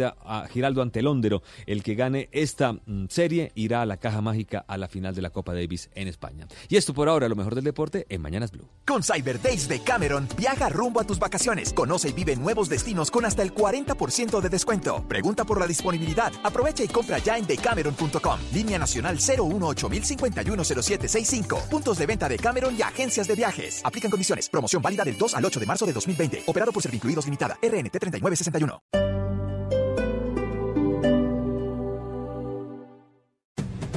a 0.00 0.48
Giraldo 0.50 0.80
Antelóndero. 0.80 1.42
El 1.66 1.82
que 1.82 1.94
gane 1.94 2.30
esta 2.32 2.72
mm, 2.72 3.08
serie 3.10 3.52
irá 3.54 3.82
a 3.82 3.86
la 3.86 3.98
caja 3.98 4.22
mágica 4.22 4.64
a 4.66 4.78
la 4.78 4.88
final 4.88 5.14
de 5.14 5.20
la 5.20 5.28
Copa 5.28 5.52
Davis 5.52 5.90
en 5.94 6.08
España. 6.08 6.48
Y 6.70 6.76
esto 6.76 6.94
por 6.94 7.10
ahora, 7.10 7.28
lo 7.28 7.36
mejor 7.36 7.54
del 7.54 7.64
deporte 7.64 8.06
en 8.08 8.22
Mañanas 8.22 8.52
Blue. 8.52 8.66
Con 8.86 9.02
Cyber 9.02 9.38
Days 9.42 9.68
de 9.68 9.80
Cameron, 9.80 10.26
viaja 10.38 10.70
rumbo 10.70 11.00
a 11.00 11.04
tus 11.04 11.18
vacaciones. 11.18 11.74
Conoce 11.74 12.08
y 12.08 12.14
vive 12.14 12.36
nuevos 12.36 12.70
destinos 12.70 13.10
con 13.10 13.26
hasta 13.26 13.42
el 13.42 13.54
40% 13.54 14.40
de 14.40 14.48
descuento. 14.48 15.06
Pregunta 15.06 15.44
por 15.44 15.60
la 15.60 15.66
disponibilidad. 15.66 16.32
Aprovecha 16.42 16.82
y 16.82 16.88
compra 16.88 17.18
ya 17.18 17.36
en 17.36 17.46
decameron.com. 17.46 18.40
Línea 18.54 18.78
nacional 18.78 19.18
018-051-0765. 19.18 21.68
Puntos 21.68 21.98
de 21.98 22.06
venta 22.06 22.30
de 22.30 22.38
Cameron 22.38 22.74
y 22.78 22.80
agencias 22.80 23.28
de 23.28 23.34
viajes. 23.34 23.82
Aplican 23.84 24.10
condiciones. 24.10 24.48
Promoción 24.48 24.80
válida 24.80 25.04
del 25.04 25.18
2 25.18 25.34
al 25.34 25.44
8 25.44 25.60
de 25.60 25.66
marzo 25.66 25.84
de 25.84 25.92
2020. 25.92 26.44
Operado 26.46 26.72
por 26.72 26.82
Servincluidos 26.82 27.26
Limitada. 27.26 27.58
RNT 27.60 27.98
3961. 27.98 29.21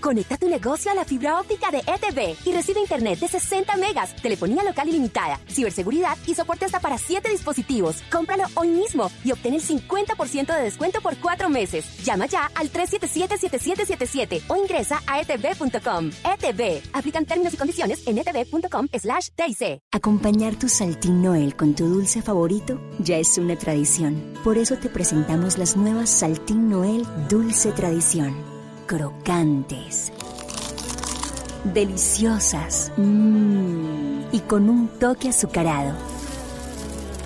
Conecta 0.00 0.38
tu 0.38 0.48
negocio 0.48 0.90
a 0.90 0.94
la 0.94 1.04
fibra 1.04 1.38
óptica 1.38 1.70
de 1.70 1.78
ETV 1.78 2.36
y 2.44 2.52
recibe 2.52 2.80
internet 2.80 3.18
de 3.18 3.28
60 3.28 3.76
megas, 3.76 4.16
telefonía 4.16 4.64
local 4.64 4.88
ilimitada, 4.88 5.38
ciberseguridad 5.48 6.16
y 6.26 6.34
soporte 6.34 6.64
hasta 6.64 6.80
para 6.80 6.96
7 6.96 7.28
dispositivos. 7.28 8.02
Cómpralo 8.10 8.44
hoy 8.54 8.68
mismo 8.68 9.10
y 9.24 9.32
obtén 9.32 9.54
el 9.54 9.62
50% 9.62 10.46
de 10.54 10.62
descuento 10.62 11.00
por 11.00 11.16
4 11.18 11.48
meses. 11.48 11.84
Llama 12.04 12.26
ya 12.26 12.50
al 12.54 12.72
377-7777 12.72 14.42
o 14.48 14.56
ingresa 14.56 15.02
a 15.06 15.20
etv.com. 15.20 16.10
ETV. 16.24 16.82
Aplican 16.92 17.26
términos 17.26 17.54
y 17.54 17.56
condiciones 17.56 18.06
en 18.06 18.18
etv.com 18.18 18.88
slash. 18.98 19.28
Acompañar 19.92 20.56
tu 20.56 20.68
Saltín 20.68 21.22
Noel 21.22 21.56
con 21.56 21.74
tu 21.74 21.86
dulce 21.86 22.22
favorito 22.22 22.80
ya 22.98 23.16
es 23.16 23.36
una 23.38 23.56
tradición. 23.56 24.34
Por 24.44 24.58
eso 24.58 24.76
te 24.76 24.88
presentamos 24.88 25.58
las 25.58 25.76
nuevas 25.76 26.10
Saltín 26.10 26.68
Noel 26.68 27.06
Dulce 27.28 27.72
Tradición 27.72 28.59
crocantes, 28.90 30.12
deliciosas 31.62 32.90
mmm, 32.96 34.22
y 34.32 34.40
con 34.40 34.68
un 34.68 34.88
toque 34.98 35.28
azucarado. 35.28 35.94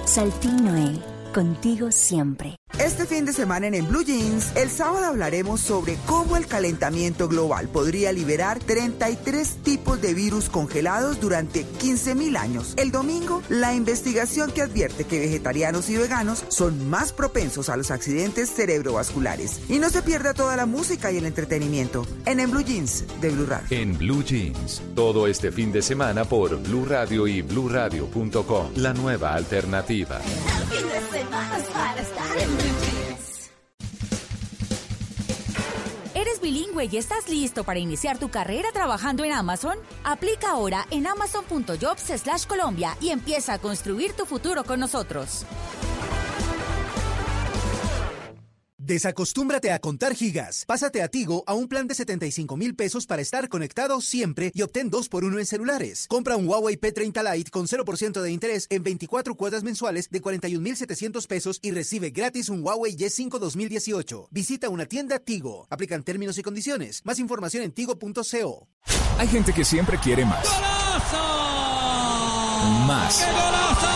Saltín 0.05 0.63
Noel, 0.63 1.03
contigo 1.33 1.91
siempre. 1.91 2.59
Este 2.79 3.07
fin 3.07 3.25
de 3.25 3.33
semana 3.33 3.69
en, 3.69 3.75
en 3.75 3.87
Blue 3.87 4.03
Jeans, 4.03 4.51
el 4.57 4.69
sábado 4.69 5.07
hablaremos 5.07 5.61
sobre 5.61 5.97
cómo 6.07 6.37
el 6.37 6.47
calentamiento 6.47 7.29
global 7.29 7.69
podría 7.69 8.13
liberar 8.13 8.59
33 8.59 9.59
tipos 9.63 10.01
de 10.03 10.13
virus 10.13 10.49
congelados 10.49 11.21
durante 11.21 11.65
15.000 11.65 12.37
años. 12.37 12.75
El 12.77 12.91
domingo, 12.91 13.43
la 13.49 13.75
investigación 13.75 14.51
que 14.51 14.63
advierte 14.63 15.05
que 15.05 15.21
vegetarianos 15.21 15.89
y 15.89 15.97
veganos 15.97 16.45
son 16.49 16.91
más 16.91 17.13
propensos 17.13 17.69
a 17.69 17.77
los 17.77 17.93
accidentes 17.93 18.51
cerebrovasculares. 18.53 19.61
Y 19.69 19.79
no 19.79 19.89
se 19.89 20.03
pierda 20.03 20.35
toda 20.35 20.57
la 20.57 20.67
música 20.67 21.13
y 21.13 21.19
el 21.19 21.27
entretenimiento 21.27 22.05
en 22.27 22.41
En 22.41 22.51
Blue 22.51 22.65
Jeans 22.65 23.05
de 23.21 23.31
Blue 23.31 23.47
Radio. 23.47 23.67
En 23.71 23.97
Blue 23.97 24.25
Jeans, 24.25 24.83
todo 24.97 25.29
este 25.29 25.53
fin 25.53 25.71
de 25.71 25.81
semana 25.81 26.25
por 26.25 26.61
Blue 26.61 26.85
Radio 26.85 27.29
y 27.29 27.41
BlueRadio.com, 27.41 28.73
la 28.77 28.93
nueva 28.93 29.35
alternativa. 29.35 30.21
El 30.21 30.79
fin 30.79 30.89
de 30.89 31.19
semana 31.21 31.59
es 31.59 31.65
para 31.69 32.01
estar 32.03 32.39
en 32.39 32.57
Blue 32.57 32.64
¿Eres 36.15 36.41
bilingüe 36.41 36.89
y 36.91 36.97
estás 36.97 37.29
listo 37.29 37.65
para 37.65 37.79
iniciar 37.79 38.19
tu 38.19 38.31
carrera 38.31 38.69
trabajando 38.73 39.25
en 39.25 39.33
Amazon? 39.33 39.79
Aplica 40.05 40.51
ahora 40.51 40.87
en 40.91 41.07
amazon.jobs 41.07 42.47
Colombia 42.47 42.97
y 43.01 43.11
empieza 43.11 43.55
a 43.55 43.59
construir 43.59 44.13
tu 44.13 44.25
futuro 44.25 44.65
con 44.65 44.81
nosotros. 44.81 45.45
Desacostúmbrate 48.87 49.73
a 49.73 49.79
contar 49.79 50.15
gigas. 50.15 50.67
Pásate 50.67 51.01
a 51.01 51.09
Tigo 51.09 51.43
a 51.47 51.55
un 51.55 51.69
plan 51.69 51.89
de 51.89 51.95
75 51.95 52.55
mil 52.59 52.77
pesos 52.77 53.07
para 53.07 53.23
estar 53.23 53.49
conectado 53.49 54.03
siempre 54.03 54.53
y 54.55 54.61
obtén 54.61 54.91
2 54.91 55.09
por 55.09 55.25
1 55.25 55.39
en 55.39 55.47
celulares. 55.47 56.05
Compra 56.07 56.37
un 56.37 56.47
Huawei 56.47 56.79
P30 56.79 57.33
Lite 57.33 57.51
con 57.51 57.67
0% 57.67 58.21
de 58.21 58.31
interés 58.31 58.67
en 58.69 58.83
24 58.83 59.37
cuotas 59.37 59.63
mensuales 59.63 60.11
de 60.11 60.21
41,700 60.21 61.27
pesos 61.27 61.61
y 61.63 61.71
recibe 61.71 62.11
gratis 62.11 62.51
un 62.51 62.63
Huawei 62.63 62.95
Y5 62.95 63.39
2018. 63.39 64.29
Visita 64.31 64.69
una 64.69 64.85
tienda 64.85 65.19
Tigo. 65.19 65.67
Aplican 65.71 66.03
términos 66.03 66.37
y 66.37 66.43
condiciones. 66.43 67.01
Más 67.05 67.19
información 67.19 67.65
en 67.65 67.73
tigo.co. 67.73 68.69
Hay 69.17 69.29
gente 69.29 69.55
que 69.55 69.65
siempre 69.65 69.99
quiere 69.99 70.27
más. 70.27 70.47
Más. 72.87 73.19
¡Qué 73.19 73.33
golazo! 73.33 73.89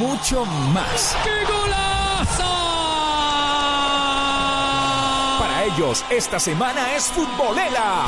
Mucho 0.00 0.44
más. 0.44 1.14
¡Qué 1.22 1.44
golazo! 1.44 1.93
Para 5.38 5.64
ellos, 5.64 6.04
esta 6.10 6.38
semana 6.38 6.94
es 6.94 7.04
futbolera. 7.04 8.06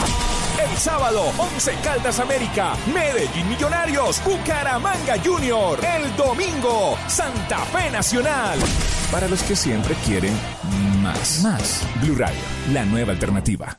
El 0.58 0.76
sábado, 0.78 1.32
11 1.36 1.74
Caldas 1.82 2.18
América, 2.18 2.74
Medellín 2.94 3.48
Millonarios, 3.48 4.22
Bucaramanga 4.24 5.16
Junior. 5.22 5.78
El 5.84 6.16
domingo, 6.16 6.96
Santa 7.08 7.58
Fe 7.58 7.90
Nacional. 7.90 8.58
Para 9.12 9.28
los 9.28 9.42
que 9.42 9.54
siempre 9.54 9.94
quieren 10.06 10.34
más. 11.02 11.42
Más. 11.42 11.82
Blue 12.02 12.16
Radio, 12.16 12.40
la 12.72 12.84
nueva 12.84 13.12
alternativa. 13.12 13.78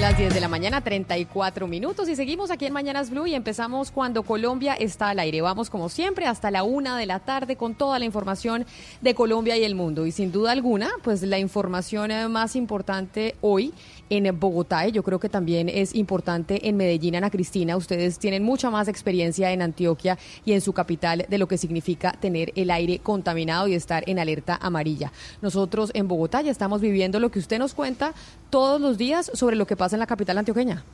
Las 0.00 0.18
10 0.18 0.34
de 0.34 0.40
la 0.40 0.48
mañana, 0.48 0.82
34 0.82 1.66
minutos 1.66 2.08
y 2.10 2.16
seguimos 2.16 2.50
aquí 2.50 2.66
en 2.66 2.72
Mañanas 2.74 3.08
Blue 3.08 3.26
y 3.26 3.34
empezamos 3.34 3.90
cuando 3.90 4.24
Colombia 4.24 4.74
está 4.74 5.08
al 5.08 5.18
aire. 5.18 5.40
Vamos 5.40 5.70
como 5.70 5.88
siempre 5.88 6.26
hasta 6.26 6.50
la 6.50 6.64
una 6.64 6.98
de 6.98 7.06
la 7.06 7.20
tarde 7.20 7.56
con 7.56 7.74
toda 7.74 7.98
la 7.98 8.04
información 8.04 8.66
de 9.00 9.14
Colombia 9.14 9.56
y 9.56 9.64
el 9.64 9.74
mundo. 9.74 10.04
Y 10.04 10.12
sin 10.12 10.32
duda 10.32 10.52
alguna, 10.52 10.90
pues 11.02 11.22
la 11.22 11.38
información 11.38 12.10
eh, 12.10 12.28
más 12.28 12.56
importante 12.56 13.36
hoy 13.40 13.72
en 14.10 14.38
Bogotá 14.38 14.86
y 14.86 14.92
yo 14.92 15.02
creo 15.02 15.18
que 15.18 15.28
también 15.28 15.68
es 15.68 15.94
importante 15.94 16.68
en 16.68 16.76
Medellín, 16.76 17.16
Ana 17.16 17.30
Cristina. 17.30 17.76
Ustedes 17.76 18.18
tienen 18.18 18.42
mucha 18.42 18.70
más 18.70 18.88
experiencia 18.88 19.52
en 19.52 19.62
Antioquia 19.62 20.18
y 20.44 20.52
en 20.52 20.60
su 20.60 20.72
capital 20.72 21.26
de 21.28 21.38
lo 21.38 21.48
que 21.48 21.58
significa 21.58 22.12
tener 22.12 22.52
el 22.56 22.70
aire 22.70 22.98
contaminado 22.98 23.68
y 23.68 23.74
estar 23.74 24.04
en 24.08 24.18
alerta 24.18 24.58
amarilla. 24.60 25.12
Nosotros 25.42 25.90
en 25.94 26.08
Bogotá 26.08 26.42
ya 26.42 26.50
estamos 26.50 26.80
viviendo 26.80 27.20
lo 27.20 27.30
que 27.30 27.38
usted 27.38 27.58
nos 27.58 27.74
cuenta 27.74 28.14
todos 28.50 28.80
los 28.80 28.98
días 28.98 29.30
sobre 29.34 29.56
lo 29.56 29.66
que 29.66 29.76
pasa 29.76 29.96
en 29.96 30.00
la 30.00 30.06
capital 30.06 30.38
antioqueña. 30.38 30.84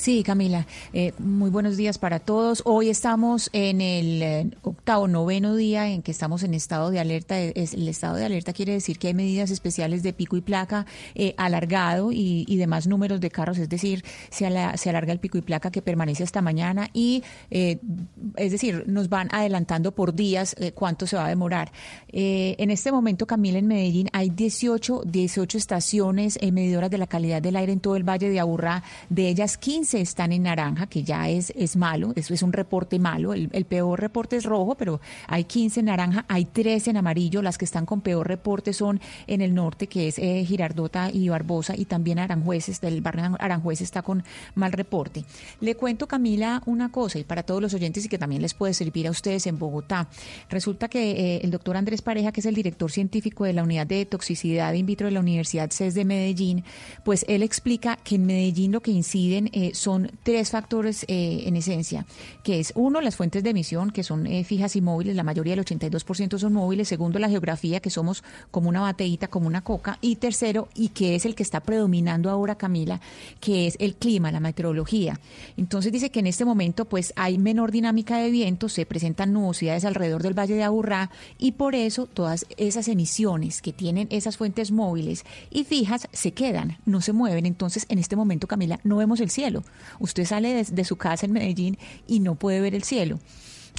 Sí, 0.00 0.22
Camila, 0.22 0.66
eh, 0.94 1.12
muy 1.18 1.50
buenos 1.50 1.76
días 1.76 1.98
para 1.98 2.20
todos. 2.20 2.62
Hoy 2.64 2.88
estamos 2.88 3.50
en 3.52 3.82
el 3.82 4.22
eh, 4.22 4.50
octavo, 4.90 5.06
noveno 5.06 5.54
día 5.54 5.88
en 5.88 6.02
que 6.02 6.10
estamos 6.10 6.42
en 6.42 6.52
estado 6.52 6.90
de 6.90 6.98
alerta. 6.98 7.38
Es, 7.38 7.74
el 7.74 7.86
estado 7.86 8.16
de 8.16 8.24
alerta 8.24 8.52
quiere 8.52 8.72
decir 8.72 8.98
que 8.98 9.06
hay 9.06 9.14
medidas 9.14 9.52
especiales 9.52 10.02
de 10.02 10.12
pico 10.12 10.36
y 10.36 10.40
placa 10.40 10.84
eh, 11.14 11.32
alargado 11.36 12.10
y, 12.10 12.44
y, 12.48 12.56
demás 12.56 12.88
números 12.88 13.20
de 13.20 13.30
carros, 13.30 13.58
es 13.58 13.68
decir, 13.68 14.04
se, 14.30 14.46
ala, 14.46 14.76
se, 14.76 14.90
alarga 14.90 15.12
el 15.12 15.20
pico 15.20 15.38
y 15.38 15.42
placa 15.42 15.70
que 15.70 15.80
permanece 15.80 16.24
hasta 16.24 16.42
mañana 16.42 16.90
y, 16.92 17.22
es 17.50 18.50
decir, 18.50 18.82
nos 18.88 19.08
van 19.08 19.28
adelantando 19.30 19.92
por 19.92 20.12
días 20.12 20.56
cuánto 20.74 21.06
se 21.06 21.16
va 21.16 21.26
a 21.26 21.28
demorar. 21.28 21.70
en 22.08 22.70
este 22.70 22.90
momento, 22.90 23.26
Camila, 23.26 23.58
en 23.58 23.68
Medellín 23.68 24.08
hay 24.12 24.30
18, 24.30 25.02
18 25.06 25.56
estaciones 25.56 26.38
medidoras 26.52 26.90
de 26.90 26.98
la 26.98 27.06
calidad 27.06 27.40
del 27.40 27.56
aire 27.56 27.72
en 27.72 27.80
todo 27.80 27.94
el 27.94 28.02
Valle 28.02 28.28
de 28.28 28.40
Aburrá, 28.40 28.82
de 29.08 29.28
ellas 29.28 29.56
15 29.56 30.00
están 30.00 30.32
en 30.32 30.42
naranja, 30.44 30.86
que 30.86 31.04
ya 31.04 31.28
es, 31.28 31.52
es 31.56 31.76
malo, 31.76 32.12
eso 32.16 32.34
es 32.34 32.42
un 32.42 32.52
reporte 32.52 32.98
malo, 32.98 33.34
el, 33.34 33.48
el, 33.52 33.64
peor 33.64 34.00
reporte 34.00 34.36
es 34.36 34.44
rojo, 34.44 34.74
pero 34.80 34.98
hay 35.26 35.44
15 35.44 35.80
en 35.80 35.86
naranja, 35.86 36.24
hay 36.26 36.46
13 36.46 36.88
en 36.88 36.96
amarillo, 36.96 37.42
las 37.42 37.58
que 37.58 37.66
están 37.66 37.84
con 37.84 38.00
peor 38.00 38.26
reporte 38.26 38.72
son 38.72 38.98
en 39.26 39.42
el 39.42 39.54
norte, 39.54 39.88
que 39.88 40.08
es 40.08 40.18
eh, 40.18 40.42
Girardota 40.46 41.10
y 41.12 41.28
Barbosa, 41.28 41.76
y 41.76 41.84
también 41.84 42.18
Aranjueces, 42.18 42.80
del 42.80 43.02
barrio 43.02 43.36
Aranjuez 43.38 43.82
está 43.82 44.00
con 44.00 44.24
mal 44.54 44.72
reporte. 44.72 45.26
Le 45.60 45.74
cuento, 45.74 46.08
Camila, 46.08 46.62
una 46.64 46.90
cosa, 46.90 47.18
y 47.18 47.24
para 47.24 47.42
todos 47.42 47.60
los 47.60 47.74
oyentes 47.74 48.06
y 48.06 48.08
que 48.08 48.16
también 48.16 48.40
les 48.40 48.54
puede 48.54 48.72
servir 48.72 49.06
a 49.06 49.10
ustedes 49.10 49.46
en 49.46 49.58
Bogotá. 49.58 50.08
Resulta 50.48 50.88
que 50.88 51.10
eh, 51.10 51.40
el 51.42 51.50
doctor 51.50 51.76
Andrés 51.76 52.00
Pareja, 52.00 52.32
que 52.32 52.40
es 52.40 52.46
el 52.46 52.54
director 52.54 52.90
científico 52.90 53.44
de 53.44 53.52
la 53.52 53.62
unidad 53.62 53.86
de 53.86 54.06
toxicidad 54.06 54.72
in 54.72 54.86
vitro 54.86 55.08
de 55.08 55.10
la 55.10 55.20
Universidad 55.20 55.70
CES 55.70 55.92
de 55.92 56.06
Medellín, 56.06 56.64
pues 57.04 57.26
él 57.28 57.42
explica 57.42 57.96
que 57.96 58.14
en 58.14 58.24
Medellín 58.24 58.72
lo 58.72 58.80
que 58.80 58.92
inciden 58.92 59.50
eh, 59.52 59.72
son 59.74 60.10
tres 60.22 60.50
factores 60.50 61.04
en 61.06 61.54
esencia, 61.54 62.06
que 62.42 62.60
es 62.60 62.72
uno, 62.76 63.02
las 63.02 63.16
fuentes 63.16 63.42
de 63.42 63.50
emisión, 63.50 63.90
que 63.90 64.02
son 64.02 64.26
eh, 64.26 64.44
fijas 64.60 64.76
y 64.76 64.82
móviles, 64.82 65.16
la 65.16 65.22
mayoría 65.22 65.56
del 65.56 65.64
82% 65.64 66.38
son 66.38 66.52
móviles, 66.52 66.86
segundo, 66.86 67.18
la 67.18 67.30
geografía, 67.30 67.80
que 67.80 67.88
somos 67.88 68.22
como 68.50 68.68
una 68.68 68.82
bateíta, 68.82 69.28
como 69.28 69.46
una 69.46 69.62
coca, 69.62 69.96
y 70.02 70.16
tercero, 70.16 70.68
y 70.74 70.88
que 70.88 71.14
es 71.14 71.24
el 71.24 71.34
que 71.34 71.42
está 71.42 71.60
predominando 71.60 72.28
ahora, 72.28 72.56
Camila, 72.56 73.00
que 73.40 73.66
es 73.66 73.76
el 73.80 73.94
clima, 73.94 74.30
la 74.30 74.38
meteorología. 74.38 75.18
Entonces 75.56 75.92
dice 75.92 76.10
que 76.10 76.20
en 76.20 76.26
este 76.26 76.44
momento 76.44 76.84
pues 76.84 77.14
hay 77.16 77.38
menor 77.38 77.72
dinámica 77.72 78.18
de 78.18 78.30
viento, 78.30 78.68
se 78.68 78.84
presentan 78.84 79.32
nubosidades 79.32 79.86
alrededor 79.86 80.22
del 80.22 80.38
Valle 80.38 80.56
de 80.56 80.62
Aburrá 80.62 81.10
y 81.38 81.52
por 81.52 81.74
eso 81.74 82.04
todas 82.04 82.44
esas 82.58 82.86
emisiones 82.88 83.62
que 83.62 83.72
tienen 83.72 84.08
esas 84.10 84.36
fuentes 84.36 84.72
móviles 84.72 85.24
y 85.50 85.64
fijas 85.64 86.06
se 86.12 86.32
quedan, 86.32 86.76
no 86.84 87.00
se 87.00 87.14
mueven. 87.14 87.46
Entonces 87.46 87.86
en 87.88 87.98
este 87.98 88.14
momento, 88.14 88.46
Camila, 88.46 88.78
no 88.84 88.98
vemos 88.98 89.20
el 89.20 89.30
cielo. 89.30 89.64
Usted 90.00 90.26
sale 90.26 90.52
de, 90.52 90.64
de 90.64 90.84
su 90.84 90.96
casa 90.96 91.24
en 91.24 91.32
Medellín 91.32 91.78
y 92.06 92.20
no 92.20 92.34
puede 92.34 92.60
ver 92.60 92.74
el 92.74 92.82
cielo. 92.82 93.18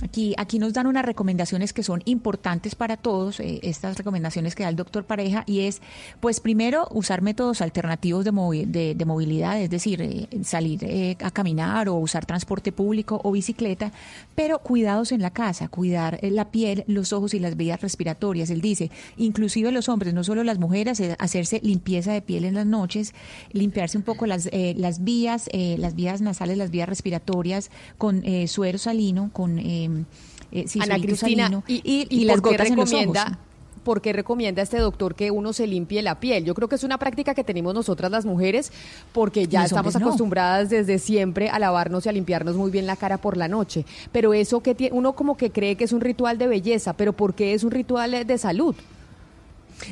Aquí, 0.04 0.34
aquí 0.38 0.58
nos 0.58 0.74
dan 0.74 0.88
unas 0.88 1.06
recomendaciones 1.06 1.74
que 1.74 1.84
son 1.84 2.02
importantes 2.06 2.74
para 2.76 2.98
todos, 2.98 3.40
eh, 3.40 3.60
estas 3.62 3.98
recomendaciones 3.98 4.56
que 4.56 4.64
da 4.64 4.70
el 4.70 4.76
doctor 4.76 5.06
Pareja, 5.06 5.44
y 5.46 5.62
es, 5.62 5.82
pues 6.20 6.40
primero, 6.40 6.88
usar 6.92 7.22
métodos 7.22 7.62
alternativos 7.62 8.26
de, 8.26 8.32
de, 8.68 8.96
de 8.96 9.06
movilidad, 9.06 9.62
es 9.62 9.70
decir, 9.70 10.02
eh, 10.02 10.28
salir 10.44 10.84
eh, 10.84 11.18
a 11.22 11.30
caminar 11.30 11.88
o 11.88 11.96
usar 11.96 12.26
transporte 12.26 12.72
público 12.72 13.22
o 13.24 13.32
bicicleta, 13.32 13.92
pero 14.34 14.60
cuidados 14.60 15.12
en 15.12 15.22
la 15.22 15.32
casa, 15.32 15.68
cuidar 15.68 16.18
eh, 16.22 16.32
la 16.32 16.50
piel, 16.50 16.84
los 16.88 17.14
ojos 17.14 17.34
y 17.34 17.40
las 17.40 17.56
vías 17.56 17.82
respiratorias. 17.82 18.50
Él 18.50 18.62
dice, 18.62 18.90
inclusive 19.18 19.72
los 19.72 19.88
hombres, 19.88 20.14
no 20.14 20.24
solo 20.24 20.44
las 20.44 20.58
mujeres, 20.58 21.02
hacerse 21.20 21.60
limpieza 21.64 22.12
de 22.12 22.22
piel 22.22 22.46
en 22.46 22.56
las 22.56 22.66
noches, 22.66 23.14
limpiarse 23.52 23.98
un 23.98 24.04
poco 24.04 24.26
las, 24.26 24.50
las 24.52 25.04
vías, 25.04 25.50
las 25.54 25.96
vías 25.96 26.22
nasales, 26.22 26.58
las 26.58 26.72
vías 26.72 26.90
respiratorias 26.90 27.70
con 27.98 28.24
suero 28.48 28.78
salino, 28.78 29.30
con 29.34 29.60
eh, 30.52 30.66
sí, 30.68 30.80
Ana 30.82 31.00
Cristina, 31.00 31.64
y, 31.68 31.76
y, 31.76 32.08
y, 32.10 32.22
y 32.22 32.26
las 32.26 32.42
gotas 32.42 32.70
recomienda, 32.70 33.00
en 33.00 33.08
los 33.08 33.24
ojos. 33.24 33.38
¿Por 33.84 34.02
qué 34.02 34.14
recomienda 34.14 34.62
este 34.62 34.78
doctor 34.78 35.16
que 35.16 35.32
uno 35.32 35.54
se 35.54 35.66
limpie 35.66 36.04
la 36.04 36.20
piel? 36.20 36.46
Yo 36.46 36.54
creo 36.54 36.68
que 36.68 36.76
es 36.76 36.84
una 36.84 37.00
práctica 37.00 37.34
que 37.34 37.44
tenemos 37.44 37.74
nosotras 37.74 38.12
las 38.12 38.26
mujeres 38.26 38.72
porque 39.12 39.48
ya 39.48 39.66
estamos 39.66 39.96
acostumbradas 39.96 40.70
no. 40.70 40.78
desde 40.78 41.00
siempre 41.00 41.50
a 41.50 41.58
lavarnos 41.58 42.06
y 42.06 42.10
a 42.10 42.12
limpiarnos 42.12 42.56
muy 42.56 42.70
bien 42.70 42.86
la 42.86 42.96
cara 42.96 43.18
por 43.18 43.38
la 43.38 43.48
noche. 43.48 43.86
Pero 44.12 44.36
eso 44.36 44.62
que 44.62 44.76
tiene, 44.76 44.96
uno 44.96 45.14
como 45.14 45.36
que 45.36 45.52
cree 45.52 45.78
que 45.78 45.86
es 45.86 45.94
un 45.94 46.02
ritual 46.02 46.38
de 46.38 46.48
belleza, 46.48 46.94
pero 46.94 47.14
¿por 47.14 47.34
qué 47.34 47.54
es 47.54 47.64
un 47.64 47.72
ritual 47.72 48.28
de 48.28 48.38
salud? 48.38 48.76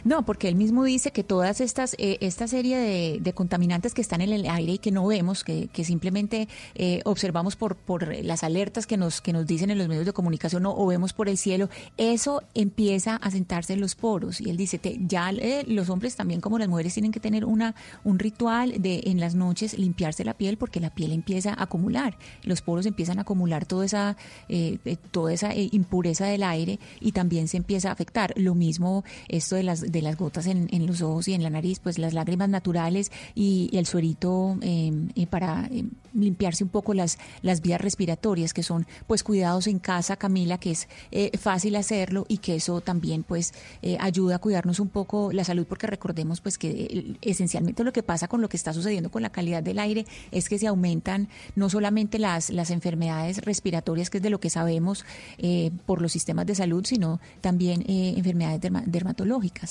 No, 0.04 0.26
porque 0.26 0.48
él 0.48 0.56
mismo 0.56 0.84
dice 0.84 1.12
que 1.12 1.24
todas 1.24 1.62
estas, 1.62 1.96
eh, 1.98 2.18
esta 2.22 2.48
serie 2.48 2.78
de, 2.78 3.34
contaminantes 3.34 3.94
que 3.94 4.02
están 4.02 4.22
en 4.22 4.34
el 4.34 4.46
aire 4.48 4.74
y 4.74 4.78
que 4.80 4.92
no 4.92 5.06
vemos, 5.06 5.44
que, 5.44 5.68
que 5.68 5.84
simplemente 5.84 6.48
eh, 6.76 7.02
observamos 7.06 7.56
por, 7.56 7.76
por 7.76 8.14
las 8.24 8.44
alertas 8.44 8.88
que 8.88 8.98
nos, 8.98 9.22
que 9.22 9.34
nos 9.34 9.46
dicen 9.46 9.70
en 9.70 9.78
los 9.78 9.88
medios 9.88 10.06
de 10.06 10.14
comunicación 10.14 10.66
o, 10.66 10.86
vemos 10.86 11.14
por 11.14 11.30
el 11.30 11.38
cielo, 11.38 11.70
eso 11.98 12.44
empieza 12.54 13.16
a 13.16 13.32
sentarse 13.32 13.74
en 13.74 13.82
los 13.82 13.96
poros. 13.96 14.42
Y 14.42 14.50
él 14.50 14.58
dice, 14.58 14.80
te, 14.80 14.98
ya 15.00 15.30
eh, 15.30 15.64
los 15.68 15.90
hombres 15.90 16.16
también 16.16 16.42
como 16.42 16.58
las 16.58 16.68
mujeres 16.68 16.94
tienen 16.94 17.12
que 17.12 17.20
tener 17.20 17.46
una, 17.46 17.76
un 18.04 18.20
ritual 18.20 18.82
de 18.82 19.04
en 19.06 19.20
las 19.20 19.36
noches 19.36 19.78
limpiarse 19.78 20.26
la 20.26 20.34
piel 20.34 20.58
porque 20.58 20.80
la 20.80 20.90
piel 20.90 21.12
empieza 21.12 21.54
a 21.54 21.64
acumular, 21.64 22.18
los 22.44 22.62
poros 22.62 22.86
empiezan 22.86 23.20
a 23.20 23.22
acumular 23.22 23.66
toda 23.66 23.86
esa, 23.86 24.18
eh, 24.50 24.80
toda 25.12 25.34
esa 25.34 25.56
impureza 25.56 26.26
del 26.26 26.44
aire 26.44 26.80
y 27.00 27.12
también 27.12 27.48
se 27.48 27.58
empieza 27.58 27.90
a 27.90 27.94
afectar. 27.94 28.34
Lo 28.36 28.56
mismo 28.56 29.04
esto 29.28 29.56
de 29.56 29.64
las 29.64 29.79
de 29.82 30.02
las 30.02 30.18
gotas 30.18 30.48
en, 30.48 30.68
los 30.86 31.02
ojos 31.02 31.28
y 31.28 31.34
en 31.34 31.44
la 31.44 31.50
nariz, 31.50 31.80
pues 31.80 31.98
las 31.98 32.14
lágrimas 32.14 32.50
naturales 32.50 33.12
y, 33.36 33.70
el 33.74 33.86
suerito 33.86 34.58
eh, 34.62 34.92
eh, 35.16 35.28
para 35.28 35.68
eh, 35.72 35.86
limpiarse 36.14 36.64
un 36.64 36.70
poco 36.70 36.94
las, 36.94 37.18
las 37.42 37.62
vías 37.62 37.80
respiratorias, 37.80 38.54
que 38.54 38.64
son 38.64 38.88
pues 39.08 39.24
cuidados 39.24 39.68
en 39.68 39.80
casa, 39.80 40.16
Camila, 40.16 40.58
que 40.58 40.72
es 40.72 40.88
eh, 41.12 41.32
fácil 41.38 41.76
hacerlo 41.76 42.26
y 42.28 42.40
que 42.40 42.56
eso 42.56 42.82
también 42.82 43.24
pues 43.24 43.54
eh, 43.82 43.98
ayuda 44.00 44.36
a 44.36 44.40
cuidarnos 44.40 44.80
un 44.80 44.90
poco 44.90 45.32
la 45.32 45.44
salud, 45.44 45.66
porque 45.68 45.88
recordemos 45.88 46.42
pues 46.42 46.58
que 46.58 47.16
esencialmente 47.22 47.84
lo 47.84 47.94
que 47.94 48.04
pasa 48.04 48.28
con 48.28 48.42
lo 48.42 48.50
que 48.50 48.58
está 48.58 48.74
sucediendo 48.74 49.12
con 49.12 49.22
la 49.22 49.30
calidad 49.30 49.64
del 49.64 49.80
aire 49.80 50.06
es 50.32 50.50
que 50.50 50.58
se 50.58 50.68
aumentan 50.68 51.30
no 51.56 51.70
solamente 51.70 52.20
las, 52.20 52.50
las 52.50 52.72
enfermedades 52.72 53.40
respiratorias, 53.44 54.10
que 54.10 54.18
es 54.18 54.24
de 54.24 54.30
lo 54.30 54.40
que 54.40 54.50
sabemos 54.50 55.06
por 55.86 56.02
los 56.02 56.12
sistemas 56.12 56.46
de 56.46 56.56
salud, 56.56 56.86
sino 56.86 57.20
también 57.42 57.84
enfermedades 57.88 58.62
derma 58.62 58.84
dermatológicas. 58.86 59.69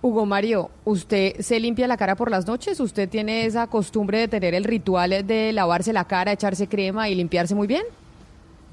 Hugo 0.00 0.26
Mario, 0.26 0.70
¿usted 0.84 1.40
se 1.40 1.58
limpia 1.58 1.88
la 1.88 1.96
cara 1.96 2.14
por 2.14 2.30
las 2.30 2.46
noches? 2.46 2.78
¿Usted 2.78 3.08
tiene 3.08 3.46
esa 3.46 3.66
costumbre 3.66 4.18
de 4.18 4.28
tener 4.28 4.54
el 4.54 4.64
ritual 4.64 5.26
de 5.26 5.52
lavarse 5.52 5.92
la 5.92 6.04
cara, 6.04 6.32
echarse 6.32 6.68
crema 6.68 7.08
y 7.08 7.16
limpiarse 7.16 7.54
muy 7.54 7.66
bien? 7.66 7.82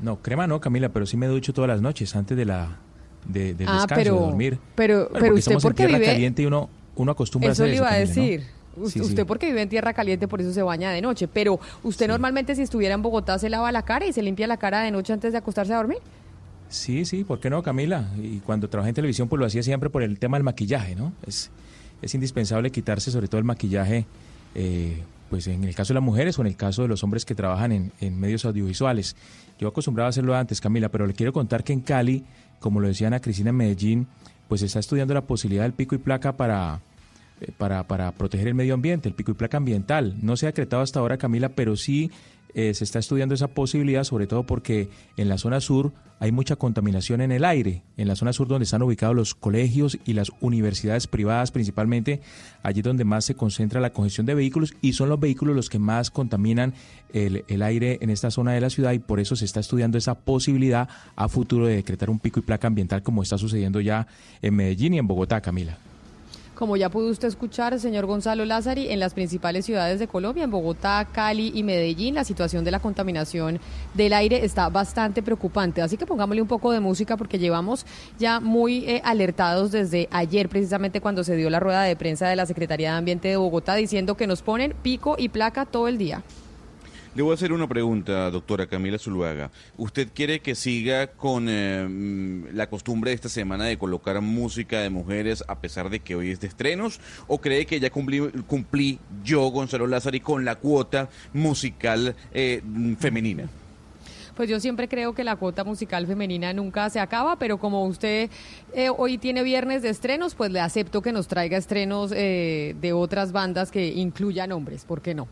No, 0.02 0.18
crema 0.18 0.46
no, 0.46 0.62
Camila, 0.62 0.90
pero 0.90 1.06
sí 1.06 1.18
me 1.18 1.26
ducho 1.26 1.52
todas 1.54 1.68
las 1.68 1.82
noches 1.82 2.16
antes 2.16 2.38
de 2.38 2.46
la 2.46 2.78
de, 3.28 3.56
del 3.56 3.68
ah, 3.68 3.74
descanso, 3.74 3.96
pero, 3.96 4.14
de 4.14 4.20
dormir. 4.20 4.60
Pero, 4.76 5.10
bueno, 5.10 5.20
pero 5.20 5.36
usted 5.36 5.58
porque 5.62 5.84
en 5.84 5.94
vive 5.94 6.06
caliente 6.06 6.42
y 6.44 6.46
uno 6.46 6.70
uno 6.96 7.12
acostumbra 7.12 7.52
eso 7.52 7.64
a 7.64 7.66
hacer 7.66 7.72
le 7.72 7.78
iba 7.78 7.88
eso, 7.88 7.96
a 7.96 8.00
decir. 8.00 8.42
¿no? 8.42 8.84
Usted, 8.84 9.00
Sí, 9.00 9.06
sí. 9.06 9.12
usted 9.12 9.26
porque 9.26 9.48
vive 9.48 9.62
en 9.62 9.70
tierra 9.70 9.94
caliente, 9.94 10.28
por 10.28 10.42
eso 10.42 10.52
se 10.52 10.62
baña 10.62 10.92
de 10.92 11.02
noche. 11.02 11.30
Pero 11.30 11.62
usted 11.84 12.10
normalmente 12.10 12.56
si 12.56 12.62
estuviera 12.62 12.94
en 12.94 13.02
Bogotá 13.02 13.40
se 13.40 13.50
lava 13.50 13.72
la 13.72 13.84
cara 13.84 14.06
y 14.06 14.12
se 14.12 14.22
limpia 14.22 14.48
la 14.48 14.58
cara 14.58 14.82
de 14.82 14.92
noche 14.92 15.14
antes 15.14 15.32
de 15.32 15.38
acostarse 15.38 15.74
a 15.74 15.78
dormir. 15.78 16.00
Sí, 16.70 17.06
sí, 17.06 17.24
¿por 17.24 17.40
qué 17.40 17.50
no, 17.50 17.62
Camila? 17.64 18.10
Y 18.22 18.40
cuando 18.40 18.70
trabajé 18.70 18.90
en 18.90 18.96
televisión, 18.96 19.28
pues 19.28 19.40
lo 19.40 19.46
hacía 19.46 19.64
siempre 19.64 19.90
por 19.90 20.04
el 20.04 20.20
tema 20.20 20.38
del 20.38 20.44
maquillaje, 20.44 20.96
¿no? 20.96 21.14
Es, 21.26 21.52
es 22.02 22.16
indispensable 22.16 22.72
quitarse 22.72 23.12
sobre 23.12 23.28
todo 23.28 23.40
el 23.40 23.46
maquillaje, 23.46 24.06
eh, 24.56 25.02
pues 25.30 25.48
en 25.48 25.64
el 25.64 25.76
caso 25.76 25.94
de 25.94 25.96
las 25.96 26.04
mujeres 26.04 26.38
o 26.38 26.42
en 26.42 26.48
el 26.48 26.56
caso 26.56 26.84
de 26.84 26.88
los 26.88 27.04
hombres 27.04 27.26
que 27.26 27.36
trabajan 27.36 27.92
en, 28.00 28.20
medios 28.20 28.46
audiovisuales. 28.46 29.16
Yo 29.60 29.68
acostumbraba 29.68 30.08
a 30.08 30.10
hacerlo 30.10 30.36
antes, 30.36 30.62
Camila, 30.62 30.90
pero 30.90 31.08
le 31.08 31.14
quiero 31.14 31.34
contar 31.34 31.64
que 31.64 31.74
en 31.74 31.82
Cali, 31.82 32.24
como 32.60 32.80
lo 32.80 32.88
decía 32.88 33.08
Ana 33.08 33.20
Cristina 33.20 33.50
en 33.50 33.56
Medellín, 33.56 34.08
pues 34.48 34.62
está 34.62 34.80
estudiando 34.80 35.14
la 35.14 35.22
posibilidad 35.22 35.64
del 35.64 35.74
pico 35.74 35.96
y 35.96 35.98
placa 35.98 36.34
para, 36.34 36.82
para, 37.58 37.88
para 37.88 38.12
proteger 38.12 38.48
el 38.48 38.56
medio 38.56 38.74
ambiente, 38.74 39.10
el 39.10 39.16
pico 39.16 39.32
y 39.32 39.36
placa 39.36 39.58
ambiental. 39.58 40.16
No 40.22 40.38
se 40.38 40.46
ha 40.46 40.50
decretado 40.50 40.82
hasta 40.82 41.00
ahora, 41.00 41.18
Camila, 41.18 41.50
pero 41.50 41.76
sí 41.76 42.12
eh, 42.58 42.74
se 42.74 42.86
está 42.86 43.00
estudiando 43.00 43.36
esa 43.36 43.50
posibilidad, 43.50 44.06
sobre 44.06 44.28
todo 44.28 44.44
porque 44.44 44.88
en 45.18 45.28
la 45.28 45.38
zona 45.38 45.60
sur 45.60 45.92
hay 46.22 46.32
mucha 46.32 46.56
contaminación 46.56 47.20
en 47.20 47.34
el 47.34 47.44
aire, 47.44 47.84
en 47.98 48.08
la 48.08 48.16
zona 48.16 48.32
sur 48.32 48.48
donde 48.48 48.64
están 48.64 48.82
ubicados 48.82 49.14
los 49.14 49.36
colegios 49.36 50.00
y 50.06 50.14
las 50.14 50.32
universidades 50.40 51.06
privadas 51.08 51.52
principalmente, 51.52 52.22
allí 52.64 52.82
donde 52.82 53.04
más 53.04 53.26
se 53.26 53.36
concentra 53.36 53.82
la 53.82 53.90
congestión 53.90 54.26
de 54.26 54.36
vehículos 54.36 54.74
y 54.82 54.94
son 54.94 55.10
los 55.10 55.20
vehículos 55.20 55.54
los 55.54 55.70
que 55.70 55.80
más 55.80 56.12
contaminan 56.12 56.74
el, 57.12 57.44
el 57.50 57.62
aire 57.62 57.98
en 58.00 58.10
esta 58.10 58.32
zona 58.32 58.54
de 58.54 58.62
la 58.62 58.70
ciudad 58.70 58.94
y 58.94 59.00
por 59.00 59.20
eso 59.20 59.36
se 59.36 59.44
está 59.44 59.60
estudiando 59.60 59.98
esa 59.98 60.16
posibilidad 60.16 60.88
a 61.18 61.28
futuro 61.28 61.68
de 61.68 61.76
decretar 61.76 62.10
un 62.10 62.20
pico 62.20 62.40
y 62.40 62.44
placa 62.44 62.68
ambiental 62.68 63.04
como 63.04 63.22
está 63.22 63.38
sucediendo 63.38 63.82
ya 63.82 64.08
en 64.42 64.56
Medellín 64.56 64.94
y 64.94 65.00
en 65.00 65.08
Bogotá, 65.08 65.42
Camila. 65.42 65.78
Como 66.56 66.78
ya 66.78 66.90
pudo 66.90 67.10
usted 67.10 67.28
escuchar, 67.28 67.78
señor 67.82 68.06
Gonzalo 68.06 68.46
Lázari, 68.46 68.90
en 68.90 69.02
las 69.02 69.14
principales 69.14 69.66
ciudades 69.66 70.00
de 70.00 70.08
Colombia, 70.08 70.46
en 70.46 70.52
Bogotá, 70.52 71.06
Cali 71.12 71.52
y 71.54 71.64
Medellín, 71.64 72.16
la 72.16 72.24
situación 72.24 72.64
de 72.64 72.72
la 72.72 72.80
contaminación 72.80 73.60
del 73.94 74.14
aire 74.14 74.46
está 74.46 74.70
bastante 74.70 75.22
preocupante. 75.22 75.82
Así 75.82 75.98
que 75.98 76.06
pongámosle 76.06 76.42
un 76.42 76.48
poco 76.48 76.72
de 76.72 76.80
música 76.80 77.18
porque 77.18 77.40
llevamos 77.40 77.86
ya 78.18 78.40
muy 78.40 78.86
eh, 78.86 79.02
alertados 79.04 79.72
desde 79.72 80.08
ayer, 80.12 80.48
precisamente 80.48 81.02
cuando 81.02 81.26
se 81.26 81.36
dio 81.36 81.50
la 81.50 81.60
rueda 81.60 81.84
de 81.84 81.98
prensa 81.98 82.30
de 82.30 82.38
la 82.38 82.46
Secretaría 82.46 82.92
de 82.92 82.98
Ambiente 83.00 83.28
de 83.28 83.36
Bogotá, 83.36 83.76
diciendo 83.76 84.16
que 84.16 84.26
nos 84.26 84.42
ponen 84.42 84.76
pico 84.82 85.16
y 85.18 85.28
placa 85.28 85.66
todo 85.66 85.90
el 85.90 85.98
día. 85.98 86.24
Le 87.16 87.24
voy 87.24 87.32
a 87.32 87.36
hacer 87.36 87.54
una 87.54 87.66
pregunta, 87.66 88.30
doctora 88.30 88.68
Camila 88.68 88.98
Zuluaga. 88.98 89.50
¿Usted 89.78 90.10
quiere 90.14 90.42
que 90.42 90.54
siga 90.54 91.08
con 91.08 91.48
eh, 91.48 91.88
mm, 91.88 92.48
la 92.54 92.68
costumbre 92.68 93.12
de 93.12 93.16
esta 93.16 93.30
semana 93.30 93.64
de 93.64 93.78
colocar 93.78 94.20
música 94.20 94.82
de 94.82 94.90
mujeres 94.90 95.42
a 95.48 95.58
pesar 95.60 95.90
de 95.90 96.02
que 96.02 96.18
hoy 96.18 96.32
es 96.32 96.42
de 96.42 96.48
estrenos? 96.48 97.00
¿O 97.28 97.40
cree 97.40 97.66
que 97.66 97.80
ya 97.80 97.90
cumplí, 97.90 99.00
yo, 99.24 99.48
Gonzalo 99.48 99.88
Lázaro, 99.88 100.22
con 100.22 100.44
la 100.44 100.56
cuota 100.56 101.08
musical 101.32 102.18
eh, 102.34 102.62
mm, 102.62 102.96
femenina? 102.96 103.48
Pues 104.36 104.50
yo 104.50 104.60
siempre 104.60 104.90
creo 104.90 105.16
que 105.16 105.24
la 105.24 105.38
cuota 105.38 105.64
musical 105.64 106.08
femenina 106.08 106.52
nunca 106.52 106.90
se 106.90 107.00
acaba, 107.00 107.38
pero 107.38 107.60
como 107.60 107.86
usted 107.86 108.30
eh, 108.74 108.90
hoy 108.90 109.18
tiene 109.18 109.42
viernes 109.44 109.84
de 109.84 109.88
estrenos, 109.88 110.36
pues 110.36 110.52
le 110.52 110.60
acepto 110.60 111.02
que 111.02 111.14
nos 111.14 111.30
traiga 111.30 111.58
estrenos 111.58 112.10
de 112.10 112.92
otras 112.94 113.32
bandas 113.32 113.72
que 113.72 113.88
incluyan 113.88 114.52
hombres, 114.52 114.84
¿por 114.84 115.02
qué 115.02 115.16
no? 115.16 115.30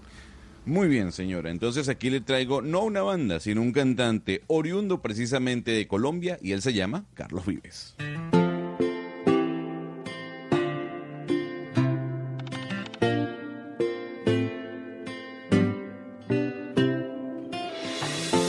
Muy 0.66 0.88
bien, 0.88 1.12
señora. 1.12 1.52
Entonces 1.52 1.90
aquí 1.90 2.10
le 2.10 2.22
traigo 2.22 2.62
no 2.62 2.84
una 2.84 3.02
banda, 3.02 3.40
sino 3.40 3.62
un 3.62 3.74
cantante 3.74 4.44
oriundo 4.48 5.02
precisamente 5.02 5.72
de 5.72 5.88
Colombia 5.88 6.38
y 6.42 6.54
él 6.54 6.62
se 6.62 6.74
llama 6.74 7.04
Carlos 7.16 7.46
Vives. 7.46 7.96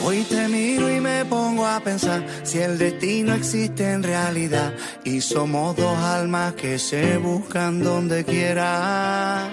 Hoy 0.05 0.23
te 0.29 0.49
miro 0.49 0.95
y 0.95 1.01
me 1.01 1.25
pongo 1.25 1.67
a 1.67 1.81
pensar 1.81 2.25
si 2.45 2.59
el 2.59 2.79
destino 2.79 3.35
existe 3.35 3.91
en 3.91 4.05
realidad 4.05 4.73
y 5.03 5.21
somos 5.21 5.75
dos 5.77 5.99
almas 5.99 6.55
que 6.55 6.79
se 6.79 7.17
buscan 7.17 7.83
donde 7.83 8.25
quiera 8.25 9.51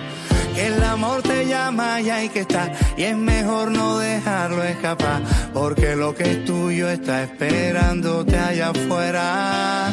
que 0.53 0.67
el 0.67 0.83
amor 0.83 1.21
te 1.21 1.45
llama 1.45 2.01
y 2.01 2.09
hay 2.09 2.29
que 2.29 2.41
estar. 2.41 2.71
Y 2.97 3.03
es 3.03 3.17
mejor 3.17 3.71
no 3.71 3.97
dejarlo 3.99 4.63
escapar 4.63 5.21
porque 5.53 5.95
lo 5.95 6.13
que 6.15 6.31
es 6.31 6.45
tuyo 6.45 6.89
está 6.89 7.23
esperándote 7.23 8.37
allá 8.37 8.69
afuera. 8.69 9.91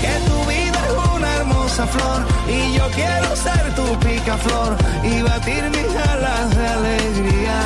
Que 0.00 0.14
tu 0.28 0.50
vida 0.50 0.80
es 0.88 1.16
una 1.16 1.36
hermosa 1.36 1.86
flor 1.86 2.26
y 2.48 2.76
yo 2.76 2.84
quiero 2.94 3.36
ser 3.36 3.74
tu 3.74 3.98
picaflor 4.00 4.76
y 5.04 5.22
batir 5.22 5.64
mis 5.70 5.96
alas 6.12 6.56
de 6.56 6.66
alegría. 6.66 7.60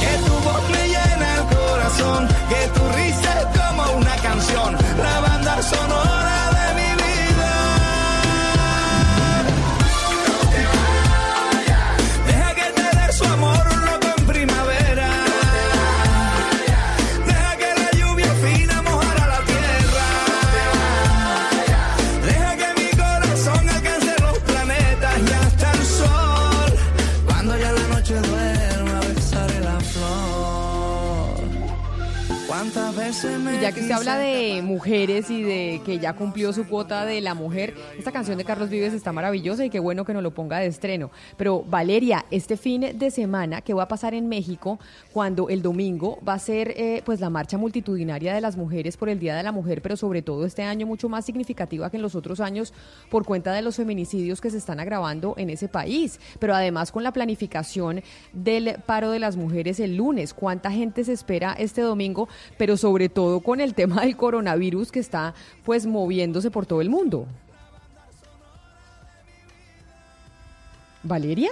Que 0.00 0.12
tu 0.26 0.34
voz 0.46 0.70
me 0.70 0.88
llena 0.88 1.34
el 1.36 1.44
corazón 1.56 2.28
que 2.48 2.68
tu 2.78 2.88
risa 2.96 3.40
es 3.40 3.58
como 3.58 3.98
una 3.98 4.16
canción. 4.16 4.76
La 5.02 5.20
banda 5.20 5.62
sonora 5.62 6.19
ya 33.60 33.72
que 33.72 33.82
se 33.82 33.92
habla 33.92 34.16
de 34.16 34.62
mujeres 34.62 35.30
y 35.30 35.42
de 35.42 35.82
que 35.84 35.98
ya 35.98 36.14
cumplió 36.14 36.52
su 36.52 36.66
cuota 36.66 37.04
de 37.04 37.20
la 37.20 37.34
mujer, 37.34 37.74
esta 37.98 38.10
canción 38.10 38.38
de 38.38 38.44
Carlos 38.44 38.70
Vives 38.70 38.94
está 38.94 39.12
maravillosa 39.12 39.64
y 39.64 39.70
qué 39.70 39.78
bueno 39.80 40.04
que 40.04 40.14
nos 40.14 40.22
lo 40.22 40.32
ponga 40.32 40.58
de 40.58 40.66
estreno. 40.66 41.10
Pero 41.36 41.62
Valeria, 41.62 42.24
este 42.30 42.56
fin 42.56 42.98
de 42.98 43.10
semana, 43.10 43.60
¿qué 43.60 43.74
va 43.74 43.82
a 43.82 43.88
pasar 43.88 44.14
en 44.14 44.28
México 44.28 44.78
cuando 45.12 45.48
el 45.50 45.60
domingo 45.60 46.18
va 46.26 46.34
a 46.34 46.38
ser 46.38 46.72
eh, 46.76 47.02
pues 47.04 47.20
la 47.20 47.28
marcha 47.28 47.58
multitudinaria 47.58 48.34
de 48.34 48.40
las 48.40 48.56
mujeres 48.56 48.96
por 48.96 49.08
el 49.08 49.18
Día 49.18 49.36
de 49.36 49.42
la 49.42 49.52
Mujer, 49.52 49.82
pero 49.82 49.96
sobre 49.96 50.22
todo 50.22 50.46
este 50.46 50.62
año 50.62 50.86
mucho 50.86 51.08
más 51.08 51.26
significativa 51.26 51.90
que 51.90 51.96
en 51.96 52.02
los 52.02 52.14
otros 52.14 52.40
años 52.40 52.72
por 53.10 53.24
cuenta 53.26 53.52
de 53.52 53.62
los 53.62 53.76
feminicidios 53.76 54.40
que 54.40 54.50
se 54.50 54.58
están 54.58 54.80
agravando 54.80 55.34
en 55.36 55.50
ese 55.50 55.68
país, 55.68 56.18
pero 56.38 56.54
además 56.54 56.92
con 56.92 57.04
la 57.04 57.12
planificación 57.12 58.02
del 58.32 58.76
paro 58.86 59.10
de 59.10 59.18
las 59.18 59.36
mujeres 59.36 59.80
el 59.80 59.96
lunes. 59.96 60.32
¿Cuánta 60.32 60.70
gente 60.70 61.04
se 61.04 61.12
espera 61.12 61.54
este 61.58 61.82
domingo? 61.82 62.28
Pero 62.56 62.76
sobre 62.76 63.08
todo 63.08 63.40
con 63.50 63.60
el 63.60 63.74
tema 63.74 64.02
del 64.02 64.16
coronavirus 64.16 64.92
que 64.92 65.00
está 65.00 65.34
pues 65.64 65.84
moviéndose 65.84 66.52
por 66.52 66.66
todo 66.66 66.80
el 66.80 66.88
mundo. 66.88 67.26
¿Valeria? 71.02 71.50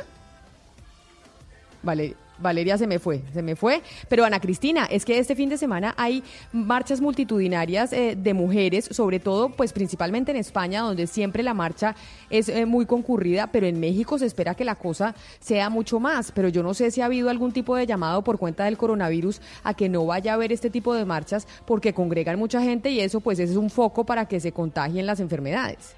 Vale, 1.82 2.14
Valeria 2.38 2.78
se 2.78 2.86
me 2.86 2.98
fue, 2.98 3.22
se 3.32 3.42
me 3.42 3.56
fue. 3.56 3.82
Pero 4.08 4.24
Ana 4.24 4.40
Cristina, 4.40 4.86
es 4.86 5.04
que 5.04 5.18
este 5.18 5.34
fin 5.34 5.48
de 5.48 5.58
semana 5.58 5.94
hay 5.96 6.22
marchas 6.52 7.00
multitudinarias 7.00 7.92
eh, 7.92 8.16
de 8.16 8.34
mujeres, 8.34 8.88
sobre 8.90 9.20
todo, 9.20 9.50
pues 9.50 9.72
principalmente 9.72 10.30
en 10.30 10.36
España, 10.36 10.80
donde 10.80 11.06
siempre 11.06 11.42
la 11.42 11.54
marcha 11.54 11.94
es 12.30 12.48
eh, 12.48 12.66
muy 12.66 12.86
concurrida, 12.86 13.48
pero 13.48 13.66
en 13.66 13.80
México 13.80 14.18
se 14.18 14.26
espera 14.26 14.54
que 14.54 14.64
la 14.64 14.74
cosa 14.74 15.14
sea 15.40 15.70
mucho 15.70 16.00
más. 16.00 16.32
Pero 16.32 16.48
yo 16.48 16.62
no 16.62 16.74
sé 16.74 16.90
si 16.90 17.00
ha 17.00 17.06
habido 17.06 17.30
algún 17.30 17.52
tipo 17.52 17.76
de 17.76 17.86
llamado 17.86 18.22
por 18.22 18.38
cuenta 18.38 18.64
del 18.64 18.76
coronavirus 18.76 19.40
a 19.64 19.74
que 19.74 19.88
no 19.88 20.06
vaya 20.06 20.32
a 20.32 20.34
haber 20.34 20.52
este 20.52 20.70
tipo 20.70 20.94
de 20.94 21.04
marchas 21.04 21.46
porque 21.66 21.92
congregan 21.92 22.38
mucha 22.38 22.62
gente 22.62 22.90
y 22.90 23.00
eso 23.00 23.20
pues 23.20 23.38
es 23.38 23.56
un 23.56 23.70
foco 23.70 24.04
para 24.04 24.26
que 24.26 24.40
se 24.40 24.52
contagien 24.52 25.06
las 25.06 25.20
enfermedades. 25.20 25.94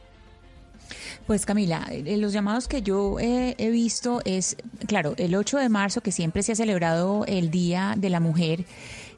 Pues 1.30 1.46
Camila, 1.46 1.86
eh, 1.92 2.16
los 2.16 2.32
llamados 2.32 2.66
que 2.66 2.82
yo 2.82 3.20
eh, 3.20 3.54
he 3.56 3.70
visto 3.70 4.20
es, 4.24 4.56
claro, 4.88 5.14
el 5.16 5.36
8 5.36 5.58
de 5.58 5.68
marzo, 5.68 6.00
que 6.00 6.10
siempre 6.10 6.42
se 6.42 6.50
ha 6.50 6.54
celebrado 6.56 7.24
el 7.28 7.52
Día 7.52 7.94
de 7.96 8.10
la 8.10 8.18
Mujer, 8.18 8.64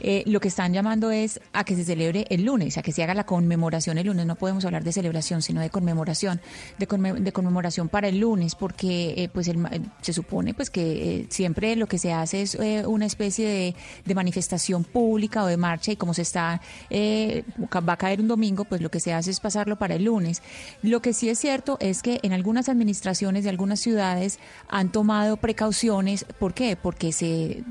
eh, 0.02 0.22
lo 0.26 0.40
que 0.40 0.48
están 0.48 0.72
llamando 0.72 1.10
es 1.10 1.40
a 1.52 1.64
que 1.64 1.74
se 1.76 1.84
celebre 1.84 2.26
el 2.28 2.44
lunes, 2.44 2.76
a 2.76 2.82
que 2.82 2.92
se 2.92 3.02
haga 3.02 3.14
la 3.14 3.24
conmemoración 3.24 3.98
el 3.98 4.06
lunes. 4.08 4.26
No 4.26 4.36
podemos 4.36 4.64
hablar 4.64 4.84
de 4.84 4.92
celebración, 4.92 5.40
sino 5.42 5.60
de 5.60 5.70
conmemoración, 5.70 6.40
de, 6.78 6.86
conme- 6.88 7.14
de 7.18 7.32
conmemoración 7.32 7.88
para 7.88 8.08
el 8.08 8.18
lunes, 8.18 8.54
porque 8.54 9.14
eh, 9.16 9.28
pues 9.32 9.48
el 9.48 9.58
ma- 9.58 9.70
se 10.00 10.12
supone 10.12 10.52
pues 10.54 10.68
que 10.70 10.82
eh, 11.20 11.26
siempre 11.30 11.76
lo 11.76 11.86
que 11.86 11.98
se 11.98 12.12
hace 12.12 12.42
es 12.42 12.54
eh, 12.56 12.84
una 12.86 13.06
especie 13.06 13.48
de, 13.48 13.74
de 14.04 14.14
manifestación 14.14 14.84
pública 14.84 15.44
o 15.44 15.46
de 15.46 15.56
marcha 15.56 15.92
y 15.92 15.96
como 15.96 16.12
se 16.14 16.22
está 16.22 16.60
eh, 16.90 17.44
va 17.88 17.92
a 17.94 17.96
caer 17.96 18.20
un 18.20 18.28
domingo, 18.28 18.64
pues 18.64 18.80
lo 18.80 18.90
que 18.90 19.00
se 19.00 19.12
hace 19.12 19.30
es 19.30 19.40
pasarlo 19.40 19.76
para 19.76 19.94
el 19.94 20.04
lunes. 20.04 20.42
Lo 20.82 21.00
que 21.00 21.12
sí 21.12 21.28
es 21.28 21.38
cierto 21.38 21.76
es 21.80 22.02
que 22.02 22.18
en 22.22 22.32
algunas 22.32 22.68
administraciones 22.68 23.44
de 23.44 23.50
algunas 23.50 23.80
ciudades 23.80 24.38
han 24.68 24.90
tomado 24.90 25.36
precauciones. 25.36 26.24
¿Por 26.38 26.54
qué? 26.54 26.76
Porque 26.76 27.12
se 27.12 27.62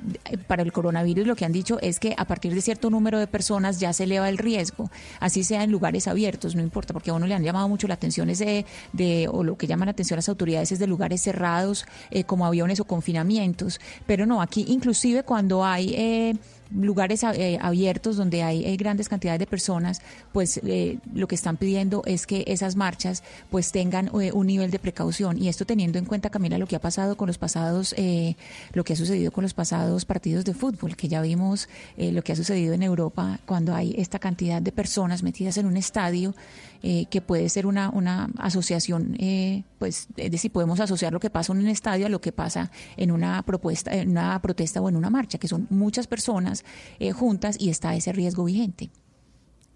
para 0.47 0.63
el 0.63 0.71
coronavirus 0.71 1.27
lo 1.27 1.35
que 1.35 1.45
han 1.45 1.51
dicho 1.51 1.77
es 1.81 1.99
que 1.99 2.15
a 2.21 2.25
partir 2.25 2.53
de 2.53 2.61
cierto 2.61 2.89
número 2.89 3.19
de 3.19 3.27
personas 3.27 3.79
ya 3.79 3.91
se 3.93 4.03
eleva 4.03 4.29
el 4.29 4.37
riesgo, 4.37 4.89
así 5.19 5.43
sea 5.43 5.63
en 5.63 5.71
lugares 5.71 6.07
abiertos, 6.07 6.55
no 6.55 6.61
importa, 6.61 6.93
porque 6.93 7.09
a 7.09 7.13
uno 7.13 7.25
le 7.25 7.33
han 7.33 7.43
llamado 7.43 7.67
mucho 7.67 7.87
la 7.87 7.95
atención 7.95 8.29
ese 8.29 8.65
de 8.93 9.27
o 9.27 9.43
lo 9.43 9.57
que 9.57 9.67
llaman 9.67 9.87
la 9.87 9.91
atención 9.91 10.17
las 10.17 10.29
autoridades 10.29 10.71
es 10.71 10.79
de 10.79 10.87
lugares 10.87 11.21
cerrados 11.21 11.85
eh, 12.11 12.23
como 12.23 12.45
aviones 12.45 12.79
o 12.79 12.85
confinamientos, 12.85 13.79
pero 14.05 14.25
no, 14.25 14.41
aquí 14.41 14.65
inclusive 14.67 15.23
cuando 15.23 15.65
hay 15.65 15.93
eh, 15.95 16.35
lugares 16.73 17.23
eh, 17.23 17.57
abiertos 17.61 18.17
donde 18.17 18.43
hay 18.43 18.65
eh, 18.65 18.75
grandes 18.77 19.09
cantidades 19.09 19.39
de 19.39 19.47
personas, 19.47 20.01
pues 20.31 20.59
eh, 20.65 20.97
lo 21.13 21.27
que 21.27 21.35
están 21.35 21.57
pidiendo 21.57 22.03
es 22.05 22.25
que 22.25 22.43
esas 22.47 22.75
marchas 22.75 23.23
pues 23.49 23.71
tengan 23.71 24.09
eh, 24.19 24.31
un 24.31 24.47
nivel 24.47 24.71
de 24.71 24.79
precaución. 24.79 25.41
Y 25.41 25.49
esto 25.49 25.65
teniendo 25.65 25.99
en 25.99 26.05
cuenta 26.05 26.29
Camila 26.29 26.57
lo 26.57 26.67
que 26.67 26.75
ha 26.75 26.81
pasado 26.81 27.17
con 27.17 27.27
los 27.27 27.37
pasados, 27.37 27.93
eh, 27.97 28.35
lo 28.73 28.83
que 28.83 28.93
ha 28.93 28.95
sucedido 28.95 29.31
con 29.31 29.43
los 29.43 29.53
pasados 29.53 30.05
partidos 30.05 30.45
de 30.45 30.53
fútbol, 30.53 30.95
que 30.95 31.07
ya 31.07 31.21
vimos 31.21 31.67
lo 31.97 32.23
que 32.23 32.33
ha 32.33 32.35
sucedido 32.35 32.73
en 32.73 32.83
Europa 32.83 33.39
cuando 33.45 33.73
hay 33.75 33.93
esta 33.97 34.19
cantidad 34.19 34.61
de 34.61 34.71
personas 34.71 35.23
metidas 35.23 35.57
en 35.57 35.65
un 35.65 35.77
estadio 35.77 36.33
eh, 36.83 37.05
que 37.09 37.21
puede 37.21 37.47
ser 37.49 37.67
una, 37.67 37.89
una 37.89 38.29
asociación, 38.37 39.15
eh, 39.19 39.63
pues 39.77 40.07
es 40.17 40.31
decir, 40.31 40.51
podemos 40.51 40.79
asociar 40.79 41.13
lo 41.13 41.19
que 41.19 41.29
pasa 41.29 41.53
en 41.53 41.59
un 41.59 41.67
estadio 41.67 42.07
a 42.07 42.09
lo 42.09 42.21
que 42.21 42.31
pasa 42.31 42.71
en 42.97 43.11
una 43.11 43.43
propuesta, 43.43 43.93
en 43.93 44.09
una 44.09 44.41
protesta 44.41 44.81
o 44.81 44.89
en 44.89 44.95
una 44.95 45.09
marcha, 45.09 45.37
que 45.37 45.47
son 45.47 45.67
muchas 45.69 46.07
personas 46.07 46.65
eh, 46.99 47.11
juntas 47.11 47.55
y 47.59 47.69
está 47.69 47.95
ese 47.95 48.11
riesgo 48.11 48.45
vigente. 48.45 48.89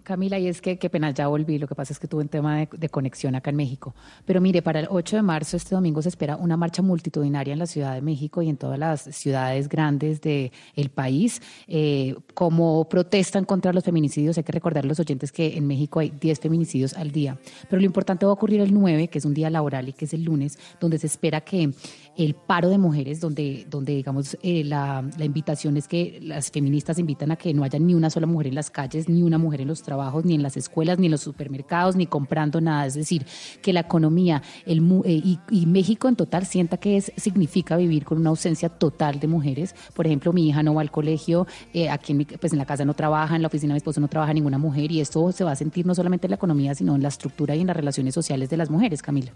Camila, 0.06 0.40
y 0.40 0.48
es 0.48 0.62
que 0.62 0.78
qué 0.78 0.90
pena, 0.90 1.12
ya 1.12 1.28
volví, 1.28 1.58
lo 1.58 1.68
que 1.68 1.76
pasa 1.76 1.92
es 1.92 2.00
que 2.00 2.08
tuve 2.08 2.22
un 2.22 2.30
tema 2.30 2.68
de, 2.72 2.90
conexión 2.90 3.36
acá 3.36 3.50
en 3.50 3.56
México. 3.58 3.94
Pero 4.24 4.40
mire, 4.40 4.62
para 4.62 4.80
el 4.80 4.88
8 4.90 5.18
de 5.18 5.22
marzo, 5.24 5.58
este 5.58 5.74
domingo, 5.76 6.02
se 6.02 6.10
espera 6.10 6.38
una 6.38 6.56
marcha 6.56 6.82
multitudinaria 6.82 7.52
en 7.54 7.60
la 7.60 7.66
Ciudad 7.66 7.96
de 7.96 8.02
México 8.02 8.42
y 8.42 8.50
en 8.50 8.56
todas 8.56 8.78
las 8.78 9.02
ciudades 9.02 9.68
grandes 9.68 10.22
del 10.22 10.90
país, 10.94 11.42
eh, 11.68 12.16
como 12.34 12.88
protestan 12.88 13.46
contra 13.46 13.74
los 13.74 13.84
feminicidios. 13.84 14.38
Hay 14.38 14.44
que 14.44 14.52
recordar 14.52 14.86
a 14.86 14.88
los 14.88 15.00
oyentes 15.00 15.32
que 15.32 15.58
en 15.58 15.66
México 15.66 16.00
hay 16.00 16.12
10 16.12 16.40
feminicidios 16.40 16.94
al 16.94 17.12
día. 17.12 17.38
Pero 17.68 17.80
lo 17.80 17.86
importante 17.86 18.26
va 18.26 18.32
a 18.32 18.36
ocurrir 18.36 18.62
el 18.62 18.74
9, 18.74 19.08
que 19.08 19.18
es 19.18 19.26
un 19.26 19.34
día 19.34 19.50
laboral 19.50 19.90
y 19.90 19.94
que 19.94 20.06
es 20.06 20.14
el 20.14 20.24
lunes, 20.24 20.60
donde 20.80 21.00
se 21.00 21.08
espera 21.08 21.42
que 21.42 21.74
el 22.18 22.34
paro 22.34 22.70
de 22.70 22.78
mujeres, 22.78 23.20
donde, 23.20 23.66
donde 23.70 23.96
digamos, 23.96 24.38
eh, 24.42 24.64
la, 24.64 25.04
la, 25.18 25.26
invitación 25.26 25.78
es 25.78 25.88
que 25.88 26.20
las 26.22 26.50
feministas 26.52 26.98
invitan 26.98 27.32
a 27.32 27.36
que 27.36 27.54
no 27.54 27.64
haya 27.64 27.80
ni 27.80 27.94
una 27.94 28.10
sola 28.10 28.26
mujer 28.26 28.48
en 28.48 28.56
las 28.56 28.72
calles, 28.72 29.10
ni 29.10 29.22
una 29.22 29.38
mujer 29.38 29.62
en 29.62 29.68
los 29.68 29.82
trabajos, 29.82 30.24
ni 30.24 30.36
en 30.36 30.44
las 30.44 30.56
escuelas, 30.58 30.98
ni 30.98 31.08
en 31.08 31.12
los 31.12 31.22
supermercados, 31.22 31.96
ni 31.96 32.06
comprando 32.06 32.62
nada. 32.62 32.86
Es 32.86 32.94
decir, 32.94 33.26
que 33.62 33.74
la 33.74 33.82
economía 33.82 34.42
el, 34.66 34.80
eh, 35.06 35.38
y, 35.50 35.66
México 35.66 36.08
en 36.08 36.16
total 36.16 36.46
sienta 36.46 36.78
que 36.78 36.98
es, 36.98 37.12
significa 37.18 37.76
vivir 37.76 38.06
con 38.06 38.18
una 38.18 38.30
ausencia 38.30 38.70
total 38.70 39.20
de 39.20 39.28
mujeres. 39.28 39.76
Por 39.94 40.06
ejemplo, 40.06 40.32
mi 40.32 40.48
hija 40.48 40.64
no 40.64 40.74
va 40.74 40.82
al 40.82 40.92
colegio, 40.92 41.48
eh, 41.74 41.90
aquí 41.90 42.14
en, 42.14 42.26
pues 42.40 42.54
en 42.54 42.60
la 42.60 42.66
casa 42.66 42.86
no 42.86 42.94
trabaja, 42.94 43.36
en 43.36 43.42
la 43.42 43.48
oficina 43.48 43.74
de 43.74 43.76
mi 43.76 43.78
esposo 43.78 44.00
no 44.00 44.08
trabaja 44.08 44.34
ninguna 44.34 44.58
mujer, 44.58 44.92
y 44.92 45.02
esto 45.02 45.32
se 45.32 45.44
va 45.44 45.52
a 45.52 45.56
sentir 45.56 45.86
no 45.86 45.96
solamente 45.96 46.28
en 46.28 46.32
la 46.32 46.36
economía, 46.36 46.76
sino 46.76 46.96
en 46.96 47.02
la 47.02 47.10
estructura 47.10 47.56
y 47.56 47.62
en 47.62 47.68
las 47.68 47.76
relaciones 47.76 48.14
sociales 48.14 48.50
de 48.50 48.58
las 48.58 48.70
mujeres, 48.70 49.02
Camila 49.02 49.34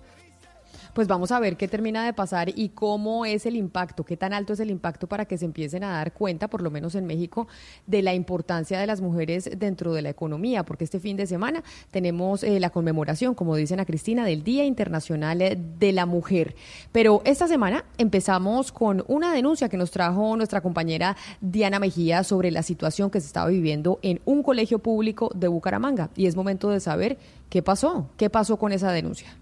pues 0.94 1.08
vamos 1.08 1.32
a 1.32 1.40
ver 1.40 1.58
qué 1.58 1.68
termina 1.68 2.06
de 2.06 2.14
pasar 2.14 2.50
y 2.56 2.70
cómo 2.70 3.26
es 3.26 3.46
el 3.46 3.56
impacto, 3.56 4.04
qué 4.04 4.18
tan 4.18 4.34
alto 4.34 4.54
es 4.54 4.60
el 4.60 4.70
impacto 4.70 5.08
para 5.08 5.26
que 5.26 5.38
se 5.38 5.46
empiecen 5.46 5.84
a 5.84 5.92
dar 5.92 6.14
cuenta, 6.14 6.48
por 6.48 6.62
lo 6.62 6.72
menos 6.72 6.96
en 6.96 7.06
México, 7.06 7.48
de 7.88 8.02
la 8.02 8.14
importancia 8.14 8.80
de 8.80 8.88
las 8.88 9.02
mujeres 9.02 9.50
dentro 9.58 9.94
de 9.94 10.02
la 10.02 10.10
economía, 10.10 10.64
porque 10.64 10.84
este 10.84 11.00
fin 11.00 11.18
de 11.18 11.28
semana 11.28 11.64
tenemos 11.92 12.44
eh, 12.44 12.60
la 12.60 12.70
conmemoración, 12.70 13.36
como 13.36 13.56
dicen 13.56 13.80
a 13.80 13.86
Cristina, 13.86 14.26
del 14.26 14.44
Día 14.44 14.66
Internacional 14.66 15.40
de 15.80 15.92
la 15.92 16.06
Mujer. 16.06 16.56
Pero 16.92 17.22
esta 17.26 17.48
semana 17.48 17.86
empezamos 17.98 18.72
con 18.72 19.04
una 19.08 19.34
denuncia 19.34 19.70
que 19.70 19.78
nos 19.78 19.92
trajo 19.92 20.36
nuestra 20.36 20.62
compañera 20.62 21.16
Diana 21.42 21.80
Mejía 21.80 22.24
sobre 22.24 22.52
la 22.52 22.64
situación 22.64 23.10
que 23.10 23.22
se 23.22 23.28
estaba 23.28 23.50
viviendo 23.50 24.00
en 24.02 24.22
un 24.26 24.44
colegio 24.44 24.80
público 24.80 25.32
de 25.36 25.48
Bucaramanga. 25.48 26.10
Y 26.16 26.28
es 26.28 26.36
momento 26.36 26.70
de 26.70 26.80
saber 26.80 27.18
qué 27.50 27.62
pasó, 27.62 28.10
qué 28.18 28.30
pasó 28.30 28.58
con 28.58 28.72
esa 28.72 28.92
denuncia. 28.92 29.39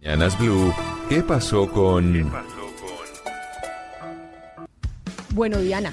Mañanas 0.00 0.38
Blue, 0.38 0.72
¿qué 1.08 1.22
pasó 1.22 1.68
con...? 1.68 2.30
Bueno, 5.30 5.58
Diana, 5.58 5.92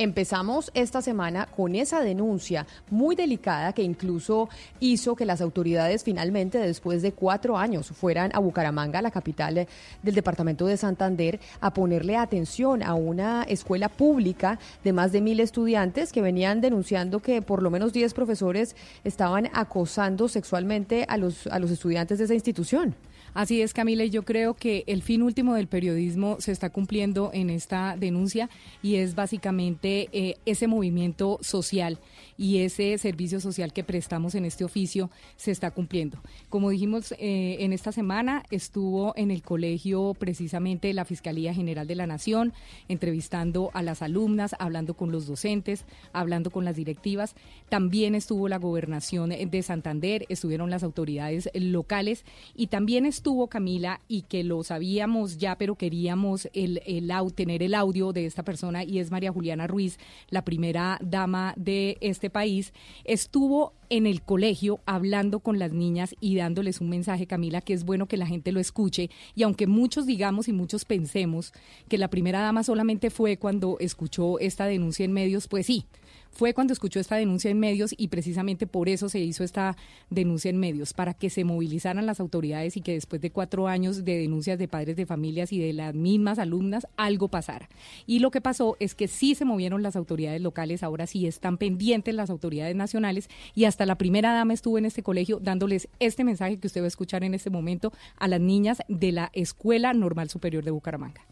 Empezamos 0.00 0.70
esta 0.72 1.02
semana 1.02 1.44
con 1.44 1.74
esa 1.74 2.00
denuncia 2.00 2.66
muy 2.88 3.14
delicada 3.14 3.74
que 3.74 3.82
incluso 3.82 4.48
hizo 4.80 5.14
que 5.14 5.26
las 5.26 5.42
autoridades 5.42 6.04
finalmente, 6.04 6.56
después 6.56 7.02
de 7.02 7.12
cuatro 7.12 7.58
años, 7.58 7.88
fueran 7.88 8.30
a 8.32 8.38
Bucaramanga, 8.38 9.02
la 9.02 9.10
capital 9.10 9.66
del 10.02 10.14
departamento 10.14 10.64
de 10.64 10.78
Santander, 10.78 11.38
a 11.60 11.74
ponerle 11.74 12.16
atención 12.16 12.82
a 12.82 12.94
una 12.94 13.42
escuela 13.42 13.90
pública 13.90 14.58
de 14.82 14.94
más 14.94 15.12
de 15.12 15.20
mil 15.20 15.38
estudiantes 15.38 16.12
que 16.12 16.22
venían 16.22 16.62
denunciando 16.62 17.20
que 17.20 17.42
por 17.42 17.62
lo 17.62 17.68
menos 17.68 17.92
diez 17.92 18.14
profesores 18.14 18.76
estaban 19.04 19.50
acosando 19.52 20.28
sexualmente 20.28 21.04
a 21.10 21.18
los, 21.18 21.46
a 21.48 21.58
los 21.58 21.70
estudiantes 21.70 22.16
de 22.16 22.24
esa 22.24 22.32
institución. 22.32 22.94
Así 23.32 23.62
es, 23.62 23.72
Camila, 23.72 24.04
y 24.04 24.10
yo 24.10 24.24
creo 24.24 24.54
que 24.54 24.84
el 24.86 25.02
fin 25.02 25.22
último 25.22 25.54
del 25.54 25.68
periodismo 25.68 26.36
se 26.40 26.52
está 26.52 26.70
cumpliendo 26.70 27.30
en 27.32 27.48
esta 27.50 27.96
denuncia 27.96 28.50
y 28.82 28.96
es 28.96 29.14
básicamente 29.14 30.08
eh, 30.12 30.36
ese 30.46 30.66
movimiento 30.66 31.38
social 31.40 31.98
y 32.40 32.60
ese 32.60 32.96
servicio 32.96 33.38
social 33.38 33.74
que 33.74 33.84
prestamos 33.84 34.34
en 34.34 34.46
este 34.46 34.64
oficio 34.64 35.10
se 35.36 35.50
está 35.50 35.72
cumpliendo. 35.72 36.18
Como 36.48 36.70
dijimos, 36.70 37.12
eh, 37.18 37.58
en 37.60 37.74
esta 37.74 37.92
semana 37.92 38.44
estuvo 38.50 39.12
en 39.14 39.30
el 39.30 39.42
colegio 39.42 40.14
precisamente 40.18 40.94
la 40.94 41.04
Fiscalía 41.04 41.52
General 41.52 41.86
de 41.86 41.96
la 41.96 42.06
Nación, 42.06 42.54
entrevistando 42.88 43.70
a 43.74 43.82
las 43.82 44.00
alumnas, 44.00 44.56
hablando 44.58 44.94
con 44.94 45.12
los 45.12 45.26
docentes, 45.26 45.84
hablando 46.14 46.50
con 46.50 46.64
las 46.64 46.76
directivas. 46.76 47.34
También 47.68 48.14
estuvo 48.14 48.48
la 48.48 48.56
gobernación 48.56 49.28
de 49.28 49.62
Santander, 49.62 50.24
estuvieron 50.30 50.70
las 50.70 50.82
autoridades 50.82 51.50
locales 51.52 52.24
y 52.54 52.68
también 52.68 53.04
estuvo 53.04 53.48
Camila 53.48 54.00
y 54.08 54.22
que 54.22 54.44
lo 54.44 54.64
sabíamos 54.64 55.36
ya, 55.36 55.58
pero 55.58 55.74
queríamos 55.74 56.48
el, 56.54 56.80
el, 56.86 57.12
tener 57.34 57.62
el 57.62 57.74
audio 57.74 58.14
de 58.14 58.24
esta 58.24 58.44
persona 58.44 58.82
y 58.82 58.98
es 58.98 59.10
María 59.10 59.30
Juliana 59.30 59.66
Ruiz, 59.66 59.98
la 60.30 60.42
primera 60.42 60.98
dama 61.02 61.52
de 61.58 61.98
este 62.00 62.29
país, 62.30 62.72
estuvo 63.04 63.72
en 63.90 64.06
el 64.06 64.22
colegio 64.22 64.80
hablando 64.86 65.40
con 65.40 65.58
las 65.58 65.72
niñas 65.72 66.14
y 66.20 66.36
dándoles 66.36 66.80
un 66.80 66.88
mensaje, 66.88 67.26
Camila, 67.26 67.60
que 67.60 67.72
es 67.72 67.84
bueno 67.84 68.06
que 68.06 68.16
la 68.16 68.26
gente 68.26 68.52
lo 68.52 68.60
escuche. 68.60 69.10
Y 69.34 69.42
aunque 69.42 69.66
muchos 69.66 70.06
digamos 70.06 70.48
y 70.48 70.52
muchos 70.52 70.84
pensemos 70.84 71.52
que 71.88 71.98
la 71.98 72.08
primera 72.08 72.40
dama 72.40 72.62
solamente 72.62 73.10
fue 73.10 73.36
cuando 73.36 73.76
escuchó 73.80 74.38
esta 74.38 74.66
denuncia 74.66 75.04
en 75.04 75.12
medios, 75.12 75.48
pues 75.48 75.66
sí, 75.66 75.86
fue 76.30 76.54
cuando 76.54 76.72
escuchó 76.72 77.00
esta 77.00 77.16
denuncia 77.16 77.50
en 77.50 77.58
medios 77.58 77.94
y 77.96 78.08
precisamente 78.08 78.66
por 78.66 78.88
eso 78.88 79.08
se 79.08 79.18
hizo 79.20 79.44
esta 79.44 79.76
denuncia 80.08 80.48
en 80.48 80.58
medios, 80.58 80.92
para 80.92 81.14
que 81.14 81.30
se 81.30 81.44
movilizaran 81.44 82.06
las 82.06 82.20
autoridades 82.20 82.76
y 82.76 82.80
que 82.80 82.92
después 82.92 83.20
de 83.20 83.30
cuatro 83.30 83.68
años 83.68 84.04
de 84.04 84.18
denuncias 84.18 84.58
de 84.58 84.68
padres 84.68 84.96
de 84.96 85.06
familias 85.06 85.52
y 85.52 85.58
de 85.58 85.72
las 85.72 85.94
mismas 85.94 86.38
alumnas, 86.38 86.86
algo 86.96 87.28
pasara. 87.28 87.68
Y 88.06 88.20
lo 88.20 88.30
que 88.30 88.40
pasó 88.40 88.76
es 88.80 88.94
que 88.94 89.08
sí 89.08 89.34
se 89.34 89.44
movieron 89.44 89.82
las 89.82 89.96
autoridades 89.96 90.40
locales, 90.40 90.82
ahora 90.82 91.06
sí 91.06 91.26
están 91.26 91.58
pendientes 91.58 92.14
las 92.14 92.30
autoridades 92.30 92.76
nacionales 92.76 93.28
y 93.54 93.64
hasta 93.64 93.86
la 93.86 93.96
primera 93.96 94.32
dama 94.32 94.54
estuvo 94.54 94.78
en 94.78 94.86
este 94.86 95.02
colegio 95.02 95.40
dándoles 95.40 95.88
este 95.98 96.24
mensaje 96.24 96.58
que 96.58 96.66
usted 96.66 96.80
va 96.80 96.86
a 96.86 96.88
escuchar 96.88 97.24
en 97.24 97.34
este 97.34 97.50
momento 97.50 97.92
a 98.16 98.28
las 98.28 98.40
niñas 98.40 98.82
de 98.88 99.12
la 99.12 99.30
Escuela 99.32 99.92
Normal 99.92 100.30
Superior 100.30 100.64
de 100.64 100.70
Bucaramanga. 100.70 101.22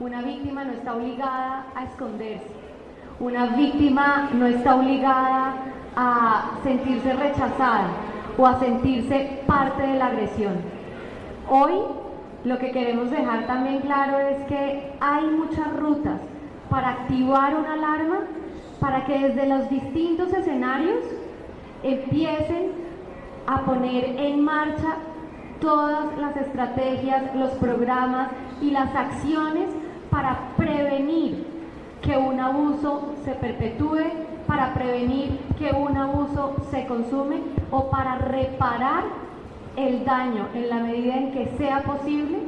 Una 0.00 0.22
víctima 0.22 0.64
no 0.64 0.72
está 0.72 0.96
obligada 0.96 1.72
a 1.76 1.84
esconderse 1.84 2.64
una 3.20 3.46
víctima 3.46 4.30
no 4.32 4.46
está 4.46 4.76
obligada 4.76 5.54
a 5.96 6.58
sentirse 6.64 7.12
rechazada 7.12 7.88
o 8.36 8.46
a 8.46 8.58
sentirse 8.58 9.42
parte 9.46 9.86
de 9.86 9.98
la 9.98 10.06
agresión. 10.06 10.54
Hoy 11.48 11.72
lo 12.44 12.58
que 12.58 12.72
queremos 12.72 13.10
dejar 13.10 13.46
también 13.46 13.80
claro 13.80 14.18
es 14.18 14.44
que 14.46 14.92
hay 15.00 15.26
muchas 15.26 15.74
rutas 15.76 16.20
para 16.68 16.90
activar 16.90 17.54
una 17.56 17.74
alarma 17.74 18.20
para 18.80 19.04
que 19.04 19.18
desde 19.18 19.46
los 19.46 19.70
distintos 19.70 20.32
escenarios 20.32 21.04
empiecen 21.82 22.72
a 23.46 23.60
poner 23.62 24.16
en 24.18 24.44
marcha 24.44 24.96
todas 25.60 26.18
las 26.18 26.36
estrategias, 26.36 27.34
los 27.36 27.52
programas 27.52 28.30
y 28.60 28.70
las 28.72 28.94
acciones 28.94 29.70
para 30.10 30.36
prevenir 30.56 31.53
que 32.04 32.16
un 32.16 32.38
abuso 32.38 33.14
se 33.24 33.32
perpetúe, 33.32 34.34
para 34.46 34.74
prevenir 34.74 35.38
que 35.58 35.70
un 35.72 35.96
abuso 35.96 36.56
se 36.70 36.86
consume 36.86 37.40
o 37.70 37.88
para 37.90 38.16
reparar 38.18 39.04
el 39.76 40.04
daño 40.04 40.48
en 40.54 40.68
la 40.68 40.76
medida 40.80 41.16
en 41.16 41.32
que 41.32 41.46
sea 41.56 41.82
posible, 41.82 42.38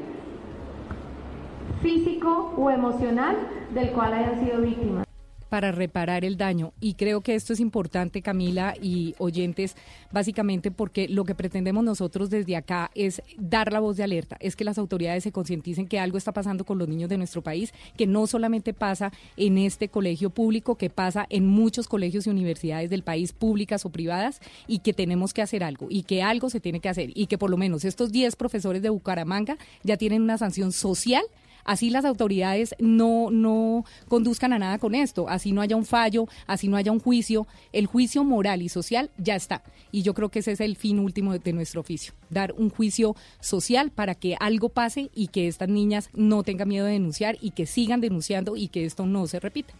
físico 1.83 2.53
o 2.57 2.71
emocional, 2.71 3.37
del 3.73 3.90
cual 3.92 4.12
hayan 4.12 4.40
sido 4.40 4.61
víctimas 4.61 5.06
para 5.48 5.72
reparar 5.72 6.24
el 6.24 6.37
daño. 6.37 6.72
Y 6.80 6.94
creo 6.94 7.20
que 7.20 7.35
esto 7.35 7.52
es 7.52 7.61
importante, 7.61 8.22
Camila 8.22 8.74
y 8.80 9.14
oyentes, 9.18 9.76
básicamente 10.12 10.70
porque 10.70 11.09
lo 11.09 11.24
que 11.24 11.35
pretendemos 11.35 11.85
nosotros 11.85 12.30
desde 12.30 12.56
acá 12.56 12.90
es 12.94 13.22
dar 13.38 13.72
la 13.72 13.80
voz 13.80 13.96
de 13.96 14.04
alerta, 14.04 14.37
es 14.40 14.56
que 14.56 14.64
las 14.64 14.78
autoridades 14.78 15.24
se 15.24 15.32
concienticen 15.32 15.87
que 15.87 15.98
algo 15.98 16.18
está 16.18 16.32
pasando 16.32 16.64
con 16.64 16.78
los 16.78 16.88
niños 16.88 17.09
de 17.09 17.18
nuestro 17.18 17.42
país, 17.42 17.72
que 17.96 18.06
no 18.06 18.26
solamente 18.26 18.74
pasa 18.74 19.12
en 19.37 19.59
este 19.59 19.88
colegio 19.88 20.30
público, 20.30 20.76
que 20.76 20.90
pasa 20.90 21.26
en 21.30 21.46
muchos 21.46 21.88
colegios 21.88 22.26
y 22.26 22.30
universidades 22.30 22.90
del 22.90 23.02
país, 23.02 23.32
públicas 23.32 23.85
o 23.85 23.90
privadas, 23.90 24.40
y 24.66 24.80
que 24.80 24.92
tenemos 24.92 25.32
que 25.32 25.42
hacer 25.42 25.62
algo, 25.62 25.87
y 25.90 26.02
que 26.02 26.22
algo 26.22 26.50
se 26.50 26.61
tiene 26.61 26.80
que 26.80 26.88
hacer, 26.88 27.11
y 27.14 27.26
que 27.26 27.38
por 27.38 27.50
lo 27.50 27.56
menos 27.56 27.85
estos 27.85 28.12
10 28.12 28.37
profesores 28.37 28.82
de 28.82 28.90
Bucaramanga 28.90 29.56
ya 29.82 29.96
tienen 29.96 30.22
una 30.22 30.38
sanción 30.38 30.72
social 30.72 31.24
así 31.66 31.90
las 31.90 32.05
autoridades 32.05 32.74
no, 32.79 33.31
no 33.31 33.85
conduzcan 34.09 34.52
a 34.52 34.59
nada 34.59 34.79
con 34.79 34.94
esto, 34.94 35.29
así 35.29 35.52
no 35.52 35.61
haya 35.61 35.76
un 35.76 35.85
fallo, 35.85 36.26
así 36.46 36.68
no 36.68 36.76
haya 36.76 36.92
un 36.92 37.00
juicio, 37.00 37.46
el 37.72 37.87
juicio 37.87 38.24
moral 38.24 38.62
y 38.62 38.68
social 38.68 39.11
ya 39.18 39.37
está. 39.37 39.62
Y 39.92 40.02
yo 40.02 40.14
creo 40.14 40.31
que 40.31 40.38
ese 40.38 40.52
es 40.52 40.61
el 40.61 40.76
fin 40.76 40.98
último 40.98 41.33
de, 41.33 41.38
de 41.40 41.52
nuestro 41.52 41.81
oficio, 41.81 42.14
dar 42.31 42.52
un 42.57 42.70
juicio 42.70 43.14
social 43.40 43.90
para 43.90 44.14
que 44.14 44.37
algo 44.40 44.68
pase 44.68 45.11
y 45.14 45.29
que 45.29 45.48
estas 45.48 45.68
niñas 45.68 46.11
no 46.14 46.42
tengan 46.42 46.68
miedo 46.68 46.87
de 46.87 46.92
denunciar 46.92 47.37
y 47.40 47.50
que 47.50 47.66
sigan 47.66 48.00
denunciando 48.00 48.57
y 48.57 48.68
que 48.68 48.85
esto 48.85 49.07
no 49.07 49.26
se 49.26 49.40
repita. 49.40 49.74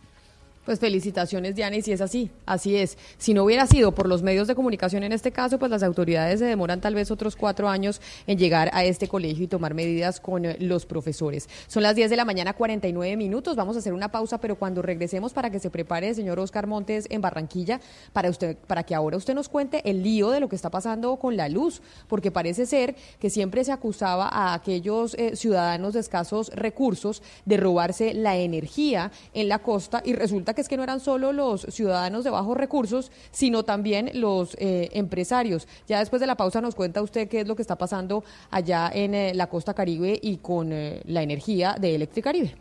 Pues 0.67 0.81
felicitaciones, 0.81 1.55
Diana, 1.55 1.77
y 1.77 1.83
si 1.83 1.93
es 1.93 2.01
así, 2.01 2.29
así 2.45 2.75
es. 2.75 2.99
Si 3.19 3.35
no 3.35 3.45
hubiera 3.45 3.69
sido 3.69 3.93
por 3.93 4.09
los 4.09 4.25
medios 4.25 4.49
de 4.49 4.57
comunicación 4.57 5.05
en 5.05 5.13
este 5.13 5.31
caso, 5.31 5.61
pues 5.61 5.71
las 5.71 5.85
autoridades 5.85 6.41
se 6.41 6.45
demoran 6.45 6.81
tal 6.81 6.97
vez 6.97 7.13
otros 7.13 7.37
cuatro 7.37 7.69
años 7.69 8.01
en 8.27 8.37
llegar 8.37 8.69
a 8.73 8.83
este 8.83 9.07
colegio 9.07 9.45
y 9.45 9.47
tomar 9.47 9.75
medidas 9.75 10.19
con 10.19 10.45
eh, 10.45 10.57
los 10.59 10.85
profesores. 10.85 11.49
Son 11.69 11.85
las 11.85 11.95
10 11.95 12.11
de 12.11 12.17
la 12.17 12.25
mañana, 12.25 12.53
49 12.53 13.17
minutos. 13.17 13.55
Vamos 13.55 13.77
a 13.77 13.79
hacer 13.79 13.93
una 13.93 14.11
pausa, 14.11 14.41
pero 14.41 14.57
cuando 14.57 14.83
regresemos 14.83 15.33
para 15.33 15.51
que 15.51 15.61
se 15.61 15.71
prepare 15.71 16.13
señor 16.15 16.41
Oscar 16.41 16.67
Montes 16.67 17.07
en 17.11 17.21
Barranquilla, 17.21 17.81
para, 18.13 18.29
usted, 18.29 18.57
para 18.67 18.83
que 18.83 18.97
ahora 18.97 19.19
usted 19.19 19.37
nos 19.37 19.49
cuente 19.49 19.89
el 19.89 20.03
lío 20.03 20.33
de 20.33 20.41
lo 20.41 20.49
que 20.49 20.57
está 20.57 20.71
pasando 20.71 21.15
con 21.15 21.37
la 21.37 21.49
luz, 21.49 21.81
porque 22.09 22.33
parece 22.33 22.67
ser 22.67 22.97
que 23.21 23.31
siempre 23.31 23.63
se 23.63 23.71
acusaba 23.71 24.27
a 24.27 24.53
aquellos 24.53 25.15
eh, 25.15 25.37
ciudadanos 25.37 25.95
de 25.95 26.01
escasos 26.01 26.51
recursos 26.57 27.23
de 27.45 27.57
robarse 27.57 28.15
la 28.15 28.37
energía 28.37 29.13
en 29.33 29.49
la 29.49 29.61
costa 29.61 30.03
y 30.05 30.15
resulta 30.15 30.56
que 30.57 30.63
es 30.63 30.69
que 30.69 30.77
no 30.77 30.83
eran 30.83 30.99
solo 30.99 31.33
los 31.33 31.63
ciudadanos 31.69 32.25
de 32.25 32.31
bajos 32.31 32.57
recursos, 32.57 33.13
sino 33.31 33.65
también 33.65 34.11
los 34.15 34.57
eh, 34.59 34.89
empresarios. 34.93 35.69
Ya 35.87 36.01
después 36.01 36.19
de 36.19 36.27
la 36.27 36.37
pausa 36.37 36.61
nos 36.61 36.75
cuenta 36.75 37.01
usted 37.03 37.29
qué 37.29 37.43
es 37.43 37.47
lo 37.47 37.55
que 37.55 37.63
está 37.63 37.77
pasando 37.77 38.25
allá 38.51 38.91
en 38.93 39.15
eh, 39.15 39.35
la 39.35 39.47
costa 39.47 39.75
caribe 39.75 40.19
y 40.21 40.39
con 40.39 40.73
eh, 40.73 41.03
la 41.05 41.23
energía 41.23 41.77
de 41.79 41.95
Electricaribe. 41.95 42.57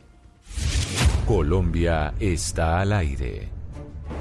Colombia 1.25 2.13
está 2.19 2.81
al 2.81 2.93
aire. 2.93 3.49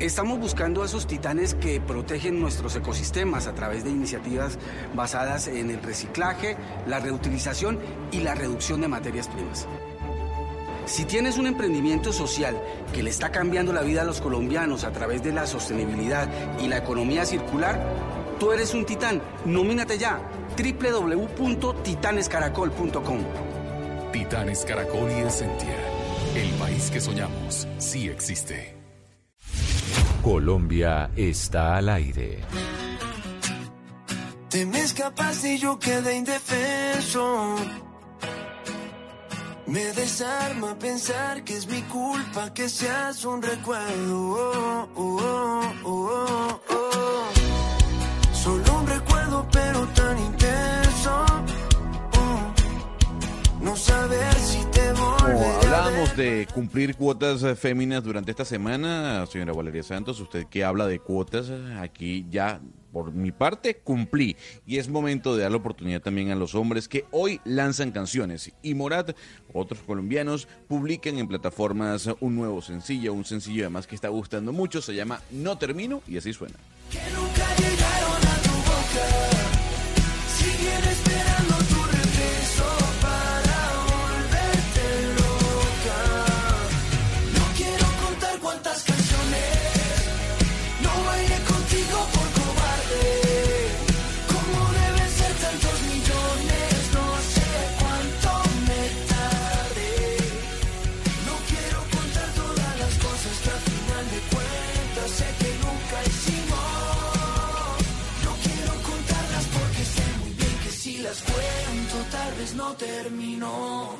Estamos 0.00 0.38
buscando 0.38 0.82
a 0.82 0.86
esos 0.86 1.06
titanes 1.06 1.54
que 1.54 1.80
protegen 1.80 2.40
nuestros 2.40 2.74
ecosistemas 2.74 3.46
a 3.46 3.54
través 3.54 3.84
de 3.84 3.90
iniciativas 3.90 4.58
basadas 4.94 5.46
en 5.46 5.70
el 5.70 5.82
reciclaje, 5.82 6.56
la 6.86 7.00
reutilización 7.00 7.78
y 8.10 8.20
la 8.20 8.34
reducción 8.34 8.80
de 8.80 8.88
materias 8.88 9.28
primas. 9.28 9.68
Si 10.86 11.04
tienes 11.04 11.36
un 11.38 11.46
emprendimiento 11.46 12.12
social 12.12 12.60
que 12.92 13.02
le 13.02 13.10
está 13.10 13.32
cambiando 13.32 13.72
la 13.72 13.82
vida 13.82 14.02
a 14.02 14.04
los 14.04 14.20
colombianos 14.20 14.84
a 14.84 14.92
través 14.92 15.22
de 15.22 15.32
la 15.32 15.46
sostenibilidad 15.46 16.28
y 16.60 16.68
la 16.68 16.76
economía 16.78 17.24
circular, 17.24 17.80
tú 18.38 18.52
eres 18.52 18.74
un 18.74 18.84
titán. 18.84 19.22
Nomínate 19.46 19.96
ya 19.98 20.20
www.titanescaracol.com. 20.56 23.18
Titanes 24.12 24.64
Caracol 24.64 25.10
y 25.10 25.20
Essentia. 25.20 25.76
El 26.34 26.50
país 26.52 26.90
que 26.90 27.00
soñamos 27.00 27.66
sí 27.78 28.08
existe. 28.08 28.76
Colombia 30.22 31.10
está 31.16 31.76
al 31.76 31.88
aire. 31.88 32.40
Te 34.48 34.66
me 34.66 34.80
escapaste 34.80 35.54
y 35.54 35.58
yo 35.58 35.78
quedé 35.78 36.16
indefenso. 36.16 37.56
Me 39.66 39.92
desarma 39.92 40.78
pensar 40.78 41.42
que 41.42 41.56
es 41.56 41.66
mi 41.66 41.80
culpa 41.82 42.52
que 42.52 42.68
seas 42.68 43.24
un 43.24 43.40
recuerdo. 43.40 44.18
Oh, 44.18 44.88
oh, 44.94 45.72
oh, 45.84 46.60
oh, 46.68 47.28
Solo 48.32 48.78
un 48.80 48.86
recuerdo, 48.86 49.48
pero 49.50 49.86
tan 49.94 50.18
intenso. 50.18 51.24
Oh. 52.12 52.54
No 53.62 53.74
saber 53.74 54.34
si 54.34 54.62
te 54.66 54.82
hablábamos 55.64 56.14
de 56.14 56.46
cumplir 56.52 56.94
cuotas 56.94 57.42
eh, 57.42 57.56
féminas 57.56 58.04
durante 58.04 58.32
esta 58.32 58.44
semana, 58.44 59.24
señora 59.26 59.54
Valeria 59.54 59.82
Santos, 59.82 60.20
usted 60.20 60.46
que 60.46 60.62
habla 60.62 60.86
de 60.86 60.98
cuotas, 60.98 61.48
eh, 61.48 61.78
aquí 61.80 62.26
ya 62.28 62.60
por 62.94 63.12
mi 63.12 63.32
parte 63.32 63.76
cumplí. 63.76 64.36
Y 64.64 64.78
es 64.78 64.88
momento 64.88 65.36
de 65.36 65.42
dar 65.42 65.50
la 65.50 65.58
oportunidad 65.58 66.00
también 66.00 66.30
a 66.30 66.36
los 66.36 66.54
hombres 66.54 66.88
que 66.88 67.04
hoy 67.10 67.40
lanzan 67.44 67.90
canciones. 67.90 68.52
Y 68.62 68.74
Morat, 68.74 69.16
otros 69.52 69.80
colombianos, 69.80 70.48
publican 70.68 71.18
en 71.18 71.28
plataformas 71.28 72.08
un 72.20 72.36
nuevo 72.36 72.62
sencillo, 72.62 73.12
un 73.12 73.24
sencillo 73.24 73.64
además 73.64 73.88
que 73.88 73.96
está 73.96 74.08
gustando 74.08 74.52
mucho, 74.52 74.80
se 74.80 74.94
llama 74.94 75.20
No 75.32 75.58
Termino 75.58 76.02
y 76.06 76.16
así 76.16 76.32
suena. 76.32 76.54
Siguen 80.38 80.84
esperando 80.84 81.53
tu 81.53 81.53
regreso 81.53 81.53
termino. 112.74 113.96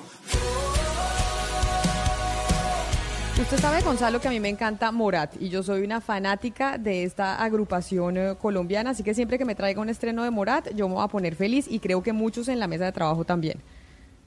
Usted 3.41 3.59
sabe, 3.59 3.83
Gonzalo, 3.83 4.21
que 4.21 4.29
a 4.29 4.31
mí 4.31 4.39
me 4.39 4.49
encanta 4.49 4.93
Morat 4.93 5.35
y 5.41 5.49
yo 5.49 5.63
soy 5.63 5.83
una 5.83 6.01
fanática 6.01 6.79
de 6.79 7.03
esta 7.03 7.43
agrupación 7.43 8.17
eh, 8.17 8.35
colombiana, 8.41 8.91
así 8.91 9.03
que 9.03 9.13
siempre 9.13 9.39
que 9.39 9.45
me 9.45 9.57
traiga 9.57 9.81
un 9.81 9.89
estreno 9.89 10.23
de 10.23 10.31
Morat, 10.31 10.73
yo 10.75 10.89
me 10.89 10.95
voy 10.95 11.05
a 11.05 11.09
poner 11.09 11.35
feliz 11.35 11.67
y 11.69 11.81
creo 11.81 12.03
que 12.03 12.13
muchos 12.13 12.49
en 12.49 12.61
la 12.61 12.69
mesa 12.69 12.85
de 12.85 12.93
trabajo 12.93 13.25
también. 13.25 13.61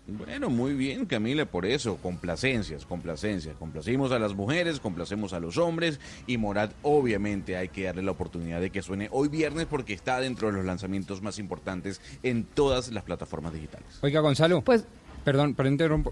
Bueno, 0.07 0.49
muy 0.49 0.73
bien, 0.73 1.05
Camila, 1.05 1.45
por 1.45 1.65
eso, 1.65 1.97
complacencias, 1.97 2.85
complacencias. 2.85 3.57
Complacimos 3.57 4.11
a 4.13 4.19
las 4.19 4.33
mujeres, 4.33 4.79
complacemos 4.79 5.33
a 5.33 5.39
los 5.41 5.57
hombres 5.57 5.99
y 6.27 6.37
Morat, 6.37 6.71
obviamente, 6.81 7.57
hay 7.57 7.67
que 7.67 7.83
darle 7.83 8.03
la 8.03 8.11
oportunidad 8.11 8.61
de 8.61 8.69
que 8.69 8.81
suene 8.81 9.09
hoy 9.11 9.27
viernes 9.27 9.65
porque 9.65 9.93
está 9.93 10.19
dentro 10.21 10.47
de 10.47 10.53
los 10.53 10.65
lanzamientos 10.65 11.21
más 11.21 11.39
importantes 11.39 11.99
en 12.23 12.45
todas 12.45 12.89
las 12.91 13.03
plataformas 13.03 13.53
digitales. 13.53 13.87
Oiga, 14.01 14.21
Gonzalo. 14.21 14.61
Pues. 14.61 14.85
Perdón. 15.25 15.55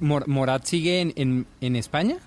Mor- 0.01 0.27
¿Morat 0.27 0.65
sigue 0.65 0.99
en, 0.99 1.13
en, 1.15 1.45
en 1.61 1.77
España? 1.77 2.17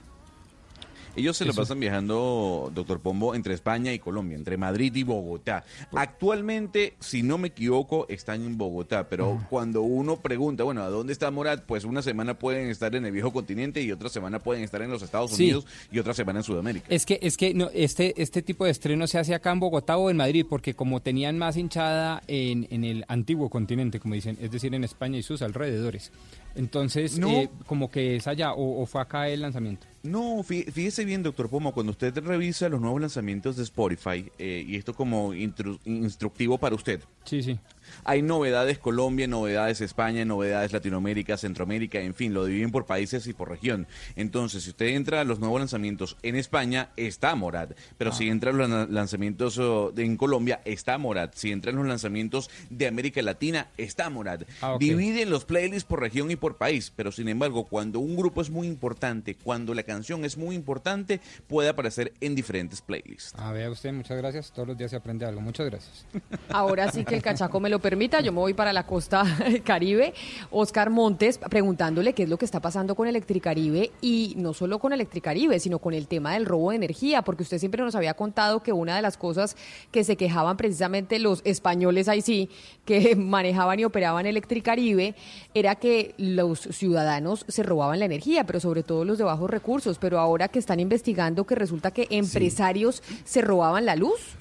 Ellos 1.17 1.37
se 1.37 1.45
lo 1.45 1.51
Eso. 1.53 1.61
pasan 1.63 1.81
viajando, 1.81 2.71
doctor 2.75 3.01
Pombo, 3.01 3.35
entre 3.35 3.55
España 3.55 3.93
y 3.93 3.99
Colombia, 3.99 4.37
entre 4.37 4.57
Madrid 4.57 4.95
y 4.95 5.03
Bogotá. 5.03 5.65
Actualmente, 5.93 6.95
si 7.01 7.23
no 7.23 7.39
me 7.39 7.49
equivoco, 7.49 8.07
están 8.09 8.43
en 8.45 8.57
Bogotá, 8.57 9.09
pero 9.09 9.41
cuando 9.51 9.83
uno 9.83 10.17
pregunta, 10.17 10.65
bueno, 10.65 10.83
¿a 10.83 10.89
dónde 10.89 11.13
está 11.13 11.31
Morat? 11.31 11.65
Pues 11.67 11.85
una 11.85 12.03
semana 12.03 12.39
pueden 12.39 12.69
estar 12.71 12.95
en 12.95 13.05
el 13.05 13.13
viejo 13.13 13.33
continente 13.33 13.83
y 13.83 13.93
otra 13.93 14.09
semana 14.09 14.39
pueden 14.39 14.65
estar 14.65 14.81
en 14.83 14.91
los 14.91 15.03
Estados 15.03 15.33
Sí. 15.33 15.45
Unidos 15.45 15.67
y 15.93 15.99
otra 15.99 16.15
semana 16.15 16.41
en 16.41 16.45
Sudamérica. 16.45 16.87
Es 16.89 17.05
que, 17.05 17.19
es 17.23 17.37
que 17.37 17.53
no, 17.53 17.69
este, 17.75 18.21
este 18.21 18.43
tipo 18.43 18.65
de 18.65 18.71
estreno 18.71 19.07
se 19.07 19.19
hace 19.19 19.35
acá 19.35 19.53
en 19.53 19.61
Bogotá 19.61 19.97
o 19.99 20.11
en 20.11 20.17
Madrid, 20.17 20.47
porque 20.49 20.75
como 20.75 21.01
tenían 21.01 21.37
más 21.39 21.57
hinchada 21.57 22.23
en, 22.27 22.67
en 22.71 22.85
el 22.85 23.05
antiguo 23.09 23.51
continente, 23.51 24.01
como 24.01 24.15
dicen, 24.15 24.39
es 24.41 24.51
decir, 24.51 24.75
en 24.75 24.85
España 24.85 25.19
y 25.19 25.23
sus 25.23 25.43
alrededores. 25.43 26.13
Entonces, 26.59 27.19
No. 27.19 27.29
eh, 27.31 27.49
como 27.67 27.91
que 27.91 28.17
es 28.17 28.27
allá, 28.27 28.53
o, 28.53 28.83
o 28.83 28.87
fue 28.87 29.01
acá 29.01 29.29
el 29.29 29.41
lanzamiento. 29.43 29.87
No, 30.03 30.39
fí- 30.43 30.71
fíjese 30.71 31.05
bien, 31.05 31.23
doctor 31.23 31.49
Pomo, 31.49 31.73
cuando 31.73 31.93
usted 31.93 32.17
revisa 32.19 32.69
los 32.69 32.81
nuevos 32.81 33.01
lanzamientos 33.01 33.57
de 33.57 33.63
Spotify, 33.63 34.31
eh, 34.39 34.65
y 34.67 34.77
esto 34.77 34.93
como 34.93 35.33
instructivo 35.35 36.59
para 36.59 36.75
usted, 36.75 37.01
Sí, 37.25 37.43
sí. 37.43 37.59
Hay 38.05 38.23
novedades 38.23 38.79
Colombia, 38.79 39.27
novedades 39.27 39.81
España, 39.81 40.25
novedades 40.25 40.73
Latinoamérica, 40.73 41.37
Centroamérica, 41.37 42.01
en 42.01 42.15
fin, 42.15 42.35
lo 42.35 42.45
dividen 42.45 42.71
por 42.71 42.87
países 42.87 43.27
y 43.27 43.33
por 43.33 43.49
región. 43.49 43.87
Entonces, 44.17 44.65
si 44.65 44.71
usted 44.71 44.87
entra 44.87 45.21
a 45.21 45.25
los 45.25 45.39
nuevos 45.41 45.61
lanzamientos 45.61 46.17
en 46.23 46.37
España, 46.37 46.91
está 46.97 47.35
Morat. 47.35 47.73
Pero 47.97 48.13
si 48.13 48.29
entra 48.29 48.51
a 48.51 48.55
los 48.55 48.69
lan- 48.69 48.89
lanzamientos 48.91 49.59
oh, 49.59 49.93
en 49.97 50.17
Colombia, 50.17 50.61
está 50.65 50.99
Morat. 50.99 51.35
Si 51.35 51.53
entra 51.53 51.71
en 51.71 51.77
los 51.77 51.87
lanzamientos 51.87 52.51
de 52.71 52.87
América 52.87 53.23
Latina, 53.23 53.69
está 53.77 54.11
Morat. 54.11 54.43
Ah, 54.61 54.75
ok. 54.75 54.81
Dividen 54.81 55.31
los 55.31 55.45
playlists 55.45 55.85
por 55.85 56.01
región 56.01 56.31
y 56.31 56.37
por 56.37 56.57
país. 56.57 56.93
Pero 56.95 57.13
sin 57.13 57.29
embargo, 57.29 57.65
cuando 57.65 58.01
un 58.01 58.17
grupo 58.17 58.43
es 58.43 58.51
muy 58.51 58.67
importante, 58.67 59.35
cuando 59.35 59.75
la 59.75 59.83
canción 59.83 60.25
es 60.25 60.37
muy 60.37 60.55
importante, 60.55 61.21
puede 61.47 61.69
aparecer 61.69 62.13
en 62.21 62.35
diferentes 62.35 62.81
playlists. 62.81 63.35
A 63.39 63.53
ver, 63.53 63.71
usted, 63.71 63.93
muchas 63.93 64.17
gracias. 64.17 64.53
Todos 64.53 64.69
los 64.69 64.79
días 64.79 64.91
se 64.91 64.97
aprende 64.97 65.25
algo. 65.25 65.41
Muchas 65.41 65.67
gracias. 65.67 66.07
Ahora 66.49 66.91
sí 66.91 67.05
que 67.05 67.15
el 67.15 67.23
cachaco 67.23 67.61
me 67.61 67.69
lo 67.69 67.79
permita, 67.89 68.21
yo 68.21 68.33
me 68.33 68.41
voy 68.41 68.53
para 68.53 68.75
la 68.75 68.85
costa 68.85 69.25
caribe. 69.65 70.13
Oscar 70.51 70.91
Montes 70.91 71.39
preguntándole 71.39 72.13
qué 72.13 72.25
es 72.25 72.29
lo 72.29 72.37
que 72.37 72.45
está 72.45 72.61
pasando 72.61 72.95
con 72.95 73.09
Electricaribe 73.09 73.93
y 74.03 74.35
no 74.37 74.53
solo 74.53 74.79
con 74.79 74.93
Electricaribe, 74.93 75.59
sino 75.59 75.79
con 75.79 75.95
el 75.95 76.07
tema 76.07 76.35
del 76.35 76.45
robo 76.45 76.69
de 76.69 76.77
energía, 76.77 77.23
porque 77.23 77.45
usted 77.45 77.57
siempre 77.57 77.83
nos 77.83 77.95
había 77.95 78.13
contado 78.13 78.63
que 78.63 78.75
una 78.75 78.95
de 78.95 79.01
las 79.01 79.17
cosas 79.17 79.57
que 79.91 80.05
se 80.05 80.17
quejaban 80.17 80.59
precisamente 80.59 81.19
los 81.19 81.41
españoles 81.47 82.09
ahí 82.09 82.21
sí, 82.21 82.51
que 82.85 83.17
manejaban 83.17 83.81
y 83.81 83.87
operaban 83.87 84.27
Electricaribe, 84.27 85.15
era 85.55 85.77
que 85.77 86.15
los 86.19 86.61
ciudadanos 86.61 87.47
se 87.49 87.63
robaban 87.63 88.01
la 88.01 88.05
energía, 88.05 88.45
pero 88.45 88.61
sobre 88.61 88.83
todo 88.83 89.07
los 89.07 89.17
de 89.17 89.25
bajos 89.25 89.49
recursos, 89.49 89.97
pero 89.99 90.19
ahora 90.19 90.49
que 90.49 90.59
están 90.59 90.79
investigando 90.79 91.47
que 91.47 91.55
resulta 91.55 91.91
que 91.91 92.07
empresarios 92.11 93.03
se 93.25 93.41
robaban 93.41 93.87
la 93.87 93.97
luz. 93.97 94.37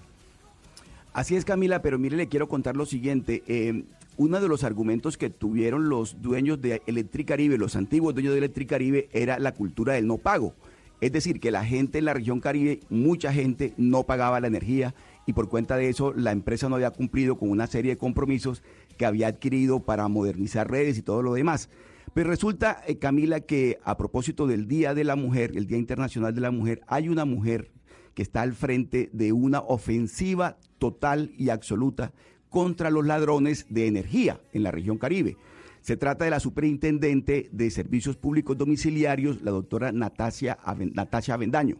Así 1.18 1.36
es, 1.36 1.46
Camila, 1.46 1.82
pero 1.82 1.98
mire, 1.98 2.16
le 2.16 2.28
quiero 2.28 2.48
contar 2.48 2.76
lo 2.76 2.86
siguiente. 2.86 3.42
Eh, 3.48 3.86
uno 4.18 4.40
de 4.40 4.48
los 4.48 4.64
argumentos 4.64 5.18
que 5.18 5.32
tuvieron 5.32 5.90
los 5.90 6.22
dueños 6.22 6.62
de 6.62 6.84
Electricaribe, 6.86 7.58
los 7.58 7.76
antiguos 7.76 8.14
dueños 8.14 8.34
de 8.34 8.38
Electricaribe, 8.38 9.10
era 9.12 9.40
la 9.40 9.52
cultura 9.52 9.94
del 9.94 10.06
no 10.06 10.20
pago. 10.20 10.54
Es 11.02 11.12
decir, 11.12 11.40
que 11.40 11.50
la 11.50 11.66
gente 11.66 11.98
en 11.98 12.06
la 12.06 12.14
región 12.14 12.40
Caribe, 12.40 12.82
mucha 12.92 13.34
gente 13.34 13.74
no 13.78 14.04
pagaba 14.04 14.40
la 14.40 14.46
energía 14.46 14.94
y 15.26 15.34
por 15.34 15.50
cuenta 15.50 15.76
de 15.76 15.90
eso 15.90 16.14
la 16.14 16.32
empresa 16.32 16.70
no 16.70 16.76
había 16.76 16.92
cumplido 16.92 17.36
con 17.36 17.50
una 17.50 17.66
serie 17.66 17.94
de 17.94 17.98
compromisos 17.98 18.62
que 18.96 19.08
había 19.08 19.30
adquirido 19.30 19.80
para 19.80 20.08
modernizar 20.10 20.70
redes 20.70 21.00
y 21.00 21.02
todo 21.02 21.24
lo 21.24 21.34
demás. 21.34 21.68
Pero 22.14 22.30
resulta, 22.30 22.84
eh, 22.86 23.00
Camila, 23.00 23.40
que 23.40 23.80
a 23.84 23.98
propósito 23.98 24.46
del 24.46 24.68
Día 24.68 24.94
de 24.94 25.04
la 25.04 25.16
Mujer, 25.16 25.54
el 25.56 25.66
Día 25.66 25.80
Internacional 25.80 26.36
de 26.36 26.42
la 26.42 26.52
Mujer, 26.52 26.82
hay 26.86 27.10
una 27.10 27.26
mujer 27.26 27.72
que 28.18 28.24
está 28.24 28.42
al 28.42 28.54
frente 28.54 29.12
de 29.14 29.32
una 29.32 29.60
ofensiva 29.60 30.58
total 30.80 31.36
y 31.38 31.50
absoluta 31.50 32.14
contra 32.50 32.90
los 32.90 33.06
ladrones 33.06 33.68
de 33.70 33.86
energía 33.86 34.42
en 34.54 34.64
la 34.64 34.72
región 34.72 34.98
Caribe. 34.98 35.38
Se 35.82 35.98
trata 35.98 36.26
de 36.26 36.32
la 36.32 36.40
superintendente 36.40 37.48
de 37.52 37.70
Servicios 37.70 38.18
Públicos 38.18 38.58
Domiciliarios, 38.58 39.44
la 39.44 39.52
doctora 39.52 39.92
Natasia, 39.92 40.58
Natasia 40.96 41.36
Avendaño. 41.36 41.78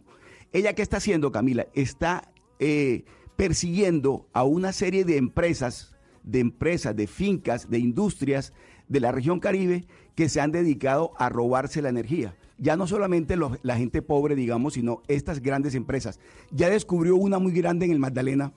¿Ella 0.52 0.74
qué 0.74 0.82
está 0.82 0.98
haciendo, 0.98 1.32
Camila? 1.32 1.66
Está 1.74 2.30
eh, 2.60 3.02
persiguiendo 3.34 4.28
a 4.32 4.44
una 4.44 4.70
serie 4.70 5.04
de 5.04 5.16
empresas, 5.16 5.96
de 6.22 6.38
empresas, 6.38 6.94
de 6.94 7.08
fincas, 7.08 7.68
de 7.68 7.80
industrias 7.80 8.52
de 8.86 9.00
la 9.00 9.10
región 9.10 9.40
Caribe 9.40 9.88
que 10.14 10.28
se 10.28 10.40
han 10.40 10.52
dedicado 10.52 11.10
a 11.18 11.30
robarse 11.30 11.82
la 11.82 11.88
energía. 11.88 12.36
Ya 12.58 12.76
no 12.76 12.86
solamente 12.86 13.36
los- 13.36 13.58
la 13.62 13.76
gente 13.76 14.02
pobre, 14.02 14.34
digamos, 14.34 14.74
sino 14.74 15.02
estas 15.08 15.40
grandes 15.40 15.74
empresas. 15.74 16.18
Ya 16.50 16.68
descubrió 16.68 17.16
una 17.16 17.38
muy 17.38 17.52
grande 17.52 17.86
en 17.86 17.92
el 17.92 17.98
Magdalena 17.98 18.52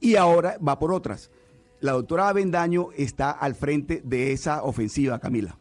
y 0.00 0.16
ahora 0.16 0.56
va 0.66 0.78
por 0.78 0.92
otras. 0.92 1.30
La 1.80 1.92
doctora 1.92 2.28
Avendaño 2.28 2.88
está 2.96 3.30
al 3.30 3.54
frente 3.54 4.02
de 4.04 4.32
esa 4.32 4.62
ofensiva, 4.64 5.18
Camila. 5.18 5.56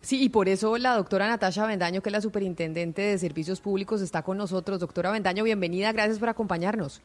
Sí, 0.00 0.22
y 0.22 0.28
por 0.28 0.48
eso 0.48 0.78
la 0.78 0.94
doctora 0.94 1.26
Natasha 1.26 1.66
Bendaño, 1.66 2.00
que 2.00 2.08
es 2.10 2.12
la 2.12 2.20
superintendente 2.20 3.02
de 3.02 3.18
servicios 3.18 3.60
públicos, 3.60 4.00
está 4.00 4.22
con 4.22 4.38
nosotros. 4.38 4.78
Doctora 4.78 5.10
Bendaño, 5.10 5.42
bienvenida, 5.42 5.90
gracias 5.92 6.18
por 6.20 6.28
acompañarnos. 6.28 7.02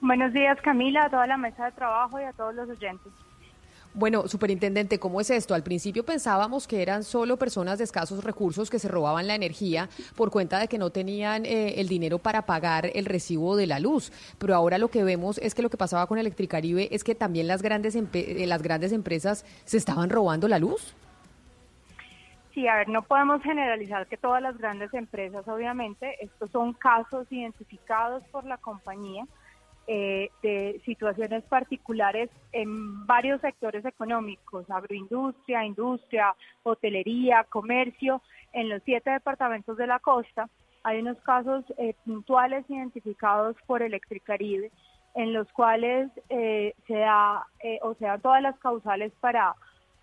Buenos 0.00 0.32
días, 0.32 0.58
Camila, 0.62 1.04
a 1.04 1.10
toda 1.10 1.26
la 1.28 1.36
mesa 1.36 1.66
de 1.66 1.72
trabajo 1.72 2.20
y 2.20 2.24
a 2.24 2.32
todos 2.32 2.54
los 2.54 2.68
oyentes. 2.68 3.12
Bueno, 3.92 4.28
superintendente, 4.28 5.00
¿cómo 5.00 5.20
es 5.20 5.30
esto? 5.30 5.52
Al 5.52 5.64
principio 5.64 6.04
pensábamos 6.04 6.68
que 6.68 6.80
eran 6.80 7.02
solo 7.02 7.36
personas 7.36 7.78
de 7.78 7.84
escasos 7.84 8.22
recursos 8.22 8.70
que 8.70 8.78
se 8.78 8.86
robaban 8.86 9.26
la 9.26 9.34
energía 9.34 9.88
por 10.16 10.30
cuenta 10.30 10.60
de 10.60 10.68
que 10.68 10.78
no 10.78 10.90
tenían 10.90 11.44
eh, 11.44 11.80
el 11.80 11.88
dinero 11.88 12.20
para 12.20 12.46
pagar 12.46 12.88
el 12.94 13.04
recibo 13.04 13.56
de 13.56 13.66
la 13.66 13.80
luz. 13.80 14.12
Pero 14.38 14.54
ahora 14.54 14.78
lo 14.78 14.88
que 14.88 15.02
vemos 15.02 15.38
es 15.38 15.56
que 15.56 15.62
lo 15.62 15.70
que 15.70 15.76
pasaba 15.76 16.06
con 16.06 16.18
Electricaribe 16.18 16.88
es 16.94 17.02
que 17.02 17.16
también 17.16 17.48
las 17.48 17.62
grandes, 17.62 17.96
eh, 17.96 18.44
las 18.46 18.62
grandes 18.62 18.92
empresas 18.92 19.44
se 19.64 19.76
estaban 19.76 20.08
robando 20.08 20.46
la 20.46 20.60
luz. 20.60 20.94
Sí, 22.54 22.68
a 22.68 22.76
ver, 22.76 22.88
no 22.88 23.02
podemos 23.02 23.42
generalizar 23.42 24.06
que 24.06 24.16
todas 24.16 24.40
las 24.40 24.56
grandes 24.56 24.94
empresas, 24.94 25.46
obviamente, 25.48 26.14
estos 26.24 26.48
son 26.52 26.74
casos 26.74 27.26
identificados 27.30 28.22
por 28.30 28.44
la 28.44 28.56
compañía 28.58 29.26
eh, 29.86 30.30
de 30.42 30.80
situaciones 30.84 31.42
particulares 31.44 32.30
en 32.52 33.06
varios 33.06 33.40
sectores 33.40 33.84
económicos, 33.84 34.70
agroindustria, 34.70 35.64
industria, 35.64 36.34
hotelería, 36.62 37.44
comercio, 37.44 38.22
en 38.52 38.68
los 38.68 38.82
siete 38.84 39.10
departamentos 39.10 39.76
de 39.76 39.86
la 39.86 39.98
costa. 39.98 40.48
Hay 40.82 41.00
unos 41.00 41.18
casos 41.18 41.64
eh, 41.78 41.94
puntuales 42.04 42.64
identificados 42.68 43.56
por 43.66 43.82
Electricaribe 43.82 44.70
en 45.14 45.32
los 45.32 45.50
cuales 45.52 46.10
eh, 46.28 46.74
se 46.86 46.94
da, 46.94 47.46
eh, 47.62 47.78
o 47.82 47.94
sea, 47.94 48.18
todas 48.18 48.42
las 48.42 48.58
causales 48.58 49.12
para 49.20 49.54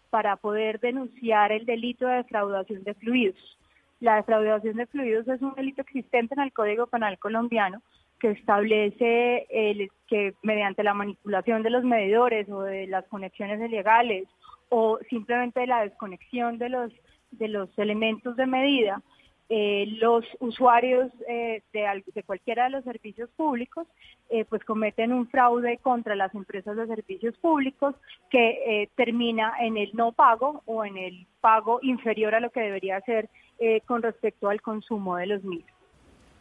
para 0.09 0.37
poder 0.37 0.79
denunciar 0.79 1.51
el 1.51 1.65
delito 1.65 2.07
de 2.07 2.15
defraudación 2.15 2.83
de 2.83 2.93
fluidos. 2.93 3.57
La 3.99 4.15
defraudación 4.15 4.77
de 4.77 4.85
fluidos 4.85 5.27
es 5.27 5.41
un 5.41 5.53
delito 5.53 5.81
existente 5.81 6.33
en 6.33 6.41
el 6.41 6.53
Código 6.53 6.87
Penal 6.87 7.19
colombiano 7.19 7.81
que 8.19 8.31
establece 8.31 9.45
el, 9.49 9.89
que 10.07 10.33
mediante 10.43 10.83
la 10.83 10.93
manipulación 10.93 11.63
de 11.63 11.69
los 11.69 11.83
medidores 11.83 12.49
o 12.49 12.61
de 12.61 12.87
las 12.87 13.05
conexiones 13.07 13.59
ilegales 13.61 14.27
o 14.69 14.99
simplemente 15.09 15.65
la 15.67 15.81
desconexión 15.81 16.57
de 16.57 16.69
los 16.69 16.91
de 17.31 17.47
los 17.49 17.69
elementos 17.77 18.35
de 18.37 18.45
medida, 18.45 19.01
eh, 19.49 19.85
los 19.99 20.25
usuarios 20.39 21.09
eh, 21.27 21.61
de, 21.71 22.03
de 22.13 22.23
cualquiera 22.23 22.65
de 22.65 22.71
los 22.71 22.83
servicios 22.83 23.29
públicos 23.37 23.87
eh, 24.29 24.43
pues 24.43 24.61
cometen 24.65 25.13
un 25.13 25.29
fraude 25.29 25.77
contra 25.77 26.15
las 26.15 26.35
empresas 26.35 26.75
de 26.75 26.85
servicios 26.85 27.37
públicos 27.37 27.95
que 28.29 28.89
termina 28.95 29.53
en 29.61 29.77
el 29.77 29.91
no 29.93 30.11
pago 30.11 30.63
o 30.65 30.83
en 30.83 30.97
el 30.97 31.27
pago 31.39 31.79
inferior 31.81 32.35
a 32.35 32.41
lo 32.41 32.49
que 32.49 32.59
debería 32.59 32.99
ser 33.01 33.29
con 33.85 34.01
respecto 34.01 34.49
al 34.49 34.61
consumo 34.61 35.15
de 35.15 35.27
los 35.27 35.43
mismos. 35.45 35.76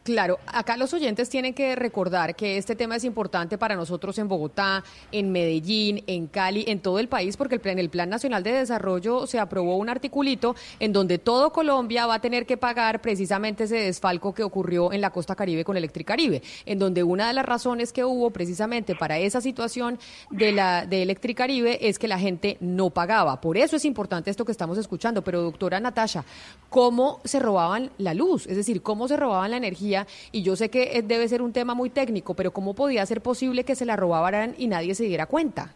Claro, 0.06 0.38
acá 0.46 0.76
los 0.76 0.94
oyentes 0.94 1.28
tienen 1.28 1.52
que 1.52 1.74
recordar 1.74 2.36
que 2.36 2.58
este 2.58 2.76
tema 2.76 2.94
es 2.94 3.02
importante 3.02 3.58
para 3.58 3.74
nosotros 3.74 4.16
en 4.18 4.28
Bogotá, 4.28 4.84
en 5.10 5.32
Medellín, 5.32 6.04
en 6.06 6.28
Cali, 6.28 6.64
en 6.68 6.78
todo 6.78 7.00
el 7.00 7.08
país, 7.08 7.36
porque 7.36 7.56
el 7.56 7.60
plan- 7.60 7.72
en 7.72 7.80
el 7.80 7.90
Plan 7.90 8.08
Nacional 8.08 8.44
de 8.44 8.52
Desarrollo 8.52 9.26
se 9.26 9.40
aprobó 9.40 9.76
un 9.78 9.88
articulito 9.88 10.54
en 10.78 10.92
donde 10.92 11.18
todo 11.18 11.50
Colombia 11.52 12.06
va 12.06 12.14
a 12.14 12.20
tener 12.20 12.46
que 12.46 12.56
pagar 12.56 13.00
precisamente 13.02 13.64
ese 13.64 13.78
desfalco 13.78 14.32
que 14.32 14.44
ocurrió 14.44 14.92
en 14.92 15.00
la 15.00 15.10
costa 15.10 15.34
caribe 15.34 15.64
con 15.64 15.76
Electricaribe, 15.76 16.40
en 16.66 16.78
donde 16.78 17.02
una 17.02 17.26
de 17.26 17.34
las 17.34 17.44
razones 17.44 17.92
que 17.92 18.04
hubo 18.04 18.30
precisamente 18.30 18.94
para 18.94 19.18
esa 19.18 19.40
situación 19.40 19.98
de 20.30 20.52
la 20.52 20.86
de 20.86 21.02
Electricaribe 21.02 21.88
es 21.88 21.98
que 21.98 22.06
la 22.06 22.20
gente 22.20 22.58
no 22.60 22.90
pagaba. 22.90 23.40
Por 23.40 23.56
eso 23.56 23.74
es 23.74 23.84
importante 23.84 24.30
esto 24.30 24.44
que 24.44 24.52
estamos 24.52 24.78
escuchando. 24.78 25.22
Pero 25.24 25.42
doctora 25.42 25.80
Natasha, 25.80 26.24
¿cómo 26.70 27.20
se 27.24 27.40
robaban 27.40 27.90
la 27.98 28.14
luz? 28.14 28.46
Es 28.46 28.56
decir, 28.56 28.82
¿cómo 28.82 29.08
se 29.08 29.16
robaban 29.16 29.50
la 29.50 29.56
energía? 29.56 29.95
Y 30.32 30.42
yo 30.42 30.56
sé 30.56 30.68
que 30.68 30.98
eh, 30.98 31.02
debe 31.02 31.28
ser 31.28 31.40
un 31.40 31.52
tema 31.52 31.74
muy 31.74 31.90
técnico, 31.90 32.34
pero 32.34 32.50
¿cómo 32.50 32.74
podía 32.74 33.06
ser 33.06 33.22
posible 33.22 33.64
que 33.64 33.76
se 33.76 33.86
la 33.86 33.96
robaran 33.96 34.54
y 34.58 34.66
nadie 34.66 34.94
se 34.94 35.04
diera 35.04 35.26
cuenta? 35.26 35.72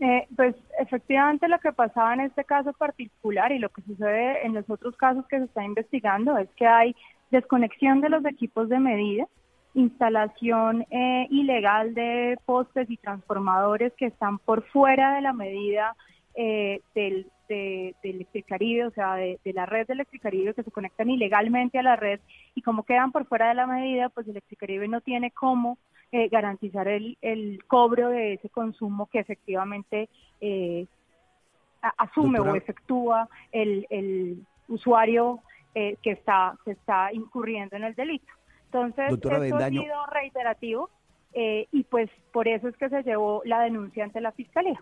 Eh, 0.00 0.26
pues 0.36 0.54
efectivamente 0.78 1.48
lo 1.48 1.58
que 1.58 1.72
pasaba 1.72 2.14
en 2.14 2.20
este 2.20 2.44
caso 2.44 2.72
particular 2.72 3.50
y 3.50 3.58
lo 3.58 3.68
que 3.68 3.82
sucede 3.82 4.46
en 4.46 4.54
los 4.54 4.68
otros 4.70 4.96
casos 4.96 5.26
que 5.26 5.38
se 5.38 5.44
está 5.44 5.64
investigando 5.64 6.38
es 6.38 6.48
que 6.56 6.66
hay 6.66 6.94
desconexión 7.30 8.00
de 8.00 8.08
los 8.08 8.24
equipos 8.24 8.68
de 8.68 8.78
medida, 8.78 9.26
instalación 9.74 10.86
eh, 10.90 11.26
ilegal 11.30 11.94
de 11.94 12.38
postes 12.46 12.88
y 12.88 12.96
transformadores 12.96 13.92
que 13.94 14.06
están 14.06 14.38
por 14.38 14.62
fuera 14.68 15.14
de 15.16 15.20
la 15.20 15.32
medida 15.32 15.96
eh, 16.40 16.80
del, 16.94 17.26
de, 17.48 17.94
de 18.00 18.10
Electricaribe, 18.10 18.86
o 18.86 18.90
sea, 18.92 19.16
de, 19.16 19.40
de 19.44 19.52
la 19.52 19.66
red 19.66 19.86
de 19.88 19.94
Electricaribe 19.94 20.54
que 20.54 20.62
se 20.62 20.70
conectan 20.70 21.10
ilegalmente 21.10 21.78
a 21.78 21.82
la 21.82 21.96
red 21.96 22.20
y 22.54 22.62
como 22.62 22.84
quedan 22.84 23.10
por 23.10 23.26
fuera 23.26 23.48
de 23.48 23.54
la 23.56 23.66
medida, 23.66 24.08
pues 24.08 24.28
Electricaribe 24.28 24.86
no 24.86 25.00
tiene 25.00 25.32
cómo 25.32 25.78
eh, 26.12 26.28
garantizar 26.28 26.86
el, 26.86 27.18
el 27.22 27.58
cobro 27.66 28.10
de 28.10 28.34
ese 28.34 28.48
consumo 28.50 29.06
que 29.10 29.18
efectivamente 29.18 30.08
eh, 30.40 30.86
asume 31.96 32.38
Doctora- 32.38 32.52
o 32.52 32.56
efectúa 32.56 33.28
el, 33.50 33.86
el 33.90 34.46
usuario 34.68 35.40
eh, 35.74 35.96
que 36.02 36.12
está 36.12 36.56
que 36.64 36.70
está 36.72 37.12
incurriendo 37.12 37.76
en 37.76 37.84
el 37.84 37.94
delito. 37.94 38.32
Entonces, 38.66 39.10
Doctora 39.10 39.36
esto 39.36 39.56
Bendaño. 39.56 39.80
ha 39.80 39.84
sido 39.84 40.06
reiterativo 40.06 40.90
eh, 41.34 41.66
y 41.72 41.82
pues 41.84 42.08
por 42.32 42.46
eso 42.46 42.68
es 42.68 42.76
que 42.76 42.88
se 42.88 43.02
llevó 43.02 43.42
la 43.44 43.60
denuncia 43.60 44.04
ante 44.04 44.20
la 44.20 44.32
Fiscalía. 44.32 44.80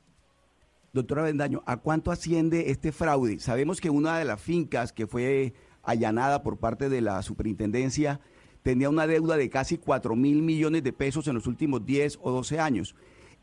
Doctora 0.96 1.24
Bendaño, 1.24 1.62
¿a 1.66 1.76
cuánto 1.76 2.10
asciende 2.10 2.70
este 2.70 2.90
fraude? 2.90 3.38
Sabemos 3.38 3.82
que 3.82 3.90
una 3.90 4.18
de 4.18 4.24
las 4.24 4.40
fincas 4.40 4.94
que 4.94 5.06
fue 5.06 5.52
allanada 5.82 6.42
por 6.42 6.58
parte 6.58 6.88
de 6.88 7.02
la 7.02 7.20
superintendencia 7.20 8.18
tenía 8.62 8.88
una 8.88 9.06
deuda 9.06 9.36
de 9.36 9.50
casi 9.50 9.76
4 9.76 10.16
mil 10.16 10.40
millones 10.40 10.82
de 10.82 10.94
pesos 10.94 11.28
en 11.28 11.34
los 11.34 11.46
últimos 11.46 11.84
10 11.84 12.18
o 12.22 12.30
12 12.30 12.60
años. 12.60 12.96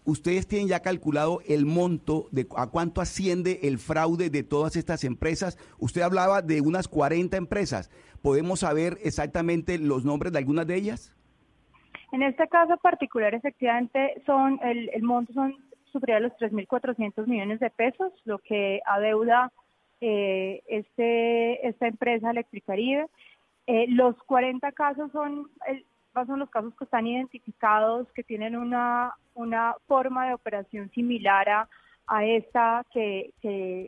¿Ustedes 0.03 0.47
tienen 0.47 0.67
ya 0.67 0.79
calculado 0.79 1.41
el 1.47 1.67
monto 1.67 2.27
de 2.31 2.47
a 2.57 2.65
cuánto 2.71 3.01
asciende 3.01 3.59
el 3.61 3.77
fraude 3.77 4.31
de 4.31 4.41
todas 4.41 4.75
estas 4.75 5.03
empresas? 5.03 5.59
Usted 5.77 6.01
hablaba 6.01 6.41
de 6.41 6.59
unas 6.59 6.87
40 6.87 7.37
empresas. 7.37 7.91
¿Podemos 8.23 8.61
saber 8.61 8.97
exactamente 9.03 9.77
los 9.77 10.05
nombres 10.05 10.33
de 10.33 10.39
algunas 10.39 10.65
de 10.65 10.75
ellas? 10.75 11.15
En 12.13 12.23
este 12.23 12.47
caso 12.47 12.77
particular, 12.77 13.35
efectivamente, 13.35 14.23
son 14.25 14.59
el, 14.63 14.89
el 14.89 15.03
monto 15.03 15.33
son 15.33 15.55
superior 15.93 16.17
a 16.17 16.27
los 16.27 16.33
3.400 16.33 17.25
millones 17.27 17.59
de 17.61 17.69
pesos, 17.69 18.11
lo 18.25 18.39
que 18.39 18.81
adeuda 18.85 19.51
eh, 20.01 20.61
este, 20.67 21.65
esta 21.65 21.87
empresa 21.87 22.31
Electricaribe. 22.31 23.07
Eh, 23.67 23.85
los 23.87 24.17
40 24.23 24.73
casos 24.73 25.09
son, 25.13 25.49
son 26.13 26.39
los 26.39 26.49
casos 26.49 26.75
que 26.75 26.83
están 26.83 27.07
identificados, 27.07 28.11
que 28.11 28.23
tienen 28.23 28.57
una, 28.57 29.13
una 29.35 29.75
forma 29.87 30.27
de 30.27 30.33
operación 30.33 30.91
similar 30.91 31.47
a, 31.47 31.69
a 32.07 32.25
esta, 32.25 32.85
que, 32.91 33.31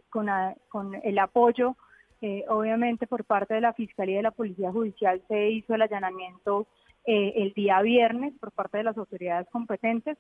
con, 0.09 0.29
con 0.69 0.95
el 1.03 1.19
apoyo, 1.19 1.75
eh, 2.21 2.45
obviamente 2.47 3.07
por 3.07 3.25
parte 3.25 3.53
de 3.53 3.61
la 3.61 3.73
Fiscalía 3.73 4.13
y 4.13 4.17
de 4.17 4.23
la 4.23 4.31
Policía 4.31 4.71
Judicial 4.71 5.21
se 5.27 5.49
hizo 5.49 5.75
el 5.75 5.81
allanamiento 5.81 6.67
eh, 7.05 7.33
el 7.35 7.53
día 7.53 7.81
viernes 7.81 8.33
por 8.39 8.51
parte 8.51 8.77
de 8.77 8.83
las 8.85 8.97
autoridades 8.97 9.47
competentes. 9.51 10.17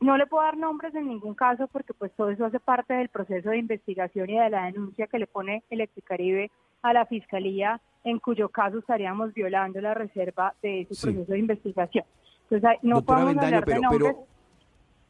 No 0.00 0.16
le 0.16 0.26
puedo 0.26 0.44
dar 0.44 0.56
nombres 0.56 0.94
en 0.94 1.08
ningún 1.08 1.34
caso 1.34 1.66
porque 1.68 1.92
pues 1.94 2.12
todo 2.16 2.30
eso 2.30 2.44
hace 2.44 2.60
parte 2.60 2.94
del 2.94 3.08
proceso 3.08 3.50
de 3.50 3.58
investigación 3.58 4.30
y 4.30 4.38
de 4.38 4.50
la 4.50 4.66
denuncia 4.66 5.06
que 5.08 5.18
le 5.18 5.26
pone 5.26 5.64
Electricaribe 5.70 6.50
a 6.82 6.92
la 6.92 7.06
Fiscalía, 7.06 7.80
en 8.04 8.18
cuyo 8.20 8.48
caso 8.48 8.78
estaríamos 8.78 9.34
violando 9.34 9.80
la 9.80 9.94
reserva 9.94 10.54
de 10.62 10.82
ese 10.82 10.94
Sí. 10.94 11.06
proceso 11.08 11.32
de 11.32 11.38
investigación. 11.40 12.04
Entonces 12.50 12.78
no 12.82 12.96
Doctora 12.96 13.20
podemos 13.22 13.34
Bendaño, 13.42 13.56
hablar 13.58 13.64
de 13.64 13.72
pero, 13.72 13.82
nombres. 13.90 14.12
pero, 14.14 14.26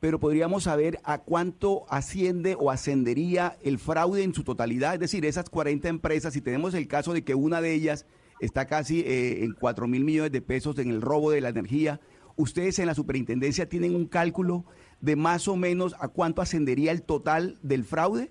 pero 0.01 0.19
podríamos 0.19 0.63
saber 0.65 0.99
a 1.05 1.19
cuánto 1.19 1.85
asciende 1.91 2.57
o 2.59 2.71
ascendería 2.71 3.57
el 3.63 3.79
fraude 3.79 4.23
en 4.23 4.33
su 4.33 4.43
totalidad, 4.45 4.95
es 4.95 5.01
decir, 5.01 5.25
esas 5.27 5.51
40 5.51 5.89
empresas, 5.89 6.33
si 6.33 6.41
tenemos 6.41 6.73
el 6.75 6.89
caso 6.89 7.13
de 7.13 7.23
que 7.23 7.35
una 7.35 7.61
de 7.61 7.75
ellas 7.75 8.07
está 8.41 8.67
casi 8.67 9.01
eh, 9.01 9.45
en 9.45 9.53
4 9.53 9.87
mil 9.89 10.05
millones 10.05 10.33
de 10.33 10.41
pesos 10.41 10.79
en 10.79 10.91
el 10.91 11.03
robo 11.03 11.31
de 11.33 11.41
la 11.41 11.49
energía, 11.51 12.01
ustedes 12.39 12.79
en 12.79 12.87
la 12.87 12.95
superintendencia 12.95 13.69
tienen 13.69 13.95
un 13.95 14.07
cálculo 14.07 14.65
de 15.01 15.17
más 15.17 15.47
o 15.49 15.57
menos 15.57 15.95
a 16.01 16.09
cuánto 16.09 16.41
ascendería 16.41 16.93
el 16.93 17.03
total 17.03 17.57
del 17.63 17.85
fraude? 17.85 18.31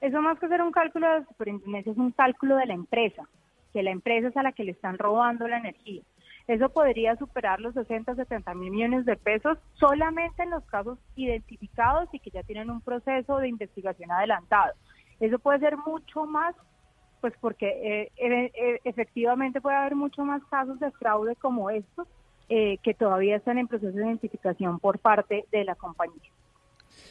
Eso 0.00 0.20
más 0.20 0.38
que 0.38 0.48
ser 0.48 0.60
un 0.62 0.72
cálculo 0.72 1.06
de 1.06 1.20
la 1.20 1.26
superintendencia 1.26 1.92
es 1.92 1.98
un 1.98 2.10
cálculo 2.10 2.56
de 2.56 2.66
la 2.66 2.74
empresa. 2.74 3.22
que 3.72 3.82
la 3.82 3.90
empresa 3.90 4.28
es 4.28 4.36
a 4.36 4.42
la 4.44 4.52
que 4.52 4.62
le 4.62 4.70
están 4.70 4.98
robando 4.98 5.48
la 5.48 5.58
energía. 5.58 6.00
Eso 6.46 6.68
podría 6.68 7.16
superar 7.16 7.58
los 7.60 7.74
60, 7.74 8.14
70 8.14 8.54
mil 8.54 8.70
millones 8.70 9.04
de 9.04 9.16
pesos 9.16 9.58
solamente 9.80 10.44
en 10.44 10.50
los 10.50 10.64
casos 10.66 10.96
identificados 11.16 12.08
y 12.12 12.20
que 12.20 12.30
ya 12.30 12.44
tienen 12.44 12.70
un 12.70 12.80
proceso 12.80 13.38
de 13.38 13.48
investigación 13.48 14.12
adelantado. 14.12 14.74
Eso 15.18 15.40
puede 15.40 15.58
ser 15.58 15.76
mucho 15.76 16.24
más, 16.24 16.54
pues 17.20 17.34
porque 17.40 17.66
eh, 17.66 18.12
e- 18.16 18.52
e- 18.54 18.80
efectivamente 18.84 19.60
puede 19.60 19.76
haber 19.76 19.96
mucho 19.96 20.24
más 20.24 20.40
casos 20.44 20.78
de 20.78 20.92
fraude 20.92 21.34
como 21.34 21.68
estos 21.68 22.06
eh, 22.48 22.78
que 22.82 22.94
todavía 22.94 23.36
están 23.36 23.58
en 23.58 23.68
proceso 23.68 23.96
de 23.96 24.06
identificación 24.06 24.78
por 24.78 24.98
parte 24.98 25.44
de 25.50 25.64
la 25.64 25.74
compañía. 25.74 26.30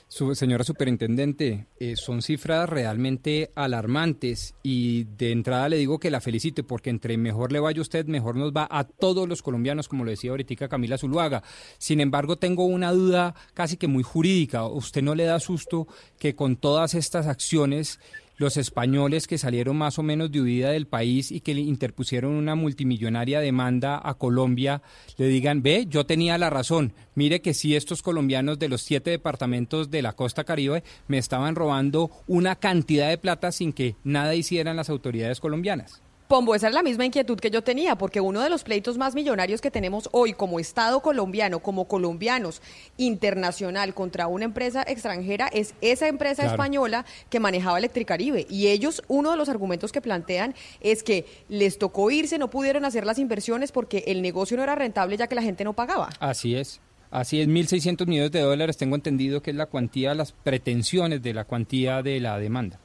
Señora 0.08 0.64
superintendente, 0.64 1.66
eh, 1.80 1.96
son 1.96 2.22
cifras 2.22 2.70
realmente 2.70 3.50
alarmantes 3.56 4.54
y 4.62 5.06
de 5.06 5.32
entrada 5.32 5.70
le 5.70 5.78
digo 5.78 5.98
que 6.00 6.12
la 6.12 6.22
felicite 6.22 6.62
porque 6.62 6.92
entre 6.92 7.18
mejor 7.18 7.52
le 7.52 7.60
vaya 7.60 7.82
usted, 7.82 8.06
mejor 8.06 8.36
nos 8.36 8.54
va 8.54 8.68
a 8.70 8.84
todos 8.84 9.28
los 9.28 9.42
colombianos, 9.42 9.88
como 9.88 10.04
lo 10.04 10.12
decía 10.12 10.30
ahorita 10.30 10.68
Camila 10.68 11.00
Zuluaga. 11.00 11.42
Sin 11.80 12.00
embargo, 12.00 12.38
tengo 12.38 12.66
una 12.66 12.92
duda 12.92 13.34
casi 13.56 13.76
que 13.78 13.88
muy 13.88 14.04
jurídica. 14.04 14.68
¿Usted 14.68 15.02
no 15.02 15.16
le 15.16 15.24
da 15.24 15.40
susto 15.40 15.88
que 16.20 16.36
con 16.36 16.58
todas 16.58 16.94
estas 16.94 17.26
acciones 17.26 18.00
los 18.38 18.58
españoles 18.58 19.28
que 19.28 19.38
salieron 19.38 19.78
más 19.78 20.00
o 20.00 20.04
menos 20.04 20.32
de 20.32 20.42
huida 20.42 20.72
del 20.72 20.88
país 20.88 21.32
y 21.32 21.42
que 21.42 21.54
le 21.54 21.62
interpusieron 21.62 22.34
una 22.34 22.56
multimillonaria 22.56 23.40
demanda 23.40 24.02
a 24.04 24.14
Colombia, 24.16 24.82
le 25.18 25.28
digan, 25.28 25.62
ve, 25.62 25.86
yo 25.88 26.06
tenía 26.06 26.38
la 26.38 26.50
razón, 26.50 26.94
mire 27.16 27.42
que 27.42 27.54
si 27.54 27.76
estos 27.76 28.02
colombianos 28.02 28.60
de 28.60 28.70
los 28.70 28.82
siete 28.82 29.12
departamentos 29.12 29.92
de 29.92 30.02
la 30.02 30.14
costa 30.14 30.44
caribe 30.44 30.84
me 31.08 31.18
estaban 31.18 31.56
robando 31.56 32.12
una 32.28 32.56
cantidad 32.56 33.10
de 33.10 33.18
plata 33.18 33.52
sin 33.52 33.74
que 33.74 33.96
nada 34.04 34.36
hicieran 34.36 34.78
las 34.78 34.90
autoridades 34.90 35.40
colombianas. 35.40 36.02
Pombo, 36.34 36.56
esa 36.56 36.68
es 36.68 36.74
la 36.74 36.82
misma 36.82 37.06
inquietud 37.06 37.38
que 37.40 37.52
yo 37.52 37.62
tenía, 37.62 37.96
porque 37.96 38.20
uno 38.20 38.42
de 38.42 38.50
los 38.50 38.64
pleitos 38.64 38.98
más 38.98 39.14
millonarios 39.14 39.62
que 39.62 39.70
tenemos 39.70 40.10
hoy 40.14 40.34
como 40.34 40.60
Estado 40.60 41.00
colombiano, 41.00 41.60
como 41.60 41.88
colombianos, 41.88 42.60
internacional 42.98 43.94
contra 43.94 44.26
una 44.26 44.46
empresa 44.46 44.82
extranjera, 44.82 45.46
es 45.54 45.76
esa 45.82 46.08
empresa 46.08 46.42
Claro. 46.42 46.54
española 46.56 47.06
que 47.30 47.40
manejaba 47.40 47.78
Electricaribe. 47.78 48.48
Y 48.50 48.70
ellos, 48.70 49.04
uno 49.10 49.30
de 49.30 49.38
los 49.38 49.48
argumentos 49.48 49.92
que 49.92 50.02
plantean 50.02 50.56
es 50.82 51.04
que 51.04 51.28
les 51.50 51.78
tocó 51.78 52.10
irse, 52.10 52.40
no 52.40 52.50
pudieron 52.50 52.84
hacer 52.84 53.06
las 53.06 53.20
inversiones 53.20 53.72
porque 53.72 54.04
el 54.08 54.24
negocio 54.24 54.58
no 54.58 54.64
era 54.64 54.74
rentable 54.74 55.16
ya 55.18 55.28
que 55.28 55.36
la 55.36 55.44
gente 55.44 55.64
no 55.64 55.74
pagaba. 55.74 56.10
Así 56.20 56.56
es. 56.56 56.82
Así 57.12 57.42
es, 57.42 57.48
1.600 57.48 58.08
millones 58.08 58.32
de 58.32 58.40
dólares, 58.40 58.78
tengo 58.78 58.96
entendido 58.96 59.44
que 59.44 59.52
es 59.52 59.56
la 59.56 59.68
cuantía, 59.68 60.16
las 60.16 60.32
pretensiones 60.32 61.22
de 61.22 61.36
la 61.36 61.46
cuantía 61.46 62.02
de 62.02 62.20
la 62.20 62.40
demanda. 62.40 62.80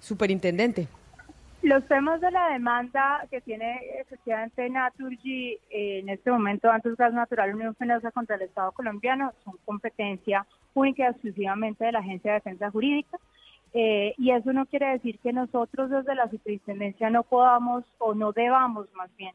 Superintendente. 0.00 0.88
Los 1.62 1.84
temas 1.88 2.20
de 2.20 2.30
la 2.30 2.50
demanda 2.50 3.26
que 3.30 3.40
tiene 3.40 3.80
efectivamente 4.00 4.70
Naturgy 4.70 5.58
eh, 5.70 5.98
en 6.00 6.08
este 6.08 6.30
momento, 6.30 6.70
antes 6.70 6.96
Gas 6.96 7.12
Natural 7.12 7.52
Unión 7.52 7.74
Fenosa 7.74 8.12
contra 8.12 8.36
el 8.36 8.42
Estado 8.42 8.70
colombiano, 8.70 9.32
son 9.44 9.56
competencia 9.64 10.46
única 10.74 11.02
y 11.02 11.06
exclusivamente 11.06 11.84
de 11.84 11.92
la 11.92 11.98
Agencia 11.98 12.30
de 12.30 12.38
Defensa 12.38 12.70
Jurídica. 12.70 13.18
Eh, 13.74 14.14
y 14.16 14.30
eso 14.30 14.52
no 14.52 14.66
quiere 14.66 14.86
decir 14.86 15.18
que 15.18 15.32
nosotros 15.32 15.90
desde 15.90 16.14
la 16.14 16.30
superintendencia 16.30 17.10
no 17.10 17.24
podamos 17.24 17.84
o 17.98 18.14
no 18.14 18.32
debamos 18.32 18.86
más 18.94 19.14
bien 19.16 19.34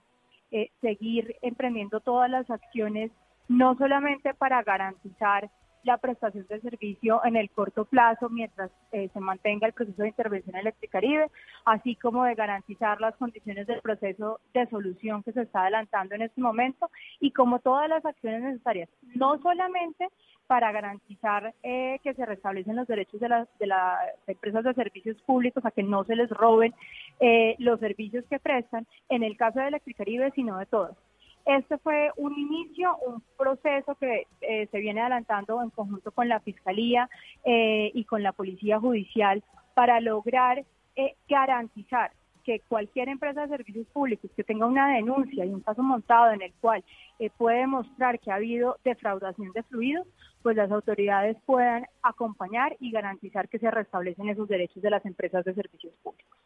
eh, 0.51 0.71
seguir 0.81 1.35
emprendiendo 1.41 1.99
todas 1.99 2.29
las 2.29 2.49
acciones, 2.49 3.11
no 3.47 3.75
solamente 3.75 4.33
para 4.33 4.63
garantizar 4.63 5.49
la 5.83 5.97
prestación 5.97 6.45
del 6.47 6.61
servicio 6.61 7.21
en 7.25 7.35
el 7.35 7.49
corto 7.49 7.85
plazo 7.85 8.29
mientras 8.29 8.71
eh, 8.91 9.09
se 9.13 9.19
mantenga 9.19 9.67
el 9.67 9.73
proceso 9.73 10.01
de 10.01 10.09
intervención 10.09 10.55
Electricaribe, 10.55 11.29
así 11.65 11.95
como 11.95 12.23
de 12.23 12.35
garantizar 12.35 12.99
las 13.01 13.15
condiciones 13.15 13.67
del 13.67 13.81
proceso 13.81 14.39
de 14.53 14.67
solución 14.67 15.23
que 15.23 15.33
se 15.33 15.41
está 15.41 15.61
adelantando 15.61 16.15
en 16.15 16.23
este 16.23 16.41
momento 16.41 16.89
y 17.19 17.31
como 17.31 17.59
todas 17.59 17.89
las 17.89 18.05
acciones 18.05 18.41
necesarias, 18.41 18.89
no 19.15 19.37
solamente 19.41 20.07
para 20.47 20.71
garantizar 20.71 21.53
eh, 21.63 21.99
que 22.03 22.13
se 22.13 22.25
restablecen 22.25 22.75
los 22.75 22.87
derechos 22.87 23.19
de 23.19 23.29
las, 23.29 23.47
de 23.59 23.67
las 23.67 23.99
empresas 24.27 24.63
de 24.63 24.73
servicios 24.73 25.21
públicos 25.23 25.65
a 25.65 25.71
que 25.71 25.83
no 25.83 26.03
se 26.03 26.15
les 26.15 26.29
roben 26.29 26.73
eh, 27.19 27.55
los 27.59 27.79
servicios 27.79 28.25
que 28.29 28.39
prestan, 28.39 28.85
en 29.09 29.23
el 29.23 29.37
caso 29.37 29.59
de 29.59 29.67
Electricaribe, 29.67 30.31
sino 30.31 30.57
de 30.57 30.65
todos. 30.65 30.95
Este 31.45 31.77
fue 31.79 32.11
un 32.15 32.37
inicio, 32.37 32.95
un 33.05 33.21
proceso 33.37 33.95
que 33.95 34.27
eh, 34.41 34.67
se 34.71 34.79
viene 34.79 35.01
adelantando 35.01 35.61
en 35.61 35.69
conjunto 35.71 36.11
con 36.11 36.29
la 36.29 36.39
Fiscalía 36.39 37.09
eh, 37.43 37.91
y 37.93 38.05
con 38.05 38.23
la 38.23 38.31
Policía 38.31 38.79
Judicial 38.79 39.43
para 39.73 39.99
lograr 39.99 40.63
eh, 40.95 41.15
garantizar 41.27 42.11
que 42.43 42.59
cualquier 42.67 43.09
empresa 43.09 43.41
de 43.41 43.57
servicios 43.57 43.87
públicos 43.87 44.29
que 44.35 44.43
tenga 44.43 44.65
una 44.65 44.93
denuncia 44.93 45.45
y 45.45 45.49
un 45.49 45.61
caso 45.61 45.81
montado 45.81 46.31
en 46.33 46.41
el 46.41 46.53
cual 46.59 46.83
eh, 47.19 47.29
puede 47.37 47.59
demostrar 47.59 48.19
que 48.19 48.31
ha 48.31 48.35
habido 48.35 48.77
defraudación 48.83 49.51
de 49.53 49.63
fluidos, 49.63 50.05
pues 50.41 50.55
las 50.55 50.69
autoridades 50.71 51.37
puedan 51.45 51.85
acompañar 52.01 52.75
y 52.79 52.91
garantizar 52.91 53.47
que 53.47 53.59
se 53.59 53.71
restablecen 53.71 54.29
esos 54.29 54.47
derechos 54.47 54.83
de 54.83 54.89
las 54.89 55.05
empresas 55.05 55.45
de 55.45 55.53
servicios 55.53 55.93
públicos. 56.03 56.37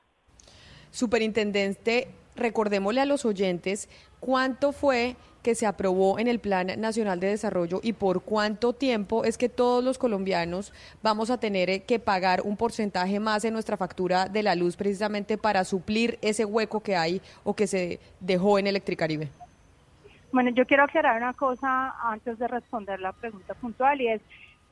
Superintendente, 0.91 2.07
recordémosle 2.38 3.02
a 3.02 3.06
los 3.06 3.26
oyentes 3.26 3.89
cuánto 4.19 4.71
fue 4.71 5.15
que 5.43 5.56
se 5.56 5.65
aprobó 5.65 6.19
en 6.19 6.28
el 6.28 6.39
Plan 6.39 6.67
Nacional 6.78 7.19
de 7.19 7.28
Desarrollo 7.28 7.80
y 7.82 7.93
por 7.93 8.21
cuánto 8.21 8.73
tiempo 8.73 9.23
es 9.23 9.38
que 9.38 9.47
todos 9.47 9.84
los 9.84 9.97
colombianos 9.97 10.73
vamos 11.02 11.30
a 11.30 11.39
tener 11.39 11.69
eh, 11.69 11.84
que 11.84 12.00
pagar 12.00 12.41
un 12.41 12.58
porcentaje 12.58 13.19
más 13.19 13.45
en 13.45 13.54
nuestra 13.54 13.78
factura 13.78 14.26
de 14.26 14.43
la 14.43 14.56
luz 14.56 14.76
precisamente 14.76 15.38
para 15.38 15.63
suplir 15.63 16.19
ese 16.21 16.43
hueco 16.43 16.82
que 16.82 16.95
hay 16.97 17.21
o 17.43 17.56
que 17.56 17.67
se 17.67 18.00
dejó 18.19 18.60
en 18.60 18.67
Electricaribe. 18.67 19.30
Bueno, 20.34 20.50
yo 20.50 20.65
quiero 20.65 20.84
aclarar 20.84 21.15
una 21.15 21.34
cosa 21.34 21.95
antes 22.02 22.38
de 22.38 22.47
responder 22.47 23.00
la 23.00 23.13
pregunta 23.13 23.54
puntual 23.54 24.02
y 24.02 24.10
es, 24.10 24.21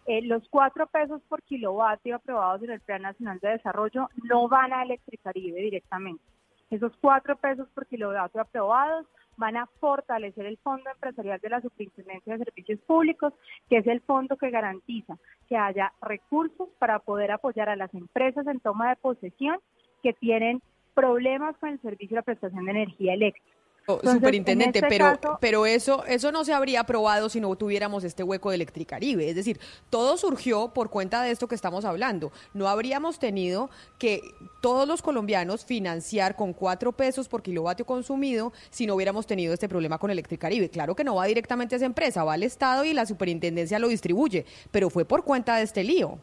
eh, 0.07 0.21
los 0.23 0.43
cuatro 0.49 0.87
pesos 0.87 1.21
por 1.29 1.41
kilovatio 1.43 2.17
aprobados 2.17 2.61
en 2.63 2.71
el 2.71 2.81
Plan 2.81 3.01
Nacional 3.01 3.39
de 3.39 3.49
Desarrollo 3.49 4.09
no 4.29 4.47
van 4.47 4.73
a 4.73 4.83
Electricaribe 4.83 5.61
directamente. 5.61 6.34
Esos 6.69 6.91
cuatro 6.99 7.35
pesos 7.37 7.67
por 7.69 7.85
kilovatio 7.85 8.41
aprobados 8.41 9.05
van 9.37 9.57
a 9.57 9.67
fortalecer 9.79 10.45
el 10.45 10.57
Fondo 10.57 10.89
Empresarial 10.89 11.39
de 11.39 11.49
la 11.49 11.61
Superintendencia 11.61 12.37
de 12.37 12.45
Servicios 12.45 12.79
Públicos, 12.81 13.33
que 13.69 13.77
es 13.77 13.87
el 13.87 14.01
fondo 14.01 14.37
que 14.37 14.49
garantiza 14.49 15.17
que 15.47 15.57
haya 15.57 15.93
recursos 16.01 16.69
para 16.79 16.99
poder 16.99 17.31
apoyar 17.31 17.69
a 17.69 17.75
las 17.75 17.93
empresas 17.93 18.47
en 18.47 18.59
toma 18.59 18.89
de 18.89 18.95
posesión 18.95 19.59
que 20.01 20.13
tienen 20.13 20.61
problemas 20.93 21.57
con 21.57 21.69
el 21.69 21.81
servicio 21.81 22.17
de 22.17 22.23
prestación 22.23 22.65
de 22.65 22.71
energía 22.71 23.13
eléctrica. 23.13 23.55
Entonces, 23.87 24.13
Superintendente, 24.13 24.79
en 24.79 24.85
este 24.85 24.97
pero, 24.97 25.19
caso- 25.19 25.37
pero 25.39 25.65
eso, 25.67 26.03
eso 26.05 26.31
no 26.31 26.43
se 26.43 26.53
habría 26.53 26.79
aprobado 26.79 27.29
si 27.29 27.39
no 27.39 27.55
tuviéramos 27.55 28.03
este 28.03 28.23
hueco 28.23 28.49
de 28.49 28.55
Electricaribe. 28.55 29.29
Es 29.29 29.35
decir, 29.35 29.59
todo 29.91 30.17
surgió 30.17 30.69
por 30.73 30.89
cuenta 30.89 31.21
de 31.21 31.29
esto 31.31 31.47
que 31.47 31.53
estamos 31.53 31.85
hablando. 31.85 32.31
No 32.55 32.67
habríamos 32.67 33.19
tenido 33.19 33.69
que 33.99 34.21
todos 34.59 34.87
los 34.87 35.03
colombianos 35.03 35.65
financiar 35.65 36.35
con 36.35 36.53
cuatro 36.53 36.93
pesos 36.93 37.27
por 37.27 37.43
kilovatio 37.43 37.85
consumido 37.85 38.53
si 38.71 38.87
no 38.87 38.95
hubiéramos 38.95 39.27
tenido 39.27 39.53
este 39.53 39.69
problema 39.69 39.99
con 39.99 40.09
Electricaribe. 40.09 40.69
Claro 40.69 40.95
que 40.95 41.03
no 41.03 41.15
va 41.15 41.25
directamente 41.25 41.75
a 41.75 41.77
esa 41.77 41.85
empresa, 41.85 42.23
va 42.23 42.33
al 42.33 42.43
Estado 42.43 42.85
y 42.85 42.93
la 42.93 43.05
superintendencia 43.05 43.77
lo 43.77 43.87
distribuye, 43.87 44.45
pero 44.71 44.89
fue 44.89 45.05
por 45.05 45.23
cuenta 45.23 45.57
de 45.57 45.63
este 45.63 45.83
lío. 45.83 46.17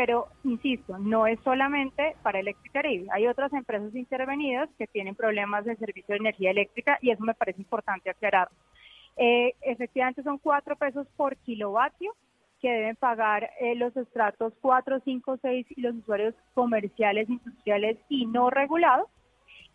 Pero 0.00 0.28
insisto, 0.44 0.96
no 0.98 1.26
es 1.26 1.38
solamente 1.44 2.16
para 2.22 2.40
Electricaribe. 2.40 3.08
Hay 3.12 3.26
otras 3.26 3.52
empresas 3.52 3.94
intervenidas 3.94 4.70
que 4.78 4.86
tienen 4.86 5.14
problemas 5.14 5.66
de 5.66 5.76
servicio 5.76 6.14
de 6.14 6.20
energía 6.20 6.52
eléctrica 6.52 6.98
y 7.02 7.10
eso 7.10 7.22
me 7.22 7.34
parece 7.34 7.60
importante 7.60 8.08
aclarar. 8.08 8.48
Eh, 9.18 9.52
efectivamente 9.60 10.22
son 10.22 10.38
cuatro 10.38 10.74
pesos 10.74 11.06
por 11.18 11.36
kilovatio 11.36 12.16
que 12.62 12.70
deben 12.70 12.96
pagar 12.96 13.50
eh, 13.60 13.74
los 13.74 13.94
estratos 13.94 14.54
4, 14.62 15.02
5, 15.04 15.38
6 15.42 15.66
y 15.68 15.82
los 15.82 15.94
usuarios 15.94 16.34
comerciales, 16.54 17.28
industriales 17.28 17.98
y 18.08 18.24
no 18.24 18.48
regulados 18.48 19.06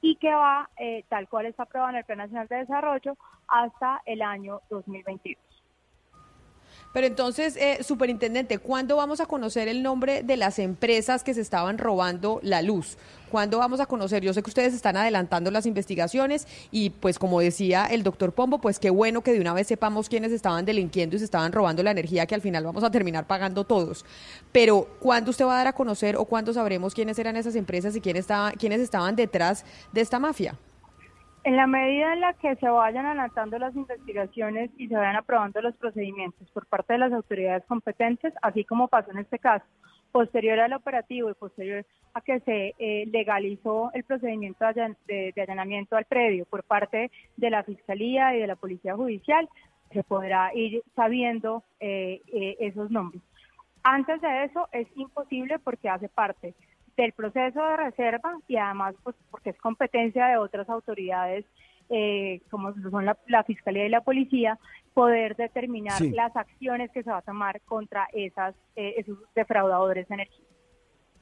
y 0.01 0.15
que 0.15 0.33
va, 0.33 0.71
eh, 0.79 1.03
tal 1.07 1.29
cual 1.29 1.45
está 1.45 1.63
aprobado 1.63 1.91
en 1.91 1.97
el 1.97 2.03
Plan 2.03 2.17
Nacional 2.17 2.47
de 2.47 2.55
Desarrollo, 2.55 3.15
hasta 3.47 4.01
el 4.07 4.23
año 4.23 4.61
2022. 4.71 5.54
Pero 6.95 7.07
entonces, 7.07 7.57
eh, 7.57 7.83
superintendente, 7.83 8.57
¿cuándo 8.57 8.95
vamos 8.95 9.19
a 9.19 9.25
conocer 9.25 9.67
el 9.67 9.83
nombre 9.83 10.23
de 10.23 10.37
las 10.37 10.59
empresas 10.59 11.25
que 11.25 11.33
se 11.33 11.41
estaban 11.41 11.77
robando 11.77 12.39
la 12.41 12.61
luz? 12.61 12.97
¿Cuándo 13.29 13.57
vamos 13.57 13.81
a 13.81 13.85
conocer? 13.85 14.23
Yo 14.23 14.33
sé 14.33 14.41
que 14.41 14.49
ustedes 14.49 14.73
están 14.73 14.95
adelantando 14.95 15.51
las 15.51 15.65
investigaciones 15.65 16.47
y 16.71 16.91
pues 16.91 17.19
como 17.19 17.41
decía 17.41 17.85
el 17.85 18.01
doctor 18.01 18.31
Pombo, 18.31 18.61
pues 18.61 18.79
qué 18.79 18.91
bueno 18.91 19.23
que 19.23 19.33
de 19.33 19.41
una 19.41 19.53
vez 19.53 19.67
sepamos 19.67 20.07
quiénes 20.07 20.31
estaban 20.31 20.63
delinquiendo 20.63 21.17
y 21.17 21.19
se 21.19 21.25
estaban 21.25 21.51
robando 21.51 21.83
la 21.83 21.91
energía 21.91 22.27
que 22.27 22.35
al 22.35 22.39
final 22.39 22.63
vamos 22.63 22.85
a 22.85 22.91
terminar 22.91 23.27
pagando 23.27 23.65
todos. 23.65 24.05
Pero 24.53 24.87
¿cuándo 25.01 25.31
usted 25.31 25.43
va 25.43 25.55
a 25.55 25.57
dar 25.57 25.67
a 25.67 25.73
conocer 25.73 26.15
o 26.15 26.23
cuándo 26.23 26.53
sabremos 26.53 26.93
quiénes 26.93 27.19
eran 27.19 27.35
esas 27.35 27.57
empresas 27.57 27.93
y 27.97 27.99
quiénes, 27.99 28.21
estaba, 28.21 28.53
quiénes 28.53 28.79
estaban 28.79 29.17
detrás 29.17 29.65
de 29.91 29.99
esta 29.99 30.17
mafia? 30.17 30.57
En 31.45 31.57
la 31.57 31.67
medida 31.67 32.11
en 32.11 32.21
la 32.21 32.33
que 32.33 32.55
se 32.55 32.67
vayan 32.67 33.05
adelantando 33.05 33.59
las 33.59 33.75
investigaciones 33.75 34.71
y 34.77 34.87
se 34.87 34.95
vayan 34.95 35.15
aprobando 35.15 35.61
los 35.61 35.75
procedimientos 35.75 36.49
por 36.49 36.65
parte 36.65 36.93
de 36.93 36.99
las 36.99 37.13
autoridades 37.13 37.63
competentes, 37.67 38.33
así 38.41 38.65
como 38.65 38.87
pasó 38.87 39.11
en 39.11 39.19
este 39.19 39.37
caso, 39.37 39.63
Posterior 40.11 40.59
al 40.59 40.73
operativo 40.73 41.29
y 41.29 41.33
posterior 41.35 41.85
a 42.15 42.21
que 42.21 42.39
se 42.39 42.73
eh, 42.79 43.05
legalizó 43.11 43.91
el 43.93 44.03
procedimiento 44.05 44.65
de, 45.05 45.33
allanamiento 45.39 45.97
al 45.97 46.05
predio 46.05 46.45
por 46.45 46.63
parte 46.63 47.11
de 47.37 47.49
la 47.51 47.63
Fiscalía 47.63 48.35
y 48.35 48.39
de 48.39 48.47
la 48.47 48.55
Policía 48.55 48.95
Judicial, 48.95 49.47
se 49.91 50.03
podrá 50.03 50.51
ir 50.55 50.81
sabiendo 50.95 51.63
eh, 51.79 52.21
eh, 52.33 52.55
esos 52.59 52.89
nombres. 52.89 53.21
Antes 53.83 54.19
de 54.21 54.45
eso 54.45 54.67
es 54.71 54.87
imposible 54.95 55.59
porque 55.59 55.89
hace 55.89 56.09
parte 56.09 56.55
del 56.97 57.11
proceso 57.13 57.61
de 57.61 57.77
reserva 57.77 58.37
y 58.47 58.57
además 58.57 58.95
pues, 59.03 59.15
porque 59.31 59.51
es 59.51 59.57
competencia 59.57 60.27
de 60.27 60.37
otras 60.37 60.69
autoridades 60.69 61.45
eh, 61.89 62.41
como 62.49 62.73
son 62.89 63.05
la, 63.05 63.43
Fiscalía 63.43 63.85
y 63.85 63.89
la 63.89 64.01
Policía, 64.01 64.57
poder 64.93 65.35
determinar 65.35 66.01
las 66.01 66.35
acciones 66.35 66.89
que 66.91 67.03
se 67.03 67.11
va 67.11 67.17
a 67.17 67.21
tomar 67.21 67.61
contra 67.61 68.07
esas, 68.13 68.55
eh, 68.75 68.95
esos 68.97 69.17
defraudadores 69.35 70.07
de 70.07 70.15
energía. 70.15 70.45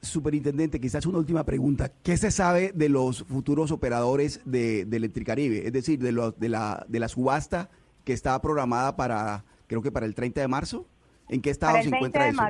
Superintendente, 0.00 0.80
quizás 0.80 1.06
una 1.06 1.18
última 1.18 1.44
pregunta. 1.44 1.90
¿Qué 2.02 2.16
se 2.16 2.30
sabe 2.30 2.72
de 2.74 2.88
los 2.88 3.24
futuros 3.24 3.72
operadores 3.72 4.40
de, 4.44 4.84
de 4.84 4.96
Electricaribe? 4.96 5.66
Es 5.66 5.72
decir, 5.72 5.98
de, 5.98 6.12
los, 6.12 6.38
de, 6.38 6.48
la, 6.48 6.84
de 6.88 6.98
la 6.98 7.08
subasta 7.08 7.70
que 8.04 8.12
está 8.12 8.40
programada 8.40 8.96
para, 8.96 9.44
creo 9.66 9.82
que 9.82 9.92
para 9.92 10.06
el 10.06 10.14
30 10.14 10.40
de 10.40 10.48
marzo. 10.48 10.86
¿En 11.28 11.40
qué 11.40 11.50
estado 11.50 11.82
se 11.82 11.88
encuentra 11.88 12.28
eso? 12.28 12.42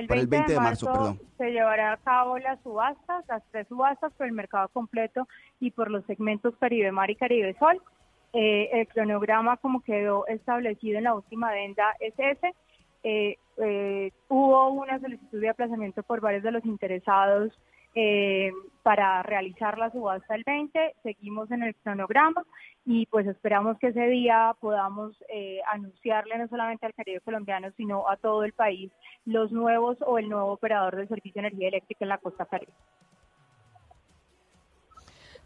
El 0.00 0.26
20, 0.26 0.52
de, 0.52 0.60
marzo, 0.60 1.18
se 1.36 1.50
llevará 1.50 1.92
a 1.92 1.96
cabo 1.98 2.38
las 2.38 2.60
subastas, 2.62 3.24
las 3.28 3.42
tres 3.50 3.66
subastas 3.68 4.12
por 4.14 4.26
el 4.26 4.32
mercado 4.32 4.68
completo 4.68 5.28
y 5.58 5.70
por 5.70 5.90
los 5.90 6.04
segmentos 6.06 6.54
Caribe 6.58 6.92
Mar 6.92 7.10
y 7.10 7.16
Caribe 7.16 7.56
Sol. 7.58 7.80
Eh, 8.32 8.70
el 8.72 8.88
cronograma 8.88 9.56
como 9.56 9.82
quedó 9.82 10.26
establecido 10.26 10.98
en 10.98 11.04
la 11.04 11.14
última 11.14 11.50
adenda 11.50 11.94
es 12.00 12.14
ese. 12.16 12.54
Eh, 13.02 13.36
eh, 13.58 14.12
hubo 14.28 14.68
una 14.70 15.00
solicitud 15.00 15.40
de 15.40 15.48
aplazamiento 15.48 16.02
por 16.02 16.20
varios 16.20 16.42
de 16.42 16.52
los 16.52 16.64
interesados 16.64 17.52
eh, 17.94 18.52
para 18.82 19.22
realizar 19.22 19.78
la 19.78 19.90
subasta 19.90 20.34
el 20.34 20.44
20. 20.44 20.94
Seguimos 21.02 21.50
en 21.50 21.62
el 21.62 21.74
cronograma 21.76 22.44
y 22.86 23.06
pues 23.06 23.26
esperamos 23.26 23.78
que 23.78 23.88
ese 23.88 24.06
día 24.06 24.54
podamos 24.60 25.14
eh, 25.28 25.60
anunciarle 25.70 26.38
no 26.38 26.48
solamente 26.48 26.86
al 26.86 26.94
Caribe 26.94 27.20
colombiano, 27.20 27.70
sino 27.76 28.08
a 28.08 28.16
todo 28.16 28.44
el 28.44 28.52
país 28.52 28.90
los 29.26 29.52
nuevos 29.52 29.98
o 30.00 30.18
el 30.18 30.28
nuevo 30.28 30.52
operador 30.52 30.96
de 30.96 31.06
servicio 31.06 31.42
de 31.42 31.48
energía 31.48 31.68
eléctrica 31.68 32.04
en 32.04 32.08
la 32.08 32.18
costa 32.18 32.46
caribe. 32.46 32.72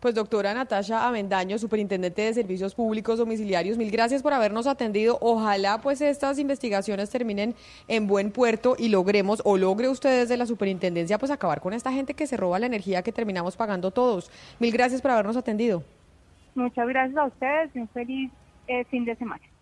Pues 0.04 0.14
doctora 0.14 0.52
Natasha 0.52 1.08
Avendaño, 1.08 1.56
superintendente 1.56 2.20
de 2.20 2.34
Servicios 2.34 2.74
Públicos 2.74 3.16
Domiciliarios, 3.16 3.78
mil 3.78 3.90
gracias 3.90 4.22
por 4.22 4.34
habernos 4.34 4.66
atendido. 4.66 5.16
Ojalá 5.22 5.80
pues 5.80 6.02
estas 6.02 6.38
investigaciones 6.38 7.08
terminen 7.08 7.54
en 7.88 8.06
buen 8.06 8.30
puerto 8.30 8.76
y 8.78 8.90
logremos 8.90 9.40
o 9.46 9.56
logre 9.56 9.88
ustedes 9.88 10.28
de 10.28 10.36
la 10.36 10.44
superintendencia 10.44 11.16
pues 11.16 11.32
acabar 11.32 11.62
con 11.62 11.72
esta 11.72 11.90
gente 11.90 12.12
que 12.12 12.26
se 12.26 12.36
roba 12.36 12.58
la 12.58 12.66
energía 12.66 13.00
que 13.00 13.12
terminamos 13.12 13.56
pagando 13.56 13.92
todos. 13.92 14.30
Mil 14.58 14.74
gracias 14.74 15.00
por 15.00 15.10
habernos 15.10 15.38
atendido. 15.38 15.82
Muchas 16.54 16.86
gracias 16.86 17.16
a 17.16 17.24
ustedes 17.24 17.70
y 17.74 17.78
un 17.78 17.88
feliz 17.88 18.30
eh, 18.66 18.84
fin 18.90 19.06
de 19.06 19.16
semana. 19.16 19.53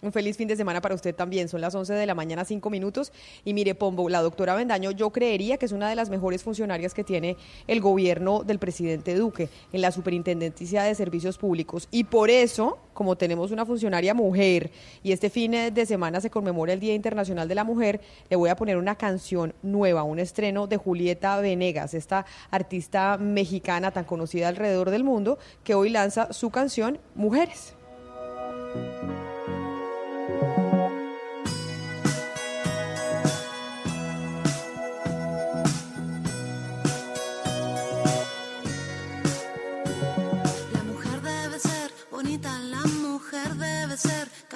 Un 0.00 0.12
feliz 0.12 0.36
fin 0.36 0.46
de 0.46 0.54
semana 0.54 0.80
para 0.80 0.94
usted 0.94 1.12
también. 1.12 1.48
Son 1.48 1.60
las 1.60 1.74
11 1.74 1.92
de 1.92 2.06
la 2.06 2.14
mañana, 2.14 2.44
5 2.44 2.70
minutos. 2.70 3.12
Y 3.44 3.52
mire, 3.52 3.74
Pombo, 3.74 4.08
la 4.08 4.22
doctora 4.22 4.54
Bendaño, 4.54 4.92
yo 4.92 5.10
creería 5.10 5.56
que 5.56 5.66
es 5.66 5.72
una 5.72 5.88
de 5.88 5.96
las 5.96 6.08
mejores 6.08 6.44
funcionarias 6.44 6.94
que 6.94 7.02
tiene 7.02 7.36
el 7.66 7.80
gobierno 7.80 8.44
del 8.44 8.60
presidente 8.60 9.16
Duque 9.16 9.48
en 9.72 9.80
la 9.80 9.90
Superintendencia 9.90 10.84
de 10.84 10.94
Servicios 10.94 11.36
Públicos. 11.36 11.88
Y 11.90 12.04
por 12.04 12.30
eso, 12.30 12.78
como 12.94 13.16
tenemos 13.16 13.50
una 13.50 13.66
funcionaria 13.66 14.14
mujer 14.14 14.70
y 15.02 15.10
este 15.10 15.30
fin 15.30 15.50
de 15.50 15.86
semana 15.86 16.20
se 16.20 16.30
conmemora 16.30 16.72
el 16.72 16.80
Día 16.80 16.94
Internacional 16.94 17.48
de 17.48 17.56
la 17.56 17.64
Mujer, 17.64 18.00
le 18.30 18.36
voy 18.36 18.50
a 18.50 18.56
poner 18.56 18.76
una 18.76 18.94
canción 18.94 19.52
nueva, 19.62 20.04
un 20.04 20.20
estreno 20.20 20.68
de 20.68 20.76
Julieta 20.76 21.40
Venegas, 21.40 21.94
esta 21.94 22.24
artista 22.52 23.18
mexicana 23.18 23.90
tan 23.90 24.04
conocida 24.04 24.46
alrededor 24.46 24.90
del 24.90 25.02
mundo, 25.02 25.38
que 25.64 25.74
hoy 25.74 25.90
lanza 25.90 26.32
su 26.32 26.50
canción 26.50 27.00
Mujeres. 27.16 27.74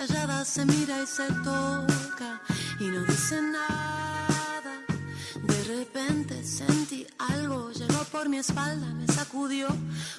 Callada 0.06 0.44
se 0.44 0.64
mira 0.64 1.00
y 1.00 1.06
se 1.06 1.26
toca 1.44 2.40
y 2.80 2.84
no 2.88 3.04
dice 3.04 3.40
nada. 3.40 4.74
De 5.50 5.64
repente 5.76 6.44
sentí 6.44 7.06
algo, 7.18 7.70
llegó 7.70 8.02
por 8.10 8.28
mi 8.28 8.38
espalda, 8.38 8.86
me 8.94 9.06
sacudió 9.06 9.68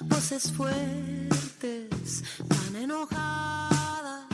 voces 0.04 0.52
fuertes, 0.52 2.24
tan 2.48 2.76
enojadas. 2.76 4.24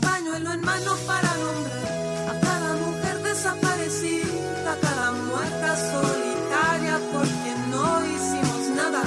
Pañuelo 0.00 0.52
en 0.52 0.62
mano 0.62 0.96
para 1.06 1.30
nombrar 1.44 2.30
a 2.32 2.40
cada 2.40 2.76
mujer 2.76 3.22
desaparecida, 3.22 4.72
a 4.72 4.76
cada 4.76 5.12
muerta 5.12 5.76
solitaria 5.92 6.98
porque 7.12 7.50
no 7.72 7.86
hicimos 8.14 8.62
nada. 8.80 9.02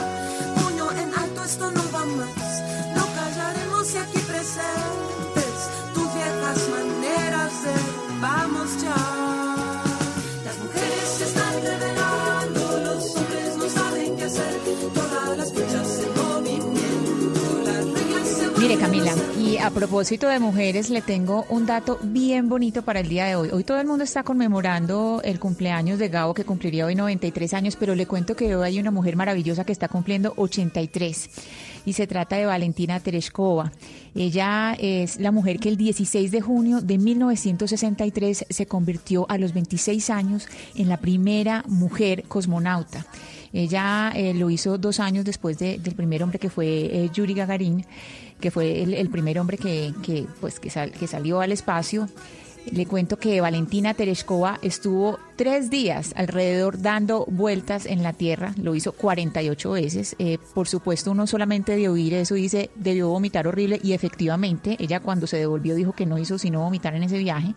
Puño 0.56 0.92
en 0.92 1.10
alto, 1.18 1.44
esto 1.44 1.72
no 1.72 1.84
va 1.92 2.06
más, 2.06 2.64
no 2.96 3.04
callaremos 3.18 3.94
y 3.96 3.98
aquí 3.98 4.20
presente 4.20 5.09
vamos 8.20 8.84
ya. 8.84 9.49
A 19.62 19.72
propósito 19.72 20.28
de 20.30 20.40
mujeres, 20.40 20.90
le 20.90 21.02
tengo 21.02 21.46
un 21.50 21.66
dato 21.66 22.00
bien 22.02 22.48
bonito 22.48 22.84
para 22.84 23.02
el 23.02 23.10
día 23.10 23.26
de 23.26 23.36
hoy. 23.36 23.50
Hoy 23.52 23.64
todo 23.64 23.80
el 23.80 23.88
mundo 23.88 24.04
está 24.04 24.24
conmemorando 24.24 25.22
el 25.24 25.40
cumpleaños 25.40 26.00
de 26.00 26.08
Gabo, 26.08 26.34
que 26.34 26.46
cumpliría 26.46 26.86
hoy 26.86 26.96
93 26.96 27.54
años, 27.54 27.76
pero 27.76 27.94
le 27.94 28.06
cuento 28.06 28.36
que 28.36 28.56
hoy 28.56 28.66
hay 28.66 28.80
una 28.80 28.92
mujer 28.92 29.18
maravillosa 29.18 29.66
que 29.66 29.74
está 29.74 29.90
cumpliendo 29.90 30.34
83 30.38 31.30
y 31.86 31.94
se 31.94 32.08
trata 32.08 32.38
de 32.38 32.46
Valentina 32.46 33.00
Tereshkova. 33.00 33.72
Ella 34.16 34.76
es 34.80 35.20
la 35.20 35.32
mujer 35.32 35.60
que 35.60 35.70
el 35.70 35.78
16 35.78 36.32
de 36.32 36.42
junio 36.42 36.82
de 36.82 36.98
1963 36.98 38.46
se 38.50 38.66
convirtió 38.66 39.26
a 39.30 39.38
los 39.38 39.54
26 39.54 40.10
años 40.10 40.48
en 40.76 40.88
la 40.88 40.98
primera 40.98 41.64
mujer 41.68 42.24
cosmonauta. 42.28 43.06
Ella 43.52 44.12
eh, 44.16 44.34
lo 44.34 44.50
hizo 44.50 44.78
dos 44.78 45.00
años 45.00 45.26
después 45.26 45.58
del 45.58 45.82
primer 45.96 46.22
hombre 46.22 46.38
que 46.38 46.50
fue 46.50 46.68
eh, 46.68 47.10
Yuri 47.12 47.34
Gagarin, 47.34 47.86
que 48.40 48.52
fue 48.52 48.82
el, 48.82 49.10
primer 49.10 49.40
hombre 49.40 49.58
que, 49.58 50.26
pues, 50.40 50.60
que 50.60 50.70
salió 50.70 51.42
al 51.42 51.52
espacio. 51.52 52.08
Le 52.72 52.86
cuento 52.86 53.18
que 53.18 53.42
Valentina 53.42 53.94
Tereshkova 53.94 54.60
estuvo 54.62 55.18
tres 55.36 55.70
días 55.70 56.14
alrededor 56.16 56.82
dando 56.82 57.26
vueltas 57.26 57.86
en 57.86 58.04
la 58.04 58.14
Tierra, 58.14 58.54
lo 58.62 58.76
hizo 58.76 58.92
48 58.92 59.72
veces. 59.72 60.16
Eh, 60.20 60.38
por 60.54 60.68
supuesto, 60.68 61.12
uno 61.12 61.26
solamente 61.26 61.76
de 61.76 61.90
oír 61.90 62.14
eso 62.14 62.36
dice, 62.36 62.70
debió 62.76 63.10
vomitar 63.10 63.48
horrible 63.48 63.80
y 63.82 63.94
efectivamente, 63.94 64.76
ella 64.80 65.00
cuando 65.00 65.26
se 65.26 65.38
devolvió 65.38 65.74
dijo 65.74 65.94
que 65.94 66.06
no 66.06 66.20
hizo 66.20 66.38
sino 66.38 66.62
vomitar 66.62 66.94
en 66.96 67.04
ese 67.04 67.18
viaje. 67.18 67.56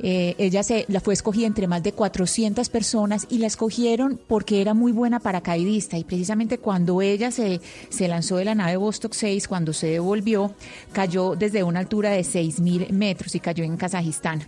Eh, 0.00 0.34
ella 0.38 0.62
se 0.62 0.86
la 0.88 1.00
fue 1.00 1.14
escogida 1.14 1.46
entre 1.46 1.68
más 1.68 1.82
de 1.82 1.92
400 1.92 2.68
personas 2.68 3.26
y 3.30 3.38
la 3.38 3.46
escogieron 3.46 4.18
porque 4.26 4.60
era 4.60 4.74
muy 4.74 4.92
buena 4.92 5.20
paracaidista 5.20 5.96
y 5.96 6.04
precisamente 6.04 6.58
cuando 6.58 7.00
ella 7.00 7.30
se, 7.30 7.60
se 7.90 8.08
lanzó 8.08 8.36
de 8.36 8.44
la 8.44 8.54
nave 8.54 8.76
Vostok 8.76 9.14
6, 9.14 9.46
cuando 9.46 9.72
se 9.72 9.86
devolvió, 9.86 10.52
cayó 10.92 11.36
desde 11.36 11.62
una 11.62 11.80
altura 11.80 12.10
de 12.10 12.22
6.000 12.22 12.90
metros 12.90 13.34
y 13.34 13.40
cayó 13.40 13.62
en 13.64 13.76
Kazajistán. 13.76 14.44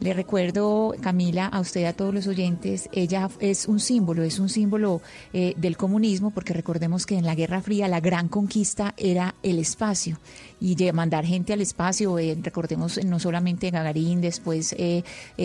Le 0.00 0.14
recuerdo, 0.14 0.94
Camila, 1.00 1.46
a 1.46 1.58
usted, 1.58 1.84
a 1.84 1.92
todos 1.92 2.14
los 2.14 2.28
oyentes, 2.28 2.88
ella 2.92 3.28
es 3.40 3.66
un 3.66 3.80
símbolo, 3.80 4.22
es 4.22 4.38
un 4.38 4.48
símbolo 4.48 5.02
eh, 5.32 5.54
del 5.56 5.76
comunismo, 5.76 6.30
porque 6.30 6.52
recordemos 6.52 7.04
que 7.04 7.16
en 7.16 7.26
la 7.26 7.34
Guerra 7.34 7.62
Fría 7.62 7.88
la 7.88 7.98
gran 7.98 8.28
conquista 8.28 8.94
era 8.96 9.34
el 9.42 9.58
espacio 9.58 10.20
y 10.60 10.76
mandar 10.92 11.24
gente 11.24 11.52
al 11.52 11.60
espacio, 11.60 12.16
eh, 12.20 12.38
recordemos 12.40 13.04
no 13.04 13.18
solamente 13.18 13.70
Gagarín, 13.70 14.20
después 14.20 14.72
eh, 14.78 15.02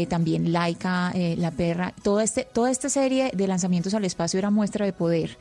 también 0.07 0.53
Laika, 0.53 1.11
La 1.37 1.49
Perra, 1.49 1.93
toda, 2.03 2.23
este, 2.23 2.45
toda 2.45 2.69
esta 2.69 2.89
serie 2.89 3.31
de 3.33 3.47
lanzamientos 3.47 3.95
al 3.95 4.05
espacio 4.05 4.37
era 4.37 4.51
muestra 4.51 4.85
de 4.85 4.93
poder. 4.93 5.37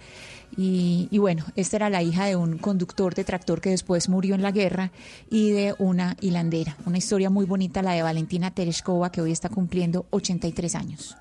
Y, 0.57 1.17
bueno, 1.19 1.45
esta 1.57 1.77
era 1.77 1.91
la 1.91 2.03
hija 2.03 2.27
de 2.27 2.37
un 2.37 2.59
conductor 2.59 3.15
de 3.15 3.25
tractor 3.25 3.61
que 3.61 3.71
después 3.71 4.09
murió 4.09 4.35
en 4.35 4.43
la 4.43 4.53
guerra 4.53 4.93
y 5.31 5.51
de 5.51 5.75
una 5.79 6.17
hilandera. 6.21 6.77
Una 6.85 6.99
historia 6.99 7.31
muy 7.31 7.47
bonita, 7.47 7.83
la 7.83 7.93
de 7.93 8.03
Valentina 8.03 8.51
Tereshkova, 8.51 9.11
que 9.11 9.23
hoy 9.23 9.33
está 9.33 9.49
cumpliendo 9.49 10.07
83 10.11 10.75
años. 10.75 11.17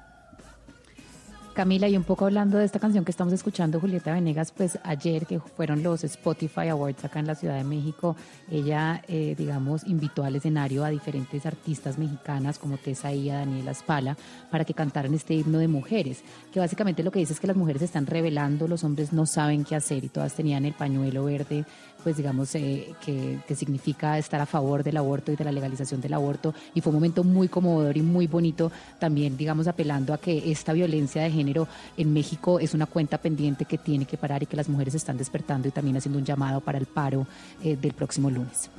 Camila, 1.62 1.88
y 1.88 1.96
un 1.96 2.04
poco 2.04 2.26
hablando 2.26 2.58
de 2.58 2.66
esta 2.66 2.80
canción 2.80 3.06
que 3.06 3.12
estamos 3.12 3.32
escuchando, 3.34 3.80
Julieta 3.80 4.12
Venegas, 4.12 4.52
pues 4.52 4.80
ayer 4.82 5.28
que 5.28 5.40
fueron 5.40 5.84
los 5.84 6.04
Spotify 6.04 6.70
Awards 6.70 7.06
acá 7.06 7.20
en 7.20 7.28
la 7.28 7.36
Ciudad 7.36 7.56
de 7.56 7.64
México, 7.64 8.16
ella, 8.50 9.04
eh, 9.08 9.36
digamos, 9.38 9.86
invitó 9.86 10.24
al 10.24 10.36
escenario 10.36 10.84
a 10.84 10.90
diferentes 10.90 11.46
artistas 11.46 12.00
mexicanas 12.00 12.58
como 12.58 12.80
Tessa 12.80 13.14
y 13.14 13.30
a 13.30 13.36
Daniela 13.36 13.76
Spala 13.76 14.18
para 14.50 14.66
que 14.66 14.74
cantaran 14.74 15.14
este 15.14 15.36
himno 15.36 15.60
de 15.60 15.68
mujeres, 15.68 16.24
que 16.52 16.60
básicamente 16.60 17.04
lo 17.04 17.12
que 17.12 17.20
dice 17.20 17.34
es 17.34 17.40
que 17.40 17.46
las 17.46 17.56
mujeres 17.56 17.84
están 17.84 18.08
revelando, 18.08 18.68
los 18.68 18.84
hombres 18.84 19.14
no 19.14 19.28
saben 19.28 19.64
qué 19.64 19.76
hacer 19.76 20.04
y 20.04 20.10
todas 20.10 20.34
tenían 20.34 20.66
el 20.66 20.74
pañuelo 20.74 21.26
verde 21.26 21.66
pues 22.04 22.18
digamos, 22.18 22.54
eh, 22.56 22.94
que, 23.04 23.40
que, 23.48 23.56
significa 23.56 24.18
estar 24.18 24.42
a 24.42 24.46
favor 24.46 24.84
del 24.84 24.98
aborto 24.98 25.32
y 25.32 25.36
de 25.36 25.44
la 25.44 25.52
legalización 25.52 26.02
del 26.02 26.14
aborto. 26.14 26.54
Y 26.74 26.82
fue 26.82 26.92
un 26.92 26.98
momento 26.98 27.24
muy 27.24 27.48
conmovedor 27.48 27.98
y 27.98 28.02
muy 28.02 28.28
bonito 28.28 28.72
también, 29.00 29.38
digamos, 29.38 29.68
apelando 29.68 30.14
a 30.14 30.18
que 30.18 30.52
esta 30.52 30.74
violencia 30.74 31.24
de 31.24 31.32
género 31.32 31.68
en 31.98 32.14
México 32.14 32.60
es 32.60 32.74
una 32.74 32.86
cuenta 32.86 33.18
pendiente 33.18 33.66
que 33.66 33.78
tiene 33.78 34.06
que 34.06 34.18
parar 34.18 34.44
y 34.44 34.46
que 34.46 34.58
las 34.58 34.70
mujeres 34.70 34.96
están 34.96 35.18
despertando 35.18 35.68
y 35.68 35.72
también 35.72 35.98
haciendo 35.98 36.20
un 36.20 36.26
llamado 36.26 36.62
para 36.62 36.78
el 36.78 36.86
paro 36.86 37.28
eh, 37.64 37.76
del 37.76 37.94
próximo 37.94 38.30
lunes. 38.30 38.70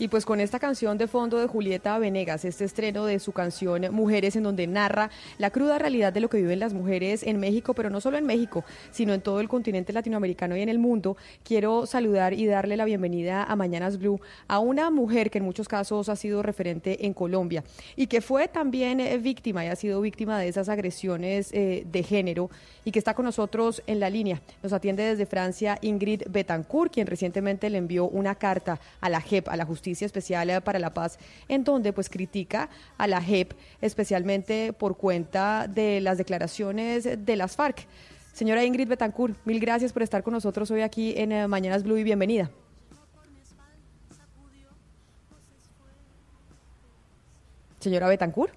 Y 0.00 0.06
pues 0.06 0.24
con 0.24 0.38
esta 0.38 0.60
canción 0.60 0.96
de 0.96 1.08
fondo 1.08 1.40
de 1.40 1.48
Julieta 1.48 1.98
Venegas, 1.98 2.44
este 2.44 2.64
estreno 2.64 3.04
de 3.04 3.18
su 3.18 3.32
canción 3.32 3.88
Mujeres, 3.90 4.36
en 4.36 4.44
donde 4.44 4.68
narra 4.68 5.10
la 5.38 5.50
cruda 5.50 5.76
realidad 5.76 6.12
de 6.12 6.20
lo 6.20 6.28
que 6.30 6.36
viven 6.36 6.60
las 6.60 6.72
mujeres 6.72 7.24
en 7.24 7.40
México, 7.40 7.74
pero 7.74 7.90
no 7.90 8.00
solo 8.00 8.16
en 8.16 8.24
México, 8.24 8.64
sino 8.92 9.12
en 9.12 9.20
todo 9.20 9.40
el 9.40 9.48
continente 9.48 9.92
latinoamericano 9.92 10.56
y 10.56 10.62
en 10.62 10.68
el 10.68 10.78
mundo, 10.78 11.16
quiero 11.42 11.84
saludar 11.84 12.32
y 12.32 12.46
darle 12.46 12.76
la 12.76 12.84
bienvenida 12.84 13.42
a 13.42 13.56
Mañanas 13.56 13.98
Blue 13.98 14.20
a 14.46 14.60
una 14.60 14.88
mujer 14.92 15.32
que 15.32 15.38
en 15.38 15.44
muchos 15.44 15.66
casos 15.66 16.08
ha 16.08 16.14
sido 16.14 16.44
referente 16.44 17.04
en 17.04 17.12
Colombia 17.12 17.64
y 17.96 18.06
que 18.06 18.20
fue 18.20 18.46
también 18.46 19.00
eh, 19.00 19.18
víctima 19.18 19.64
y 19.64 19.68
ha 19.68 19.74
sido 19.74 20.00
víctima 20.00 20.38
de 20.38 20.46
esas 20.46 20.68
agresiones 20.68 21.50
eh, 21.52 21.84
de 21.90 22.02
género 22.04 22.50
y 22.84 22.92
que 22.92 23.00
está 23.00 23.14
con 23.14 23.24
nosotros 23.24 23.82
en 23.88 23.98
la 23.98 24.10
línea. 24.10 24.40
Nos 24.62 24.72
atiende 24.72 25.02
desde 25.02 25.26
Francia 25.26 25.76
Ingrid 25.82 26.22
Betancourt, 26.30 26.92
quien 26.92 27.08
recientemente 27.08 27.68
le 27.68 27.78
envió 27.78 28.08
una 28.08 28.36
carta 28.36 28.78
a 29.00 29.08
la 29.08 29.20
JEP, 29.20 29.48
a 29.48 29.56
la 29.56 29.64
Justicia 29.64 29.87
Especial 29.90 30.62
para 30.62 30.78
la 30.78 30.94
Paz, 30.94 31.18
en 31.48 31.64
donde 31.64 31.92
pues 31.92 32.08
critica 32.08 32.68
a 32.96 33.06
la 33.06 33.20
JEP, 33.20 33.52
especialmente 33.80 34.72
por 34.72 34.96
cuenta 34.96 35.66
de 35.68 36.00
las 36.00 36.18
declaraciones 36.18 37.04
de 37.04 37.36
las 37.36 37.56
FARC. 37.56 37.86
Señora 38.32 38.64
Ingrid 38.64 38.88
Betancourt, 38.88 39.36
mil 39.44 39.58
gracias 39.58 39.92
por 39.92 40.02
estar 40.02 40.22
con 40.22 40.32
nosotros 40.32 40.70
hoy 40.70 40.82
aquí 40.82 41.14
en 41.16 41.32
eh, 41.32 41.48
Mañanas 41.48 41.82
Blue 41.82 41.96
y 41.96 42.04
bienvenida. 42.04 42.50
Señora 47.80 48.08
Betancourt. 48.08 48.52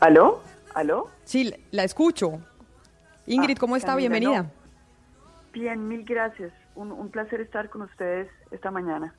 ¿Aló? 0.00 0.42
¿Aló? 0.74 1.08
Sí, 1.24 1.54
la 1.70 1.84
escucho. 1.84 2.40
Ingrid, 3.26 3.56
¿cómo 3.56 3.76
está? 3.76 3.94
Bienvenida. 3.94 4.50
Bien, 5.52 5.86
mil 5.86 6.04
gracias 6.04 6.52
un, 6.74 7.10
placer 7.10 7.40
estar 7.40 7.68
con 7.70 7.82
ustedes 7.82 8.30
esta 8.50 8.70
mañana 8.70 9.14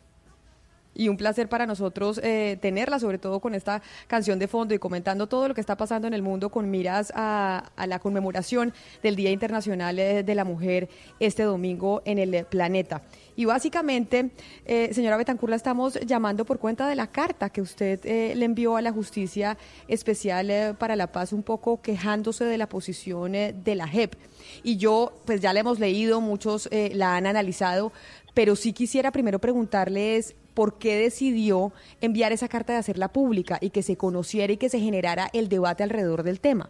y 0.96 1.10
un 1.10 1.18
placer 1.18 1.50
para 1.50 1.66
nosotros 1.66 2.20
eh, 2.24 2.58
tenerla, 2.62 3.00
sobre 3.00 3.18
todo 3.18 3.40
con 3.40 3.56
esta 3.56 3.82
canción 4.08 4.40
de 4.40 4.48
fondo 4.48 4.74
y 4.74 4.80
comentando 4.80 5.28
todo 5.28 5.48
lo 5.48 5.54
que 5.54 5.62
está 5.62 5.76
pasando 5.76 6.08
en 6.08 6.14
el 6.14 6.22
mundo 6.22 6.50
con 6.50 6.70
miras 6.70 7.12
a, 7.16 7.72
la 7.86 8.00
conmemoración 8.00 8.74
del 9.02 9.16
Día 9.16 9.32
Internacional 9.32 10.00
eh, 10.00 10.24
de 10.24 10.36
la 10.36 10.46
Mujer 10.46 10.90
este 11.20 11.44
domingo 11.44 12.02
en 12.06 12.20
el 12.20 12.46
planeta. 12.46 13.02
Y 13.36 13.46
básicamente, 13.46 14.30
eh, 14.66 14.94
señora 14.94 15.18
Betancur, 15.18 15.50
la 15.50 15.56
estamos 15.56 16.00
llamando 16.06 16.46
por 16.46 16.60
cuenta 16.60 16.88
de 16.88 16.96
la 16.96 17.08
carta 17.08 17.50
que 17.50 17.62
usted 17.62 18.04
le 18.04 18.46
envió 18.46 18.78
a 18.78 18.82
la 18.82 18.92
Justicia 18.92 19.58
Especial 19.88 20.76
para 20.78 20.96
la 20.96 21.12
Paz, 21.12 21.34
un 21.34 21.42
poco 21.42 21.82
quejándose 21.82 22.46
de 22.46 22.58
la 22.58 22.70
posición 22.70 23.32
de 23.32 23.76
la 23.76 23.88
JEP. 23.88 24.16
Y 24.62 24.78
yo, 24.78 25.14
pues 25.26 25.42
ya 25.42 25.52
la 25.52 25.62
hemos 25.62 25.80
leído, 25.80 26.22
muchos 26.22 26.70
la 26.72 27.16
han 27.16 27.26
analizado, 27.26 27.92
pero 28.36 28.56
sí 28.56 28.72
quisiera 28.72 29.12
primero 29.12 29.40
preguntarles 29.40 30.36
por 30.54 30.78
qué 30.78 30.98
decidió 30.98 31.72
enviar 32.02 32.32
esa 32.32 32.48
carta 32.48 32.74
de 32.74 32.80
hacerla 32.80 33.10
pública 33.10 33.58
y 33.62 33.70
que 33.72 33.84
se 33.84 33.98
conociera 33.98 34.54
y 34.54 34.58
que 34.58 34.70
se 34.70 34.80
generara 34.80 35.30
el 35.34 35.50
debate 35.50 35.84
alrededor 35.84 36.24
del 36.24 36.40
tema. 36.40 36.70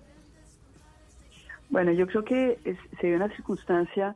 Bueno, 1.69 1.91
yo 1.91 2.05
creo 2.07 2.23
que 2.23 2.59
se 2.99 3.07
dio 3.07 3.15
una 3.15 3.33
circunstancia 3.35 4.15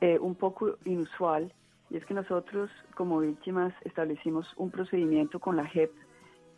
eh, 0.00 0.18
un 0.18 0.34
poco 0.34 0.76
inusual 0.84 1.52
y 1.90 1.96
es 1.96 2.04
que 2.04 2.14
nosotros 2.14 2.70
como 2.94 3.20
víctimas 3.20 3.72
establecimos 3.84 4.46
un 4.56 4.70
procedimiento 4.70 5.40
con 5.40 5.56
la 5.56 5.66
JEP 5.66 5.90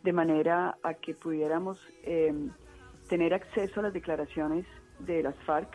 de 0.03 0.13
manera 0.13 0.77
a 0.83 0.93
que 0.95 1.13
pudiéramos 1.13 1.79
em, 2.03 2.51
tener 3.07 3.33
acceso 3.33 3.79
a 3.79 3.83
las 3.83 3.93
declaraciones 3.93 4.65
de 4.99 5.23
las 5.23 5.35
FARC 5.45 5.69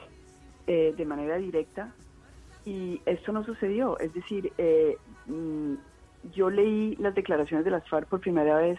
eh, 0.67 0.95
de 0.97 1.05
manera 1.05 1.37
directa 1.37 1.93
y 2.65 3.01
esto 3.07 3.33
no 3.33 3.45
sucedió. 3.45 3.99
Es 3.99 4.13
decir, 4.13 4.53
eh, 4.59 4.97
mm, 5.27 5.75
yo 6.33 6.51
leí 6.51 6.97
las 6.97 7.15
declaraciones 7.15 7.65
de 7.65 7.71
las 7.71 7.89
FARC 7.89 8.09
por 8.09 8.21
primera 8.21 8.57
vez 8.59 8.79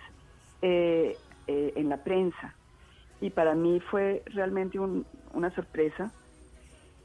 eh, 0.62 1.18
eh, 1.48 1.74
en 1.76 1.90
la 1.90 2.04
prensa 2.04 2.56
y 3.22 3.30
para 3.30 3.56
mí 3.56 3.80
fue 3.80 4.24
realmente 4.28 4.80
una 4.80 5.50
sorpresa. 5.56 6.12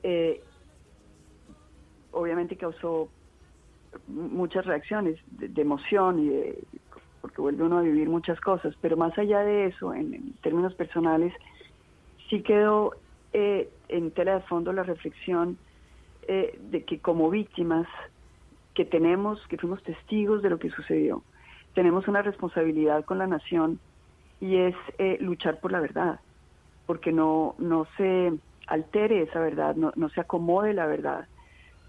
Eh, 0.02 0.42
obviamente 2.10 2.56
causó 2.56 3.08
muchas 4.08 4.66
reacciones 4.66 5.18
de, 5.30 5.62
emoción 5.62 6.18
y 6.18 6.54
porque 7.20 7.40
vuelve 7.40 7.62
uno 7.62 7.78
a 7.78 7.82
vivir 7.82 8.08
muchas 8.08 8.40
cosas, 8.40 8.74
pero 8.80 8.96
más 8.96 9.16
allá 9.16 9.40
de 9.40 9.66
eso, 9.66 9.94
en, 9.94 10.34
términos 10.42 10.74
personales, 10.74 11.32
sí 12.28 12.42
quedó 12.42 12.94
en 13.32 14.10
tela 14.10 14.34
de 14.34 14.40
fondo 14.42 14.72
la 14.72 14.82
reflexión 14.82 15.56
de 16.26 16.84
que 16.84 16.98
como 16.98 17.30
víctimas 17.30 17.86
que 18.74 18.84
tenemos, 18.84 19.44
que 19.48 19.58
fuimos 19.58 19.82
testigos 19.82 20.42
de 20.42 20.50
lo 20.50 20.58
que 20.58 20.70
sucedió. 20.70 21.22
Tenemos 21.74 22.08
una 22.08 22.22
responsabilidad 22.22 23.04
con 23.04 23.18
la 23.18 23.26
nación 23.26 23.78
y 24.40 24.56
es 24.56 24.74
eh, 24.98 25.18
luchar 25.20 25.60
por 25.60 25.72
la 25.72 25.80
verdad, 25.80 26.20
porque 26.86 27.12
no, 27.12 27.54
no 27.58 27.86
se 27.96 28.32
altere 28.66 29.22
esa 29.22 29.40
verdad, 29.40 29.76
no, 29.76 29.92
no 29.96 30.08
se 30.10 30.20
acomode 30.20 30.74
la 30.74 30.86
verdad, 30.86 31.26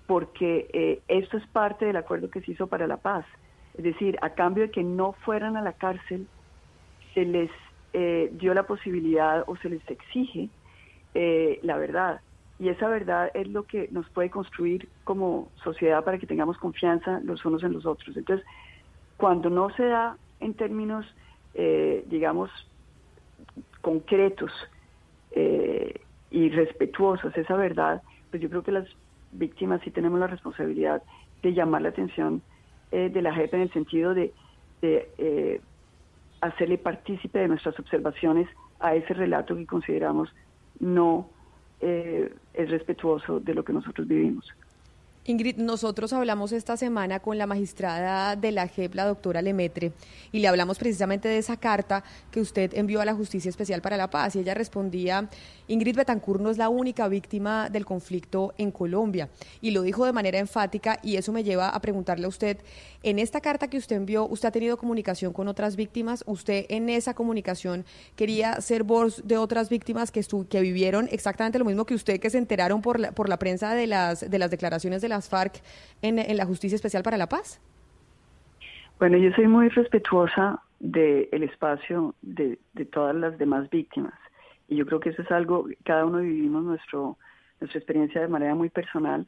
porque 0.07 0.69
eh, 0.73 1.01
esto 1.07 1.37
es 1.37 1.47
parte 1.47 1.85
del 1.85 1.97
acuerdo 1.97 2.29
que 2.29 2.41
se 2.41 2.51
hizo 2.51 2.67
para 2.67 2.87
la 2.87 2.97
paz. 2.97 3.25
Es 3.77 3.83
decir, 3.83 4.17
a 4.21 4.31
cambio 4.31 4.63
de 4.63 4.71
que 4.71 4.83
no 4.83 5.13
fueran 5.25 5.57
a 5.57 5.61
la 5.61 5.73
cárcel, 5.73 6.27
se 7.13 7.25
les 7.25 7.49
eh, 7.93 8.29
dio 8.33 8.53
la 8.53 8.63
posibilidad 8.63 9.43
o 9.47 9.55
se 9.57 9.69
les 9.69 9.81
exige 9.89 10.49
la 11.61 11.77
verdad 11.77 12.21
y 12.59 12.69
esa 12.69 12.87
verdad 12.87 13.31
es 13.33 13.47
lo 13.47 13.63
que 13.63 13.87
nos 13.91 14.07
puede 14.09 14.29
construir 14.29 14.87
como 15.03 15.49
sociedad 15.63 16.03
para 16.03 16.17
que 16.17 16.27
tengamos 16.27 16.57
confianza 16.57 17.19
los 17.23 17.43
unos 17.45 17.63
en 17.63 17.73
los 17.73 17.85
otros. 17.85 18.15
Entonces, 18.15 18.45
cuando 19.17 19.49
no 19.49 19.69
se 19.71 19.85
da 19.85 20.17
en 20.39 20.53
términos, 20.53 21.05
eh, 21.55 22.03
digamos, 22.07 22.49
concretos 23.81 24.51
eh, 25.31 25.99
y 26.29 26.49
respetuosos 26.49 27.35
esa 27.35 27.55
verdad, 27.55 28.01
pues 28.29 28.41
yo 28.41 28.49
creo 28.49 28.63
que 28.63 28.71
las 28.71 28.87
víctimas 29.31 29.81
sí 29.83 29.91
tenemos 29.91 30.19
la 30.19 30.27
responsabilidad 30.27 31.01
de 31.41 31.53
llamar 31.53 31.81
la 31.81 31.89
atención 31.89 32.41
eh, 32.91 33.09
de 33.09 33.21
la 33.21 33.33
JEP 33.33 33.53
en 33.55 33.61
el 33.61 33.73
sentido 33.73 34.13
de, 34.13 34.31
de 34.81 35.61
hacerle 36.41 36.77
partícipe 36.77 37.39
de 37.39 37.47
nuestras 37.47 37.79
observaciones 37.79 38.47
a 38.79 38.95
ese 38.95 39.13
relato 39.13 39.55
que 39.55 39.65
consideramos 39.65 40.29
no 40.79 41.29
eh, 41.83 42.33
es 42.53 42.69
respetuoso 42.69 43.39
de 43.39 43.53
lo 43.53 43.63
que 43.63 43.73
nosotros 43.73 44.07
vivimos. 44.07 44.45
Ingrid, 45.25 45.55
nosotros 45.55 46.11
hablamos 46.11 46.51
esta 46.51 46.75
semana 46.75 47.21
con 47.21 47.37
la 47.37 47.47
magistrada 47.47 48.35
de 48.35 48.51
la 48.51 48.67
JEP, 48.67 48.93
la 48.93 49.05
doctora 49.05 49.41
Lemetre, 49.41 49.93
y 50.33 50.39
le 50.39 50.49
hablamos 50.49 50.77
precisamente 50.77 51.29
de 51.29 51.37
esa 51.37 51.55
carta 51.55 52.03
que 52.29 52.41
usted 52.41 52.73
envió 52.73 52.99
a 52.99 53.05
la 53.05 53.13
Justicia 53.13 53.47
Especial 53.47 53.81
para 53.81 53.95
la 53.95 54.09
Paz. 54.09 54.35
Y 54.35 54.39
ella 54.39 54.53
respondía, 54.53 55.29
Ingrid 55.69 55.95
Betancourt 55.95 56.41
no 56.41 56.49
es 56.49 56.57
la 56.57 56.67
única 56.67 57.07
víctima 57.07 57.69
del 57.69 57.85
conflicto 57.85 58.53
en 58.57 58.71
Colombia. 58.71 59.29
Y 59.61 59.71
lo 59.71 59.83
dijo 59.83 60.05
de 60.05 60.11
manera 60.11 60.39
enfática, 60.39 60.99
y 61.01 61.15
eso 61.15 61.31
me 61.31 61.45
lleva 61.45 61.69
a 61.69 61.79
preguntarle 61.79 62.25
a 62.25 62.29
usted, 62.29 62.57
en 63.01 63.17
esta 63.17 63.39
carta 63.39 63.69
que 63.69 63.77
usted 63.77 63.95
envió, 63.95 64.27
¿usted 64.27 64.49
ha 64.49 64.51
tenido 64.51 64.75
comunicación 64.75 65.31
con 65.31 65.47
otras 65.47 65.77
víctimas? 65.77 66.25
¿Usted 66.27 66.65
en 66.67 66.89
esa 66.89 67.13
comunicación 67.13 67.85
quería 68.17 68.59
ser 68.59 68.83
voz 68.83 69.21
de 69.25 69.37
otras 69.37 69.69
víctimas 69.69 70.11
que, 70.11 70.21
que 70.49 70.59
vivieron 70.59 71.07
exactamente 71.11 71.59
lo 71.59 71.65
mismo 71.65 71.85
que 71.85 71.95
usted, 71.95 72.19
que 72.19 72.29
se 72.29 72.37
enteraron 72.37 72.81
por 72.81 72.99
la, 72.99 73.13
por 73.13 73.29
la 73.29 73.39
prensa 73.39 73.73
de 73.73 73.87
las, 73.87 74.29
de 74.29 74.37
las 74.37 74.51
declaraciones 74.51 75.01
de 75.01 75.12
las 75.13 75.29
FARC 75.29 75.61
en, 76.01 76.15
la 76.35 76.45
Justicia 76.45 76.75
Especial 76.75 77.03
para 77.03 77.17
la 77.17 77.27
Paz? 77.27 77.61
Bueno, 78.99 79.17
yo 79.17 79.31
soy 79.31 79.47
muy 79.47 79.69
respetuosa 79.69 80.61
del 80.79 81.43
espacio 81.43 82.15
de, 82.21 82.57
todas 82.91 83.15
las 83.15 83.37
demás 83.37 83.69
víctimas. 83.69 84.13
Y 84.67 84.75
yo 84.75 84.85
creo 84.85 84.99
que 84.99 85.09
eso 85.09 85.21
es 85.21 85.31
algo, 85.31 85.67
cada 85.83 86.05
uno 86.05 86.19
vivimos 86.19 86.63
nuestro, 86.63 87.17
nuestra 87.59 87.79
experiencia 87.79 88.21
de 88.21 88.27
manera 88.27 88.55
muy 88.55 88.69
personal. 88.69 89.25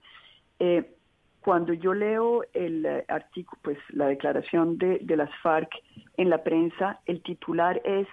Eh, 0.60 0.96
cuando 1.42 1.74
yo 1.74 1.94
leo 1.94 2.44
el 2.54 2.86
eh, 2.86 3.06
artículo, 3.08 3.60
pues 3.62 3.78
la 3.90 4.08
declaración 4.08 4.78
de, 4.78 5.00
las 5.16 5.30
FARC 5.44 5.70
en 6.18 6.30
la 6.32 6.44
prensa, 6.44 7.00
el 7.06 7.22
titular 7.22 7.80
es 7.86 8.08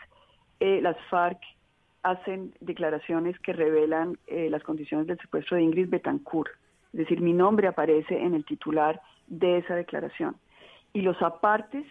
eh, 0.61 0.81
las 0.83 0.97
FARC 1.09 1.41
hacen 2.03 2.53
declaraciones 2.61 3.39
que 3.41 3.53
revelan 3.53 4.18
eh, 4.27 4.49
las 4.51 4.62
condiciones 4.62 5.07
del 5.07 5.18
secuestro 5.18 5.57
de 5.57 5.62
Ingrid 5.62 5.89
Betancourt. 5.89 6.51
Es 6.93 6.99
decir, 7.01 7.20
mi 7.20 7.32
nombre 7.32 7.68
aparece 7.68 8.20
en 8.20 8.34
el 8.34 8.45
titular 8.45 9.01
de 9.26 9.59
esa 9.59 9.74
declaración. 9.74 10.36
Y 10.93 11.03
los 11.03 11.20
apartes 11.22 11.86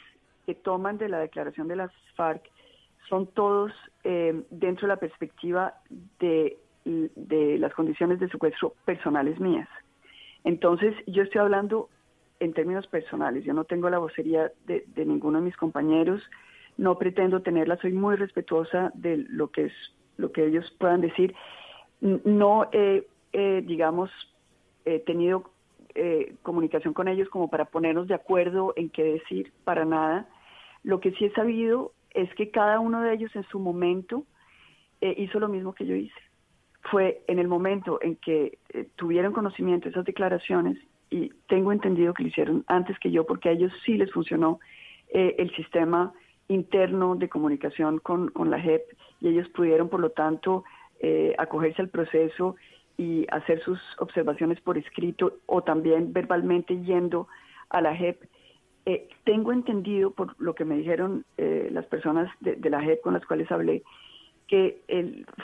que 0.46 0.56
toman 0.56 0.98
de 0.98 1.10
la 1.10 1.20
declaración 1.20 1.68
de 1.68 1.76
las 1.76 1.92
FARC 2.16 2.44
son 3.10 3.28
todos 3.28 3.72
eh, 4.04 4.44
dentro 4.50 4.88
de 4.88 4.94
la 4.94 5.00
perspectiva 5.00 5.74
de, 6.20 6.58
de 6.86 7.58
las 7.58 7.74
condiciones 7.74 8.20
de 8.20 8.30
secuestro 8.30 8.74
personales 8.86 9.40
mías. 9.40 9.68
Entonces, 10.44 10.96
yo 11.08 11.24
estoy 11.24 11.42
hablando 11.42 11.90
en 12.40 12.54
términos 12.54 12.88
personales, 12.88 13.44
yo 13.44 13.54
no 13.54 13.66
tengo 13.66 13.90
la 13.90 14.00
vocería 14.00 14.52
de, 14.66 14.84
ninguno 15.06 15.38
de 15.38 15.46
mis 15.46 15.56
compañeros, 15.56 16.22
no 16.78 16.98
pretendo 16.98 17.44
tenerla, 17.44 17.78
soy 17.78 17.94
muy 17.94 18.16
respetuosa 18.16 18.92
de 18.96 19.18
lo 19.30 19.52
que 19.52 19.66
es 19.66 19.74
lo 20.18 20.32
que 20.32 20.46
ellos 20.46 20.66
puedan 20.80 21.02
decir. 21.02 21.36
No 22.02 22.68
he, 22.72 23.06
digamos, 23.64 24.10
he 24.86 25.00
tenido 25.00 25.52
eh, 25.96 26.36
comunicación 26.42 26.94
con 26.94 27.08
ellos 27.08 27.30
como 27.30 27.50
para 27.50 27.66
ponernos 27.66 28.08
de 28.08 28.14
acuerdo 28.14 28.74
en 28.76 28.90
qué 28.90 29.04
decir, 29.04 29.52
para 29.64 29.86
nada. 29.86 30.28
Lo 30.84 31.00
que 31.00 31.12
sí 31.12 31.26
he 31.26 31.32
sabido 31.34 31.92
es 32.12 32.34
que 32.36 32.52
cada 32.52 32.80
uno 32.80 33.02
de 33.02 33.14
ellos 33.14 33.36
en 33.36 33.44
su 33.44 33.60
momento 33.60 34.24
eh, 35.02 35.14
hizo 35.18 35.40
lo 35.40 35.48
mismo 35.48 35.74
que 35.74 35.86
yo 35.86 35.96
hice. 35.96 36.20
Fue 36.90 37.24
en 37.28 37.40
el 37.40 37.48
momento 37.48 38.00
en 38.02 38.16
que 38.16 38.58
eh, 38.70 38.88
tuvieron 38.96 39.34
conocimiento 39.34 39.90
esas 39.90 40.06
declaraciones 40.06 40.78
y 41.10 41.30
tengo 41.48 41.72
entendido 41.72 42.14
que 42.14 42.24
lo 42.24 42.30
hicieron 42.30 42.64
antes 42.68 42.98
que 43.00 43.12
yo 43.12 43.26
porque 43.26 43.50
a 43.50 43.52
ellos 43.52 43.72
sí 43.86 43.98
les 43.98 44.12
funcionó 44.12 44.60
el 45.14 45.54
sistema 45.58 46.14
interno 46.48 47.16
de 47.16 47.28
comunicación 47.28 48.00
con, 48.00 48.30
con 48.30 48.50
la 48.50 48.62
JEP 48.62 48.82
y 49.20 49.28
ellos 49.28 49.50
pudieron, 49.50 49.90
por 49.90 50.00
lo 50.00 50.12
tanto, 50.12 50.64
eh, 51.00 51.34
acogerse 51.38 51.82
al 51.82 51.90
proceso 51.90 52.56
y 52.98 53.26
hacer 53.32 53.62
sus 53.62 53.80
observaciones 54.00 54.60
por 54.62 54.78
escrito 54.78 55.34
o 55.46 55.64
también 55.64 56.14
verbalmente 56.14 56.82
yendo 56.82 57.28
a 57.70 57.82
la 57.82 57.96
JEP. 57.96 58.24
Eh, 58.86 59.08
tengo 59.24 59.52
entendido, 59.52 60.12
por 60.12 60.36
lo 60.40 60.56
que 60.56 60.66
me 60.66 60.78
dijeron 60.78 61.26
eh, 61.38 61.70
las 61.72 61.86
personas 61.86 62.32
de, 62.40 62.58
la 62.70 62.82
JEP 62.82 63.02
con 63.02 63.14
las 63.14 63.26
cuales 63.26 63.52
hablé, 63.52 63.84
que 64.48 64.82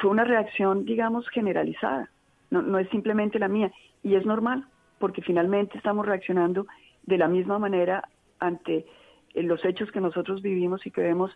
fue 0.02 0.10
una 0.10 0.26
reacción, 0.26 0.86
digamos, 0.86 1.30
generalizada, 1.30 2.10
no, 2.50 2.62
no 2.62 2.78
es 2.80 2.90
simplemente 2.90 3.40
la 3.40 3.48
mía, 3.48 3.72
y 4.04 4.16
es 4.16 4.26
normal, 4.26 4.66
porque 5.00 5.22
finalmente 5.22 5.78
estamos 5.78 6.06
reaccionando 6.06 6.68
de 7.06 7.18
la 7.18 7.28
misma 7.28 7.58
manera 7.58 8.10
ante 8.40 8.86
los 9.34 9.64
hechos 9.66 9.92
que 9.92 10.02
nosotros 10.02 10.42
vivimos 10.42 10.86
y 10.86 10.92
que 10.92 11.02
vemos 11.02 11.32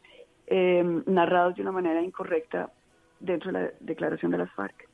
eh, 0.47 0.83
narrados 1.05 1.55
de 1.55 1.61
una 1.61 1.71
manera 1.71 2.01
incorrecta 2.01 2.71
dentro 3.19 3.51
de 3.51 3.59
la 3.59 3.71
declaración 3.79 4.31
de 4.31 4.39
las 4.39 4.51
FARC. 4.51 4.90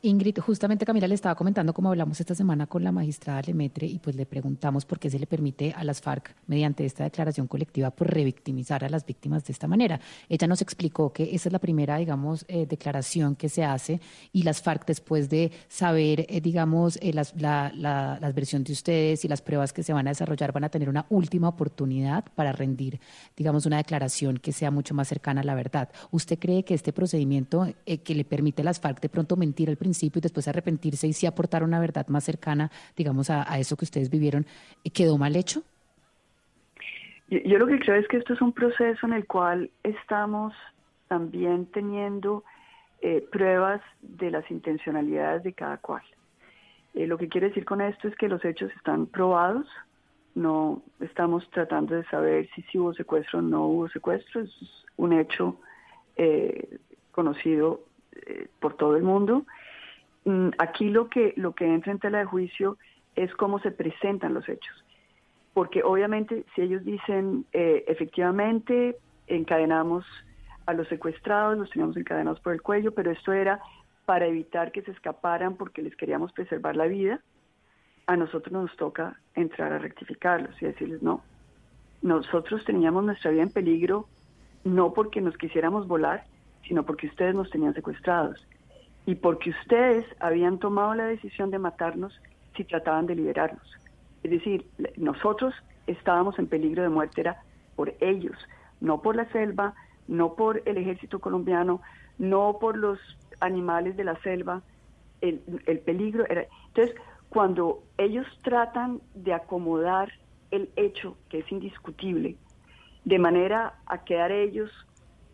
Ingrid, 0.00 0.38
justamente 0.38 0.86
Camila 0.86 1.08
le 1.08 1.16
estaba 1.16 1.34
comentando 1.34 1.74
como 1.74 1.88
hablamos 1.88 2.20
esta 2.20 2.32
semana 2.32 2.68
con 2.68 2.84
la 2.84 2.92
magistrada 2.92 3.42
Lemetre 3.42 3.88
y 3.88 3.98
pues 3.98 4.14
le 4.14 4.26
preguntamos 4.26 4.84
por 4.84 5.00
qué 5.00 5.10
se 5.10 5.18
le 5.18 5.26
permite 5.26 5.72
a 5.76 5.82
las 5.82 6.00
FARC, 6.00 6.36
mediante 6.46 6.84
esta 6.84 7.02
declaración 7.02 7.48
colectiva, 7.48 7.90
por 7.90 8.08
revictimizar 8.08 8.84
a 8.84 8.88
las 8.88 9.04
víctimas 9.04 9.44
de 9.44 9.52
esta 9.52 9.66
manera. 9.66 10.00
Ella 10.28 10.46
nos 10.46 10.62
explicó 10.62 11.12
que 11.12 11.34
esa 11.34 11.48
es 11.48 11.52
la 11.52 11.58
primera, 11.58 11.96
digamos, 11.96 12.44
eh, 12.46 12.66
declaración 12.66 13.34
que 13.34 13.48
se 13.48 13.64
hace 13.64 14.00
y 14.32 14.44
las 14.44 14.62
FARC, 14.62 14.86
después 14.86 15.28
de 15.28 15.50
saber, 15.66 16.26
eh, 16.28 16.40
digamos, 16.40 16.96
eh, 17.02 17.12
las, 17.12 17.34
la, 17.34 17.72
la, 17.74 18.18
la, 18.20 18.30
versión 18.30 18.62
de 18.62 18.74
ustedes 18.74 19.24
y 19.24 19.28
las 19.28 19.42
pruebas 19.42 19.72
que 19.72 19.82
se 19.82 19.92
van 19.92 20.06
a 20.06 20.10
desarrollar, 20.10 20.52
van 20.52 20.62
a 20.62 20.68
tener 20.68 20.88
una 20.88 21.06
última 21.10 21.48
oportunidad 21.48 22.24
para 22.36 22.52
rendir, 22.52 23.00
digamos, 23.36 23.66
una 23.66 23.78
declaración 23.78 24.36
que 24.36 24.52
sea 24.52 24.70
mucho 24.70 24.94
más 24.94 25.08
cercana 25.08 25.40
a 25.40 25.44
la 25.44 25.56
verdad. 25.56 25.88
¿Usted 26.12 26.38
cree 26.38 26.64
que 26.64 26.74
este 26.74 26.92
procedimiento 26.92 27.66
que 27.84 28.14
le 28.14 28.24
permite 28.24 28.62
a 28.62 28.64
las 28.64 28.78
FARC 28.78 29.00
de 29.00 29.08
pronto 29.08 29.34
mentir 29.34 29.68
al 29.68 29.76
principio 29.76 29.87
y 29.88 30.20
después 30.20 30.48
arrepentirse 30.48 31.06
y 31.06 31.12
sí 31.12 31.26
aportar 31.26 31.62
una 31.62 31.80
verdad 31.80 32.06
más 32.08 32.24
cercana, 32.24 32.70
digamos, 32.96 33.30
a, 33.30 33.58
eso 33.58 33.76
que 33.76 33.84
ustedes 33.84 34.10
vivieron, 34.10 34.46
eh, 34.84 34.90
¿quedó 34.90 35.16
mal 35.18 35.34
hecho? 35.36 35.62
Yo, 37.28 37.58
lo 37.58 37.66
que 37.66 37.78
creo 37.78 37.96
es 37.96 38.08
que 38.08 38.16
esto 38.16 38.32
es 38.32 38.40
un 38.40 38.52
proceso 38.52 39.06
en 39.06 39.12
el 39.12 39.26
cual 39.26 39.70
estamos 39.82 40.54
también 41.08 41.66
teniendo 41.66 42.44
eh, 43.00 43.26
pruebas 43.30 43.80
de 44.00 44.30
las 44.30 44.50
intencionalidades 44.50 45.42
de 45.42 45.52
cada 45.52 45.78
cual. 45.78 46.02
Eh, 46.94 47.06
lo 47.06 47.18
que 47.18 47.28
quiere 47.28 47.48
decir 47.48 47.64
con 47.64 47.80
esto 47.80 48.08
es 48.08 48.16
que 48.16 48.28
los 48.28 48.44
hechos 48.44 48.70
están 48.76 49.06
probados, 49.06 49.66
no 50.34 50.82
estamos 51.00 51.48
tratando 51.50 51.96
de 51.96 52.04
saber 52.04 52.48
si, 52.54 52.62
si 52.62 52.78
hubo 52.78 52.94
secuestro 52.94 53.40
o 53.40 53.42
no 53.42 53.66
hubo 53.66 53.88
secuestro, 53.88 54.42
es 54.42 54.50
un 54.96 55.12
hecho 55.12 55.56
conocido 57.12 57.80
por 58.58 58.76
todo 58.76 58.96
el 58.96 59.04
mundo 59.04 59.44
aquí 60.58 60.90
lo 60.90 61.08
que, 61.08 61.32
lo 61.36 61.54
que 61.54 61.66
entra 61.66 61.92
en 61.92 61.98
tela 61.98 62.18
de 62.18 62.24
juicio 62.24 62.76
es 63.16 63.32
cómo 63.34 63.58
se 63.60 63.70
presentan 63.70 64.34
los 64.34 64.48
hechos. 64.48 64.84
Porque 65.54 65.82
obviamente 65.82 66.44
si 66.54 66.62
ellos 66.62 66.84
dicen 66.84 67.46
eh, 67.52 67.84
efectivamente 67.88 68.96
encadenamos 69.26 70.04
a 70.66 70.74
los 70.74 70.88
secuestrados, 70.88 71.58
los 71.58 71.70
teníamos 71.70 71.96
encadenados 71.96 72.40
por 72.40 72.52
el 72.52 72.62
cuello, 72.62 72.92
pero 72.92 73.10
esto 73.10 73.32
era 73.32 73.60
para 74.04 74.26
evitar 74.26 74.72
que 74.72 74.82
se 74.82 74.90
escaparan 74.90 75.56
porque 75.56 75.82
les 75.82 75.96
queríamos 75.96 76.32
preservar 76.32 76.76
la 76.76 76.86
vida, 76.86 77.20
a 78.06 78.16
nosotros 78.16 78.52
nos 78.52 78.74
toca 78.76 79.20
entrar 79.34 79.72
a 79.72 79.78
rectificarlos 79.78 80.60
y 80.62 80.66
decirles 80.66 81.02
no. 81.02 81.22
Nosotros 82.00 82.64
teníamos 82.64 83.04
nuestra 83.04 83.30
vida 83.30 83.42
en 83.42 83.52
peligro 83.52 84.06
no 84.64 84.92
porque 84.92 85.20
nos 85.20 85.36
quisiéramos 85.36 85.86
volar, 85.86 86.24
sino 86.66 86.84
porque 86.84 87.06
ustedes 87.06 87.34
nos 87.34 87.50
tenían 87.50 87.74
secuestrados 87.74 88.46
y 89.08 89.14
porque 89.14 89.48
ustedes 89.48 90.04
habían 90.20 90.58
tomado 90.58 90.94
la 90.94 91.06
decisión 91.06 91.50
de 91.50 91.58
matarnos 91.58 92.12
si 92.54 92.64
trataban 92.64 93.06
de 93.06 93.14
liberarnos. 93.14 93.66
Es 94.22 94.30
decir, 94.30 94.66
nosotros 94.98 95.54
estábamos 95.86 96.38
en 96.38 96.46
peligro 96.46 96.82
de 96.82 96.90
muerte, 96.90 97.22
era 97.22 97.42
por 97.74 97.94
ellos, 98.00 98.36
no 98.82 99.00
por 99.00 99.16
la 99.16 99.24
selva, 99.32 99.72
no 100.08 100.34
por 100.34 100.62
el 100.66 100.76
ejército 100.76 101.20
colombiano, 101.20 101.80
no 102.18 102.58
por 102.60 102.76
los 102.76 102.98
animales 103.40 103.96
de 103.96 104.04
la 104.04 104.20
selva, 104.20 104.60
el, 105.22 105.40
el 105.64 105.78
peligro 105.78 106.26
era... 106.28 106.44
Entonces, 106.66 106.94
cuando 107.30 107.84
ellos 107.96 108.26
tratan 108.42 109.00
de 109.14 109.32
acomodar 109.32 110.12
el 110.50 110.68
hecho, 110.76 111.16
que 111.30 111.38
es 111.38 111.50
indiscutible, 111.50 112.36
de 113.06 113.18
manera 113.18 113.78
a 113.86 114.04
quedar 114.04 114.32
ellos 114.32 114.70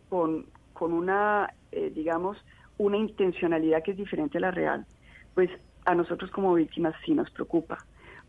con, 0.07 0.45
con 0.71 0.93
una, 0.93 1.53
eh, 1.73 1.91
digamos, 1.93 2.37
una 2.77 2.97
intencionalidad 2.97 3.83
que 3.83 3.91
es 3.91 3.97
diferente 3.97 4.37
a 4.37 4.41
la 4.41 4.51
real, 4.51 4.85
pues 5.33 5.49
a 5.85 5.95
nosotros 5.95 6.31
como 6.31 6.53
víctimas 6.53 6.95
sí 7.05 7.13
nos 7.13 7.29
preocupa. 7.31 7.77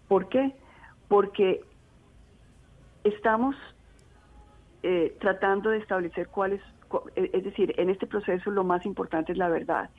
¿Por 0.09 0.29
qué? 0.29 0.55
Porque 1.09 1.63
estamos 3.05 3.57
eh, 4.83 5.17
tratando 5.21 5.71
de 5.71 5.79
establecer 5.79 6.29
cuál 6.29 6.53
es, 6.53 6.63
e, 7.17 7.31
es 7.33 7.45
decir, 7.45 7.75
en 7.77 7.91
este 7.91 8.07
proceso 8.07 8.51
lo 8.51 8.65
más 8.65 8.85
importante 8.87 9.33
es 9.33 9.39
la 9.39 9.49
verdad. 9.49 9.91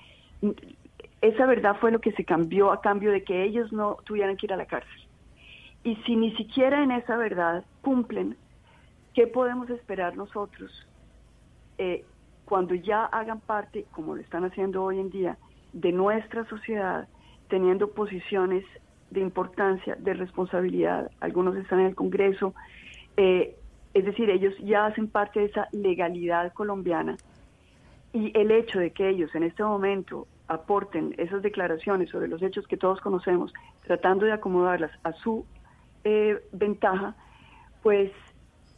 Esa 1.21 1.45
verdad 1.45 1.77
fue 1.79 1.91
lo 1.91 1.99
que 1.99 2.11
se 2.13 2.23
cambió 2.23 2.71
a 2.71 2.81
cambio 2.81 3.11
de 3.11 3.23
que 3.23 3.43
ellos 3.43 3.73
no 3.73 3.97
tuvieran 4.05 4.37
que 4.37 4.45
ir 4.45 4.53
a 4.53 4.57
la 4.57 4.65
cárcel. 4.65 5.01
Y 5.83 5.95
si 6.05 6.15
ni 6.15 6.35
siquiera 6.35 6.83
en 6.83 6.91
esa 6.91 7.17
verdad 7.17 7.65
cumplen, 7.81 8.37
¿qué 9.13 9.25
podemos 9.25 9.69
esperar 9.69 10.15
nosotros? 10.15 10.71
Eh, 11.77 12.05
cuando 12.47 12.75
ya 12.75 13.03
hagan 13.03 13.41
parte, 13.41 13.85
como 13.91 14.15
lo 14.15 14.21
están 14.21 14.45
haciendo 14.45 14.81
hoy 14.81 14.99
en 14.99 15.09
día, 15.09 15.37
de 15.73 15.91
nuestra 15.91 16.45
sociedad, 16.45 17.05
teniendo 17.49 17.89
posiciones 17.91 18.63
de 19.11 19.19
importancia, 19.19 19.95
de 19.95 20.13
responsabilidad, 20.13 21.11
algunos 21.19 21.57
están 21.57 21.81
en 21.81 21.87
el 21.87 21.95
Congreso, 21.95 22.53
eh, 23.17 23.57
es 23.93 24.05
decir, 24.05 24.29
ellos 24.29 24.53
ya 24.59 24.85
hacen 24.85 25.09
parte 25.09 25.41
de 25.41 25.47
esa 25.47 25.67
legalidad 25.73 26.53
colombiana 26.53 27.17
y 28.13 28.31
el 28.33 28.49
hecho 28.51 28.79
de 28.79 28.91
que 28.91 29.09
ellos 29.09 29.35
en 29.35 29.43
este 29.43 29.63
momento 29.63 30.25
aporten 30.47 31.15
esas 31.17 31.41
declaraciones 31.41 32.09
sobre 32.09 32.29
los 32.29 32.41
hechos 32.41 32.65
que 32.65 32.77
todos 32.77 33.01
conocemos, 33.01 33.53
tratando 33.85 34.25
de 34.25 34.31
acomodarlas 34.31 34.91
a 35.03 35.11
su 35.11 35.45
eh, 36.05 36.41
ventaja, 36.53 37.13
pues 37.83 38.09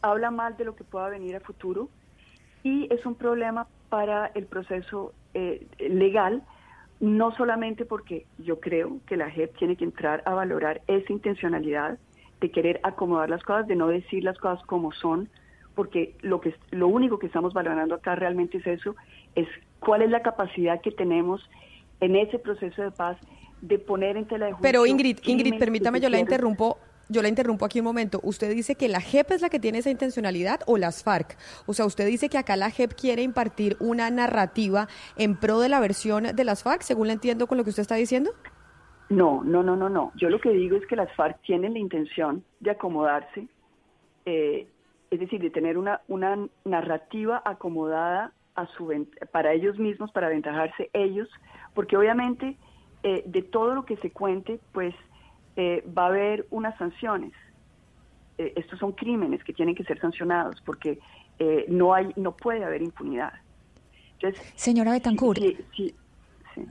habla 0.01 0.31
mal 0.31 0.57
de 0.57 0.65
lo 0.65 0.75
que 0.75 0.83
pueda 0.83 1.09
venir 1.09 1.35
a 1.35 1.39
futuro 1.39 1.89
y 2.63 2.87
es 2.93 3.05
un 3.05 3.15
problema 3.15 3.67
para 3.89 4.27
el 4.35 4.45
proceso 4.45 5.13
eh, 5.33 5.65
legal, 5.79 6.43
no 6.99 7.35
solamente 7.35 7.85
porque 7.85 8.25
yo 8.37 8.59
creo 8.59 8.97
que 9.07 9.17
la 9.17 9.29
JEP 9.29 9.57
tiene 9.57 9.75
que 9.75 9.85
entrar 9.85 10.21
a 10.25 10.33
valorar 10.33 10.81
esa 10.87 11.11
intencionalidad 11.13 11.97
de 12.41 12.51
querer 12.51 12.79
acomodar 12.83 13.29
las 13.29 13.43
cosas, 13.43 13.67
de 13.67 13.75
no 13.75 13.87
decir 13.87 14.23
las 14.23 14.37
cosas 14.37 14.65
como 14.65 14.91
son, 14.91 15.29
porque 15.75 16.15
lo 16.21 16.41
que 16.41 16.53
lo 16.71 16.87
único 16.87 17.19
que 17.19 17.27
estamos 17.27 17.53
valorando 17.53 17.95
acá 17.95 18.15
realmente 18.15 18.57
es 18.57 18.67
eso, 18.67 18.95
es 19.35 19.47
cuál 19.79 20.01
es 20.01 20.09
la 20.09 20.21
capacidad 20.21 20.81
que 20.81 20.91
tenemos 20.91 21.41
en 22.01 22.15
ese 22.15 22.39
proceso 22.39 22.81
de 22.81 22.91
paz 22.91 23.17
de 23.61 23.77
poner 23.77 24.17
en 24.17 24.25
tela 24.25 24.47
de 24.47 24.51
juicio 24.53 24.63
Pero 24.63 24.85
Ingrid, 24.85 25.19
Ingrid, 25.23 25.57
permítame, 25.57 25.99
yo 25.99 26.09
la 26.09 26.19
interrumpo 26.19 26.77
yo 27.09 27.21
la 27.23 27.27
interrumpo 27.27 27.65
aquí 27.65 27.79
un 27.79 27.85
momento. 27.85 28.19
Usted 28.23 28.53
dice 28.53 28.75
que 28.75 28.87
la 28.87 29.01
JEP 29.01 29.31
es 29.31 29.41
la 29.41 29.49
que 29.49 29.59
tiene 29.59 29.79
esa 29.79 29.89
intencionalidad 29.89 30.61
o 30.67 30.77
las 30.77 31.03
FARC. 31.03 31.37
O 31.65 31.73
sea, 31.73 31.85
usted 31.85 32.05
dice 32.05 32.29
que 32.29 32.37
acá 32.37 32.55
la 32.55 32.69
JEP 32.69 32.93
quiere 32.93 33.23
impartir 33.23 33.75
una 33.79 34.09
narrativa 34.11 34.87
en 35.17 35.35
pro 35.35 35.59
de 35.59 35.69
la 35.69 35.79
versión 35.79 36.23
de 36.35 36.43
las 36.43 36.63
FARC, 36.63 36.83
según 36.83 37.07
la 37.07 37.13
entiendo 37.13 37.47
con 37.47 37.57
lo 37.57 37.63
que 37.63 37.71
usted 37.71 37.81
está 37.81 37.95
diciendo. 37.95 38.31
No, 39.09 39.43
no, 39.43 39.63
no, 39.63 39.75
no, 39.75 39.89
no. 39.89 40.11
Yo 40.15 40.29
lo 40.29 40.39
que 40.39 40.51
digo 40.51 40.77
es 40.77 40.85
que 40.85 40.95
las 40.95 41.11
FARC 41.15 41.41
tienen 41.41 41.73
la 41.73 41.79
intención 41.79 42.43
de 42.59 42.71
acomodarse, 42.71 43.47
eh, 44.25 44.67
es 45.09 45.19
decir, 45.19 45.41
de 45.41 45.49
tener 45.49 45.79
una, 45.79 45.99
narrativa 46.63 47.41
acomodada 47.43 48.33
a 48.53 48.67
su, 48.77 49.07
para 49.31 49.53
ellos 49.53 49.79
mismos, 49.79 50.11
para 50.11 50.27
aventajarse 50.27 50.91
ellos, 50.93 51.27
porque 51.73 51.97
obviamente 51.97 52.55
eh, 53.01 53.23
de 53.25 53.41
todo 53.41 53.73
lo 53.73 53.85
que 53.85 53.97
se 53.97 54.11
cuente, 54.11 54.59
pues 54.73 54.93
eh, 55.61 55.83
va 55.85 56.03
a 56.03 56.07
haber 56.07 56.47
unas 56.51 56.77
sanciones. 56.77 57.33
Eh, 58.37 58.53
estos 58.55 58.79
son 58.79 58.93
crímenes 58.93 59.43
que 59.43 59.51
tienen 59.51 59.75
que 59.75 59.83
ser 59.83 59.99
sancionados 59.99 60.61
porque 60.61 60.99
eh, 61.37 61.65
no 61.67 61.93
hay, 61.93 62.13
no 62.15 62.31
puede 62.31 62.63
haber 62.63 62.81
impunidad. 62.81 63.33
Señora 64.55 64.93
Betancourt. 64.93 65.37
sí, 65.75 65.93
Sí, 66.55 66.65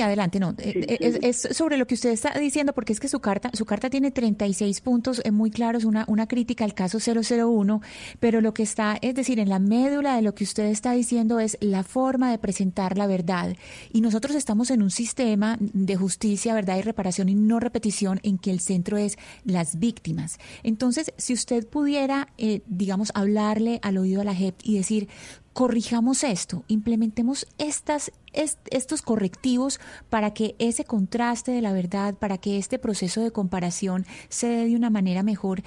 adelante, 0.00 0.40
no. 0.40 0.54
Eh, 0.58 1.18
es, 1.22 1.48
sobre 1.52 1.76
lo 1.76 1.86
que 1.86 1.94
usted 1.94 2.10
está 2.10 2.32
diciendo, 2.38 2.72
porque 2.72 2.92
es 2.92 3.00
que 3.00 3.08
su 3.08 3.20
carta, 3.20 3.50
su 3.52 3.64
carta 3.64 3.90
tiene 3.90 4.10
36 4.10 4.80
puntos 4.80 5.20
eh, 5.24 5.30
muy 5.30 5.50
claros, 5.50 5.84
una, 5.84 6.04
una 6.08 6.26
crítica 6.26 6.64
al 6.64 6.74
caso 6.74 6.98
001, 6.98 7.80
pero 8.20 8.40
lo 8.40 8.52
que 8.52 8.62
está, 8.62 8.98
es 9.00 9.14
decir, 9.14 9.38
en 9.38 9.48
la 9.48 9.58
médula 9.58 10.16
de 10.16 10.22
lo 10.22 10.34
que 10.34 10.44
usted 10.44 10.66
está 10.66 10.92
diciendo 10.92 11.40
es 11.40 11.56
la 11.60 11.82
forma 11.82 12.30
de 12.30 12.38
presentar 12.38 12.98
la 12.98 13.06
verdad. 13.06 13.56
Y 13.92 14.00
nosotros 14.00 14.36
estamos 14.36 14.70
en 14.70 14.82
un 14.82 14.90
sistema 14.90 15.56
de 15.60 15.96
justicia, 15.96 16.54
verdad 16.54 16.76
y 16.78 16.82
reparación 16.82 17.28
y 17.28 17.34
no 17.34 17.60
repetición 17.60 18.20
en 18.22 18.38
que 18.38 18.50
el 18.50 18.60
centro 18.60 18.96
es 18.96 19.16
las 19.44 19.78
víctimas. 19.78 20.38
Entonces, 20.62 21.12
si 21.16 21.32
usted 21.32 21.66
pudiera, 21.66 22.28
eh, 22.38 22.62
digamos, 22.66 23.12
hablarle 23.14 23.78
al 23.82 23.98
oído 23.98 24.20
a 24.20 24.24
la 24.24 24.34
JEP 24.34 24.56
y 24.62 24.76
decir, 24.76 25.08
corrijamos 25.56 26.22
esto, 26.22 26.64
implementemos 26.68 27.46
estas, 27.56 28.12
estos 28.34 29.00
correctivos 29.00 29.80
para 30.10 30.34
que 30.34 30.54
ese 30.58 30.84
contraste 30.84 31.50
de 31.50 31.62
la 31.62 31.72
verdad, 31.72 32.12
para 32.20 32.36
que 32.36 32.58
este 32.58 32.78
proceso 32.78 33.22
de 33.22 33.30
comparación 33.30 34.02
se 34.28 34.48
dé 34.48 34.66
de 34.66 34.76
una 34.76 34.90
manera 34.90 35.22
mejor. 35.22 35.60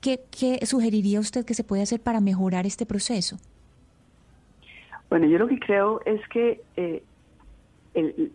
¿Qué, 0.00 0.20
sugeriría 0.62 1.18
usted 1.18 1.44
que 1.44 1.54
se 1.54 1.64
puede 1.64 1.82
hacer 1.82 2.00
para 2.00 2.20
mejorar 2.20 2.66
este 2.66 2.86
proceso? 2.86 3.38
Bueno, 5.10 5.26
yo 5.26 5.38
lo 5.38 5.48
que 5.48 5.58
creo 5.58 6.00
es 6.06 6.20
que 6.28 6.62
eh, 6.76 7.02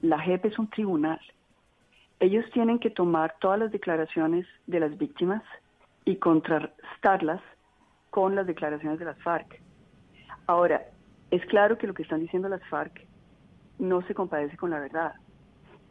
la 0.02 0.20
JEP 0.20 0.44
es 0.48 0.60
un 0.60 0.70
tribunal. 0.70 1.22
Ellos 2.20 2.44
tienen 2.52 2.80
que 2.80 2.90
tomar 2.90 3.34
todas 3.40 3.60
las 3.60 3.72
declaraciones 3.72 4.46
de 4.66 4.82
las 4.82 4.98
víctimas 4.98 5.44
y 6.04 6.18
contrastarlas 6.18 7.42
con 8.10 8.36
las 8.36 8.46
declaraciones 8.46 9.00
de 9.00 9.06
las 9.06 9.18
FARC. 9.24 9.62
Ahora, 10.48 10.82
es 11.32 11.46
claro 11.48 11.78
que 11.78 11.88
lo 11.88 11.94
que 11.94 12.04
están 12.04 12.22
diciendo 12.22 12.50
las 12.50 12.64
FARC 12.70 13.06
no 13.80 14.02
se 14.04 14.14
compadece 14.14 14.58
con 14.58 14.70
la 14.70 14.80
verdad. 14.80 15.14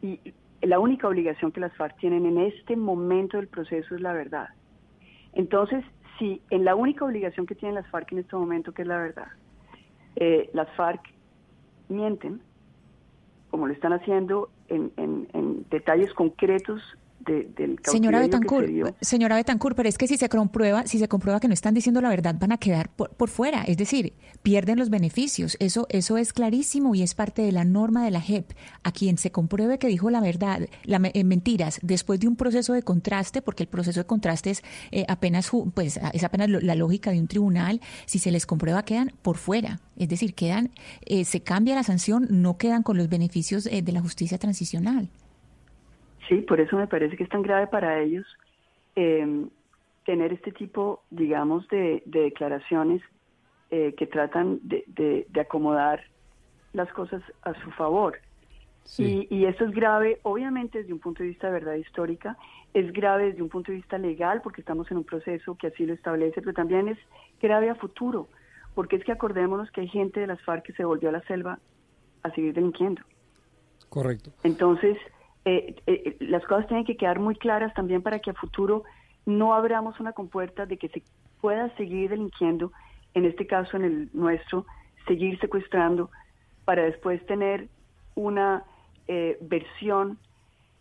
Y 0.01 0.33
la 0.61 0.79
única 0.79 1.07
obligación 1.07 1.51
que 1.51 1.59
las 1.59 1.75
FARC 1.75 1.97
tienen 1.97 2.25
en 2.25 2.39
este 2.39 2.75
momento 2.75 3.37
del 3.37 3.47
proceso 3.47 3.95
es 3.95 4.01
la 4.01 4.13
verdad. 4.13 4.49
Entonces, 5.33 5.83
si 6.17 6.41
en 6.49 6.65
la 6.65 6.75
única 6.75 7.05
obligación 7.05 7.45
que 7.45 7.55
tienen 7.55 7.75
las 7.75 7.87
FARC 7.89 8.11
en 8.11 8.19
este 8.19 8.35
momento, 8.35 8.73
que 8.73 8.81
es 8.81 8.87
la 8.87 8.97
verdad, 8.97 9.27
eh, 10.15 10.49
las 10.53 10.69
FARC 10.75 11.01
mienten, 11.89 12.41
como 13.51 13.67
lo 13.67 13.73
están 13.73 13.93
haciendo 13.93 14.49
en, 14.67 14.91
en 14.97 15.65
detalles 15.69 16.13
concretos 16.13 16.81
señora 17.83 18.19
Betancourt, 18.19 18.69
señora 19.01 19.35
Betancourt, 19.35 19.75
pero 19.75 19.89
es 19.89 19.97
que 19.97 20.07
si 20.07 20.17
se 20.17 20.29
comprueba, 20.29 20.85
si 20.85 20.99
se 20.99 21.07
comprueba 21.07 21.39
que 21.39 21.47
no 21.47 21.53
están 21.53 21.73
diciendo 21.73 22.01
la 22.01 22.09
verdad, 22.09 22.35
van 22.39 22.51
a 22.51 22.57
quedar 22.57 22.89
por, 22.89 23.29
fuera, 23.29 23.63
es 23.63 23.77
decir, 23.77 24.13
pierden 24.43 24.77
los 24.77 24.89
beneficios. 24.89 25.57
Eso, 25.59 25.87
eso 25.89 26.17
es 26.17 26.33
clarísimo 26.33 26.95
y 26.95 27.03
es 27.03 27.15
parte 27.15 27.41
de 27.41 27.51
la 27.51 27.65
norma 27.65 28.03
de 28.03 28.11
la 28.11 28.21
JEP. 28.21 28.51
A 28.83 28.91
quien 28.91 29.17
se 29.17 29.31
compruebe 29.31 29.79
que 29.79 29.87
dijo 29.87 30.09
la 30.09 30.21
verdad, 30.21 30.67
la, 30.83 31.01
eh, 31.13 31.23
mentiras, 31.23 31.79
después 31.81 32.19
de 32.19 32.27
un 32.27 32.35
proceso 32.35 32.73
de 32.73 32.83
contraste, 32.83 33.41
porque 33.41 33.63
el 33.63 33.69
proceso 33.69 33.99
de 33.99 34.05
contraste 34.05 34.51
es 34.51 34.63
eh, 34.91 35.05
apenas, 35.07 35.51
pues, 35.73 35.99
es 36.13 36.23
apenas 36.23 36.49
la 36.49 36.75
lógica 36.75 37.11
de 37.11 37.19
un 37.19 37.27
tribunal, 37.27 37.81
si 38.05 38.19
se 38.19 38.31
les 38.31 38.45
comprueba 38.45 38.83
quedan 38.83 39.13
por 39.21 39.37
fuera, 39.37 39.79
es 39.97 40.09
decir, 40.09 40.33
quedan, 40.33 40.71
eh, 41.05 41.25
se 41.25 41.41
cambia 41.41 41.75
la 41.75 41.83
sanción, 41.83 42.27
no 42.29 42.57
quedan 42.57 42.83
con 42.83 42.97
los 42.97 43.09
beneficios 43.09 43.65
de 43.65 43.91
la 43.91 44.01
justicia 44.01 44.37
transicional. 44.37 45.09
Sí, 46.27 46.41
por 46.41 46.59
eso 46.59 46.75
me 46.77 46.87
parece 46.87 47.15
que 47.15 47.23
es 47.23 47.29
tan 47.29 47.41
grave 47.41 47.67
para 47.67 47.99
ellos 47.99 48.25
em, 48.95 49.49
tener 50.05 50.33
este 50.33 50.51
tipo, 50.51 51.03
digamos, 51.09 51.67
de, 51.69 52.03
declaraciones 52.05 53.01
eh, 53.69 53.93
que 53.97 54.07
tratan 54.07 54.59
de, 54.63 55.27
acomodar 55.39 56.01
las 56.73 56.91
cosas 56.93 57.21
a 57.43 57.53
su 57.61 57.71
favor. 57.71 58.19
Y, 58.97 59.27
y, 59.29 59.45
esto 59.45 59.65
es 59.65 59.71
grave, 59.71 60.19
obviamente, 60.23 60.79
desde 60.79 60.93
un 60.93 60.99
punto 60.99 61.21
de 61.21 61.29
vista 61.29 61.47
de 61.47 61.53
verdad 61.53 61.73
histórica, 61.73 62.37
es 62.73 62.91
grave 62.93 63.31
desde 63.31 63.41
un 63.41 63.49
punto 63.49 63.71
de 63.71 63.77
vista 63.77 63.97
legal, 63.97 64.41
porque 64.41 64.61
estamos 64.61 64.89
en 64.91 64.97
un 64.97 65.03
proceso 65.03 65.55
que 65.55 65.67
así 65.67 65.85
lo 65.85 65.93
establece, 65.93 66.41
pero 66.41 66.53
también 66.53 66.87
es 66.87 66.97
grave 67.41 67.69
a 67.69 67.75
futuro, 67.75 68.27
porque 68.75 68.95
es 68.95 69.03
que 69.03 69.11
acordémonos 69.11 69.69
que 69.71 69.81
hay 69.81 69.87
gente 69.89 70.21
de 70.21 70.27
las 70.27 70.41
FARC 70.41 70.63
que 70.63 70.73
se 70.73 70.85
volvió 70.85 71.09
a 71.09 71.11
la 71.11 71.21
selva 71.23 71.59
a 72.23 72.31
seguir 72.31 72.53
delinquiendo. 72.53 73.01
Correcto. 73.89 74.31
Entonces, 74.43 74.97
eh, 75.49 75.75
eh, 75.87 76.17
las 76.19 76.45
cosas 76.45 76.67
tienen 76.67 76.83
que 76.83 76.97
quedar 76.97 77.19
muy 77.19 77.33
claras 77.35 77.73
también 77.73 78.01
para 78.01 78.19
que 78.19 78.31
a 78.31 78.33
futuro 78.33 78.83
no 79.25 79.53
abramos 79.53 79.97
una 80.01 80.11
compuerta 80.11 80.65
de 80.65 80.75
que 80.75 80.89
se 80.89 81.01
pueda 81.39 81.73
seguir 81.77 82.09
delinquiendo, 82.09 82.73
en 83.13 83.23
este 83.23 83.47
caso 83.47 83.77
en 83.77 83.85
el 83.85 84.09
nuestro, 84.11 84.65
seguir 85.07 85.39
secuestrando, 85.39 86.09
para 86.65 86.83
después 86.83 87.25
tener 87.27 87.69
una 88.15 88.65
eh, 89.07 89.37
versión 89.39 90.17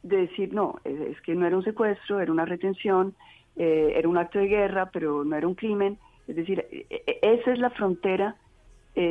de 0.03 0.17
decir, 0.17 0.53
no, 0.53 0.81
es 0.83 1.21
que 1.21 1.37
no 1.37 1.47
era 1.47 1.57
un 1.57 1.62
secuestro, 1.62 2.19
era 2.19 2.33
una 2.33 2.45
retención, 2.45 3.14
era 3.55 4.09
un 4.09 4.19
acto 4.19 4.39
de 4.41 4.49
guerra, 4.49 4.91
pero 4.93 5.25
no 5.25 5.35
era 5.37 5.47
un 5.47 5.55
crimen. 5.55 5.99
Es 6.29 6.37
decir, 6.37 6.67
esa 7.23 7.53
es 7.53 7.59
la 7.59 7.71
frontera 7.71 8.37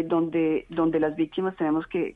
donde, 0.05 0.67
donde 0.69 0.99
las 0.99 1.15
víctimas 1.15 1.55
tenemos 1.55 1.87
que 1.87 2.15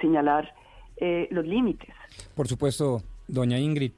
señalar 0.00 0.54
eh, 1.00 1.28
los 1.30 1.46
límites. 1.46 1.90
Por 2.34 2.48
supuesto, 2.48 3.02
doña 3.26 3.58
Ingrid. 3.58 3.92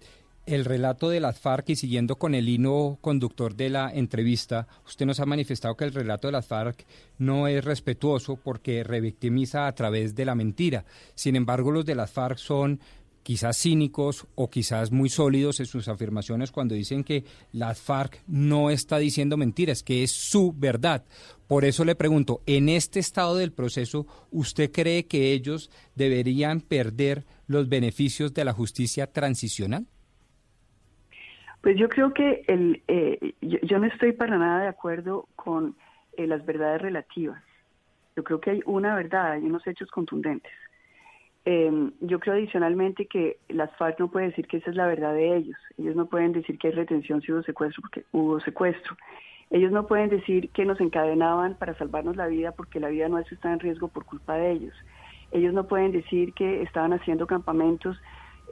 El 0.46 0.64
relato 0.64 1.08
de 1.10 1.20
las 1.20 1.38
FARC 1.38 1.68
y 1.70 1.76
siguiendo 1.76 2.16
con 2.16 2.34
el 2.34 2.48
hino 2.48 2.98
conductor 3.00 3.54
de 3.54 3.70
la 3.70 3.92
entrevista, 3.92 4.66
usted 4.84 5.06
nos 5.06 5.20
ha 5.20 5.26
manifestado 5.26 5.76
que 5.76 5.84
el 5.84 5.92
relato 5.92 6.28
de 6.28 6.32
las 6.32 6.46
FARC 6.46 6.84
no 7.18 7.46
es 7.46 7.64
respetuoso 7.64 8.36
porque 8.36 8.82
revictimiza 8.82 9.66
a 9.66 9.74
través 9.74 10.14
de 10.14 10.24
la 10.24 10.34
mentira. 10.34 10.84
Sin 11.14 11.36
embargo, 11.36 11.70
los 11.70 11.84
de 11.84 11.94
las 11.94 12.10
FARC 12.10 12.38
son 12.38 12.80
quizás 13.22 13.58
cínicos 13.58 14.26
o 14.34 14.50
quizás 14.50 14.90
muy 14.90 15.08
sólidos 15.08 15.60
en 15.60 15.66
sus 15.66 15.88
afirmaciones 15.88 16.50
cuando 16.50 16.74
dicen 16.74 17.04
que 17.04 17.24
las 17.52 17.80
FARC 17.80 18.22
no 18.26 18.70
está 18.70 18.98
diciendo 18.98 19.36
mentiras, 19.36 19.82
que 19.82 20.02
es 20.02 20.10
su 20.10 20.52
verdad. 20.52 21.04
Por 21.50 21.64
eso 21.64 21.84
le 21.84 21.96
pregunto, 21.96 22.42
en 22.46 22.68
este 22.68 23.00
estado 23.00 23.34
del 23.34 23.50
proceso, 23.50 24.06
¿usted 24.30 24.70
cree 24.70 25.08
que 25.08 25.32
ellos 25.32 25.68
deberían 25.96 26.60
perder 26.60 27.24
los 27.48 27.68
beneficios 27.68 28.32
de 28.32 28.44
la 28.44 28.52
justicia 28.52 29.08
transicional? 29.08 29.84
Pues 31.60 31.76
yo 31.76 31.88
creo 31.88 32.14
que 32.14 32.44
el, 32.46 32.84
eh, 32.86 33.34
yo, 33.40 33.80
no 33.80 33.86
estoy 33.86 34.12
para 34.12 34.38
nada 34.38 34.62
de 34.62 34.68
acuerdo 34.68 35.26
con 35.34 35.74
eh, 36.16 36.28
las 36.28 36.46
verdades 36.46 36.82
relativas. 36.82 37.42
Yo 38.14 38.22
creo 38.22 38.40
que 38.40 38.50
hay 38.50 38.60
una 38.64 38.94
verdad, 38.94 39.32
hay 39.32 39.42
unos 39.42 39.66
hechos 39.66 39.90
contundentes. 39.90 40.52
Eh, 41.46 41.90
yo 41.98 42.20
creo 42.20 42.34
adicionalmente 42.34 43.06
que 43.06 43.38
las 43.48 43.76
FARC 43.76 43.98
no 43.98 44.08
pueden 44.08 44.30
decir 44.30 44.46
que 44.46 44.58
esa 44.58 44.70
es 44.70 44.76
la 44.76 44.86
verdad 44.86 45.14
de 45.14 45.36
ellos. 45.36 45.58
Ellos 45.78 45.96
no 45.96 46.06
pueden 46.06 46.30
decir 46.30 46.58
que 46.58 46.68
hay 46.68 46.74
retención 46.74 47.20
si 47.22 47.32
hubo 47.32 47.42
secuestro 47.42 47.82
porque 47.82 48.04
hubo 48.12 48.38
secuestro. 48.38 48.96
Ellos 49.50 49.72
no 49.72 49.86
pueden 49.86 50.10
decir 50.10 50.50
que 50.50 50.64
nos 50.64 50.80
encadenaban 50.80 51.54
para 51.54 51.74
salvarnos 51.74 52.16
la 52.16 52.28
vida 52.28 52.52
porque 52.52 52.78
la 52.78 52.88
vida 52.88 53.08
nuestra 53.08 53.34
está 53.34 53.52
en 53.52 53.58
riesgo 53.58 53.88
por 53.88 54.04
culpa 54.04 54.34
de 54.34 54.52
ellos. 54.52 54.74
Ellos 55.32 55.52
no 55.52 55.66
pueden 55.66 55.92
decir 55.92 56.32
que 56.34 56.62
estaban 56.62 56.92
haciendo 56.92 57.26
campamentos 57.26 58.00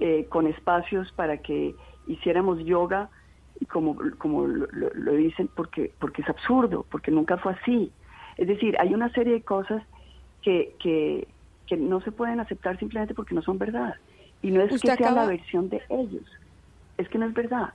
eh, 0.01 0.27
con 0.29 0.47
espacios 0.47 1.11
para 1.13 1.39
que 1.39 1.75
hiciéramos 2.09 2.65
yoga, 2.65 3.11
como, 3.71 3.97
como 4.19 4.47
lo, 4.47 4.69
lo, 4.73 5.13
dicen, 5.13 5.49
porque, 5.55 5.93
porque 5.99 6.23
es 6.23 6.29
absurdo, 6.29 6.85
porque 6.91 7.11
nunca 7.11 7.37
fue 7.39 7.53
así. 7.53 7.93
Es 8.37 8.49
decir, 8.49 8.77
hay 8.81 8.95
una 8.95 9.11
serie 9.13 9.35
de 9.35 9.43
cosas 9.43 9.83
que, 10.43 10.75
que, 10.81 11.27
que 11.67 11.77
no 11.77 12.01
se 12.01 12.13
pueden 12.13 12.41
aceptar 12.41 12.79
simplemente 12.79 13.15
porque 13.15 13.35
no 13.35 13.43
son 13.43 13.59
verdad. 13.59 13.95
Y 14.43 14.51
no 14.51 14.63
es 14.63 14.71
que 14.81 14.95
sea 14.95 15.11
la 15.11 15.27
versión 15.27 15.69
de 15.69 15.83
ellos, 15.89 16.25
es 16.97 17.09
que 17.09 17.19
no 17.19 17.27
es 17.27 17.35
verdad. 17.35 17.73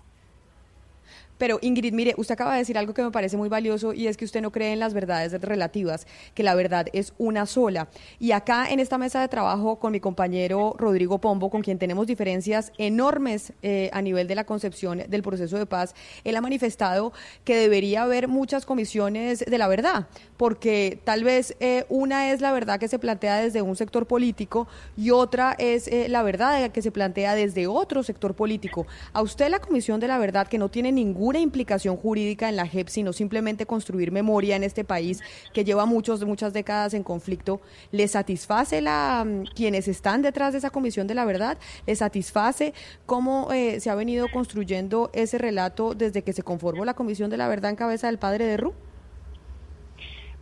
Pero 1.37 1.59
Ingrid, 1.61 1.93
mire, 1.93 2.13
usted 2.17 2.33
acaba 2.33 2.53
de 2.53 2.59
decir 2.59 2.77
algo 2.77 2.93
que 2.93 3.03
me 3.03 3.11
parece 3.11 3.37
muy 3.37 3.49
valioso 3.49 3.93
y 3.93 4.07
es 4.07 4.17
que 4.17 4.25
usted 4.25 4.41
no 4.41 4.51
cree 4.51 4.73
en 4.73 4.79
las 4.79 4.93
verdades 4.93 5.33
relativas, 5.41 6.07
que 6.33 6.43
la 6.43 6.55
verdad 6.55 6.87
es 6.93 7.13
una 7.17 7.45
sola. 7.45 7.89
Y 8.19 8.31
acá 8.31 8.67
en 8.69 8.79
esta 8.79 8.97
mesa 8.97 9.21
de 9.21 9.27
trabajo 9.27 9.79
con 9.79 9.91
mi 9.91 9.99
compañero 9.99 10.75
Rodrigo 10.77 11.19
Pombo, 11.19 11.49
con 11.49 11.61
quien 11.61 11.79
tenemos 11.79 12.07
diferencias 12.07 12.71
enormes 12.77 13.53
eh, 13.61 13.89
a 13.93 14.01
nivel 14.01 14.27
de 14.27 14.35
la 14.35 14.45
concepción 14.45 15.03
del 15.07 15.23
proceso 15.23 15.57
de 15.57 15.65
paz, 15.65 15.95
él 16.23 16.35
ha 16.35 16.41
manifestado 16.41 17.13
que 17.43 17.55
debería 17.55 18.03
haber 18.03 18.27
muchas 18.27 18.65
comisiones 18.65 19.39
de 19.39 19.57
la 19.57 19.67
verdad, 19.67 20.07
porque 20.37 20.99
tal 21.03 21.23
vez 21.23 21.55
eh, 21.59 21.85
una 21.89 22.31
es 22.31 22.41
la 22.41 22.51
verdad 22.51 22.79
que 22.79 22.87
se 22.87 22.99
plantea 22.99 23.37
desde 23.37 23.61
un 23.61 23.75
sector 23.75 24.05
político 24.05 24.67
y 24.95 25.11
otra 25.11 25.55
es 25.57 25.87
eh, 25.87 26.07
la 26.09 26.23
verdad 26.23 26.71
que 26.71 26.81
se 26.81 26.91
plantea 26.91 27.35
desde 27.35 27.67
otro 27.67 28.03
sector 28.03 28.33
político. 28.35 28.85
A 29.11 29.21
usted 29.21 29.49
la 29.49 29.59
comisión 29.59 29.99
de 29.99 30.07
la 30.07 30.17
verdad, 30.17 30.47
que 30.47 30.57
no 30.57 30.69
tiene 30.69 30.91
ningún 30.91 31.32
implicación 31.39 31.97
jurídica 31.97 32.49
en 32.49 32.55
la 32.55 32.67
JEP, 32.67 32.87
sino 32.87 33.13
simplemente 33.13 33.65
construir 33.65 34.11
memoria 34.11 34.55
en 34.55 34.63
este 34.63 34.83
país 34.83 35.21
que 35.53 35.63
lleva 35.63 35.85
muchos, 35.85 36.25
muchas 36.25 36.53
décadas 36.53 36.93
en 36.93 37.03
conflicto, 37.03 37.61
¿le 37.91 38.07
satisface 38.07 38.81
la, 38.81 39.25
mm, 39.25 39.43
quienes 39.55 39.87
están 39.87 40.21
detrás 40.21 40.53
de 40.53 40.59
esa 40.59 40.69
Comisión 40.69 41.07
de 41.07 41.15
la 41.15 41.25
Verdad? 41.25 41.57
¿Le 41.85 41.95
satisface 41.95 42.73
cómo 43.05 43.51
eh, 43.51 43.79
se 43.79 43.89
ha 43.89 43.95
venido 43.95 44.27
construyendo 44.31 45.09
ese 45.13 45.37
relato 45.37 45.93
desde 45.93 46.23
que 46.23 46.33
se 46.33 46.43
conformó 46.43 46.85
la 46.85 46.93
Comisión 46.93 47.29
de 47.29 47.37
la 47.37 47.47
Verdad 47.47 47.71
en 47.71 47.77
cabeza 47.77 48.07
del 48.07 48.17
padre 48.17 48.45
de 48.45 48.57
Ru? 48.57 48.73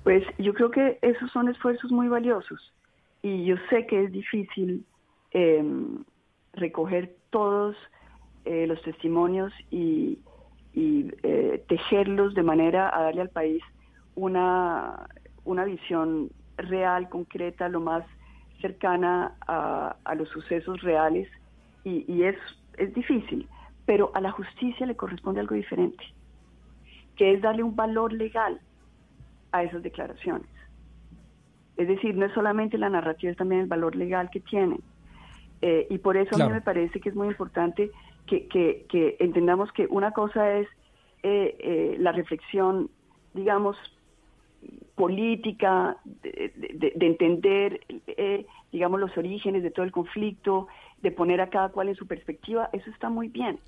Pues 0.03 0.23
yo 0.39 0.53
creo 0.53 0.71
que 0.71 0.97
esos 1.01 1.31
son 1.31 1.49
esfuerzos 1.49 1.91
muy 1.91 2.07
valiosos 2.07 2.73
y 3.21 3.45
yo 3.45 3.55
sé 3.69 3.85
que 3.85 4.03
es 4.05 4.11
difícil 4.11 4.83
em, 5.31 6.03
recoger 6.53 7.15
todos 7.29 7.75
eh, 8.45 8.65
los 8.65 8.81
testimonios 8.81 9.53
y, 9.69 10.17
y 10.73 11.11
eh, 11.23 11.63
tejerlos 11.67 12.33
de 12.33 12.43
manera 12.43 12.95
a 12.95 13.03
darle 13.03 13.21
al 13.21 13.29
país 13.29 13.61
una, 14.15 15.07
una 15.43 15.65
visión 15.65 16.29
real, 16.57 17.09
concreta, 17.09 17.69
lo 17.69 17.81
más 17.81 18.03
cercana 18.61 19.33
a, 19.47 19.95
a 20.03 20.15
los 20.15 20.29
sucesos 20.29 20.81
reales 20.81 21.27
y, 21.83 22.05
y, 22.11 22.23
es, 22.23 22.37
es 22.77 22.93
difícil, 22.93 23.47
pero 23.85 24.11
a 24.13 24.21
la 24.21 24.31
justicia 24.31 24.85
le 24.85 24.95
corresponde 24.95 25.39
algo 25.39 25.55
diferente, 25.55 26.03
que 27.15 27.33
es 27.33 27.41
darle 27.41 27.63
un 27.63 27.75
valor 27.75 28.13
legal 28.13 28.61
a 29.51 29.63
esas 29.63 29.81
declaraciones. 29.81 30.47
Es 31.77 31.87
decir, 31.87 32.15
no 32.15 32.25
es 32.27 32.33
solamente 32.33 32.77
la 32.77 32.89
narrativa, 32.89 33.31
es 33.31 33.37
también 33.37 33.61
el 33.61 33.67
valor 33.67 33.95
legal 33.95 34.29
que 34.29 34.39
tienen. 34.39 34.81
Eh, 35.61 35.87
y 35.89 35.97
por 35.97 36.17
eso 36.17 36.35
a 36.35 36.47
mí 36.47 36.53
me 36.53 36.61
parece 36.61 36.99
que 36.99 37.09
es 37.09 37.15
muy 37.15 37.27
importante 37.27 37.91
que, 38.25 38.47
que, 38.47 39.17
entendamos 39.19 39.71
que 39.71 39.87
una 39.87 40.11
cosa 40.11 40.57
es 40.57 40.67
eh, 41.23 41.55
eh, 41.59 41.95
la 41.99 42.11
reflexión, 42.11 42.89
digamos, 43.33 43.77
política, 44.95 45.97
de, 46.05 46.93
entender, 46.99 47.81
eh, 48.07 48.45
digamos, 48.71 48.99
los 48.99 49.17
orígenes 49.17 49.63
de 49.63 49.71
todo 49.71 49.85
el 49.85 49.91
conflicto, 49.91 50.67
de 51.01 51.11
poner 51.11 51.41
a 51.41 51.49
cada 51.49 51.69
cual 51.69 51.89
en 51.89 51.95
su 51.95 52.07
perspectiva, 52.07 52.69
eso 52.73 52.89
está 52.91 53.09
muy 53.09 53.27
bien. 53.27 53.59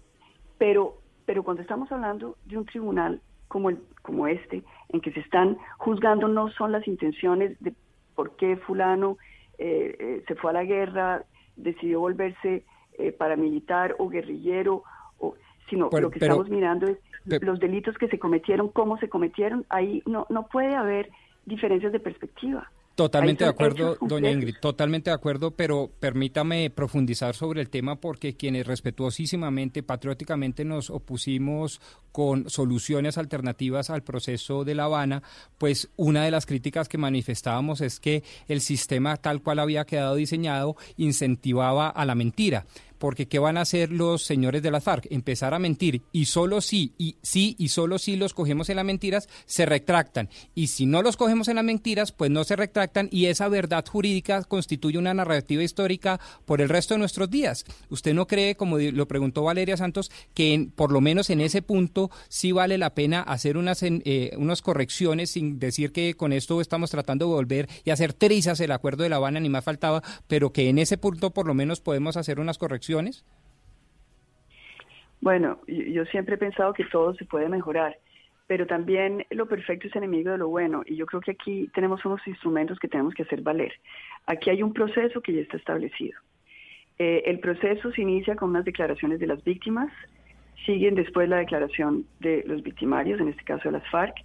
Pero, 0.58 0.98
pero 1.26 1.44
cuando 1.44 1.62
estamos 1.62 1.92
hablando 1.92 2.38
de 2.46 2.58
un 2.58 2.66
tribunal 2.66 3.22
como, 3.48 3.70
el, 3.70 3.80
como 4.02 4.28
este, 4.28 4.64
en 4.90 5.02
que 5.02 5.12
se 5.12 5.20
están 5.20 5.58
juzgando 5.78 6.28
no 6.28 6.50
son 6.52 6.72
las 6.72 6.88
intenciones 6.88 7.60
de 7.60 7.74
por 8.16 8.36
qué 8.36 8.58
fulano 8.58 9.18
se 9.58 10.36
fue 10.42 10.52
a 10.52 10.54
la 10.54 10.66
guerra, 10.66 11.24
decidió 11.56 12.02
volverse 12.02 12.66
eh, 12.98 13.12
paramilitar 13.12 13.96
o 14.00 14.10
guerrillero, 14.10 14.84
o, 15.20 15.36
sino 15.70 15.90
lo 15.92 16.10
que 16.10 16.20
estamos 16.20 16.50
mirando 16.50 16.88
es 16.88 16.98
los 17.42 17.60
delitos 17.60 17.98
que 17.98 18.08
se 18.08 18.20
cometieron, 18.20 18.70
cómo 18.70 18.98
se 18.98 19.10
cometieron. 19.10 19.66
Ahí 19.70 20.04
no, 20.06 20.26
no 20.30 20.48
puede 20.48 20.76
haber 20.76 21.10
diferencias 21.46 21.92
de 21.92 22.00
perspectiva. 22.00 22.70
Totalmente 22.96 23.44
de 23.44 23.50
acuerdo, 23.50 23.98
doña 24.02 24.30
Ingrid, 24.30 24.58
totalmente 24.62 25.10
de 25.10 25.16
acuerdo, 25.16 25.50
pero 25.52 25.92
permítame 26.00 26.70
profundizar 26.70 27.34
sobre 27.34 27.60
el 27.60 27.72
tema 27.72 27.96
porque 27.96 28.36
quienes 28.36 28.68
respetuosísimamente, 28.68 29.82
patrióticamente 29.82 30.64
nos 30.64 30.92
opusimos 30.92 31.82
con 32.12 32.52
soluciones 32.52 33.18
alternativas 33.18 33.90
al 33.90 34.04
proceso 34.04 34.64
de 34.64 34.76
La 34.76 34.84
Habana, 34.84 35.24
pues 35.58 35.90
una 35.96 36.24
de 36.24 36.30
las 36.30 36.46
críticas 36.46 36.88
que 36.88 37.00
manifestábamos 37.00 37.82
es 37.82 38.00
que 38.00 38.24
el 38.48 38.62
sistema 38.62 39.18
tal 39.18 39.42
cual 39.42 39.58
había 39.58 39.86
quedado 39.86 40.14
diseñado 40.14 40.76
incentivaba 40.96 41.90
a 41.90 42.06
la 42.06 42.14
mentira 42.14 42.68
porque 43.04 43.28
¿qué 43.28 43.38
van 43.38 43.58
a 43.58 43.62
hacer 43.64 43.92
los 43.92 44.24
señores 44.24 44.64
de 44.64 44.72
la 44.72 44.80
FARC? 44.80 45.08
Empezar 45.10 45.54
a 45.54 45.60
mentir 45.60 46.04
y 46.14 46.24
solo 46.24 46.62
si, 46.62 46.94
y 46.98 47.18
sí, 47.22 47.54
y 47.60 47.68
solo 47.68 48.00
si 48.00 48.16
los 48.16 48.34
cogemos 48.34 48.70
en 48.70 48.78
las 48.78 48.86
mentiras, 48.86 49.28
se 49.46 49.66
retractan. 49.66 50.30
Y 50.56 50.68
si 50.68 50.86
no 50.86 51.02
los 51.02 51.18
cogemos 51.18 51.50
en 51.50 51.58
las 51.58 51.66
mentiras, 51.66 52.14
pues 52.14 52.32
no 52.32 52.46
se 52.46 52.56
retractan 52.56 53.10
y 53.12 53.26
esa 53.26 53.50
verdad 53.50 53.84
jurídica 53.86 54.42
constituye 54.46 54.98
una 54.98 55.14
narrativa 55.14 55.62
histórica 55.62 56.22
por 56.46 56.62
el 56.62 56.70
resto 56.70 56.94
de 56.94 57.00
nuestros 57.00 57.30
días. 57.30 57.66
¿Usted 57.90 58.14
no 58.14 58.26
cree, 58.26 58.56
como 58.56 58.78
lo 58.78 59.06
preguntó 59.06 59.44
Valeria 59.44 59.76
Santos, 59.76 60.10
que 60.34 60.70
por 60.74 60.94
lo 60.94 61.02
menos 61.02 61.30
en 61.30 61.42
ese 61.42 61.62
punto 61.62 62.10
sí 62.30 62.54
vale 62.54 62.78
la 62.78 62.96
pena 62.96 63.20
hacer 63.20 63.58
unas, 63.58 63.84
eh, 63.84 64.32
unas 64.38 64.62
correcciones 64.62 65.32
sin 65.32 65.60
decir 65.60 65.92
que 65.92 66.14
con 66.14 66.32
esto 66.32 66.62
estamos 66.62 66.90
tratando 66.90 67.26
de 67.26 67.34
volver 67.34 67.70
y 67.84 67.90
hacer 67.90 68.14
trizas 68.14 68.62
el 68.62 68.72
acuerdo 68.72 69.04
de 69.04 69.10
La 69.10 69.18
Habana, 69.18 69.42
ni 69.42 69.50
más 69.50 69.66
faltaba, 69.66 70.02
pero 70.30 70.54
que 70.54 70.70
en 70.70 70.78
ese 70.78 70.98
punto 70.98 71.32
por 71.32 71.48
lo 71.48 71.54
menos 71.54 71.82
podemos 71.82 72.16
hacer 72.16 72.40
unas 72.40 72.58
correcciones? 72.58 72.93
Bueno, 75.24 75.60
yo 75.68 76.04
siempre 76.06 76.36
he 76.36 76.38
pensado 76.38 76.74
que 76.74 76.84
todo 76.84 77.14
se 77.14 77.24
puede 77.24 77.48
mejorar, 77.48 77.98
pero 78.46 78.68
también 78.68 79.26
lo 79.30 79.48
perfecto 79.48 79.88
es 79.88 79.96
enemigo 79.96 80.32
de 80.32 80.38
lo 80.38 80.50
bueno 80.50 80.84
y 80.86 80.98
yo 80.98 81.06
creo 81.06 81.22
que 81.22 81.32
aquí 81.32 81.70
tenemos 81.74 82.04
unos 82.04 82.20
instrumentos 82.28 82.78
que 82.78 82.90
tenemos 82.90 83.14
que 83.14 83.24
hacer 83.24 83.42
valer. 83.42 83.72
Aquí 84.26 84.50
hay 84.50 84.62
un 84.62 84.74
proceso 84.74 85.22
que 85.22 85.34
ya 85.34 85.40
está 85.40 85.56
establecido. 85.56 86.20
Eh, 87.00 87.24
el 87.26 87.40
proceso 87.40 87.90
se 87.94 88.02
inicia 88.02 88.36
con 88.36 88.50
unas 88.50 88.66
declaraciones 88.66 89.20
de 89.20 89.28
las 89.28 89.42
víctimas, 89.46 89.92
siguen 90.66 90.96
después 90.96 91.30
la 91.30 91.38
declaración 91.38 92.06
de 92.20 92.44
los 92.46 92.62
victimarios, 92.62 93.22
en 93.22 93.30
este 93.30 93.46
caso 93.46 93.70
de 93.70 93.80
las 93.80 93.90
FARC, 93.90 94.16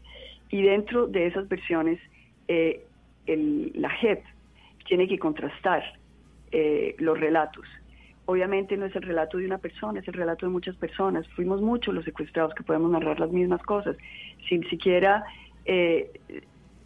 y 0.50 0.62
dentro 0.62 1.06
de 1.06 1.28
esas 1.28 1.48
versiones 1.48 2.00
eh, 2.48 2.84
la 3.26 3.90
JEP 3.90 4.24
tiene 4.86 5.06
que 5.06 5.18
contrastar 5.18 5.84
eh, 6.50 6.96
los 6.98 7.20
relatos 7.20 7.64
obviamente 8.28 8.76
no 8.76 8.84
es 8.84 8.94
el 8.94 9.04
relato 9.04 9.38
de 9.38 9.46
una 9.46 9.56
persona, 9.56 10.00
es 10.00 10.06
el 10.06 10.12
relato 10.12 10.44
de 10.44 10.52
muchas 10.52 10.76
personas. 10.76 11.26
Fuimos 11.28 11.62
muchos 11.62 11.94
los 11.94 12.04
secuestrados 12.04 12.52
que 12.52 12.62
podemos 12.62 12.90
narrar 12.90 13.18
las 13.18 13.32
mismas 13.32 13.62
cosas, 13.62 13.96
sin 14.50 14.68
siquiera 14.68 15.24
eh, 15.64 16.20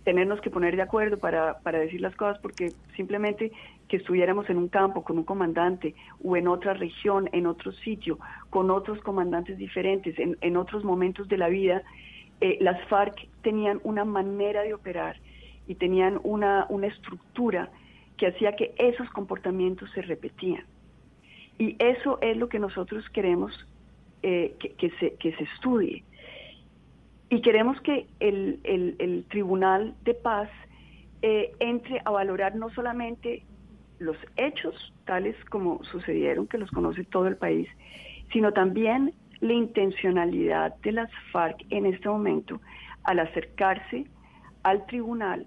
tenernos 0.04 0.40
que 0.40 0.50
poner 0.50 0.76
de 0.76 0.82
acuerdo 0.82 1.18
para, 1.18 1.58
para 1.58 1.80
decir 1.80 2.00
las 2.00 2.14
cosas, 2.14 2.38
porque 2.38 2.70
simplemente 2.94 3.50
que 3.88 3.96
estuviéramos 3.96 4.48
en 4.50 4.56
un 4.56 4.68
campo 4.68 5.02
con 5.02 5.18
un 5.18 5.24
comandante 5.24 5.96
o 6.22 6.36
en 6.36 6.46
otra 6.46 6.74
región, 6.74 7.28
en 7.32 7.48
otro 7.48 7.72
sitio, 7.72 8.20
con 8.48 8.70
otros 8.70 9.00
comandantes 9.00 9.58
diferentes, 9.58 10.16
en, 10.20 10.38
en 10.42 10.56
otros 10.56 10.84
momentos 10.84 11.26
de 11.26 11.38
la 11.38 11.48
vida, 11.48 11.82
eh, 12.40 12.56
las 12.60 12.80
FARC 12.86 13.16
tenían 13.42 13.80
una 13.82 14.04
manera 14.04 14.62
de 14.62 14.74
operar 14.74 15.16
y 15.66 15.74
tenían 15.74 16.20
una, 16.22 16.66
una 16.68 16.86
estructura 16.86 17.68
que 18.16 18.28
hacía 18.28 18.54
que 18.54 18.74
esos 18.78 19.10
comportamientos 19.10 19.90
se 19.90 20.02
repetían. 20.02 20.62
Y 21.58 21.76
eso 21.78 22.18
es 22.20 22.36
lo 22.36 22.48
que 22.48 22.58
nosotros 22.58 23.08
queremos 23.10 23.52
eh, 24.22 24.54
que, 24.58 24.90
se, 24.98 25.14
que 25.14 25.34
se 25.36 25.44
estudie. 25.44 26.04
Y 27.30 27.40
queremos 27.40 27.80
que 27.80 28.06
el, 28.20 28.60
el, 28.64 29.24
Tribunal 29.30 29.94
de 30.04 30.14
Paz 30.14 30.50
eh, 31.22 31.52
entre 31.60 32.00
a 32.04 32.10
valorar 32.10 32.54
no 32.56 32.70
solamente 32.70 33.42
los 33.98 34.16
hechos 34.36 34.92
tales 35.06 35.36
como 35.46 35.82
sucedieron, 35.84 36.46
que 36.46 36.58
los 36.58 36.70
conoce 36.70 37.04
todo 37.04 37.28
el 37.28 37.36
país, 37.36 37.68
sino 38.32 38.52
también 38.52 39.14
la 39.40 39.52
intencionalidad 39.52 40.74
de 40.82 40.92
las 40.92 41.10
FARC 41.32 41.64
en 41.70 41.86
este 41.86 42.08
momento 42.08 42.60
al 43.04 43.18
acercarse 43.18 44.06
al 44.62 44.84
tribunal 44.86 45.46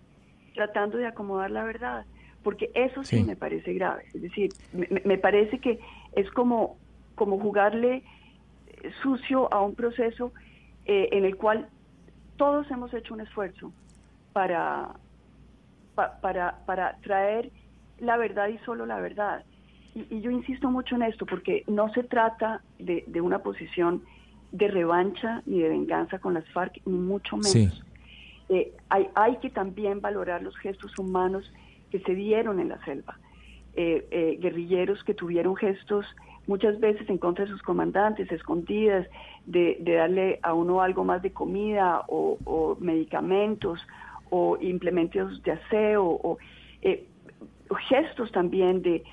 tratando 0.55 0.97
de 0.97 1.05
acomodar 1.05 1.51
la 1.51 1.63
verdad 1.63 2.05
porque 2.45 2.69
eso 2.75 3.03
sí, 3.03 3.23
me 3.23 3.35
parece 3.35 3.73
grave. 3.73 4.03
Es 4.13 4.21
decir, 4.21 4.51
me, 4.71 5.17
parece 5.17 5.57
que 5.57 5.79
es 6.13 6.29
como, 6.29 6.77
como 7.15 7.39
jugarle 7.39 8.03
sucio 9.01 9.51
a 9.51 9.61
un 9.61 9.73
proceso 9.73 10.31
eh, 10.85 11.09
en 11.11 11.25
el 11.25 11.37
cual 11.37 11.67
todos 12.37 12.69
hemos 12.69 12.93
hecho 12.93 13.15
un 13.15 13.21
esfuerzo 13.21 13.73
para, 14.31 14.91
para, 15.95 16.59
para 16.67 16.97
traer 16.97 17.49
la 17.97 18.15
verdad 18.15 18.49
y 18.49 18.59
solo 18.59 18.85
la 18.85 18.99
verdad. 18.99 19.43
Y, 19.95 20.21
yo 20.21 20.29
insisto 20.29 20.69
mucho 20.69 20.93
en 20.97 21.01
esto 21.01 21.25
porque 21.25 21.63
no 21.65 21.91
se 21.93 22.03
trata 22.03 22.61
de, 22.77 23.05
de, 23.07 23.21
una 23.21 23.39
posición 23.39 24.03
de 24.51 24.67
revancha 24.67 25.41
ni 25.47 25.61
de 25.61 25.69
venganza 25.69 26.19
con 26.19 26.35
las 26.35 26.47
FARC, 26.49 26.79
ni 26.85 26.99
mucho 26.99 27.37
menos. 27.37 27.83
Eh, 28.49 28.71
hay, 28.89 29.07
hay 29.15 29.37
que 29.37 29.49
también 29.49 29.99
valorar 29.99 30.43
los 30.43 30.55
gestos 30.57 30.99
humanos 30.99 31.51
que 31.95 32.05
se 32.05 32.15
dieron 32.15 32.59
en 32.59 32.69
la 32.69 32.83
selva. 32.83 33.17
Eh, 33.75 34.05
eh, 34.11 34.37
guerrilleros 34.41 35.01
que 35.05 35.13
tuvieron 35.13 35.55
gestos 35.55 36.05
muchas 36.45 36.77
veces 36.79 37.09
en 37.09 37.17
contra 37.17 37.45
de 37.45 37.51
sus 37.51 37.61
comandantes, 37.61 38.29
escondidas, 38.31 39.07
de, 39.45 39.77
darle 39.81 40.39
a 40.43 40.53
uno 40.53 40.81
algo 40.81 41.05
más 41.05 41.21
de 41.21 41.31
comida 41.31 42.03
o, 42.07 42.77
medicamentos 42.81 43.79
o 44.29 44.57
implementos 44.59 45.41
de 45.43 45.51
aseo 45.53 46.03
o 46.05 46.37
eh, 46.81 47.07
gestos 47.87 48.31
también 48.31 48.81
de, 48.81 49.03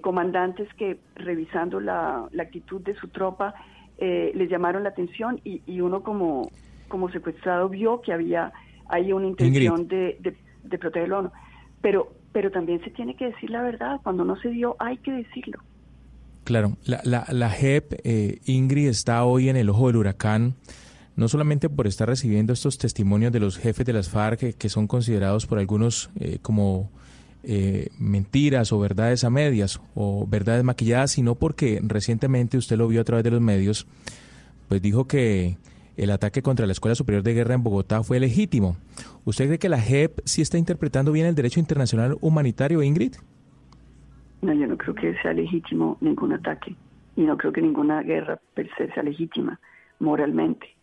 comandantes 0.00 0.72
que 0.74 0.98
revisando 1.16 1.78
la, 1.78 2.26
actitud 2.38 2.80
de 2.80 2.94
su 2.94 3.08
tropa 3.08 3.54
eh, 3.98 4.32
les 4.34 4.48
llamaron 4.48 4.82
la 4.82 4.90
atención 4.90 5.40
y, 5.44 5.80
uno 5.80 6.02
como, 6.02 6.50
como 6.88 7.10
secuestrado 7.10 7.68
vio 7.68 8.00
que 8.00 8.14
había 8.14 8.50
ahí 8.88 9.12
una 9.12 9.26
intención 9.26 9.88
de, 9.88 10.18
de, 10.62 10.78
protegerlo. 10.78 11.32
Pero, 11.82 12.19
pero 12.32 12.50
también 12.50 12.82
se 12.84 12.90
tiene 12.90 13.14
que 13.16 13.26
decir 13.26 13.50
la 13.50 13.62
verdad, 13.62 14.00
cuando 14.02 14.24
no 14.24 14.40
se 14.40 14.50
dio 14.50 14.76
hay 14.78 14.98
que 14.98 15.12
decirlo. 15.12 15.58
Claro, 16.44 16.76
la, 16.84 17.26
la, 17.28 17.50
JEP, 17.50 18.00
eh, 18.02 18.38
Ingrid, 18.46 18.88
está 18.88 19.24
hoy 19.24 19.48
en 19.48 19.56
el 19.56 19.68
ojo 19.68 19.88
del 19.88 19.96
huracán, 19.96 20.54
no 21.14 21.28
solamente 21.28 21.68
por 21.68 21.86
estar 21.86 22.08
recibiendo 22.08 22.52
estos 22.52 22.78
testimonios 22.78 23.30
de 23.30 23.40
los 23.40 23.58
jefes 23.58 23.84
de 23.84 23.92
las 23.92 24.08
FARC, 24.08 24.56
que, 24.56 24.68
son 24.68 24.86
considerados 24.86 25.46
por 25.46 25.58
algunos 25.58 26.10
eh, 26.18 26.38
como 26.40 26.90
eh, 27.42 27.88
mentiras 27.98 28.72
o 28.72 28.80
verdades 28.80 29.22
a 29.22 29.30
medias 29.30 29.80
o 29.94 30.26
verdades 30.26 30.64
maquilladas, 30.64 31.12
sino 31.12 31.34
porque 31.34 31.80
recientemente 31.82 32.56
usted 32.56 32.76
lo 32.76 32.88
vio 32.88 33.02
a 33.02 33.04
través 33.04 33.22
de 33.22 33.30
los 33.30 33.40
medios, 33.40 33.86
pues 34.68 34.80
dijo 34.80 35.06
que 35.06 35.56
el 36.00 36.10
ataque 36.10 36.40
contra 36.40 36.64
la 36.64 36.72
Escuela 36.72 36.94
Superior 36.94 37.22
de 37.22 37.34
Guerra 37.34 37.54
en 37.54 37.62
Bogotá 37.62 38.02
fue 38.02 38.18
legítimo. 38.18 38.78
¿Usted 39.26 39.46
cree 39.46 39.58
que 39.58 39.68
la 39.68 39.78
JEP 39.78 40.20
sí 40.24 40.40
está 40.40 40.56
interpretando 40.56 41.12
bien 41.12 41.26
el 41.26 41.34
derecho 41.34 41.60
internacional 41.60 42.16
humanitario, 42.22 42.82
Ingrid? 42.82 43.16
No, 44.40 44.54
yo 44.54 44.66
no 44.66 44.78
creo 44.78 44.94
que 44.94 45.14
sea 45.20 45.34
legítimo 45.34 45.98
ningún 46.00 46.32
ataque 46.32 46.74
y 47.16 47.22
no 47.22 47.36
creo 47.36 47.52
que 47.52 47.60
ninguna 47.60 48.02
guerra 48.02 48.40
per 48.54 48.70
se 48.78 48.90
sea 48.92 49.02
legítima 49.02 49.60
moralmente. 49.98 50.74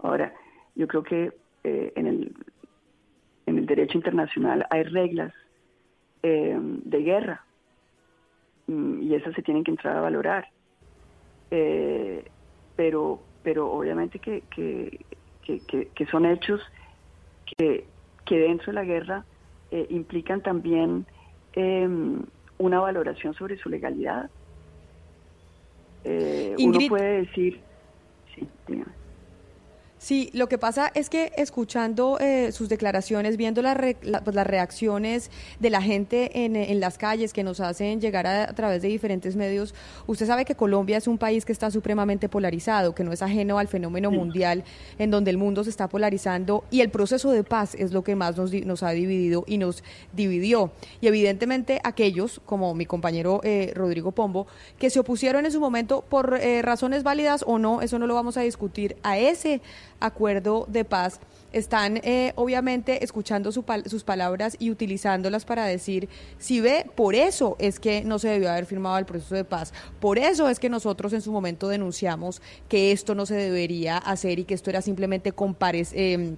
Ahora, 0.00 0.34
yo 0.74 0.88
creo 0.88 1.04
que 1.04 1.32
eh, 1.62 1.92
en, 1.94 2.06
el, 2.08 2.34
en 3.46 3.58
el 3.58 3.66
derecho 3.66 3.96
internacional 3.96 4.66
hay 4.70 4.82
reglas 4.82 5.32
eh, 6.24 6.58
de 6.58 6.98
guerra 6.98 7.44
mm, 8.66 9.02
y 9.02 9.14
esas 9.14 9.36
se 9.36 9.42
tienen 9.42 9.62
que 9.62 9.70
entrar 9.70 9.96
a 9.96 10.00
valorar. 10.00 10.48
Eh, 11.52 12.24
pero, 12.74 13.22
pero 13.44 13.70
obviamente 13.70 14.18
que, 14.18 14.42
que, 14.50 14.98
que, 15.94 16.06
son 16.06 16.26
hechos 16.26 16.60
que, 17.46 17.86
que 18.24 18.38
dentro 18.38 18.66
de 18.66 18.72
la 18.72 18.84
guerra 18.84 19.24
implican 19.90 20.42
también 20.42 21.06
em, 21.52 22.22
una 22.58 22.80
valoración 22.80 23.34
sobre 23.34 23.56
su 23.58 23.68
legalidad. 23.68 24.30
Eh, 26.04 26.54
uno 26.58 26.78
puede 26.88 27.22
decir, 27.22 27.60
sí, 28.34 28.48
dígame. 28.66 29.03
Sí, 30.04 30.28
lo 30.34 30.50
que 30.50 30.58
pasa 30.58 30.92
es 30.94 31.08
que 31.08 31.32
escuchando 31.38 32.18
eh, 32.20 32.52
sus 32.52 32.68
declaraciones, 32.68 33.38
viendo 33.38 33.62
pues, 33.62 34.36
las 34.36 34.46
reacciones 34.46 35.30
de 35.60 35.70
la 35.70 35.80
gente 35.80 36.44
en, 36.44 36.78
las 36.78 36.98
calles 36.98 37.32
que 37.32 37.42
nos 37.42 37.58
hacen 37.60 38.02
llegar 38.02 38.26
a, 38.26 38.52
través 38.52 38.82
de 38.82 38.88
diferentes 38.88 39.34
medios, 39.34 39.74
usted 40.06 40.26
sabe 40.26 40.44
que 40.44 40.56
Colombia 40.56 40.98
es 40.98 41.08
un 41.08 41.16
país 41.16 41.46
que 41.46 41.52
está 41.52 41.70
supremamente 41.70 42.28
polarizado, 42.28 42.94
que 42.94 43.02
no 43.02 43.12
es 43.12 43.22
ajeno 43.22 43.58
al 43.58 43.66
fenómeno 43.66 44.10
mundial 44.10 44.64
en 44.98 45.10
donde 45.10 45.30
el 45.30 45.38
mundo 45.38 45.64
se 45.64 45.70
está 45.70 45.88
polarizando 45.88 46.64
y 46.70 46.82
el 46.82 46.90
proceso 46.90 47.30
de 47.30 47.42
paz 47.42 47.74
es 47.74 47.92
lo 47.92 48.04
que 48.04 48.14
más 48.14 48.36
nos, 48.36 48.52
nos 48.52 48.82
ha 48.82 48.90
dividido 48.90 49.44
y 49.46 49.56
nos 49.56 49.82
dividió. 50.12 50.70
Y 51.00 51.06
evidentemente 51.06 51.80
aquellos, 51.82 52.42
como 52.44 52.74
mi 52.74 52.84
compañero 52.84 53.40
eh, 53.42 53.72
Rodrigo 53.74 54.12
Pombo, 54.12 54.48
que 54.78 54.90
se 54.90 55.00
opusieron 55.00 55.46
en 55.46 55.52
su 55.52 55.60
momento 55.60 56.04
por 56.06 56.34
eh, 56.42 56.60
razones 56.60 57.04
válidas 57.04 57.42
o 57.46 57.58
no, 57.58 57.80
eso 57.80 57.98
no 57.98 58.06
lo 58.06 58.14
vamos 58.14 58.36
a 58.36 58.42
discutir, 58.42 58.96
a 59.02 59.16
ese 59.16 59.62
acuerdo 60.00 60.66
de 60.68 60.84
paz 60.84 61.20
están 61.52 61.98
eh, 61.98 62.32
obviamente 62.34 63.04
escuchando 63.04 63.52
sus 63.52 64.04
palabras 64.04 64.56
y 64.58 64.70
utilizándolas 64.70 65.44
para 65.44 65.66
decir, 65.66 66.08
si 66.38 66.60
ve, 66.60 66.86
por 66.94 67.14
eso 67.14 67.56
es 67.60 67.78
que 67.78 68.02
no 68.04 68.18
se 68.18 68.28
debió 68.28 68.50
haber 68.50 68.66
firmado 68.66 68.98
el 68.98 69.06
proceso 69.06 69.34
de 69.36 69.44
paz, 69.44 69.72
por 70.00 70.18
eso 70.18 70.48
es 70.48 70.58
que 70.58 70.68
nosotros 70.68 71.12
en 71.12 71.22
su 71.22 71.30
momento 71.30 71.68
denunciamos 71.68 72.42
que 72.68 72.92
esto 72.92 73.14
no 73.14 73.24
se 73.24 73.36
debería 73.36 73.98
hacer 73.98 74.40
y 74.40 74.44
que 74.44 74.54
esto 74.54 74.70
era 74.70 74.82
simplemente 74.82 75.32
eh, 75.92 76.36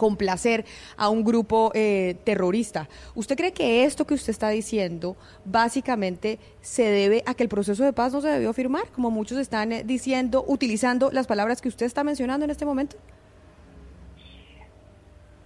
complacer 0.00 0.64
a 0.96 1.10
un 1.10 1.22
grupo 1.22 1.72
eh, 1.74 2.16
terrorista. 2.24 2.88
¿Usted 3.14 3.36
cree 3.36 3.52
que 3.52 3.84
esto 3.84 4.06
que 4.06 4.14
usted 4.14 4.30
está 4.30 4.48
diciendo 4.48 5.14
básicamente 5.44 6.38
se 6.62 6.84
debe 6.84 7.22
a 7.26 7.34
que 7.34 7.42
el 7.42 7.50
proceso 7.50 7.84
de 7.84 7.92
paz 7.92 8.14
no 8.14 8.22
se 8.22 8.28
debió 8.28 8.54
firmar, 8.54 8.84
como 8.92 9.10
muchos 9.10 9.36
están 9.36 9.72
eh, 9.72 9.82
diciendo, 9.84 10.42
utilizando 10.46 11.10
las 11.12 11.26
palabras 11.26 11.60
que 11.60 11.68
usted 11.68 11.84
está 11.84 12.02
mencionando 12.02 12.46
en 12.46 12.50
este 12.50 12.64
momento? 12.64 12.96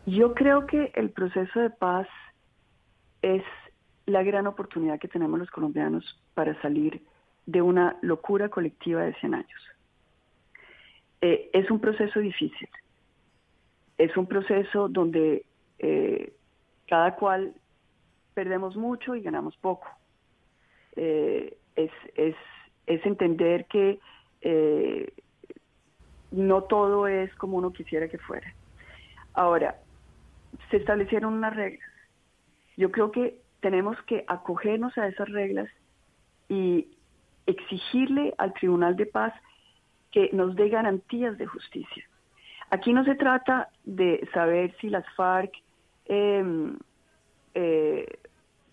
Yo 0.06 0.34
creo 0.34 0.68
que 0.68 0.92
el 0.94 1.10
proceso 1.10 1.58
de 1.58 1.70
paz 1.70 2.06
es 3.22 3.42
la 4.06 4.22
gran 4.22 4.46
oportunidad 4.46 5.00
que 5.00 5.08
tenemos 5.08 5.36
los 5.40 5.50
colombianos 5.50 6.04
para 6.34 6.60
salir 6.62 7.02
de 7.46 7.60
una 7.60 7.96
locura 8.02 8.50
colectiva 8.50 9.02
de 9.02 9.14
100 9.14 9.34
años. 9.34 9.60
Eh, 11.22 11.50
es 11.52 11.68
un 11.72 11.80
proceso 11.80 12.20
difícil, 12.20 12.68
es 13.98 14.16
un 14.16 14.26
proceso 14.26 14.88
donde 14.88 15.44
eh, 15.78 16.32
cada 16.86 17.16
cual 17.16 17.54
perdemos 18.34 18.76
mucho 18.76 19.14
y 19.14 19.22
ganamos 19.22 19.56
poco. 19.56 19.86
Eh, 20.96 21.56
es, 21.76 21.92
entender 22.86 23.66
que 23.66 23.98
no 26.30 26.64
todo 26.64 27.06
es 27.06 27.34
como 27.36 27.56
uno 27.56 27.72
quisiera 27.72 28.08
que 28.08 28.18
fuera. 28.18 28.52
Ahora, 29.32 29.76
se 30.70 30.76
establecieron 30.76 31.34
unas 31.34 31.54
reglas. 31.54 31.88
Yo 32.76 32.90
creo 32.90 33.10
que 33.10 33.40
tenemos 33.60 33.96
que 34.02 34.24
acogernos 34.28 34.96
a 34.98 35.06
esas 35.08 35.28
reglas 35.28 35.68
y 36.48 36.88
exigirle 37.46 38.34
al 38.38 38.52
Tribunal 38.54 38.96
de 38.96 39.06
Paz 39.06 39.32
que 40.10 40.30
nos 40.32 40.54
dé 40.54 40.68
garantías 40.68 41.36
de 41.38 41.46
justicia. 41.46 42.04
Aquí 42.74 42.92
no 42.92 43.04
se 43.04 43.14
trata 43.14 43.68
de 43.84 44.28
saber 44.32 44.74
si 44.80 44.90
las 44.90 45.04
FARC 45.14 45.52
em, 46.06 46.76
eh, 47.54 48.18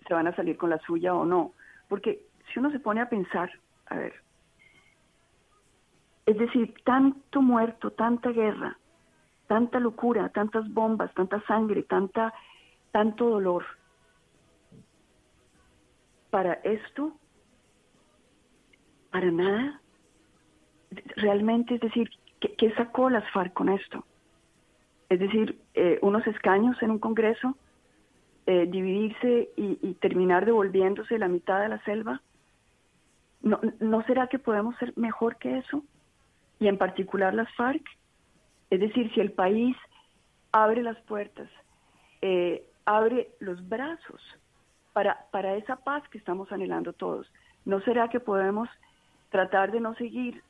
se 0.08 0.14
van 0.16 0.26
a 0.26 0.36
salir 0.36 0.58
con 0.58 0.72
la 0.72 0.80
suya 0.80 1.14
o 1.14 1.24
no, 1.24 1.54
porque 1.88 2.26
si 2.52 2.58
uno 2.58 2.72
se 2.72 2.80
pone 2.80 3.00
a 3.00 3.10
pensar, 3.10 3.52
a 3.86 3.98
ver, 3.98 4.14
es 6.26 6.36
decir, 6.36 6.74
tanto 6.84 7.44
muerto, 7.44 7.92
tanta 7.92 8.32
guerra, 8.32 8.76
tanta 9.46 9.80
locura, 9.80 10.30
tantas 10.30 10.68
bombas, 10.74 11.14
tanta 11.14 11.40
sangre, 11.42 11.84
tanta, 11.84 12.34
tanto 12.92 13.30
dolor. 13.30 13.64
Para 16.32 16.54
esto, 16.64 17.12
para 19.12 19.30
nada, 19.30 19.80
realmente, 21.18 21.76
es 21.76 21.82
decir, 21.82 22.10
¿qué, 22.50 22.74
sacó 22.76 23.10
las 23.10 23.30
FARC 23.32 23.54
con 23.54 23.70
esto? 23.70 24.06
Es 25.10 25.20
decir, 25.20 25.60
eh, 25.74 26.00
unos 26.02 26.26
escaños 26.28 26.82
en 26.82 26.92
un 26.92 27.00
Congreso, 27.00 27.56
eh, 28.48 28.66
dividirse 28.68 29.50
y, 29.56 29.94
terminar 29.96 30.46
devolviéndose 30.46 31.20
la 31.20 31.28
mitad 31.28 31.62
de 31.62 31.70
la 31.70 31.84
selva. 31.84 32.22
¿No, 33.42 33.60
¿No 33.80 34.04
será 34.04 34.28
que 34.28 34.40
podemos 34.40 34.76
ser 34.78 34.94
mejor 34.98 35.38
que 35.38 35.60
eso? 35.60 35.84
Y 36.60 36.68
en 36.68 36.78
particular 36.78 37.34
las 37.34 37.54
FARC. 37.56 37.84
Es 38.70 38.80
decir, 38.80 39.12
si 39.14 39.20
el 39.20 39.32
país 39.32 39.76
abre 40.52 40.82
las 40.82 41.00
puertas, 41.02 41.50
eh, 42.22 42.64
abre 42.86 43.30
los 43.40 43.68
brazos 43.68 44.22
para, 44.94 45.26
para 45.32 45.56
esa 45.56 45.78
paz 45.78 46.08
que 46.10 46.18
estamos 46.18 46.52
anhelando 46.52 46.94
todos, 46.94 47.32
¿no 47.66 47.80
será 47.82 48.10
que 48.10 48.20
podemos 48.20 48.70
tratar 49.30 49.72
de 49.72 49.80
no 49.80 49.94
seguir 49.96 50.42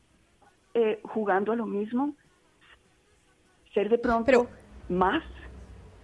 eh, 0.74 1.00
jugando 1.04 1.52
a 1.52 1.56
lo 1.56 1.66
mismo? 1.66 2.16
Ser 3.74 3.90
de 3.90 3.98
pronto 3.98 4.48
más. 4.90 5.24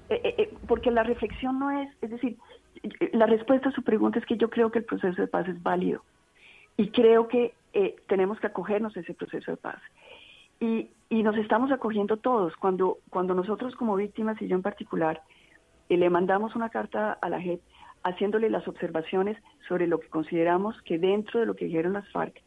Eh, 0.09 0.53
porque 0.68 0.89
la 0.89 1.03
reflexión 1.03 1.59
no 1.59 1.70
es, 1.70 1.89
es 2.01 2.09
decir, 2.09 2.38
la 3.11 3.26
respuesta 3.26 3.70
a 3.70 3.74
su 3.74 3.84
pregunta 3.84 4.20
es 4.20 4.26
que 4.26 4.38
yo 4.38 4.49
creo 4.49 4.72
que 4.72 4.80
el 4.80 4.86
proceso 4.86 5.22
de 5.22 5.28
paz 5.28 5.47
es 5.49 5.61
válido 5.61 6.01
y 6.78 6.89
creo 6.91 7.28
que 7.28 7.53
tenemos 8.07 8.39
que 8.39 8.47
acogernos 8.47 8.95
a 8.95 9.01
ese 9.01 9.13
proceso 9.13 9.51
de 9.51 9.57
paz. 9.57 9.80
Y, 10.59 10.89
y 11.09 11.24
nos 11.24 11.38
estamos 11.38 11.72
acogiendo 11.72 12.18
todos. 12.18 12.55
Cuando, 12.57 12.97
cuando 13.09 13.34
nosotros 13.34 13.76
como 13.76 13.95
víctimas, 13.95 14.41
y 14.41 14.47
yo 14.47 14.55
en 14.55 14.61
particular, 14.61 15.22
eh, 15.89 15.97
le 15.97 16.09
mandamos 16.09 16.55
una 16.55 16.70
carta 16.70 17.13
a 17.13 17.30
la 17.30 17.41
JEP 17.41 17.61
haciéndole 18.03 18.49
las 18.49 18.68
observaciones 18.68 19.38
sobre 19.68 19.88
lo 19.88 19.99
que 19.99 20.07
consideramos 20.07 20.82
que 20.84 20.97
dentro 20.97 21.39
de 21.39 21.45
lo 21.45 21.55
que 21.55 21.65
dijeron 21.65 21.93
las 21.93 22.09
FARC 22.11 22.41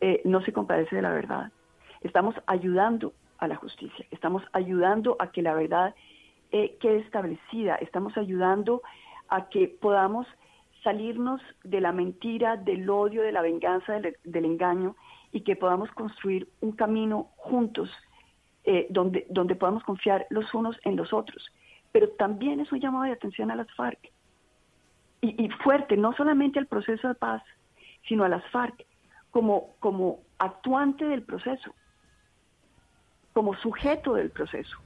eh, 0.00 0.20
no 0.24 0.42
se 0.42 0.52
compadece 0.52 0.96
de 0.96 1.02
la 1.02 1.12
verdad. 1.12 1.52
Estamos 2.00 2.34
ayudando 2.46 3.12
a 3.38 3.48
la 3.48 3.56
justicia, 3.56 4.06
estamos 4.10 4.42
ayudando 4.52 5.16
a 5.18 5.30
que 5.30 5.42
la 5.42 5.54
verdad 5.54 5.94
eh, 6.50 6.76
quede 6.80 6.98
establecida, 6.98 7.76
estamos 7.76 8.16
ayudando 8.16 8.82
a 9.28 9.48
que 9.48 9.68
podamos 9.68 10.26
salirnos 10.82 11.40
de 11.62 11.80
la 11.80 11.92
mentira, 11.92 12.56
del 12.56 12.88
odio, 12.88 13.22
de 13.22 13.32
la 13.32 13.42
venganza, 13.42 14.00
del, 14.00 14.44
engaño 14.44 14.96
y 15.30 15.42
que 15.42 15.56
podamos 15.56 15.90
construir 15.92 16.48
un 16.60 16.72
camino 16.72 17.28
juntos 17.36 17.90
eh, 18.64 18.86
donde, 18.90 19.26
donde 19.28 19.54
podamos 19.54 19.84
confiar 19.84 20.26
los 20.30 20.52
unos 20.54 20.78
en 20.84 20.96
los 20.96 21.12
otros. 21.12 21.50
Pero 21.92 22.08
también 22.10 22.60
es 22.60 22.72
un 22.72 22.80
llamado 22.80 23.04
de 23.04 23.12
atención 23.12 23.50
a 23.50 23.56
las 23.56 23.70
FARC 23.74 24.10
y, 25.20 25.44
y 25.44 25.50
fuerte, 25.62 25.96
no 25.96 26.14
solamente 26.14 26.58
al 26.58 26.66
proceso 26.66 27.08
de 27.08 27.14
paz, 27.14 27.42
sino 28.08 28.24
a 28.24 28.28
las 28.28 28.44
FARC 28.50 28.86
como, 29.30 29.74
como 29.80 30.20
actuante 30.38 31.04
del 31.04 31.22
proceso, 31.22 31.74
como 33.32 33.56
sujeto 33.56 34.14
del 34.14 34.30
proceso. 34.30 34.76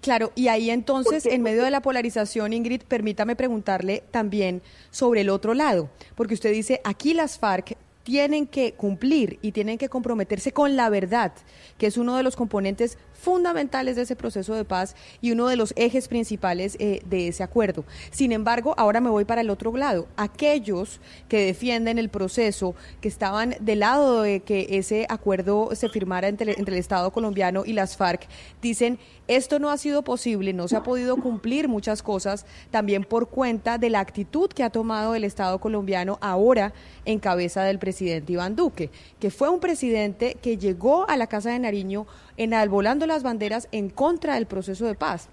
Claro, 0.00 0.32
y 0.34 0.48
ahí 0.48 0.70
entonces, 0.70 1.26
en 1.26 1.42
medio 1.42 1.64
de 1.64 1.70
la 1.70 1.80
polarización, 1.80 2.52
Ingrid, 2.52 2.82
permítame 2.82 3.36
preguntarle 3.36 4.02
también 4.10 4.62
sobre 4.90 5.22
el 5.22 5.30
otro 5.30 5.54
lado, 5.54 5.88
porque 6.14 6.34
usted 6.34 6.52
dice, 6.52 6.80
aquí 6.84 7.14
las 7.14 7.38
FARC 7.38 7.76
tienen 8.06 8.46
que 8.46 8.72
cumplir 8.72 9.40
y 9.42 9.50
tienen 9.50 9.78
que 9.78 9.88
comprometerse 9.88 10.52
con 10.52 10.76
la 10.76 10.88
verdad, 10.90 11.32
que 11.76 11.88
es 11.88 11.96
uno 11.96 12.16
de 12.16 12.22
los 12.22 12.36
componentes 12.36 12.98
fundamentales 13.14 13.96
de 13.96 14.02
ese 14.02 14.14
proceso 14.14 14.54
de 14.54 14.64
paz 14.64 14.94
y 15.20 15.32
uno 15.32 15.48
de 15.48 15.56
los 15.56 15.72
ejes 15.74 16.06
principales 16.06 16.76
eh, 16.78 17.00
de 17.04 17.26
ese 17.26 17.42
acuerdo. 17.42 17.84
Sin 18.12 18.30
embargo, 18.30 18.74
ahora 18.78 19.00
me 19.00 19.10
voy 19.10 19.24
para 19.24 19.40
el 19.40 19.50
otro 19.50 19.76
lado. 19.76 20.06
Aquellos 20.16 21.00
que 21.28 21.46
defienden 21.46 21.98
el 21.98 22.08
proceso, 22.08 22.76
que 23.00 23.08
estaban 23.08 23.56
del 23.58 23.80
lado 23.80 24.22
de 24.22 24.38
que 24.38 24.68
ese 24.78 25.06
acuerdo 25.08 25.70
se 25.74 25.88
firmara 25.88 26.28
entre, 26.28 26.52
entre 26.52 26.76
el 26.76 26.80
Estado 26.80 27.10
colombiano 27.10 27.64
y 27.66 27.72
las 27.72 27.96
FARC, 27.96 28.28
dicen, 28.62 29.00
esto 29.28 29.58
no 29.58 29.70
ha 29.70 29.76
sido 29.76 30.02
posible, 30.02 30.52
no 30.52 30.68
se 30.68 30.76
ha 30.76 30.82
podido 30.82 31.16
cumplir 31.16 31.68
muchas 31.68 32.02
cosas, 32.02 32.46
también 32.70 33.04
por 33.04 33.28
cuenta 33.28 33.78
de 33.78 33.90
la 33.90 34.00
actitud 34.00 34.48
que 34.48 34.62
ha 34.62 34.70
tomado 34.70 35.14
el 35.14 35.24
Estado 35.24 35.58
colombiano 35.58 36.18
ahora 36.20 36.72
en 37.04 37.18
cabeza 37.18 37.64
del 37.64 37.78
presidente 37.78 38.32
Iván 38.32 38.54
Duque, 38.54 38.90
que 39.18 39.30
fue 39.30 39.48
un 39.48 39.60
presidente 39.60 40.36
que 40.40 40.58
llegó 40.58 41.08
a 41.08 41.16
la 41.16 41.26
Casa 41.26 41.50
de 41.50 41.58
Nariño 41.58 42.06
enalbolando 42.36 43.06
las 43.06 43.22
banderas 43.22 43.68
en 43.72 43.90
contra 43.90 44.34
del 44.34 44.46
proceso 44.46 44.86
de 44.86 44.94
paz. 44.94 45.28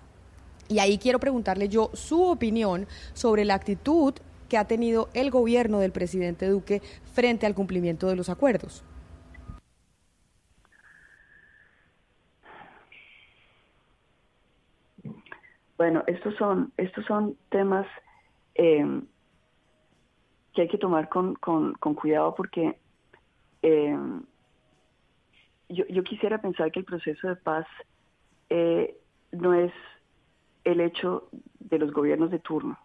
Y 0.70 0.80
ahí 0.80 0.98
quiero 0.98 1.20
preguntarle 1.20 1.70
yo 1.70 1.92
su 1.94 2.24
opinión 2.24 2.88
sobre 3.14 3.46
la 3.46 3.54
actitud 3.54 4.14
que 4.50 4.58
ha 4.58 4.66
tenido 4.66 5.10
el 5.14 5.30
gobierno 5.30 5.80
del 5.80 5.92
presidente 5.92 6.48
Duque 6.48 6.82
frente 7.14 7.46
al 7.46 7.54
cumplimiento 7.54 8.08
de 8.08 8.16
los 8.16 8.30
acuerdos. 8.30 8.84
Bueno, 15.84 16.02
estos 16.08 16.34
son, 16.36 16.72
estos 16.78 17.04
son 17.04 17.36
temas 17.50 17.86
eh, 18.56 19.02
que 20.54 20.62
hay 20.62 20.68
que 20.70 20.78
tomar 20.78 21.10
con, 21.10 21.36
con, 21.36 21.74
cuidado 21.76 22.34
porque 22.36 22.78
eh, 23.62 23.98
yo, 25.68 25.86
yo, 25.88 26.04
quisiera 26.06 26.38
pensar 26.38 26.72
que 26.72 26.80
el 26.80 26.86
proceso 26.86 27.28
de 27.28 27.36
paz 27.36 27.68
eh, 28.50 28.96
no 29.34 29.54
es 29.54 29.74
el 30.64 30.80
hecho 30.80 31.28
de 31.60 31.80
los 31.80 31.92
gobiernos 31.92 32.32
de 32.32 32.40
turno, 32.40 32.80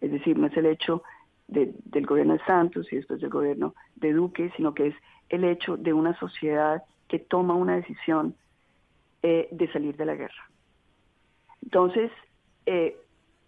es 0.00 0.10
decir, 0.10 0.38
no 0.38 0.46
es 0.46 0.56
el 0.56 0.64
hecho 0.64 1.02
de, 1.46 1.74
del 1.84 2.06
gobierno 2.06 2.32
de 2.38 2.44
Santos 2.46 2.90
y 2.90 2.96
después 2.96 3.20
del 3.20 3.28
gobierno 3.28 3.74
de 3.96 4.14
Duque, 4.14 4.50
sino 4.56 4.72
que 4.72 4.86
es 4.86 4.94
el 5.28 5.44
hecho 5.44 5.76
de 5.76 5.92
una 5.92 6.18
sociedad 6.18 6.84
que 7.06 7.18
toma 7.18 7.52
una 7.52 7.76
decisión 7.76 8.34
eh, 9.22 9.46
de 9.50 9.70
salir 9.72 9.94
de 9.98 10.06
la 10.06 10.14
guerra. 10.14 10.50
Entonces, 11.62 12.10
eh, 12.72 12.96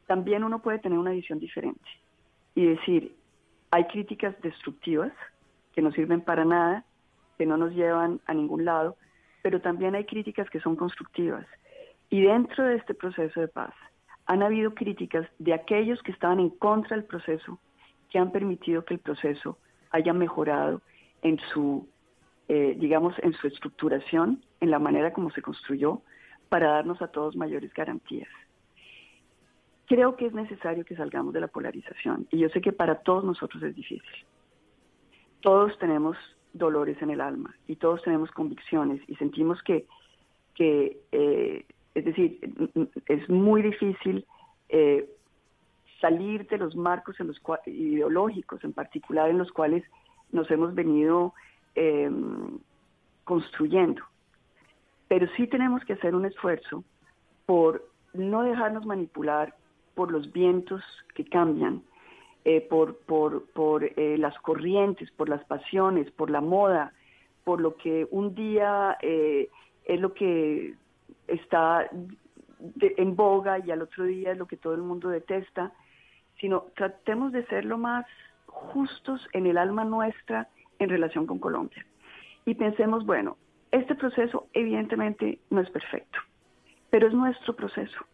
también 0.08 0.42
uno 0.42 0.58
puede 0.58 0.80
tener 0.80 0.98
una 0.98 1.12
visión 1.12 1.38
diferente 1.38 1.88
y 2.56 2.66
decir, 2.66 3.14
hay 3.70 3.84
críticas 3.84 4.34
destructivas 4.42 5.12
que 5.72 5.80
no 5.80 5.92
sirven 5.92 6.22
para 6.22 6.44
nada, 6.44 6.84
que 7.38 7.46
no 7.46 7.56
nos 7.56 7.72
llevan 7.72 8.20
a 8.26 8.34
ningún 8.34 8.64
lado, 8.64 8.96
pero 9.40 9.60
también 9.60 9.94
hay 9.94 10.06
críticas 10.06 10.50
que 10.50 10.58
son 10.58 10.74
constructivas. 10.74 11.46
Y 12.10 12.22
dentro 12.22 12.64
de 12.64 12.74
este 12.74 12.94
proceso 12.94 13.40
de 13.40 13.46
paz 13.46 13.72
han 14.26 14.42
habido 14.42 14.74
críticas 14.74 15.28
de 15.38 15.54
aquellos 15.54 16.02
que 16.02 16.10
estaban 16.10 16.40
en 16.40 16.50
contra 16.50 16.96
del 16.96 17.06
proceso, 17.06 17.60
que 18.10 18.18
han 18.18 18.32
permitido 18.32 18.84
que 18.84 18.94
el 18.94 19.00
proceso 19.00 19.56
haya 19.92 20.12
mejorado 20.12 20.82
en 21.22 21.38
su, 21.52 21.86
eh, 22.48 22.74
digamos, 22.76 23.14
en 23.22 23.34
su 23.34 23.46
estructuración, 23.46 24.44
en 24.58 24.72
la 24.72 24.80
manera 24.80 25.12
como 25.12 25.30
se 25.30 25.42
construyó, 25.42 26.02
para 26.48 26.72
darnos 26.72 27.00
a 27.02 27.06
todos 27.06 27.36
mayores 27.36 27.72
garantías. 27.72 28.28
Creo 29.86 30.16
que 30.16 30.26
es 30.26 30.32
necesario 30.32 30.84
que 30.84 30.96
salgamos 30.96 31.34
de 31.34 31.40
la 31.40 31.48
polarización 31.48 32.26
y 32.30 32.38
yo 32.38 32.48
sé 32.50 32.60
que 32.60 32.72
para 32.72 32.96
todos 32.96 33.24
nosotros 33.24 33.62
es 33.62 33.74
difícil. 33.74 34.26
Todos 35.40 35.76
tenemos 35.78 36.16
dolores 36.52 37.00
en 37.02 37.10
el 37.10 37.20
alma 37.20 37.54
y 37.66 37.76
todos 37.76 38.02
tenemos 38.02 38.30
convicciones 38.30 39.00
y 39.08 39.16
sentimos 39.16 39.62
que, 39.62 39.86
que 40.54 40.98
eh, 41.12 41.64
es 41.94 42.04
decir, 42.04 42.38
es 43.06 43.28
muy 43.28 43.62
difícil 43.62 44.24
eh, 44.68 45.08
salir 46.00 46.46
de 46.48 46.58
los 46.58 46.74
marcos 46.74 47.18
en 47.20 47.28
los 47.28 47.40
ideológicos, 47.66 48.62
en 48.64 48.72
particular 48.72 49.30
en 49.30 49.38
los 49.38 49.50
cuales 49.52 49.84
nos 50.30 50.50
hemos 50.50 50.74
venido 50.74 51.34
eh, 51.74 52.10
construyendo 53.24 54.02
pero 55.12 55.26
sí 55.36 55.46
tenemos 55.46 55.84
que 55.84 55.92
hacer 55.92 56.14
un 56.14 56.24
esfuerzo 56.24 56.84
por 57.44 57.86
no 58.14 58.44
dejarnos 58.44 58.86
manipular 58.86 59.54
por 59.94 60.10
los 60.10 60.32
vientos 60.32 60.82
que 61.14 61.24
cambian, 61.24 61.82
eh, 62.44 62.60
por, 62.60 62.96
por, 62.98 63.44
por 63.52 63.84
eh, 63.84 64.16
las 64.18 64.38
corrientes, 64.40 65.10
por 65.12 65.28
las 65.28 65.44
pasiones, 65.44 66.10
por 66.10 66.30
la 66.30 66.40
moda, 66.40 66.92
por 67.44 67.60
lo 67.60 67.76
que 67.76 68.06
un 68.10 68.34
día 68.34 68.96
eh, 69.02 69.48
es 69.84 70.00
lo 70.00 70.14
que 70.14 70.74
está 71.26 71.88
en 72.80 73.16
boga 73.16 73.58
y 73.58 73.70
al 73.70 73.82
otro 73.82 74.04
día 74.04 74.32
es 74.32 74.38
lo 74.38 74.46
que 74.46 74.56
todo 74.56 74.74
el 74.74 74.82
mundo 74.82 75.08
detesta, 75.08 75.72
sino 76.40 76.66
tratemos 76.76 77.32
de 77.32 77.44
ser 77.46 77.64
lo 77.64 77.78
más 77.78 78.06
justos 78.46 79.26
en 79.32 79.46
el 79.46 79.58
alma 79.58 79.84
nuestra 79.84 80.48
en 80.78 80.88
relación 80.88 81.26
con 81.26 81.38
Colombia. 81.38 81.84
Y 82.44 82.54
pensemos, 82.54 83.06
bueno, 83.06 83.36
este 83.70 83.94
proceso 83.94 84.46
evidentemente 84.52 85.38
no 85.50 85.60
es 85.60 85.70
perfecto, 85.70 86.18
pero 86.90 87.08
es 87.08 87.14
nuestro 87.14 87.54
proceso. 87.54 88.04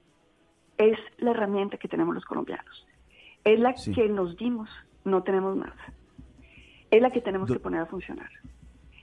Es 0.78 0.98
la 1.18 1.32
herramienta 1.32 1.76
que 1.76 1.88
tenemos 1.88 2.14
los 2.14 2.24
colombianos. 2.24 2.86
Es 3.44 3.60
la 3.60 3.76
sí. 3.76 3.92
que 3.92 4.08
nos 4.08 4.36
dimos, 4.36 4.70
no 5.04 5.22
tenemos 5.22 5.56
más. 5.56 5.74
Es 6.90 7.02
la 7.02 7.10
que 7.10 7.20
tenemos 7.20 7.48
Do 7.48 7.54
que 7.54 7.60
poner 7.60 7.82
a 7.82 7.86
funcionar. 7.86 8.30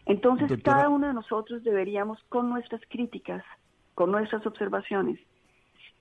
Entonces, 0.06 0.50
Doctora... 0.50 0.78
cada 0.78 0.90
uno 0.90 1.08
de 1.08 1.14
nosotros 1.14 1.64
deberíamos, 1.64 2.24
con 2.30 2.50
nuestras 2.50 2.82
críticas, 2.90 3.44
con 3.94 4.12
nuestras 4.12 4.46
observaciones, 4.46 5.20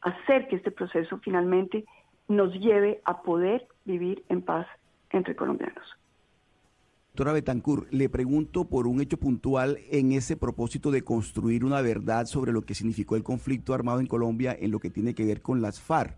hacer 0.00 0.48
que 0.48 0.56
este 0.56 0.70
proceso 0.70 1.18
finalmente 1.18 1.84
nos 2.28 2.52
lleve 2.54 3.00
a 3.04 3.22
poder 3.22 3.66
vivir 3.84 4.24
en 4.28 4.42
paz 4.42 4.66
entre 5.10 5.36
colombianos. 5.36 5.84
Doctora 7.14 7.32
Betancourt, 7.32 7.92
le 7.92 8.08
pregunto 8.08 8.64
por 8.64 8.88
un 8.88 9.00
hecho 9.00 9.18
puntual 9.18 9.78
en 9.92 10.10
ese 10.10 10.36
propósito 10.36 10.90
de 10.90 11.02
construir 11.02 11.64
una 11.64 11.80
verdad 11.80 12.26
sobre 12.26 12.50
lo 12.50 12.62
que 12.62 12.74
significó 12.74 13.14
el 13.14 13.22
conflicto 13.22 13.72
armado 13.72 14.00
en 14.00 14.08
Colombia 14.08 14.56
en 14.58 14.72
lo 14.72 14.80
que 14.80 14.90
tiene 14.90 15.14
que 15.14 15.24
ver 15.24 15.40
con 15.40 15.62
las 15.62 15.80
FARC. 15.80 16.16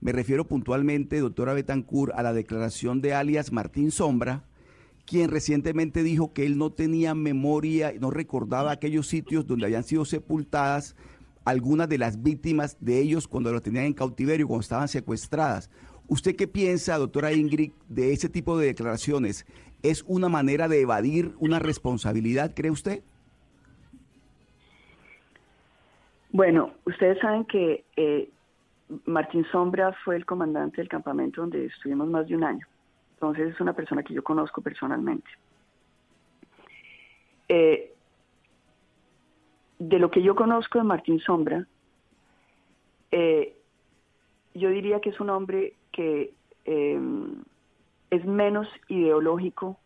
Me 0.00 0.10
refiero 0.10 0.44
puntualmente, 0.44 1.20
doctora 1.20 1.52
Betancourt, 1.54 2.12
a 2.16 2.24
la 2.24 2.32
declaración 2.32 3.00
de 3.00 3.14
alias 3.14 3.52
Martín 3.52 3.92
Sombra, 3.92 4.42
quien 5.06 5.30
recientemente 5.30 6.02
dijo 6.02 6.32
que 6.32 6.44
él 6.44 6.58
no 6.58 6.72
tenía 6.72 7.14
memoria, 7.14 7.94
no 8.00 8.10
recordaba 8.10 8.72
aquellos 8.72 9.06
sitios 9.06 9.46
donde 9.46 9.66
habían 9.66 9.84
sido 9.84 10.04
sepultadas 10.04 10.96
algunas 11.44 11.88
de 11.88 11.98
las 11.98 12.20
víctimas 12.20 12.76
de 12.80 12.98
ellos 12.98 13.28
cuando 13.28 13.52
lo 13.52 13.62
tenían 13.62 13.84
en 13.84 13.94
cautiverio, 13.94 14.48
cuando 14.48 14.62
estaban 14.62 14.88
secuestradas. 14.88 15.70
¿Usted 16.08 16.34
qué 16.34 16.48
piensa, 16.48 16.98
doctora 16.98 17.32
Ingrid, 17.32 17.70
de 17.88 18.12
ese 18.12 18.28
tipo 18.28 18.58
de 18.58 18.66
declaraciones? 18.66 19.46
¿Es 19.82 20.04
una 20.06 20.28
manera 20.28 20.68
de 20.68 20.80
evadir 20.80 21.32
una 21.38 21.58
responsabilidad, 21.58 22.52
cree 22.54 22.70
usted? 22.70 23.02
Bueno, 26.30 26.72
ustedes 26.86 27.18
saben 27.18 27.44
que 27.44 27.84
eh, 27.96 28.30
Martín 29.06 29.44
Sombra 29.50 29.92
fue 30.04 30.16
el 30.16 30.24
comandante 30.24 30.78
del 30.78 30.88
campamento 30.88 31.40
donde 31.40 31.66
estuvimos 31.66 32.08
más 32.08 32.26
de 32.28 32.36
un 32.36 32.44
año. 32.44 32.66
Entonces 33.14 33.54
es 33.54 33.60
una 33.60 33.74
persona 33.74 34.02
que 34.02 34.14
yo 34.14 34.22
conozco 34.22 34.62
personalmente. 34.62 35.28
Eh, 37.48 37.92
de 39.78 39.98
lo 39.98 40.10
que 40.10 40.22
yo 40.22 40.34
conozco 40.34 40.78
de 40.78 40.84
Martín 40.84 41.18
Sombra, 41.20 41.66
eh, 43.10 43.56
yo 44.54 44.70
diría 44.70 45.00
que 45.00 45.10
es 45.10 45.20
un 45.20 45.28
hombre 45.28 45.74
que 45.90 46.34
es 48.12 48.26
menos 48.26 48.68
ideológico 48.88 49.78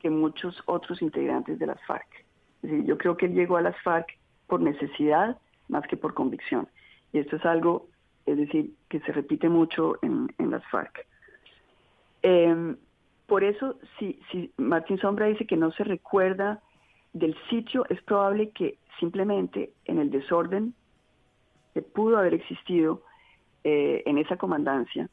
que 0.00 0.10
muchos 0.10 0.60
otros 0.66 1.00
integrantes 1.02 1.56
de 1.60 1.66
las 1.66 1.80
FARC. 1.86 2.26
Es 2.62 2.70
decir, 2.70 2.84
yo 2.84 2.98
creo 2.98 3.16
que 3.16 3.26
él 3.26 3.34
llegó 3.34 3.58
a 3.58 3.62
las 3.62 3.80
FARC 3.82 4.18
por 4.48 4.60
necesidad 4.60 5.38
más 5.68 5.86
que 5.86 5.96
por 5.96 6.12
convicción. 6.12 6.66
Y 7.12 7.20
esto 7.20 7.36
es 7.36 7.44
algo, 7.46 7.86
es 8.26 8.38
decir, 8.38 8.72
que 8.88 8.98
se 9.00 9.12
repite 9.12 9.48
mucho 9.48 9.94
en, 10.02 10.34
en 10.38 10.50
las 10.50 10.66
FARC. 10.66 11.06
Em, 12.22 12.76
por 13.28 13.44
eso, 13.44 13.76
si, 14.00 14.20
si 14.32 14.52
Martín 14.56 14.98
Sombra 14.98 15.26
dice 15.26 15.46
que 15.46 15.56
no 15.56 15.70
se 15.70 15.84
recuerda 15.84 16.60
del 17.12 17.36
sitio, 17.50 17.86
es 17.88 18.02
probable 18.02 18.50
que 18.50 18.78
simplemente 18.98 19.70
en 19.84 20.00
el 20.00 20.10
desorden 20.10 20.74
que 21.72 21.82
pudo 21.82 22.18
haber 22.18 22.34
existido 22.34 23.04
eh, 23.62 24.02
en 24.06 24.18
esa 24.18 24.36
comandancia, 24.36 25.08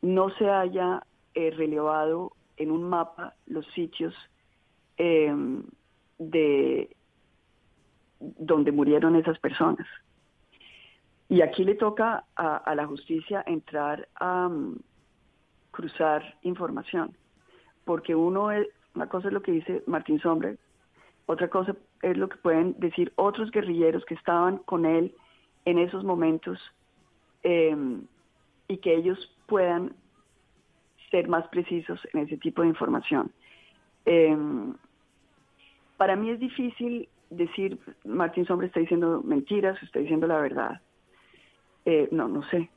no 0.00 0.30
se 0.30 0.48
haya 0.48 1.04
eh, 1.34 1.50
relevado 1.50 2.32
en 2.56 2.70
un 2.70 2.88
mapa 2.88 3.34
los 3.46 3.66
sitios 3.68 4.14
em, 4.96 5.62
de 6.18 6.94
donde 8.20 8.72
murieron 8.72 9.16
esas 9.16 9.38
personas. 9.38 9.86
Y 11.28 11.40
aquí 11.40 11.64
le 11.64 11.74
toca 11.74 12.24
a, 12.36 12.74
la 12.74 12.86
justicia 12.86 13.42
entrar 13.46 14.06
a 14.16 14.48
mm, 14.48 14.76
cruzar 15.70 16.36
información, 16.42 17.16
porque 17.84 18.14
uno 18.14 18.50
es, 18.50 18.68
una 18.94 19.08
cosa 19.08 19.28
es 19.28 19.34
lo 19.34 19.42
que 19.42 19.52
dice 19.52 19.82
Martín 19.86 20.20
Sombre, 20.20 20.58
otra 21.26 21.48
cosa 21.48 21.74
es 22.02 22.16
lo 22.16 22.28
que 22.28 22.36
pueden 22.36 22.78
decir 22.78 23.12
otros 23.16 23.50
guerrilleros 23.50 24.04
que 24.04 24.14
estaban 24.14 24.58
con 24.58 24.84
él 24.84 25.14
en 25.64 25.78
esos 25.78 26.04
momentos 26.04 26.58
em, 27.42 28.02
y 28.68 28.76
que 28.78 28.94
ellos 28.94 29.34
puedan 29.46 29.94
ser 31.12 31.28
más 31.28 31.46
precisos 31.48 32.00
en 32.12 32.20
ese 32.20 32.36
tipo 32.38 32.62
de 32.62 32.68
información. 32.68 33.30
Em, 34.04 34.74
para 35.96 36.16
mí 36.16 36.30
es 36.30 36.40
difícil 36.40 37.08
decir, 37.30 37.78
Martín 38.04 38.44
Sombre 38.46 38.66
está 38.66 38.80
diciendo 38.80 39.22
mentiras, 39.22 39.80
está 39.82 40.00
diciendo 40.00 40.26
la 40.26 40.40
verdad. 40.40 40.80
Eh, 41.84 42.08
no, 42.10 42.26
no 42.26 42.42
sé, 42.48 42.68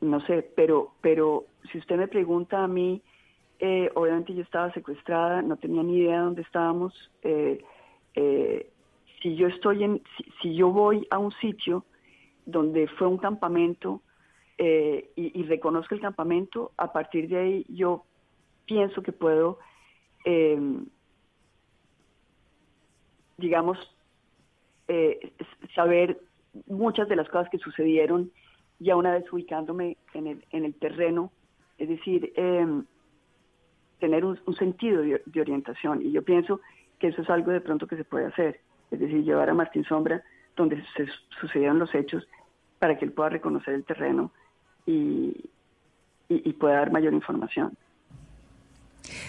no 0.00 0.20
sé, 0.20 0.48
pero, 0.56 0.94
pero 1.02 1.44
si 1.70 1.78
usted 1.78 1.96
me 1.96 2.08
pregunta 2.08 2.64
a 2.64 2.68
mí, 2.68 3.02
eh, 3.58 3.90
obviamente 3.94 4.34
yo 4.34 4.42
estaba 4.42 4.72
secuestrada, 4.72 5.42
no 5.42 5.56
tenía 5.56 5.82
ni 5.82 5.98
idea 5.98 6.18
de 6.18 6.24
dónde 6.24 6.42
estábamos. 6.42 7.10
Eh, 7.22 7.62
si 9.20 9.36
yo 9.36 9.48
estoy 9.48 9.84
en, 9.84 10.02
si, 10.40 10.54
yo 10.54 10.70
voy 10.70 11.06
a 11.10 11.18
un 11.18 11.32
sitio 11.32 11.84
donde 12.46 12.86
fue 12.86 13.08
un 13.08 13.18
campamento 13.18 14.00
y, 14.58 15.42
reconozco 15.44 15.94
el 15.94 16.00
campamento, 16.00 16.72
a 16.76 16.92
partir 16.92 17.28
de 17.28 17.38
ahí 17.38 17.66
yo 17.68 18.04
pienso 18.66 19.02
que 19.02 19.12
puedo, 19.12 19.58
digamos, 23.36 23.78
saber 25.74 26.20
muchas 26.66 27.08
de 27.08 27.16
las 27.16 27.28
cosas 27.28 27.48
que 27.50 27.58
sucedieron 27.58 28.30
ya 28.78 28.96
una 28.96 29.12
vez 29.12 29.30
ubicándome 29.32 29.96
en 30.14 30.26
el, 30.26 30.44
en 30.50 30.64
el 30.64 30.74
terreno, 30.74 31.32
es 31.78 31.88
decir, 31.88 32.32
em, 32.36 32.84
tener 33.98 34.24
un, 34.24 34.38
sentido 34.56 35.02
de, 35.02 35.40
orientación. 35.40 36.02
Y 36.02 36.12
yo 36.12 36.22
pienso 36.22 36.60
que 36.98 37.08
eso 37.08 37.22
es 37.22 37.30
algo 37.30 37.50
de 37.52 37.60
pronto 37.60 37.86
que 37.86 37.96
se 37.96 38.04
puede 38.04 38.26
hacer, 38.26 38.60
es 38.90 39.00
decir, 39.00 39.24
llevar 39.24 39.48
a 39.50 39.54
Martín 39.54 39.84
Sombra 39.84 40.22
donde 40.56 40.84
se 40.96 41.06
sucedieron 41.40 41.78
los 41.78 41.94
hechos 41.94 42.28
para 42.78 42.96
que 42.96 43.04
él 43.04 43.12
pueda 43.12 43.30
reconocer 43.30 43.74
el 43.74 43.84
terreno 43.84 44.30
y, 44.86 45.50
y 46.28 46.52
pueda 46.54 46.76
dar 46.76 46.92
mayor 46.92 47.12
información. 47.12 47.76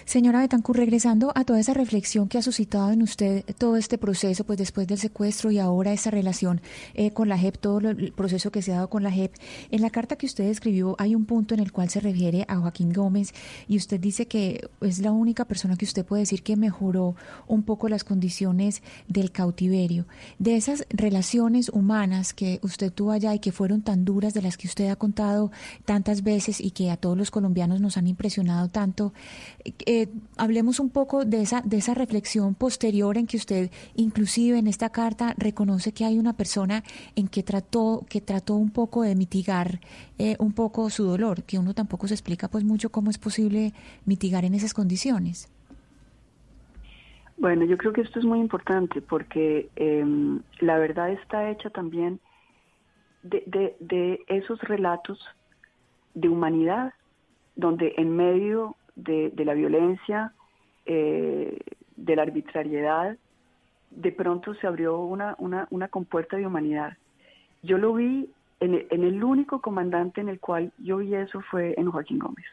Señora 0.06 0.39
Betancourt, 0.39 0.80
regresando 0.80 1.31
a 1.35 1.43
toda 1.43 1.60
esa 1.60 1.73
reflexión 1.73 2.27
que 2.27 2.38
ha 2.38 2.41
suscitado 2.41 2.91
en 2.91 3.02
usted 3.02 3.43
todo 3.57 3.77
este 3.77 3.97
proceso, 3.97 4.43
pues 4.43 4.57
después 4.57 4.88
del 4.88 4.97
secuestro 4.97 5.52
y 5.52 5.60
ahora 5.60 5.93
esa 5.93 6.11
relación 6.11 6.61
eh, 6.93 7.11
con 7.11 7.30
la 7.30 7.38
JEP, 7.38 7.57
todo 7.57 7.89
el 7.89 8.11
proceso 8.14 8.52
que 8.52 8.61
se 8.61 8.72
ha 8.72 8.76
dado 8.76 8.89
con 8.89 9.03
la 9.03 9.11
JEP, 9.11 9.34
en 9.72 9.81
la 9.81 9.89
carta 9.89 10.15
que 10.15 10.26
usted 10.26 10.45
escribió 10.45 10.95
hay 10.99 11.15
un 11.15 11.26
punto 11.26 11.53
en 11.53 11.60
el 11.60 11.72
cual 11.72 11.89
se 11.89 11.99
refiere 11.99 12.45
a 12.47 12.57
Joaquín 12.57 12.93
Gómez 12.93 13.34
y 13.68 13.77
usted 13.77 13.99
dice 13.99 14.27
que 14.27 14.69
es 14.81 14.99
la 14.99 15.11
única 15.11 15.45
persona 15.45 15.76
que 15.76 15.85
usted 15.85 16.06
puede 16.06 16.22
decir 16.22 16.43
que 16.43 16.56
mejoró 16.56 17.15
un 17.47 17.64
poco 17.64 17.89
las 17.89 18.03
condiciones 18.03 18.81
del 19.07 19.31
cautiverio. 19.31 20.07
De 20.39 20.56
esas 20.56 20.85
relaciones 20.89 21.69
humanas 21.69 22.34
que 22.34 22.60
usted 22.61 22.91
tuvo 22.91 23.11
allá 23.11 23.34
y 23.34 23.39
que 23.39 23.52
fueron 23.52 23.81
tan 23.81 24.06
duras, 24.06 24.34
de 24.34 24.41
las 24.41 24.57
que 24.57 24.68
usted 24.68 24.89
ha 24.89 24.95
contado 24.95 25.52
tantas 25.85 26.23
veces 26.23 26.61
y 26.61 26.72
que 26.72 26.91
a 26.91 26.97
todos 26.97 27.18
los 27.18 27.31
colombianos 27.31 27.81
nos 27.81 27.97
han 27.97 28.07
impresionado 28.07 28.69
tanto, 28.69 29.14
eh, 29.85 30.07
hablemos 30.37 30.79
un 30.79 30.89
poco 30.89 31.25
de 31.25 31.41
esa, 31.41 31.61
de 31.61 31.77
esa 31.77 31.95
reflexión 31.95 32.53
posterior 32.53 33.17
en 33.17 33.25
que 33.25 33.37
usted, 33.37 33.71
inclusive 33.95 34.59
en 34.59 34.67
esta 34.67 34.89
carta, 34.89 35.33
reconoce 35.37 35.91
que 35.91 36.05
hay 36.05 36.19
una 36.19 36.33
persona 36.33 36.83
en 37.15 37.27
que 37.27 37.41
trató, 37.41 38.05
que 38.07 38.21
trató 38.21 38.55
un 38.55 38.71
poco 38.71 39.01
de 39.01 39.15
mitigar 39.15 39.79
eh, 40.19 40.35
un 40.39 40.53
poco 40.53 40.89
su 40.89 41.03
dolor, 41.05 41.43
que 41.43 41.57
uno 41.57 41.73
tampoco 41.73 42.07
se 42.07 42.13
explica 42.13 42.47
pues 42.47 42.63
mucho 42.63 42.91
cómo 42.91 43.09
es 43.09 43.17
posible 43.17 43.73
mitigar 44.05 44.45
en 44.45 44.53
esas 44.53 44.73
condiciones. 44.73 45.51
Bueno, 47.37 47.65
yo 47.65 47.77
creo 47.77 47.91
que 47.91 48.01
esto 48.01 48.19
es 48.19 48.25
muy 48.25 48.39
importante 48.39 49.01
porque 49.01 49.69
em, 49.75 50.41
la 50.59 50.77
verdad 50.77 51.11
está 51.11 51.49
hecha 51.49 51.69
también 51.69 52.19
de, 53.23 53.43
de, 53.47 53.75
de 53.79 54.23
esos 54.27 54.61
relatos 54.61 55.19
de 56.13 56.29
humanidad, 56.29 56.93
donde 57.55 57.93
en 57.97 58.15
medio 58.15 58.75
de, 58.95 59.31
la 59.45 59.53
violencia, 59.53 60.34
eh, 60.85 61.59
de 61.95 62.15
la 62.15 62.22
arbitrariedad, 62.23 63.17
de 63.91 64.11
pronto 64.11 64.53
se 64.55 64.67
abrió 64.67 64.99
una, 64.99 65.35
una, 65.39 65.67
una 65.72 65.88
compuerta 65.88 66.38
de 66.38 66.45
humanidad. 66.45 66.97
Yo 67.63 67.77
lo 67.77 67.93
vi 67.93 68.30
en 68.59 69.03
el, 69.03 69.23
único 69.23 69.61
comandante 69.61 70.22
en 70.22 70.30
el 70.30 70.39
cual 70.39 70.72
yo 70.80 70.97
vi 70.97 71.13
eso 71.13 71.41
fue 71.41 71.73
en 71.77 71.91
Joaquín 71.91 72.19
Gómez. 72.19 72.45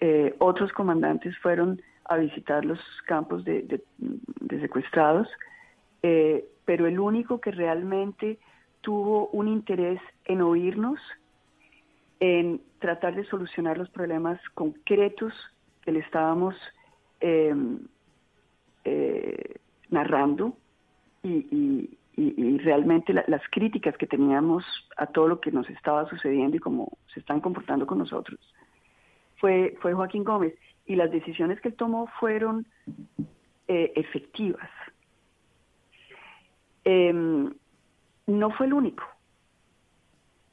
Eh, 0.00 0.34
otros 0.38 0.72
comandantes 0.72 1.36
fueron 1.38 1.80
a 2.06 2.16
visitar 2.16 2.64
los 2.64 2.80
campos 3.06 3.44
de, 3.44 3.80
secuestrados, 4.48 5.28
eh, 6.02 6.44
pero 6.64 6.86
el 6.86 6.98
único 6.98 7.40
que 7.40 7.52
realmente 7.52 8.38
tuvo 8.80 9.28
un 9.28 9.48
interés 9.48 10.00
en 10.24 10.40
oírnos, 10.42 10.98
en 12.22 12.62
tratar 12.78 13.16
de 13.16 13.24
solucionar 13.24 13.76
los 13.76 13.90
problemas 13.90 14.38
concretos 14.54 15.34
que 15.80 15.90
le 15.90 15.98
estábamos 15.98 16.54
em, 17.18 17.80
eh, 18.84 19.56
narrando 19.90 20.56
y, 21.24 21.98
realmente 22.64 23.12
las 23.12 23.42
críticas 23.50 23.96
que 23.96 24.06
teníamos 24.06 24.64
a 24.96 25.06
todo 25.06 25.26
lo 25.26 25.40
que 25.40 25.50
nos 25.50 25.68
estaba 25.68 26.08
sucediendo 26.08 26.56
y 26.56 26.60
cómo 26.60 26.96
se 27.12 27.18
están 27.18 27.40
comportando 27.40 27.84
con 27.84 27.98
nosotros 27.98 28.38
fue, 29.38 29.76
fue 29.80 29.92
Joaquín 29.92 30.22
Gómez 30.22 30.54
y 30.86 30.94
las 30.94 31.10
decisiones 31.10 31.60
que 31.60 31.68
él 31.68 31.74
tomó 31.74 32.06
fueron 32.20 32.64
eh, 33.66 33.92
efectivas. 33.96 34.70
Em, 36.84 37.52
no 38.26 38.50
fue 38.50 38.66
el 38.66 38.74
único 38.74 39.02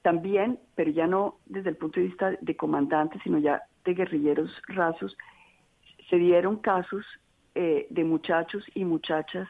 también, 0.02 0.60
pero 0.76 0.92
ya 0.92 1.08
no 1.08 1.40
desde 1.46 1.70
el 1.70 1.78
punto 1.78 2.00
de 2.00 2.08
vista 2.08 2.32
de 2.40 2.56
comandantes, 2.56 3.22
sino 3.24 3.38
ya 3.38 3.64
de 3.84 3.94
guerrilleros 3.94 4.52
rasos, 4.68 5.18
se 6.10 6.18
dieron 6.18 6.58
casos 6.58 7.06
eh, 7.56 7.88
de 7.90 8.04
muchachos 8.04 8.64
y 8.74 8.86
muchachas 8.86 9.48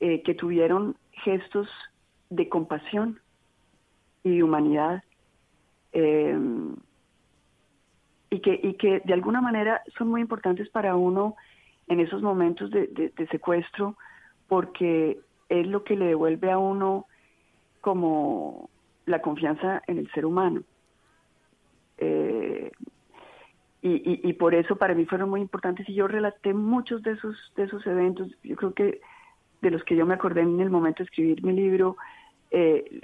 eh, 0.00 0.22
que 0.22 0.34
tuvieron 0.34 0.96
gestos 1.12 1.68
de 2.30 2.48
compasión 2.48 3.20
y 4.24 4.36
de 4.36 4.42
humanidad 4.42 5.02
eh, 5.92 6.38
y, 8.30 8.40
que, 8.40 8.60
y 8.62 8.74
que 8.74 9.00
de 9.04 9.12
alguna 9.12 9.40
manera 9.40 9.82
son 9.98 10.08
muy 10.08 10.20
importantes 10.20 10.68
para 10.70 10.96
uno 10.96 11.36
en 11.88 12.00
esos 12.00 12.22
momentos 12.22 12.70
de 12.70 13.28
secuestro 13.30 13.96
porque 14.48 15.20
es 15.48 15.66
lo 15.66 15.84
que 15.84 15.96
le 15.96 16.06
devuelve 16.06 16.50
a 16.50 16.58
uno 16.58 17.06
como 17.80 18.70
la 19.06 19.20
confianza 19.20 19.82
en 19.86 19.98
el 19.98 20.10
ser 20.12 20.26
humano. 20.26 20.62
Eh, 21.98 22.70
y, 23.84 24.28
y, 24.28 24.32
por 24.34 24.54
eso 24.54 24.76
para 24.76 24.94
mí 24.94 25.06
fueron 25.06 25.28
muy 25.28 25.40
importantes 25.40 25.88
y 25.88 25.94
yo 25.94 26.06
relaté 26.06 26.54
muchos 26.54 27.02
de 27.02 27.12
esos, 27.12 27.36
de 27.56 27.64
esos 27.64 27.84
eventos. 27.84 28.28
Yo 28.44 28.54
creo 28.54 28.74
que 28.74 29.00
de 29.60 29.70
los 29.70 29.82
que 29.82 29.96
yo 29.96 30.06
me 30.06 30.14
acordé 30.14 30.42
en 30.42 30.60
el 30.60 30.70
momento 30.70 31.02
de 31.02 31.04
escribir 31.04 31.42
mi 31.42 31.52
libro, 31.52 31.96
eh, 32.52 33.00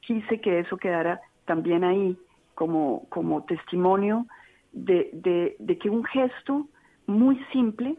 quise 0.00 0.40
que 0.40 0.60
eso 0.60 0.76
quedara 0.76 1.20
también 1.44 1.82
ahí 1.82 2.16
como, 2.54 3.06
como 3.08 3.44
testimonio 3.44 4.26
de, 4.72 5.56
que 5.80 5.90
un 5.90 6.04
gesto 6.04 6.68
muy 7.06 7.42
simple 7.52 7.96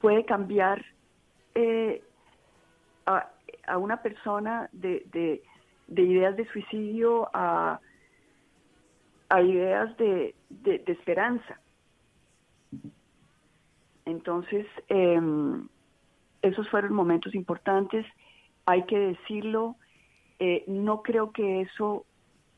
puede 0.00 0.24
cambiar 0.24 0.84
eh, 1.54 2.02
a, 3.06 3.30
a, 3.66 3.78
una 3.78 4.02
persona 4.02 4.68
de, 4.72 5.42
de 5.86 6.02
ideas 6.02 6.36
de 6.36 6.46
suicidio 6.46 7.28
a, 7.32 7.80
a 9.28 9.42
ideas 9.42 9.96
de, 9.96 10.34
de, 10.48 10.82
esperanza. 10.86 11.60
Entonces, 14.04 14.66
em, 14.88 15.68
esos 16.42 16.68
fueron 16.68 16.94
momentos 16.94 17.34
importantes, 17.34 18.06
hay 18.66 18.84
que 18.84 18.98
decirlo, 18.98 19.76
eh, 20.38 20.64
no 20.66 21.02
creo 21.02 21.32
que 21.32 21.62
eso 21.62 22.04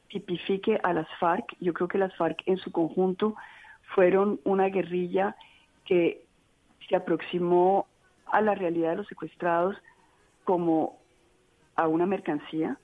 tipifique 0.08 0.78
a 0.82 0.92
las 0.92 1.08
FARC, 1.18 1.56
yo 1.60 1.72
creo 1.72 1.88
que 1.88 1.98
las 1.98 2.14
FARC 2.16 2.42
en 2.46 2.56
su 2.58 2.72
conjunto 2.72 3.34
fueron 3.94 4.40
una 4.44 4.68
guerrilla 4.68 5.36
que 5.84 6.24
se 6.88 6.96
aproximó 6.96 7.86
a 8.26 8.40
la 8.40 8.54
realidad 8.54 8.90
de 8.90 8.96
los 8.96 9.08
secuestrados 9.08 9.76
como 10.44 10.98
a 11.74 11.86
una 11.88 12.06
mercancía, 12.06 12.78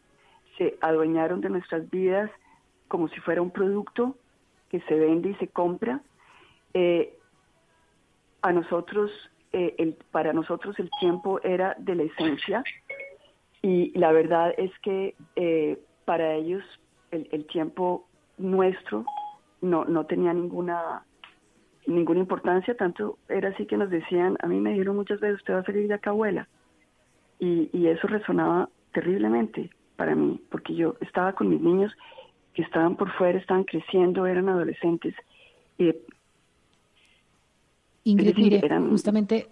se 0.59 0.77
adueñaron 0.81 1.41
de 1.41 1.51
nuestras 1.51 1.89
vidas 1.91 2.31
como 2.89 3.09
si 3.09 3.20
fuera 3.20 3.41
un 3.41 3.51
producto 3.51 4.16
que 4.70 4.81
se 4.83 4.95
vende 4.95 5.31
y 5.31 5.35
se 5.37 5.49
compra. 5.49 6.01
Eh, 6.74 7.16
a 8.43 8.53
nosotros, 8.53 9.11
eh, 9.53 9.74
el, 9.79 9.97
para 10.11 10.33
nosotros 10.33 10.79
el 10.79 10.91
tiempo 11.01 11.41
era 11.43 11.74
de 11.79 11.95
la 11.95 12.03
esencia 12.03 12.65
y 13.62 13.97
la 13.99 14.11
verdad 14.12 14.53
es 14.57 14.70
que 14.81 15.15
eh, 15.37 15.79
para 16.05 16.35
ellos 16.35 16.62
el, 17.12 17.29
el, 17.31 17.47
tiempo 17.47 18.07
nuestro 18.37 19.05
no, 19.61 19.85
no 19.85 20.07
tenía 20.07 20.33
ninguna 20.33 21.05
ninguna 21.87 22.20
importancia, 22.20 22.77
tanto 22.77 23.19
era 23.29 23.51
así 23.51 23.66
que 23.66 23.77
nos 23.77 23.91
decían, 23.91 24.37
a 24.41 24.47
mí 24.47 24.61
me 24.61 24.70
dijeron 24.70 24.97
muchas 24.97 25.19
veces, 25.20 25.39
usted 25.39 25.55
va 25.55 25.59
a 25.61 25.65
salir 25.65 25.89
de 25.89 25.95
acá, 25.95 26.11
abuela. 26.11 26.49
Y, 27.41 27.70
y 27.73 27.89
eso 27.89 28.07
resonaba 28.07 28.69
terriblemente 28.93 29.70
para 29.97 30.14
mí, 30.14 30.40
porque 30.51 30.74
yo 30.74 30.97
estaba 31.01 31.32
con 31.35 31.48
mis 31.48 31.60
niños 31.60 31.93
que 32.55 32.62
estaban 32.62 32.97
por 32.97 33.10
fuera, 33.12 33.39
estaban 33.39 33.64
creciendo, 33.64 34.27
eran 34.27 34.48
adolescentes. 34.48 35.14
Eh, 35.78 35.98
Ingrid, 38.05 38.28
decir, 38.28 38.44
mire, 38.44 38.60
eran... 38.64 38.90
justamente 38.90 39.48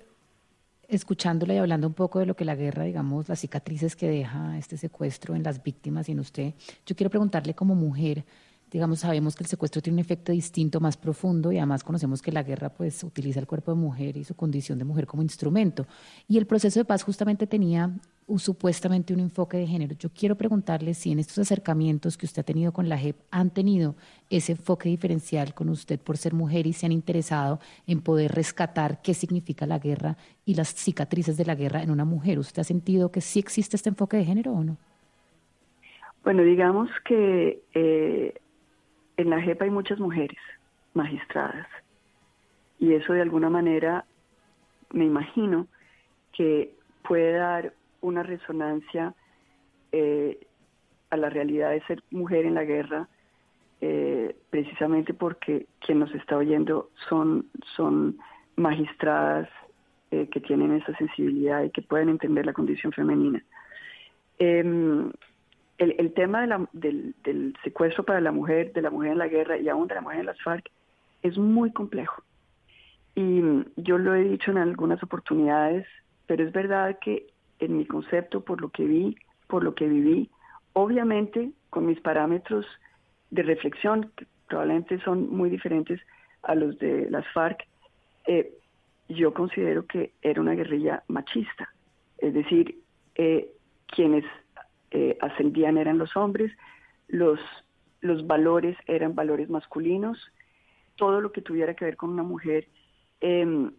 escuchándola 0.88 1.54
y 1.54 1.58
hablando 1.58 1.86
un 1.86 1.94
poco 1.94 2.18
de 2.18 2.26
lo 2.26 2.34
que 2.34 2.44
la 2.44 2.56
guerra, 2.56 2.84
digamos, 2.84 3.28
las 3.28 3.40
cicatrices 3.40 3.94
que 3.94 4.08
deja 4.08 4.58
este 4.58 4.76
secuestro 4.76 5.34
en 5.36 5.44
las 5.44 5.62
víctimas 5.62 6.08
y 6.08 6.12
en 6.12 6.20
usted, 6.20 6.54
yo 6.84 6.96
quiero 6.96 7.10
preguntarle 7.10 7.54
como 7.54 7.76
mujer, 7.76 8.24
digamos, 8.70 9.00
sabemos 9.00 9.36
que 9.36 9.44
el 9.44 9.48
secuestro 9.48 9.80
tiene 9.80 9.96
un 9.96 10.00
efecto 10.00 10.32
distinto, 10.32 10.80
más 10.80 10.96
profundo 10.96 11.52
y 11.52 11.58
además 11.58 11.84
conocemos 11.84 12.22
que 12.22 12.32
la 12.32 12.42
guerra 12.42 12.70
pues 12.70 13.02
utiliza 13.04 13.40
el 13.40 13.46
cuerpo 13.46 13.72
de 13.72 13.80
mujer 13.80 14.16
y 14.16 14.24
su 14.24 14.34
condición 14.34 14.78
de 14.78 14.84
mujer 14.84 15.06
como 15.06 15.22
instrumento. 15.22 15.86
Y 16.28 16.38
el 16.38 16.46
proceso 16.46 16.80
de 16.80 16.84
paz 16.84 17.02
justamente 17.02 17.46
tenía 17.46 17.90
supuestamente 18.38 19.12
un 19.12 19.20
enfoque 19.20 19.56
de 19.56 19.66
género. 19.66 19.94
Yo 19.98 20.10
quiero 20.10 20.36
preguntarle 20.36 20.94
si 20.94 21.12
en 21.12 21.18
estos 21.18 21.38
acercamientos 21.38 22.16
que 22.16 22.26
usted 22.26 22.40
ha 22.40 22.44
tenido 22.44 22.72
con 22.72 22.88
la 22.88 22.98
JEP 22.98 23.16
han 23.30 23.50
tenido 23.50 23.96
ese 24.28 24.52
enfoque 24.52 24.88
diferencial 24.88 25.54
con 25.54 25.68
usted 25.68 25.98
por 26.00 26.16
ser 26.16 26.32
mujer 26.34 26.66
y 26.66 26.72
se 26.72 26.86
han 26.86 26.92
interesado 26.92 27.60
en 27.86 28.00
poder 28.00 28.32
rescatar 28.32 29.02
qué 29.02 29.14
significa 29.14 29.66
la 29.66 29.78
guerra 29.78 30.16
y 30.44 30.54
las 30.54 30.74
cicatrices 30.74 31.36
de 31.36 31.44
la 31.44 31.54
guerra 31.54 31.82
en 31.82 31.90
una 31.90 32.04
mujer. 32.04 32.38
¿Usted 32.38 32.60
ha 32.60 32.64
sentido 32.64 33.10
que 33.10 33.20
sí 33.20 33.38
existe 33.38 33.76
este 33.76 33.88
enfoque 33.88 34.16
de 34.16 34.24
género 34.24 34.52
o 34.52 34.64
no? 34.64 34.76
Bueno, 36.22 36.42
digamos 36.42 36.88
que 37.04 37.62
eh, 37.74 38.34
en 39.16 39.30
la 39.30 39.40
JEP 39.40 39.62
hay 39.62 39.70
muchas 39.70 39.98
mujeres 39.98 40.38
magistradas 40.94 41.66
y 42.78 42.94
eso 42.94 43.12
de 43.12 43.22
alguna 43.22 43.50
manera 43.50 44.04
me 44.92 45.04
imagino 45.04 45.66
que 46.32 46.74
puede 47.06 47.32
dar 47.32 47.72
una 48.00 48.22
resonancia 48.22 49.14
eh, 49.92 50.46
a 51.10 51.16
la 51.16 51.28
realidad 51.28 51.70
de 51.70 51.82
ser 51.82 52.02
mujer 52.10 52.46
en 52.46 52.54
la 52.54 52.64
guerra, 52.64 53.08
eh, 53.80 54.36
precisamente 54.50 55.14
porque 55.14 55.66
quien 55.80 55.98
nos 55.98 56.14
está 56.14 56.36
oyendo 56.36 56.90
son, 57.08 57.46
son 57.76 58.18
magistradas 58.56 59.48
eh, 60.10 60.28
que 60.30 60.40
tienen 60.40 60.72
esa 60.72 60.96
sensibilidad 60.96 61.62
y 61.62 61.70
que 61.70 61.82
pueden 61.82 62.08
entender 62.08 62.46
la 62.46 62.52
condición 62.52 62.92
femenina. 62.92 63.42
Em, 64.38 65.10
el, 65.78 66.12
tema 66.12 66.46
del, 66.72 67.14
del, 67.24 67.56
secuestro 67.64 68.04
para 68.04 68.20
la 68.20 68.32
mujer, 68.32 68.72
de 68.72 68.82
la 68.82 68.90
mujer 68.90 69.12
en 69.12 69.18
la 69.18 69.28
guerra 69.28 69.56
y 69.56 69.68
aún 69.68 69.88
de 69.88 69.94
la 69.94 70.02
mujer 70.02 70.20
en 70.20 70.26
las 70.26 70.42
FARC 70.42 70.70
es 71.22 71.38
muy 71.38 71.72
complejo. 71.72 72.22
Y 73.14 73.42
yo 73.76 73.98
lo 73.98 74.14
he 74.14 74.24
dicho 74.24 74.50
en 74.50 74.58
algunas 74.58 75.02
oportunidades, 75.02 75.86
pero 76.26 76.44
es 76.44 76.52
verdad 76.52 76.98
que 77.00 77.26
en 77.60 77.76
mi 77.76 77.86
concepto, 77.86 78.40
por 78.42 78.60
lo 78.60 78.70
que 78.70 78.84
vi, 78.84 79.16
por 79.46 79.62
lo 79.62 79.74
que 79.74 79.86
viví, 79.86 80.30
obviamente 80.72 81.52
con 81.70 81.86
mis 81.86 82.00
parámetros 82.00 82.66
de 83.30 83.42
reflexión, 83.42 84.10
que 84.16 84.26
probablemente 84.48 85.00
son 85.00 85.30
muy 85.30 85.50
diferentes 85.50 86.00
a 86.42 86.54
los 86.54 86.78
de 86.78 87.08
las 87.10 87.26
FARC, 87.32 87.66
eh, 88.26 88.52
yo 89.08 89.34
considero 89.34 89.86
que 89.86 90.12
era 90.22 90.40
una 90.40 90.54
guerrilla 90.54 91.02
machista. 91.08 91.72
Es 92.18 92.34
decir, 92.34 92.78
eh, 93.16 93.52
quienes 93.86 94.24
eh, 94.90 95.16
ascendían 95.20 95.78
eran 95.78 95.98
los 95.98 96.16
hombres, 96.16 96.52
los, 97.08 97.40
los 98.00 98.26
valores 98.26 98.76
eran 98.86 99.14
valores 99.14 99.50
masculinos, 99.50 100.18
todo 100.96 101.20
lo 101.20 101.32
que 101.32 101.42
tuviera 101.42 101.74
que 101.74 101.84
ver 101.84 101.96
con 101.96 102.10
una 102.10 102.22
mujer 102.22 102.68
eh, 103.20 103.70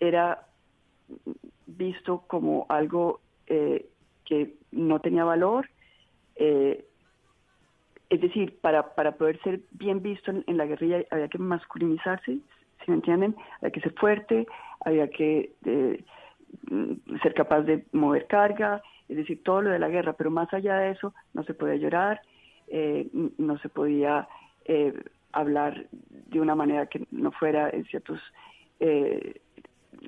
era 0.00 0.46
visto 1.66 2.24
como 2.26 2.66
algo 2.68 3.20
eh, 3.46 3.86
que 4.24 4.54
no 4.72 5.00
tenía 5.00 5.24
valor. 5.24 5.68
Eh, 6.36 6.84
es 8.10 8.20
decir, 8.20 8.58
para, 8.60 8.94
para 8.94 9.12
poder 9.12 9.40
ser 9.42 9.60
bien 9.72 10.02
visto 10.02 10.30
en, 10.30 10.56
la 10.56 10.66
guerrilla 10.66 11.02
había 11.10 11.28
que 11.28 11.38
masculinizarse, 11.38 12.38
si 12.84 12.90
me 12.90 12.96
entienden, 12.96 13.34
había 13.58 13.72
que 13.72 13.80
ser 13.80 13.92
fuerte, 13.94 14.46
había 14.84 15.08
que 15.08 15.52
eh, 15.64 16.04
ser 17.22 17.34
capaz 17.34 17.62
de 17.62 17.84
mover 17.92 18.26
carga, 18.26 18.82
es 19.08 19.16
decir, 19.16 19.42
todo 19.42 19.62
lo 19.62 19.70
de 19.70 19.78
la 19.78 19.88
guerra, 19.88 20.12
pero 20.12 20.30
más 20.30 20.52
allá 20.52 20.76
de 20.76 20.92
eso 20.92 21.14
no 21.32 21.44
se 21.44 21.54
podía 21.54 21.76
llorar, 21.76 22.20
eh, 22.68 23.08
no 23.38 23.58
se 23.58 23.68
podía 23.68 24.28
eh, 24.64 24.92
hablar 25.32 25.86
de 25.90 26.40
una 26.40 26.54
manera 26.54 26.86
que 26.86 27.06
no 27.10 27.32
fuera 27.32 27.70
en 27.70 27.84
ciertos, 27.86 28.20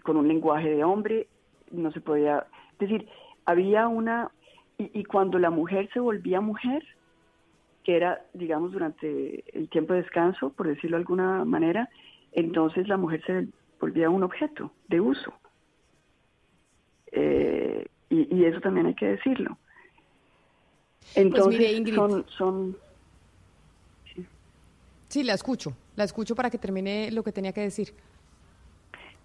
con 0.02 0.16
un 0.16 0.28
lenguaje 0.28 0.68
de 0.68 0.84
hombre, 0.84 1.28
no 1.70 1.92
se 1.92 2.00
podía, 2.00 2.46
es 2.72 2.78
decir, 2.78 3.08
había 3.44 3.88
una, 3.88 4.30
y, 4.78 4.90
y 5.00 5.04
cuando 5.04 5.38
la 5.38 5.50
mujer 5.50 5.88
se 5.92 6.00
volvía 6.00 6.40
mujer, 6.40 6.84
que 7.86 7.96
era, 7.96 8.24
digamos, 8.34 8.72
durante 8.72 9.44
el 9.56 9.68
tiempo 9.68 9.92
de 9.92 10.02
descanso, 10.02 10.50
por 10.50 10.66
decirlo 10.66 10.96
de 10.96 11.02
alguna 11.02 11.44
manera, 11.44 11.88
entonces 12.32 12.88
la 12.88 12.96
mujer 12.96 13.22
se 13.24 13.46
volvía 13.80 14.10
un 14.10 14.24
objeto 14.24 14.72
de 14.88 15.00
uso. 15.00 15.32
Eh, 17.12 17.86
y, 18.10 18.36
y, 18.36 18.44
eso 18.44 18.60
también 18.60 18.86
hay 18.86 18.94
que 18.94 19.06
decirlo. 19.06 19.56
Entonces, 21.14 21.44
pues 21.44 21.58
mire, 21.58 21.72
Ingrid, 21.72 21.94
son... 21.94 22.26
son 22.28 22.76
sí. 24.12 24.26
sí, 25.08 25.22
la 25.22 25.34
escucho, 25.34 25.72
la 25.94 26.02
escucho 26.02 26.34
para 26.34 26.50
que 26.50 26.58
termine 26.58 27.10
lo 27.12 27.22
que 27.22 27.30
tenía 27.30 27.52
que 27.52 27.60
decir. 27.60 27.94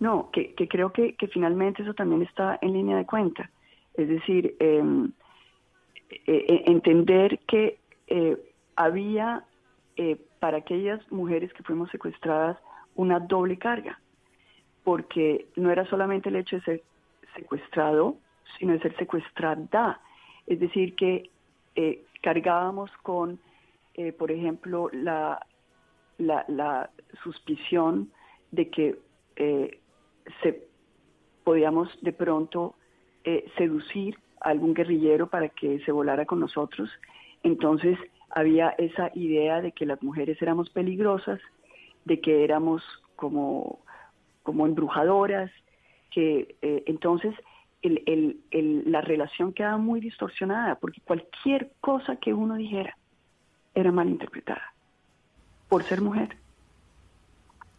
No, 0.02 0.30
que, 0.32 0.54
que 0.56 0.68
creo 0.68 0.92
que, 0.92 1.16
que, 1.16 1.28
finalmente 1.28 1.84
eso 1.84 1.94
también 1.94 2.24
está 2.24 2.60
en 2.62 2.74
línea 2.74 2.98
de 2.98 3.06
cuenta. 3.06 3.50
Es 3.94 4.10
decir, 4.10 4.56
eh, 4.60 4.84
eh, 6.26 6.64
entender 6.66 7.40
que 7.48 7.80
eh, 8.08 8.38
había 8.76 9.46
para 10.40 10.58
aquellas 10.58 11.00
mujeres 11.12 11.54
que 11.54 11.62
fuimos 11.62 11.92
secuestradas 11.92 12.58
una 12.96 13.20
doble 13.20 13.58
carga, 13.58 14.02
porque 14.84 15.48
no 15.56 15.72
era 15.72 15.86
solamente 15.86 16.30
el 16.30 16.38
hecho 16.38 16.56
de 16.58 16.62
ser 16.64 16.84
secuestrado, 17.36 18.18
sino 18.58 18.74
de 18.74 18.80
ser 18.80 18.96
secuestrada. 18.98 20.02
Es 20.48 20.60
decir, 20.60 20.96
que 20.96 21.30
eh, 21.76 22.04
cargábamos 22.22 22.92
con, 23.04 23.40
eh, 23.94 24.12
por 24.12 24.32
ejemplo, 24.32 24.90
la, 24.92 25.46
la, 26.18 26.46
la, 26.48 26.90
suspición 27.24 28.12
de 28.52 28.70
que 28.70 29.00
eh, 29.36 29.81
se 30.42 30.68
podíamos 31.44 31.90
de 32.02 32.14
pronto 32.14 32.76
seducir 33.58 34.18
a 34.40 34.50
algún 34.50 34.74
guerrillero 34.74 35.28
para 35.28 35.50
que 35.50 35.80
se 35.86 35.92
volara 35.92 36.26
con 36.26 36.40
nosotros. 36.40 36.90
Entonces 37.44 37.98
había 38.30 38.70
esa 38.78 39.12
idea 39.14 39.62
de 39.62 39.72
que 39.72 39.86
las 39.86 40.02
mujeres 40.02 40.42
éramos 40.42 40.70
peligrosas, 40.70 41.40
de 42.06 42.20
que 42.20 42.44
éramos 42.44 42.84
como, 43.16 43.80
como 44.44 44.66
embrujadoras, 44.66 45.52
que 46.10 46.56
eh, 46.62 46.84
entonces 46.88 47.36
la 47.84 49.02
relación 49.02 49.54
quedaba 49.54 49.78
muy 49.78 50.00
distorsionada, 50.02 50.76
porque 50.76 51.02
cualquier 51.02 51.72
cosa 51.82 52.18
que 52.18 52.34
uno 52.34 52.56
dijera 52.56 52.96
era 53.74 53.92
mal 53.92 54.08
interpretada 54.08 54.74
por 55.68 55.84
ser 55.84 56.02
mujer. 56.02 56.38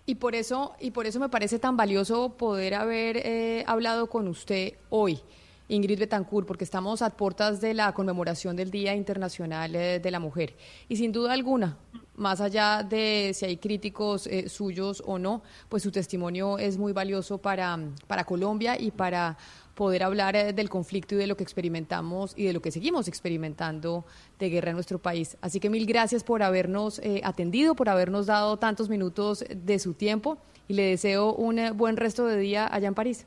Y 0.05 0.16
por 0.16 0.35
eso, 0.35 0.74
y 0.81 0.91
por 0.91 1.07
eso 1.07 1.20
me 1.20 1.29
parece 1.29 1.59
tan 1.59 1.77
valioso 1.77 2.31
poder 2.31 2.74
haber 2.74 3.19
eh, 3.19 3.65
hablado 3.66 4.09
con 4.09 4.27
usted 4.29 4.74
hoy. 4.91 5.20
Ingrid 5.69 6.01
Betancourt, 6.01 6.47
porque 6.47 6.65
estamos 6.65 7.03
a 7.03 7.11
puertas 7.11 7.61
de 7.61 7.73
la 7.73 7.93
conmemoración 7.95 8.57
del 8.57 8.70
Día 8.70 8.95
Internacional 8.95 9.74
eh, 9.74 10.01
de 10.01 10.11
la 10.11 10.19
Mujer. 10.19 10.55
Y 10.89 10.97
sin 10.97 11.12
duda 11.12 11.33
alguna, 11.33 11.79
más 12.15 12.41
allá 12.41 12.83
de 12.83 13.33
si 13.33 13.47
hay 13.47 13.57
críticos 13.57 14.27
eh, 14.27 14.49
suyos 14.49 15.03
o 15.07 15.19
no, 15.19 15.43
pues 15.69 15.83
su 15.83 15.91
testimonio 15.91 16.59
es 16.59 16.77
muy 16.77 16.93
valioso 16.93 17.39
para, 17.39 17.79
para 18.07 18.24
Colombia 18.24 18.79
y 18.79 18.91
para 18.91 19.39
poder 19.83 20.05
hablar 20.05 20.37
eh, 20.37 20.53
del 20.53 20.69
conflicto 20.69 21.17
y 21.17 21.19
de 21.19 21.27
lo 21.27 21.37
que 21.37 21.43
experimentamos 21.43 22.35
y 22.39 22.45
de 22.45 22.53
lo 22.53 22.63
que 22.63 22.71
seguimos 22.71 23.09
experimentando 23.09 24.05
de 24.39 24.49
guerra 24.49 24.71
en 24.71 24.77
nuestro 24.77 25.01
país. 25.01 25.37
Así 25.41 25.59
que 25.59 25.69
mil 25.69 25.87
gracias 25.87 26.23
por 26.23 26.45
habernos 26.45 27.01
eh, 27.01 27.21
atendido, 27.25 27.75
por 27.75 27.89
habernos 27.89 28.27
dado 28.27 28.59
tantos 28.59 28.89
minutos 28.89 29.45
de 29.53 29.81
su 29.81 29.95
tiempo 29.95 30.39
y 30.69 30.75
le 30.75 30.85
deseo 30.85 31.35
un 31.35 31.59
eh, 31.59 31.73
buen 31.73 31.97
resto 31.97 32.25
de 32.27 32.37
día 32.37 32.73
allá 32.73 32.87
en 32.87 32.95
París. 32.95 33.27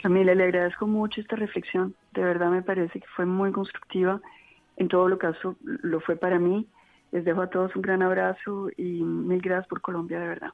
Camila, 0.00 0.32
le 0.32 0.44
agradezco 0.44 0.86
mucho 0.86 1.20
esta 1.20 1.34
reflexión. 1.34 1.92
De 2.12 2.22
verdad 2.22 2.50
me 2.50 2.62
parece 2.62 3.00
que 3.00 3.06
fue 3.16 3.26
muy 3.26 3.50
constructiva. 3.50 4.20
En 4.76 4.86
todo 4.86 5.08
lo 5.08 5.18
caso, 5.18 5.56
lo 5.64 5.98
fue 5.98 6.14
para 6.14 6.38
mí. 6.38 6.68
Les 7.10 7.24
dejo 7.24 7.42
a 7.42 7.50
todos 7.50 7.74
un 7.74 7.82
gran 7.82 8.00
abrazo 8.00 8.68
y 8.76 9.02
mil 9.02 9.40
gracias 9.40 9.66
por 9.66 9.80
Colombia, 9.80 10.20
de 10.20 10.28
verdad. 10.28 10.50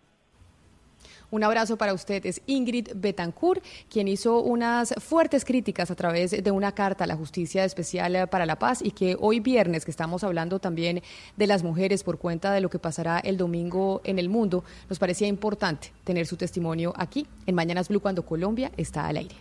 Un 1.30 1.44
abrazo 1.44 1.76
para 1.76 1.94
usted. 1.94 2.24
Es 2.26 2.40
Ingrid 2.46 2.90
Betancourt, 2.94 3.64
quien 3.90 4.08
hizo 4.08 4.40
unas 4.40 4.94
fuertes 4.98 5.44
críticas 5.44 5.90
a 5.90 5.94
través 5.94 6.30
de 6.42 6.50
una 6.50 6.72
carta 6.72 7.04
a 7.04 7.06
la 7.06 7.16
Justicia 7.16 7.64
Especial 7.64 8.28
para 8.28 8.46
la 8.46 8.58
Paz 8.58 8.80
y 8.82 8.92
que 8.92 9.16
hoy 9.18 9.40
viernes, 9.40 9.84
que 9.84 9.90
estamos 9.90 10.24
hablando 10.24 10.58
también 10.58 11.02
de 11.36 11.46
las 11.46 11.62
mujeres 11.62 12.02
por 12.02 12.18
cuenta 12.18 12.52
de 12.52 12.60
lo 12.60 12.70
que 12.70 12.78
pasará 12.78 13.18
el 13.18 13.36
domingo 13.36 14.00
en 14.04 14.18
el 14.18 14.28
mundo, 14.28 14.64
nos 14.88 14.98
parecía 14.98 15.26
importante 15.26 15.92
tener 16.04 16.26
su 16.26 16.36
testimonio 16.36 16.92
aquí 16.96 17.26
en 17.46 17.54
Mañanas 17.54 17.88
Blue 17.88 18.00
cuando 18.00 18.24
Colombia 18.24 18.70
está 18.76 19.06
al 19.06 19.16
aire. 19.18 19.36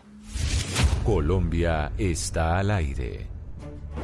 Colombia 1.04 1.92
está 1.98 2.58
al 2.58 2.72
aire. 2.72 3.35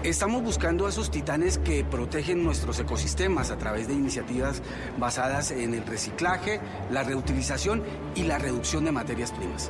Estamos 0.03 0.41
buscando 0.41 0.88
a 0.88 0.89
esos 0.89 1.11
titanes 1.11 1.59
que 1.59 1.84
protegen 1.84 2.43
nuestros 2.43 2.80
ecosistemas 2.80 3.51
a 3.51 3.57
través 3.57 3.88
de 3.88 3.93
iniciativas 3.93 4.63
basadas 4.97 5.51
en 5.51 5.76
el 5.76 5.85
reciclaje, 5.85 6.59
la 6.89 7.03
reutilización 7.03 7.84
y 8.15 8.23
la 8.23 8.39
reducción 8.39 8.84
de 8.84 8.91
materias 8.91 9.31
primas. 9.31 9.69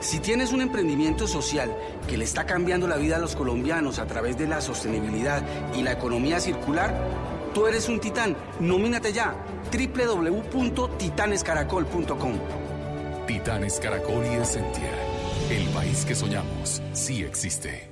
Si 0.00 0.18
tienes 0.18 0.50
un 0.52 0.62
emprendimiento 0.62 1.28
social 1.28 1.76
que 2.08 2.16
le 2.16 2.24
está 2.24 2.46
cambiando 2.46 2.88
la 2.88 2.96
vida 2.96 3.16
a 3.16 3.20
los 3.20 3.36
colombianos 3.36 3.98
a 3.98 4.06
través 4.06 4.38
de 4.38 4.48
la 4.48 4.62
sostenibilidad 4.62 5.42
y 5.76 5.82
la 5.82 5.92
economía 5.92 6.40
circular, 6.40 6.96
tú 7.54 7.66
eres 7.66 7.90
un 7.90 8.00
titán. 8.00 8.34
Nomínate 8.60 9.12
ya 9.12 9.36
www.titanescaracol.com. 9.70 12.32
Titanes 13.26 13.78
Caracol 13.78 14.24
y 14.24 14.36
Esencia. 14.36 14.90
El 15.50 15.68
país 15.68 16.04
que 16.04 16.14
soñamos 16.14 16.80
sí 16.92 17.22
existe. 17.22 17.91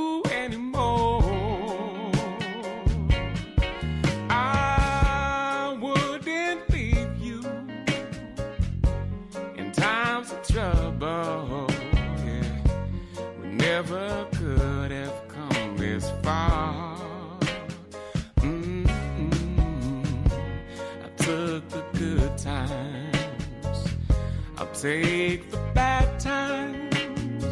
take 24.81 25.51
the 25.51 25.57
bad 25.75 26.19
times. 26.19 27.45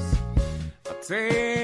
I'll 0.88 0.96
take 1.04 1.59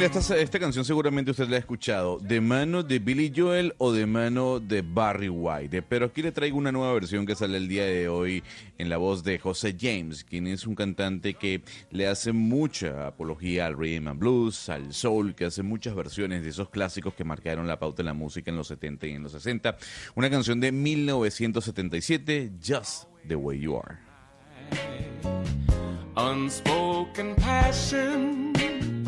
Esta, 0.00 0.38
esta 0.38 0.58
canción 0.58 0.82
seguramente 0.86 1.30
usted 1.30 1.46
la 1.48 1.56
ha 1.56 1.58
escuchado, 1.58 2.18
de 2.18 2.40
mano 2.40 2.82
de 2.82 2.98
Billy 2.98 3.30
Joel 3.36 3.74
o 3.76 3.92
de 3.92 4.06
mano 4.06 4.58
de 4.58 4.80
Barry 4.80 5.28
White. 5.28 5.82
Pero 5.82 6.06
aquí 6.06 6.22
le 6.22 6.32
traigo 6.32 6.56
una 6.56 6.72
nueva 6.72 6.94
versión 6.94 7.26
que 7.26 7.34
sale 7.34 7.58
el 7.58 7.68
día 7.68 7.84
de 7.84 8.08
hoy 8.08 8.42
en 8.78 8.88
la 8.88 8.96
voz 8.96 9.22
de 9.22 9.38
José 9.38 9.76
James, 9.78 10.24
quien 10.24 10.46
es 10.46 10.66
un 10.66 10.74
cantante 10.74 11.34
que 11.34 11.62
le 11.90 12.06
hace 12.06 12.32
mucha 12.32 13.08
apología 13.08 13.66
al 13.66 13.76
rhythm 13.76 14.08
and 14.08 14.18
blues, 14.18 14.70
al 14.70 14.94
soul, 14.94 15.34
que 15.34 15.44
hace 15.44 15.62
muchas 15.62 15.94
versiones 15.94 16.42
de 16.42 16.48
esos 16.48 16.70
clásicos 16.70 17.12
que 17.12 17.24
marcaron 17.24 17.68
la 17.68 17.78
pauta 17.78 18.00
en 18.00 18.06
la 18.06 18.14
música 18.14 18.50
en 18.50 18.56
los 18.56 18.68
70 18.68 19.06
y 19.06 19.12
en 19.12 19.22
los 19.22 19.32
60. 19.32 19.76
Una 20.14 20.30
canción 20.30 20.60
de 20.60 20.72
1977, 20.72 22.52
Just 22.66 23.04
the 23.28 23.36
Way 23.36 23.60
You 23.60 23.76
Are. 23.76 23.98
unspoken 26.16 27.34
passion. 27.36 28.99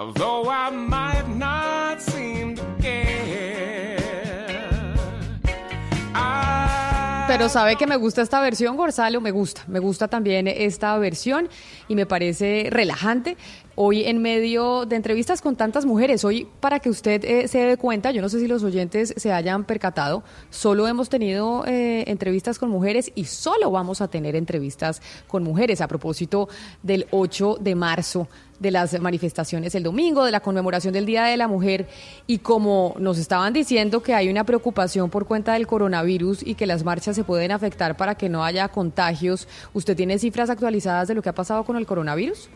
Although 0.00 0.48
I 0.48 0.70
might 0.70 1.28
not 1.28 2.00
seem 2.00 2.54
to 2.56 2.62
care, 2.80 3.98
I 6.14 7.26
Pero 7.28 7.50
sabe 7.50 7.76
que 7.76 7.86
me 7.86 7.96
gusta 7.96 8.22
esta 8.22 8.40
versión, 8.40 8.78
Gonzalo, 8.78 9.20
me 9.20 9.30
gusta, 9.30 9.62
me 9.68 9.78
gusta 9.78 10.08
también 10.08 10.48
esta 10.48 10.96
versión 10.96 11.50
y 11.86 11.96
me 11.96 12.06
parece 12.06 12.68
relajante. 12.70 13.36
Hoy 13.82 14.04
en 14.04 14.20
medio 14.20 14.84
de 14.84 14.96
entrevistas 14.96 15.40
con 15.40 15.56
tantas 15.56 15.86
mujeres, 15.86 16.22
hoy 16.22 16.46
para 16.60 16.80
que 16.80 16.90
usted 16.90 17.24
eh, 17.24 17.48
se 17.48 17.60
dé 17.60 17.78
cuenta, 17.78 18.10
yo 18.10 18.20
no 18.20 18.28
sé 18.28 18.38
si 18.38 18.46
los 18.46 18.62
oyentes 18.62 19.14
se 19.16 19.32
hayan 19.32 19.64
percatado, 19.64 20.22
solo 20.50 20.86
hemos 20.86 21.08
tenido 21.08 21.64
eh, 21.66 22.04
entrevistas 22.06 22.58
con 22.58 22.68
mujeres 22.68 23.10
y 23.14 23.24
solo 23.24 23.70
vamos 23.70 24.02
a 24.02 24.08
tener 24.08 24.36
entrevistas 24.36 25.00
con 25.26 25.42
mujeres 25.42 25.80
a 25.80 25.88
propósito 25.88 26.50
del 26.82 27.06
8 27.10 27.56
de 27.58 27.74
marzo 27.74 28.28
de 28.58 28.70
las 28.70 29.00
manifestaciones 29.00 29.74
el 29.74 29.82
domingo, 29.82 30.26
de 30.26 30.32
la 30.32 30.40
conmemoración 30.40 30.92
del 30.92 31.06
Día 31.06 31.24
de 31.24 31.38
la 31.38 31.48
Mujer 31.48 31.88
y 32.26 32.40
como 32.40 32.94
nos 32.98 33.16
estaban 33.16 33.54
diciendo 33.54 34.02
que 34.02 34.12
hay 34.12 34.28
una 34.28 34.44
preocupación 34.44 35.08
por 35.08 35.24
cuenta 35.24 35.54
del 35.54 35.66
coronavirus 35.66 36.46
y 36.46 36.54
que 36.54 36.66
las 36.66 36.84
marchas 36.84 37.16
se 37.16 37.24
pueden 37.24 37.50
afectar 37.50 37.96
para 37.96 38.14
que 38.14 38.28
no 38.28 38.44
haya 38.44 38.68
contagios, 38.68 39.48
¿usted 39.72 39.96
tiene 39.96 40.18
cifras 40.18 40.50
actualizadas 40.50 41.08
de 41.08 41.14
lo 41.14 41.22
que 41.22 41.30
ha 41.30 41.34
pasado 41.34 41.64
con 41.64 41.78
el 41.78 41.86
coronavirus? 41.86 42.50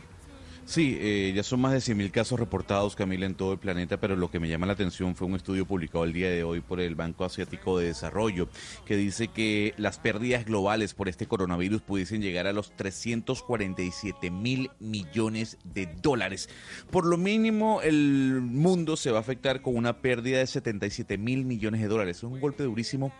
Sí, 0.66 0.96
eh, 0.98 1.32
ya 1.36 1.42
son 1.42 1.60
más 1.60 1.72
de 1.72 1.78
100.000 1.78 2.10
casos 2.10 2.40
reportados, 2.40 2.96
Camila, 2.96 3.26
en 3.26 3.34
todo 3.34 3.52
el 3.52 3.58
planeta, 3.58 4.00
pero 4.00 4.16
lo 4.16 4.30
que 4.30 4.40
me 4.40 4.48
llama 4.48 4.64
la 4.66 4.72
atención 4.72 5.14
fue 5.14 5.28
un 5.28 5.34
estudio 5.34 5.66
publicado 5.66 6.04
el 6.04 6.14
día 6.14 6.30
de 6.30 6.42
hoy 6.42 6.62
por 6.62 6.80
el 6.80 6.94
Banco 6.94 7.24
Asiático 7.24 7.78
de 7.78 7.88
Desarrollo, 7.88 8.48
que 8.86 8.96
dice 8.96 9.28
que 9.28 9.74
las 9.76 9.98
pérdidas 9.98 10.46
globales 10.46 10.94
por 10.94 11.10
este 11.10 11.26
coronavirus 11.26 11.82
pudiesen 11.82 12.22
llegar 12.22 12.46
a 12.46 12.54
los 12.54 12.74
347 12.76 14.30
mil 14.30 14.70
millones 14.80 15.58
de 15.64 15.86
dólares. 16.00 16.48
Por 16.90 17.04
lo 17.04 17.18
mínimo, 17.18 17.82
el 17.82 18.40
mundo 18.40 18.96
se 18.96 19.10
va 19.10 19.18
a 19.18 19.20
afectar 19.20 19.60
con 19.60 19.76
una 19.76 20.00
pérdida 20.00 20.38
de 20.38 20.46
77 20.46 21.18
mil 21.18 21.44
millones 21.44 21.82
de 21.82 21.88
dólares. 21.88 22.16
Es 22.18 22.22
un 22.24 22.40
golpe 22.40 22.62
durísimo 22.62 23.12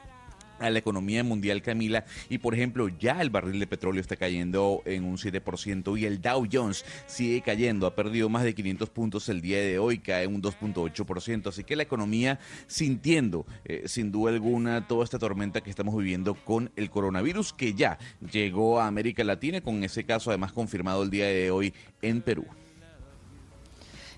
a 0.59 0.70
la 0.70 0.78
economía 0.78 1.24
mundial, 1.24 1.62
Camila. 1.62 2.05
Y 2.28 2.39
por 2.39 2.55
ejemplo, 2.55 2.89
ya 2.89 3.20
el 3.20 3.31
barril 3.31 3.60
de 3.60 3.66
petróleo 3.66 4.01
está 4.01 4.16
cayendo 4.16 4.82
en 4.85 5.05
un 5.05 5.16
7% 5.16 5.98
y 5.98 6.05
el 6.05 6.20
Dow 6.20 6.47
Jones 6.51 6.85
sigue 7.06 7.40
cayendo. 7.40 7.86
Ha 7.86 7.94
perdido 7.94 8.28
más 8.28 8.44
de 8.44 8.55
500 8.55 8.90
puntos 8.90 9.28
el 9.28 9.40
día 9.40 9.59
de 9.60 9.78
hoy, 9.78 9.98
cae 9.98 10.26
un 10.26 10.43
2.8%. 10.43 11.48
Así 11.48 11.64
que 11.64 11.76
la 11.76 11.82
economía 11.82 12.39
sintiendo, 12.66 13.47
eh, 13.64 13.85
sin 13.86 14.12
duda 14.12 14.32
alguna, 14.32 14.86
toda 14.86 15.05
esta 15.05 15.18
tormenta 15.18 15.62
que 15.62 15.70
estamos 15.70 15.97
viviendo 15.97 16.35
con 16.35 16.70
el 16.76 16.90
coronavirus 16.90 17.52
que 17.52 17.74
ya 17.74 17.98
llegó 18.32 18.81
a 18.81 18.86
América 18.86 19.24
Latina, 19.24 19.60
con 19.60 19.85
ese 19.85 20.05
caso 20.05 20.31
además 20.31 20.52
confirmado 20.52 21.02
el 21.02 21.10
día 21.10 21.26
de 21.26 21.51
hoy 21.51 21.74
en 22.02 22.22
Perú 22.22 22.47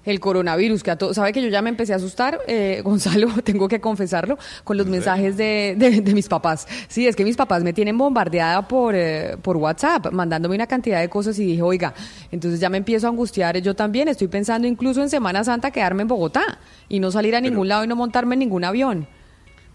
el 0.06 0.18
coronavirus, 0.20 0.82
que 0.82 0.90
a 0.92 0.96
to- 0.96 1.12
sabe 1.12 1.32
que 1.34 1.42
yo 1.42 1.48
ya 1.48 1.60
me 1.60 1.68
empecé 1.68 1.92
a 1.92 1.96
asustar, 1.96 2.38
eh, 2.48 2.80
Gonzalo, 2.84 3.28
tengo 3.44 3.68
que 3.68 3.80
confesarlo, 3.80 4.38
con 4.64 4.76
los 4.78 4.86
mensajes 4.86 5.36
de, 5.36 5.74
de- 5.76 6.00
de 6.00 6.14
mis 6.14 6.28
papás. 6.28 6.66
Sí, 6.88 7.06
es 7.06 7.14
que 7.14 7.24
mis 7.24 7.36
papás 7.36 7.62
me 7.62 7.72
tienen 7.74 7.98
bombardeada 7.98 8.66
por, 8.66 8.94
eh, 8.94 9.36
por 9.42 9.56
WhatsApp, 9.58 10.12
mandándome 10.12 10.54
una 10.54 10.66
cantidad 10.66 11.00
de 11.00 11.08
cosas 11.10 11.38
y 11.38 11.44
dije, 11.44 11.60
oiga, 11.62 11.92
entonces 12.32 12.58
ya 12.60 12.70
me 12.70 12.78
empiezo 12.78 13.06
a 13.06 13.10
angustiar, 13.10 13.58
yo 13.60 13.74
también 13.74 14.08
estoy 14.08 14.28
pensando 14.28 14.66
incluso 14.66 15.02
en 15.02 15.10
Semana 15.10 15.44
Santa 15.44 15.70
quedarme 15.70 16.02
en 16.02 16.08
Bogotá 16.08 16.58
y 16.88 17.00
no 17.00 17.10
salir 17.10 17.34
a 17.36 17.40
ningún 17.40 17.68
lado 17.68 17.84
y 17.84 17.86
no 17.88 17.96
montarme 17.96 18.34
en 18.36 18.38
ningún 18.40 18.64
avión. 18.64 19.08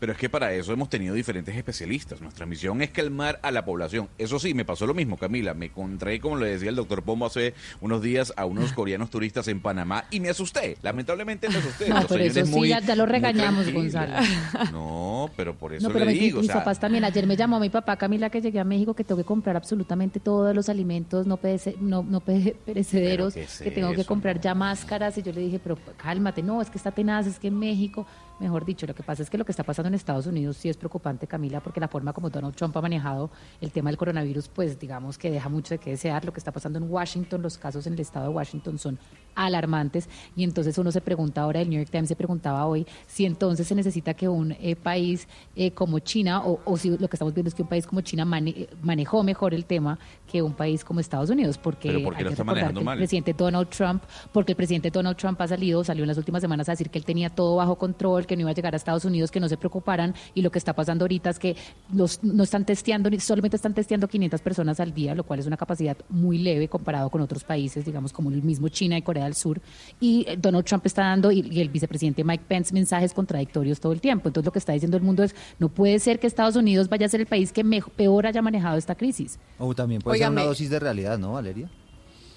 Pero 0.02 0.14
es 0.14 0.18
que 0.18 0.30
para 0.30 0.52
eso 0.52 0.74
hemos 0.74 0.90
tenido 0.90 1.14
diferentes 1.14 1.56
especialistas. 1.56 2.22
Nuestra 2.22 2.48
misión 2.48 2.82
es 2.82 2.90
calmar 2.90 3.40
a 3.44 3.52
la 3.52 3.64
población. 3.64 4.10
Eso 4.18 4.40
sí, 4.40 4.56
me 4.56 4.66
pasó 4.66 4.88
lo 4.88 4.96
mismo, 4.96 5.16
Camila. 5.16 5.54
Me 5.54 5.68
encontré, 5.68 6.20
como 6.20 6.38
le 6.38 6.48
decía 6.50 6.70
el 6.70 6.76
doctor 6.76 7.04
Pombo 7.04 7.28
hace 7.28 7.54
unos 7.82 8.02
días, 8.02 8.34
a 8.36 8.46
unos 8.46 8.74
coreanos 8.74 9.12
turistas 9.12 9.48
en 9.48 9.62
Panamá 9.62 10.06
y 10.10 10.20
me 10.20 10.30
asusté. 10.30 10.76
Lamentablemente 10.82 11.48
me 11.50 11.58
asusté. 11.58 11.88
No, 11.90 11.98
Los 11.98 12.06
pero 12.08 12.24
eso 12.24 12.44
sí, 12.48 12.52
muy- 12.52 12.70
ya, 12.70 12.80
ya 12.80 12.96
lo 12.96 13.06
regañamos. 13.06 13.72
Gonzalo. 13.72 14.14
No, 14.72 15.30
pero 15.38 15.56
por 15.56 15.72
eso 15.74 15.88
No, 15.88 15.94
pero 15.94 16.06
le 16.06 16.14
digo. 16.14 16.40
o 16.40 16.42
mis 16.42 16.48
sea, 16.52 16.60
papás 16.62 16.80
también. 16.80 17.04
Ayer 17.04 17.28
me 17.28 17.36
llamó 17.38 17.60
mi 17.60 17.70
papá, 17.70 17.96
Camila, 17.98 18.32
que 18.32 18.42
llegué 18.42 18.60
a 18.60 18.64
México, 18.64 18.96
que 18.96 19.04
tengo 19.04 19.22
que 19.22 19.26
comprar 19.26 19.56
absolutamente 19.56 20.20
todos 20.20 20.56
los 20.56 20.68
alimentos 20.68 21.28
no, 21.28 21.38
perece- 21.38 21.78
no, 21.80 22.02
no 22.02 22.22
pe- 22.22 22.56
perecederos, 22.66 23.34
¿Pero 23.36 23.46
qué 23.46 23.52
es 23.52 23.62
que 23.62 23.70
tengo 23.72 23.94
que 23.94 24.04
comprar 24.06 24.42
ya 24.42 24.56
máscaras. 24.56 25.16
Y 25.20 25.22
yo 25.22 25.32
le 25.32 25.42
dije, 25.42 25.60
pero 25.60 25.78
cálmate, 25.98 26.42
no, 26.42 26.60
es 26.62 26.72
que 26.72 26.78
está 26.80 26.90
tenaz, 26.92 27.28
es 27.28 27.38
que 27.38 27.50
en 27.50 27.60
México, 27.60 28.08
mejor 28.42 28.66
dicho, 28.66 28.86
lo 28.86 28.94
que 28.94 29.04
pasa 29.04 29.24
es 29.24 29.30
que 29.30 29.38
lo 29.38 29.46
que 29.46 29.54
está 29.54 29.64
pasando 29.64 29.88
en 29.88 29.94
Estados 29.94 30.26
Unidos 30.28 30.58
sí 30.58 30.68
es 30.68 30.76
preocupante, 30.76 31.28
Camila, 31.28 31.62
porque 31.62 31.80
la 31.80 31.88
forma 31.88 32.12
como 32.12 32.30
Donald 32.30 32.56
Trump 32.56 32.76
ha 32.76 32.82
manejado 32.82 33.30
el 33.62 33.72
tema 33.72 33.90
del 33.90 33.98
coronavirus, 33.98 34.50
pues 34.50 34.78
digamos 34.80 35.18
que 35.18 35.32
deja 35.32 35.48
mucho 35.48 35.74
de 35.76 35.78
qué 35.78 35.92
desear. 35.92 36.26
Lo 36.26 36.34
que 36.34 36.40
está 36.40 36.52
pasando 36.52 36.78
en 36.80 36.92
Washington, 36.92 37.42
los 37.42 37.58
casos 37.58 37.88
en 37.88 37.94
el 37.94 38.00
estado 38.02 38.28
de 38.28 38.34
Washington 38.34 38.78
son 38.78 39.00
alarmantes. 39.36 40.10
Y 40.36 40.44
entonces 40.44 40.78
uno 40.78 40.92
se 40.92 41.00
pregunta 41.02 41.42
ahora, 41.42 41.62
el 41.62 41.70
New 41.70 41.80
York 41.80 41.90
Times 41.92 42.10
se 42.10 42.16
preguntaba 42.16 42.66
hoy, 42.66 42.86
si 43.08 43.26
entonces 43.26 43.68
se 43.68 43.76
necesita 43.76 44.14
que 44.14 44.28
un 44.28 44.52
eh, 44.60 44.76
país 44.76 45.28
eh, 45.56 45.72
como 45.72 46.00
China, 46.00 46.44
o, 46.46 46.60
o 46.66 46.78
si 46.78 46.90
lo 46.98 47.08
que 47.08 47.16
estamos 47.16 47.34
viendo 47.34 47.48
es 47.48 47.56
que 47.56 47.62
un 47.62 47.70
país 47.70 47.88
como 47.88 48.02
China 48.02 48.26
mane- 48.26 48.54
eh, 48.58 48.70
manejó 48.82 49.24
mejor 49.24 49.54
el 49.54 49.66
tema 49.66 49.98
que 50.28 50.42
un 50.42 50.54
país 50.54 50.84
como 50.84 51.00
Estados 51.00 51.30
Unidos, 51.30 51.58
porque 51.58 51.90
¿Pero 51.90 52.04
por 52.04 52.14
qué 52.16 52.20
hay 52.20 52.26
que 52.26 52.32
está 52.34 52.44
recordar 52.44 52.84
mal? 52.84 52.96
el 52.98 53.00
presidente 53.00 53.34
Donald 53.34 53.70
Trump, 53.70 54.04
porque 54.34 54.54
el 54.54 54.56
presidente 54.56 54.90
Donald 54.92 55.18
Trump 55.18 55.40
ha 55.42 55.48
salido, 55.48 55.84
salió 55.84 56.04
en 56.04 56.08
las 56.08 56.18
últimas 56.18 56.42
semanas 56.42 56.68
a 56.70 56.74
decir 56.74 56.90
que 56.90 56.98
él 57.00 57.06
tenía 57.06 57.30
todo 57.30 57.56
bajo 57.58 57.76
control, 57.78 58.26
que 58.32 58.38
no 58.38 58.42
iba 58.44 58.52
a 58.52 58.54
llegar 58.54 58.74
a 58.74 58.78
Estados 58.78 59.04
Unidos, 59.04 59.30
que 59.30 59.42
no 59.42 59.50
se 59.50 59.58
preocuparan, 59.58 60.16
y 60.34 60.42
lo 60.42 60.52
que 60.54 60.58
está 60.58 60.72
pasando 60.72 61.04
ahorita 61.04 61.30
es 61.32 61.38
que 61.38 61.58
los, 61.94 62.24
no 62.24 62.44
están 62.44 62.64
testeando, 62.66 63.10
ni- 63.10 63.20
solamente 63.20 63.58
están 63.58 63.74
testeando 63.74 64.08
500 64.08 64.40
personas 64.40 64.80
al 64.80 64.94
día, 64.94 65.14
lo 65.16 65.26
cual 65.26 65.42
es 65.42 65.48
una 65.48 65.58
capacidad 65.58 65.98
muy 66.08 66.38
leve 66.38 66.70
comparado 66.70 67.10
con 67.10 67.20
otros 67.20 67.44
países, 67.44 67.84
digamos 67.84 68.14
como 68.14 68.30
el 68.30 68.42
mismo 68.42 68.70
China 68.70 68.98
y 68.98 69.02
Corea 69.02 69.26
del 69.26 69.36
Sur, 69.36 69.60
y 70.00 70.24
eh, 70.30 70.38
Donald 70.40 70.64
Trump 70.64 70.86
está 70.86 71.02
dando, 71.04 71.30
y, 71.30 71.42
y 71.52 71.60
el 71.60 71.68
vicepresidente 71.68 72.24
Mike 72.24 72.46
Pence, 72.48 72.74
mensajes 72.74 73.14
contradictorios 73.14 73.82
todo 73.82 73.92
el 73.92 74.00
tiempo. 74.00 74.30
Entonces 74.30 74.46
lo 74.46 74.54
que 74.54 74.60
está 74.60 74.72
diciendo 74.72 74.96
el 74.96 75.04
mundo 75.04 75.24
es, 75.24 75.36
no 75.60 75.68
puede 75.68 76.00
ser 76.00 76.18
que 76.20 76.28
Estados 76.28 76.56
Unidos 76.56 76.88
vaya 76.88 77.08
a 77.08 77.10
ser 77.10 77.20
el 77.20 77.28
país 77.28 77.52
que 77.52 77.66
mejo- 77.66 77.90
peor 77.92 78.28
haya 78.28 78.42
manejado 78.42 78.78
esta 78.78 78.96
crisis. 78.96 79.40
O 79.60 79.76
también 79.76 80.02
puede 80.02 80.20
ser 80.20 80.30
una 80.30 80.44
dosis 80.46 80.70
de 80.70 80.80
realidad, 80.80 81.20
¿no, 81.20 81.34
Valeria? 81.34 81.70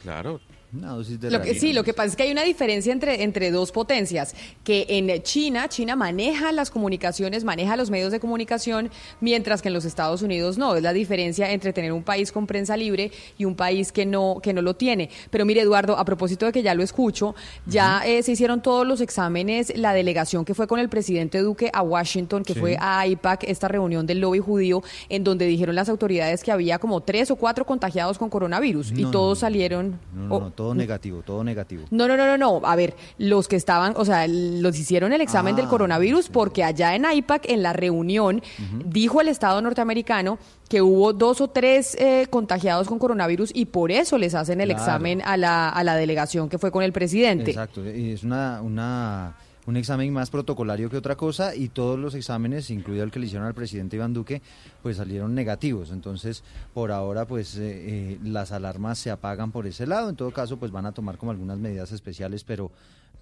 Claro. 0.03 0.41
Una 0.77 0.91
dosis 0.91 1.21
de 1.21 1.31
Lo 1.31 1.41
que, 1.41 1.55
sí, 1.55 1.73
lo 1.73 1.85
que 1.85 1.95
pasa 1.95 2.09
es 2.09 2.17
que 2.17 2.25
hay 2.25 2.33
una 2.33 2.43
diferencia 2.43 2.93
entre, 2.93 3.23
entre 3.23 3.51
dos 3.51 3.71
potencias, 3.73 4.35
que 4.65 4.87
en 4.89 5.23
China, 5.23 5.69
China 5.69 5.97
maneja 5.97 6.51
las 6.53 6.71
comunicaciones, 6.71 7.45
maneja 7.45 7.77
los 7.77 7.91
medios 7.91 8.11
de 8.13 8.21
comunicación, 8.21 8.91
mientras 9.21 9.63
que 9.63 9.69
en 9.69 9.75
los 9.75 9.85
Estados 9.85 10.23
Unidos 10.23 10.59
no. 10.59 10.75
Es 10.75 10.83
la 10.83 10.93
diferencia 10.93 11.53
entre 11.53 11.73
tener 11.73 11.93
un 11.93 12.03
país 12.03 12.33
con 12.33 12.47
prensa 12.47 12.77
libre 12.77 13.13
y 13.39 13.45
un 13.45 13.55
país 13.55 13.93
que 13.93 14.05
no, 14.07 14.39
que 14.43 14.53
no 14.53 14.63
lo 14.63 14.75
tiene. 14.75 15.11
Pero 15.31 15.45
mire, 15.45 15.61
Eduardo, 15.61 15.97
a 15.97 16.05
propósito 16.05 16.47
de 16.47 16.53
que 16.53 16.63
ya 16.63 16.75
lo 16.75 16.83
escucho, 16.83 17.35
ya 17.67 18.03
eh, 18.07 18.23
se 18.23 18.33
hicieron 18.33 18.63
todos 18.63 18.87
los 18.87 19.01
exámenes, 19.01 19.77
la 19.77 19.93
delegación 19.93 20.45
que 20.45 20.55
fue 20.55 20.67
con 20.67 20.81
el 20.81 20.89
presidente 20.89 21.39
Duque 21.39 21.71
a 21.73 21.83
Washington, 21.83 22.43
que 22.45 22.55
Sí. 22.55 22.61
fue 22.61 22.77
a 22.79 23.01
AIPAC, 23.01 23.45
esta 23.45 23.69
reunión 23.69 24.07
del 24.07 24.21
lobby 24.21 24.39
judío, 24.39 24.83
en 25.09 25.25
donde 25.25 25.47
dijeron 25.47 25.75
las 25.75 25.89
autoridades 25.89 26.43
que 26.43 26.53
había 26.53 26.79
como 26.79 27.01
tres 27.01 27.31
o 27.31 27.37
cuatro 27.37 27.65
contagiados 27.65 28.19
con 28.19 28.31
coronavirus 28.31 28.91
y 28.93 29.03
No, 29.03 29.11
todos 29.11 29.39
no. 29.39 29.41
salieron... 29.41 29.99
No, 30.15 30.23
no, 30.29 30.35
oh, 30.37 30.41
no, 30.41 30.51
todo 30.65 30.75
negativo, 30.75 31.23
todo 31.23 31.45
negativo. 31.45 31.85
no, 31.91 32.09
no, 32.09 32.17
no, 32.17 32.27
no, 32.27 32.39
no. 32.39 32.67
A 32.67 32.75
ver, 32.77 32.95
los 33.19 33.49
que 33.49 33.57
estaban, 33.57 33.93
o 33.97 34.05
sea, 34.05 34.27
los 34.27 34.79
hicieron 34.79 35.13
el 35.13 35.21
examen 35.21 35.55
Ah, 35.55 35.57
del 35.59 35.67
coronavirus 35.69 36.31
porque 36.31 36.65
allá 36.65 36.95
en 36.95 37.05
AIPAC, 37.05 37.51
en 37.51 37.63
la 37.63 37.73
reunión, 37.75 38.43
dijo 38.87 39.21
el 39.21 39.29
Estado 39.29 39.61
norteamericano 39.61 40.39
que 40.69 40.81
hubo 40.81 41.13
dos 41.13 41.41
o 41.43 41.49
tres 41.49 41.95
eh, 42.01 42.27
contagiados 42.31 42.89
con 42.89 42.99
coronavirus 42.99 43.51
y 43.55 43.67
por 43.67 43.91
eso 43.93 44.17
les 44.19 44.35
hacen 44.35 44.61
el 44.63 44.69
Claro. 44.69 44.83
examen 44.83 45.23
a 45.25 45.37
la, 45.37 45.69
a 45.69 45.85
la 45.85 45.95
delegación 45.97 46.49
que 46.49 46.59
fue 46.59 46.71
con 46.71 46.83
el 46.83 46.93
presidente. 46.93 47.51
Exacto, 47.51 47.85
y 47.89 48.13
es 48.13 48.25
una, 48.25 48.61
una, 48.63 49.35
un 49.67 49.77
examen 49.77 50.13
más 50.13 50.31
protocolario 50.31 50.91
que 50.91 50.97
otra 50.97 51.17
cosa 51.17 51.55
y 51.55 51.69
todos 51.69 51.99
los 51.99 52.15
exámenes, 52.15 52.71
incluido 52.71 53.05
el 53.05 53.11
que 53.11 53.19
le 53.19 53.27
hicieron 53.27 53.47
al 53.47 53.55
presidente 53.55 53.97
Iván 53.97 54.13
Duque, 54.13 54.43
pues 54.83 54.99
salieron 54.99 55.35
negativos. 55.35 55.91
Entonces, 55.91 56.43
por 56.73 56.93
ahora, 56.93 57.27
pues 57.27 57.57
eh, 57.57 57.63
eh, 57.63 58.19
las 58.23 58.53
alarmas 58.53 58.99
se 58.99 59.11
apagan 59.11 59.53
por 59.53 59.67
ese 59.67 59.87
lado. 59.87 60.09
En 60.11 60.17
todo 60.17 60.31
caso, 60.31 60.59
pues 60.59 60.71
van 60.71 60.87
a 60.87 60.93
tomar 60.93 61.17
como 61.17 61.31
algunas 61.31 61.59
medidas 61.59 61.93
especiales, 61.93 62.45
pero, 62.45 62.71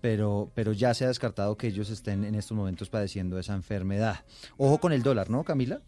pero, 0.01 0.51
pero 0.55 0.73
ya 0.73 0.95
se 0.95 1.05
ha 1.05 1.09
descartado 1.09 1.57
que 1.57 1.69
ellos 1.69 1.91
estén 1.91 2.25
en 2.25 2.35
estos 2.35 2.57
momentos 2.57 2.89
padeciendo 2.89 3.39
esa 3.39 3.55
enfermedad. 3.55 4.21
Ojo 4.57 4.79
con 4.79 4.93
el 4.93 5.03
dólar, 5.03 5.31
¿no, 5.31 5.45
Camila? 5.45 5.81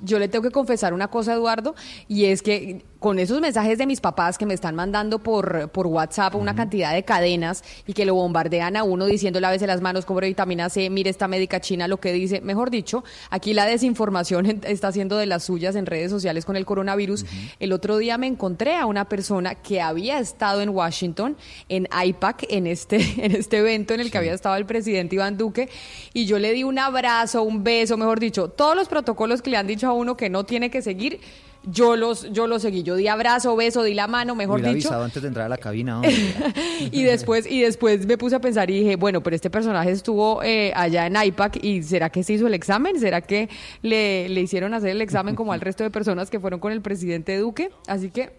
Yo 0.00 0.18
le 0.18 0.28
tengo 0.28 0.44
que 0.44 0.52
confesar 0.52 0.94
una 0.94 1.08
cosa, 1.08 1.34
Eduardo, 1.34 1.74
y 2.06 2.26
es 2.26 2.40
que 2.42 2.84
con 2.98 3.18
esos 3.18 3.40
mensajes 3.40 3.78
de 3.78 3.86
mis 3.86 4.00
papás 4.00 4.38
que 4.38 4.46
me 4.46 4.54
están 4.54 4.74
mandando 4.74 5.20
por, 5.20 5.70
por 5.70 5.86
WhatsApp 5.86 6.34
una 6.34 6.54
cantidad 6.54 6.92
de 6.92 7.04
cadenas 7.04 7.62
y 7.86 7.92
que 7.92 8.04
lo 8.04 8.14
bombardean 8.14 8.76
a 8.76 8.82
uno 8.82 9.06
diciendo 9.06 9.40
lávese 9.40 9.66
las 9.66 9.80
manos, 9.80 10.04
cobre 10.04 10.26
vitamina 10.26 10.68
C, 10.68 10.90
mire 10.90 11.10
esta 11.10 11.28
médica 11.28 11.60
china 11.60 11.86
lo 11.86 11.98
que 11.98 12.12
dice. 12.12 12.40
Mejor 12.40 12.70
dicho, 12.70 13.04
aquí 13.30 13.54
la 13.54 13.66
desinformación 13.66 14.60
está 14.64 14.88
haciendo 14.88 15.16
de 15.16 15.26
las 15.26 15.44
suyas 15.44 15.76
en 15.76 15.86
redes 15.86 16.10
sociales 16.10 16.44
con 16.44 16.56
el 16.56 16.66
coronavirus. 16.66 17.24
El 17.60 17.72
otro 17.72 17.98
día 17.98 18.18
me 18.18 18.26
encontré 18.26 18.76
a 18.76 18.86
una 18.86 19.08
persona 19.08 19.54
que 19.54 19.80
había 19.80 20.18
estado 20.18 20.60
en 20.60 20.70
Washington, 20.70 21.36
en 21.68 21.88
IPAC, 22.04 22.46
en 22.50 22.66
este, 22.66 22.96
en 23.24 23.32
este 23.32 23.58
evento 23.58 23.94
en 23.94 24.00
el 24.00 24.10
que 24.10 24.18
había 24.18 24.34
estado 24.34 24.56
el 24.56 24.66
presidente 24.66 25.14
Iván 25.14 25.38
Duque, 25.38 25.68
y 26.12 26.26
yo 26.26 26.38
le 26.38 26.52
di 26.52 26.64
un 26.64 26.78
abrazo, 26.78 27.42
un 27.42 27.62
beso, 27.62 27.96
mejor 27.96 28.18
dicho, 28.18 28.48
todos 28.48 28.74
los 28.74 28.88
protocolos 28.88 29.40
que 29.40 29.50
le 29.50 29.56
han 29.56 29.66
dicho 29.66 29.86
a 29.86 29.92
uno 29.92 30.16
que 30.16 30.30
no 30.30 30.44
tiene 30.44 30.70
que 30.70 30.82
seguir. 30.82 31.20
Yo 31.64 31.96
los, 31.96 32.30
yo 32.32 32.46
los 32.46 32.62
seguí, 32.62 32.82
yo 32.82 32.94
di 32.94 33.08
abrazo, 33.08 33.54
beso, 33.56 33.82
di 33.82 33.92
la 33.92 34.06
mano, 34.06 34.34
mejor 34.34 34.60
Hubiera 34.60 34.72
dicho, 34.72 34.88
avisado 34.88 35.04
antes 35.04 35.22
de 35.22 35.28
entrar 35.28 35.46
a 35.46 35.48
la 35.48 35.58
cabina. 35.58 36.00
y 36.80 37.02
después 37.02 37.50
y 37.50 37.60
después 37.60 38.06
me 38.06 38.16
puse 38.16 38.36
a 38.36 38.40
pensar 38.40 38.70
y 38.70 38.80
dije, 38.80 38.96
bueno, 38.96 39.22
pero 39.22 39.36
este 39.36 39.50
personaje 39.50 39.90
estuvo 39.90 40.42
eh, 40.42 40.72
allá 40.74 41.06
en 41.06 41.16
IPAC 41.16 41.62
y 41.62 41.82
¿será 41.82 42.10
que 42.10 42.22
se 42.22 42.34
hizo 42.34 42.46
el 42.46 42.54
examen? 42.54 42.98
¿Será 42.98 43.20
que 43.20 43.48
le, 43.82 44.28
le 44.28 44.40
hicieron 44.40 44.72
hacer 44.72 44.90
el 44.90 45.02
examen 45.02 45.34
como 45.34 45.52
al 45.52 45.60
resto 45.60 45.84
de 45.84 45.90
personas 45.90 46.30
que 46.30 46.40
fueron 46.40 46.60
con 46.60 46.72
el 46.72 46.80
presidente 46.80 47.36
Duque? 47.36 47.70
Así 47.86 48.10
que 48.10 48.32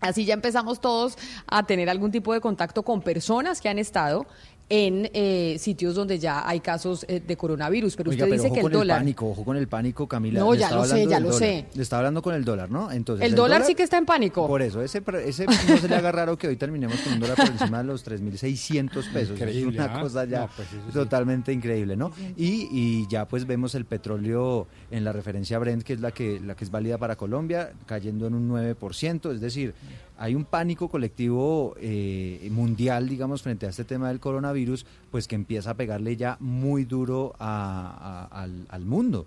así 0.00 0.24
ya 0.24 0.34
empezamos 0.34 0.80
todos 0.80 1.16
a 1.46 1.64
tener 1.64 1.88
algún 1.88 2.10
tipo 2.10 2.32
de 2.32 2.40
contacto 2.40 2.82
con 2.82 3.02
personas 3.02 3.60
que 3.60 3.68
han 3.68 3.78
estado 3.78 4.26
en 4.70 5.10
eh, 5.14 5.56
sitios 5.58 5.94
donde 5.94 6.18
ya 6.18 6.46
hay 6.48 6.60
casos 6.60 7.04
eh, 7.08 7.20
de 7.26 7.36
coronavirus. 7.36 7.96
Pero 7.96 8.10
Oiga, 8.10 8.24
usted 8.24 8.30
pero 8.30 8.42
dice 8.42 8.46
ojo 8.48 8.54
que 8.54 8.60
el 8.60 8.64
con 8.64 8.72
dólar... 8.72 8.98
pánico, 8.98 9.30
ojo 9.30 9.44
con 9.44 9.56
el 9.56 9.68
pánico, 9.68 10.06
Camila. 10.06 10.40
No, 10.40 10.52
Le 10.52 10.58
ya 10.60 10.66
estaba 10.66 10.82
lo 10.82 10.88
sé, 10.88 10.92
hablando 10.94 11.10
ya 11.10 11.20
lo 11.20 11.26
dólar. 11.30 11.38
sé. 11.40 11.66
Le 11.74 11.82
estaba 11.82 12.00
hablando 12.00 12.22
con 12.22 12.34
el 12.34 12.44
dólar, 12.44 12.70
¿no? 12.70 12.92
Entonces, 12.92 13.26
el 13.26 13.34
dólar 13.34 13.64
sí 13.64 13.74
que 13.74 13.82
está 13.82 13.98
en 13.98 14.06
pánico. 14.06 14.46
Por 14.46 14.62
eso, 14.62 14.82
ese, 14.82 15.02
ese 15.24 15.46
no 15.46 15.76
se 15.78 15.88
le 15.88 15.94
haga 15.96 16.12
raro 16.12 16.36
que 16.36 16.48
hoy 16.48 16.56
terminemos 16.56 16.98
con 17.00 17.14
un 17.14 17.20
dólar 17.20 17.36
por 17.36 17.46
encima 17.46 17.78
de 17.78 17.84
los 17.84 18.06
3.600 18.06 19.12
pesos. 19.12 19.30
Increíble, 19.38 19.78
es 19.78 19.84
una 19.84 19.96
¿ah? 19.96 20.00
cosa 20.02 20.24
ya 20.24 20.40
No, 20.40 20.50
pues 20.54 20.68
sí. 20.68 20.76
totalmente 20.92 21.52
increíble, 21.52 21.96
¿no? 21.96 22.12
Y, 22.36 22.68
y 22.70 23.06
ya 23.08 23.26
pues 23.26 23.46
vemos 23.46 23.74
el 23.74 23.84
petróleo 23.84 24.66
en 24.90 25.04
la 25.04 25.12
referencia 25.12 25.58
Brent, 25.58 25.82
que 25.82 25.94
es 25.94 26.00
la 26.00 26.10
que, 26.12 26.40
la 26.40 26.54
que 26.54 26.64
es 26.64 26.70
válida 26.70 26.98
para 26.98 27.16
Colombia, 27.16 27.72
cayendo 27.86 28.26
en 28.26 28.34
un 28.34 28.48
9%. 28.50 29.32
Es 29.32 29.40
decir, 29.40 29.74
hay 30.18 30.34
un 30.34 30.44
pánico 30.44 30.88
colectivo 30.88 31.74
eh, 31.80 32.48
mundial, 32.52 33.08
digamos, 33.08 33.42
frente 33.42 33.66
a 33.66 33.70
este 33.70 33.84
tema 33.84 34.08
del 34.08 34.20
coronavirus, 34.20 34.84
pues 35.10 35.28
que 35.28 35.36
empieza 35.36 35.70
a 35.70 35.74
pegarle 35.74 36.16
ya 36.16 36.36
muy 36.40 36.84
duro 36.84 37.34
a- 37.38 38.28
al, 38.30 38.66
al 38.68 38.84
mundo. 38.84 39.26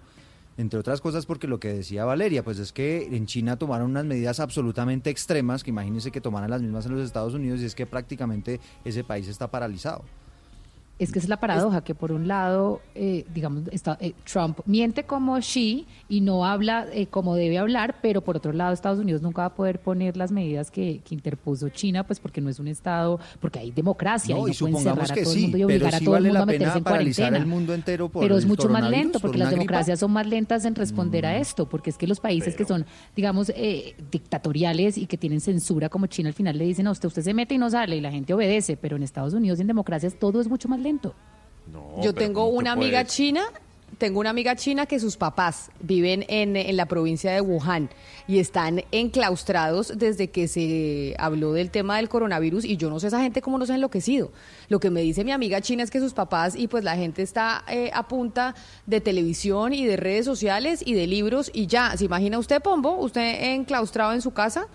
Entre 0.58 0.78
otras 0.78 1.00
cosas 1.02 1.26
porque 1.26 1.48
lo 1.48 1.60
que 1.60 1.74
decía 1.74 2.04
Valeria, 2.06 2.44
pues 2.44 2.60
es 2.60 2.74
que 2.74 3.08
en 3.16 3.26
China 3.26 3.58
tomaron 3.58 3.90
unas 3.92 4.06
medidas 4.06 4.40
absolutamente 4.42 5.10
extremas, 5.10 5.64
que 5.64 5.70
imagínense 5.70 6.12
que 6.12 6.20
tomaran 6.22 6.50
las 6.52 6.62
mismas 6.62 6.86
en 6.86 6.92
los 6.96 7.06
Estados 7.06 7.34
Unidos 7.34 7.62
y 7.62 7.66
es 7.66 7.74
que 7.74 7.86
prácticamente 7.88 8.60
ese 8.84 9.04
país 9.04 9.28
está 9.30 9.50
paralizado. 9.50 10.04
Es 11.02 11.12
que 11.12 11.18
es 11.18 11.28
la 11.28 11.38
paradoja, 11.40 11.84
que 11.84 11.96
por 11.96 12.12
un 12.12 12.28
lado, 12.28 12.80
eh, 12.94 13.26
digamos, 13.34 13.64
está, 13.72 13.98
eh, 14.00 14.14
Trump 14.24 14.60
miente 14.68 15.04
como 15.04 15.36
Xi 15.40 15.88
y 16.08 16.22
no 16.22 16.46
habla 16.46 16.86
eh, 16.94 17.08
como 17.08 17.34
debe 17.36 17.58
hablar, 17.58 17.96
pero 18.04 18.22
por 18.22 18.38
otro 18.38 18.54
lado 18.54 18.72
Estados 18.72 19.00
Unidos 19.00 19.24
nunca 19.24 19.42
va 19.42 19.48
a 19.48 19.56
poder 19.56 19.80
poner 19.80 20.16
las 20.16 20.32
medidas 20.32 20.70
que, 20.70 21.02
que 21.04 21.16
interpuso 21.16 21.70
China, 21.70 22.06
pues 22.06 22.20
porque 22.20 22.40
no 22.40 22.50
es 22.50 22.60
un 22.60 22.68
Estado, 22.68 23.20
porque 23.40 23.58
hay 23.58 23.72
democracia 23.72 24.36
No, 24.36 24.48
y 24.48 24.52
y 24.52 24.54
no 24.54 24.58
pueden 24.60 24.76
supongamos 24.76 25.08
cerrar 25.08 25.20
a 25.20 25.24
todo 25.24 25.34
sí, 25.34 25.40
el 25.40 25.42
mundo 25.44 25.58
y 25.58 25.64
obligar 25.64 25.96
a 25.96 26.00
todo 26.00 26.18
el 26.18 26.24
mundo 26.26 26.44
a 26.44 26.46
meterse 26.46 26.78
en 26.78 26.84
cuarentena. 26.84 27.38
el 27.38 27.46
mundo 27.48 27.74
entero 27.74 28.08
por 28.10 28.22
pero 28.22 28.38
es 28.38 28.46
mucho 28.46 28.70
más 28.70 28.88
lento, 28.88 29.14
por 29.20 29.22
porque 29.32 29.40
las 29.40 29.48
gripa. 29.48 29.60
democracias 29.60 30.00
son 30.00 30.12
más 30.12 30.28
lentas 30.28 30.66
en 30.66 30.76
responder 30.76 31.26
a 31.26 31.38
esto, 31.38 31.68
porque 31.68 31.90
es 31.90 31.98
que 31.98 32.06
los 32.06 32.20
países 32.20 32.56
que 32.56 32.66
son, 32.66 32.86
digamos, 33.16 33.52
eh, 33.56 33.96
dictatoriales 34.12 35.00
y 35.00 35.08
que 35.08 35.18
tienen 35.18 35.42
censura 35.42 35.90
como 35.90 36.06
China, 36.06 36.30
al 36.30 36.36
final 36.36 36.58
le 36.60 36.66
dicen 36.66 36.86
a 36.86 36.92
usted, 36.92 37.08
usted 37.08 37.24
se 37.24 37.34
mete 37.34 37.56
y 37.56 37.58
no 37.58 37.70
sale 37.72 37.96
y 37.96 38.02
la 38.02 38.12
gente 38.12 38.34
obedece, 38.36 38.78
pero 38.78 38.98
en 38.98 39.04
Estados 39.04 39.34
Unidos 39.34 39.58
y 39.58 39.62
en 39.62 39.68
democracias 39.68 40.16
todo 40.20 40.40
es 40.40 40.48
mucho 40.48 40.68
más 40.68 40.80
lento. 40.80 40.91
Yo 42.02 42.14
tengo 42.14 42.46
una 42.46 42.74
amiga 42.74 43.06
china 43.06 43.44
Tengo 43.98 44.20
una 44.20 44.32
amiga 44.32 44.56
china 44.56 44.88
que 44.88 45.00
sus 45.00 45.16
papás 45.16 45.70
viven 45.80 46.26
en, 46.28 46.56
en 46.56 46.76
la 46.76 46.88
provincia 46.88 47.32
de 47.32 47.40
Wuhan 47.40 47.90
y 48.28 48.40
están 48.40 48.84
enclaustrados 48.92 49.94
desde 49.96 50.30
que 50.30 50.48
se 50.48 51.14
habló 51.20 51.54
del 51.54 51.70
tema 51.70 51.98
del 51.98 52.10
coronavirus 52.10 52.66
y 52.66 52.78
yo 52.78 52.90
no 52.90 53.00
sé 53.00 53.08
esa 53.08 53.22
gente 53.22 53.44
cómo 53.44 53.60
no 53.60 53.66
se 53.68 53.74
ha 53.74 53.76
enloquecido. 53.76 54.32
Lo 54.70 54.80
que 54.80 54.90
me 54.90 55.02
dice 55.02 55.24
mi 55.24 55.32
amiga 55.32 55.62
china 55.62 55.84
es 55.84 55.92
que 55.92 56.00
sus 56.00 56.14
papás 56.14 56.56
y 56.56 56.68
pues 56.68 56.84
la 56.84 56.96
gente 56.96 57.22
está 57.22 57.64
eh, 57.68 57.92
a 57.94 58.08
punta 58.08 58.56
de 58.88 59.02
televisión 59.02 59.74
y 59.74 59.86
de 59.86 59.98
redes 59.98 60.26
sociales 60.26 60.82
y 60.84 60.96
de 60.96 61.06
libros 61.06 61.52
y 61.54 61.68
ya. 61.68 61.96
¿Se 61.96 62.06
imagina 62.06 62.40
usted, 62.40 62.60
Pombo? 62.60 62.96
¿Usted 62.96 63.54
enclaustrado 63.54 64.14
en 64.14 64.22
su 64.22 64.32
casa? 64.32 64.68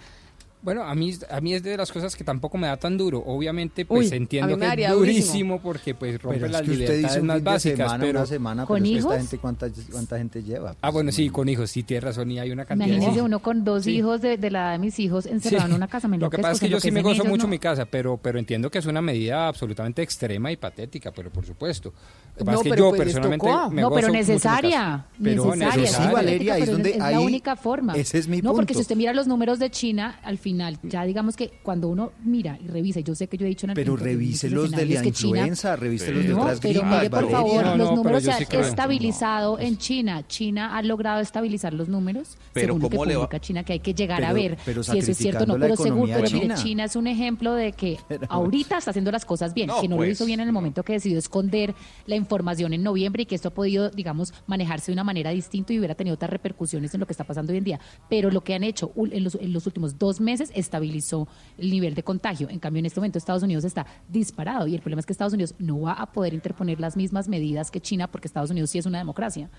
Bueno, 0.66 0.82
a 0.82 0.96
mí, 0.96 1.14
a 1.30 1.40
mí 1.40 1.54
es 1.54 1.62
de 1.62 1.76
las 1.76 1.92
cosas 1.92 2.16
que 2.16 2.24
tampoco 2.24 2.58
me 2.58 2.66
da 2.66 2.76
tan 2.76 2.98
duro. 2.98 3.22
Obviamente, 3.24 3.86
pues 3.86 4.10
Uy, 4.10 4.16
entiendo 4.16 4.58
que 4.58 4.64
es 4.66 4.70
durísimo. 4.76 4.96
durísimo 4.98 5.60
porque 5.62 5.94
pues 5.94 6.20
rompe 6.20 6.40
Pero 6.40 6.46
es 6.46 6.52
las 6.52 6.62
que 6.62 6.70
usted 6.72 6.98
dice 7.02 7.20
un 7.20 7.26
más 7.28 7.36
fin 7.36 7.44
básicas. 7.44 7.76
semana, 7.78 8.04
pero 8.04 8.18
una 8.18 8.26
semana, 8.26 8.66
¿Con 8.66 8.74
pero 8.74 8.84
es 8.84 8.90
que 8.90 8.98
hijos? 8.98 9.12
esta 9.12 9.20
gente, 9.20 9.38
¿cuánta, 9.38 9.66
cuánta 9.92 10.18
gente 10.18 10.42
lleva? 10.42 10.74
Ah, 10.80 10.90
bueno, 10.90 11.12
sí, 11.12 11.30
con 11.30 11.48
hijos, 11.48 11.70
sí, 11.70 11.84
tiene 11.84 12.00
razón, 12.00 12.32
y 12.32 12.40
hay 12.40 12.50
una 12.50 12.64
cantidad. 12.64 12.88
Imagínese 12.96 13.22
uno 13.22 13.38
con 13.38 13.62
dos 13.62 13.84
Sí. 13.84 13.92
hijos 13.92 14.20
de, 14.20 14.38
de 14.38 14.50
la 14.50 14.58
edad 14.62 14.72
de 14.72 14.78
mis 14.80 14.98
hijos 14.98 15.26
encerrado 15.26 15.66
Sí. 15.66 15.70
en 15.70 15.76
una 15.76 15.86
casa. 15.86 16.08
Me 16.08 16.18
Lo 16.18 16.28
que 16.30 16.38
pasa 16.38 16.54
es 16.54 16.58
que 16.60 16.68
yo 16.68 16.80
sí 16.80 16.90
me 16.90 17.00
gozo 17.02 17.14
ellos, 17.22 17.28
mucho 17.28 17.44
¿no? 17.44 17.48
mi 17.50 17.60
casa, 17.60 17.84
pero, 17.86 18.16
pero 18.16 18.40
entiendo 18.40 18.68
que 18.68 18.78
es 18.78 18.86
una 18.86 19.00
medida 19.00 19.46
absolutamente 19.46 20.02
extrema 20.02 20.50
y 20.50 20.56
patética, 20.56 21.12
pero 21.12 21.30
por 21.30 21.46
supuesto. 21.46 21.90
Lo 21.90 22.38
que 22.38 22.44
pasa 22.44 22.52
No, 22.54 22.58
es 22.58 22.62
que 22.64 22.70
pero 22.70 22.82
yo 22.82 22.88
pues 22.90 23.00
personalmente 23.02 23.46
me 23.70 23.82
No, 23.82 23.90
pero 23.92 24.08
necesaria. 24.08 25.06
Pero 25.22 25.54
necesaria, 25.54 25.86
sí, 25.86 26.02
Valeria, 26.12 26.58
es 26.58 26.64
pero 26.68 26.78
es, 26.88 26.96
la 26.98 27.20
única 27.20 27.54
forma. 27.54 27.94
ese 27.96 28.18
es 28.18 28.26
mi 28.26 28.42
No, 28.42 28.50
porque 28.52 28.72
punto. 28.72 28.78
si 28.78 28.80
usted 28.82 28.96
mira 28.96 29.12
los 29.12 29.28
números 29.28 29.60
de 29.60 29.70
China, 29.70 30.18
al 30.24 30.38
final, 30.56 30.78
ya 30.82 31.04
digamos 31.04 31.36
que 31.36 31.52
cuando 31.62 31.88
uno 31.88 32.12
mira 32.24 32.58
y 32.62 32.66
revisa, 32.68 33.00
yo 33.00 33.14
sé 33.14 33.28
que 33.28 33.36
yo 33.36 33.46
he 33.46 33.48
dicho 33.48 33.66
en 33.66 33.70
el 33.70 33.74
Pero 33.76 33.96
revise 33.96 34.48
los 34.50 34.70
de 34.70 34.86
la 34.86 35.02
que 35.02 35.12
China- 35.12 35.38
influenza, 35.38 35.76
revise 35.76 36.12
los 36.12 36.22
de 36.24 36.28
no, 36.30 36.40
otras 36.42 36.60
pero 36.60 36.80
gripas, 36.80 36.96
mire, 36.98 37.10
por 37.10 37.18
Valeria. 37.24 37.36
favor, 37.38 37.64
No, 37.66 37.76
los 37.76 37.90
no, 37.90 37.96
números 37.96 38.22
se 38.22 38.32
sí 38.32 38.44
han 38.56 38.64
estabilizado 38.64 39.58
en 39.58 39.76
China. 39.78 40.26
China 40.26 40.76
ha 40.76 40.82
logrado 40.82 41.20
estabilizar 41.20 41.72
los 41.74 41.88
números, 41.88 42.36
Pero 42.52 42.68
según 42.68 42.82
lo 42.82 42.88
que 42.88 42.96
¿cómo 42.96 43.04
le 43.06 43.16
va- 43.16 43.20
publica 43.24 43.40
China, 43.40 43.64
que 43.64 43.72
hay 43.74 43.80
que 43.80 43.94
llegar 43.94 44.24
a 44.24 44.32
ver 44.32 44.56
pero 44.64 44.82
si 44.82 44.98
eso 44.98 45.10
es 45.10 45.16
cierto 45.18 45.44
o 45.44 45.46
no. 45.46 45.54
Pero 45.58 45.76
seguro, 45.76 45.90
economía 46.06 46.16
pero 46.16 46.42
mire, 46.42 46.54
china. 46.56 46.84
Es 46.84 46.96
un 46.96 47.06
ejemplo 47.06 47.52
de 47.54 47.72
que 47.72 47.98
Pero- 48.08 48.26
ahorita 48.30 48.78
está 48.78 48.90
haciendo 48.90 49.10
las 49.12 49.24
cosas 49.24 49.54
bien, 49.54 49.66
No, 49.68 49.80
que 49.80 49.88
no 49.88 49.96
lo 49.96 50.00
pues, 50.00 50.12
hizo 50.12 50.24
bien 50.26 50.40
en 50.40 50.46
el 50.48 50.52
momento 50.52 50.82
que 50.82 50.94
decidió 50.94 51.18
esconder 51.18 51.74
la 52.06 52.16
información 52.16 52.72
en 52.72 52.82
noviembre 52.82 53.22
y 53.24 53.26
que 53.26 53.34
esto 53.34 53.48
ha 53.48 53.54
podido, 53.54 53.90
digamos, 53.90 54.32
manejarse 54.46 54.86
de 54.86 54.94
una 54.94 55.04
manera 55.04 55.30
distinta 55.30 55.72
y 55.72 55.78
hubiera 55.78 55.94
tenido 55.94 56.14
otras 56.14 56.30
repercusiones 56.30 56.92
en 56.94 57.00
lo 57.00 57.06
que 57.06 57.12
está 57.12 57.24
pasando 57.24 57.52
hoy 57.52 57.58
en 57.58 57.64
día. 57.64 57.80
Pero 58.08 58.30
lo 58.30 58.42
que 58.42 58.54
han 58.54 58.64
hecho 58.64 58.92
ul- 58.94 59.10
en 59.12 59.24
los, 59.24 59.34
en 59.36 59.52
los 59.52 59.66
últimos 59.66 59.98
dos 59.98 60.20
meses 60.20 60.45
estabilizó 60.54 61.28
el 61.58 61.70
nivel 61.70 61.94
de 61.94 62.02
contagio. 62.02 62.48
En 62.50 62.58
cambio, 62.58 62.80
en 62.80 62.86
este 62.86 63.00
momento 63.00 63.18
Estados 63.18 63.42
Unidos 63.42 63.64
está 63.64 63.86
disparado 64.08 64.66
y 64.66 64.74
el 64.74 64.80
problema 64.80 65.00
es 65.00 65.06
que 65.06 65.12
Estados 65.12 65.34
Unidos 65.34 65.54
no 65.58 65.80
va 65.80 65.92
a 65.92 66.12
poder 66.12 66.34
interponer 66.34 66.80
las 66.80 66.96
mismas 66.96 67.28
medidas 67.28 67.70
que 67.70 67.80
China 67.80 68.08
porque 68.08 68.28
Estados 68.28 68.50
Unidos 68.50 68.70
sí 68.70 68.78
es 68.78 68.86
una 68.86 68.98
democracia. 68.98 69.50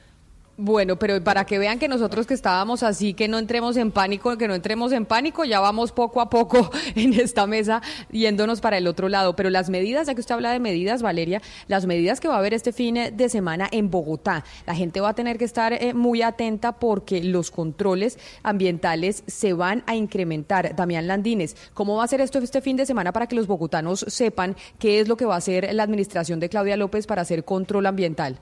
Bueno, 0.60 0.98
pero 0.98 1.24
para 1.24 1.46
que 1.46 1.60
vean 1.60 1.78
que 1.78 1.88
nosotros 1.88 2.26
que 2.26 2.34
estábamos 2.34 2.82
así, 2.82 3.14
que 3.14 3.28
no 3.28 3.38
entremos 3.38 3.78
en 3.78 3.92
pánico, 3.92 4.36
que 4.40 4.48
no 4.48 4.56
entremos 4.56 4.92
en 4.92 5.06
pánico, 5.06 5.46
ya 5.46 5.60
vamos 5.60 5.92
poco 5.92 6.20
a 6.20 6.32
poco 6.32 6.72
en 6.96 7.14
esta 7.14 7.46
mesa 7.46 7.84
yéndonos 8.10 8.60
para 8.60 8.80
el 8.80 8.88
otro 8.88 9.08
lado. 9.08 9.36
Pero 9.36 9.52
las 9.52 9.70
medidas, 9.70 10.08
ya 10.08 10.16
que 10.16 10.22
usted 10.22 10.34
habla 10.34 10.52
de 10.52 10.60
medidas, 10.60 11.04
Valeria, 11.04 11.44
las 11.68 11.86
medidas 11.86 12.20
que 12.20 12.28
va 12.28 12.34
a 12.34 12.38
haber 12.40 12.56
este 12.56 12.74
fin 12.74 12.96
de 12.96 13.30
semana 13.30 13.70
en 13.72 13.92
Bogotá, 13.92 14.44
la 14.66 14.74
gente 14.74 15.00
va 15.00 15.10
a 15.10 15.14
tener 15.14 15.38
que 15.38 15.46
estar 15.46 15.74
eh, 15.74 15.94
muy 15.94 16.24
atenta 16.24 16.72
porque 16.72 17.24
los 17.24 17.52
controles 17.52 18.18
ambientales 18.42 19.24
se 19.28 19.54
van 19.54 19.84
a 19.86 19.96
incrementar. 19.96 20.76
Damián 20.76 21.06
Landines, 21.06 21.56
¿cómo 21.76 21.98
va 21.98 22.04
a 22.04 22.08
ser 22.08 22.20
esto 22.20 22.40
este 22.40 22.62
fin 22.62 22.78
de 22.78 22.88
semana 22.88 23.14
para 23.14 23.28
que 23.28 23.36
los 23.36 23.46
bogotanos 23.46 24.06
sepan 24.08 24.56
qué 24.80 25.02
es 25.02 25.08
lo 25.08 25.18
que 25.18 25.26
va 25.26 25.36
a 25.36 25.38
hacer 25.38 25.72
la 25.76 25.84
administración 25.84 26.40
de 26.40 26.50
Claudia 26.50 26.78
López 26.78 27.06
para 27.06 27.22
hacer 27.22 27.46
control 27.46 27.86
ambiental? 27.86 28.40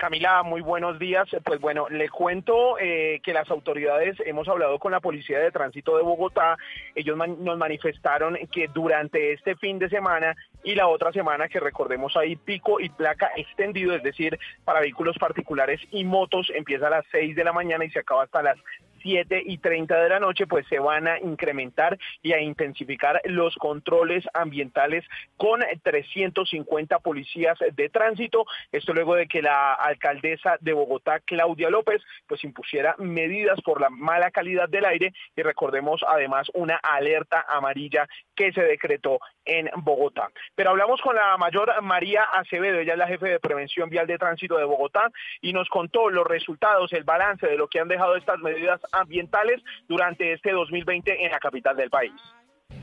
Camila, 0.00 0.42
muy 0.42 0.62
buenos 0.62 0.98
días. 0.98 1.28
Pues 1.44 1.60
bueno, 1.60 1.86
le 1.90 2.08
cuento 2.08 2.78
eh, 2.78 3.20
que 3.22 3.34
las 3.34 3.50
autoridades, 3.50 4.16
hemos 4.24 4.48
hablado 4.48 4.78
con 4.78 4.92
la 4.92 5.00
Policía 5.00 5.38
de 5.38 5.50
Tránsito 5.50 5.94
de 5.94 6.02
Bogotá, 6.02 6.56
ellos 6.94 7.18
nos 7.18 7.58
manifestaron 7.58 8.38
que 8.50 8.68
durante 8.68 9.34
este 9.34 9.56
fin 9.56 9.78
de 9.78 9.90
semana 9.90 10.34
y 10.64 10.74
la 10.74 10.88
otra 10.88 11.12
semana, 11.12 11.48
que 11.48 11.60
recordemos 11.60 12.16
ahí 12.16 12.34
pico 12.34 12.80
y 12.80 12.88
placa 12.88 13.30
extendido, 13.36 13.94
es 13.94 14.02
decir, 14.02 14.38
para 14.64 14.80
vehículos 14.80 15.18
particulares 15.18 15.82
y 15.90 16.04
motos, 16.04 16.50
empieza 16.54 16.86
a 16.86 16.90
las 16.90 17.04
6 17.12 17.36
de 17.36 17.44
la 17.44 17.52
mañana 17.52 17.84
y 17.84 17.90
se 17.90 17.98
acaba 17.98 18.22
hasta 18.22 18.42
las 18.42 18.56
7 19.02 19.42
y 19.46 19.58
30 19.58 20.02
de 20.02 20.08
la 20.08 20.20
noche, 20.20 20.46
pues 20.46 20.66
se 20.68 20.78
van 20.78 21.08
a 21.08 21.18
incrementar 21.18 21.98
y 22.22 22.32
a 22.32 22.40
intensificar 22.40 23.20
los 23.24 23.54
controles 23.56 24.24
ambientales 24.34 25.04
con 25.36 25.60
350 25.82 26.98
policías 26.98 27.58
de 27.72 27.88
tránsito. 27.88 28.46
Esto 28.72 28.92
luego 28.92 29.14
de 29.14 29.26
que 29.26 29.42
la 29.42 29.74
alcaldesa 29.74 30.56
de 30.60 30.72
Bogotá, 30.72 31.20
Claudia 31.20 31.70
López, 31.70 32.02
pues 32.26 32.42
impusiera 32.44 32.94
medidas 32.98 33.60
por 33.62 33.80
la 33.80 33.90
mala 33.90 34.30
calidad 34.30 34.68
del 34.68 34.84
aire 34.84 35.12
y 35.36 35.42
recordemos 35.42 36.02
además 36.06 36.48
una 36.54 36.76
alerta 36.76 37.44
amarilla 37.48 38.06
que 38.34 38.52
se 38.52 38.62
decretó 38.62 39.20
en 39.44 39.68
Bogotá. 39.76 40.28
Pero 40.54 40.70
hablamos 40.70 41.00
con 41.00 41.14
la 41.16 41.36
mayor 41.36 41.70
María 41.82 42.22
Acevedo, 42.22 42.78
ella 42.78 42.92
es 42.92 42.98
la 42.98 43.06
jefe 43.06 43.28
de 43.28 43.40
prevención 43.40 43.90
vial 43.90 44.06
de 44.06 44.18
tránsito 44.18 44.56
de 44.56 44.64
Bogotá 44.64 45.10
y 45.40 45.52
nos 45.52 45.68
contó 45.68 46.10
los 46.10 46.26
resultados, 46.26 46.92
el 46.92 47.04
balance 47.04 47.46
de 47.46 47.56
lo 47.56 47.68
que 47.68 47.80
han 47.80 47.88
dejado 47.88 48.16
estas 48.16 48.38
medidas 48.40 48.80
ambientales 48.92 49.60
durante 49.88 50.32
este 50.32 50.52
2020 50.52 51.24
en 51.24 51.30
la 51.30 51.38
capital 51.38 51.76
del 51.76 51.90
país. 51.90 52.12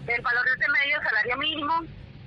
El 0.07 0.21
valor 0.21 0.43
de 0.45 0.51
este 0.51 0.71
medio 0.71 1.01
salario 1.01 1.37
mínimo, 1.37 1.73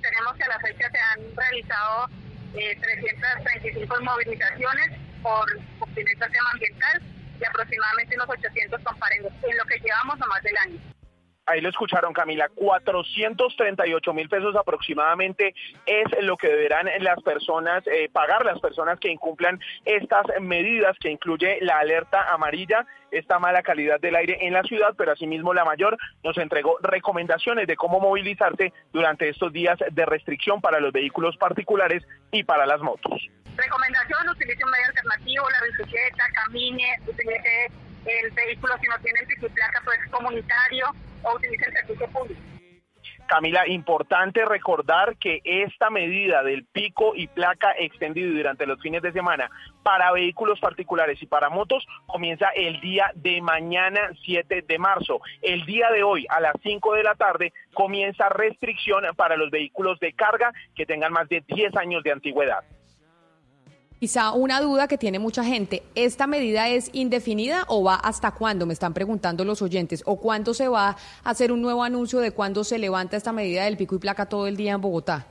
tenemos 0.01 0.33
que 0.35 0.43
a 0.43 0.47
la 0.49 0.59
fecha 0.59 0.89
se 0.89 0.97
han 0.97 1.35
realizado 1.35 2.07
eh, 2.55 2.75
335 2.79 4.01
movilizaciones 4.01 4.91
por 5.21 5.45
cumplimiento 5.79 6.25
ambiental 6.53 7.01
y 7.39 7.45
aproximadamente 7.45 8.15
unos 8.15 8.29
800 8.29 8.81
comparendos 8.83 9.31
en 9.43 9.57
lo 9.57 9.65
que 9.65 9.79
llevamos 9.79 10.17
nomás 10.19 10.43
del 10.43 10.57
año. 10.57 10.79
Ahí 11.45 11.59
lo 11.59 11.69
escucharon, 11.69 12.13
Camila. 12.13 12.49
438 12.53 14.13
mil 14.13 14.29
pesos 14.29 14.55
aproximadamente 14.55 15.55
es 15.85 16.05
lo 16.21 16.37
que 16.37 16.47
deberán 16.47 16.87
las 16.99 17.21
personas 17.23 17.85
eh, 17.87 18.09
pagar 18.13 18.45
las 18.45 18.59
personas 18.59 18.99
que 18.99 19.09
incumplan 19.09 19.59
estas 19.83 20.25
medidas 20.39 20.95
que 20.99 21.09
incluye 21.09 21.57
la 21.61 21.79
alerta 21.79 22.31
amarilla, 22.31 22.85
esta 23.09 23.39
mala 23.39 23.63
calidad 23.63 23.99
del 23.99 24.15
aire 24.15 24.37
en 24.41 24.53
la 24.53 24.61
ciudad, 24.63 24.93
pero 24.97 25.11
asimismo 25.11 25.53
la 25.53 25.65
mayor 25.65 25.97
nos 26.23 26.37
entregó 26.37 26.77
recomendaciones 26.81 27.67
de 27.67 27.75
cómo 27.75 27.99
movilizarse 27.99 28.71
durante 28.93 29.27
estos 29.27 29.51
días 29.51 29.79
de 29.91 30.05
restricción 30.05 30.61
para 30.61 30.79
los 30.79 30.93
vehículos 30.93 31.37
particulares 31.37 32.03
y 32.31 32.43
para 32.43 32.65
las 32.65 32.81
motos. 32.81 33.29
Recomendación, 33.57 34.29
utilice 34.29 34.63
un 34.63 34.71
medio 34.71 34.87
alternativo, 34.87 35.45
la 35.49 35.77
bicicleta, 35.77 36.23
camine, 36.33 36.97
utilice 37.05 37.71
el 38.05 38.31
vehículo 38.31 38.75
si 38.79 38.87
no 38.87 38.97
tiene 38.99 39.25
pico 39.27 39.47
y 39.47 39.49
placa, 39.49 39.81
pues 39.85 39.99
comunitario 40.09 40.85
o 41.23 41.35
utilice 41.35 41.65
el 41.65 41.73
servicio 41.73 42.07
público. 42.07 42.41
Camila, 43.31 43.65
importante 43.65 44.43
recordar 44.43 45.15
que 45.15 45.39
esta 45.45 45.89
medida 45.89 46.43
del 46.43 46.65
pico 46.65 47.13
y 47.15 47.27
placa 47.27 47.71
extendido 47.77 48.33
durante 48.33 48.65
los 48.65 48.81
fines 48.81 49.01
de 49.01 49.13
semana 49.13 49.49
para 49.83 50.11
vehículos 50.11 50.59
particulares 50.59 51.17
y 51.21 51.27
para 51.27 51.49
motos 51.49 51.87
comienza 52.07 52.49
el 52.49 52.81
día 52.81 53.09
de 53.15 53.41
mañana 53.41 54.09
7 54.25 54.63
de 54.67 54.77
marzo. 54.77 55.21
El 55.41 55.65
día 55.65 55.89
de 55.91 56.03
hoy 56.03 56.27
a 56.29 56.41
las 56.41 56.55
5 56.61 56.93
de 56.93 57.03
la 57.03 57.15
tarde 57.15 57.53
comienza 57.73 58.27
restricción 58.27 59.05
para 59.15 59.37
los 59.37 59.49
vehículos 59.49 59.97
de 60.01 60.11
carga 60.11 60.51
que 60.75 60.85
tengan 60.85 61.13
más 61.13 61.29
de 61.29 61.41
10 61.47 61.77
años 61.77 62.03
de 62.03 62.11
antigüedad. 62.11 62.65
Quizá 64.01 64.31
una 64.31 64.59
duda 64.61 64.87
que 64.87 64.97
tiene 64.97 65.19
mucha 65.19 65.43
gente, 65.43 65.83
¿esta 65.93 66.25
medida 66.25 66.67
es 66.67 66.89
indefinida 66.91 67.65
o 67.67 67.83
va 67.83 67.93
hasta 67.93 68.31
cuándo? 68.31 68.65
Me 68.65 68.73
están 68.73 68.95
preguntando 68.95 69.45
los 69.45 69.61
oyentes. 69.61 70.01
¿O 70.07 70.19
cuándo 70.19 70.55
se 70.55 70.67
va 70.67 70.97
a 71.23 71.29
hacer 71.29 71.51
un 71.51 71.61
nuevo 71.61 71.83
anuncio 71.83 72.17
de 72.17 72.31
cuándo 72.31 72.63
se 72.63 72.79
levanta 72.79 73.15
esta 73.15 73.31
medida 73.31 73.65
del 73.65 73.77
pico 73.77 73.93
y 73.93 73.99
placa 73.99 74.25
todo 74.25 74.47
el 74.47 74.57
día 74.57 74.71
en 74.71 74.81
Bogotá? 74.81 75.27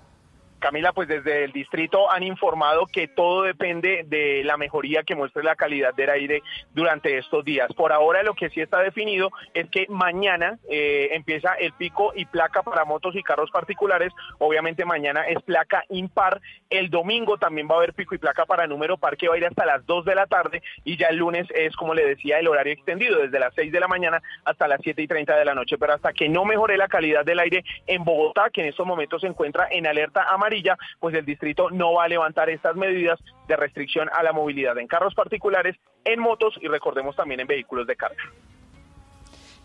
Camila, 0.61 0.93
pues 0.93 1.09
desde 1.09 1.45
el 1.45 1.53
distrito 1.53 2.11
han 2.11 2.23
informado 2.23 2.87
que 2.87 3.09
todo 3.09 3.43
depende 3.43 4.05
de 4.07 4.43
la 4.45 4.57
mejoría 4.57 5.03
que 5.03 5.17
muestre 5.17 5.43
la 5.43 5.57
calidad 5.57 5.95
del 5.95 6.11
aire 6.11 6.43
durante 6.73 7.19
estos 7.19 7.45
días. 7.45 7.73
Por 7.73 7.93
ahora 7.93 8.23
lo 8.23 8.35
que 8.35 8.51
sí 8.51 8.61
está 8.61 8.81
definido 8.81 9.31
es 9.55 9.69
que 9.71 9.87
mañana 9.89 10.59
eh, 10.69 11.09
empieza 11.13 11.55
el 11.55 11.73
pico 11.73 12.13
y 12.15 12.27
placa 12.27 12.63
para 12.63 12.85
motos 12.85 13.17
y 13.17 13.23
carros 13.23 13.51
particulares. 13.51 14.13
Obviamente 14.39 14.85
mañana 14.85 15.23
es 15.27 15.43
placa 15.43 15.85
impar. 15.89 16.41
El 16.69 16.91
domingo 16.91 17.39
también 17.39 17.69
va 17.69 17.75
a 17.75 17.79
haber 17.79 17.95
pico 17.95 18.15
y 18.15 18.19
placa 18.19 18.47
para 18.47 18.67
número 18.67 18.99
par 18.99 19.17
que 19.17 19.29
va 19.29 19.35
a 19.35 19.39
ir 19.39 19.47
hasta 19.47 19.67
las 19.67 19.85
2 19.87 20.05
de 20.05 20.15
la 20.15 20.27
tarde 20.27 20.63
y 20.85 20.97
ya 20.97 21.09
el 21.09 21.17
lunes 21.17 21.47
es, 21.55 21.75
como 21.77 21.95
le 21.95 22.07
decía, 22.07 22.39
el 22.39 22.49
horario 22.49 22.73
extendido 22.73 23.19
desde 23.19 23.41
las 23.41 23.55
6 23.55 23.73
de 23.73 23.81
la 23.81 23.89
mañana 23.89 24.23
hasta 24.45 24.69
las 24.69 24.81
7 24.83 25.03
y 25.03 25.09
30 25.09 25.37
de 25.37 25.45
la 25.45 25.55
noche. 25.55 25.79
Pero 25.79 25.95
hasta 25.95 26.13
que 26.13 26.29
no 26.29 26.45
mejore 26.45 26.77
la 26.77 26.89
calidad 26.89 27.25
del 27.25 27.39
aire 27.41 27.65
en 27.87 28.05
Bogotá, 28.05 28.51
que 28.51 28.61
en 28.61 28.69
estos 28.69 28.87
momentos 28.87 29.23
se 29.23 29.27
encuentra 29.27 29.69
en 29.71 29.87
alerta 29.87 30.25
amarilla, 30.29 30.50
pues 30.99 31.15
el 31.15 31.25
distrito 31.25 31.71
no 31.71 31.95
va 31.95 32.05
a 32.05 32.09
levantar 32.09 32.51
estas 32.51 32.77
medidas 32.77 33.19
de 33.49 33.57
restricción 33.57 34.09
a 34.13 34.23
la 34.23 34.33
movilidad 34.33 34.79
en 34.79 34.87
carros 34.87 35.15
particulares, 35.15 35.77
en 36.05 36.21
motos 36.21 36.59
y 36.61 36.69
recordemos 36.69 37.17
también 37.17 37.41
en 37.41 37.47
vehículos 37.47 37.87
de 37.87 37.97
carga. 37.97 38.23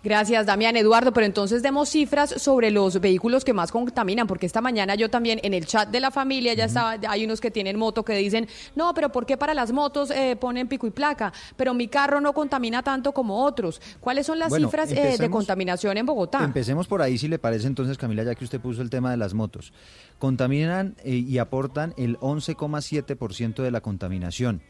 Gracias, 0.06 0.46
Damián. 0.46 0.78
Eduardo, 0.78 1.12
pero 1.12 1.26
entonces 1.26 1.64
demos 1.64 1.90
cifras 1.90 2.30
sobre 2.38 2.70
los 2.70 3.02
vehículos 3.02 3.44
que 3.44 3.54
más 3.54 3.72
contaminan, 3.72 4.28
porque 4.28 4.46
esta 4.46 4.62
mañana 4.62 4.94
yo 4.94 5.10
también 5.10 5.40
en 5.42 5.56
el 5.56 5.66
chat 5.66 5.90
de 5.90 6.00
la 6.00 6.12
familia 6.12 6.54
ya 6.54 6.66
estaba, 6.66 6.96
hay 7.10 7.26
unos 7.26 7.42
que 7.42 7.50
tienen 7.50 7.80
moto 7.80 8.06
que 8.06 8.14
dicen, 8.14 8.48
no, 8.76 8.94
pero 8.94 9.12
¿por 9.12 9.26
qué 9.26 9.36
para 9.36 9.56
las 9.56 9.72
motos 9.72 10.12
eh, 10.12 10.36
ponen 10.40 10.68
pico 10.68 10.86
y 10.86 10.92
placa? 10.92 11.34
Pero 11.58 11.74
mi 11.74 11.88
carro 11.88 12.22
no 12.22 12.34
contamina 12.34 12.84
tanto 12.84 13.14
como 13.14 13.44
otros. 13.44 13.82
¿Cuáles 14.00 14.28
son 14.28 14.38
las 14.38 14.50
Bueno, 14.50 14.68
cifras 14.68 14.92
eh, 14.92 15.18
de 15.18 15.30
contaminación 15.32 15.98
en 15.98 16.06
Bogotá? 16.06 16.44
Empecemos 16.44 16.86
por 16.86 17.02
ahí, 17.02 17.18
si 17.18 17.28
le 17.28 17.40
parece 17.40 17.66
entonces, 17.66 17.98
Camila, 17.98 18.22
ya 18.24 18.36
que 18.36 18.44
usted 18.44 18.60
puso 18.62 18.84
el 18.84 18.92
tema 18.92 19.10
de 19.10 19.18
las 19.18 19.34
motos. 19.34 19.74
Contaminan 20.20 20.96
eh, 21.04 21.16
y 21.16 21.40
aportan 21.40 21.96
el 21.98 22.20
11,7% 22.20 23.64
de 23.64 23.72
la 23.72 23.82
contaminación. 23.82 24.62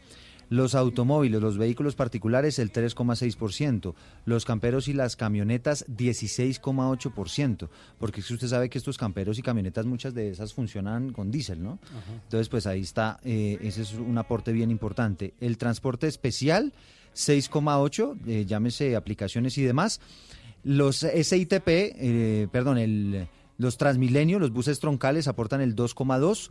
Los 0.48 0.74
automóviles, 0.74 1.40
los 1.40 1.58
vehículos 1.58 1.96
particulares, 1.96 2.58
el 2.58 2.72
3,6%. 2.72 3.94
Los 4.24 4.44
camperos 4.44 4.88
y 4.88 4.92
las 4.92 5.16
camionetas, 5.16 5.84
16,8%. 5.88 7.68
Porque 7.98 8.20
usted 8.20 8.46
sabe 8.46 8.68
que 8.68 8.78
estos 8.78 8.98
camperos 8.98 9.38
y 9.38 9.42
camionetas, 9.42 9.86
muchas 9.86 10.14
de 10.14 10.30
esas 10.30 10.54
funcionan 10.54 11.12
con 11.12 11.30
diésel, 11.30 11.62
¿no? 11.62 11.78
Entonces, 12.24 12.48
pues 12.48 12.66
ahí 12.66 12.82
está, 12.82 13.18
eh, 13.24 13.58
ese 13.60 13.82
es 13.82 13.94
un 13.94 14.16
aporte 14.18 14.52
bien 14.52 14.70
importante. 14.70 15.34
El 15.40 15.58
transporte 15.58 16.06
especial, 16.06 16.72
6,8, 17.14 18.16
eh, 18.26 18.44
llámese 18.46 18.94
aplicaciones 18.94 19.58
y 19.58 19.62
demás. 19.62 20.00
Los 20.62 20.98
SITP, 20.98 21.68
eh, 21.68 22.48
perdón, 22.52 22.78
el, 22.78 23.28
los 23.58 23.78
Transmilenio, 23.78 24.38
los 24.38 24.52
buses 24.52 24.80
troncales 24.80 25.28
aportan 25.28 25.60
el 25.60 25.74
2,2. 25.74 26.50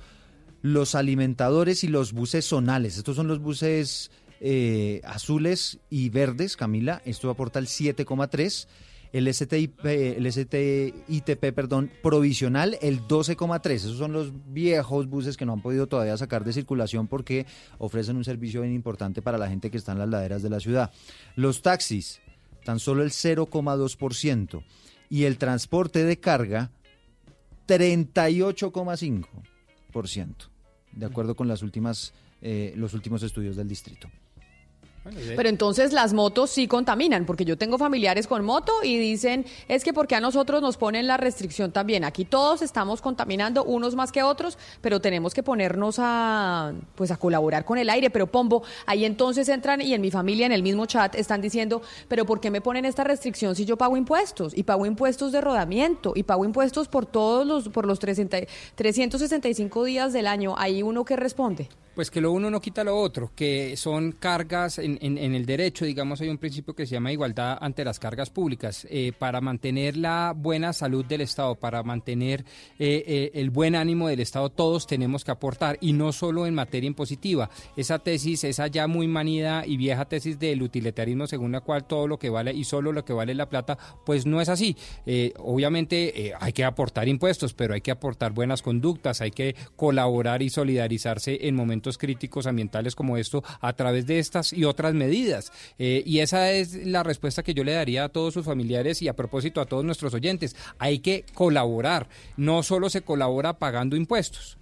Los 0.65 0.95
alimentadores 0.95 1.83
y 1.83 1.89
los 1.89 2.11
buses 2.11 2.45
zonales, 2.45 2.97
estos 2.97 3.15
son 3.15 3.27
los 3.27 3.37
buses 3.37 4.09
eh, 4.41 4.99
azules 5.03 5.77
y 5.91 6.09
verdes, 6.09 6.57
Camila, 6.57 7.03
esto 7.05 7.29
aporta 7.29 7.59
el 7.59 7.67
7,3. 7.67 8.65
El 9.13 9.31
STIP, 9.31 9.85
el 9.85 10.25
STITP, 10.25 11.53
perdón, 11.53 11.91
provisional, 12.01 12.79
el 12.81 13.01
12,3. 13.01 13.73
Esos 13.73 13.99
son 13.99 14.11
los 14.11 14.31
viejos 14.51 15.07
buses 15.07 15.37
que 15.37 15.45
no 15.45 15.53
han 15.53 15.61
podido 15.61 15.85
todavía 15.85 16.17
sacar 16.17 16.43
de 16.43 16.51
circulación 16.51 17.07
porque 17.07 17.45
ofrecen 17.77 18.17
un 18.17 18.23
servicio 18.23 18.63
bien 18.63 18.73
importante 18.73 19.21
para 19.21 19.37
la 19.37 19.47
gente 19.47 19.69
que 19.69 19.77
está 19.77 19.91
en 19.91 19.99
las 19.99 20.09
laderas 20.09 20.41
de 20.41 20.49
la 20.49 20.59
ciudad. 20.59 20.91
Los 21.35 21.61
taxis, 21.61 22.21
tan 22.63 22.79
solo 22.79 23.03
el 23.03 23.11
0,2%. 23.11 24.63
Y 25.11 25.25
el 25.25 25.37
transporte 25.37 26.03
de 26.03 26.19
carga, 26.19 26.71
38,5%, 27.67 30.54
de 30.95 31.05
acuerdo 31.05 31.35
con 31.35 31.47
las 31.47 31.61
últimas, 31.61 32.13
eh, 32.41 32.73
los 32.75 32.93
últimos 32.93 33.21
estudios 33.23 33.55
del 33.55 33.67
distrito. 33.67 34.09
Pero 35.35 35.49
entonces 35.49 35.93
las 35.93 36.13
motos 36.13 36.49
sí 36.49 36.67
contaminan, 36.67 37.25
porque 37.25 37.45
yo 37.45 37.57
tengo 37.57 37.77
familiares 37.77 38.27
con 38.27 38.43
moto 38.43 38.73
y 38.83 38.97
dicen, 38.97 39.45
es 39.67 39.83
que 39.83 39.93
porque 39.93 40.15
a 40.15 40.19
nosotros 40.19 40.61
nos 40.61 40.77
ponen 40.77 41.07
la 41.07 41.17
restricción 41.17 41.71
también. 41.71 42.03
Aquí 42.03 42.25
todos 42.25 42.61
estamos 42.61 43.01
contaminando, 43.01 43.63
unos 43.63 43.95
más 43.95 44.11
que 44.11 44.23
otros, 44.23 44.57
pero 44.81 44.99
tenemos 44.99 45.33
que 45.33 45.43
ponernos 45.43 45.97
a 45.99 46.73
pues 46.95 47.11
a 47.11 47.17
colaborar 47.17 47.65
con 47.65 47.77
el 47.77 47.89
aire. 47.89 48.09
Pero 48.09 48.27
Pombo, 48.27 48.63
ahí 48.85 49.05
entonces 49.05 49.47
entran 49.49 49.81
y 49.81 49.93
en 49.93 50.01
mi 50.01 50.11
familia, 50.11 50.45
en 50.45 50.51
el 50.51 50.63
mismo 50.63 50.85
chat, 50.85 51.15
están 51.15 51.41
diciendo, 51.41 51.81
pero 52.07 52.25
¿por 52.25 52.39
qué 52.39 52.49
me 52.49 52.61
ponen 52.61 52.85
esta 52.85 53.03
restricción 53.03 53.55
si 53.55 53.65
yo 53.65 53.77
pago 53.77 53.97
impuestos? 53.97 54.57
Y 54.57 54.63
pago 54.63 54.85
impuestos 54.85 55.31
de 55.31 55.41
rodamiento, 55.41 56.13
y 56.15 56.23
pago 56.23 56.45
impuestos 56.45 56.87
por 56.87 57.05
todos 57.05 57.45
los, 57.45 57.69
por 57.69 57.85
los 57.85 57.99
300 57.99 58.25
365 58.75 59.83
días 59.83 60.13
del 60.13 60.27
año. 60.27 60.55
Ahí 60.57 60.83
uno 60.83 61.05
que 61.05 61.15
responde. 61.15 61.69
Pues 61.95 62.11
que 62.11 62.19
lo 62.19 62.33
uno 62.33 62.51
no 62.51 62.59
quita 62.59 62.83
lo 62.83 62.97
otro, 62.97 63.31
que 63.33 63.77
son 63.77 64.11
cargas 64.11 64.79
en, 64.79 64.97
en- 65.01 65.17
el 65.33 65.45
derecho, 65.45 65.85
digamos, 65.85 66.19
hay 66.19 66.27
un 66.27 66.37
principio 66.37 66.75
que 66.75 66.85
se 66.85 66.91
llama 66.95 67.13
igualdad 67.13 67.57
ante 67.61 67.85
las 67.85 67.99
cargas 67.99 68.29
públicas. 68.29 68.85
Eh, 68.89 69.13
para 69.17 69.39
mantener 69.39 69.95
la 69.95 70.33
buena 70.35 70.73
salud 70.73 71.05
del 71.05 71.21
Estado, 71.21 71.55
para 71.55 71.83
mantener 71.83 72.41
eh, 72.79 73.01
eh, 73.07 73.31
el 73.35 73.49
buen 73.49 73.75
ánimo 73.75 74.09
del 74.09 74.19
Estado, 74.19 74.49
todos 74.49 74.87
tenemos 74.87 75.23
que 75.23 75.31
aportar, 75.31 75.77
y 75.79 75.93
no 75.93 76.11
solo 76.11 76.45
en 76.45 76.53
materia 76.53 76.87
impositiva. 76.87 77.49
Esa 77.77 77.99
tesis, 77.99 78.43
esa 78.43 78.67
ya 78.67 78.87
muy 78.87 79.07
manida 79.07 79.65
y 79.65 79.77
vieja 79.77 80.03
tesis 80.03 80.37
del 80.37 80.63
utilitarismo 80.63 81.27
según 81.27 81.53
la 81.53 81.61
cual 81.61 81.85
todo 81.85 82.09
lo 82.09 82.19
que 82.19 82.29
vale 82.29 82.51
y 82.53 82.65
solo 82.65 82.91
lo 82.91 83.05
que 83.05 83.13
vale 83.13 83.33
la 83.33 83.47
plata, 83.47 83.77
pues 84.05 84.25
no 84.25 84.41
es 84.41 84.49
así. 84.49 84.75
Obviamente 85.37 86.33
hay 86.41 86.51
que 86.51 86.65
aportar 86.65 87.07
impuestos, 87.07 87.53
pero 87.53 87.73
hay 87.73 87.79
que 87.81 87.91
aportar 87.91 88.33
buenas 88.33 88.61
conductas, 88.61 89.21
hay 89.21 89.31
que 89.31 89.55
colaborar 89.77 90.41
y 90.41 90.49
solidarizarse 90.49 91.47
en 91.47 91.55
momentos 91.55 91.84
críticos 91.97 92.47
ambientales 92.47 92.95
como 92.95 93.17
esto 93.17 93.43
a 93.61 93.73
través 93.73 94.05
de 94.05 94.19
estas 94.19 94.51
y 94.51 94.65
otras 94.65 94.93
medidas. 94.93 95.51
Eh, 95.77 96.03
y 96.05 96.19
esa 96.19 96.51
es 96.51 96.85
la 96.85 97.03
respuesta 97.03 97.43
que 97.43 97.53
yo 97.53 97.63
le 97.63 97.73
daría 97.73 98.05
a 98.05 98.09
todos 98.09 98.33
sus 98.33 98.45
familiares 98.45 99.01
y 99.01 99.07
a 99.07 99.15
propósito 99.15 99.61
a 99.61 99.65
todos 99.65 99.85
nuestros 99.85 100.13
oyentes. 100.13 100.55
Hay 100.79 100.99
que 100.99 101.25
colaborar, 101.33 102.07
no 102.37 102.63
solo 102.63 102.89
se 102.89 103.01
colabora 103.01 103.59
pagando 103.59 103.95
impuestos. 103.95 104.57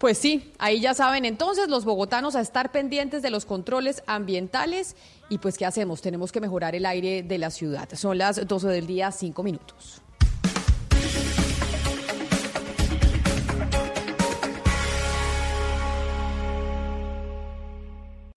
Pues 0.00 0.16
sí, 0.16 0.50
ahí 0.58 0.80
ya 0.80 0.94
saben 0.94 1.26
entonces 1.26 1.68
los 1.68 1.84
bogotanos 1.84 2.34
a 2.34 2.40
estar 2.40 2.72
pendientes 2.72 3.20
de 3.20 3.28
los 3.28 3.44
controles 3.44 4.02
ambientales 4.06 4.96
y 5.28 5.36
pues 5.36 5.58
¿qué 5.58 5.66
hacemos? 5.66 6.00
Tenemos 6.00 6.32
que 6.32 6.40
mejorar 6.40 6.74
el 6.74 6.86
aire 6.86 7.22
de 7.22 7.36
la 7.36 7.50
ciudad. 7.50 7.86
Son 7.92 8.16
las 8.16 8.48
12 8.48 8.68
del 8.68 8.86
día, 8.86 9.12
5 9.12 9.42
minutos. 9.42 9.99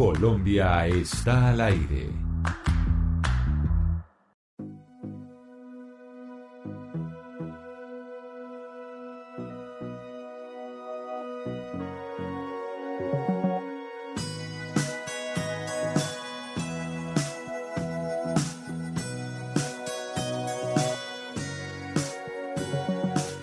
Colombia 0.00 0.86
está 0.86 1.50
al 1.50 1.60
aire. 1.60 2.08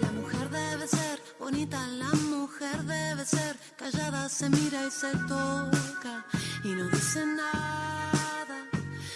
La 0.01 0.11
mujer 0.11 0.49
debe 0.49 0.87
ser 0.87 1.21
bonita, 1.39 1.87
la 1.87 2.11
mujer 2.31 2.83
debe 2.83 3.23
ser 3.25 3.55
callada, 3.77 4.27
se 4.27 4.49
mira 4.49 4.87
y 4.87 4.89
se 4.89 5.11
toca 5.27 5.86
y 6.67 6.75
no 6.75 6.89
dice 6.89 7.25
nada. 7.25 8.57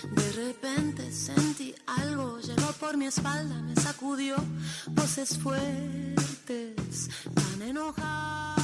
De 0.09 0.31
repente 0.31 1.11
sentí 1.11 1.75
algo, 1.85 2.39
llegó 2.39 2.71
por 2.79 2.95
mi 2.95 3.07
espalda, 3.07 3.55
me 3.61 3.75
sacudió 3.75 4.37
voces 4.87 5.37
fuertes, 5.37 7.09
tan 7.35 7.61
enojadas. 7.61 8.60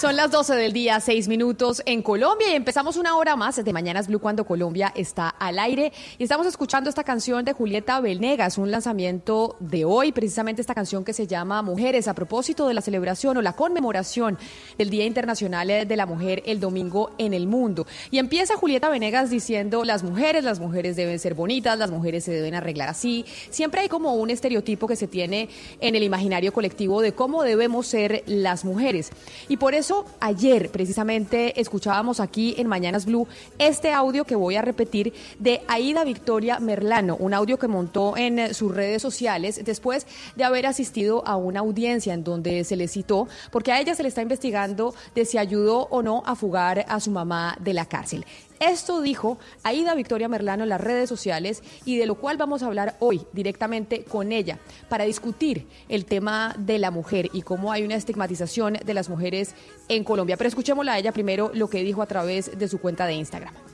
Son 0.00 0.16
las 0.16 0.30
12 0.30 0.54
del 0.54 0.72
día, 0.72 0.98
6 0.98 1.28
minutos 1.28 1.82
en 1.84 2.00
Colombia 2.00 2.50
y 2.50 2.54
empezamos 2.54 2.96
una 2.96 3.16
hora 3.16 3.36
más 3.36 3.62
de 3.62 3.72
Mañanas 3.72 4.06
Blue 4.06 4.18
cuando 4.18 4.46
Colombia 4.46 4.92
está 4.94 5.28
al 5.28 5.58
aire 5.58 5.92
y 6.16 6.22
estamos 6.22 6.46
escuchando 6.46 6.88
esta 6.88 7.04
canción 7.04 7.44
de 7.44 7.52
Julieta 7.52 8.00
Venegas, 8.00 8.56
un 8.56 8.70
lanzamiento 8.70 9.56
de 9.60 9.84
hoy, 9.84 10.12
precisamente 10.12 10.62
esta 10.62 10.74
canción 10.74 11.04
que 11.04 11.12
se 11.12 11.26
llama 11.26 11.60
Mujeres 11.60 12.08
a 12.08 12.14
propósito 12.14 12.66
de 12.66 12.74
la 12.74 12.80
celebración 12.80 13.36
o 13.36 13.42
la 13.42 13.54
conmemoración 13.54 14.38
del 14.78 14.88
Día 14.90 15.04
Internacional 15.04 15.68
de 15.68 15.96
la 15.96 16.06
Mujer 16.06 16.42
el 16.46 16.60
domingo 16.60 17.10
en 17.18 17.34
el 17.34 17.46
mundo. 17.46 17.86
Y 18.10 18.18
empieza 18.18 18.56
Julieta 18.56 18.88
Venegas 18.88 19.28
diciendo 19.28 19.84
las 19.84 20.02
mujeres, 20.02 20.44
las 20.44 20.60
mujeres 20.60 20.96
deben 20.96 21.18
ser 21.18 21.34
bonitas, 21.34 21.78
las 21.78 21.90
mujeres 21.90 22.24
se 22.24 22.32
deben 22.32 22.54
arreglar 22.54 22.88
así. 22.88 23.26
Siempre 23.50 23.82
hay 23.82 23.88
como 23.88 24.14
un 24.14 24.30
estereotipo 24.30 24.86
que 24.86 24.96
se 24.96 25.06
tiene 25.06 25.48
en 25.80 25.94
el 25.94 26.02
imaginario 26.02 26.52
colectivo 26.52 27.02
de 27.02 27.12
cómo 27.12 27.42
debemos 27.42 27.86
ser 27.86 28.22
las 28.26 28.64
mujeres. 28.64 29.10
Y 29.48 29.56
por 29.56 29.74
eso 29.74 30.04
ayer 30.20 30.70
precisamente 30.70 31.60
escuchábamos 31.60 32.20
aquí 32.20 32.54
en 32.58 32.66
Mañanas 32.66 33.06
Blue 33.06 33.26
este 33.58 33.92
audio 33.92 34.24
que 34.24 34.36
voy 34.36 34.56
a 34.56 34.62
repetir 34.62 35.12
de 35.38 35.62
Aida 35.68 36.04
Victoria 36.04 36.60
Merlano, 36.60 37.16
un 37.16 37.34
audio 37.34 37.58
que 37.58 37.68
montó 37.68 38.16
en 38.16 38.38
eh, 38.38 38.54
sus 38.54 38.74
redes 38.74 39.02
sociales 39.02 39.60
después 39.64 40.06
de 40.36 40.44
haber 40.44 40.66
asistido 40.66 41.26
a 41.26 41.36
una 41.36 41.60
audiencia 41.60 42.14
en 42.14 42.24
donde 42.24 42.64
se 42.64 42.76
le 42.76 42.88
citó, 42.88 43.28
porque 43.50 43.72
a 43.72 43.80
ella 43.80 43.94
se 43.94 44.02
le 44.02 44.08
está 44.08 44.22
investigando 44.22 44.94
de 45.14 45.24
si 45.24 45.38
ayudó 45.38 45.88
o 45.90 46.02
no 46.02 46.22
a 46.26 46.34
fugar 46.34 46.84
a 46.88 47.00
su 47.00 47.10
mamá 47.10 47.56
de 47.60 47.74
la 47.74 47.86
cárcel. 47.86 48.24
Esto 48.60 49.00
dijo 49.00 49.38
Aida 49.62 49.94
Victoria 49.94 50.28
Merlano 50.28 50.64
en 50.64 50.68
las 50.68 50.82
redes 50.82 51.08
sociales 51.08 51.62
y 51.86 51.96
de 51.96 52.04
lo 52.04 52.16
cual 52.16 52.36
vamos 52.36 52.62
a 52.62 52.66
hablar 52.66 52.96
hoy 53.00 53.22
directamente 53.32 54.04
con 54.04 54.32
ella 54.32 54.58
para 54.90 55.04
discutir 55.04 55.66
el 55.88 56.04
tema 56.04 56.54
de 56.58 56.78
la 56.78 56.90
mujer 56.90 57.30
y 57.32 57.40
cómo 57.40 57.72
hay 57.72 57.84
una 57.84 57.94
estigmatización 57.94 58.74
de 58.84 58.94
las 58.94 59.08
mujeres 59.08 59.54
en 59.88 60.04
Colombia. 60.04 60.36
Pero 60.36 60.48
escuchémosla 60.48 60.92
a 60.92 60.98
ella 60.98 61.12
primero 61.12 61.50
lo 61.54 61.70
que 61.70 61.82
dijo 61.82 62.02
a 62.02 62.06
través 62.06 62.58
de 62.58 62.68
su 62.68 62.78
cuenta 62.82 63.06
de 63.06 63.14
Instagram. 63.14 63.69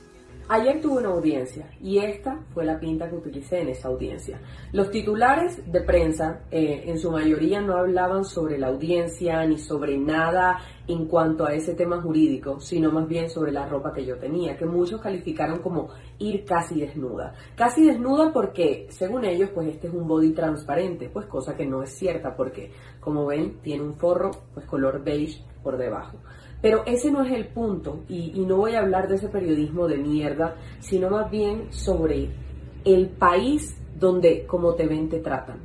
Ayer 0.49 0.79
tuve 0.79 0.99
una 0.99 1.09
audiencia 1.09 1.69
y 1.81 1.97
esta 1.97 2.39
fue 2.53 2.63
la 2.63 2.79
pinta 2.79 3.09
que 3.09 3.17
utilicé 3.17 3.59
en 3.59 3.67
esa 3.67 3.89
audiencia. 3.89 4.39
Los 4.71 4.89
titulares 4.91 5.69
de 5.69 5.81
prensa 5.81 6.43
eh, 6.51 6.83
en 6.85 6.97
su 6.99 7.11
mayoría 7.11 7.59
no 7.59 7.75
hablaban 7.75 8.23
sobre 8.23 8.57
la 8.57 8.67
audiencia 8.67 9.45
ni 9.45 9.57
sobre 9.57 9.97
nada 9.97 10.59
en 10.87 11.05
cuanto 11.07 11.45
a 11.45 11.53
ese 11.53 11.75
tema 11.75 12.01
jurídico, 12.01 12.61
sino 12.61 12.93
más 12.93 13.09
bien 13.09 13.29
sobre 13.29 13.51
la 13.51 13.67
ropa 13.67 13.91
que 13.91 14.05
yo 14.05 14.17
tenía, 14.17 14.55
que 14.55 14.65
muchos 14.65 15.01
calificaron 15.01 15.59
como 15.59 15.89
ir 16.17 16.45
casi 16.45 16.79
desnuda. 16.79 17.33
Casi 17.55 17.85
desnuda 17.85 18.31
porque, 18.31 18.87
según 18.89 19.25
ellos, 19.25 19.49
pues 19.53 19.67
este 19.67 19.87
es 19.87 19.93
un 19.93 20.07
body 20.07 20.31
transparente, 20.31 21.09
pues 21.09 21.25
cosa 21.25 21.57
que 21.57 21.65
no 21.65 21.83
es 21.83 21.89
cierta 21.89 22.37
porque, 22.37 22.71
como 23.01 23.25
ven, 23.25 23.59
tiene 23.61 23.83
un 23.83 23.95
forro 23.95 24.31
pues 24.53 24.65
color 24.65 25.03
beige 25.03 25.43
por 25.61 25.77
debajo. 25.77 26.19
Pero 26.61 26.83
ese 26.85 27.11
no 27.11 27.23
es 27.23 27.31
el 27.31 27.47
punto 27.47 28.03
y, 28.09 28.31
no 28.47 28.57
voy 28.57 28.73
a 28.73 28.79
hablar 28.79 29.07
de 29.07 29.15
ese 29.15 29.29
periodismo 29.29 29.87
de 29.87 29.97
mierda, 29.97 30.55
sino 30.79 31.09
más 31.09 31.29
bien 31.29 31.71
sobre 31.71 32.29
el 32.85 33.09
país 33.09 33.77
donde 33.99 34.45
como 34.45 34.73
te 34.73 34.87
ven 34.87 35.09
te 35.09 35.19
tratan. 35.19 35.59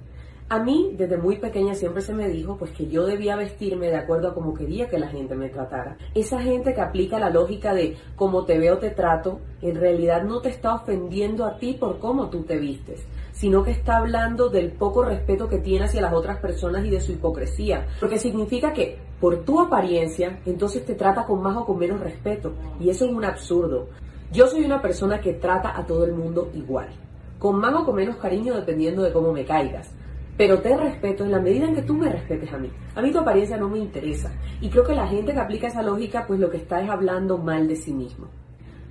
A 0.49 0.59
mí 0.59 0.95
desde 0.99 1.17
muy 1.17 1.39
pequeña 1.39 1.75
siempre 1.75 2.03
se 2.03 2.13
me 2.13 2.29
dijo 2.29 2.59
pues 2.59 2.73
que 2.73 2.87
yo 2.87 3.07
debía 3.07 3.37
vestirme 3.37 3.87
de 3.87 3.97
acuerdo 3.97 4.29
a 4.29 4.35
como 4.35 4.53
quería 4.53 4.89
que 4.89 4.99
la 4.99 5.09
gente 5.09 5.35
me 5.35 5.49
tratara. 5.49 5.97
Esa 6.15 6.43
gente 6.43 6.75
que 6.75 6.81
aplica 6.83 7.19
la 7.19 7.31
lógica 7.31 7.73
de 7.73 7.97
como 8.17 8.45
te 8.45 8.59
veo 8.59 8.77
te 8.77 8.91
trato, 8.91 9.41
en 9.63 9.77
realidad 9.77 10.25
no 10.25 10.43
te 10.43 10.51
está 10.51 10.75
ofendiendo 10.75 11.47
a 11.47 11.57
ti 11.57 11.73
por 11.73 11.99
cómo 11.99 12.29
tú 12.29 12.43
te 12.43 12.59
vistes 12.59 13.07
sino 13.33 13.65
que 13.65 13.73
está 13.73 13.97
hablando 13.97 14.51
del 14.51 14.71
poco 14.71 15.05
respeto 15.05 15.49
que 15.49 15.59
tiene 15.59 15.87
hacia 15.87 16.01
las 16.01 16.13
otras 16.13 16.39
personas 16.39 16.85
y 16.85 16.91
de 16.91 17.01
su 17.01 17.13
hipocresía. 17.13 17.87
Porque 17.99 18.19
significa 18.19 18.73
que 18.73 18.99
por 19.23 19.45
tu 19.45 19.61
apariencia, 19.61 20.41
entonces 20.45 20.85
te 20.85 20.97
trata 20.97 21.25
con 21.25 21.41
más 21.41 21.57
o 21.57 21.65
con 21.65 21.79
menos 21.79 22.01
respeto. 22.01 22.55
Y 22.81 22.91
eso 22.91 23.05
es 23.05 23.13
un 23.13 23.25
absurdo. 23.25 23.87
Yo 24.33 24.49
soy 24.49 24.65
una 24.65 24.83
persona 24.83 25.21
que 25.21 25.35
trata 25.35 25.79
a 25.79 25.87
todo 25.87 26.05
el 26.05 26.13
mundo 26.13 26.51
igual, 26.55 26.89
con 27.39 27.61
más 27.61 27.73
o 27.73 27.85
con 27.85 27.95
menos 27.95 28.17
cariño 28.17 28.53
dependiendo 28.53 29.01
de 29.01 29.13
cómo 29.13 29.33
me 29.33 29.45
caigas. 29.45 29.95
Pero 30.37 30.61
te 30.61 30.77
respeto 30.77 31.23
en 31.23 31.31
la 31.31 31.39
medida 31.39 31.67
en 31.67 31.77
que 31.77 31.83
tú 31.83 31.95
me 31.95 32.11
respetes 32.11 32.53
a 32.53 32.59
mí. 32.59 32.69
A 32.97 33.01
mí 33.01 33.13
tu 33.13 33.21
apariencia 33.21 33.57
no 33.57 33.69
me 33.69 33.79
interesa. 33.79 34.33
Y 34.61 34.69
creo 34.71 34.83
que 34.83 34.97
la 34.97 35.07
gente 35.07 35.33
que 35.33 35.39
aplica 35.39 35.69
esa 35.69 35.85
lógica, 35.85 36.25
pues 36.27 36.41
lo 36.41 36.51
que 36.51 36.57
está 36.57 36.83
es 36.83 36.91
hablando 36.91 37.39
mal 37.39 37.69
de 37.69 37.77
sí 37.77 37.93
mismo. 37.93 38.27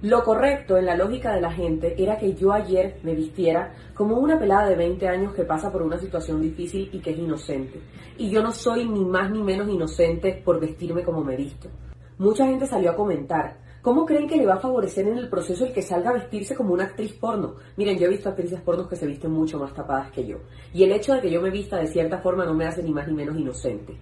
Lo 0.01 0.23
correcto 0.23 0.77
en 0.77 0.87
la 0.87 0.95
lógica 0.95 1.31
de 1.31 1.41
la 1.41 1.51
gente 1.51 1.93
era 2.01 2.17
que 2.17 2.33
yo 2.33 2.51
ayer 2.51 2.97
me 3.03 3.13
vistiera 3.13 3.75
como 3.93 4.17
una 4.17 4.39
pelada 4.39 4.67
de 4.67 4.75
20 4.75 5.07
años 5.07 5.35
que 5.35 5.43
pasa 5.43 5.71
por 5.71 5.83
una 5.83 5.99
situación 5.99 6.41
difícil 6.41 6.89
y 6.91 6.99
que 6.99 7.11
es 7.11 7.19
inocente. 7.19 7.79
Y 8.17 8.31
yo 8.31 8.41
no 8.41 8.51
soy 8.51 8.89
ni 8.89 9.05
más 9.05 9.29
ni 9.29 9.43
menos 9.43 9.69
inocente 9.69 10.41
por 10.43 10.59
vestirme 10.59 11.03
como 11.03 11.23
me 11.23 11.35
visto. 11.35 11.69
Mucha 12.17 12.47
gente 12.47 12.65
salió 12.65 12.89
a 12.89 12.95
comentar, 12.95 13.59
¿cómo 13.83 14.03
creen 14.03 14.27
que 14.27 14.37
le 14.37 14.47
va 14.47 14.55
a 14.55 14.59
favorecer 14.59 15.07
en 15.07 15.19
el 15.19 15.29
proceso 15.29 15.65
el 15.65 15.73
que 15.73 15.83
salga 15.83 16.09
a 16.09 16.13
vestirse 16.13 16.55
como 16.55 16.73
una 16.73 16.85
actriz 16.85 17.13
porno? 17.13 17.57
Miren, 17.77 17.99
yo 17.99 18.07
he 18.07 18.09
visto 18.09 18.29
actrices 18.29 18.61
pornos 18.61 18.87
que 18.87 18.95
se 18.95 19.05
visten 19.05 19.29
mucho 19.29 19.59
más 19.59 19.71
tapadas 19.71 20.11
que 20.11 20.25
yo. 20.25 20.37
Y 20.73 20.83
el 20.83 20.93
hecho 20.93 21.13
de 21.13 21.21
que 21.21 21.29
yo 21.29 21.41
me 21.41 21.51
vista 21.51 21.77
de 21.77 21.85
cierta 21.85 22.17
forma 22.17 22.43
no 22.43 22.55
me 22.55 22.65
hace 22.65 22.81
ni 22.81 22.91
más 22.91 23.07
ni 23.07 23.13
menos 23.13 23.37
inocente. 23.37 23.95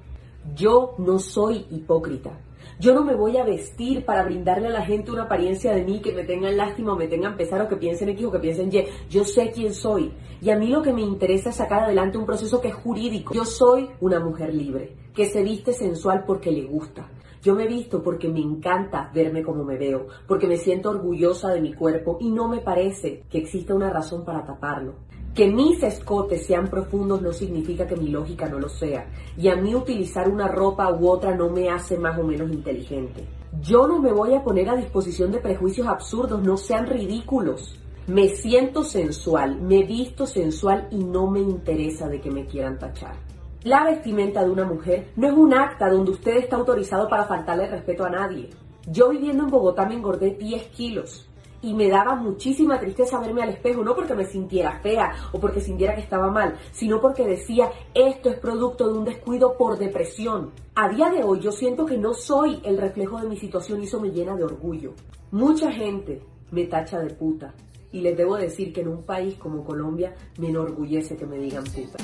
Yo 0.56 0.96
no 0.98 1.20
soy 1.20 1.66
hipócrita. 1.70 2.40
Yo 2.80 2.94
no 2.94 3.04
me 3.04 3.14
voy 3.14 3.36
a 3.36 3.44
vestir 3.44 4.06
para 4.06 4.24
brindarle 4.24 4.68
a 4.70 4.72
la 4.72 4.86
gente 4.86 5.12
una 5.12 5.24
apariencia 5.24 5.74
de 5.74 5.84
mí 5.84 6.00
que 6.00 6.14
me 6.14 6.24
tengan 6.24 6.56
lástima 6.56 6.94
o 6.94 6.96
me 6.96 7.10
tengan 7.10 7.36
pesar 7.36 7.62
o 7.62 7.68
que 7.68 7.76
piensen 7.76 8.08
X 8.08 8.26
o 8.26 8.32
que 8.32 8.40
piensen 8.40 8.74
Y. 8.74 8.86
Yo 9.10 9.26
sé 9.26 9.52
quién 9.52 9.74
soy. 9.74 10.14
Y 10.42 10.50
a 10.50 10.58
mí 10.58 10.68
lo 10.68 10.82
que 10.82 10.94
me 10.94 11.02
interesa 11.02 11.50
es 11.50 11.58
sacar 11.58 11.84
adelante 11.84 12.18
un 12.18 12.26
proceso 12.26 12.62
que 12.62 12.70
es 12.70 12.74
jurídico. 12.74 13.34
Yo 13.34 13.44
soy 13.44 13.90
una 14.00 14.22
mujer 14.22 14.56
libre, 14.56 14.96
que 15.14 15.26
se 15.26 15.44
viste 15.44 15.74
sensual 15.74 16.24
porque 16.26 16.54
le 16.54 16.68
gusta. 16.68 17.12
Yo 17.44 17.54
me 17.54 17.68
visto 17.68 18.02
porque 18.02 18.30
me 18.30 18.40
encanta 18.40 19.12
verme 19.14 19.44
como 19.44 19.66
me 19.66 19.78
veo, 19.78 20.08
porque 20.26 20.48
me 20.48 20.56
siento 20.56 20.90
orgullosa 20.90 21.50
de 21.50 21.60
mi 21.60 21.74
cuerpo 21.74 22.18
y 22.22 22.32
no 22.32 22.48
me 22.48 22.60
parece 22.60 23.24
que 23.30 23.40
exista 23.40 23.76
una 23.76 23.90
razón 23.90 24.24
para 24.24 24.46
taparlo. 24.46 24.94
Que 25.34 25.48
mis 25.48 25.82
escotes 25.84 26.46
sean 26.46 26.68
profundos 26.68 27.22
no 27.22 27.32
significa 27.32 27.88
que 27.88 27.96
mi 27.96 28.10
lógica 28.10 28.48
no 28.50 28.60
lo 28.60 28.68
sea. 28.68 29.08
Y 29.38 29.48
a 29.48 29.56
mí 29.56 29.76
utilizar 29.76 30.28
una 30.28 30.48
ropa 30.48 30.92
u 30.92 31.08
otra 31.08 31.36
no 31.36 31.50
me 31.50 31.70
hace 31.70 31.98
más 31.98 32.18
o 32.20 32.24
menos 32.24 32.52
inteligente. 32.52 33.26
Yo 33.62 33.88
no 33.88 34.00
me 34.00 34.12
voy 34.12 34.34
a 34.36 34.44
poner 34.44 34.70
a 34.70 34.76
disposición 34.76 35.32
de 35.32 35.40
prejuicios 35.40 35.88
absurdos, 35.88 36.44
no 36.44 36.58
sean 36.58 36.88
ridículos. 36.88 37.80
Me 38.08 38.30
siento 38.30 38.84
sensual, 38.84 39.62
me 39.62 39.84
visto 39.84 40.26
sensual 40.26 40.88
y 40.92 41.04
no 41.04 41.30
me 41.30 41.40
interesa 41.40 42.08
de 42.08 42.20
que 42.20 42.32
me 42.32 42.46
quieran 42.46 42.80
tachar. 42.80 43.16
La 43.64 43.84
vestimenta 43.84 44.44
de 44.44 44.50
una 44.50 44.66
mujer 44.66 45.12
no 45.16 45.28
es 45.28 45.34
un 45.34 45.54
acta 45.54 45.90
donde 45.90 46.12
usted 46.12 46.38
está 46.38 46.56
autorizado 46.56 47.08
para 47.08 47.26
faltarle 47.26 47.68
respeto 47.68 48.06
a 48.06 48.10
nadie. 48.10 48.50
Yo 48.88 49.10
viviendo 49.10 49.44
en 49.44 49.50
Bogotá 49.50 49.86
me 49.86 49.96
engordé 49.96 50.32
10 50.32 50.68
kilos 50.70 51.29
y 51.62 51.74
me 51.74 51.90
daba 51.90 52.16
muchísima 52.16 52.80
tristeza 52.80 53.20
verme 53.20 53.44
al 53.44 53.50
espejo, 53.50 53.84
no 53.84 53.96
porque 53.96 54.16
me 54.16 54.26
sintiera 54.26 54.80
fea 54.80 55.14
o 55.32 55.40
porque 55.40 55.62
sintiera 55.62 55.96
que 55.96 56.02
estaba 56.02 56.30
mal, 56.32 56.58
sino 56.72 57.02
porque 57.02 57.26
decía, 57.26 57.72
esto 57.94 58.30
es 58.30 58.40
producto 58.40 58.88
de 58.88 58.98
un 58.98 59.06
descuido 59.06 59.58
por 59.58 59.78
depresión. 59.78 60.52
A 60.76 60.90
día 60.90 61.10
de 61.10 61.24
hoy 61.24 61.40
yo 61.40 61.52
siento 61.52 61.86
que 61.86 61.98
no 61.98 62.14
soy 62.14 62.62
el 62.64 62.78
reflejo 62.78 63.20
de 63.20 63.28
mi 63.28 63.38
situación 63.38 63.82
y 63.82 63.86
eso 63.86 64.00
me 64.00 64.12
llena 64.12 64.36
de 64.36 64.44
orgullo. 64.44 64.94
Mucha 65.32 65.72
gente 65.72 66.22
me 66.52 66.66
tacha 66.66 67.00
de 67.00 67.14
puta, 67.14 67.54
y 67.92 68.02
les 68.02 68.16
debo 68.16 68.38
decir 68.38 68.72
que 68.74 68.82
en 68.82 68.88
un 68.88 69.04
país 69.04 69.36
como 69.36 69.64
Colombia 69.64 70.14
me 70.38 70.50
enorgullece 70.50 71.18
que 71.18 71.26
me 71.26 71.38
digan 71.38 71.64
puta. 71.64 71.98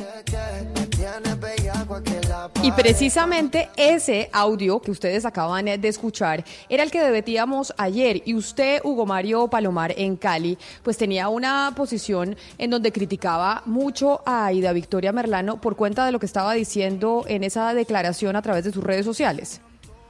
Y 2.63 2.71
precisamente 2.71 3.69
ese 3.77 4.29
audio 4.31 4.81
que 4.81 4.91
ustedes 4.91 5.25
acaban 5.25 5.65
de 5.65 5.87
escuchar 5.87 6.43
era 6.69 6.83
el 6.83 6.91
que 6.91 7.01
debatíamos 7.01 7.73
ayer 7.77 8.21
y 8.25 8.35
usted, 8.35 8.81
Hugo 8.83 9.05
Mario 9.05 9.47
Palomar, 9.47 9.93
en 9.97 10.15
Cali, 10.15 10.57
pues 10.83 10.97
tenía 10.97 11.29
una 11.29 11.73
posición 11.75 12.35
en 12.57 12.69
donde 12.69 12.91
criticaba 12.91 13.61
mucho 13.65 14.21
a 14.25 14.47
Aida 14.47 14.73
Victoria 14.73 15.11
Merlano 15.11 15.61
por 15.61 15.75
cuenta 15.75 16.05
de 16.05 16.11
lo 16.11 16.19
que 16.19 16.25
estaba 16.25 16.53
diciendo 16.53 17.23
en 17.27 17.43
esa 17.43 17.73
declaración 17.73 18.35
a 18.35 18.41
través 18.41 18.63
de 18.63 18.71
sus 18.71 18.83
redes 18.83 19.05
sociales. 19.05 19.61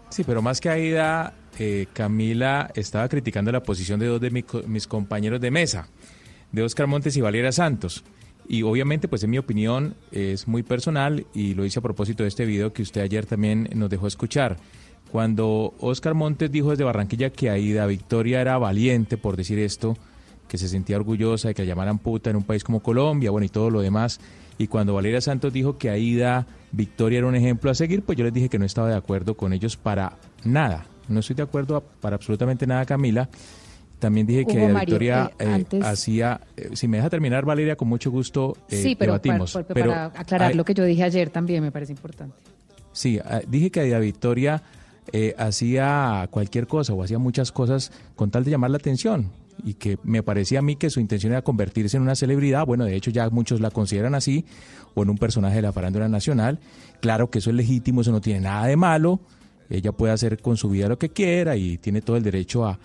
Sí, 0.09 0.23
pero 0.23 0.41
más 0.41 0.61
que 0.61 0.69
Aida, 0.69 1.33
eh, 1.59 1.87
Camila 1.93 2.71
estaba 2.75 3.07
criticando 3.09 3.51
la 3.51 3.63
posición 3.63 3.99
de 3.99 4.07
dos 4.07 4.21
de 4.21 4.31
mis 4.67 4.87
compañeros 4.87 5.41
de 5.41 5.51
mesa, 5.51 5.87
de 6.51 6.61
Oscar 6.63 6.87
Montes 6.87 7.15
y 7.17 7.21
Valeria 7.21 7.51
Santos. 7.51 8.03
Y 8.47 8.63
obviamente, 8.63 9.07
pues 9.07 9.23
en 9.23 9.31
mi 9.31 9.37
opinión, 9.37 9.95
es 10.11 10.47
muy 10.47 10.63
personal 10.63 11.25
y 11.33 11.55
lo 11.55 11.65
hice 11.65 11.79
a 11.79 11.81
propósito 11.81 12.23
de 12.23 12.29
este 12.29 12.45
video 12.45 12.73
que 12.73 12.83
usted 12.83 13.01
ayer 13.01 13.25
también 13.25 13.67
nos 13.73 13.89
dejó 13.89 14.07
escuchar. 14.07 14.57
Cuando 15.11 15.73
Oscar 15.79 16.13
Montes 16.13 16.51
dijo 16.51 16.71
desde 16.71 16.83
Barranquilla 16.83 17.29
que 17.29 17.49
Aida 17.49 17.85
Victoria 17.87 18.41
era 18.41 18.57
valiente, 18.57 19.17
por 19.17 19.35
decir 19.35 19.57
esto, 19.59 19.97
que 20.47 20.57
se 20.57 20.67
sentía 20.67 20.97
orgullosa 20.97 21.47
de 21.47 21.53
que 21.55 21.63
la 21.63 21.69
llamaran 21.69 21.99
puta 21.99 22.29
en 22.29 22.35
un 22.35 22.43
país 22.43 22.63
como 22.63 22.81
Colombia, 22.81 23.31
bueno, 23.31 23.45
y 23.45 23.49
todo 23.49 23.69
lo 23.69 23.81
demás, 23.81 24.19
y 24.57 24.67
cuando 24.67 24.93
Valeria 24.93 25.21
Santos 25.21 25.51
dijo 25.51 25.77
que 25.77 25.89
Aida 25.89 26.47
Victoria 26.71 27.19
era 27.19 27.27
un 27.27 27.35
ejemplo 27.35 27.71
a 27.71 27.75
seguir, 27.75 28.03
pues 28.03 28.17
yo 28.17 28.23
les 28.23 28.33
dije 28.33 28.49
que 28.49 28.59
no 28.59 28.65
estaba 28.65 28.89
de 28.89 28.95
acuerdo 28.95 29.35
con 29.35 29.53
ellos 29.53 29.75
para 29.75 30.17
nada. 30.43 30.85
No 31.07 31.19
estoy 31.19 31.35
de 31.35 31.43
acuerdo 31.43 31.83
para 32.01 32.15
absolutamente 32.15 32.65
nada, 32.67 32.85
Camila. 32.85 33.29
También 33.99 34.27
dije 34.27 34.45
que 34.45 34.59
Aida 34.59 34.79
Victoria 34.79 35.31
eh, 35.39 35.65
eh, 35.71 35.79
hacía, 35.83 36.41
eh, 36.57 36.71
si 36.73 36.87
me 36.87 36.97
deja 36.97 37.09
terminar 37.09 37.45
Valeria, 37.45 37.75
con 37.75 37.87
mucho 37.87 38.11
gusto 38.11 38.57
sí, 38.67 38.95
pero 38.95 39.13
debatimos. 39.13 39.53
Para, 39.53 39.65
pero 39.65 39.93
aclarar 39.93 40.55
lo 40.55 40.65
que 40.65 40.73
yo 40.73 40.83
dije 40.83 41.03
ayer 41.03 41.29
también 41.29 41.63
me 41.63 41.71
parece 41.71 41.93
importante. 41.93 42.35
Sí, 42.91 43.19
dije 43.47 43.71
que 43.71 43.81
Aida 43.81 43.99
Victoria 43.99 44.63
hacía 45.37 46.27
cualquier 46.31 46.67
cosa 46.67 46.93
o 46.93 47.03
hacía 47.03 47.19
muchas 47.19 47.51
cosas 47.51 47.91
con 48.15 48.31
tal 48.31 48.43
de 48.43 48.51
llamar 48.51 48.71
la 48.71 48.77
atención 48.77 49.31
y 49.63 49.75
que 49.75 49.97
me 50.03 50.23
parecía 50.23 50.59
a 50.59 50.61
mí 50.61 50.75
que 50.75 50.89
su 50.89 50.99
intención 50.99 51.33
era 51.33 51.41
convertirse 51.41 51.97
en 51.97 52.03
una 52.03 52.15
celebridad, 52.15 52.65
bueno, 52.65 52.85
de 52.85 52.95
hecho 52.95 53.11
ya 53.11 53.29
muchos 53.29 53.61
la 53.61 53.71
consideran 53.71 54.15
así, 54.15 54.45
o 54.93 55.03
en 55.03 55.09
un 55.09 55.17
personaje 55.17 55.55
de 55.55 55.61
la 55.61 55.71
farándula 55.71 56.07
nacional. 56.09 56.59
Claro 57.01 57.29
que 57.29 57.39
eso 57.39 57.49
es 57.49 57.55
legítimo, 57.55 58.01
eso 58.01 58.11
no 58.11 58.21
tiene 58.21 58.41
nada 58.41 58.67
de 58.67 58.75
malo, 58.75 59.21
ella 59.69 59.91
puede 59.91 60.13
hacer 60.13 60.41
con 60.41 60.57
su 60.57 60.69
vida 60.69 60.87
lo 60.87 60.99
que 60.99 61.09
quiera 61.09 61.55
y 61.55 61.77
tiene 61.77 62.01
todo 62.01 62.17
el 62.17 62.23
derecho 62.23 62.65
a, 62.65 62.79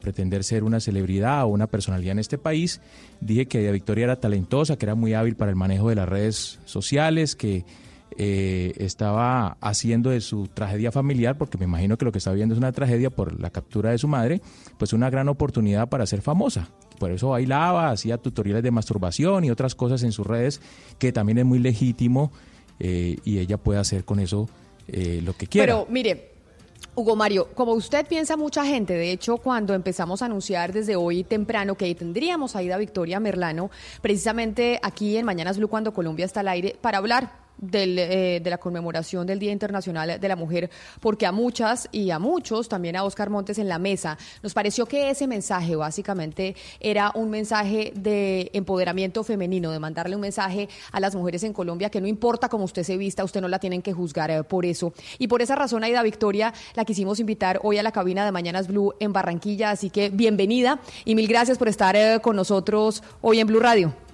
pretender 0.00 0.42
ser 0.42 0.64
una 0.64 0.80
celebridad 0.80 1.44
o 1.44 1.48
una 1.48 1.68
personalidad 1.68 2.12
en 2.12 2.18
este 2.18 2.38
país. 2.38 2.80
Dije 3.20 3.46
que 3.46 3.70
Victoria 3.70 4.04
era 4.04 4.16
talentosa, 4.16 4.76
que 4.76 4.86
era 4.86 4.96
muy 4.96 5.14
hábil 5.14 5.36
para 5.36 5.50
el 5.50 5.56
manejo 5.56 5.88
de 5.88 5.94
las 5.94 6.08
redes 6.08 6.58
sociales, 6.64 7.36
que 7.36 7.64
eh, 8.18 8.72
estaba 8.78 9.56
haciendo 9.60 10.10
de 10.10 10.20
su 10.20 10.48
tragedia 10.48 10.90
familiar, 10.90 11.38
porque 11.38 11.58
me 11.58 11.64
imagino 11.64 11.96
que 11.96 12.04
lo 12.04 12.12
que 12.12 12.18
está 12.18 12.32
viendo 12.32 12.54
es 12.54 12.58
una 12.58 12.72
tragedia 12.72 13.10
por 13.10 13.38
la 13.40 13.50
captura 13.50 13.90
de 13.90 13.98
su 13.98 14.08
madre, 14.08 14.40
pues 14.78 14.92
una 14.92 15.10
gran 15.10 15.28
oportunidad 15.28 15.88
para 15.88 16.06
ser 16.06 16.22
famosa. 16.22 16.68
Por 16.98 17.10
eso 17.12 17.30
bailaba, 17.30 17.90
hacía 17.90 18.18
tutoriales 18.18 18.62
de 18.62 18.70
masturbación 18.70 19.44
y 19.44 19.50
otras 19.50 19.74
cosas 19.74 20.02
en 20.02 20.12
sus 20.12 20.26
redes, 20.26 20.60
que 20.98 21.12
también 21.12 21.38
es 21.38 21.44
muy 21.44 21.58
legítimo 21.58 22.32
eh, 22.80 23.16
y 23.24 23.38
ella 23.38 23.58
puede 23.58 23.80
hacer 23.80 24.04
con 24.04 24.18
eso 24.18 24.48
eh, 24.88 25.20
lo 25.22 25.34
que 25.34 25.46
quiera. 25.46 25.66
Pero 25.66 25.86
mire, 25.90 26.32
Hugo 26.94 27.16
Mario, 27.16 27.48
como 27.54 27.72
usted 27.72 28.06
piensa 28.06 28.36
mucha 28.36 28.66
gente, 28.66 28.92
de 28.92 29.12
hecho 29.12 29.38
cuando 29.38 29.72
empezamos 29.72 30.20
a 30.20 30.26
anunciar 30.26 30.72
desde 30.72 30.94
hoy 30.94 31.24
temprano 31.24 31.74
que 31.74 31.94
tendríamos 31.94 32.54
a 32.54 32.62
Ida 32.62 32.76
Victoria 32.76 33.18
Merlano, 33.18 33.70
precisamente 34.02 34.78
aquí 34.82 35.16
en 35.16 35.24
Mañanas 35.24 35.56
Blue 35.56 35.68
cuando 35.68 35.94
Colombia 35.94 36.26
está 36.26 36.40
al 36.40 36.48
aire, 36.48 36.76
para 36.80 36.98
hablar 36.98 37.41
del, 37.62 37.98
eh, 37.98 38.40
de 38.42 38.50
la 38.50 38.58
conmemoración 38.58 39.26
del 39.26 39.38
Día 39.38 39.52
Internacional 39.52 40.20
de 40.20 40.28
la 40.28 40.36
Mujer, 40.36 40.68
porque 41.00 41.24
a 41.24 41.32
muchas 41.32 41.88
y 41.92 42.10
a 42.10 42.18
muchos, 42.18 42.68
también 42.68 42.96
a 42.96 43.04
Oscar 43.04 43.30
Montes 43.30 43.58
en 43.58 43.68
la 43.68 43.78
mesa, 43.78 44.18
nos 44.42 44.52
pareció 44.52 44.84
que 44.84 45.08
ese 45.08 45.26
mensaje 45.26 45.76
básicamente 45.76 46.54
era 46.80 47.12
un 47.14 47.30
mensaje 47.30 47.92
de 47.94 48.50
empoderamiento 48.52 49.24
femenino, 49.24 49.70
de 49.70 49.78
mandarle 49.78 50.16
un 50.16 50.22
mensaje 50.22 50.68
a 50.90 51.00
las 51.00 51.14
mujeres 51.14 51.42
en 51.44 51.52
Colombia 51.52 51.88
que 51.88 52.00
no 52.00 52.06
importa 52.06 52.48
cómo 52.48 52.64
usted 52.64 52.82
se 52.82 52.96
vista, 52.96 53.24
usted 53.24 53.40
no 53.40 53.48
la 53.48 53.58
tienen 53.58 53.80
que 53.80 53.92
juzgar 53.92 54.30
eh, 54.30 54.42
por 54.42 54.66
eso. 54.66 54.92
Y 55.18 55.28
por 55.28 55.40
esa 55.40 55.54
razón, 55.54 55.84
Aida 55.84 56.02
Victoria, 56.02 56.52
la 56.74 56.84
quisimos 56.84 57.20
invitar 57.20 57.60
hoy 57.62 57.78
a 57.78 57.82
la 57.82 57.92
cabina 57.92 58.24
de 58.24 58.32
Mañanas 58.32 58.66
Blue 58.66 58.94
en 58.98 59.12
Barranquilla, 59.12 59.70
así 59.70 59.88
que 59.88 60.10
bienvenida 60.10 60.80
y 61.04 61.14
mil 61.14 61.28
gracias 61.28 61.58
por 61.58 61.68
estar 61.68 61.94
eh, 61.94 62.18
con 62.20 62.36
nosotros 62.36 63.02
hoy 63.20 63.38
en 63.38 63.46
Blue 63.46 63.60
Radio. 63.60 64.11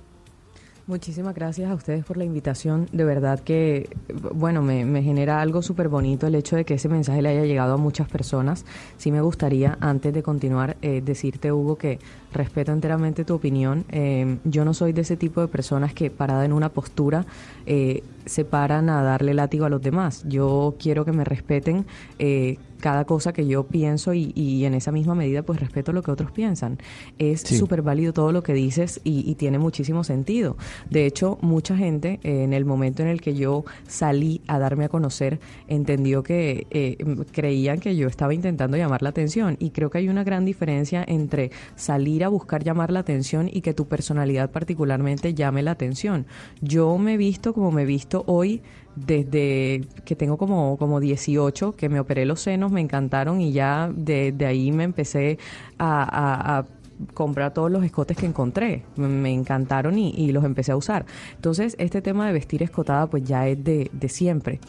Muchísimas 0.88 1.34
gracias 1.34 1.70
a 1.70 1.74
ustedes 1.74 2.02
por 2.02 2.16
la 2.16 2.24
invitación. 2.24 2.88
De 2.92 3.04
verdad 3.04 3.40
que, 3.40 3.90
bueno, 4.32 4.62
me, 4.62 4.86
me 4.86 5.02
genera 5.02 5.42
algo 5.42 5.60
súper 5.60 5.90
bonito 5.90 6.26
el 6.26 6.34
hecho 6.34 6.56
de 6.56 6.64
que 6.64 6.74
ese 6.74 6.88
mensaje 6.88 7.20
le 7.20 7.28
haya 7.28 7.44
llegado 7.44 7.74
a 7.74 7.76
muchas 7.76 8.08
personas. 8.08 8.64
Sí 8.96 9.12
me 9.12 9.20
gustaría, 9.20 9.76
antes 9.82 10.14
de 10.14 10.22
continuar, 10.22 10.78
eh, 10.80 11.02
decirte, 11.04 11.52
Hugo, 11.52 11.76
que 11.76 11.98
respeto 12.32 12.72
enteramente 12.72 13.26
tu 13.26 13.34
opinión. 13.34 13.84
Eh, 13.90 14.38
yo 14.44 14.64
no 14.64 14.72
soy 14.72 14.94
de 14.94 15.02
ese 15.02 15.18
tipo 15.18 15.42
de 15.42 15.48
personas 15.48 15.92
que, 15.92 16.10
parada 16.10 16.46
en 16.46 16.54
una 16.54 16.70
postura, 16.70 17.26
eh, 17.66 18.02
se 18.24 18.46
paran 18.46 18.88
a 18.88 19.02
darle 19.02 19.34
látigo 19.34 19.66
a 19.66 19.68
los 19.68 19.82
demás. 19.82 20.24
Yo 20.26 20.74
quiero 20.78 21.04
que 21.04 21.12
me 21.12 21.24
respeten 21.24 21.84
eh, 22.18 22.56
cada 22.80 23.04
cosa 23.04 23.32
que 23.32 23.46
yo 23.46 23.66
pienso 23.66 24.14
y, 24.14 24.32
y, 24.34 24.64
en 24.64 24.74
esa 24.74 24.92
misma 24.92 25.14
medida 25.14 25.42
pues 25.42 25.60
respeto 25.60 25.92
lo 25.92 26.02
que 26.02 26.10
otros 26.10 26.30
piensan. 26.30 26.78
Es 27.18 27.42
súper 27.42 27.82
válido 27.82 28.12
todo 28.12 28.32
lo 28.32 28.42
que 28.42 28.54
dices 28.54 29.00
y, 29.04 29.28
y, 29.30 29.34
tiene 29.34 29.58
muchísimo 29.58 30.04
sentido. 30.04 30.56
De 30.90 31.06
hecho, 31.06 31.38
mucha 31.40 31.76
gente 31.76 32.20
eh, 32.22 32.44
en 32.44 32.52
el 32.52 32.64
momento 32.64 33.02
en 33.02 33.08
el 33.08 33.20
que 33.20 33.34
yo 33.34 33.64
salí 33.86 34.40
a 34.46 34.58
darme 34.58 34.84
a 34.84 34.88
conocer 34.88 35.40
entendió 35.66 36.22
que 36.22 36.66
eh, 36.70 36.96
creían 37.32 37.80
que 37.80 37.96
yo 37.96 38.08
estaba 38.08 38.34
intentando 38.34 38.76
llamar 38.76 39.02
la 39.02 39.10
atención 39.10 39.56
y 39.58 39.70
creo 39.70 39.90
que 39.90 39.98
hay 39.98 40.08
una 40.08 40.24
gran 40.24 40.44
diferencia 40.44 41.04
entre 41.06 41.50
salir 41.76 42.24
a 42.24 42.28
buscar 42.28 42.64
llamar 42.64 42.90
la 42.90 43.00
atención 43.00 43.48
y 43.52 43.60
que 43.60 43.74
tu 43.74 43.86
personalidad 43.88 44.50
particularmente 44.50 45.34
llame 45.34 45.62
la 45.62 45.72
atención. 45.72 46.26
Yo 46.60 46.98
me 46.98 47.14
he 47.14 47.16
visto 47.16 47.52
como 47.52 47.70
me 47.70 47.82
he 47.82 47.86
visto 47.86 48.24
hoy 48.26 48.62
desde 49.06 49.82
que 50.04 50.16
tengo 50.16 50.36
como, 50.36 50.76
como 50.78 51.00
18, 51.00 51.76
que 51.76 51.88
me 51.88 52.00
operé 52.00 52.26
los 52.26 52.40
senos, 52.40 52.72
me 52.72 52.80
encantaron 52.80 53.40
y 53.40 53.52
ya 53.52 53.90
de, 53.94 54.32
de 54.32 54.46
ahí 54.46 54.72
me 54.72 54.84
empecé 54.84 55.38
a, 55.78 56.02
a, 56.02 56.58
a 56.58 56.66
comprar 57.14 57.54
todos 57.54 57.70
los 57.70 57.84
escotes 57.84 58.16
que 58.16 58.26
encontré. 58.26 58.84
Me 58.96 59.32
encantaron 59.32 59.98
y, 59.98 60.10
y, 60.10 60.32
los 60.32 60.44
empecé 60.44 60.72
a 60.72 60.76
usar. 60.76 61.06
Entonces, 61.36 61.76
este 61.78 62.02
tema 62.02 62.26
de 62.26 62.32
vestir 62.32 62.62
escotada, 62.62 63.06
pues 63.06 63.24
ya 63.24 63.46
es 63.46 63.62
de, 63.62 63.90
de 63.92 64.08
siempre 64.08 64.60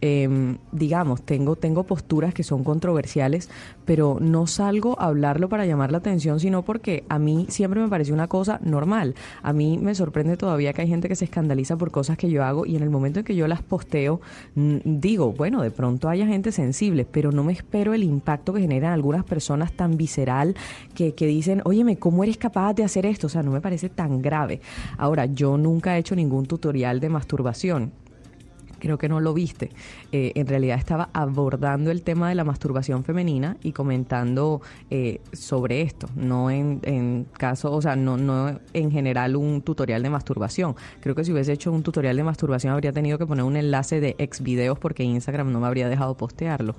eh, 0.00 0.56
digamos, 0.72 1.22
tengo, 1.22 1.56
tengo 1.56 1.84
posturas 1.84 2.34
que 2.34 2.42
son 2.42 2.64
controversiales, 2.64 3.48
pero 3.84 4.18
no 4.20 4.46
salgo 4.46 5.00
a 5.00 5.06
hablarlo 5.06 5.48
para 5.48 5.66
llamar 5.66 5.92
la 5.92 5.98
atención, 5.98 6.40
sino 6.40 6.62
porque 6.62 7.04
a 7.08 7.18
mí 7.18 7.46
siempre 7.48 7.80
me 7.80 7.88
pareció 7.88 8.14
una 8.14 8.28
cosa 8.28 8.60
normal. 8.62 9.14
A 9.42 9.52
mí 9.52 9.78
me 9.78 9.94
sorprende 9.94 10.36
todavía 10.36 10.72
que 10.72 10.82
hay 10.82 10.88
gente 10.88 11.08
que 11.08 11.16
se 11.16 11.24
escandaliza 11.24 11.76
por 11.76 11.90
cosas 11.90 12.18
que 12.18 12.30
yo 12.30 12.44
hago 12.44 12.66
y 12.66 12.76
en 12.76 12.82
el 12.82 12.90
momento 12.90 13.20
en 13.20 13.24
que 13.24 13.36
yo 13.36 13.46
las 13.48 13.62
posteo, 13.62 14.20
digo, 14.54 15.32
bueno, 15.32 15.62
de 15.62 15.70
pronto 15.70 16.08
haya 16.08 16.26
gente 16.26 16.52
sensible, 16.52 17.04
pero 17.04 17.32
no 17.32 17.44
me 17.44 17.52
espero 17.52 17.94
el 17.94 18.02
impacto 18.02 18.52
que 18.52 18.60
generan 18.60 18.92
algunas 18.92 19.24
personas 19.24 19.72
tan 19.72 19.96
visceral 19.96 20.56
que, 20.94 21.14
que 21.14 21.26
dicen, 21.26 21.62
óyeme, 21.64 21.98
¿cómo 21.98 22.22
eres 22.24 22.36
capaz 22.36 22.74
de 22.74 22.84
hacer 22.84 23.06
esto? 23.06 23.28
O 23.28 23.30
sea, 23.30 23.42
no 23.42 23.50
me 23.50 23.60
parece 23.60 23.88
tan 23.88 24.20
grave. 24.22 24.60
Ahora, 24.98 25.26
yo 25.26 25.56
nunca 25.56 25.96
he 25.96 26.00
hecho 26.00 26.14
ningún 26.14 26.46
tutorial 26.46 27.00
de 27.00 27.08
masturbación 27.08 27.92
creo 28.86 28.98
que 28.98 29.08
no 29.08 29.18
lo 29.18 29.34
viste, 29.34 29.72
eh, 30.12 30.30
en 30.36 30.46
realidad 30.46 30.78
estaba 30.78 31.08
abordando 31.12 31.90
el 31.90 32.02
tema 32.02 32.28
de 32.28 32.36
la 32.36 32.44
masturbación 32.44 33.02
femenina 33.02 33.56
y 33.64 33.72
comentando 33.72 34.62
eh, 34.90 35.20
sobre 35.32 35.82
esto, 35.82 36.08
no 36.14 36.50
en, 36.50 36.78
en, 36.84 37.26
caso, 37.36 37.72
o 37.72 37.82
sea, 37.82 37.96
no, 37.96 38.16
no 38.16 38.60
en 38.72 38.90
general 38.92 39.34
un 39.34 39.62
tutorial 39.62 40.04
de 40.04 40.10
masturbación. 40.10 40.76
Creo 41.00 41.16
que 41.16 41.24
si 41.24 41.32
hubiese 41.32 41.52
hecho 41.52 41.72
un 41.72 41.82
tutorial 41.82 42.16
de 42.16 42.22
masturbación 42.22 42.72
habría 42.72 42.92
tenido 42.92 43.18
que 43.18 43.26
poner 43.26 43.44
un 43.44 43.56
enlace 43.56 44.00
de 44.00 44.14
ex 44.18 44.40
videos 44.40 44.78
porque 44.78 45.02
Instagram 45.02 45.50
no 45.50 45.58
me 45.58 45.66
habría 45.66 45.88
dejado 45.88 46.16
postearlo. 46.16 46.76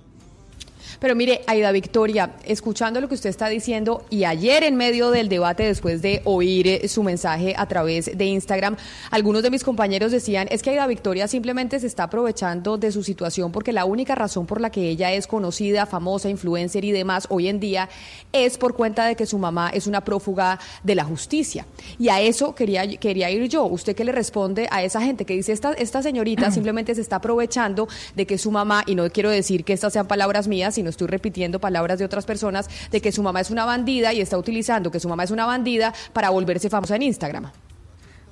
Pero 0.99 1.15
mire, 1.15 1.41
Aida 1.47 1.71
Victoria, 1.71 2.31
escuchando 2.45 2.99
lo 3.01 3.07
que 3.07 3.15
usted 3.15 3.29
está 3.29 3.49
diciendo 3.49 4.05
y 4.09 4.23
ayer 4.23 4.63
en 4.63 4.75
medio 4.75 5.11
del 5.11 5.29
debate, 5.29 5.63
después 5.63 6.01
de 6.01 6.21
oír 6.25 6.67
eh, 6.67 6.87
su 6.87 7.03
mensaje 7.03 7.53
a 7.57 7.65
través 7.67 8.17
de 8.17 8.25
Instagram, 8.25 8.77
algunos 9.11 9.43
de 9.43 9.51
mis 9.51 9.63
compañeros 9.63 10.11
decían, 10.11 10.47
es 10.49 10.61
que 10.61 10.71
Aida 10.71 10.87
Victoria 10.87 11.27
simplemente 11.27 11.79
se 11.79 11.87
está 11.87 12.03
aprovechando 12.03 12.77
de 12.77 12.91
su 12.91 13.03
situación 13.03 13.51
porque 13.51 13.73
la 13.73 13.85
única 13.85 14.15
razón 14.15 14.45
por 14.45 14.61
la 14.61 14.69
que 14.69 14.89
ella 14.89 15.13
es 15.13 15.27
conocida, 15.27 15.85
famosa, 15.85 16.29
influencer 16.29 16.83
y 16.85 16.91
demás 16.91 17.27
hoy 17.29 17.47
en 17.47 17.59
día 17.59 17.89
es 18.31 18.57
por 18.57 18.75
cuenta 18.75 19.05
de 19.05 19.15
que 19.15 19.25
su 19.25 19.37
mamá 19.37 19.69
es 19.73 19.87
una 19.87 20.01
prófuga 20.01 20.59
de 20.83 20.95
la 20.95 21.03
justicia. 21.03 21.65
Y 21.99 22.09
a 22.09 22.21
eso 22.21 22.55
quería, 22.55 22.87
quería 22.97 23.29
ir 23.29 23.47
yo. 23.47 23.65
¿Usted 23.65 23.95
qué 23.95 24.03
le 24.03 24.11
responde 24.11 24.67
a 24.71 24.83
esa 24.83 25.01
gente 25.01 25.25
que 25.25 25.33
dice, 25.33 25.51
esta, 25.51 25.73
esta 25.73 26.01
señorita 26.01 26.51
simplemente 26.57 26.95
se 26.95 27.01
está 27.01 27.17
aprovechando 27.17 27.87
de 28.15 28.25
que 28.25 28.37
su 28.37 28.51
mamá, 28.51 28.83
y 28.85 28.95
no 28.95 29.09
quiero 29.09 29.29
decir 29.29 29.63
que 29.63 29.73
estas 29.73 29.93
sean 29.93 30.07
palabras 30.07 30.47
mías, 30.47 30.75
sino 30.75 30.86
estoy 30.89 31.07
repitiendo 31.07 31.59
palabras 31.59 31.99
de 31.99 32.05
otras 32.05 32.25
personas, 32.25 32.69
de 32.91 33.01
que 33.01 33.11
su 33.11 33.23
mamá 33.23 33.41
es 33.41 33.51
una 33.51 33.65
bandida 33.65 34.13
y 34.13 34.21
está 34.21 34.37
utilizando 34.37 34.91
que 34.91 34.99
su 34.99 35.09
mamá 35.09 35.23
es 35.23 35.31
una 35.31 35.45
bandida 35.45 35.93
para 36.13 36.29
volverse 36.29 36.69
famosa 36.69 36.95
en 36.95 37.03
Instagram. 37.03 37.51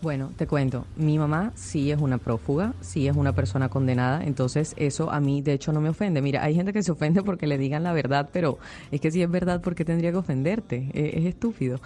Bueno, 0.01 0.31
te 0.35 0.45
cuento, 0.45 0.85
mi 0.97 1.17
mamá 1.17 1.51
sí 1.55 1.89
es 1.89 1.99
una 1.99 2.17
prófuga, 2.19 2.73
sí 2.81 3.07
es 3.07 3.15
una 3.15 3.33
persona 3.33 3.69
condenada, 3.69 4.23
entonces 4.23 4.75
eso 4.77 5.09
a 5.09 5.19
mí 5.19 5.41
de 5.41 5.53
hecho 5.53 5.71
no 5.73 5.81
me 5.81 5.89
ofende. 5.89 6.21
Mira, 6.21 6.43
hay 6.43 6.53
gente 6.53 6.73
que 6.73 6.83
se 6.83 6.91
ofende 6.91 7.23
porque 7.23 7.47
le 7.47 7.57
digan 7.57 7.81
la 7.83 7.93
verdad, 7.93 8.29
pero 8.31 8.59
es 8.91 9.01
que 9.01 9.09
si 9.09 9.23
es 9.23 9.31
verdad, 9.31 9.61
¿por 9.61 9.73
qué 9.73 9.83
tendría 9.83 10.11
que 10.11 10.17
ofenderte? 10.17 10.91
Es, 10.93 11.15
es 11.15 11.25
estúpido. 11.25 11.79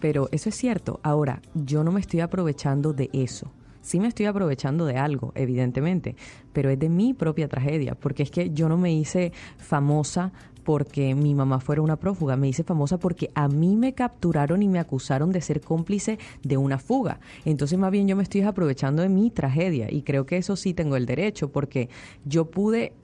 Pero 0.00 0.28
eso 0.30 0.48
es 0.48 0.54
cierto. 0.54 1.00
Ahora, 1.02 1.42
yo 1.54 1.82
no 1.82 1.92
me 1.92 2.00
estoy 2.00 2.20
aprovechando 2.20 2.92
de 2.92 3.10
eso 3.12 3.50
sí 3.86 4.00
me 4.00 4.08
estoy 4.08 4.26
aprovechando 4.26 4.84
de 4.84 4.96
algo, 4.96 5.32
evidentemente, 5.36 6.16
pero 6.52 6.70
es 6.70 6.78
de 6.78 6.88
mi 6.88 7.14
propia 7.14 7.46
tragedia, 7.46 7.94
porque 7.94 8.24
es 8.24 8.32
que 8.32 8.50
yo 8.50 8.68
no 8.68 8.76
me 8.76 8.92
hice 8.92 9.32
famosa 9.58 10.32
porque 10.64 11.14
mi 11.14 11.32
mamá 11.36 11.60
fuera 11.60 11.80
una 11.80 11.94
prófuga, 11.94 12.36
me 12.36 12.48
hice 12.48 12.64
famosa 12.64 12.98
porque 12.98 13.30
a 13.36 13.46
mí 13.46 13.76
me 13.76 13.94
capturaron 13.94 14.64
y 14.64 14.68
me 14.68 14.80
acusaron 14.80 15.30
de 15.30 15.40
ser 15.40 15.60
cómplice 15.60 16.18
de 16.42 16.56
una 16.56 16.78
fuga. 16.78 17.20
Entonces 17.44 17.78
más 17.78 17.92
bien 17.92 18.08
yo 18.08 18.16
me 18.16 18.24
estoy 18.24 18.42
aprovechando 18.42 19.02
de 19.02 19.08
mi 19.08 19.30
tragedia 19.30 19.86
y 19.88 20.02
creo 20.02 20.26
que 20.26 20.36
eso 20.36 20.56
sí 20.56 20.74
tengo 20.74 20.96
el 20.96 21.06
derecho 21.06 21.52
porque 21.52 21.88
yo 22.24 22.50
pude 22.50 22.94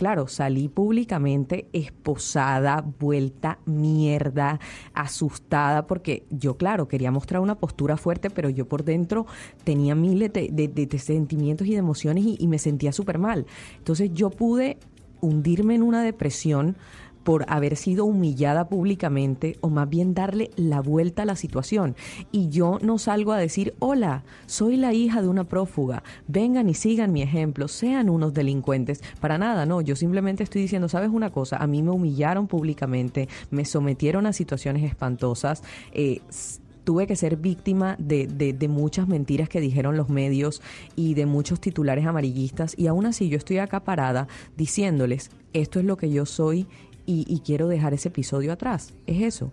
claro, 0.00 0.28
salí 0.28 0.68
públicamente 0.68 1.68
esposada, 1.74 2.82
vuelta 2.98 3.58
mierda, 3.66 4.58
asustada, 4.94 5.86
porque 5.86 6.24
yo, 6.30 6.56
claro, 6.56 6.88
quería 6.88 7.10
mostrar 7.10 7.42
una 7.42 7.56
postura 7.56 7.98
fuerte, 7.98 8.30
pero 8.30 8.48
yo 8.48 8.66
por 8.66 8.82
dentro 8.82 9.26
tenía 9.62 9.94
miles 9.94 10.32
de, 10.32 10.48
de, 10.50 10.68
de, 10.68 10.86
de 10.86 10.98
sentimientos 10.98 11.66
y 11.66 11.72
de 11.72 11.76
emociones 11.76 12.24
y, 12.24 12.38
y 12.40 12.48
me 12.48 12.58
sentía 12.58 12.92
súper 12.92 13.18
mal. 13.18 13.44
Entonces 13.76 14.10
yo 14.14 14.30
pude 14.30 14.78
hundirme 15.20 15.74
en 15.74 15.82
una 15.82 16.02
depresión 16.02 16.78
por 17.24 17.44
haber 17.48 17.76
sido 17.76 18.04
humillada 18.04 18.68
públicamente 18.68 19.56
o 19.60 19.68
más 19.68 19.88
bien 19.88 20.14
darle 20.14 20.50
la 20.56 20.80
vuelta 20.80 21.22
a 21.22 21.26
la 21.26 21.36
situación. 21.36 21.96
Y 22.32 22.48
yo 22.48 22.78
no 22.82 22.98
salgo 22.98 23.32
a 23.32 23.38
decir, 23.38 23.74
hola, 23.78 24.24
soy 24.46 24.76
la 24.76 24.92
hija 24.92 25.22
de 25.22 25.28
una 25.28 25.44
prófuga, 25.44 26.02
vengan 26.28 26.68
y 26.68 26.74
sigan 26.74 27.12
mi 27.12 27.22
ejemplo, 27.22 27.68
sean 27.68 28.08
unos 28.10 28.34
delincuentes. 28.34 29.02
Para 29.20 29.38
nada, 29.38 29.66
no, 29.66 29.80
yo 29.80 29.96
simplemente 29.96 30.42
estoy 30.42 30.62
diciendo, 30.62 30.88
¿sabes 30.88 31.10
una 31.10 31.30
cosa? 31.30 31.56
A 31.56 31.66
mí 31.66 31.82
me 31.82 31.90
humillaron 31.90 32.46
públicamente, 32.46 33.28
me 33.50 33.64
sometieron 33.64 34.26
a 34.26 34.32
situaciones 34.32 34.84
espantosas. 34.84 35.62
Eh, 35.92 36.20
tuve 36.84 37.06
que 37.06 37.14
ser 37.14 37.36
víctima 37.36 37.94
de, 37.98 38.26
de, 38.26 38.52
de, 38.52 38.68
muchas 38.68 39.06
mentiras 39.06 39.48
que 39.48 39.60
dijeron 39.60 39.96
los 39.96 40.08
medios 40.08 40.62
y 40.96 41.14
de 41.14 41.26
muchos 41.26 41.60
titulares 41.60 42.06
amarillistas 42.06 42.74
y 42.76 42.86
aún 42.86 43.06
así 43.06 43.28
yo 43.28 43.36
estoy 43.36 43.58
acá 43.58 43.84
parada 43.84 44.28
diciéndoles, 44.56 45.30
esto 45.52 45.78
es 45.78 45.84
lo 45.84 45.96
que 45.96 46.10
yo 46.10 46.26
soy 46.26 46.66
y, 47.10 47.24
y 47.28 47.40
quiero 47.40 47.68
dejar 47.68 47.92
ese 47.94 48.08
episodio 48.08 48.52
atrás. 48.52 48.94
Es 49.06 49.22
eso. 49.22 49.50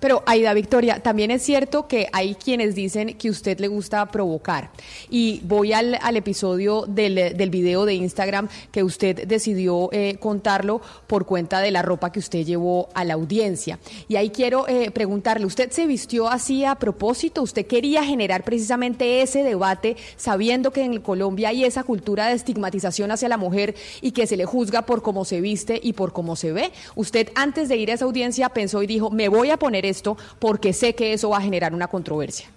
Pero 0.00 0.22
Aida 0.26 0.52
Victoria, 0.54 1.00
también 1.00 1.30
es 1.30 1.42
cierto 1.42 1.86
que 1.88 2.08
hay 2.12 2.34
quienes 2.34 2.74
dicen 2.74 3.14
que 3.14 3.30
usted 3.30 3.58
le 3.60 3.68
gusta 3.68 4.06
provocar. 4.06 4.70
Y 5.10 5.40
voy 5.44 5.72
al, 5.72 5.98
al 6.00 6.16
episodio 6.16 6.84
del, 6.86 7.36
del, 7.36 7.50
video 7.50 7.84
de 7.84 7.94
Instagram 7.94 8.48
que 8.72 8.82
usted 8.82 9.26
decidió 9.26 9.88
eh, 9.92 10.16
contarlo 10.20 10.80
por 11.06 11.26
cuenta 11.26 11.60
de 11.60 11.70
la 11.70 11.82
ropa 11.82 12.12
que 12.12 12.18
usted 12.18 12.44
llevó 12.44 12.88
a 12.94 13.04
la 13.04 13.14
audiencia. 13.14 13.78
Y 14.08 14.16
ahí 14.16 14.30
quiero 14.30 14.66
eh, 14.68 14.90
preguntarle, 14.90 15.46
¿usted 15.46 15.70
se 15.70 15.86
vistió 15.86 16.28
así 16.28 16.64
a 16.64 16.74
propósito? 16.74 17.42
¿Usted 17.42 17.66
quería 17.66 18.04
generar 18.04 18.44
precisamente 18.44 19.22
ese 19.22 19.42
debate 19.42 19.96
sabiendo 20.16 20.72
que 20.72 20.82
en 20.82 21.00
Colombia 21.00 21.50
hay 21.50 21.64
esa 21.64 21.84
cultura 21.84 22.28
de 22.28 22.34
estigmatización 22.34 23.10
hacia 23.10 23.28
la 23.28 23.36
mujer 23.36 23.74
y 24.00 24.12
que 24.12 24.26
se 24.26 24.36
le 24.36 24.44
juzga 24.44 24.82
por 24.82 25.02
cómo 25.02 25.24
se 25.24 25.40
viste 25.40 25.80
y 25.82 25.92
por 25.92 26.12
cómo 26.12 26.36
se 26.36 26.52
ve? 26.52 26.72
¿Usted 26.94 27.28
antes 27.34 27.68
de 27.68 27.76
ir 27.76 27.90
a 27.90 27.94
esa 27.94 28.04
audiencia 28.04 28.48
pensó 28.48 28.82
y 28.82 28.86
dijo, 28.86 29.10
me 29.10 29.28
voy 29.28 29.50
a 29.50 29.58
poner 29.58 29.83
esto 29.84 30.16
porque 30.38 30.72
sé 30.72 30.94
que 30.94 31.12
eso 31.12 31.30
va 31.30 31.38
a 31.38 31.42
generar 31.42 31.74
una 31.74 31.88
controversia. 31.88 32.48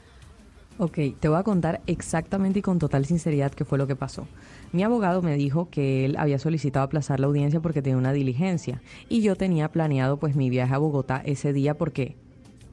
Ok, 0.79 0.99
te 1.19 1.27
voy 1.27 1.39
a 1.39 1.43
contar 1.43 1.81
exactamente 1.87 2.59
y 2.59 2.61
con 2.61 2.77
total 2.77 3.05
sinceridad 3.05 3.51
qué 3.51 3.65
fue 3.65 3.79
lo 3.79 3.87
que 3.87 3.95
pasó. 3.95 4.27
Mi 4.71 4.83
abogado 4.83 5.23
me 5.23 5.35
dijo 5.35 5.69
que 5.71 6.05
él 6.05 6.17
había 6.17 6.37
solicitado 6.37 6.85
aplazar 6.85 7.19
la 7.19 7.25
audiencia 7.27 7.59
porque 7.61 7.81
tenía 7.81 7.97
una 7.97 8.13
diligencia 8.13 8.81
y 9.09 9.21
yo 9.21 9.35
tenía 9.35 9.71
planeado 9.71 10.17
pues 10.17 10.35
mi 10.35 10.51
viaje 10.51 10.75
a 10.75 10.77
Bogotá 10.77 11.21
ese 11.25 11.51
día 11.51 11.75
porque 11.75 12.15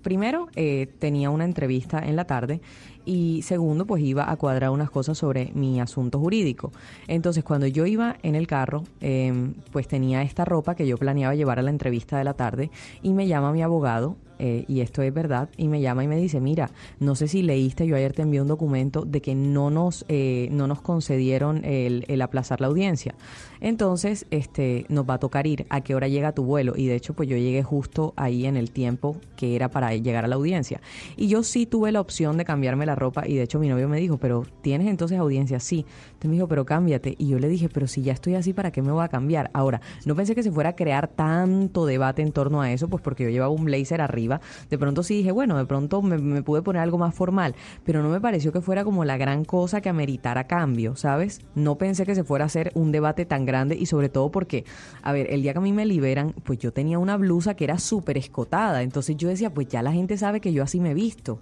primero 0.03 0.49
eh, 0.55 0.89
tenía 0.99 1.31
una 1.31 1.47
entrevista 1.47 1.99
en 1.99 2.17
la 2.17 2.27
tarde 2.27 2.61
y 3.07 3.43
segundo, 3.43 3.87
pues 3.87 4.03
iba 4.03 4.31
a 4.31 4.37
cuadrar 4.37 4.71
unas 4.71 4.91
cosas 4.91 5.19
sobre 5.19 5.51
mi 5.55 5.81
asunto 5.81 6.19
jurídico. 6.19 6.73
Entonces, 7.07 7.45
cuando 7.45 7.67
yo 7.67 7.87
iba 7.87 8.17
en 8.23 8.35
el 8.35 8.47
carro, 8.47 8.85
em, 9.01 9.55
pues 9.73 9.89
tenía 9.89 10.23
esta 10.23 10.45
ropa 10.45 10.75
que 10.75 10.87
yo 10.87 10.97
planeaba 10.97 11.35
llevar 11.35 11.59
a 11.59 11.63
la 11.63 11.71
entrevista 11.71 12.17
de 12.19 12.25
la 12.25 12.35
tarde 12.35 12.71
y 13.03 13.13
me 13.13 13.27
llama 13.27 13.53
mi 13.53 13.63
abogado 13.63 14.17
eh, 14.47 14.67
y 14.69 14.83
esto 14.83 15.01
es 15.01 15.15
verdad, 15.15 15.49
y 15.57 15.69
me 15.69 15.81
llama 15.81 16.05
y 16.05 16.07
me 16.07 16.19
dice, 16.19 16.39
mira, 16.39 16.71
no 17.01 17.15
sé 17.15 17.29
si 17.29 17.41
leíste, 17.41 17.87
yo 17.87 17.97
ayer 17.97 18.13
te 18.13 18.21
envié 18.21 18.43
un 18.43 18.49
documento 18.49 19.07
de 19.07 19.23
que 19.23 19.35
no 19.35 19.71
nos, 19.71 20.05
eh, 20.09 20.49
no 20.51 20.67
nos 20.67 20.83
concedieron 20.83 21.65
el, 21.65 22.05
el, 22.09 22.21
aplazar 22.21 22.61
la 22.61 22.67
audiencia. 22.67 23.15
Entonces, 23.63 24.27
este, 24.31 24.85
nos 24.91 25.09
va 25.09 25.15
a 25.15 25.19
tocar 25.19 25.47
ir, 25.47 25.65
a 25.71 25.81
qué 25.81 25.95
hora 25.95 26.09
llega 26.09 26.33
tu 26.33 26.45
vuelo, 26.45 26.75
y 26.77 26.85
de 26.85 26.95
hecho, 26.95 27.15
pues 27.15 27.27
yo 27.27 27.39
llegué 27.39 27.63
justo 27.63 28.13
ahí 28.17 28.45
en 28.45 28.59
el 28.59 28.71
tiempo 28.71 29.17
que 29.35 29.57
era 29.57 29.71
para 29.71 29.95
llegar 29.95 30.27
a 30.27 30.29
la 30.29 30.35
audiencia. 30.35 30.83
Y 31.17 31.29
yo 31.29 31.43
sí 31.43 31.65
tuve 31.65 31.91
la 31.91 32.03
opción 32.03 32.37
de 32.37 32.45
cambiarme 32.45 32.85
la 32.85 32.97
ropa, 32.97 33.27
y 33.27 33.37
de 33.37 33.45
hecho 33.45 33.59
mi 33.59 33.71
novio 33.71 33.89
me 33.89 33.99
dijo, 33.99 34.19
pero 34.19 34.45
¿tienes 34.61 34.89
entonces 34.89 35.19
audiencia? 35.19 35.59
Sí. 35.59 35.87
Entonces 36.07 36.29
me 36.29 36.35
dijo, 36.35 36.49
pero 36.49 36.67
cámbiate. 36.67 37.15
Y 37.17 37.29
yo 37.29 37.39
le 37.39 37.49
dije, 37.49 37.71
pero 37.71 37.87
si 37.87 38.03
ya 38.03 38.13
estoy 38.13 38.35
así, 38.35 38.53
¿para 38.53 38.71
qué 38.73 38.83
me 38.83 38.93
voy 38.93 39.05
a 39.05 39.09
cambiar? 39.09 39.51
Ahora, 39.55 39.81
no 40.05 40.15
pensé 40.15 40.35
que 40.35 40.43
se 40.43 40.53
fuera 40.53 40.71
a 40.71 40.77
crear 40.77 41.09
tanto 41.09 41.87
debate 41.87 42.21
en 42.21 42.33
torno 42.33 42.61
a 42.61 42.71
eso, 42.73 42.89
pues 42.89 43.03
porque 43.03 43.25
yo 43.25 43.31
llevaba 43.31 43.53
un 43.53 43.65
blazer 43.65 44.03
arriba. 44.03 44.34
De 44.71 44.79
pronto 44.79 45.03
sí 45.03 45.17
dije, 45.17 45.33
bueno, 45.33 45.57
de 45.57 45.67
pronto 45.67 46.03
me, 46.03 46.19
me 46.19 46.43
pude 46.43 46.63
poner 46.63 46.83
algo 46.83 46.99
más 46.99 47.15
formal, 47.15 47.55
pero 47.85 48.03
no 48.03 48.09
me 48.09 48.21
pareció 48.21 48.53
que 48.53 48.61
fuera 48.61 48.85
como 48.85 49.05
la 49.05 49.17
gran 49.17 49.45
cosa 49.45 49.81
que 49.81 49.89
ameritara 49.89 50.45
cambio, 50.47 50.97
¿sabes? 50.97 51.41
No 51.55 51.77
pensé 51.77 52.07
que 52.07 52.15
se 52.15 52.25
fuera 52.25 52.45
a 52.45 52.47
hacer 52.47 52.73
un 52.75 52.93
debate 52.93 53.25
tan 53.25 53.45
grande 53.47 53.77
y 53.77 53.87
sobre 53.87 54.09
todo 54.09 54.31
porque, 54.31 54.65
a 55.03 55.13
ver, 55.13 55.33
el 55.33 55.43
día 55.43 55.53
que 55.53 55.59
a 55.59 55.63
mí 55.63 55.73
me 55.73 55.87
liberan, 55.87 56.35
pues 56.45 56.59
yo 56.59 56.73
tenía 56.73 56.99
una 56.99 57.17
blusa 57.17 57.55
que 57.55 57.65
era 57.65 57.79
súper 57.79 58.19
escotada, 58.19 58.83
entonces 58.83 59.17
yo 59.17 59.29
decía, 59.29 59.53
pues 59.53 59.69
ya 59.69 59.83
la 59.83 59.93
gente 59.93 60.17
sabe 60.17 60.41
que 60.41 60.53
yo 60.53 60.63
así 60.63 60.81
me 60.81 60.93
he 60.93 60.95
visto. 60.95 61.41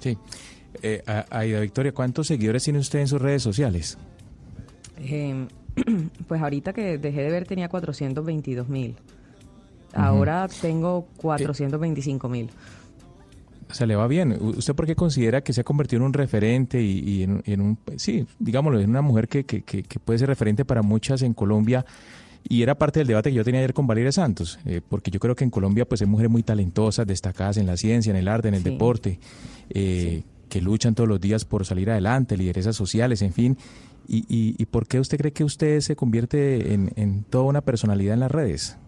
Sí. 0.00 0.16
Eh, 0.82 1.02
Aida 1.30 1.60
Victoria, 1.60 1.92
¿cuántos 1.92 2.26
seguidores 2.26 2.62
tiene 2.62 2.78
usted 2.78 3.00
en 3.00 3.08
sus 3.08 3.20
redes 3.20 3.42
sociales? 3.42 3.98
Eh, 4.98 5.46
pues 6.28 6.40
ahorita 6.40 6.72
que 6.72 6.98
dejé 6.98 7.22
de 7.22 7.30
ver 7.30 7.46
tenía 7.46 7.68
422 7.68 8.68
mil. 8.68 8.96
Ahora 9.98 10.44
uh 10.44 10.48
-huh. 10.48 10.60
tengo 10.60 11.06
425 11.16 12.28
mil. 12.28 12.50
O 13.70 13.74
sea, 13.74 13.86
le 13.86 13.96
va 13.96 14.06
bien. 14.06 14.36
¿Usted 14.40 14.74
por 14.74 14.86
qué 14.86 14.96
considera 14.96 15.42
que 15.42 15.52
se 15.52 15.60
ha 15.60 15.64
convertido 15.64 16.00
en 16.00 16.06
un 16.06 16.12
referente 16.14 16.82
y, 16.82 17.00
y 17.00 17.22
en, 17.22 17.42
en, 17.44 17.60
un, 17.60 17.78
sí, 17.96 18.26
digámoslo, 18.38 18.80
en 18.80 18.88
una 18.88 19.02
mujer 19.02 19.28
que, 19.28 19.44
que, 19.44 19.62
que, 19.62 19.98
puede 19.98 20.18
ser 20.18 20.28
referente 20.28 20.64
para 20.64 20.82
muchas 20.82 21.22
en 21.22 21.34
Colombia? 21.34 21.84
Y 22.48 22.62
era 22.62 22.78
parte 22.78 23.00
del 23.00 23.08
debate 23.08 23.30
que 23.30 23.36
yo 23.36 23.44
tenía 23.44 23.60
ayer 23.60 23.74
con 23.74 23.86
Valeria 23.86 24.10
Santos, 24.10 24.58
eh, 24.64 24.80
porque 24.88 25.10
yo 25.10 25.20
creo 25.20 25.34
que 25.34 25.44
en 25.44 25.50
Colombia 25.50 25.86
pues 25.86 26.00
hay 26.00 26.06
mujeres 26.06 26.30
muy 26.30 26.42
talentosas, 26.42 27.06
destacadas 27.06 27.58
en 27.58 27.66
la 27.66 27.76
ciencia, 27.76 28.10
en 28.10 28.16
el 28.16 28.26
arte, 28.26 28.48
en 28.48 28.54
el 28.54 28.62
sí. 28.62 28.70
deporte, 28.70 29.20
eh, 29.68 30.22
sí. 30.22 30.24
que 30.48 30.62
luchan 30.62 30.94
todos 30.94 31.08
los 31.08 31.20
días 31.20 31.44
por 31.44 31.66
salir 31.66 31.90
adelante, 31.90 32.38
lideresas 32.38 32.74
sociales, 32.74 33.20
en 33.20 33.34
fin. 33.34 33.58
¿Y, 34.06 34.18
y, 34.34 34.54
y 34.56 34.64
por 34.64 34.86
qué 34.86 34.98
usted 34.98 35.18
cree 35.18 35.32
que 35.32 35.44
usted 35.44 35.80
se 35.80 35.94
convierte 35.94 36.72
en, 36.72 36.92
en 36.96 37.24
toda 37.24 37.44
una 37.44 37.60
personalidad 37.60 38.14
en 38.14 38.20
las 38.20 38.30
redes? 38.30 38.78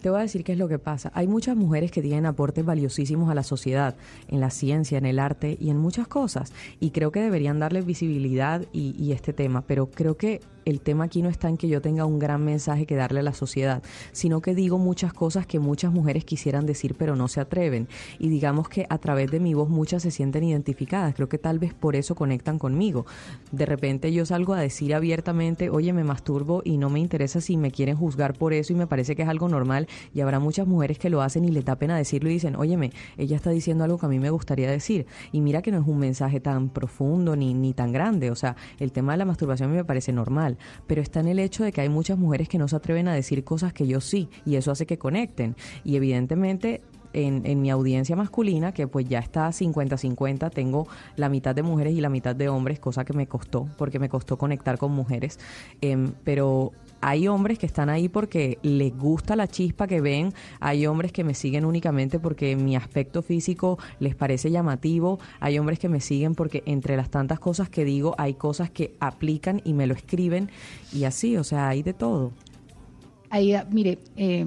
Te 0.00 0.08
voy 0.10 0.18
a 0.18 0.22
decir 0.22 0.44
qué 0.44 0.52
es 0.52 0.58
lo 0.58 0.68
que 0.68 0.78
pasa. 0.78 1.12
Hay 1.14 1.26
muchas 1.26 1.56
mujeres 1.56 1.90
que 1.90 2.00
tienen 2.00 2.26
aportes 2.26 2.64
valiosísimos 2.64 3.30
a 3.30 3.34
la 3.34 3.42
sociedad, 3.42 3.96
en 4.28 4.40
la 4.40 4.50
ciencia, 4.50 4.96
en 4.96 5.06
el 5.06 5.18
arte 5.18 5.58
y 5.60 5.70
en 5.70 5.78
muchas 5.78 6.08
cosas. 6.08 6.52
Y 6.80 6.90
creo 6.90 7.12
que 7.12 7.20
deberían 7.20 7.58
darle 7.58 7.82
visibilidad 7.82 8.64
y, 8.72 8.94
y 8.98 9.12
este 9.12 9.32
tema. 9.32 9.62
Pero 9.66 9.90
creo 9.90 10.16
que 10.16 10.40
el 10.64 10.80
tema 10.80 11.04
aquí 11.04 11.22
no 11.22 11.28
está 11.28 11.48
en 11.48 11.56
que 11.56 11.68
yo 11.68 11.80
tenga 11.80 12.04
un 12.04 12.18
gran 12.18 12.44
mensaje 12.44 12.86
que 12.86 12.96
darle 12.96 13.20
a 13.20 13.22
la 13.22 13.32
sociedad, 13.32 13.82
sino 14.12 14.40
que 14.40 14.54
digo 14.54 14.78
muchas 14.78 15.12
cosas 15.12 15.46
que 15.46 15.58
muchas 15.58 15.92
mujeres 15.92 16.24
quisieran 16.24 16.66
decir 16.66 16.94
pero 16.96 17.16
no 17.16 17.28
se 17.28 17.40
atreven. 17.40 17.88
Y 18.18 18.28
digamos 18.28 18.68
que 18.68 18.86
a 18.88 18.98
través 18.98 19.30
de 19.30 19.40
mi 19.40 19.54
voz 19.54 19.68
muchas 19.68 20.02
se 20.02 20.10
sienten 20.10 20.44
identificadas. 20.44 21.14
Creo 21.14 21.28
que 21.28 21.38
tal 21.38 21.58
vez 21.58 21.74
por 21.74 21.96
eso 21.96 22.14
conectan 22.14 22.58
conmigo. 22.58 23.06
De 23.52 23.66
repente 23.66 24.12
yo 24.12 24.26
salgo 24.26 24.54
a 24.54 24.60
decir 24.60 24.94
abiertamente, 24.94 25.70
oye, 25.70 25.92
me 25.92 26.04
masturbo 26.04 26.62
y 26.64 26.76
no 26.76 26.90
me 26.90 27.00
interesa 27.00 27.40
si 27.40 27.56
me 27.56 27.70
quieren 27.70 27.96
juzgar 27.96 28.34
por 28.36 28.52
eso 28.52 28.72
y 28.72 28.76
me 28.76 28.86
parece 28.86 29.16
que 29.16 29.22
es 29.22 29.28
algo 29.28 29.48
normal. 29.48 29.88
Y 30.14 30.20
habrá 30.20 30.38
muchas 30.38 30.66
mujeres 30.66 30.98
que 30.98 31.10
lo 31.10 31.22
hacen 31.22 31.44
y 31.44 31.50
les 31.50 31.64
da 31.64 31.76
pena 31.76 31.96
decirlo 31.96 32.30
y 32.30 32.34
dicen, 32.34 32.56
óyeme, 32.56 32.92
ella 33.16 33.36
está 33.36 33.50
diciendo 33.50 33.84
algo 33.84 33.98
que 33.98 34.06
a 34.06 34.08
mí 34.08 34.18
me 34.18 34.30
gustaría 34.30 34.70
decir. 34.70 35.06
Y 35.32 35.40
mira 35.40 35.62
que 35.62 35.72
no 35.72 35.80
es 35.80 35.86
un 35.86 35.98
mensaje 35.98 36.40
tan 36.40 36.68
profundo 36.68 37.36
ni, 37.36 37.54
ni 37.54 37.72
tan 37.72 37.92
grande. 37.92 38.30
O 38.30 38.34
sea, 38.34 38.56
el 38.78 38.92
tema 38.92 39.12
de 39.12 39.18
la 39.18 39.24
masturbación 39.24 39.72
me 39.72 39.84
parece 39.84 40.12
normal 40.12 40.49
pero 40.86 41.02
está 41.02 41.20
en 41.20 41.28
el 41.28 41.38
hecho 41.38 41.64
de 41.64 41.72
que 41.72 41.80
hay 41.80 41.88
muchas 41.88 42.18
mujeres 42.18 42.48
que 42.48 42.58
no 42.58 42.68
se 42.68 42.76
atreven 42.76 43.08
a 43.08 43.14
decir 43.14 43.44
cosas 43.44 43.72
que 43.72 43.86
yo 43.86 44.00
sí, 44.00 44.28
y 44.44 44.56
eso 44.56 44.70
hace 44.70 44.86
que 44.86 44.98
conecten. 44.98 45.56
Y 45.84 45.96
evidentemente 45.96 46.82
en, 47.12 47.60
mi 47.60 47.70
audiencia 47.70 48.16
masculina, 48.16 48.72
que 48.72 48.86
pues 48.86 49.08
ya 49.08 49.18
está 49.18 49.48
50-50, 49.48 50.50
tengo 50.50 50.86
la 51.16 51.28
mitad 51.28 51.54
de 51.54 51.62
mujeres 51.62 51.94
y 51.94 52.00
la 52.00 52.08
mitad 52.08 52.36
de 52.36 52.48
hombres, 52.48 52.78
cosa 52.78 53.04
que 53.04 53.12
me 53.12 53.26
costó, 53.26 53.68
porque 53.76 53.98
me 53.98 54.08
costó 54.08 54.38
conectar 54.38 54.78
con 54.78 54.92
mujeres. 54.92 55.38
Eh, 55.80 56.10
pero 56.24 56.72
hay 57.00 57.28
hombres 57.28 57.58
que 57.58 57.66
están 57.66 57.88
ahí 57.88 58.08
porque 58.08 58.58
les 58.62 58.96
gusta 58.96 59.36
la 59.36 59.48
chispa 59.48 59.86
que 59.86 60.00
ven, 60.00 60.32
hay 60.60 60.86
hombres 60.86 61.12
que 61.12 61.24
me 61.24 61.34
siguen 61.34 61.64
únicamente 61.64 62.18
porque 62.18 62.56
mi 62.56 62.76
aspecto 62.76 63.22
físico 63.22 63.78
les 63.98 64.14
parece 64.14 64.50
llamativo, 64.50 65.18
hay 65.40 65.58
hombres 65.58 65.78
que 65.78 65.88
me 65.88 66.00
siguen 66.00 66.34
porque 66.34 66.62
entre 66.66 66.96
las 66.96 67.10
tantas 67.10 67.40
cosas 67.40 67.68
que 67.68 67.84
digo 67.84 68.14
hay 68.18 68.34
cosas 68.34 68.70
que 68.70 68.94
aplican 69.00 69.60
y 69.64 69.72
me 69.72 69.86
lo 69.86 69.94
escriben 69.94 70.50
y 70.92 71.04
así, 71.04 71.36
o 71.36 71.44
sea, 71.44 71.68
hay 71.68 71.82
de 71.82 71.94
todo. 71.94 72.32
Ahí, 73.30 73.54
mire, 73.70 73.98
eh, 74.16 74.46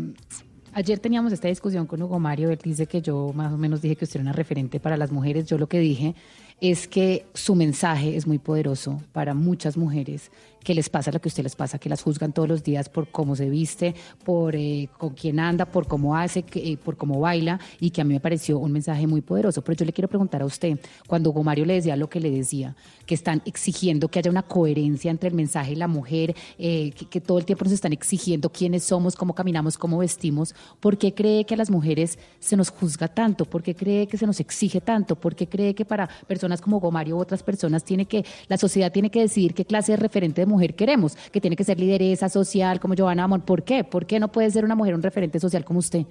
Ayer 0.76 0.98
teníamos 0.98 1.32
esta 1.32 1.48
discusión 1.48 1.86
con 1.86 2.02
Hugo 2.02 2.18
Mario, 2.18 2.50
él 2.50 2.58
dice 2.64 2.88
que 2.88 3.00
yo 3.00 3.32
más 3.36 3.54
o 3.54 3.58
menos 3.60 3.84
dije 3.84 3.96
que 3.96 4.06
usted 4.06 4.22
era 4.22 4.24
una 4.24 4.34
referente 4.34 4.80
para 4.80 4.98
las 4.98 5.12
mujeres, 5.12 5.46
yo 5.46 5.60
lo 5.60 5.68
que 5.68 5.78
dije 5.78 6.16
es 6.62 6.88
que 6.88 7.28
su 7.36 7.54
mensaje 7.54 8.16
es 8.16 8.26
muy 8.26 8.40
poderoso 8.40 9.00
para 9.12 9.36
muchas 9.36 9.78
mujeres 9.78 10.32
que 10.64 10.74
les 10.74 10.90
pasa 10.90 11.12
lo 11.12 11.20
que 11.20 11.28
a 11.28 11.32
usted 11.32 11.44
les 11.44 11.56
pasa, 11.56 11.78
que 11.78 11.90
las 11.90 12.02
juzgan 12.02 12.34
todos 12.34 12.48
los 12.48 12.64
días 12.64 12.90
por 12.90 13.08
cómo 13.10 13.36
se 13.36 13.50
viste, 13.50 13.94
por 14.24 14.56
eh, 14.56 14.90
con 14.98 15.12
quién 15.12 15.40
anda, 15.40 15.66
por 15.66 15.88
cómo 15.88 16.16
hace, 16.16 16.46
eh, 16.56 16.78
por 16.78 16.98
cómo 16.98 17.20
baila, 17.20 17.60
y 17.80 17.92
que 17.92 18.02
a 18.02 18.04
mí 18.04 18.14
me 18.14 18.20
pareció 18.20 18.58
un 18.60 18.72
mensaje 18.72 19.06
muy 19.06 19.22
poderoso. 19.22 19.62
Pero 19.62 19.78
yo 19.78 19.86
le 19.86 19.94
quiero 19.94 20.08
preguntar 20.08 20.42
a 20.42 20.46
usted, 20.46 20.80
cuando 21.08 21.30
Hugo 21.30 21.44
Mario 21.44 21.66
le 21.66 21.76
decía 21.76 21.96
lo 21.96 22.10
que 22.10 22.20
le 22.20 22.32
decía, 22.32 22.76
que 23.06 23.16
están 23.16 23.42
exigiendo 23.46 24.08
que 24.08 24.20
haya 24.20 24.32
una 24.32 24.44
coherencia 24.44 25.12
entre 25.12 25.30
el 25.30 25.36
mensaje 25.36 25.74
y 25.74 25.76
la 25.76 25.88
mujer, 25.88 26.36
eh, 26.58 26.92
que, 26.92 27.22
todo 27.22 27.38
el 27.38 27.46
tiempo 27.46 27.66
nos 27.66 27.74
están 27.74 27.94
exigiendo 27.94 28.50
quiénes 28.50 28.84
somos, 28.84 29.16
cómo 29.16 29.34
caminamos, 29.34 29.78
cómo 29.78 29.98
vestimos, 29.98 30.56
¿por 30.80 30.98
qué 30.98 31.14
cree 31.14 31.46
que 31.46 31.54
a 31.54 31.58
las 31.58 31.70
mujeres 31.70 32.18
se 32.40 32.56
nos 32.56 32.70
juzga 32.70 33.08
tanto? 33.08 33.46
¿Por 33.46 33.64
qué 33.64 33.76
cree 33.76 34.08
que 34.08 34.18
se 34.18 34.26
nos 34.26 34.40
exige 34.40 34.82
tanto? 34.82 35.16
¿Por 35.16 35.36
qué 35.36 35.48
cree 35.48 35.76
que 35.76 35.86
para 35.86 36.08
personas 36.28 36.62
como 36.62 36.78
Hugo 36.78 36.92
Mario 36.92 37.18
u 37.18 37.20
otras 37.20 37.44
personas 37.44 37.84
tiene 37.84 38.06
que, 38.06 38.26
la 38.48 38.58
sociedad 38.58 38.92
tiene 38.92 39.10
que 39.10 39.22
decidir 39.22 39.54
qué 39.54 39.66
clase 39.66 39.94
de 39.94 39.98
referente 39.98 40.42
de 40.42 40.48
mujer 40.54 40.76
queremos, 40.76 41.18
que 41.32 41.42
tiene 41.42 41.56
que 41.56 41.64
ser 41.64 41.80
lideresa 41.80 42.30
social 42.30 42.80
como 42.80 42.94
Giovanna 42.94 43.26
Amor. 43.26 43.42
¿Por 43.42 43.64
qué? 43.64 43.84
¿Por 43.84 44.06
qué 44.06 44.20
no 44.20 44.32
puede 44.32 44.50
ser 44.52 44.64
una 44.64 44.76
mujer 44.76 44.96
un 44.96 45.04
referente 45.04 45.40
social 45.40 45.66
como 45.66 45.80
usted? 45.80 46.06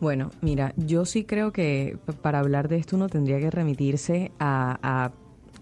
Bueno, 0.00 0.30
mira, 0.40 0.74
yo 0.76 1.04
sí 1.04 1.24
creo 1.24 1.52
que 1.52 1.96
para 2.22 2.40
hablar 2.40 2.68
de 2.68 2.76
esto 2.76 2.96
uno 2.96 3.08
tendría 3.08 3.38
que 3.38 3.50
remitirse 3.50 4.32
a, 4.40 5.12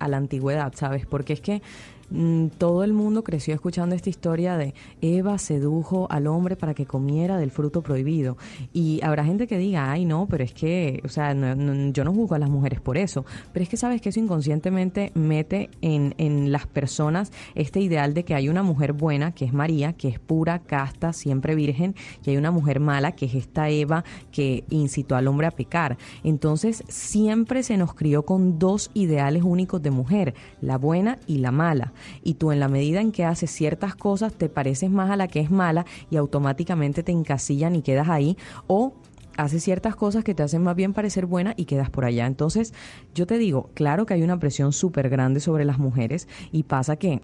a 0.00 0.08
la 0.08 0.16
antigüedad, 0.16 0.72
¿sabes? 0.74 1.06
Porque 1.06 1.34
es 1.34 1.40
que 1.40 1.62
mm, 2.10 2.48
todo 2.58 2.84
el 2.84 2.92
mundo 2.92 3.24
creció 3.24 3.54
escuchando 3.54 3.94
esta 3.94 4.10
historia 4.10 4.56
de 4.56 4.74
Eva 5.00 5.38
sedujo 5.38 6.06
al 6.10 6.26
hombre 6.26 6.56
para 6.56 6.74
que 6.74 6.86
comiera 6.86 7.38
del 7.38 7.50
fruto 7.50 7.82
prohibido. 7.82 8.36
Y 8.72 9.00
habrá 9.02 9.24
gente 9.24 9.46
que 9.46 9.58
diga, 9.58 9.90
ay 9.90 10.04
no, 10.04 10.26
pero 10.28 10.44
es 10.44 10.52
que, 10.52 11.00
o 11.04 11.08
sea, 11.08 11.32
yo 11.32 12.04
no 12.04 12.12
juzgo 12.12 12.34
a 12.34 12.38
las 12.38 12.50
mujeres 12.50 12.80
por 12.80 12.98
eso, 12.98 13.24
pero 13.52 13.62
es 13.62 13.68
que 13.68 13.76
sabes 13.76 14.00
que 14.00 14.10
eso 14.10 14.20
inconscientemente 14.20 15.12
mete 15.14 15.70
en, 15.80 16.14
en 16.18 16.52
las 16.52 16.66
personas 16.66 17.32
este 17.54 17.80
ideal 17.80 18.14
de 18.14 18.24
que 18.24 18.34
hay 18.34 18.48
una 18.48 18.62
mujer 18.62 18.92
buena, 18.92 19.32
que 19.32 19.44
es 19.44 19.52
María, 19.52 19.92
que 19.92 20.08
es 20.08 20.18
pura, 20.18 20.60
casta, 20.60 21.12
siempre 21.12 21.54
virgen, 21.54 21.94
y 22.24 22.30
hay 22.30 22.36
una 22.36 22.50
mujer 22.50 22.80
mala, 22.80 23.12
que 23.12 23.26
es 23.26 23.34
esta 23.34 23.68
Eva, 23.68 24.04
que 24.30 24.64
incitó 24.70 25.16
al 25.16 25.28
hombre 25.28 25.46
a 25.46 25.50
pecar. 25.50 25.98
Entonces, 26.24 26.84
siempre 26.88 27.62
se 27.62 27.76
nos 27.76 27.94
crió 27.94 28.24
con 28.24 28.58
dos 28.58 28.90
ideales 28.94 29.42
únicos 29.42 29.82
de 29.82 29.90
mujer, 29.90 30.34
la 30.60 30.78
buena 30.78 31.18
y 31.26 31.38
la 31.38 31.52
mala. 31.52 31.92
Y 32.22 32.34
tú 32.34 32.52
en 32.52 32.60
la 32.60 32.68
medida 32.68 33.00
en 33.00 33.12
que 33.12 33.24
haces 33.24 33.50
ciertas 33.50 33.94
cosas, 33.94 34.34
te 34.34 34.48
pareces 34.48 34.90
más 34.90 35.10
a 35.10 35.16
la 35.16 35.28
que 35.28 35.40
es 35.40 35.50
mala 35.50 35.86
y 36.10 36.16
automáticamente 36.16 37.02
te 37.02 37.12
encasillan 37.12 37.76
y 37.76 37.82
quedas 37.82 38.08
ahí, 38.08 38.36
o 38.66 38.94
haces 39.36 39.64
ciertas 39.64 39.96
cosas 39.96 40.24
que 40.24 40.34
te 40.34 40.42
hacen 40.42 40.62
más 40.62 40.76
bien 40.76 40.92
parecer 40.92 41.26
buena 41.26 41.54
y 41.56 41.64
quedas 41.64 41.90
por 41.90 42.04
allá. 42.04 42.26
Entonces, 42.26 42.74
yo 43.14 43.26
te 43.26 43.38
digo, 43.38 43.70
claro 43.74 44.06
que 44.06 44.14
hay 44.14 44.22
una 44.22 44.38
presión 44.38 44.72
súper 44.72 45.08
grande 45.08 45.40
sobre 45.40 45.64
las 45.64 45.78
mujeres 45.78 46.28
y 46.52 46.64
pasa 46.64 46.96
que 46.96 47.20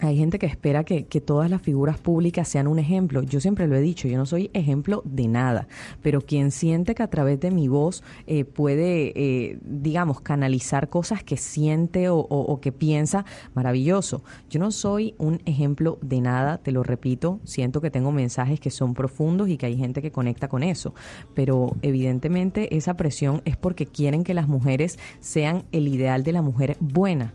hay 0.00 0.16
gente 0.16 0.38
que 0.38 0.46
espera 0.46 0.84
que, 0.84 1.02
todas 1.20 1.50
las 1.50 1.60
figuras 1.60 1.98
públicas 1.98 2.48
sean 2.48 2.66
un 2.66 2.78
ejemplo. 2.78 3.22
Yo 3.22 3.40
siempre 3.40 3.66
lo 3.66 3.76
he 3.76 3.80
dicho, 3.80 4.08
yo 4.08 4.16
no 4.16 4.24
soy 4.24 4.50
ejemplo 4.54 5.02
de 5.04 5.28
nada, 5.28 5.68
pero 6.02 6.22
quien 6.22 6.50
siente 6.50 6.94
que 6.94 7.02
a 7.02 7.10
través 7.10 7.38
de 7.40 7.50
mi 7.50 7.68
voz 7.68 8.02
eh, 8.26 8.44
puede, 8.44 9.12
eh, 9.14 9.58
digamos, 9.62 10.20
canalizar 10.22 10.88
cosas 10.88 11.22
que 11.22 11.36
siente 11.36 12.08
o, 12.08 12.58
que 12.62 12.72
piensa, 12.72 13.26
maravilloso. 13.54 14.22
Yo 14.48 14.60
no 14.60 14.70
soy 14.70 15.14
un 15.18 15.40
ejemplo 15.44 15.98
de 16.00 16.20
nada, 16.20 16.58
te 16.58 16.72
lo 16.72 16.82
repito, 16.82 17.40
siento 17.44 17.80
que 17.80 17.90
tengo 17.90 18.12
mensajes 18.12 18.60
que 18.60 18.70
son 18.70 18.94
profundos 18.94 19.48
y 19.48 19.58
que 19.58 19.66
hay 19.66 19.76
gente 19.76 20.00
que 20.00 20.10
conecta 20.10 20.48
con 20.48 20.62
eso, 20.62 20.94
pero 21.34 21.76
evidentemente 21.82 22.76
esa 22.76 22.94
presión 22.94 23.42
es 23.44 23.56
porque 23.56 23.86
quieren 23.86 24.24
que 24.24 24.34
las 24.34 24.48
mujeres 24.48 24.98
sean 25.20 25.64
el 25.72 25.88
ideal 25.88 26.24
de 26.24 26.32
la 26.32 26.42
mujer 26.42 26.76
buena 26.80 27.34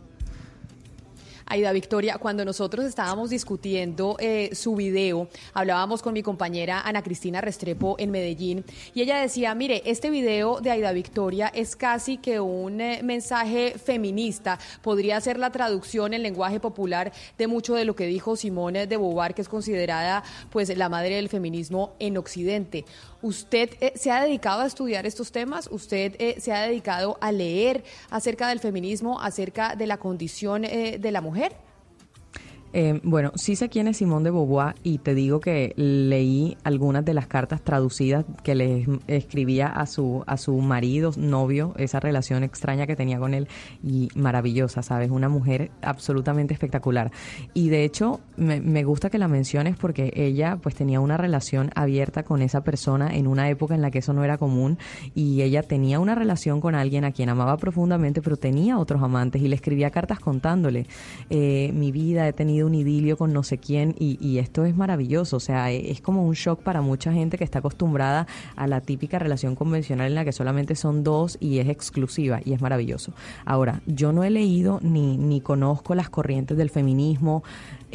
Aida 1.48 1.72
Victoria, 1.72 2.18
cuando 2.18 2.44
nosotros 2.44 2.86
estábamos 2.86 3.30
discutiendo 3.30 4.18
eh, 4.20 4.50
su 4.54 4.76
video, 4.76 5.30
hablábamos 5.54 6.02
con 6.02 6.14
mi 6.14 6.24
compañera 6.24 6.82
Ana 6.82 7.04
Cristina 7.04 7.40
Restrepo 7.40 7.96
en 8.00 8.10
Medellín 8.10 8.66
y 8.96 9.02
ella 9.04 9.20
decía, 9.20 9.54
mire, 9.54 9.84
este 9.86 10.10
video 10.10 10.60
de 10.60 10.72
Aida 10.72 10.92
Victoria 10.92 11.52
es 11.54 11.76
casi 11.76 12.18
que 12.18 12.40
un 12.40 12.82
eh, 12.82 13.02
mensaje 13.04 13.76
feminista, 13.78 14.58
podría 14.82 15.22
ser 15.22 15.38
la 15.38 15.52
traducción 15.52 16.16
en 16.16 16.24
lenguaje 16.24 16.60
popular 16.60 17.14
de 17.38 17.46
mucho 17.46 17.76
de 17.76 17.86
lo 17.86 17.96
que 17.96 18.08
dijo 18.08 18.36
Simone 18.36 18.88
de 18.88 18.98
Beauvoir, 18.98 19.36
que 19.36 19.44
es 19.44 19.50
considerada 19.50 20.24
pues 20.50 20.76
la 20.76 20.90
madre 20.90 21.18
del 21.18 21.30
feminismo 21.30 21.94
en 22.00 22.18
Occidente. 22.18 22.86
¿Usted 23.26 23.72
eh, 23.82 23.94
se 23.96 24.12
ha 24.12 24.22
dedicado 24.22 24.62
a 24.62 24.68
estudiar 24.68 25.08
estos 25.08 25.32
temas? 25.32 25.68
¿Usted 25.72 26.38
se 26.38 26.54
ha 26.54 26.62
dedicado 26.62 27.18
a 27.22 27.32
leer 27.32 27.84
acerca 28.12 28.50
del 28.50 28.60
feminismo, 28.60 29.20
acerca 29.20 29.76
de 29.76 29.88
la 29.88 29.98
condición 29.98 30.62
de 30.62 31.10
la 31.12 31.22
mujer? 31.22 31.65
Eh, 32.78 33.00
bueno, 33.04 33.32
sí 33.36 33.56
sé 33.56 33.70
quién 33.70 33.88
es 33.88 33.96
Simón 33.96 34.24
de 34.24 34.32
Beauvoir 34.32 34.76
y 34.84 34.98
te 34.98 35.16
digo 35.16 35.40
que 35.40 35.74
leí 35.78 36.58
algunas 36.66 37.06
de 37.06 37.14
las 37.14 37.26
cartas 37.26 37.62
traducidas 37.62 38.26
que 38.44 38.54
le 38.54 38.86
escribía 39.08 39.68
a 39.68 39.86
su 39.86 40.26
a 40.28 40.36
su 40.36 40.58
marido, 40.58 41.12
novio, 41.16 41.74
esa 41.78 42.02
relación 42.02 42.44
extraña 42.44 42.86
que 42.86 42.98
tenía 42.98 43.18
con 43.18 43.34
él 43.34 43.48
y 43.82 44.10
maravillosa, 44.14 44.82
¿sabes? 44.82 45.10
Una 45.10 45.30
mujer 45.30 45.72
absolutamente 45.82 46.54
espectacular. 46.54 47.14
Y 47.54 47.70
de 47.70 47.86
hecho, 47.86 48.20
me, 48.36 48.60
me 48.60 48.84
gusta 48.84 49.10
que 49.10 49.20
la 49.20 49.30
menciones 49.30 49.78
porque 49.78 50.12
ella 50.14 50.58
pues 50.62 50.76
tenía 50.76 51.00
una 51.00 51.16
relación 51.16 51.72
abierta 51.76 52.24
con 52.24 52.42
esa 52.42 52.62
persona 52.66 53.16
en 53.16 53.28
una 53.28 53.50
época 53.50 53.74
en 53.74 53.82
la 53.82 53.90
que 53.90 54.00
eso 54.00 54.12
no 54.12 54.26
era 54.26 54.38
común 54.38 54.78
y 55.14 55.44
ella 55.44 55.64
tenía 55.64 56.02
una 56.02 56.14
relación 56.14 56.60
con 56.60 56.76
alguien 56.76 57.06
a 57.06 57.14
quien 57.14 57.30
amaba 57.30 57.56
profundamente, 57.56 58.22
pero 58.22 58.36
tenía 58.36 58.78
otros 58.80 59.02
amantes 59.02 59.42
y 59.42 59.48
le 59.48 59.56
escribía 59.56 59.92
cartas 59.92 60.20
contándole, 60.20 60.88
eh, 61.30 61.72
mi 61.74 61.94
vida, 61.94 62.28
he 62.28 62.34
tenido 62.34 62.65
un 62.66 62.76
idilio 62.76 63.18
con 63.18 63.34
no 63.34 63.44
sé 63.44 63.58
quién 63.58 63.96
y, 63.98 64.38
esto 64.38 64.66
es 64.66 64.76
maravilloso, 64.76 65.38
o 65.38 65.40
sea, 65.40 65.72
e, 65.72 65.92
es 65.92 66.02
como 66.02 66.26
un 66.26 66.34
shock 66.34 66.62
para 66.62 66.82
mucha 66.82 67.14
gente 67.14 67.38
que 67.38 67.44
está 67.44 67.60
acostumbrada 67.60 68.28
a 68.56 68.68
la 68.68 68.82
típica 68.82 69.20
relación 69.20 69.56
convencional 69.56 70.08
en 70.08 70.16
la 70.16 70.26
que 70.26 70.32
solamente 70.32 70.76
son 70.76 71.04
dos 71.04 71.38
y 71.40 71.60
es 71.60 71.70
exclusiva 71.70 72.42
y 72.44 72.54
es 72.54 72.62
maravilloso. 72.62 73.14
Ahora, 73.46 73.82
yo 73.86 74.12
no 74.12 74.24
he 74.24 74.30
leído 74.30 74.80
ni, 74.82 75.18
ni 75.18 75.42
conozco 75.42 75.96
las 75.96 76.10
corrientes 76.10 76.58
del 76.58 76.70
feminismo, 76.70 77.44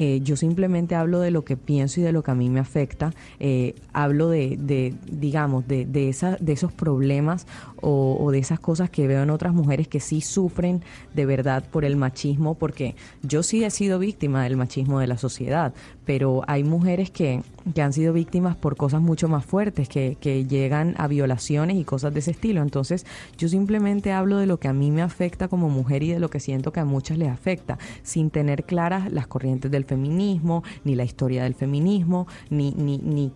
eh, 0.03 0.21
yo 0.23 0.35
simplemente 0.35 0.95
hablo 0.95 1.21
de 1.21 1.31
lo 1.31 1.45
que 1.45 1.59
pienso 1.59 2.01
y 2.01 2.03
de 2.03 2.11
lo 2.11 2.23
que 2.23 2.31
a 2.31 2.35
mí 2.35 2.49
me 2.49 2.59
afecta. 2.59 3.13
Eh, 3.39 3.75
hablo 3.93 4.31
de, 4.31 4.57
de, 4.59 4.95
digamos, 5.07 5.69
de, 5.69 5.85
de, 5.85 6.09
esa, 6.09 6.39
de 6.41 6.55
esos 6.55 6.73
problemas 6.73 7.47
o, 7.83 8.17
o, 8.19 8.31
de 8.31 8.39
esas 8.39 8.59
cosas 8.61 8.89
que 8.89 9.07
veo 9.07 9.23
en 9.23 9.29
otras 9.29 9.53
mujeres 9.53 9.89
que 9.89 10.01
sí 10.01 10.23
sufren 10.23 10.83
de 11.13 11.27
verdad 11.27 11.65
por 11.71 11.85
el 11.85 11.97
machismo, 11.97 12.55
porque 12.55 12.97
yo 13.23 13.43
sí 13.43 13.63
he 13.63 13.69
sido 13.69 13.99
víctima 13.99 14.43
del 14.43 14.57
machismo 14.57 15.01
de 15.01 15.07
la 15.07 15.19
sociedad, 15.19 15.75
pero 16.11 16.43
hay 16.49 16.65
mujeres 16.65 17.09
que, 17.13 17.41
que 17.73 17.83
han 17.83 17.93
sido 17.93 18.13
víctimas 18.13 18.57
por 18.57 18.77
cosas 18.77 19.01
mucho 19.01 19.29
más 19.29 19.45
fuertes, 19.45 19.89
que, 19.89 20.17
que 20.21 20.45
llegan 20.45 20.97
a 20.99 21.07
violaciones 21.07 21.77
y 21.77 21.85
cosas 21.85 22.13
de 22.13 22.19
ese 22.19 22.33
estilo. 22.33 22.63
Entonces, 22.63 23.07
yo 23.39 23.49
simplemente 23.49 24.11
hablo 24.11 24.39
de 24.39 24.47
lo 24.49 24.59
que 24.59 24.67
a 24.67 24.73
mí 24.73 24.91
me 24.91 25.03
afecta 25.03 25.47
como 25.47 25.69
mujer 25.69 26.03
y 26.03 26.11
de 26.11 26.19
lo 26.19 26.29
que 26.29 26.41
siento 26.41 26.73
que 26.73 26.81
a 26.81 26.85
muchas 26.85 27.17
les 27.17 27.29
afecta, 27.29 27.79
sin 28.03 28.31
tener 28.31 28.65
claras 28.65 29.13
las 29.13 29.29
corrientes 29.29 29.71
del 29.71 29.85
feminismo, 29.85 30.65
ni 30.83 30.97
la 30.97 31.05
historia 31.05 31.45
del 31.45 31.55
feminismo, 31.55 32.27
ni, 32.49 32.73
ni, 32.73 32.99
ni, 32.99 33.31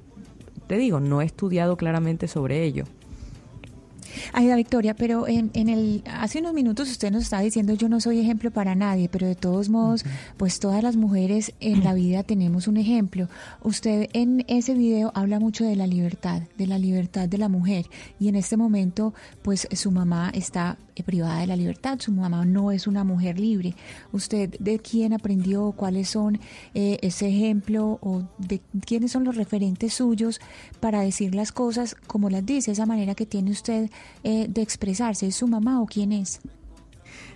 te 0.66 0.76
digo, 0.76 0.98
no 0.98 1.22
he 1.22 1.26
estudiado 1.26 1.76
claramente 1.76 2.26
sobre 2.26 2.64
ello. 2.64 2.86
Aida 4.32 4.56
Victoria, 4.56 4.94
pero 4.94 5.28
en, 5.28 5.50
en, 5.54 5.68
el 5.68 6.02
hace 6.10 6.40
unos 6.40 6.54
minutos 6.54 6.90
usted 6.90 7.10
nos 7.10 7.24
estaba 7.24 7.42
diciendo 7.42 7.74
yo 7.74 7.88
no 7.88 8.00
soy 8.00 8.20
ejemplo 8.20 8.50
para 8.50 8.74
nadie, 8.74 9.08
pero 9.08 9.26
de 9.26 9.34
todos 9.34 9.68
modos, 9.68 10.04
pues 10.36 10.60
todas 10.60 10.82
las 10.82 10.96
mujeres 10.96 11.52
en 11.60 11.84
la 11.84 11.94
vida 11.94 12.22
tenemos 12.22 12.68
un 12.68 12.76
ejemplo. 12.76 13.28
Usted 13.62 14.08
en 14.12 14.44
ese 14.48 14.74
video 14.74 15.12
habla 15.14 15.40
mucho 15.40 15.64
de 15.64 15.76
la 15.76 15.86
libertad, 15.86 16.42
de 16.56 16.66
la 16.66 16.78
libertad 16.78 17.28
de 17.28 17.38
la 17.38 17.48
mujer 17.48 17.86
y 18.18 18.28
en 18.28 18.36
este 18.36 18.56
momento 18.56 19.14
pues 19.42 19.68
su 19.72 19.90
mamá 19.90 20.30
está 20.34 20.78
privada 21.02 21.40
de 21.40 21.46
la 21.46 21.56
libertad, 21.56 21.98
su 21.98 22.12
mamá 22.12 22.44
no 22.44 22.70
es 22.70 22.86
una 22.86 23.04
mujer 23.04 23.38
libre. 23.38 23.74
¿Usted 24.12 24.50
de 24.58 24.78
quién 24.78 25.12
aprendió? 25.12 25.72
¿Cuáles 25.72 26.10
son 26.10 26.38
eh, 26.74 26.98
ese 27.02 27.28
ejemplo 27.28 27.98
o 28.02 28.22
de 28.38 28.60
quiénes 28.86 29.12
son 29.12 29.24
los 29.24 29.36
referentes 29.36 29.94
suyos 29.94 30.40
para 30.80 31.00
decir 31.00 31.34
las 31.34 31.52
cosas 31.52 31.96
como 32.06 32.30
las 32.30 32.46
dice, 32.46 32.70
esa 32.72 32.86
manera 32.86 33.14
que 33.14 33.26
tiene 33.26 33.50
usted 33.50 33.90
eh, 34.22 34.46
de 34.48 34.62
expresarse? 34.62 35.26
¿Es 35.26 35.36
su 35.36 35.48
mamá 35.48 35.80
o 35.80 35.86
quién 35.86 36.12
es? 36.12 36.40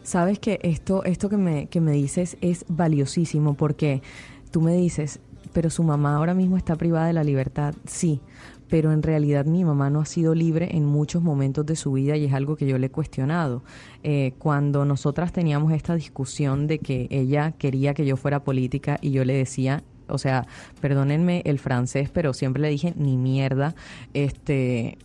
Sabes 0.02 0.38
que 0.38 0.58
esto, 0.62 1.04
esto 1.04 1.28
que, 1.28 1.36
me, 1.36 1.66
que 1.66 1.80
me 1.80 1.92
dices 1.92 2.36
es 2.40 2.64
valiosísimo 2.68 3.54
porque 3.54 4.02
tú 4.50 4.60
me 4.60 4.74
dices, 4.74 5.20
pero 5.52 5.70
su 5.70 5.82
mamá 5.82 6.16
ahora 6.16 6.34
mismo 6.34 6.56
está 6.56 6.76
privada 6.76 7.06
de 7.06 7.12
la 7.12 7.24
libertad. 7.24 7.74
Sí, 7.86 8.20
pero 8.68 8.92
en 8.92 9.02
realidad 9.02 9.46
mi 9.46 9.64
mamá 9.64 9.90
no 9.90 10.00
ha 10.00 10.04
sido 10.04 10.34
libre 10.34 10.76
en 10.76 10.84
muchos 10.84 11.22
momentos 11.22 11.66
de 11.66 11.76
su 11.76 11.92
vida 11.92 12.16
y 12.16 12.24
es 12.24 12.32
algo 12.32 12.56
que 12.56 12.66
yo 12.66 12.78
le 12.78 12.86
he 12.86 12.90
cuestionado. 12.90 13.62
Eh, 14.02 14.32
cuando 14.38 14.84
nosotras 14.84 15.32
teníamos 15.32 15.72
esta 15.72 15.94
discusión 15.94 16.66
de 16.66 16.78
que 16.78 17.08
ella 17.10 17.52
quería 17.52 17.94
que 17.94 18.06
yo 18.06 18.16
fuera 18.16 18.44
política 18.44 18.98
y 19.00 19.10
yo 19.10 19.24
le 19.24 19.34
decía, 19.34 19.82
o 20.08 20.18
sea, 20.18 20.46
perdónenme 20.80 21.42
el 21.44 21.58
francés, 21.58 22.10
pero 22.10 22.32
siempre 22.32 22.62
le 22.62 22.68
dije 22.68 22.94
ni 22.96 23.16
mierda, 23.16 23.74
este 24.14 24.98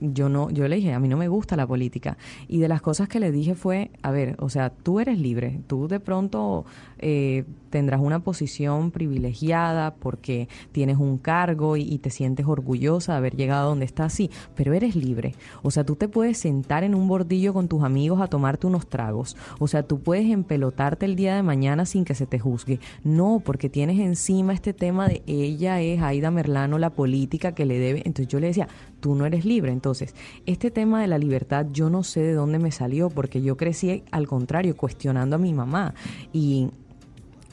yo 0.00 0.28
no, 0.28 0.50
yo 0.50 0.66
le 0.66 0.76
dije, 0.76 0.92
a 0.92 0.98
mí 0.98 1.08
no 1.08 1.16
me 1.16 1.28
gusta 1.28 1.56
la 1.56 1.66
política. 1.66 2.16
Y 2.48 2.58
de 2.58 2.68
las 2.68 2.80
cosas 2.80 3.08
que 3.08 3.20
le 3.20 3.30
dije 3.30 3.54
fue, 3.54 3.90
a 4.02 4.10
ver, 4.10 4.36
o 4.38 4.48
sea, 4.48 4.70
tú 4.70 4.98
eres 4.98 5.18
libre, 5.18 5.60
tú 5.66 5.88
de 5.88 6.00
pronto 6.00 6.64
eh, 7.00 7.44
tendrás 7.70 8.00
una 8.00 8.20
posición 8.20 8.90
privilegiada 8.90 9.94
porque 9.94 10.48
tienes 10.72 10.98
un 10.98 11.18
cargo 11.18 11.76
y, 11.76 11.98
te 11.98 12.10
sientes 12.10 12.46
orgullosa 12.46 13.12
de 13.12 13.18
haber 13.18 13.36
llegado 13.36 13.68
donde 13.68 13.84
estás, 13.84 14.12
sí, 14.12 14.30
pero 14.54 14.72
eres 14.74 14.96
libre. 14.96 15.34
O 15.62 15.70
sea, 15.70 15.84
tú 15.84 15.96
te 15.96 16.08
puedes 16.08 16.38
sentar 16.38 16.82
en 16.82 16.94
un 16.94 17.06
bordillo 17.08 17.52
con 17.52 17.68
tus 17.68 17.82
amigos 17.82 18.20
a 18.20 18.26
tomarte 18.26 18.66
unos 18.66 18.88
tragos. 18.88 19.36
O 19.58 19.68
sea, 19.68 19.82
tú 19.82 20.00
puedes 20.00 20.30
empelotarte 20.30 21.06
el 21.06 21.16
día 21.16 21.36
de 21.36 21.42
mañana 21.42 21.84
sin 21.86 22.04
que 22.04 22.14
se 22.14 22.26
te 22.26 22.38
juzgue. 22.38 22.80
No, 23.04 23.40
porque 23.44 23.68
tienes 23.68 23.98
encima 24.00 24.52
este 24.52 24.72
tema 24.72 25.08
de 25.08 25.22
ella 25.26 25.80
es 25.80 26.00
Aida 26.00 26.30
Merlano, 26.30 26.78
la 26.78 26.90
política 26.90 27.52
que 27.52 27.66
le 27.66 27.78
debe. 27.78 27.98
Entonces 28.04 28.28
yo 28.28 28.40
le 28.40 28.48
decía, 28.48 28.68
tú 29.00 29.14
no 29.14 29.26
eres 29.26 29.44
libre. 29.44 29.72
Entonces, 29.72 30.14
este 30.46 30.70
tema 30.70 31.00
de 31.00 31.06
la 31.06 31.18
libertad 31.18 31.66
yo 31.72 31.90
no 31.90 32.02
sé 32.02 32.20
de 32.20 32.32
dónde 32.32 32.58
me 32.58 32.72
salió 32.72 33.10
porque 33.10 33.42
yo 33.42 33.56
crecí 33.56 34.02
al 34.10 34.26
contrario 34.26 34.76
cuestionando 34.76 35.36
a 35.36 35.38
mi 35.38 35.52
mamá 35.52 35.94
y 36.32 36.70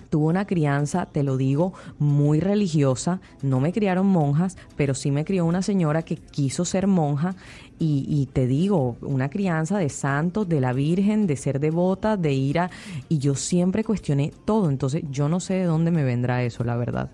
Tuve 0.10 0.26
una 0.28 0.48
crianza, 0.48 1.06
te 1.06 1.24
lo 1.24 1.38
digo, 1.38 1.74
muy 2.00 2.40
religiosa. 2.40 3.20
No 3.42 3.60
me 3.60 3.74
criaron 3.74 4.08
monjas, 4.08 4.58
pero 4.76 4.94
sí 4.94 5.12
me 5.12 5.26
crió 5.26 5.46
una 5.46 5.62
señora 5.62 6.04
que 6.04 6.16
quiso 6.16 6.66
ser 6.66 6.88
monja. 6.88 7.36
Y, 7.80 8.06
y 8.08 8.26
te 8.28 8.48
digo, 8.48 8.98
una 9.02 9.30
crianza 9.30 9.78
de 9.78 9.90
santos, 9.90 10.50
de 10.50 10.62
la 10.62 10.74
Virgen, 10.74 11.28
de 11.28 11.38
ser 11.38 11.60
devota, 11.60 12.18
de 12.18 12.34
ir 12.34 12.60
a... 12.60 12.72
Y 13.08 13.20
yo 13.20 13.36
siempre 13.36 13.84
cuestioné 13.84 14.32
todo. 14.46 14.70
Entonces 14.70 15.04
yo 15.12 15.30
no 15.30 15.40
sé 15.40 15.56
de 15.56 15.64
dónde 15.66 15.92
me 15.92 16.04
vendrá 16.04 16.44
eso, 16.44 16.64
la 16.64 16.76
verdad. 16.76 17.12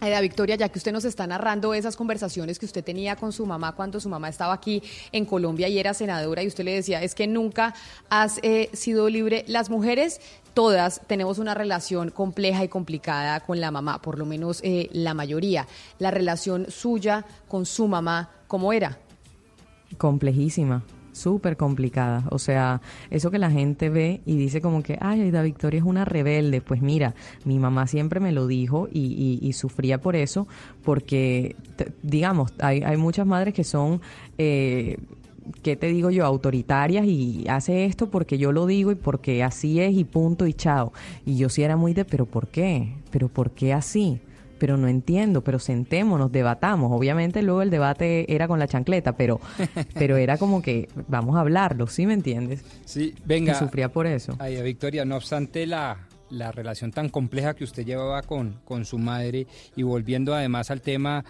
Aida 0.00 0.20
Victoria, 0.20 0.56
ya 0.56 0.68
que 0.68 0.78
usted 0.78 0.92
nos 0.92 1.04
está 1.04 1.26
narrando 1.26 1.72
esas 1.72 1.96
conversaciones 1.96 2.58
que 2.58 2.66
usted 2.66 2.84
tenía 2.84 3.16
con 3.16 3.32
su 3.32 3.46
mamá 3.46 3.72
cuando 3.72 3.98
su 3.98 4.08
mamá 4.08 4.28
estaba 4.28 4.52
aquí 4.52 4.82
en 5.10 5.24
Colombia 5.24 5.68
y 5.68 5.78
era 5.78 5.94
senadora 5.94 6.42
y 6.42 6.48
usted 6.48 6.64
le 6.64 6.74
decía, 6.74 7.02
es 7.02 7.14
que 7.14 7.26
nunca 7.26 7.74
has 8.10 8.38
eh, 8.42 8.68
sido 8.74 9.08
libre. 9.08 9.44
Las 9.48 9.70
mujeres, 9.70 10.20
todas, 10.56 11.02
tenemos 11.06 11.38
una 11.38 11.52
relación 11.52 12.08
compleja 12.08 12.64
y 12.64 12.68
complicada 12.68 13.40
con 13.40 13.60
la 13.60 13.70
mamá, 13.70 14.00
por 14.00 14.18
lo 14.18 14.24
menos 14.24 14.62
eh, 14.64 14.88
la 14.90 15.12
mayoría. 15.12 15.66
La 15.98 16.10
relación 16.10 16.70
suya 16.70 17.26
con 17.46 17.66
su 17.66 17.86
mamá, 17.86 18.30
¿cómo 18.48 18.72
era? 18.72 18.98
Complejísima 19.98 20.82
súper 21.12 21.56
complicada. 21.56 22.24
O 22.30 22.38
sea, 22.38 22.82
eso 23.10 23.30
que 23.30 23.38
la 23.38 23.50
gente 23.50 23.88
ve 23.88 24.20
y 24.26 24.36
dice 24.36 24.60
como 24.60 24.82
que, 24.82 24.98
ay, 25.00 25.22
Aida 25.22 25.42
Victoria 25.42 25.78
es 25.78 25.84
una 25.84 26.04
rebelde. 26.04 26.60
Pues 26.60 26.82
mira, 26.82 27.14
mi 27.44 27.58
mamá 27.58 27.86
siempre 27.86 28.20
me 28.20 28.32
lo 28.32 28.46
dijo 28.46 28.86
y, 28.92 29.38
y, 29.40 29.52
sufría 29.54 29.98
por 29.98 30.14
eso, 30.14 30.46
porque, 30.84 31.56
digamos, 32.02 32.52
hay, 32.58 32.82
hay 32.82 32.96
muchas 32.98 33.26
madres 33.26 33.54
que 33.54 33.64
son... 33.64 34.02
Eh, 34.36 34.98
¿qué 35.62 35.76
te 35.76 35.88
digo 35.88 36.10
yo? 36.10 36.24
Autoritarias 36.24 37.06
y 37.06 37.44
hace 37.48 37.84
esto 37.84 38.10
porque 38.10 38.38
yo 38.38 38.52
lo 38.52 38.66
digo 38.66 38.92
y 38.92 38.94
porque 38.94 39.42
así 39.42 39.80
es 39.80 39.94
y 39.94 40.04
punto 40.04 40.46
y 40.46 40.54
chao. 40.54 40.92
Y 41.24 41.36
yo 41.36 41.48
sí 41.48 41.62
era 41.62 41.76
muy 41.76 41.94
de, 41.94 42.04
pero 42.04 42.26
¿por 42.26 42.48
qué? 42.48 42.94
¿Pero 43.10 43.28
por 43.28 43.50
qué 43.50 43.72
así? 43.72 44.20
pero 44.58 44.76
no 44.76 44.88
entiendo, 44.88 45.42
pero 45.42 45.58
sentémonos, 45.58 46.32
debatamos. 46.32 46.90
Obviamente 46.92 47.42
luego 47.42 47.62
el 47.62 47.70
debate 47.70 48.32
era 48.34 48.48
con 48.48 48.58
la 48.58 48.66
chancleta, 48.66 49.16
pero, 49.16 49.40
pero 49.94 50.16
era 50.16 50.38
como 50.38 50.62
que 50.62 50.88
vamos 51.08 51.36
a 51.36 51.40
hablarlo, 51.40 51.86
¿sí 51.86 52.06
me 52.06 52.14
entiendes? 52.14 52.62
Sí, 52.84 53.14
venga. 53.24 53.52
Y 53.52 53.54
sufría 53.56 53.90
por 53.90 54.06
eso. 54.06 54.34
Ay, 54.38 54.60
Victoria, 54.62 55.04
no 55.04 55.16
obstante 55.16 55.66
la, 55.66 56.06
la 56.30 56.52
relación 56.52 56.90
tan 56.90 57.08
compleja 57.08 57.54
que 57.54 57.64
usted 57.64 57.84
llevaba 57.84 58.22
con, 58.22 58.60
con 58.64 58.84
su 58.84 58.98
madre 58.98 59.46
y 59.74 59.82
volviendo 59.82 60.34
además 60.34 60.70
al 60.70 60.80
tema 60.80 61.24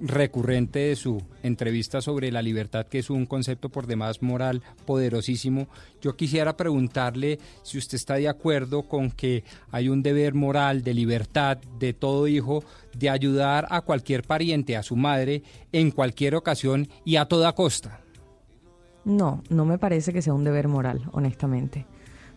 recurrente 0.00 0.78
de 0.80 0.96
su 0.96 1.22
entrevista 1.42 2.00
sobre 2.00 2.32
la 2.32 2.42
libertad, 2.42 2.86
que 2.86 2.98
es 2.98 3.10
un 3.10 3.26
concepto 3.26 3.68
por 3.68 3.86
demás 3.86 4.22
moral 4.22 4.62
poderosísimo. 4.86 5.68
Yo 6.00 6.16
quisiera 6.16 6.56
preguntarle 6.56 7.38
si 7.62 7.78
usted 7.78 7.96
está 7.96 8.14
de 8.14 8.28
acuerdo 8.28 8.82
con 8.82 9.10
que 9.10 9.44
hay 9.70 9.88
un 9.88 10.02
deber 10.02 10.34
moral 10.34 10.82
de 10.82 10.94
libertad 10.94 11.58
de 11.78 11.92
todo 11.92 12.26
hijo 12.26 12.64
de 12.96 13.10
ayudar 13.10 13.66
a 13.70 13.82
cualquier 13.82 14.22
pariente, 14.22 14.76
a 14.76 14.82
su 14.82 14.96
madre, 14.96 15.42
en 15.72 15.90
cualquier 15.90 16.34
ocasión 16.34 16.88
y 17.04 17.16
a 17.16 17.26
toda 17.26 17.52
costa. 17.54 18.00
No, 19.04 19.42
no 19.48 19.64
me 19.64 19.78
parece 19.78 20.12
que 20.12 20.22
sea 20.22 20.34
un 20.34 20.44
deber 20.44 20.68
moral, 20.68 21.08
honestamente. 21.12 21.86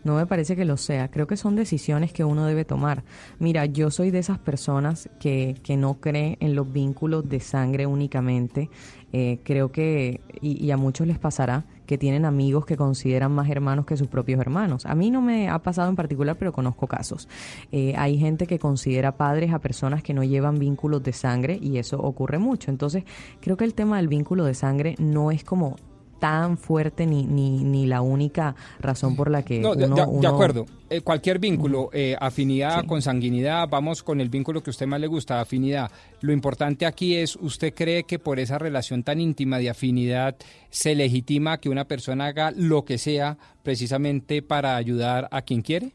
No 0.04 0.16
me 0.16 0.26
parece 0.26 0.56
que 0.56 0.66
lo 0.66 0.78
sea. 0.78 1.10
Creo 1.10 1.28
que 1.28 1.38
son 1.38 1.56
decisiones 1.56 2.14
que 2.14 2.24
uno 2.24 2.46
debe 2.46 2.66
tomar. 2.66 3.04
Mira, 3.40 3.66
yo 3.66 3.92
soy 3.92 4.12
de 4.12 4.20
esas 4.20 4.40
personas 4.40 5.10
que, 5.20 5.56
que 5.64 5.78
no 5.78 5.96
cree 5.96 6.38
en 6.40 6.56
los 6.56 6.72
vínculos 6.72 7.28
de 7.30 7.40
sangre 7.40 7.86
únicamente. 7.86 8.70
Eh, 9.16 9.40
creo 9.44 9.72
que, 9.72 10.22
y, 10.42 10.72
a 10.72 10.78
muchos 10.78 11.06
les 11.06 11.20
pasará, 11.20 11.66
que 11.86 12.00
tienen 12.00 12.26
amigos 12.26 12.66
que 12.66 12.76
consideran 12.76 13.32
más 13.32 13.48
hermanos 13.48 13.86
que 13.86 13.96
sus 13.96 14.08
propios 14.08 14.42
hermanos. 14.42 14.88
A 14.88 14.96
mí 14.96 15.12
no 15.12 15.22
me 15.22 15.50
ha 15.50 15.60
pasado 15.60 15.88
en 15.88 15.96
particular, 15.96 16.36
pero 16.36 16.52
conozco 16.52 16.88
casos. 16.88 17.30
Eh, 17.72 17.94
hay 17.96 18.18
gente 18.18 18.48
que 18.48 18.58
considera 18.58 19.16
padres 19.16 19.54
a 19.54 19.60
personas 19.60 20.02
que 20.02 20.16
no 20.16 20.24
llevan 20.24 20.58
vínculos 20.58 21.04
de 21.04 21.14
sangre 21.14 21.60
y 21.62 21.78
eso 21.78 22.00
ocurre 22.00 22.40
mucho. 22.40 22.72
Entonces, 22.72 23.04
creo 23.40 23.56
que 23.56 23.66
el 23.66 23.76
tema 23.76 23.98
del 23.98 24.08
vínculo 24.08 24.46
de 24.46 24.56
sangre 24.56 24.96
no 24.98 25.30
es 25.30 25.44
como 25.44 25.76
tan 26.24 26.58
fuerte 26.58 27.06
ni, 27.06 27.26
ni, 27.26 27.66
ni 27.66 27.86
la 27.86 28.00
única 28.00 28.56
razón 28.80 29.18
por 29.18 29.30
la 29.30 29.44
que 29.44 29.60
no, 29.60 29.74
uno, 29.74 30.22
de, 30.22 30.28
acuerdo. 30.28 30.66
Eh, 30.90 31.02
cualquier 31.02 31.38
vínculo, 31.38 31.90
eh, 31.92 32.16
afinidad, 32.18 32.86
consanguinidad, 32.86 33.68
vamos 33.68 34.04
con 34.04 34.22
el 34.22 34.30
vínculo 34.30 34.64
que 34.64 34.70
a 34.70 34.72
usted 34.72 34.88
más 34.88 35.02
le 35.02 35.08
gusta, 35.08 35.42
afinidad. 35.42 35.92
Lo 36.22 36.32
importante 36.32 36.86
aquí 36.86 37.16
es, 37.16 37.36
¿usted 37.36 37.74
cree 37.74 38.06
que 38.06 38.20
por 38.20 38.40
esa 38.40 38.58
relación 38.58 39.04
tan 39.04 39.20
íntima 39.20 39.58
de 39.58 39.70
afinidad 39.70 40.38
se 40.70 40.96
legitima 40.96 41.58
que 41.58 41.68
una 41.68 41.90
persona 41.90 42.28
haga 42.28 42.52
lo 42.56 42.86
que 42.86 42.98
sea 42.98 43.38
precisamente 43.62 44.42
para 44.42 44.78
ayudar 44.78 45.28
a 45.30 45.42
quien 45.42 45.62
quiere? 45.62 45.92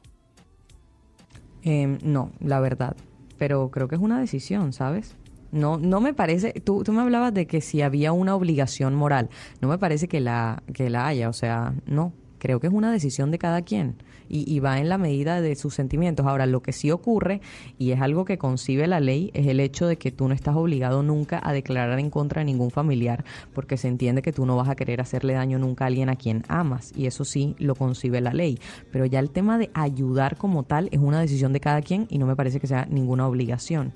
Eh, 1.62 1.96
no, 2.02 2.32
la 2.40 2.60
verdad. 2.60 2.98
Pero 3.38 3.70
creo 3.70 3.88
que 3.88 3.94
es 3.94 4.02
una 4.02 4.20
decisión, 4.20 4.74
¿sabes? 4.74 5.16
No, 5.50 5.78
no 5.78 6.00
me 6.00 6.12
parece, 6.12 6.52
tú, 6.52 6.82
tú 6.84 6.92
me 6.92 7.00
hablabas 7.00 7.32
de 7.32 7.46
que 7.46 7.60
si 7.60 7.80
había 7.82 8.12
una 8.12 8.34
obligación 8.34 8.94
moral, 8.94 9.30
no 9.60 9.68
me 9.68 9.78
parece 9.78 10.08
que 10.08 10.20
la, 10.20 10.62
que 10.74 10.90
la 10.90 11.06
haya, 11.06 11.28
o 11.28 11.32
sea, 11.32 11.74
no, 11.86 12.12
creo 12.38 12.60
que 12.60 12.66
es 12.66 12.72
una 12.72 12.92
decisión 12.92 13.30
de 13.30 13.38
cada 13.38 13.62
quien 13.62 13.96
y, 14.28 14.52
y, 14.52 14.60
va 14.60 14.78
en 14.78 14.88
la 14.88 14.98
medida 14.98 15.40
de 15.40 15.56
sus 15.56 15.74
sentimientos. 15.74 16.26
Ahora, 16.26 16.46
lo 16.46 16.60
que 16.60 16.72
sí 16.72 16.90
ocurre, 16.90 17.40
y 17.78 17.92
es 17.92 18.00
algo 18.00 18.24
que 18.24 18.38
concibe 18.38 18.86
la 18.86 19.00
ley, 19.00 19.30
es 19.34 19.46
el 19.46 19.60
hecho 19.60 19.86
de 19.86 19.96
que 19.96 20.12
tú 20.12 20.28
no 20.28 20.34
estás 20.34 20.54
obligado 20.54 21.02
nunca 21.02 21.40
a 21.42 21.52
declarar 21.52 21.98
en 21.98 22.10
contra 22.10 22.40
de 22.40 22.44
ningún 22.44 22.70
familiar, 22.70 23.24
porque 23.54 23.76
se 23.76 23.88
entiende 23.88 24.22
que 24.22 24.32
tú 24.32 24.46
no 24.46 24.56
vas 24.56 24.68
a 24.68 24.76
querer 24.76 25.00
hacerle 25.00 25.32
daño 25.32 25.58
nunca 25.58 25.84
a 25.84 25.86
alguien 25.88 26.10
a 26.10 26.16
quien 26.16 26.44
amas, 26.48 26.92
y 26.94 27.06
eso 27.06 27.24
sí 27.24 27.56
lo 27.58 27.74
concibe 27.74 28.20
la 28.20 28.32
ley. 28.32 28.58
Pero 28.92 29.06
ya 29.06 29.18
el 29.18 29.30
tema 29.30 29.58
de 29.58 29.70
ayudar 29.74 30.36
como 30.36 30.62
tal 30.62 30.88
es 30.92 31.00
una 31.00 31.20
decisión 31.20 31.52
de 31.52 31.60
cada 31.60 31.80
quien 31.80 32.06
y 32.10 32.18
no 32.18 32.26
me 32.26 32.36
parece 32.36 32.60
que 32.60 32.66
sea 32.66 32.86
ninguna 32.90 33.26
obligación. 33.26 33.92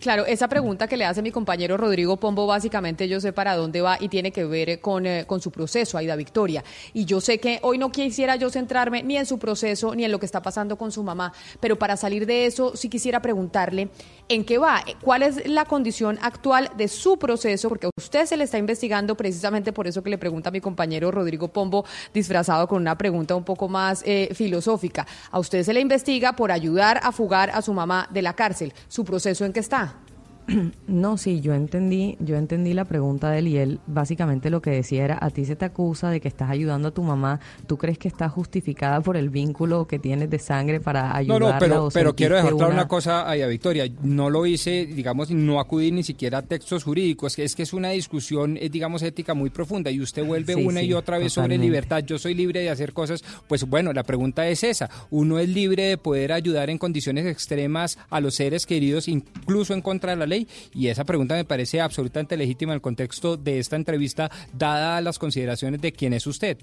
Claro, 0.00 0.24
esa 0.24 0.48
pregunta 0.48 0.88
que 0.88 0.96
le 0.96 1.04
hace 1.04 1.20
mi 1.20 1.30
compañero 1.30 1.76
Rodrigo 1.76 2.16
Pombo, 2.16 2.46
básicamente 2.46 3.06
yo 3.06 3.20
sé 3.20 3.34
para 3.34 3.54
dónde 3.54 3.82
va 3.82 3.98
y 4.00 4.08
tiene 4.08 4.32
que 4.32 4.46
ver 4.46 4.80
con, 4.80 5.04
eh, 5.04 5.26
con 5.26 5.42
su 5.42 5.50
proceso, 5.50 5.98
Aida 5.98 6.16
Victoria. 6.16 6.64
Y 6.94 7.04
yo 7.04 7.20
sé 7.20 7.38
que 7.38 7.58
hoy 7.60 7.76
no 7.76 7.92
quisiera 7.92 8.36
yo 8.36 8.48
centrarme 8.48 9.02
ni 9.02 9.18
en 9.18 9.26
su 9.26 9.38
proceso 9.38 9.94
ni 9.94 10.06
en 10.06 10.10
lo 10.10 10.18
que 10.18 10.24
está 10.24 10.40
pasando 10.40 10.78
con 10.78 10.90
su 10.90 11.02
mamá, 11.02 11.34
pero 11.60 11.78
para 11.78 11.98
salir 11.98 12.24
de 12.24 12.46
eso 12.46 12.74
sí 12.78 12.88
quisiera 12.88 13.20
preguntarle 13.20 13.90
en 14.30 14.44
qué 14.44 14.58
va, 14.58 14.82
cuál 15.02 15.22
es 15.22 15.46
la 15.46 15.64
condición 15.64 16.18
actual 16.22 16.70
de 16.76 16.86
su 16.86 17.18
proceso, 17.18 17.68
porque 17.68 17.86
a 17.86 17.90
usted 17.98 18.26
se 18.26 18.36
le 18.36 18.44
está 18.44 18.58
investigando 18.58 19.16
precisamente 19.16 19.72
por 19.72 19.88
eso 19.88 20.02
que 20.02 20.10
le 20.10 20.18
pregunta 20.18 20.50
a 20.50 20.52
mi 20.52 20.60
compañero 20.60 21.10
Rodrigo 21.10 21.48
Pombo, 21.48 21.84
disfrazado 22.14 22.68
con 22.68 22.80
una 22.80 22.96
pregunta 22.96 23.34
un 23.34 23.44
poco 23.44 23.68
más 23.68 24.02
eh, 24.06 24.30
filosófica. 24.32 25.04
A 25.32 25.40
usted 25.40 25.64
se 25.64 25.74
le 25.74 25.80
investiga 25.80 26.36
por 26.36 26.52
ayudar 26.52 27.00
a 27.02 27.10
fugar 27.10 27.50
a 27.50 27.60
su 27.60 27.72
mamá 27.72 28.08
de 28.10 28.22
la 28.22 28.34
cárcel. 28.34 28.72
¿Su 28.86 29.04
proceso 29.04 29.44
en 29.44 29.52
qué 29.52 29.60
está? 29.60 29.96
No, 30.86 31.16
sí, 31.16 31.40
yo 31.40 31.54
entendí, 31.54 32.16
yo 32.20 32.36
entendí 32.36 32.74
la 32.74 32.84
pregunta 32.84 33.30
de 33.30 33.38
él 33.38 33.48
y 33.48 33.56
él 33.58 33.80
básicamente 33.86 34.50
lo 34.50 34.60
que 34.60 34.70
decía 34.70 35.04
era, 35.04 35.18
a 35.20 35.30
ti 35.30 35.44
se 35.44 35.56
te 35.56 35.64
acusa 35.64 36.10
de 36.10 36.20
que 36.20 36.28
estás 36.28 36.50
ayudando 36.50 36.88
a 36.88 36.90
tu 36.90 37.02
mamá, 37.02 37.40
¿tú 37.66 37.78
crees 37.78 37.98
que 37.98 38.08
está 38.08 38.28
justificada 38.28 39.00
por 39.00 39.16
el 39.16 39.30
vínculo 39.30 39.86
que 39.86 39.98
tienes 39.98 40.30
de 40.30 40.38
sangre 40.38 40.80
para 40.80 41.16
ayudarla? 41.16 41.46
No, 41.46 41.52
no, 41.52 41.58
pero, 41.58 41.88
pero 41.92 42.14
quiero 42.14 42.36
dejar 42.36 42.54
una... 42.54 42.68
una 42.68 42.88
cosa 42.88 43.30
a 43.30 43.46
Victoria, 43.46 43.86
no 44.02 44.30
lo 44.30 44.46
hice, 44.46 44.86
digamos, 44.86 45.30
no 45.30 45.60
acudí 45.60 45.92
ni 45.92 46.02
siquiera 46.02 46.38
a 46.38 46.42
textos 46.42 46.84
jurídicos, 46.84 47.38
es 47.38 47.54
que 47.54 47.62
es, 47.62 47.72
una 47.72 47.90
discusión, 47.90 48.56
es, 48.60 48.70
digamos, 48.70 49.02
ética 49.02 49.34
muy 49.34 49.50
profunda 49.50 49.90
y 49.90 50.00
usted 50.00 50.24
vuelve 50.24 50.54
una 50.56 50.82
y 50.82 50.92
otra 50.92 51.18
vez 51.18 51.32
sobre 51.32 51.58
libertad, 51.58 52.02
yo 52.04 52.18
soy 52.18 52.34
libre 52.34 52.60
de 52.60 52.70
hacer 52.70 52.92
cosas, 52.92 53.22
pues 53.48 53.64
bueno, 53.64 53.92
la 53.92 54.02
pregunta 54.02 54.48
es 54.48 54.64
esa, 54.64 54.90
uno 55.10 55.38
es 55.38 55.48
libre 55.48 55.84
de 55.84 55.98
poder 55.98 56.32
ayudar 56.32 56.70
en 56.70 56.78
condiciones 56.78 57.26
extremas 57.26 57.98
a 58.10 58.20
los 58.20 58.34
seres 58.34 58.66
queridos, 58.66 59.08
incluso 59.08 59.74
en 59.74 59.82
contra 59.82 60.10
de 60.10 60.16
la 60.16 60.26
ley, 60.30 60.48
y 60.72 60.88
esa 60.88 61.04
pregunta 61.04 61.34
me 61.34 61.44
parece 61.44 61.80
absolutamente 61.80 62.36
legítima 62.36 62.72
en 62.72 62.76
el 62.76 62.80
contexto 62.80 63.36
de 63.36 63.58
esta 63.58 63.76
entrevista, 63.76 64.30
dada 64.56 65.00
las 65.02 65.18
consideraciones 65.18 65.80
de 65.82 65.92
quién 65.92 66.14
es 66.14 66.26
usted. 66.26 66.56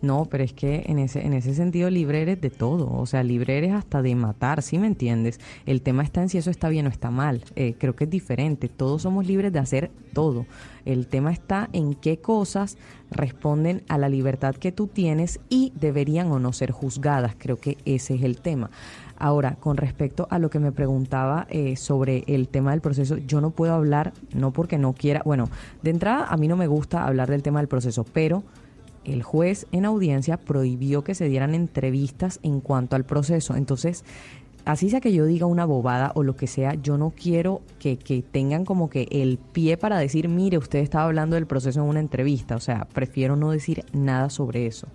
No, 0.00 0.26
pero 0.26 0.44
es 0.44 0.52
que 0.52 0.84
en 0.86 0.98
ese, 1.00 1.26
en 1.26 1.32
ese 1.32 1.54
sentido 1.54 1.90
libre 1.90 2.22
eres 2.22 2.40
de 2.40 2.50
todo, 2.50 2.88
o 2.88 3.06
sea, 3.06 3.24
libre 3.24 3.58
eres 3.58 3.72
hasta 3.72 4.00
de 4.00 4.14
matar, 4.14 4.62
¿sí 4.62 4.78
me 4.78 4.86
entiendes? 4.86 5.40
El 5.66 5.82
tema 5.82 6.04
está 6.04 6.22
en 6.22 6.28
si 6.28 6.38
eso 6.38 6.50
está 6.50 6.68
bien 6.68 6.86
o 6.86 6.88
está 6.88 7.10
mal, 7.10 7.42
eh, 7.56 7.74
creo 7.76 7.96
que 7.96 8.04
es 8.04 8.10
diferente, 8.10 8.68
todos 8.68 9.02
somos 9.02 9.26
libres 9.26 9.52
de 9.52 9.58
hacer 9.58 9.90
todo, 10.12 10.46
el 10.84 11.08
tema 11.08 11.32
está 11.32 11.68
en 11.72 11.94
qué 11.94 12.18
cosas 12.18 12.78
responden 13.10 13.82
a 13.88 13.98
la 13.98 14.08
libertad 14.08 14.54
que 14.54 14.70
tú 14.70 14.86
tienes 14.86 15.40
y 15.48 15.72
deberían 15.74 16.30
o 16.30 16.38
no 16.38 16.52
ser 16.52 16.70
juzgadas, 16.70 17.34
creo 17.36 17.56
que 17.56 17.76
ese 17.84 18.14
es 18.14 18.22
el 18.22 18.40
tema. 18.40 18.70
Ahora, 19.20 19.56
con 19.56 19.76
respecto 19.76 20.28
a 20.30 20.38
lo 20.38 20.48
que 20.48 20.60
me 20.60 20.70
preguntaba 20.70 21.48
eh, 21.50 21.76
sobre 21.76 22.22
el 22.28 22.48
tema 22.48 22.70
del 22.70 22.80
proceso, 22.80 23.16
yo 23.16 23.40
no 23.40 23.50
puedo 23.50 23.74
hablar, 23.74 24.12
no 24.32 24.52
porque 24.52 24.78
no 24.78 24.92
quiera, 24.92 25.22
bueno, 25.24 25.48
de 25.82 25.90
entrada 25.90 26.26
a 26.26 26.36
mí 26.36 26.46
no 26.46 26.56
me 26.56 26.68
gusta 26.68 27.04
hablar 27.04 27.28
del 27.28 27.42
tema 27.42 27.58
del 27.58 27.66
proceso, 27.66 28.04
pero 28.04 28.44
el 29.04 29.24
juez 29.24 29.66
en 29.72 29.86
audiencia 29.86 30.36
prohibió 30.36 31.02
que 31.02 31.16
se 31.16 31.28
dieran 31.28 31.56
entrevistas 31.56 32.38
en 32.44 32.60
cuanto 32.60 32.94
al 32.94 33.04
proceso. 33.04 33.56
Entonces, 33.56 34.04
así 34.64 34.88
sea 34.88 35.00
que 35.00 35.12
yo 35.12 35.24
diga 35.24 35.46
una 35.46 35.64
bobada 35.64 36.12
o 36.14 36.22
lo 36.22 36.36
que 36.36 36.46
sea, 36.46 36.74
yo 36.74 36.96
no 36.96 37.10
quiero 37.10 37.62
que, 37.80 37.98
que, 37.98 38.22
tengan 38.22 38.64
como 38.64 38.88
que 38.88 39.08
el 39.10 39.38
pie 39.38 39.76
para 39.76 39.98
decir, 39.98 40.28
mire, 40.28 40.58
usted 40.58 40.78
estaba 40.78 41.06
hablando 41.06 41.34
del 41.34 41.46
proceso 41.46 41.80
en 41.82 41.88
una 41.88 42.00
entrevista. 42.00 42.54
O 42.54 42.60
sea, 42.60 42.86
prefiero 42.92 43.34
no 43.34 43.50
decir 43.50 43.84
nada 43.92 44.30
sobre 44.30 44.66
eso. 44.66 44.86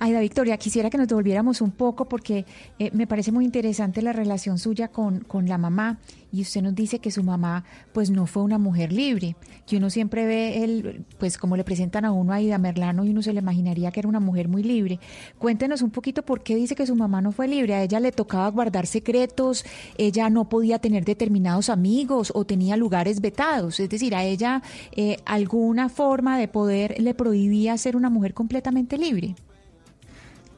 Aida 0.00 0.20
Victoria, 0.20 0.56
quisiera 0.56 0.90
que 0.90 0.98
nos 0.98 1.08
devolviéramos 1.08 1.60
un 1.60 1.70
poco 1.70 2.08
porque 2.08 2.44
eh, 2.78 2.90
me 2.92 3.06
parece 3.06 3.32
muy 3.32 3.44
interesante 3.44 4.02
la 4.02 4.12
relación 4.12 4.58
suya 4.58 4.88
con, 4.88 5.20
con 5.20 5.46
la 5.48 5.58
mamá 5.58 5.98
y 6.32 6.42
usted 6.42 6.62
nos 6.62 6.74
dice 6.74 6.98
que 6.98 7.10
su 7.10 7.22
mamá 7.22 7.64
pues 7.92 8.10
no 8.10 8.26
fue 8.26 8.42
una 8.42 8.58
mujer 8.58 8.92
libre, 8.92 9.36
que 9.66 9.76
uno 9.76 9.90
siempre 9.90 10.24
ve 10.24 10.64
el, 10.64 11.04
pues 11.18 11.36
como 11.36 11.56
le 11.56 11.64
presentan 11.64 12.04
a 12.04 12.12
uno 12.12 12.32
a 12.32 12.36
Aida 12.36 12.58
Merlano 12.58 13.04
y 13.04 13.10
uno 13.10 13.22
se 13.22 13.32
le 13.32 13.40
imaginaría 13.40 13.90
que 13.90 14.00
era 14.00 14.08
una 14.08 14.20
mujer 14.20 14.48
muy 14.48 14.62
libre. 14.62 14.98
Cuéntenos 15.38 15.82
un 15.82 15.90
poquito 15.90 16.22
por 16.22 16.42
qué 16.42 16.56
dice 16.56 16.74
que 16.74 16.86
su 16.86 16.96
mamá 16.96 17.20
no 17.20 17.32
fue 17.32 17.48
libre, 17.48 17.74
a 17.74 17.82
ella 17.82 18.00
le 18.00 18.12
tocaba 18.12 18.48
guardar 18.48 18.86
secretos, 18.86 19.64
ella 19.98 20.30
no 20.30 20.48
podía 20.48 20.78
tener 20.78 21.04
determinados 21.04 21.68
amigos 21.68 22.32
o 22.34 22.44
tenía 22.44 22.76
lugares 22.76 23.20
vetados, 23.20 23.78
es 23.78 23.90
decir, 23.90 24.14
a 24.14 24.24
ella 24.24 24.62
eh, 24.92 25.18
alguna 25.26 25.88
forma 25.88 26.38
de 26.38 26.48
poder 26.48 27.00
le 27.00 27.14
prohibía 27.14 27.76
ser 27.76 27.96
una 27.96 28.08
mujer 28.08 28.32
completamente 28.32 28.96
libre. 28.96 29.34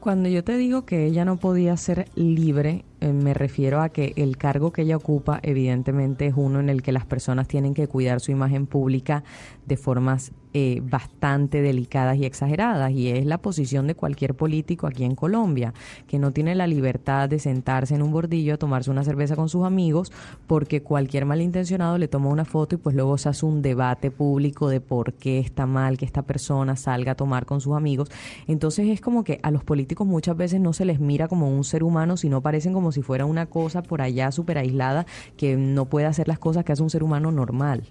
Cuando 0.05 0.29
yo 0.29 0.43
te 0.43 0.55
digo 0.55 0.85
que 0.85 1.07
ella 1.07 1.25
no 1.25 1.37
podía 1.37 1.75
ser 1.77 2.09
libre, 2.13 2.85
eh, 3.01 3.11
me 3.11 3.33
refiero 3.33 3.81
a 3.81 3.89
que 3.89 4.13
el 4.17 4.37
cargo 4.37 4.71
que 4.71 4.83
ella 4.83 4.97
ocupa 4.97 5.39
evidentemente 5.41 6.27
es 6.27 6.35
uno 6.37 6.59
en 6.59 6.69
el 6.69 6.83
que 6.83 6.91
las 6.91 7.07
personas 7.07 7.47
tienen 7.47 7.73
que 7.73 7.87
cuidar 7.87 8.19
su 8.19 8.31
imagen 8.31 8.67
pública 8.67 9.23
de 9.65 9.77
formas 9.77 10.31
eh, 10.57 10.81
bastante 10.81 11.61
delicadas 11.61 12.15
y 12.15 12.23
exageradas 12.23 12.89
y 12.93 13.09
es 13.09 13.25
la 13.25 13.39
posición 13.39 13.87
de 13.87 13.95
cualquier 13.95 14.35
político 14.35 14.87
aquí 14.87 15.03
en 15.03 15.13
Colombia, 15.13 15.73
que 16.07 16.17
no 16.17 16.31
tiene 16.31 16.55
la 16.55 16.65
libertad 16.65 17.27
de 17.27 17.39
sentarse 17.39 17.93
en 17.93 18.01
un 18.01 18.13
bordillo 18.13 18.53
a 18.53 18.57
tomarse 18.57 18.89
una 18.89 19.03
cerveza 19.03 19.35
con 19.35 19.49
sus 19.49 19.65
amigos 19.65 20.13
porque 20.47 20.81
cualquier 20.81 21.25
malintencionado 21.25 21.97
le 21.97 22.07
toma 22.07 22.29
una 22.29 22.45
foto 22.45 22.75
y 22.75 22.77
pues 22.77 22.95
luego 22.95 23.17
se 23.17 23.27
hace 23.27 23.45
un 23.45 23.61
debate 23.61 24.11
público 24.11 24.69
de 24.69 24.79
por 24.79 25.11
qué 25.15 25.39
está 25.39 25.65
mal 25.65 25.97
que 25.97 26.05
esta 26.05 26.21
persona 26.21 26.77
salga 26.77 27.11
a 27.11 27.15
tomar 27.15 27.45
con 27.45 27.59
sus 27.59 27.75
amigos. 27.75 28.09
Entonces 28.47 28.87
es 28.87 29.01
como 29.01 29.25
que 29.25 29.41
a 29.43 29.51
los 29.51 29.65
políticos 29.65 30.07
muchas 30.07 30.37
veces 30.37 30.61
no 30.61 30.71
se 30.71 30.85
les 30.85 31.01
mira 31.01 31.27
como 31.27 31.53
un 31.53 31.65
ser 31.65 31.83
humano, 31.83 32.15
sino 32.15 32.39
parecen 32.39 32.71
como 32.71 32.93
si 32.93 33.01
fuera 33.01 33.25
una 33.25 33.47
cosa 33.47 33.83
por 33.83 34.01
allá 34.01 34.31
súper 34.31 34.57
aislada 34.57 35.05
que 35.35 35.57
no 35.57 35.83
puede 35.83 36.05
hacer 36.05 36.29
las 36.29 36.39
cosas 36.39 36.63
que 36.63 36.71
hace 36.71 36.81
un 36.81 36.89
ser 36.89 37.03
humano 37.03 37.29
normal. 37.29 37.83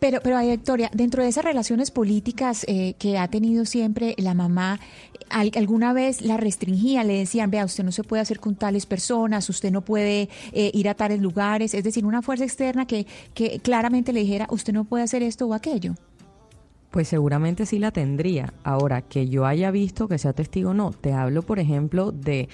Pero, 0.00 0.20
pero 0.22 0.40
Victoria, 0.40 0.90
dentro 0.94 1.22
de 1.22 1.28
esas 1.28 1.44
relaciones 1.44 1.90
políticas 1.90 2.64
eh, 2.66 2.94
que 2.98 3.18
ha 3.18 3.28
tenido 3.28 3.66
siempre 3.66 4.14
la 4.16 4.32
mamá, 4.32 4.80
¿alguna 5.28 5.92
vez 5.92 6.22
la 6.22 6.38
restringía? 6.38 7.04
Le 7.04 7.18
decían, 7.18 7.50
vea, 7.50 7.66
usted 7.66 7.84
no 7.84 7.92
se 7.92 8.02
puede 8.02 8.22
hacer 8.22 8.40
con 8.40 8.56
tales 8.56 8.86
personas, 8.86 9.48
usted 9.50 9.70
no 9.70 9.82
puede 9.82 10.30
eh, 10.52 10.70
ir 10.72 10.88
a 10.88 10.94
tales 10.94 11.20
lugares, 11.20 11.74
es 11.74 11.84
decir, 11.84 12.06
una 12.06 12.22
fuerza 12.22 12.44
externa 12.44 12.86
que, 12.86 13.06
que 13.34 13.60
claramente 13.60 14.14
le 14.14 14.20
dijera, 14.20 14.46
usted 14.50 14.72
no 14.72 14.84
puede 14.84 15.04
hacer 15.04 15.22
esto 15.22 15.46
o 15.46 15.52
aquello. 15.52 15.94
Pues 16.90 17.06
seguramente 17.06 17.66
sí 17.66 17.78
la 17.78 17.90
tendría. 17.92 18.54
Ahora, 18.64 19.02
que 19.02 19.28
yo 19.28 19.44
haya 19.44 19.70
visto 19.70 20.08
que 20.08 20.18
sea 20.18 20.32
testigo, 20.32 20.72
no. 20.72 20.92
Te 20.92 21.12
hablo, 21.12 21.42
por 21.42 21.58
ejemplo, 21.58 22.10
de 22.10 22.48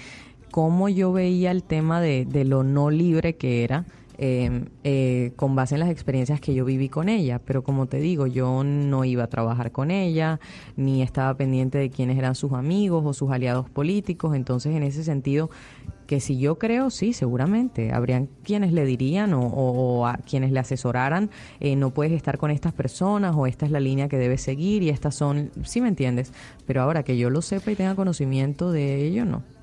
cómo 0.51 0.89
yo 0.89 1.13
veía 1.13 1.51
el 1.51 1.63
tema 1.63 2.01
de, 2.01 2.25
de 2.25 2.43
lo 2.43 2.63
no 2.63 2.91
libre 2.91 3.37
que 3.37 3.63
era 3.63 3.85
Em, 4.19 4.65
eh, 4.83 5.33
con 5.35 5.55
base 5.55 5.75
en 5.75 5.79
las 5.81 5.91
experiencias 5.91 6.41
que 6.41 6.55
yo 6.55 6.65
viví 6.65 6.89
con 6.89 7.07
ella. 7.07 7.39
Pero 7.39 7.63
como 7.63 7.85
te 7.85 7.99
digo, 7.99 8.25
yo 8.25 8.63
no 8.63 9.05
iba 9.05 9.25
a 9.25 9.27
trabajar 9.27 9.71
con 9.71 9.91
ella, 9.91 10.39
ni 10.75 11.03
estaba 11.03 11.35
pendiente 11.35 11.77
de 11.77 11.91
quiénes 11.91 12.17
eran 12.17 12.33
sus 12.33 12.53
amigos 12.53 13.03
o 13.05 13.13
sus 13.13 13.31
aliados 13.31 13.69
políticos. 13.69 14.35
Entonces, 14.35 14.75
en 14.75 14.81
ese 14.81 15.03
sentido, 15.03 15.51
que 16.07 16.19
si 16.19 16.39
yo 16.39 16.57
creo, 16.57 16.89
sí, 16.89 17.13
seguramente. 17.13 17.93
Habrían 17.93 18.27
quienes 18.43 18.73
le 18.73 18.85
dirían 18.85 19.33
o, 19.35 20.07
a 20.07 20.17
quienes 20.17 20.51
le 20.51 20.59
asesoraran, 20.59 21.29
eh, 21.59 21.75
no 21.75 21.91
puedes 21.91 22.13
estar 22.13 22.39
con 22.39 22.49
estas 22.49 22.73
personas 22.73 23.35
o 23.35 23.45
esta 23.45 23.65
es 23.65 23.71
la 23.71 23.79
línea 23.79 24.07
que 24.07 24.17
debes 24.17 24.41
seguir 24.41 24.81
y 24.81 24.89
estas 24.89 25.13
son, 25.13 25.51
sí 25.63 25.79
me 25.79 25.89
entiendes. 25.89 26.33
Pero 26.65 26.81
ahora 26.81 27.03
que 27.03 27.17
yo 27.17 27.29
lo 27.29 27.43
sepa 27.43 27.71
y 27.71 27.75
tenga 27.75 27.93
conocimiento 27.93 28.71
de 28.71 29.05
ello, 29.05 29.25
no. 29.25 29.56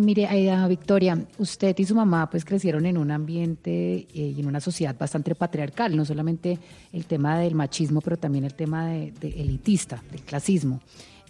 Mire, 0.00 0.26
Aida 0.26 0.66
Victoria, 0.66 1.26
usted 1.36 1.78
y 1.78 1.84
su 1.84 1.94
mamá 1.94 2.30
pues 2.30 2.46
crecieron 2.46 2.86
en 2.86 2.96
un 2.96 3.10
ambiente 3.10 3.70
eh, 3.70 4.06
y 4.34 4.40
en 4.40 4.46
una 4.46 4.58
sociedad 4.58 4.96
bastante 4.98 5.34
patriarcal, 5.34 5.94
no 5.94 6.06
solamente 6.06 6.58
el 6.90 7.04
tema 7.04 7.38
del 7.38 7.54
machismo, 7.54 8.00
pero 8.00 8.16
también 8.16 8.44
el 8.44 8.54
tema 8.54 8.86
de, 8.86 9.12
elitista, 9.20 10.02
del 10.10 10.22
clasismo. 10.22 10.80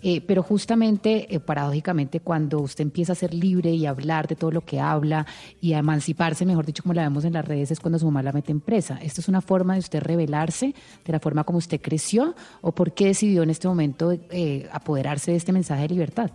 Eh, 0.02 0.20
pero 0.20 0.44
justamente, 0.44 1.34
eh, 1.34 1.40
paradójicamente, 1.40 2.20
cuando 2.20 2.60
usted 2.60 2.82
empieza 2.82 3.12
a 3.12 3.16
ser 3.16 3.34
libre 3.34 3.70
y 3.72 3.86
a 3.86 3.90
hablar 3.90 4.28
de 4.28 4.36
todo 4.36 4.52
lo 4.52 4.64
que 4.64 4.78
habla 4.78 5.26
y 5.60 5.72
a 5.72 5.78
emanciparse, 5.78 6.46
mejor 6.46 6.64
dicho, 6.64 6.84
como 6.84 6.94
la 6.94 7.02
vemos 7.02 7.24
en 7.24 7.32
las 7.32 7.44
redes, 7.44 7.72
es 7.72 7.80
cuando 7.80 7.98
su 7.98 8.04
mamá 8.06 8.22
la 8.22 8.30
mete 8.30 8.52
en 8.52 8.60
presa. 8.60 9.00
¿Esto 9.02 9.20
es 9.20 9.28
una 9.28 9.40
forma 9.40 9.74
de 9.74 9.80
usted 9.80 10.00
revelarse 10.00 10.76
de 11.04 11.12
la 11.12 11.18
forma 11.18 11.42
como 11.42 11.58
usted 11.58 11.80
creció 11.80 12.36
o 12.60 12.70
por 12.70 12.92
qué 12.92 13.06
decidió 13.06 13.42
en 13.42 13.50
este 13.50 13.66
momento 13.66 14.16
apoderarse 14.70 15.32
de 15.32 15.38
este 15.38 15.52
mensaje 15.52 15.82
de 15.82 15.88
libertad? 15.88 16.30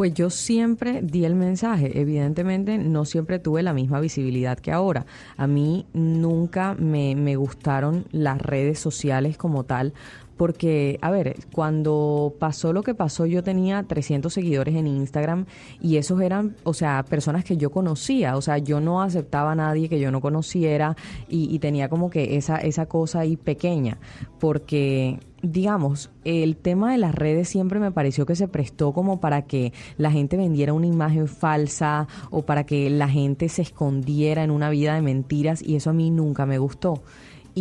Pues 0.00 0.14
yo 0.14 0.30
siempre 0.30 1.02
di 1.02 1.26
el 1.26 1.34
mensaje. 1.34 2.00
Evidentemente 2.00 2.78
no 2.78 3.04
siempre 3.04 3.38
tuve 3.38 3.62
la 3.62 3.74
misma 3.74 4.00
visibilidad 4.00 4.58
que 4.58 4.72
ahora. 4.72 5.04
A 5.36 5.46
mí 5.46 5.84
nunca 5.92 6.74
me, 6.78 7.14
me 7.14 7.36
gustaron 7.36 8.06
las 8.10 8.40
redes 8.40 8.78
sociales 8.78 9.36
como 9.36 9.64
tal 9.64 9.92
porque, 10.40 10.98
a 11.02 11.10
ver, 11.10 11.36
cuando 11.52 12.32
pasó 12.38 12.72
lo 12.72 12.82
que 12.82 12.94
pasó, 12.94 13.26
yo 13.26 13.42
tenía 13.42 13.82
300 13.82 14.32
seguidores 14.32 14.74
en 14.74 14.86
Instagram 14.86 15.44
y 15.82 15.98
esos 15.98 16.18
eran, 16.22 16.56
o 16.64 16.72
sea, 16.72 17.04
personas 17.04 17.44
que 17.44 17.58
yo 17.58 17.70
conocía, 17.70 18.38
o 18.38 18.40
sea, 18.40 18.56
yo 18.56 18.80
no 18.80 19.02
aceptaba 19.02 19.52
a 19.52 19.54
nadie 19.54 19.90
que 19.90 20.00
yo 20.00 20.10
no 20.10 20.22
conociera 20.22 20.96
y, 21.28 21.58
tenía 21.58 21.90
como 21.90 22.08
que 22.08 22.38
esa, 22.38 22.56
esa 22.56 22.86
cosa 22.86 23.20
ahí 23.20 23.36
pequeña, 23.36 23.98
porque 24.38 25.18
digamos, 25.42 26.10
el 26.24 26.56
tema 26.56 26.92
de 26.92 26.98
las 26.98 27.14
redes 27.14 27.46
siempre 27.46 27.78
me 27.78 27.92
pareció 27.92 28.24
que 28.24 28.34
se 28.34 28.48
prestó 28.48 28.92
como 28.92 29.20
para 29.20 29.42
que 29.42 29.74
la 29.98 30.10
gente 30.10 30.38
vendiera 30.38 30.72
una 30.72 30.86
imagen 30.86 31.28
falsa 31.28 32.08
o 32.30 32.46
para 32.46 32.64
que 32.64 32.88
la 32.88 33.10
gente 33.10 33.50
se 33.50 33.60
escondiera 33.60 34.42
en 34.42 34.50
una 34.50 34.70
vida 34.70 34.94
de 34.94 35.02
mentiras 35.02 35.62
y 35.62 35.76
eso 35.76 35.90
a 35.90 35.92
mí 35.92 36.10
nunca 36.10 36.46
me 36.46 36.56
gustó. 36.56 37.02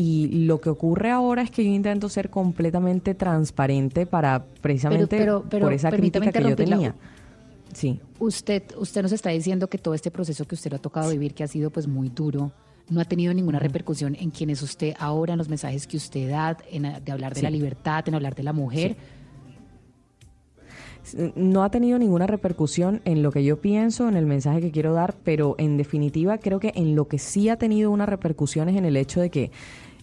Y 0.01 0.45
lo 0.45 0.61
que 0.61 0.69
ocurre 0.69 1.11
ahora 1.11 1.41
es 1.41 1.51
que 1.51 1.61
yo 1.61 1.71
intento 1.71 2.07
ser 2.07 2.29
completamente 2.29 3.15
transparente 3.15 4.05
para 4.05 4.45
precisamente 4.61 5.27
por 5.59 5.73
esa 5.73 5.91
crítica 5.91 6.31
que 6.31 6.41
yo 6.41 6.55
tenía. 6.55 6.95
Sí. 7.73 7.99
Usted, 8.17 8.63
usted 8.77 9.01
nos 9.01 9.11
está 9.11 9.31
diciendo 9.31 9.67
que 9.67 9.77
todo 9.77 9.93
este 9.93 10.09
proceso 10.09 10.45
que 10.45 10.55
usted 10.55 10.71
lo 10.71 10.77
ha 10.77 10.81
tocado 10.81 11.11
vivir, 11.11 11.33
que 11.33 11.43
ha 11.43 11.47
sido 11.47 11.69
pues 11.69 11.85
muy 11.85 12.07
duro, 12.07 12.53
no 12.87 13.01
ha 13.01 13.03
tenido 13.03 13.33
ninguna 13.33 13.59
repercusión 13.59 14.15
en 14.15 14.29
quienes 14.29 14.61
usted 14.61 14.93
ahora, 14.99 15.33
en 15.33 15.37
los 15.37 15.49
mensajes 15.49 15.85
que 15.85 15.97
usted 15.97 16.29
da, 16.29 16.55
en, 16.71 16.83
de 17.03 17.11
hablar 17.11 17.33
de 17.33 17.41
la 17.41 17.49
libertad, 17.49 18.07
en 18.07 18.15
hablar 18.15 18.35
de 18.35 18.43
la 18.43 18.53
mujer. 18.53 18.95
no 21.35 21.65
ha 21.65 21.71
tenido 21.71 21.99
ninguna 21.99 22.25
repercusión 22.25 23.01
en 23.03 23.21
lo 23.21 23.33
que 23.33 23.43
yo 23.43 23.59
pienso, 23.59 24.07
en 24.07 24.15
el 24.15 24.25
mensaje 24.25 24.61
que 24.61 24.71
quiero 24.71 24.93
dar, 24.93 25.13
pero 25.25 25.55
en 25.57 25.75
definitiva 25.75 26.37
creo 26.37 26.61
que 26.61 26.71
en 26.75 26.95
lo 26.95 27.09
que 27.09 27.19
sí 27.19 27.49
ha 27.49 27.57
tenido 27.57 27.91
una 27.91 28.05
repercusión 28.05 28.69
es 28.69 28.77
en 28.77 28.85
el 28.85 28.95
hecho 28.95 29.19
de 29.19 29.29
que 29.29 29.51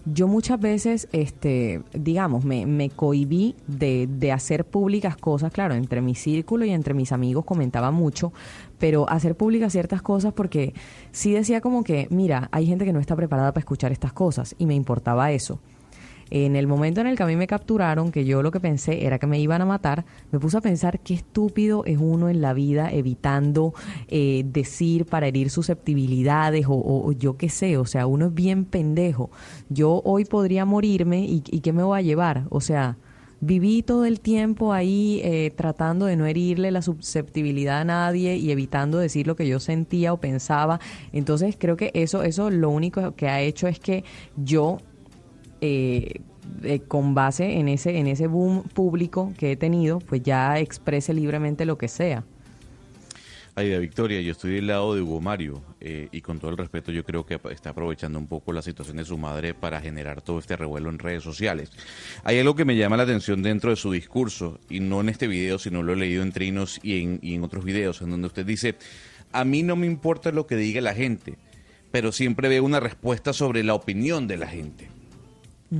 yo 0.07 0.29
muchas 0.29 0.61
veces, 0.61 1.09
este, 1.13 1.83
digamos, 1.93 2.45
me, 2.45 2.65
me 2.65 2.91
cohibí 2.91 3.57
de, 3.67 4.09
de 4.09 4.33
hacer 4.33 4.65
públicas 4.65 5.17
cosas, 5.17 5.53
claro, 5.53 5.75
entre 5.75 6.01
mi 6.01 6.15
círculo 6.15 6.65
y 6.65 6.71
entre 6.71 6.95
mis 6.95 7.13
amigos 7.13 7.45
comentaba 7.45 7.91
mucho, 7.91 8.33
pero 8.79 9.09
hacer 9.11 9.37
públicas 9.37 9.73
ciertas 9.73 10.03
cosas 10.03 10.33
porque 10.33 10.75
sí 11.11 11.33
decía 11.33 11.61
como 11.61 11.83
que, 11.83 12.07
mira, 12.11 12.49
hay 12.53 12.67
gente 12.67 12.85
que 12.85 12.93
no 12.93 13.01
está 13.01 13.17
preparada 13.17 13.53
para 13.53 13.61
escuchar 13.61 13.93
estas 13.93 14.13
cosas 14.13 14.55
y 14.59 14.67
me 14.67 14.75
importaba 14.75 15.33
eso. 15.33 15.59
En 16.31 16.57
el 16.57 16.67
momento 16.67 17.01
en 17.01 17.07
el 17.07 17.17
que 17.17 17.23
a 17.23 17.27
mí 17.27 17.37
me 17.37 17.47
capturaron, 17.47 18.11
que 18.11 18.25
yo 18.25 18.43
lo 18.43 18.51
que 18.51 18.59
pensé 18.59 19.07
era 19.07 19.19
que 19.19 19.27
me 19.27 19.39
iban 19.39 19.63
a 19.63 19.67
matar, 19.67 20.05
me 20.33 20.41
puse 20.41 20.57
a 20.57 20.61
pensar 20.61 20.99
qué 21.01 21.15
estúpido 21.15 21.85
es 21.85 21.99
uno 21.99 22.29
en 22.29 22.41
la 22.41 22.53
vida 22.53 22.91
evitando 22.91 23.75
eh, 24.09 24.45
decir 24.45 25.07
para 25.07 25.29
herir 25.29 25.51
susceptibilidades 25.51 26.67
o, 26.69 27.13
yo 27.13 27.37
qué 27.37 27.49
sé, 27.49 27.79
o 27.79 27.85
sea, 27.85 28.07
uno 28.07 28.27
es 28.27 28.35
bien 28.35 28.65
pendejo. 28.65 29.31
Yo 29.69 30.03
hoy 30.05 30.25
podría 30.25 30.65
morirme 30.65 31.25
y, 31.25 31.41
¿qué 31.41 31.73
me 31.73 31.85
voy 31.85 31.99
a 31.99 32.03
llevar? 32.03 32.45
O 32.51 32.61
sea, 32.61 32.97
viví 33.41 33.83
todo 33.83 34.05
el 34.05 34.19
tiempo 34.19 34.73
ahí 34.73 35.21
eh, 35.23 35.53
tratando 35.55 36.07
de 36.07 36.17
no 36.17 36.27
herirle 36.27 36.73
la 36.73 36.83
susceptibilidad 36.83 37.81
a 37.81 37.85
nadie 37.85 38.37
y 38.37 38.51
evitando 38.51 38.99
decir 38.99 39.29
lo 39.29 39.37
que 39.37 39.47
yo 39.47 39.61
sentía 39.61 40.13
o 40.13 40.17
pensaba. 40.19 40.81
Entonces 41.13 41.57
creo 41.57 41.77
que 41.77 41.93
eso, 41.95 42.25
eso 42.25 42.51
lo 42.51 42.71
único 42.71 43.15
que 43.15 43.29
ha 43.29 43.41
hecho 43.41 43.69
es 43.69 43.79
que 43.79 44.05
yo 44.37 44.79
eh, 45.61 46.21
eh, 46.63 46.81
con 46.81 47.15
base 47.15 47.59
en 47.59 47.69
ese, 47.69 47.99
en 47.99 48.07
ese 48.07 48.27
boom 48.27 48.63
público 48.63 49.33
que 49.39 49.53
he 49.53 49.57
tenido, 49.57 49.99
pues 49.99 50.23
ya 50.23 50.59
exprese 50.59 51.15
libremente 51.15 51.65
lo 51.65 51.79
que 51.79 51.89
sea. 51.89 52.25
Aida 53.59 53.79
Victoria, 53.79 54.21
yo 54.21 54.33
estoy 54.33 54.57
del 54.57 54.67
lado 54.67 54.95
de 54.95 55.01
Hugo 55.01 55.23
Mario 55.23 55.63
eh, 55.81 56.09
y 56.13 56.21
con 56.21 56.39
todo 56.39 56.51
el 56.51 56.59
respeto 56.59 56.93
yo 56.93 57.05
creo 57.05 57.25
que 57.25 57.41
está 57.51 57.71
aprovechando 57.71 58.19
un 58.19 58.27
poco 58.27 58.53
la 58.53 58.61
situación 58.61 58.99
de 58.99 59.07
su 59.07 59.17
madre 59.17 59.55
para 59.55 59.81
generar 59.81 60.21
todo 60.21 60.39
este 60.39 60.57
revuelo 60.57 60.91
en 60.91 60.99
redes 60.99 61.23
sociales. 61.23 61.71
Hay 62.23 62.39
algo 62.39 62.55
que 62.55 62.67
me 62.67 62.77
llama 62.77 62.99
la 62.99 63.05
atención 63.05 63.43
dentro 63.43 63.71
de 63.71 63.77
su 63.77 63.91
discurso 63.93 64.61
y 64.69 64.81
no 64.81 65.01
en 65.01 65.09
este 65.09 65.27
video, 65.27 65.59
sino 65.59 65.83
lo 65.83 65.95
he 65.95 65.97
leído 65.97 66.23
en 66.23 66.33
Trinos 66.33 66.79
y 66.83 67.01
en, 67.01 67.19
y 67.23 67.35
en 67.35 67.45
otros 67.45 67.65
videos 67.65 68.03
en 68.03 68.11
donde 68.11 68.27
usted 68.27 68.45
dice, 68.45 68.75
a 69.33 69.47
mí 69.47 69.63
no 69.63 69.75
me 69.75 69.87
importa 69.87 70.33
lo 70.33 70.47
que 70.47 70.57
diga 70.57 70.83
la 70.83 70.93
gente, 70.93 71.39
pero 71.91 72.13
siempre 72.13 72.51
veo 72.51 72.63
una 72.63 72.79
respuesta 72.79 73.33
sobre 73.33 73.65
la 73.65 73.73
opinión 73.73 74.29
de 74.29 74.37
la 74.37 74.49
gente. 74.49 74.91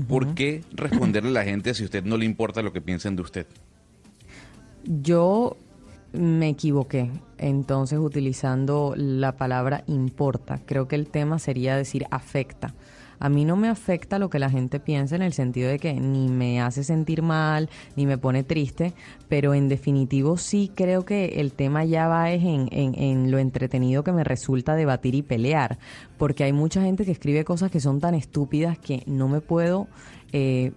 ¿Por 0.09 0.35
qué 0.35 0.63
responderle 0.73 1.31
a 1.31 1.33
la 1.33 1.45
gente 1.45 1.73
si 1.75 1.83
a 1.83 1.87
usted 1.87 2.05
no 2.05 2.17
le 2.17 2.25
importa 2.25 2.63
lo 2.63 2.73
que 2.73 2.81
piensen 2.81 3.15
de 3.15 3.23
usted? 3.23 3.47
Yo 4.85 5.57
me 6.13 6.49
equivoqué, 6.49 7.11
entonces 7.39 7.99
utilizando 7.99 8.95
la 8.97 9.37
palabra 9.37 9.85
importa. 9.87 10.61
Creo 10.65 10.89
que 10.89 10.97
el 10.97 11.09
tema 11.09 11.39
sería 11.39 11.77
decir 11.77 12.07
afecta. 12.11 12.75
A 13.19 13.29
mí 13.29 13.45
no 13.45 13.57
me 13.57 13.69
afecta 13.69 14.19
lo 14.19 14.31
que 14.31 14.39
la 14.39 14.51
gente 14.51 14.81
piensa 14.81 15.17
en 15.17 15.23
el 15.23 15.33
sentido 15.33 15.69
de 15.69 15.79
que 15.79 15.95
ni 15.95 16.29
me 16.29 16.61
hace 16.61 16.85
sentir 16.85 17.23
mal, 17.23 17.69
ni 17.97 18.07
me 18.07 18.19
pone 18.19 18.45
triste, 18.45 18.95
pero 19.29 19.55
en 19.55 19.69
definitivo 19.69 20.37
sí 20.37 20.71
creo 20.75 21.05
que 21.05 21.41
el 21.41 21.53
tema 21.53 21.85
ya 21.85 22.09
va 22.09 22.31
es 22.31 22.43
en, 22.45 22.69
en, 22.71 23.31
lo 23.31 23.39
entretenido 23.39 24.05
que 24.05 24.13
me 24.13 24.25
resulta 24.25 24.75
debatir 24.75 25.15
y 25.15 25.23
pelear, 25.23 25.79
porque 26.19 26.45
hay 26.45 26.53
mucha 26.53 26.83
gente 26.83 27.05
que 27.05 27.13
escribe 27.13 27.45
cosas 27.45 27.71
que 27.71 27.81
son 27.81 28.01
tan 28.01 28.15
estúpidas 28.15 28.79
que 28.79 29.03
no 29.07 29.29
me 29.29 29.41
puedo... 29.41 29.89
Eh, 30.33 30.73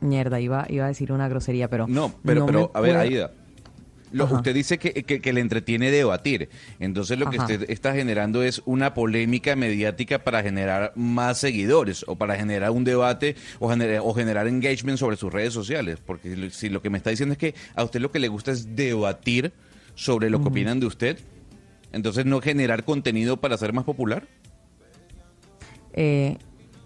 mierda, 0.00 0.40
iba, 0.40 0.64
iba 0.68 0.84
a 0.84 0.88
decir 0.88 1.12
una 1.12 1.28
grosería, 1.28 1.68
pero... 1.68 1.88
No, 1.88 2.12
pero, 2.24 2.46
pero 2.46 2.70
a 2.72 2.80
ver, 2.80 2.96
Aida, 2.96 3.32
usted 4.12 4.54
dice 4.54 4.78
que, 4.78 5.04
que, 5.04 5.32
le 5.32 5.40
entretiene 5.40 5.90
debatir. 5.90 6.48
Entonces 6.80 7.18
lo 7.18 7.30
que 7.30 7.38
usted 7.38 7.70
está 7.70 7.94
generando 7.94 8.42
es 8.42 8.62
una 8.64 8.94
polémica 8.94 9.56
mediática 9.56 10.24
para 10.24 10.42
generar 10.42 10.92
más 10.96 11.38
seguidores 11.38 12.04
o 12.08 12.16
para 12.16 12.36
generar 12.36 12.70
un 12.70 12.84
debate 12.84 13.36
o, 13.58 13.68
generar, 13.68 14.02
o 14.04 14.14
generar 14.14 14.46
engagement 14.46 14.98
sobre 14.98 15.16
sus 15.16 15.32
redes 15.32 15.52
sociales. 15.52 15.98
Porque 16.04 16.50
si 16.50 16.68
lo 16.68 16.82
que 16.82 16.90
me 16.90 16.98
está 16.98 17.10
diciendo 17.10 17.32
es 17.32 17.38
que 17.38 17.54
a 17.74 17.84
usted 17.84 18.00
lo 18.00 18.10
que 18.10 18.18
le 18.18 18.28
gusta 18.28 18.52
es 18.52 18.74
debatir 18.74 19.52
sobre 19.94 20.30
lo 20.30 20.40
que 20.40 20.48
opinan 20.48 20.80
de 20.80 20.86
usted, 20.86 21.18
entonces 21.92 22.24
no 22.24 22.40
generar 22.40 22.84
contenido 22.84 23.38
para 23.38 23.56
ser 23.56 23.72
más 23.72 23.84
popular. 23.84 24.26
Eh, 25.92 26.38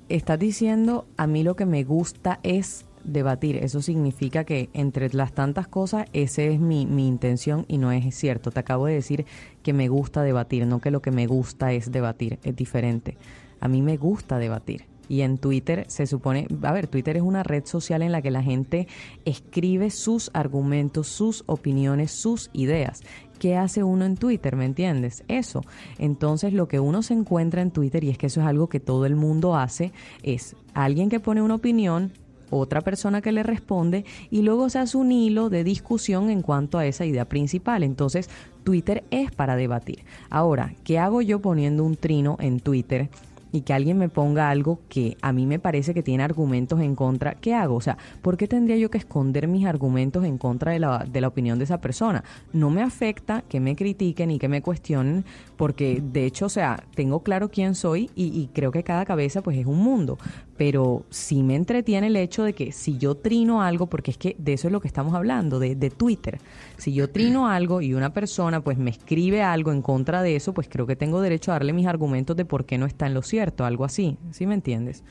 estás 0.08 0.38
diciendo, 0.38 1.06
a 1.16 1.26
mí 1.26 1.42
lo 1.42 1.56
que 1.56 1.66
me 1.66 1.84
gusta 1.84 2.40
es 2.42 2.86
debatir. 3.04 3.56
Eso 3.56 3.82
significa 3.82 4.44
que 4.44 4.70
entre 4.72 5.08
las 5.12 5.32
tantas 5.32 5.68
cosas, 5.68 6.06
esa 6.12 6.42
es 6.42 6.60
mi, 6.60 6.86
mi 6.86 7.06
intención 7.06 7.64
y 7.68 7.78
no 7.78 7.92
es 7.92 8.14
cierto. 8.14 8.50
Te 8.50 8.60
acabo 8.60 8.86
de 8.86 8.94
decir 8.94 9.26
que 9.62 9.72
me 9.72 9.88
gusta 9.88 10.22
debatir, 10.22 10.66
no 10.66 10.80
que 10.80 10.90
lo 10.90 11.02
que 11.02 11.10
me 11.10 11.26
gusta 11.26 11.72
es 11.72 11.92
debatir, 11.92 12.38
es 12.42 12.56
diferente. 12.56 13.16
A 13.60 13.68
mí 13.68 13.82
me 13.82 13.96
gusta 13.96 14.38
debatir. 14.38 14.86
Y 15.08 15.22
en 15.22 15.36
Twitter 15.36 15.84
se 15.88 16.06
supone, 16.06 16.46
a 16.62 16.72
ver, 16.72 16.86
Twitter 16.86 17.16
es 17.16 17.22
una 17.22 17.42
red 17.42 17.66
social 17.66 18.02
en 18.02 18.12
la 18.12 18.22
que 18.22 18.30
la 18.30 18.42
gente 18.42 18.88
escribe 19.24 19.90
sus 19.90 20.30
argumentos, 20.32 21.08
sus 21.08 21.44
opiniones, 21.46 22.12
sus 22.12 22.50
ideas. 22.52 23.02
¿Qué 23.38 23.56
hace 23.56 23.82
uno 23.82 24.04
en 24.04 24.16
Twitter? 24.16 24.56
¿Me 24.56 24.64
entiendes? 24.64 25.24
Eso. 25.28 25.62
Entonces 25.98 26.52
lo 26.52 26.68
que 26.68 26.80
uno 26.80 27.02
se 27.02 27.12
encuentra 27.14 27.60
en 27.60 27.72
Twitter, 27.72 28.04
y 28.04 28.10
es 28.10 28.16
que 28.16 28.28
eso 28.28 28.40
es 28.40 28.46
algo 28.46 28.68
que 28.68 28.80
todo 28.80 29.04
el 29.04 29.16
mundo 29.16 29.56
hace, 29.56 29.92
es 30.22 30.56
alguien 30.74 31.10
que 31.10 31.20
pone 31.20 31.42
una 31.42 31.56
opinión, 31.56 32.12
otra 32.52 32.80
persona 32.80 33.20
que 33.20 33.32
le 33.32 33.42
responde 33.42 34.04
y 34.30 34.42
luego 34.42 34.68
se 34.68 34.78
hace 34.78 34.96
un 34.96 35.12
hilo 35.12 35.48
de 35.48 35.64
discusión 35.64 36.30
en 36.30 36.42
cuanto 36.42 36.78
a 36.78 36.86
esa 36.86 37.04
idea 37.04 37.24
principal. 37.24 37.82
Entonces, 37.82 38.28
Twitter 38.64 39.04
es 39.10 39.30
para 39.30 39.56
debatir. 39.56 40.04
Ahora, 40.30 40.74
¿qué 40.84 40.98
hago 40.98 41.22
yo 41.22 41.40
poniendo 41.40 41.84
un 41.84 41.96
trino 41.96 42.36
en 42.40 42.60
Twitter? 42.60 43.08
y 43.52 43.60
que 43.60 43.74
alguien 43.74 43.98
me 43.98 44.08
ponga 44.08 44.48
algo 44.50 44.80
que 44.88 45.16
a 45.20 45.32
mí 45.32 45.46
me 45.46 45.58
parece 45.58 45.94
que 45.94 46.02
tiene 46.02 46.24
argumentos 46.24 46.80
en 46.80 46.96
contra, 46.96 47.34
¿qué 47.34 47.54
hago? 47.54 47.76
O 47.76 47.80
sea, 47.80 47.98
¿por 48.22 48.36
qué 48.36 48.48
tendría 48.48 48.76
yo 48.76 48.90
que 48.90 48.98
esconder 48.98 49.46
mis 49.46 49.66
argumentos 49.66 50.24
en 50.24 50.38
contra 50.38 50.72
de 50.72 50.78
la, 50.78 51.06
de 51.10 51.20
la 51.20 51.28
opinión 51.28 51.58
de 51.58 51.64
esa 51.64 51.80
persona? 51.80 52.24
No 52.52 52.70
me 52.70 52.82
afecta 52.82 53.42
que 53.42 53.60
me 53.60 53.76
critiquen 53.76 54.30
y 54.30 54.38
que 54.38 54.48
me 54.48 54.62
cuestionen, 54.62 55.24
porque 55.56 56.02
de 56.02 56.24
hecho, 56.24 56.46
o 56.46 56.48
sea, 56.48 56.82
tengo 56.94 57.20
claro 57.20 57.50
quién 57.50 57.74
soy 57.74 58.10
y, 58.16 58.26
y 58.40 58.48
creo 58.52 58.72
que 58.72 58.82
cada 58.82 59.04
cabeza 59.04 59.42
pues 59.42 59.58
es 59.58 59.66
un 59.66 59.78
mundo, 59.78 60.18
pero 60.62 61.04
sí 61.10 61.42
me 61.42 61.56
entretiene 61.56 62.06
el 62.06 62.14
hecho 62.14 62.44
de 62.44 62.52
que 62.52 62.70
si 62.70 62.96
yo 62.96 63.16
trino 63.16 63.62
algo, 63.62 63.88
porque 63.88 64.12
es 64.12 64.16
que 64.16 64.36
de 64.38 64.52
eso 64.52 64.68
es 64.68 64.72
lo 64.72 64.80
que 64.80 64.86
estamos 64.86 65.12
hablando, 65.12 65.58
de, 65.58 65.74
de 65.74 65.90
Twitter, 65.90 66.38
si 66.76 66.94
yo 66.94 67.10
trino 67.10 67.48
algo 67.50 67.80
y 67.80 67.94
una 67.94 68.14
persona 68.14 68.60
pues 68.60 68.78
me 68.78 68.90
escribe 68.90 69.42
algo 69.42 69.72
en 69.72 69.82
contra 69.82 70.22
de 70.22 70.36
eso, 70.36 70.54
pues 70.54 70.68
creo 70.70 70.86
que 70.86 70.94
tengo 70.94 71.20
derecho 71.20 71.50
a 71.50 71.54
darle 71.54 71.72
mis 71.72 71.88
argumentos 71.88 72.36
de 72.36 72.44
por 72.44 72.64
qué 72.64 72.78
no 72.78 72.86
está 72.86 73.08
en 73.08 73.14
lo 73.14 73.22
cierto, 73.22 73.64
algo 73.64 73.84
así, 73.84 74.16
¿sí 74.30 74.46
me 74.46 74.54
entiendes? 74.54 75.02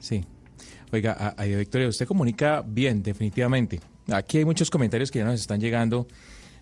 Sí. 0.00 0.22
Oiga, 0.92 1.34
a, 1.34 1.44
Victoria, 1.46 1.88
usted 1.88 2.06
comunica 2.06 2.62
bien, 2.62 3.02
definitivamente. 3.02 3.80
Aquí 4.12 4.36
hay 4.36 4.44
muchos 4.44 4.68
comentarios 4.68 5.10
que 5.10 5.20
ya 5.20 5.24
nos 5.24 5.40
están 5.40 5.60
llegando 5.60 6.08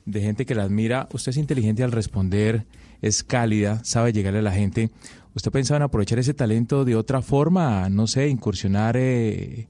de 0.04 0.20
gente 0.20 0.46
que 0.46 0.54
la 0.54 0.62
admira. 0.62 1.08
Usted 1.12 1.30
es 1.30 1.38
inteligente 1.38 1.82
al 1.82 1.90
responder, 1.90 2.66
es 3.02 3.24
cálida, 3.24 3.82
sabe 3.82 4.12
llegarle 4.12 4.38
a 4.38 4.42
la 4.42 4.52
gente. 4.52 4.90
¿Usted 5.38 5.52
pensaba 5.52 5.76
en 5.76 5.82
aprovechar 5.84 6.18
ese 6.18 6.34
talento 6.34 6.84
de 6.84 6.96
otra 6.96 7.22
forma, 7.22 7.88
no 7.90 8.08
sé, 8.08 8.28
incursionar 8.28 8.96
eh, 8.96 9.68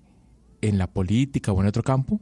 en 0.63 0.79
la 0.79 0.87
política 0.87 1.53
o 1.53 1.61
en 1.61 1.67
otro 1.67 1.83
campo? 1.83 2.19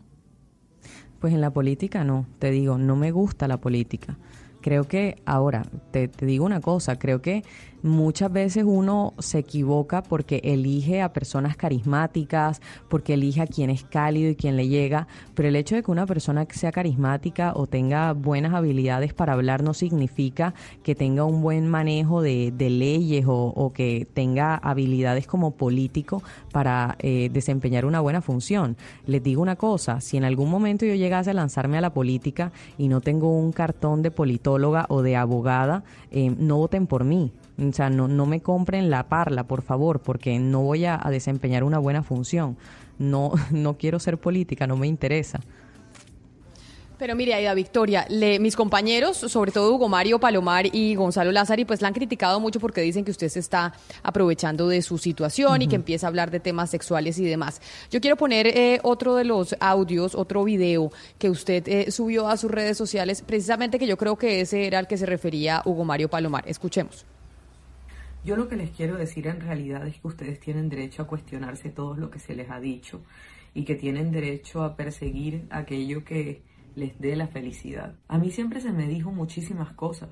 Pues 1.20 1.32
en 1.32 1.40
la 1.40 1.52
política 1.52 2.02
no, 2.02 2.26
te 2.40 2.50
digo, 2.50 2.76
no 2.76 2.96
me 2.96 3.12
gusta 3.12 3.46
la 3.46 3.60
política. 3.60 4.18
Creo 4.62 4.88
que, 4.88 5.22
ahora, 5.26 5.64
te, 5.92 6.08
te 6.08 6.26
digo 6.26 6.44
una 6.44 6.60
cosa, 6.60 6.98
creo 6.98 7.22
que 7.22 7.44
muchas 7.82 8.32
veces 8.32 8.64
uno 8.66 9.14
se 9.18 9.38
equivoca 9.38 10.02
porque 10.02 10.40
elige 10.44 11.02
a 11.02 11.12
personas 11.12 11.56
carismáticas, 11.56 12.60
porque 12.88 13.14
elige 13.14 13.40
a 13.40 13.46
quien 13.46 13.70
es 13.70 13.84
cálido 13.84 14.30
y 14.30 14.36
quien 14.36 14.56
le 14.56 14.68
llega, 14.68 15.06
pero 15.34 15.48
el 15.48 15.56
hecho 15.56 15.74
de 15.74 15.82
que 15.82 15.90
una 15.90 16.06
persona 16.06 16.46
sea 16.50 16.72
carismática 16.72 17.52
o 17.54 17.66
tenga 17.66 18.12
buenas 18.12 18.54
habilidades 18.54 19.14
para 19.14 19.32
hablar 19.32 19.62
no 19.62 19.74
significa 19.74 20.54
que 20.82 20.94
tenga 20.94 21.24
un 21.24 21.42
buen 21.42 21.68
manejo 21.68 22.22
de, 22.22 22.52
leyes 22.56 23.24
o, 23.28 23.72
que 23.74 24.06
tenga 24.12 24.56
habilidades 24.56 25.26
como 25.26 25.52
político 25.52 26.22
para 26.52 26.96
eh, 26.98 27.30
desempeñar 27.32 27.84
una 27.84 28.00
buena 28.00 28.20
función. 28.20 28.76
Les 29.06 29.22
digo 29.22 29.42
una 29.42 29.56
cosa, 29.56 30.00
si 30.00 30.16
en 30.16 30.24
algún 30.24 30.50
momento 30.50 30.84
yo 30.84 30.94
llegase 30.94 31.30
a 31.30 31.34
lanzarme 31.34 31.78
a 31.78 31.80
la 31.80 31.92
política 31.92 32.52
y 32.76 32.88
no 32.88 33.00
tengo 33.00 33.38
un 33.38 33.52
cartón 33.52 34.02
de 34.02 34.10
politóloga 34.10 34.86
o 34.88 35.02
de 35.02 35.16
abogada, 35.16 35.84
eh, 36.10 36.34
no 36.36 36.56
voten 36.56 36.86
por 36.86 37.04
mí 37.04 37.32
o 37.58 37.72
sea, 37.72 37.88
no, 37.90 38.06
no 38.08 38.26
me 38.26 38.40
compren 38.40 38.90
la 38.90 39.08
parla, 39.08 39.44
por 39.44 39.62
favor, 39.62 40.00
porque 40.00 40.38
no 40.38 40.62
voy 40.62 40.84
a, 40.84 40.98
desempeñar 41.10 41.64
una 41.64 41.78
buena 41.78 42.02
función. 42.02 42.56
No, 42.98 43.32
no 43.50 43.78
quiero 43.78 43.98
ser 43.98 44.18
política, 44.18 44.66
no 44.66 44.76
me 44.76 44.86
interesa. 44.86 45.40
Pero 46.98 47.14
mire, 47.14 47.34
Aida 47.34 47.52
Victoria, 47.52 48.06
mis 48.40 48.56
compañeros, 48.56 49.18
sobre 49.18 49.52
todo 49.52 49.74
Hugo 49.74 49.86
Mario 49.86 50.18
Palomar 50.18 50.74
y 50.74 50.94
Gonzalo 50.94 51.30
Lázari, 51.30 51.66
pues 51.66 51.82
la 51.82 51.88
han 51.88 51.94
criticado 51.94 52.40
mucho 52.40 52.58
porque 52.58 52.80
dicen 52.80 53.04
que 53.04 53.10
usted 53.10 53.28
se 53.28 53.38
está 53.38 53.74
aprovechando 54.02 54.66
de 54.66 54.80
su 54.80 54.96
situación 54.96 55.60
y 55.60 55.68
que 55.68 55.76
empieza 55.76 56.06
a 56.06 56.08
hablar 56.08 56.30
de 56.30 56.40
temas 56.40 56.70
sexuales 56.70 57.18
y 57.18 57.26
demás. 57.26 57.60
Yo 57.90 58.00
quiero 58.00 58.16
poner 58.16 58.46
eh, 58.46 58.80
otro 58.82 59.14
de 59.14 59.24
los 59.24 59.54
audios, 59.60 60.14
otro 60.14 60.42
video 60.44 60.90
que 61.18 61.28
usted 61.28 61.68
eh, 61.68 61.90
subió 61.90 62.28
a 62.28 62.38
sus 62.38 62.50
redes 62.50 62.78
sociales, 62.78 63.20
precisamente 63.20 63.78
que 63.78 63.86
yo 63.86 63.98
creo 63.98 64.16
que 64.16 64.40
ese 64.40 64.66
era 64.66 64.78
al 64.78 64.86
que 64.86 64.96
se 64.96 65.04
refería 65.04 65.60
Hugo 65.66 65.84
Mario 65.84 66.08
Palomar. 66.08 66.44
Escuchemos. 66.48 67.04
Yo 68.26 68.34
lo 68.34 68.48
que 68.48 68.56
les 68.56 68.72
quiero 68.72 68.96
decir 68.96 69.28
en 69.28 69.40
realidad 69.40 69.86
es 69.86 70.00
que 70.00 70.08
ustedes 70.08 70.40
tienen 70.40 70.68
derecho 70.68 71.00
a 71.00 71.06
cuestionarse 71.06 71.70
todo 71.70 71.94
lo 71.94 72.10
que 72.10 72.18
se 72.18 72.34
les 72.34 72.50
ha 72.50 72.58
dicho 72.58 73.02
y 73.54 73.64
que 73.64 73.76
tienen 73.76 74.10
derecho 74.10 74.64
a 74.64 74.74
perseguir 74.74 75.46
aquello 75.48 76.04
que 76.04 76.42
les 76.74 76.98
dé 76.98 77.14
la 77.14 77.28
felicidad. 77.28 77.94
A 78.08 78.18
mí 78.18 78.32
siempre 78.32 78.60
se 78.60 78.72
me 78.72 78.88
dijo 78.88 79.12
muchísimas 79.12 79.74
cosas, 79.74 80.08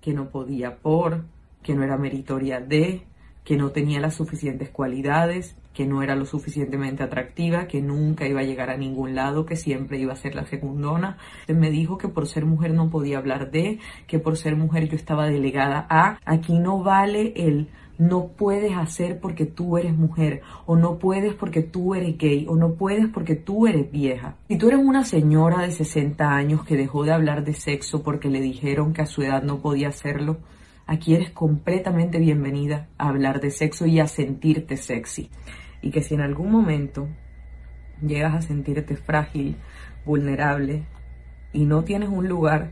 que 0.00 0.14
no 0.14 0.30
podía 0.30 0.78
por, 0.78 1.26
que 1.62 1.74
no 1.74 1.82
era 1.82 1.98
meritoria 1.98 2.60
de, 2.60 3.02
que 3.48 3.56
no 3.56 3.70
tenía 3.70 3.98
las 3.98 4.12
suficientes 4.12 4.68
cualidades, 4.68 5.56
que 5.72 5.86
no 5.86 6.02
era 6.02 6.14
lo 6.14 6.26
suficientemente 6.26 7.02
atractiva, 7.02 7.66
que 7.66 7.80
nunca 7.80 8.28
iba 8.28 8.40
a 8.40 8.44
llegar 8.44 8.68
a 8.68 8.76
ningún 8.76 9.14
lado, 9.14 9.46
que 9.46 9.56
siempre 9.56 9.98
iba 9.98 10.12
a 10.12 10.16
ser 10.16 10.34
la 10.34 10.44
segundona. 10.44 11.16
Me 11.48 11.70
dijo 11.70 11.96
que 11.96 12.08
por 12.08 12.26
ser 12.26 12.44
mujer 12.44 12.74
no 12.74 12.90
podía 12.90 13.16
hablar 13.16 13.50
de, 13.50 13.78
que 14.06 14.18
por 14.18 14.36
ser 14.36 14.54
mujer 14.54 14.90
yo 14.90 14.96
estaba 14.96 15.30
delegada 15.30 15.86
a. 15.88 16.18
Aquí 16.26 16.58
no 16.58 16.82
vale 16.82 17.32
el 17.36 17.70
no 17.96 18.26
puedes 18.36 18.76
hacer 18.76 19.18
porque 19.18 19.46
tú 19.46 19.78
eres 19.78 19.96
mujer, 19.96 20.42
o 20.66 20.76
no 20.76 20.98
puedes 20.98 21.32
porque 21.32 21.62
tú 21.62 21.94
eres 21.94 22.18
gay, 22.18 22.44
o 22.50 22.54
no 22.54 22.74
puedes 22.74 23.08
porque 23.08 23.34
tú 23.34 23.66
eres 23.66 23.90
vieja. 23.90 24.36
Si 24.48 24.58
tú 24.58 24.68
eres 24.68 24.80
una 24.80 25.06
señora 25.06 25.62
de 25.62 25.70
60 25.70 26.30
años 26.30 26.64
que 26.66 26.76
dejó 26.76 27.04
de 27.04 27.12
hablar 27.12 27.44
de 27.44 27.54
sexo 27.54 28.02
porque 28.02 28.28
le 28.28 28.42
dijeron 28.42 28.92
que 28.92 29.00
a 29.00 29.06
su 29.06 29.22
edad 29.22 29.42
no 29.42 29.60
podía 29.60 29.88
hacerlo, 29.88 30.36
aquí 30.88 31.14
eres 31.14 31.30
completamente 31.30 32.18
bienvenida 32.18 32.88
a 32.96 33.10
hablar 33.10 33.40
de 33.40 33.50
sexo 33.50 33.84
y 33.86 34.00
a 34.00 34.08
sentirte 34.08 34.78
sexy 34.78 35.30
y 35.82 35.90
que 35.90 36.02
si 36.02 36.14
en 36.14 36.22
algún 36.22 36.50
momento 36.50 37.06
llegas 38.02 38.34
a 38.34 38.40
sentirte 38.40 38.96
frágil, 38.96 39.56
vulnerable 40.06 40.84
y 41.52 41.66
no 41.66 41.84
tienes 41.84 42.08
un 42.08 42.26
lugar 42.26 42.70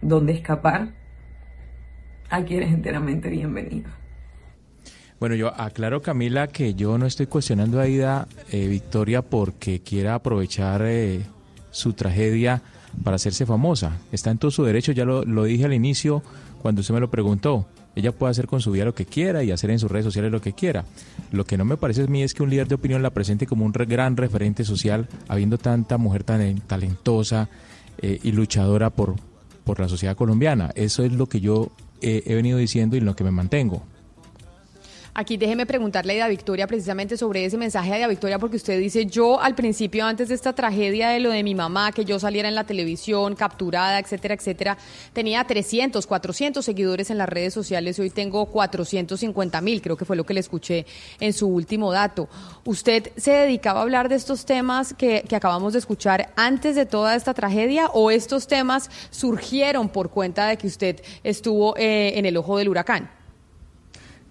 donde 0.00 0.32
escapar, 0.32 0.94
aquí 2.30 2.56
eres 2.56 2.72
enteramente 2.72 3.28
bienvenido. 3.28 3.90
Bueno, 5.20 5.34
yo 5.34 5.52
aclaro, 5.60 6.00
Camila, 6.00 6.46
que 6.46 6.74
yo 6.74 6.96
no 6.96 7.04
estoy 7.04 7.26
cuestionando 7.26 7.80
a 7.80 7.86
Ida 7.86 8.28
eh, 8.50 8.66
Victoria 8.66 9.20
porque 9.20 9.80
quiera 9.80 10.14
aprovechar 10.14 10.82
eh, 10.86 11.20
su 11.70 11.92
tragedia 11.92 12.62
para 13.04 13.16
hacerse 13.16 13.44
famosa. 13.44 13.98
Está 14.10 14.30
en 14.30 14.38
todo 14.38 14.50
su 14.50 14.64
derecho, 14.64 14.92
ya 14.92 15.04
lo, 15.04 15.22
lo 15.22 15.44
dije 15.44 15.66
al 15.66 15.74
inicio 15.74 16.22
cuando 16.60 16.80
usted 16.80 16.94
me 16.94 17.00
lo 17.00 17.10
preguntó 17.10 17.66
ella 17.96 18.12
puede 18.12 18.30
hacer 18.30 18.46
con 18.46 18.60
su 18.60 18.70
vida 18.70 18.84
lo 18.84 18.94
que 18.94 19.06
quiera 19.06 19.42
y 19.42 19.50
hacer 19.50 19.70
en 19.70 19.78
sus 19.78 19.90
redes 19.90 20.04
sociales 20.04 20.30
lo 20.30 20.42
que 20.42 20.52
quiera. 20.52 20.84
Lo 21.32 21.46
que 21.46 21.56
no 21.56 21.64
me 21.64 21.78
parece 21.78 22.02
a 22.02 22.06
mí 22.06 22.22
es 22.22 22.34
que 22.34 22.42
un 22.42 22.50
líder 22.50 22.68
de 22.68 22.74
opinión 22.74 23.02
la 23.02 23.10
presente 23.10 23.46
como 23.46 23.64
un 23.64 23.72
gran 23.72 24.18
referente 24.18 24.64
social, 24.64 25.08
habiendo 25.28 25.56
tanta 25.56 25.96
mujer 25.96 26.22
tan 26.22 26.60
talentosa, 26.60 27.48
eh, 28.02 28.20
y 28.22 28.32
luchadora 28.32 28.90
por, 28.90 29.14
por 29.64 29.80
la 29.80 29.88
sociedad 29.88 30.14
colombiana. 30.14 30.70
Eso 30.74 31.04
es 31.04 31.12
lo 31.12 31.26
que 31.26 31.40
yo 31.40 31.70
he 32.02 32.34
venido 32.34 32.58
diciendo 32.58 32.94
y 32.96 32.98
en 32.98 33.06
lo 33.06 33.16
que 33.16 33.24
me 33.24 33.30
mantengo. 33.30 33.82
Aquí 35.18 35.38
déjeme 35.38 35.64
preguntarle 35.64 36.20
a 36.20 36.28
Victoria 36.28 36.66
precisamente 36.66 37.16
sobre 37.16 37.42
ese 37.46 37.56
mensaje 37.56 37.96
Ida 37.96 38.06
Victoria, 38.06 38.38
porque 38.38 38.56
usted 38.56 38.78
dice, 38.78 39.06
yo 39.06 39.40
al 39.40 39.54
principio, 39.54 40.04
antes 40.04 40.28
de 40.28 40.34
esta 40.34 40.52
tragedia 40.52 41.08
de 41.08 41.20
lo 41.20 41.30
de 41.30 41.42
mi 41.42 41.54
mamá, 41.54 41.90
que 41.90 42.04
yo 42.04 42.18
saliera 42.18 42.50
en 42.50 42.54
la 42.54 42.64
televisión, 42.64 43.34
capturada, 43.34 43.98
etcétera, 43.98 44.34
etcétera, 44.34 44.76
tenía 45.14 45.42
300, 45.42 46.06
400 46.06 46.62
seguidores 46.62 47.08
en 47.08 47.16
las 47.16 47.30
redes 47.30 47.54
sociales 47.54 47.98
y 47.98 48.02
hoy 48.02 48.10
tengo 48.10 48.44
450 48.44 49.58
mil, 49.62 49.80
creo 49.80 49.96
que 49.96 50.04
fue 50.04 50.16
lo 50.16 50.26
que 50.26 50.34
le 50.34 50.40
escuché 50.40 50.84
en 51.18 51.32
su 51.32 51.48
último 51.48 51.92
dato. 51.92 52.28
¿Usted 52.66 53.10
se 53.16 53.30
dedicaba 53.30 53.80
a 53.80 53.84
hablar 53.84 54.10
de 54.10 54.16
estos 54.16 54.44
temas 54.44 54.92
que, 54.92 55.24
que 55.26 55.34
acabamos 55.34 55.72
de 55.72 55.78
escuchar 55.78 56.34
antes 56.36 56.76
de 56.76 56.84
toda 56.84 57.14
esta 57.14 57.32
tragedia 57.32 57.86
o 57.86 58.10
estos 58.10 58.48
temas 58.48 58.90
surgieron 59.08 59.88
por 59.88 60.10
cuenta 60.10 60.46
de 60.46 60.58
que 60.58 60.66
usted 60.66 61.00
estuvo 61.24 61.74
eh, 61.78 62.18
en 62.18 62.26
el 62.26 62.36
ojo 62.36 62.58
del 62.58 62.68
huracán? 62.68 63.15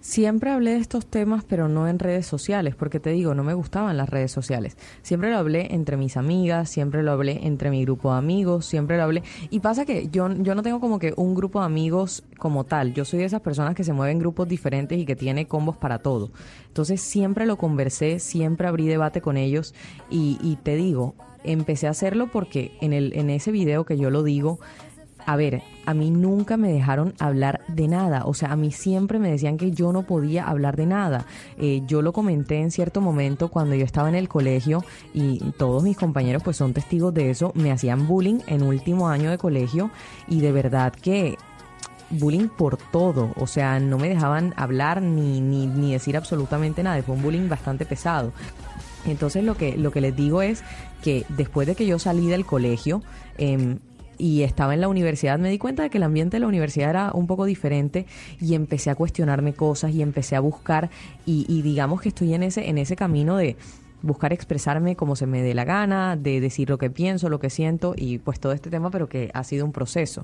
Siempre 0.05 0.51
hablé 0.51 0.73
de 0.73 0.77
estos 0.77 1.07
temas, 1.07 1.43
pero 1.43 1.67
no 1.67 1.87
en 1.87 1.97
redes 1.97 2.27
sociales, 2.27 2.75
porque 2.75 2.99
te 2.99 3.09
digo, 3.09 3.33
no 3.33 3.43
me 3.43 3.55
gustaban 3.55 3.97
las 3.97 4.07
redes 4.07 4.31
sociales. 4.31 4.77
Siempre 5.01 5.31
lo 5.31 5.37
hablé 5.39 5.73
entre 5.73 5.97
mis 5.97 6.15
amigas, 6.15 6.69
siempre 6.69 7.01
lo 7.01 7.11
hablé 7.11 7.47
entre 7.47 7.71
mi 7.71 7.83
grupo 7.83 8.11
de 8.11 8.19
amigos, 8.19 8.67
siempre 8.67 8.97
lo 8.97 9.03
hablé. 9.03 9.23
Y 9.49 9.61
pasa 9.61 9.83
que 9.83 10.07
yo, 10.09 10.31
yo 10.31 10.53
no 10.53 10.61
tengo 10.61 10.79
como 10.79 10.99
que 10.99 11.15
un 11.17 11.33
grupo 11.33 11.59
de 11.59 11.65
amigos 11.65 12.23
como 12.37 12.65
tal. 12.65 12.93
Yo 12.93 13.03
soy 13.03 13.17
de 13.17 13.25
esas 13.25 13.41
personas 13.41 13.73
que 13.73 13.83
se 13.83 13.93
mueven 13.93 14.17
en 14.17 14.19
grupos 14.19 14.47
diferentes 14.47 14.99
y 14.99 15.05
que 15.05 15.15
tiene 15.15 15.47
combos 15.47 15.75
para 15.75 15.97
todo. 15.97 16.29
Entonces 16.67 17.01
siempre 17.01 17.47
lo 17.47 17.57
conversé, 17.57 18.19
siempre 18.19 18.67
abrí 18.67 18.85
debate 18.85 19.21
con 19.21 19.37
ellos 19.37 19.73
y, 20.11 20.37
y 20.39 20.57
te 20.57 20.75
digo, 20.75 21.15
empecé 21.45 21.87
a 21.87 21.91
hacerlo 21.91 22.27
porque 22.31 22.77
en, 22.81 22.93
el, 22.93 23.13
en 23.13 23.29
ese 23.29 23.51
video 23.51 23.85
que 23.85 23.97
yo 23.97 24.09
lo 24.09 24.23
digo, 24.23 24.59
a 25.25 25.35
ver, 25.35 25.63
a 25.85 25.93
mí 25.93 26.11
nunca 26.11 26.57
me 26.57 26.71
dejaron 26.71 27.13
hablar 27.19 27.61
de 27.67 27.87
nada, 27.87 28.25
o 28.25 28.33
sea, 28.33 28.51
a 28.51 28.55
mí 28.55 28.71
siempre 28.71 29.19
me 29.19 29.31
decían 29.31 29.57
que 29.57 29.71
yo 29.71 29.91
no 29.91 30.03
podía 30.03 30.47
hablar 30.47 30.75
de 30.75 30.85
nada. 30.85 31.25
Eh, 31.57 31.81
yo 31.87 32.01
lo 32.01 32.13
comenté 32.13 32.59
en 32.59 32.71
cierto 32.71 33.01
momento 33.01 33.49
cuando 33.49 33.75
yo 33.75 33.85
estaba 33.85 34.09
en 34.09 34.15
el 34.15 34.29
colegio 34.29 34.83
y 35.13 35.39
todos 35.57 35.83
mis 35.83 35.97
compañeros 35.97 36.43
pues 36.43 36.57
son 36.57 36.73
testigos 36.73 37.13
de 37.13 37.29
eso, 37.29 37.51
me 37.55 37.71
hacían 37.71 38.07
bullying 38.07 38.39
en 38.47 38.63
último 38.63 39.09
año 39.09 39.31
de 39.31 39.37
colegio 39.37 39.89
y 40.27 40.41
de 40.41 40.51
verdad 40.51 40.93
que 40.93 41.37
bullying 42.11 42.49
por 42.49 42.77
todo, 42.77 43.33
o 43.35 43.47
sea, 43.47 43.79
no 43.79 43.97
me 43.97 44.09
dejaban 44.09 44.53
hablar 44.57 45.01
ni, 45.01 45.41
ni, 45.41 45.65
ni 45.65 45.93
decir 45.93 46.15
absolutamente 46.17 46.83
nada, 46.83 47.01
fue 47.01 47.15
un 47.15 47.23
bullying 47.23 47.49
bastante 47.49 47.85
pesado. 47.85 48.31
Entonces 49.05 49.43
lo 49.43 49.55
que, 49.55 49.77
lo 49.77 49.91
que 49.91 50.01
les 50.01 50.15
digo 50.15 50.41
es 50.41 50.63
que 51.03 51.25
después 51.29 51.67
de 51.67 51.75
que 51.75 51.85
yo 51.85 51.99
salí 51.99 52.27
del 52.27 52.45
colegio, 52.45 53.01
eh, 53.37 53.77
y 54.17 54.43
estaba 54.43 54.73
en 54.73 54.81
la 54.81 54.87
universidad, 54.87 55.39
me 55.39 55.49
di 55.49 55.57
cuenta 55.57 55.83
de 55.83 55.89
que 55.89 55.97
el 55.97 56.03
ambiente 56.03 56.35
de 56.37 56.41
la 56.41 56.47
universidad 56.47 56.89
era 56.89 57.11
un 57.13 57.27
poco 57.27 57.45
diferente 57.45 58.05
y 58.39 58.55
empecé 58.55 58.89
a 58.89 58.95
cuestionarme 58.95 59.53
cosas 59.53 59.93
y 59.93 60.01
empecé 60.01 60.35
a 60.35 60.39
buscar 60.39 60.89
y, 61.25 61.45
y 61.47 61.61
digamos 61.61 62.01
que 62.01 62.09
estoy 62.09 62.33
en 62.33 62.43
ese, 62.43 62.69
en 62.69 62.77
ese 62.77 62.95
camino 62.95 63.37
de 63.37 63.55
buscar 64.01 64.33
expresarme 64.33 64.95
como 64.95 65.15
se 65.15 65.25
me 65.25 65.41
dé 65.41 65.53
la 65.53 65.65
gana, 65.65 66.15
de 66.15 66.39
decir 66.39 66.69
lo 66.69 66.77
que 66.77 66.89
pienso, 66.89 67.29
lo 67.29 67.39
que 67.39 67.49
siento 67.49 67.93
y 67.97 68.19
pues 68.19 68.39
todo 68.39 68.53
este 68.53 68.69
tema, 68.69 68.91
pero 68.91 69.09
que 69.09 69.31
ha 69.33 69.43
sido 69.43 69.65
un 69.65 69.71
proceso. 69.71 70.23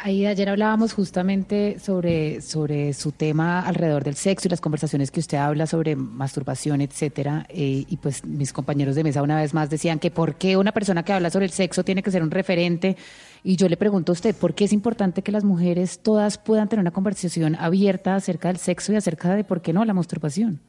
Ahí 0.00 0.26
ayer 0.26 0.48
hablábamos 0.48 0.92
justamente 0.92 1.80
sobre, 1.80 2.40
sobre 2.40 2.92
su 2.92 3.10
tema 3.10 3.60
alrededor 3.60 4.04
del 4.04 4.14
sexo 4.14 4.46
y 4.46 4.50
las 4.50 4.60
conversaciones 4.60 5.10
que 5.10 5.18
usted 5.18 5.38
habla 5.38 5.66
sobre 5.66 5.96
masturbación, 5.96 6.80
etcétera. 6.80 7.46
eh, 7.48 7.84
y 7.88 7.96
pues 7.96 8.24
mis 8.24 8.52
compañeros 8.52 8.94
de 8.94 9.02
mesa 9.02 9.22
una 9.22 9.40
vez 9.40 9.54
más 9.54 9.70
decían 9.70 9.98
que 9.98 10.12
por 10.12 10.36
qué 10.36 10.56
una 10.56 10.70
persona 10.70 11.02
que 11.02 11.12
habla 11.12 11.30
sobre 11.30 11.46
el 11.46 11.50
sexo 11.50 11.82
tiene 11.82 12.04
que 12.04 12.12
ser 12.12 12.22
un 12.22 12.30
referente. 12.30 12.96
Y 13.42 13.56
yo 13.56 13.68
le 13.68 13.76
pregunto 13.76 14.12
a 14.12 14.14
usted, 14.14 14.36
¿por 14.36 14.54
qué 14.54 14.66
es 14.66 14.72
importante 14.72 15.22
que 15.22 15.32
las 15.32 15.42
mujeres 15.42 15.98
todas 15.98 16.38
puedan 16.38 16.68
tener 16.68 16.80
una 16.80 16.92
conversación 16.92 17.56
abierta 17.56 18.14
acerca 18.14 18.48
del 18.48 18.58
sexo 18.58 18.92
y 18.92 18.96
acerca 18.96 19.34
de 19.34 19.42
por 19.42 19.62
qué 19.62 19.72
no 19.72 19.84
la 19.84 19.94
masturbación? 19.94 20.60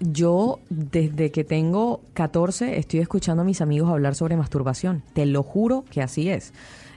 Yo 0.00 0.58
desde 0.68 1.30
que 1.30 1.44
tengo 1.44 2.02
14 2.12 2.78
estoy 2.78 3.00
escuchando 3.00 3.40
a 3.40 3.46
mis 3.46 3.62
amigos 3.62 3.88
hablar 3.88 4.14
sobre 4.16 4.36
masturbación. 4.36 5.02
Te 5.14 5.24
lo 5.24 5.42
juro 5.42 5.84
que 5.90 6.02
así 6.02 6.28
es. 6.28 6.52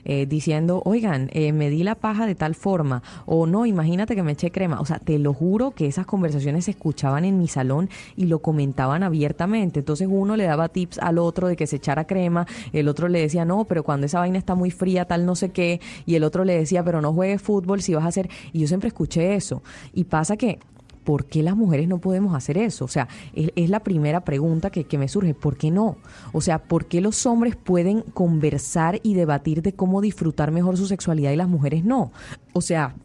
Eh, 0.07 0.27
diciendo, 0.27 0.83
oigan, 0.85 1.29
eh, 1.33 1.51
me 1.51 1.71
di 1.71 1.83
la 1.83 1.95
paja 1.95 2.27
de 2.27 2.35
tal 2.35 2.53
forma, 2.53 3.01
o 3.25 3.47
no, 3.47 3.65
imagínate 3.65 4.15
que 4.15 4.21
me 4.21 4.33
eché 4.33 4.51
crema. 4.51 4.79
O 4.79 4.85
sea, 4.85 4.99
te 4.99 5.17
lo 5.17 5.33
juro 5.33 5.71
que 5.71 5.87
esas 5.87 6.05
conversaciones 6.05 6.65
se 6.65 6.71
escuchaban 6.71 7.25
en 7.25 7.39
mi 7.39 7.47
salón 7.47 7.89
y 8.15 8.25
lo 8.25 8.39
comentaban 8.39 9.01
abiertamente. 9.01 9.79
Entonces 9.79 10.07
uno 10.09 10.35
le 10.35 10.43
daba 10.43 10.69
tips 10.69 10.99
al 10.99 11.17
otro 11.17 11.47
de 11.47 11.55
que 11.55 11.65
se 11.65 11.77
echara 11.77 12.05
crema, 12.05 12.45
el 12.71 12.87
otro 12.87 13.07
le 13.07 13.19
decía, 13.19 13.45
no, 13.45 13.65
pero 13.65 13.83
cuando 13.83 14.05
esa 14.05 14.19
vaina 14.19 14.37
está 14.37 14.53
muy 14.53 14.69
fría, 14.69 15.05
tal 15.05 15.25
no 15.25 15.35
sé 15.35 15.49
qué, 15.49 15.81
y 16.05 16.15
el 16.15 16.23
otro 16.23 16.45
le 16.45 16.55
decía, 16.55 16.83
pero 16.83 17.01
no 17.01 17.11
juegues 17.11 17.41
fútbol 17.41 17.81
si 17.81 17.95
vas 17.95 18.05
a 18.05 18.09
hacer. 18.09 18.29
Y 18.53 18.59
yo 18.59 18.67
siempre 18.67 18.89
escuché 18.89 19.35
eso. 19.35 19.63
Y 19.93 20.03
pasa 20.03 20.37
que 20.37 20.59
¿por 21.05 21.25
qué 21.25 21.41
las 21.43 21.55
mujeres 21.55 21.87
no 21.87 21.99
podemos 21.99 22.35
hacer 22.35 22.57
eso? 22.57 22.83
O 22.83 22.89
sea, 22.89 23.07
es, 23.33 23.69
la 23.69 23.79
primera 23.79 24.25
pregunta 24.25 24.69
que, 24.69 24.83
que, 24.83 24.97
me 24.97 25.07
surge, 25.07 25.33
¿por 25.33 25.55
qué 25.55 25.71
no? 25.71 25.97
O 26.33 26.41
sea, 26.41 26.63
¿por 26.63 26.87
qué 26.87 26.99
los 26.99 27.25
hombres 27.25 27.55
pueden 27.55 28.01
conversar 28.01 28.99
y 29.03 29.13
debatir 29.13 29.61
de 29.61 29.73
cómo 29.73 30.01
disfrutar 30.01 30.51
mejor 30.51 30.75
su 30.75 30.87
sexualidad 30.87 31.31
y 31.31 31.37
las 31.37 31.47
mujeres 31.47 31.85
no? 31.85 32.11
O 32.51 32.59
sea... 32.59 32.95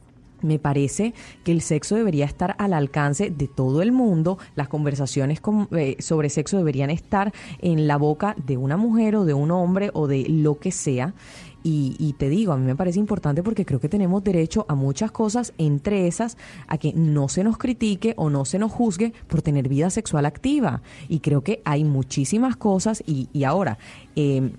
Me 0.43 0.59
parece 0.59 1.13
que 1.45 1.53
el 1.53 1.61
sexo 1.61 1.97
debería 1.97 2.25
estar 2.25 2.55
al 2.59 2.73
alcance 2.73 3.31
de 3.31 3.47
todo 3.47 3.83
el 3.83 3.93
mundo, 3.93 4.39
las 4.55 4.69
conversaciones 4.69 5.39
con, 5.39 5.69
eh, 5.73 5.97
sobre 5.99 6.31
sexo 6.31 6.57
deberían 6.57 6.89
estar 6.89 7.33
en 7.59 7.87
la 7.87 7.99
boca 7.99 8.35
de 8.47 8.57
una 8.57 8.79
mujer 8.79 9.17
o 9.17 9.27
de 9.27 9.35
un 9.35 9.51
hombre 9.51 9.91
o 9.93 10.07
de 10.07 10.27
lo 10.31 10.59
que 10.59 10.73
sea. 10.73 11.13
Y, 11.63 11.97
y, 11.99 12.15
te 12.15 12.29
digo, 12.29 12.53
a 12.53 12.57
mí 12.57 12.65
me 12.65 12.77
parece 12.77 12.99
importante 12.99 13.43
porque 13.43 13.65
creo 13.65 13.81
que 13.81 13.89
tenemos 13.89 14.25
derecho 14.25 14.65
a 14.69 14.75
muchas 14.75 15.11
cosas, 15.11 15.53
entre 15.59 16.07
esas 16.07 16.37
a 16.69 16.79
que 16.79 16.93
no 16.95 17.29
se 17.29 17.45
nos 17.45 17.59
critique 17.59 18.15
o 18.17 18.31
no 18.31 18.45
se 18.45 18.59
nos 18.59 18.73
juzgue 18.73 19.13
por 19.27 19.43
tener 19.43 19.69
vida 19.69 19.91
sexual 19.91 20.27
activa. 20.27 20.83
Y 21.09 21.21
creo 21.21 21.43
que 21.43 21.61
hay 21.65 21.85
muchísimas 21.85 22.57
cosas 22.57 23.03
y, 23.07 23.29
y 23.33 23.45
ahora... 23.45 23.79
Eh, 24.17 24.51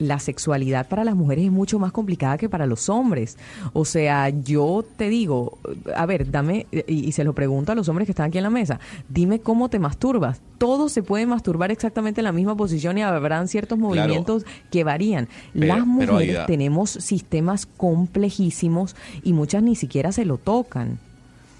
la 0.00 0.18
sexualidad 0.18 0.88
para 0.88 1.04
las 1.04 1.14
mujeres 1.14 1.44
es 1.44 1.52
mucho 1.52 1.78
más 1.78 1.92
complicada 1.92 2.38
que 2.38 2.48
para 2.48 2.66
los 2.66 2.88
hombres. 2.88 3.36
O 3.72 3.84
sea, 3.84 4.30
yo 4.30 4.84
te 4.96 5.08
digo, 5.08 5.58
a 5.94 6.06
ver, 6.06 6.30
dame, 6.30 6.66
y, 6.72 7.06
y, 7.06 7.12
se 7.12 7.22
lo 7.22 7.34
pregunto 7.34 7.70
a 7.70 7.74
los 7.74 7.88
hombres 7.88 8.06
que 8.06 8.12
están 8.12 8.26
aquí 8.26 8.38
en 8.38 8.44
la 8.44 8.50
mesa, 8.50 8.80
dime 9.08 9.40
cómo 9.40 9.68
te 9.68 9.78
masturbas. 9.78 10.40
Todos 10.58 10.90
se 10.92 11.02
pueden 11.02 11.28
masturbar 11.28 11.70
exactamente 11.70 12.22
en 12.22 12.24
la 12.24 12.32
misma 12.32 12.56
posición 12.56 12.98
y 12.98 13.02
habrán 13.02 13.46
ciertos 13.46 13.78
movimientos 13.78 14.44
claro. 14.44 14.58
que 14.70 14.84
varían. 14.84 15.28
Pero, 15.52 15.66
las 15.66 15.86
mujeres 15.86 16.46
tenemos 16.46 16.90
sistemas 16.90 17.66
complejísimos 17.66 18.96
y 19.22 19.34
muchas 19.34 19.62
ni 19.62 19.76
siquiera 19.76 20.12
se 20.12 20.24
lo 20.24 20.38
tocan. 20.38 20.98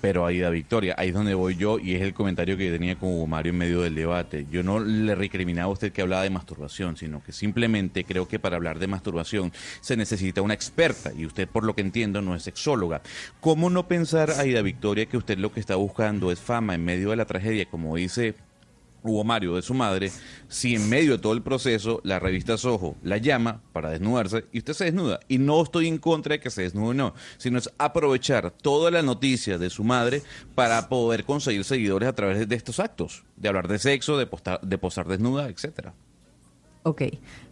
Pero 0.00 0.24
Aida 0.24 0.48
Victoria, 0.50 0.94
ahí 0.96 1.08
es 1.08 1.14
donde 1.14 1.34
voy 1.34 1.56
yo 1.56 1.78
y 1.78 1.94
es 1.94 2.02
el 2.02 2.14
comentario 2.14 2.56
que 2.56 2.70
tenía 2.70 2.96
con 2.96 3.10
Hugo 3.10 3.26
Mario 3.26 3.50
en 3.50 3.58
medio 3.58 3.82
del 3.82 3.94
debate. 3.94 4.46
Yo 4.50 4.62
no 4.62 4.80
le 4.80 5.14
recriminaba 5.14 5.68
a 5.68 5.72
usted 5.72 5.92
que 5.92 6.02
hablaba 6.02 6.22
de 6.22 6.30
masturbación, 6.30 6.96
sino 6.96 7.22
que 7.22 7.32
simplemente 7.32 8.04
creo 8.04 8.26
que 8.26 8.38
para 8.38 8.56
hablar 8.56 8.78
de 8.78 8.86
masturbación 8.86 9.52
se 9.80 9.96
necesita 9.96 10.42
una 10.42 10.54
experta 10.54 11.12
y 11.12 11.26
usted, 11.26 11.48
por 11.48 11.64
lo 11.64 11.74
que 11.74 11.82
entiendo, 11.82 12.22
no 12.22 12.34
es 12.34 12.42
sexóloga. 12.42 13.02
¿Cómo 13.40 13.68
no 13.68 13.88
pensar, 13.88 14.30
Aida 14.30 14.62
Victoria, 14.62 15.06
que 15.06 15.18
usted 15.18 15.38
lo 15.38 15.52
que 15.52 15.60
está 15.60 15.76
buscando 15.76 16.32
es 16.32 16.40
fama 16.40 16.74
en 16.74 16.84
medio 16.84 17.10
de 17.10 17.16
la 17.16 17.26
tragedia, 17.26 17.66
como 17.66 17.96
dice 17.96 18.34
Hugo 19.02 19.24
Mario 19.24 19.54
de 19.56 19.62
su 19.62 19.74
madre, 19.74 20.10
si 20.48 20.74
en 20.74 20.88
medio 20.88 21.12
de 21.12 21.18
todo 21.18 21.32
el 21.32 21.42
proceso 21.42 22.00
la 22.04 22.18
revista 22.18 22.56
Soho 22.56 22.96
la 23.02 23.18
llama 23.18 23.60
para 23.72 23.90
desnudarse 23.90 24.44
y 24.52 24.58
usted 24.58 24.74
se 24.74 24.84
desnuda. 24.84 25.20
Y 25.28 25.38
no 25.38 25.62
estoy 25.62 25.88
en 25.88 25.98
contra 25.98 26.34
de 26.34 26.40
que 26.40 26.50
se 26.50 26.62
desnude, 26.62 26.94
no, 26.94 27.14
sino 27.38 27.58
es 27.58 27.70
aprovechar 27.78 28.50
toda 28.50 28.90
la 28.90 29.02
noticia 29.02 29.58
de 29.58 29.70
su 29.70 29.84
madre 29.84 30.22
para 30.54 30.88
poder 30.88 31.24
conseguir 31.24 31.64
seguidores 31.64 32.08
a 32.08 32.14
través 32.14 32.48
de 32.48 32.56
estos 32.56 32.80
actos, 32.80 33.24
de 33.36 33.48
hablar 33.48 33.68
de 33.68 33.78
sexo, 33.78 34.18
de, 34.18 34.26
postar, 34.26 34.60
de 34.60 34.78
posar 34.78 35.06
desnuda, 35.06 35.48
etcétera. 35.48 35.94
Ok, 36.82 37.02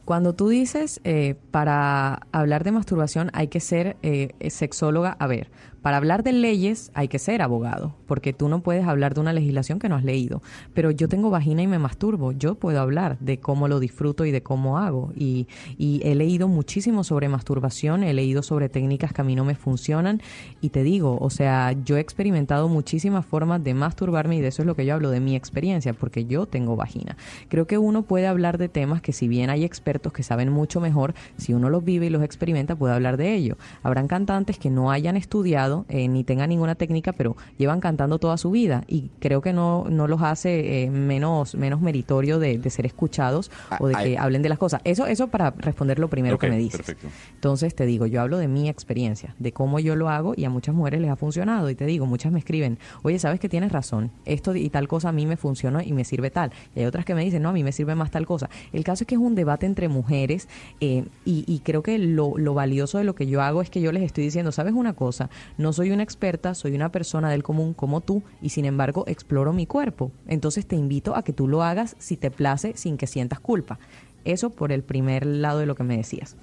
cuando 0.07 0.35
tú 0.35 0.49
dices 0.49 1.03
eh, 1.05 1.35
para 1.51 2.27
hablar 2.33 2.65
de 2.65 2.73
masturbación 2.73 3.31
hay 3.35 3.49
que 3.49 3.61
ser 3.61 3.99
eh, 4.03 4.33
sexóloga, 4.49 5.17
a 5.19 5.27
ver, 5.27 5.51
para 5.83 5.97
hablar 5.97 6.23
de 6.23 6.33
leyes 6.33 6.91
hay 6.95 7.09
que 7.09 7.19
ser 7.19 7.43
abogado, 7.43 7.95
porque 8.07 8.33
tú 8.33 8.49
no 8.49 8.61
puedes 8.63 8.87
hablar 8.87 9.15
de 9.15 9.21
una 9.21 9.33
legislación 9.33 9.79
que 9.79 9.89
no 9.89 9.97
has 9.97 10.05
leído. 10.05 10.43
Pero 10.75 10.91
yo 10.91 11.09
tengo 11.09 11.31
vagina 11.31 11.63
y 11.63 11.67
me 11.67 11.79
masturbo, 11.79 12.33
yo 12.33 12.55
puedo 12.55 12.81
hablar 12.81 13.19
de 13.19 13.41
cómo 13.41 13.67
lo 13.67 13.81
disfruto 13.81 14.25
y 14.25 14.31
de 14.31 14.43
cómo 14.43 14.79
hago. 14.79 15.13
Y, 15.17 15.47
he 15.79 16.15
leído 16.15 16.49
muchísimo 16.49 17.03
sobre 17.03 17.29
masturbación, 17.29 18.03
he 18.03 18.13
leído 18.13 18.43
sobre 18.43 18.69
técnicas 18.69 19.13
que 19.13 19.21
a 19.21 19.25
mí 19.25 19.35
no 19.35 19.45
me 19.45 19.55
funcionan 19.55 20.21
y 20.61 20.69
te 20.69 20.83
digo, 20.83 21.19
o 21.21 21.31
sea, 21.31 21.73
yo 21.73 21.97
he 21.97 22.01
experimentado 22.01 22.69
muchísimas 22.69 23.25
formas 23.25 23.65
de 23.65 23.75
masturbarme 23.75 24.37
y 24.37 24.41
de 24.41 24.49
eso 24.49 24.63
es 24.63 24.67
lo 24.67 24.77
que 24.77 24.85
yo 24.85 24.95
hablo 24.95 25.11
de 25.11 25.21
mi 25.21 25.35
experiencia, 25.35 25.93
porque 25.93 26.27
yo 26.27 26.47
tengo 26.47 26.77
vagina. 26.77 27.17
Creo 27.49 27.67
que 27.67 27.79
uno 27.79 28.03
puede 28.03 28.27
hablar 28.27 28.59
de 28.59 28.69
temas 28.69 29.01
que 29.01 29.13
si 29.13 29.29
bien 29.29 29.51
hay 29.51 29.65
expertos 29.65 29.89
expertos 29.89 30.13
que 30.13 30.23
saben 30.23 30.53
mucho 30.53 30.81
mejor, 30.81 31.15
si 31.39 31.55
uno 31.55 31.71
los 31.71 31.83
vive 31.83 32.07
y 32.07 32.11
los 32.11 32.23
experimenta, 32.23 32.77
puede 32.77 32.93
hablar 32.93 33.17
de 33.17 33.35
ello. 33.35 33.57
Habrán 33.83 34.07
cantantes 34.07 34.59
que 34.59 34.69
no 34.69 34.91
hayan 34.91 35.17
estudiado 35.17 35.78
eh, 35.89 36.09
ni 36.09 36.25
tengan 36.25 36.49
ninguna 36.49 36.75
técnica, 36.75 37.13
pero 37.13 37.37
llevan 37.59 37.81
cantando 37.81 38.19
toda 38.19 38.37
su 38.37 38.51
vida 38.51 38.85
y 38.87 39.11
creo 39.19 39.41
que 39.41 39.53
no, 39.53 39.87
no 39.91 40.07
los 40.07 40.23
hace 40.23 40.85
eh, 40.85 40.91
menos, 40.91 41.55
menos 41.55 41.81
meritorio 41.81 42.39
de, 42.39 42.59
de 42.59 42.71
ser 42.71 42.87
escuchados 42.87 43.51
o 43.79 43.89
de 43.89 43.95
Ah, 43.99 44.05
que 44.05 44.19
ah, 44.19 44.23
hablen 44.23 44.43
de 44.43 44.49
las 44.49 44.59
cosas. 44.59 44.81
Eso, 44.85 45.07
eso 45.07 45.29
para 45.29 45.51
responder 45.51 45.99
lo 45.99 46.09
primero 46.09 46.39
que 46.39 46.49
me 46.49 46.59
dices. 46.59 46.79
perfecto. 46.79 47.09
Entonces 47.35 47.75
te 47.75 47.87
digo, 47.87 48.07
yo 48.07 48.21
hablo 48.21 48.39
de 48.39 48.49
mi 48.49 48.69
experiencia, 48.69 49.35
de 49.39 49.53
cómo 49.53 49.81
yo 49.81 49.97
lo 49.97 50.09
hago 50.09 50.35
y 50.37 50.45
a 50.45 50.51
muchas 50.51 50.75
mujeres 50.75 51.01
les 51.01 51.11
ha 51.11 51.17
funcionado. 51.17 51.69
Y 51.71 51.75
te 51.75 51.87
digo, 51.87 52.07
muchas 52.07 52.33
me 52.33 52.39
escriben, 52.39 52.79
oye, 53.03 53.19
sabes 53.19 53.41
que 53.41 53.49
tienes 53.49 53.73
razón, 53.73 54.11
esto 54.25 54.55
y 54.55 54.71
tal 54.71 54.89
cosa 54.89 55.09
a 55.09 55.13
mí 55.13 55.27
me 55.27 55.37
funciona 55.37 55.85
y 55.85 55.93
me 55.93 56.05
sirve 56.05 56.31
tal. 56.31 56.53
Y 56.75 56.81
hay 56.81 56.87
otras 56.87 57.05
que 57.05 57.15
me 57.15 57.25
dicen, 57.25 57.43
no, 57.43 57.49
a 57.49 57.53
mí 57.53 57.65
me 57.65 57.73
sirve 57.73 57.95
más 57.95 58.11
tal 58.11 58.27
cosa. 58.27 58.49
El 58.73 58.85
caso 58.85 59.05
es 59.05 59.09
que 59.09 59.15
es 59.15 59.21
un 59.21 59.35
debate 59.35 59.67
entre 59.67 59.89
mujeres 59.89 60.49
eh, 60.81 61.05
y, 61.25 61.45
y 61.47 61.61
creo 61.61 61.83
que 61.83 61.99
lo, 61.99 62.37
lo 62.37 62.55
valioso 62.55 62.99
de 62.99 63.05
lo 63.05 63.15
que 63.15 63.27
yo 63.27 63.43
hago 63.43 63.63
es 63.63 63.71
que 63.71 63.81
yo 63.81 63.93
les 63.93 64.03
estoy 64.03 64.25
diciendo, 64.25 64.53
sabes 64.53 64.75
una 64.75 64.93
cosa, 64.93 65.31
no 65.59 65.73
soy 65.73 65.91
una 65.91 66.05
experta, 66.05 66.55
soy 66.55 66.75
una 66.75 66.91
persona 66.91 67.31
del 67.31 67.43
común 67.43 67.75
como 67.75 68.01
tú 68.01 68.23
y 68.41 68.51
sin 68.51 68.65
embargo 68.65 69.05
exploro 69.09 69.53
mi 69.53 69.67
cuerpo. 69.67 70.13
Entonces 70.29 70.67
te 70.67 70.77
invito 70.77 71.17
a 71.17 71.23
que 71.23 71.33
tú 71.33 71.49
lo 71.49 71.65
hagas 71.65 71.97
si 71.99 72.17
te 72.17 72.31
place 72.31 72.75
sin 72.77 72.97
que 72.97 73.09
sientas 73.09 73.41
culpa. 73.41 73.81
Eso 74.25 74.51
por 74.51 74.71
el 74.71 74.85
primer 74.85 75.27
lado 75.27 75.59
de 75.59 75.67
lo 75.67 75.75
que 75.75 75.83
me 75.83 75.97
decías. 75.97 76.37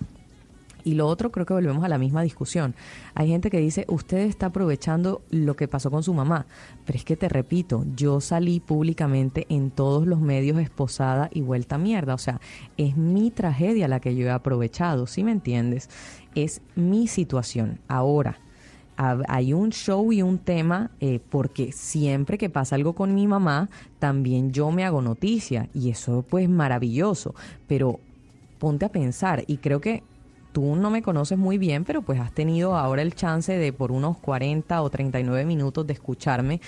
Y 0.84 0.94
lo 0.94 1.08
otro, 1.08 1.32
creo 1.32 1.48
que 1.48 1.54
volvemos 1.54 1.84
a 1.84 1.90
la 1.90 1.98
misma 1.98 2.22
discusión. 2.22 2.76
Hay 3.16 3.30
gente 3.30 3.50
que 3.50 3.58
dice, 3.58 3.86
usted 3.88 4.20
está 4.20 4.48
aprovechando 4.48 5.24
lo 5.32 5.56
que 5.56 5.68
pasó 5.68 5.90
con 5.90 6.04
su 6.04 6.14
mamá. 6.14 6.46
Pero 6.86 7.00
es 7.00 7.04
que 7.04 7.18
te 7.18 7.28
repito, 7.28 7.84
yo 7.96 8.22
salí 8.22 8.60
públicamente 8.60 9.48
en 9.50 9.72
todos 9.72 10.06
los 10.06 10.20
medios 10.20 10.60
esposada 10.60 11.30
y 11.34 11.42
vuelta 11.42 11.76
a 11.76 11.80
mierda. 11.80 12.14
O 12.14 12.20
sea, 12.20 12.40
es 12.78 12.98
mi 12.98 13.32
tragedia 13.32 13.88
la 13.88 14.00
que 14.00 14.16
yo 14.16 14.28
he 14.28 14.30
aprovechado, 14.30 15.08
¿sí 15.08 15.24
me 15.24 15.32
entiendes? 15.32 15.90
Es 16.36 16.62
mi 16.76 17.08
situación. 17.08 17.80
Ahora, 17.88 18.38
hay 18.98 19.54
un 19.54 19.72
show 19.72 20.12
y 20.12 20.22
un 20.22 20.38
tema 20.38 20.92
eh, 21.00 21.20
porque 21.30 21.72
siempre 21.72 22.38
que 22.38 22.50
pasa 22.50 22.76
algo 22.76 22.94
con 22.94 23.14
mi 23.14 23.28
mamá, 23.28 23.70
también 24.00 24.52
yo 24.52 24.72
me 24.72 24.86
hago 24.86 25.02
noticia 25.02 25.70
y 25.74 25.90
eso 25.90 26.24
pues 26.28 26.50
maravilloso, 26.50 27.36
pero 27.68 28.00
ponte 28.58 28.86
a 28.86 28.90
pensar 28.90 29.44
y 29.48 29.58
creo 29.58 29.82
que 29.82 30.04
tú 30.56 30.78
no 30.78 30.90
me 30.90 31.02
conoces 31.02 31.38
muy 31.38 31.58
bien, 31.58 31.84
pero 31.84 32.02
pues 32.02 32.18
has 32.18 32.32
tenido 32.32 32.78
ahora 32.78 33.02
el 33.02 33.14
chance 33.14 33.52
de 33.58 33.74
por 33.74 33.92
unos 33.92 34.18
40 34.20 34.82
o 34.82 34.90
39 34.90 35.44
minutos 35.44 35.86
de 35.86 35.92
escucharme. 35.92 36.62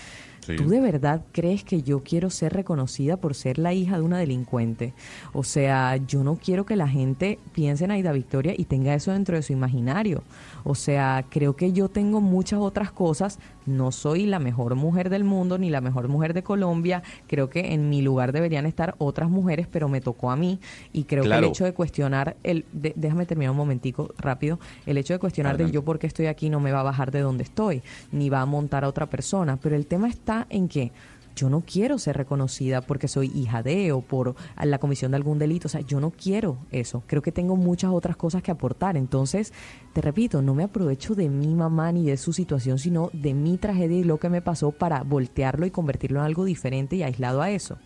Sí. 0.45 0.57
¿Tú 0.57 0.67
de 0.67 0.81
verdad 0.81 1.21
crees 1.31 1.63
que 1.63 1.81
yo 1.83 2.03
quiero 2.03 2.29
ser 2.29 2.51
reconocida 2.51 3.15
por 3.15 3.33
ser 3.33 3.57
la 3.57 3.73
hija 3.73 3.97
de 3.97 4.03
una 4.03 4.17
delincuente? 4.17 4.93
O 5.31 5.45
sea, 5.45 5.95
yo 5.95 6.25
no 6.25 6.35
quiero 6.35 6.65
que 6.65 6.75
la 6.75 6.89
gente 6.89 7.39
piense 7.53 7.85
en 7.85 7.91
Aida 7.91 8.11
Victoria 8.11 8.53
y 8.57 8.65
tenga 8.65 8.93
eso 8.93 9.13
dentro 9.13 9.37
de 9.37 9.41
su 9.41 9.53
imaginario. 9.53 10.21
O 10.69 10.75
sea, 10.75 11.25
creo 11.29 11.55
que 11.55 11.71
yo 11.71 11.87
tengo 11.87 12.19
muchas 12.19 12.59
otras 12.59 12.91
cosas. 12.91 13.39
No 13.65 13.93
soy 13.93 14.25
la 14.25 14.37
mejor 14.39 14.75
mujer 14.75 15.09
del 15.09 15.23
mundo 15.23 15.57
ni 15.57 15.69
la 15.69 15.79
mejor 15.79 16.09
mujer 16.09 16.33
de 16.33 16.43
Colombia. 16.43 17.03
Creo 17.27 17.49
que 17.49 17.73
en 17.73 17.89
mi 17.89 18.01
lugar 18.01 18.33
deberían 18.33 18.65
estar 18.65 18.95
otras 18.97 19.29
mujeres, 19.29 19.67
pero 19.71 19.87
me 19.87 20.01
tocó 20.01 20.29
a 20.29 20.35
mí. 20.35 20.59
Y 20.91 21.05
creo 21.05 21.23
que 21.23 21.29
el 21.29 21.51
hecho 21.51 21.63
de 21.63 21.73
cuestionar, 21.73 22.35
el, 22.43 22.65
de- 22.73 22.91
déjame 22.97 23.25
terminar 23.25 23.51
un 23.51 23.57
momentico 23.57 24.13
rápido, 24.17 24.59
el 24.85 24.97
hecho 24.97 25.13
de 25.13 25.19
cuestionar 25.19 25.55
de 25.57 25.71
yo 25.71 25.83
por 25.85 25.99
qué 25.99 26.07
estoy 26.07 26.25
aquí 26.25 26.49
no 26.49 26.59
me 26.59 26.73
va 26.73 26.81
a 26.81 26.83
bajar 26.83 27.11
de 27.11 27.21
donde 27.21 27.43
estoy, 27.43 27.81
ni 28.11 28.29
va 28.29 28.41
a 28.41 28.45
montar 28.45 28.83
a 28.83 28.89
otra 28.89 29.05
persona. 29.05 29.55
Pero 29.55 29.75
el 29.77 29.85
tema 29.87 30.09
está 30.09 30.47
en 30.49 30.67
que 30.67 30.91
yo 31.37 31.49
no 31.49 31.61
quiero 31.61 31.99
ser 31.99 32.17
reconocida 32.17 32.81
porque 32.81 33.07
soy 33.07 33.31
hija 33.33 33.61
de 33.61 33.91
o 33.91 34.01
por 34.01 34.35
la 34.61 34.79
comisión 34.79 35.11
de 35.11 35.17
algún 35.17 35.37
delito. 35.37 35.67
O 35.67 35.69
sea, 35.69 35.81
yo 35.81 35.99
no 35.99 36.11
quiero 36.11 36.57
eso. 36.71 37.03
Creo 37.05 37.21
que 37.21 37.31
tengo 37.31 37.55
muchas 37.55 37.91
otras 37.91 38.17
cosas 38.17 38.41
que 38.41 38.51
aportar. 38.51 38.97
Entonces, 38.97 39.53
te 39.93 40.01
repito, 40.01 40.41
no 40.41 40.55
me 40.55 40.63
aprovecho 40.63 41.13
de 41.15 41.29
mi 41.29 41.53
mamá 41.53 41.91
ni 41.91 42.05
de 42.05 42.17
su 42.17 42.33
situación, 42.33 42.79
sino 42.79 43.11
de 43.13 43.33
mi 43.33 43.57
tragedia 43.57 43.99
y 43.99 44.03
lo 44.03 44.17
que 44.17 44.29
me 44.29 44.41
pasó 44.41 44.71
para 44.71 45.03
voltearlo 45.03 45.65
y 45.65 45.71
convertirlo 45.71 46.19
en 46.19 46.25
algo 46.25 46.43
diferente 46.43 46.95
y 46.95 47.03
aislado 47.03 47.41
a 47.41 47.51
eso. 47.51 47.77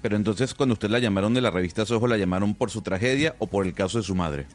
Pero 0.00 0.16
entonces, 0.16 0.54
cuando 0.54 0.72
usted 0.72 0.88
la 0.88 0.98
llamaron 0.98 1.34
de 1.34 1.42
la 1.42 1.50
revista 1.50 1.84
Soho, 1.84 2.06
¿la 2.06 2.16
llamaron 2.16 2.54
por 2.54 2.70
su 2.70 2.80
tragedia 2.80 3.36
o 3.38 3.46
por 3.46 3.66
el 3.66 3.74
caso 3.74 3.98
de 3.98 4.04
su 4.04 4.14
madre? 4.14 4.46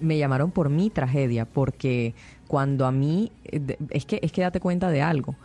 me 0.00 0.18
llamaron 0.18 0.50
por 0.50 0.68
mi 0.68 0.90
tragedia, 0.90 1.44
porque 1.44 2.14
cuando 2.46 2.86
a 2.86 2.92
mí, 2.92 3.32
eh, 3.44 3.76
es 3.90 4.04
que, 4.04 4.18
es 4.22 4.32
que 4.32 4.42
date 4.42 4.60
cuenta 4.60 4.90
de 4.90 5.02
algo, 5.02 5.36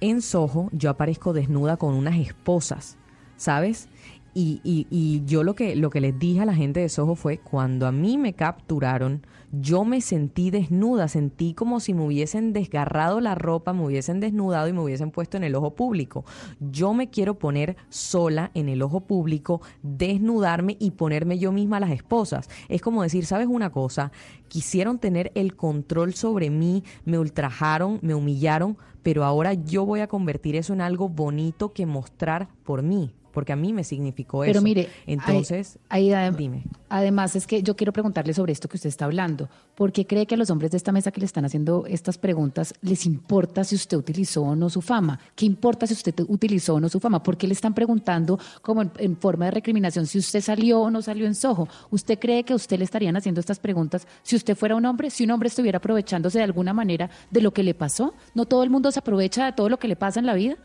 en 0.00 0.22
Soho 0.22 0.68
yo 0.72 0.90
aparezco 0.90 1.32
desnuda 1.32 1.76
con 1.76 1.94
unas 1.94 2.18
esposas, 2.18 2.98
¿sabes? 3.36 3.88
Y, 4.32 4.60
y, 4.62 4.86
y 4.90 5.24
yo 5.24 5.42
lo 5.42 5.54
que, 5.54 5.74
lo 5.74 5.90
que 5.90 6.00
les 6.00 6.18
dije 6.18 6.40
a 6.40 6.46
la 6.46 6.54
gente 6.54 6.80
de 6.80 6.88
Soho 6.88 7.16
fue, 7.16 7.38
cuando 7.38 7.86
a 7.86 7.92
mí 7.92 8.16
me 8.16 8.32
capturaron, 8.32 9.26
yo 9.52 9.84
me 9.84 10.00
sentí 10.00 10.50
desnuda, 10.50 11.08
sentí 11.08 11.54
como 11.54 11.80
si 11.80 11.92
me 11.92 12.04
hubiesen 12.04 12.52
desgarrado 12.52 13.20
la 13.20 13.34
ropa, 13.34 13.72
me 13.72 13.84
hubiesen 13.84 14.20
desnudado 14.20 14.68
y 14.68 14.72
me 14.72 14.80
hubiesen 14.80 15.10
puesto 15.10 15.36
en 15.36 15.42
el 15.42 15.56
ojo 15.56 15.74
público. 15.74 16.24
Yo 16.60 16.94
me 16.94 17.10
quiero 17.10 17.38
poner 17.38 17.76
sola 17.88 18.52
en 18.54 18.68
el 18.68 18.82
ojo 18.82 19.00
público, 19.00 19.60
desnudarme 19.82 20.76
y 20.78 20.92
ponerme 20.92 21.40
yo 21.40 21.50
misma 21.50 21.80
las 21.80 21.90
esposas. 21.90 22.48
Es 22.68 22.80
como 22.80 23.02
decir, 23.02 23.26
¿sabes 23.26 23.48
una 23.48 23.70
cosa? 23.70 24.12
Quisieron 24.46 25.00
tener 25.00 25.32
el 25.34 25.56
control 25.56 26.14
sobre 26.14 26.50
mí, 26.50 26.84
me 27.04 27.18
ultrajaron, 27.18 27.98
me 28.02 28.14
humillaron, 28.14 28.78
pero 29.02 29.24
ahora 29.24 29.54
yo 29.54 29.86
voy 29.86 30.00
a 30.00 30.08
convertir 30.08 30.56
eso 30.56 30.72
en 30.72 30.80
algo 30.80 31.08
bonito 31.08 31.72
que 31.72 31.86
mostrar 31.86 32.48
por 32.64 32.82
mí, 32.82 33.14
porque 33.32 33.52
a 33.52 33.56
mí 33.56 33.72
me 33.72 33.84
significó 33.84 34.44
eso. 34.44 34.50
Pero 34.52 34.62
mire, 34.62 34.88
entonces, 35.06 35.78
ahí, 35.88 36.12
ahí, 36.12 36.30
adem- 36.32 36.36
dime. 36.36 36.64
Además, 36.88 37.36
es 37.36 37.46
que 37.46 37.62
yo 37.62 37.76
quiero 37.76 37.92
preguntarle 37.92 38.34
sobre 38.34 38.52
esto 38.52 38.68
que 38.68 38.76
usted 38.76 38.88
está 38.88 39.04
hablando. 39.04 39.48
¿Por 39.76 39.92
qué 39.92 40.06
cree 40.06 40.26
que 40.26 40.34
a 40.34 40.38
los 40.38 40.50
hombres 40.50 40.72
de 40.72 40.76
esta 40.76 40.90
mesa 40.92 41.12
que 41.12 41.20
le 41.20 41.26
están 41.26 41.44
haciendo 41.44 41.86
estas 41.86 42.18
preguntas 42.18 42.74
les 42.82 43.06
importa 43.06 43.62
si 43.64 43.76
usted 43.76 43.96
utilizó 43.96 44.42
o 44.42 44.56
no 44.56 44.68
su 44.70 44.82
fama? 44.82 45.20
¿Qué 45.36 45.46
importa 45.46 45.86
si 45.86 45.94
usted 45.94 46.14
utilizó 46.28 46.74
o 46.74 46.80
no 46.80 46.88
su 46.88 46.98
fama? 46.98 47.22
¿Por 47.22 47.36
qué 47.36 47.46
le 47.46 47.54
están 47.54 47.74
preguntando 47.74 48.38
como 48.62 48.82
en, 48.82 48.90
en 48.98 49.16
forma 49.16 49.44
de 49.44 49.52
recriminación 49.52 50.06
si 50.06 50.18
usted 50.18 50.40
salió 50.40 50.80
o 50.80 50.90
no 50.90 51.00
salió 51.00 51.26
en 51.26 51.34
Soho? 51.36 51.68
¿Usted 51.90 52.18
cree 52.18 52.42
que 52.44 52.52
a 52.52 52.56
usted 52.56 52.78
le 52.78 52.84
estarían 52.84 53.16
haciendo 53.16 53.40
estas 53.40 53.60
preguntas 53.60 54.06
si 54.22 54.34
usted 54.34 54.56
fuera 54.56 54.74
un 54.74 54.84
hombre? 54.84 55.10
Si 55.10 55.22
un 55.24 55.30
hombre 55.30 55.46
estuviera 55.48 55.78
aprovechándose 55.78 56.38
de 56.38 56.44
alguna 56.44 56.72
manera 56.72 57.08
de 57.30 57.40
lo 57.40 57.52
que 57.52 57.62
le 57.62 57.74
pasó? 57.74 58.14
¿No 58.34 58.46
todo 58.46 58.64
el 58.64 58.70
mundo 58.70 58.90
se 58.90 58.98
aprovecha 58.98 59.44
de 59.46 59.52
todo 59.52 59.68
lo 59.68 59.78
que 59.78 59.86
le 59.88 59.94
pasa 59.96 60.18
en 60.18 60.26
la 60.26 60.34
vida? 60.34 60.56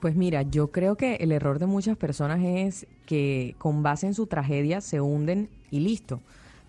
Pues 0.00 0.16
mira, 0.16 0.42
yo 0.42 0.70
creo 0.70 0.96
que 0.96 1.16
el 1.16 1.30
error 1.30 1.58
de 1.58 1.66
muchas 1.66 1.96
personas 1.96 2.40
es 2.42 2.86
que 3.04 3.54
con 3.58 3.82
base 3.82 4.06
en 4.06 4.14
su 4.14 4.26
tragedia 4.26 4.80
se 4.80 5.00
hunden 5.00 5.50
y 5.70 5.80
listo. 5.80 6.20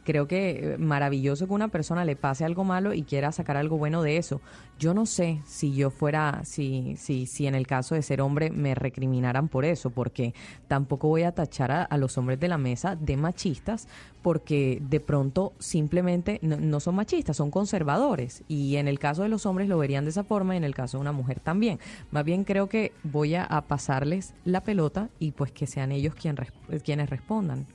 Creo 0.03 0.27
que 0.27 0.73
eh, 0.73 0.77
maravilloso 0.77 1.47
que 1.47 1.53
una 1.53 1.67
persona 1.67 2.05
le 2.05 2.15
pase 2.15 2.43
algo 2.43 2.63
malo 2.63 2.93
y 2.93 3.03
quiera 3.03 3.31
sacar 3.31 3.57
algo 3.57 3.77
bueno 3.77 4.01
de 4.01 4.17
eso. 4.17 4.41
Yo 4.79 4.95
no 4.95 5.05
sé 5.05 5.41
si 5.45 5.75
yo 5.75 5.91
fuera, 5.91 6.41
si, 6.43 6.95
si, 6.97 7.27
si 7.27 7.45
en 7.45 7.53
el 7.53 7.67
caso 7.67 7.93
de 7.93 8.01
ser 8.01 8.19
hombre 8.19 8.49
me 8.49 8.73
recriminaran 8.73 9.47
por 9.47 9.63
eso, 9.63 9.91
porque 9.91 10.33
tampoco 10.67 11.07
voy 11.07 11.21
a 11.23 11.33
tachar 11.33 11.71
a, 11.71 11.97
los 11.97 12.17
hombres 12.17 12.39
de 12.39 12.47
la 12.47 12.57
mesa 12.57 12.95
de 12.95 13.15
machistas, 13.15 13.87
porque 14.23 14.81
de 14.81 14.99
pronto 14.99 15.53
simplemente 15.59 16.39
no, 16.41 16.79
son 16.79 16.95
machistas, 16.95 17.37
son 17.37 17.51
conservadores. 17.51 18.43
Y 18.47 18.77
en 18.77 18.87
el 18.87 18.97
caso 18.97 19.21
de 19.21 19.29
los 19.29 19.45
hombres 19.45 19.69
lo 19.69 19.77
verían 19.77 20.03
de 20.03 20.09
esa 20.09 20.23
forma 20.23 20.55
y 20.55 20.57
en 20.57 20.63
el 20.63 20.73
caso 20.73 20.97
de 20.97 21.01
una 21.01 21.11
mujer 21.11 21.39
también. 21.39 21.79
Más 22.09 22.25
bien 22.25 22.43
creo 22.43 22.67
que 22.67 22.91
voy 23.03 23.35
a, 23.35 23.47
pasarles 23.67 24.33
la 24.43 24.61
pelota 24.63 25.09
y 25.19 25.31
pues 25.31 25.51
que 25.51 25.67
sean 25.67 25.91
ellos 25.91 26.15
quienes 26.15 27.09
respondan. 27.09 27.67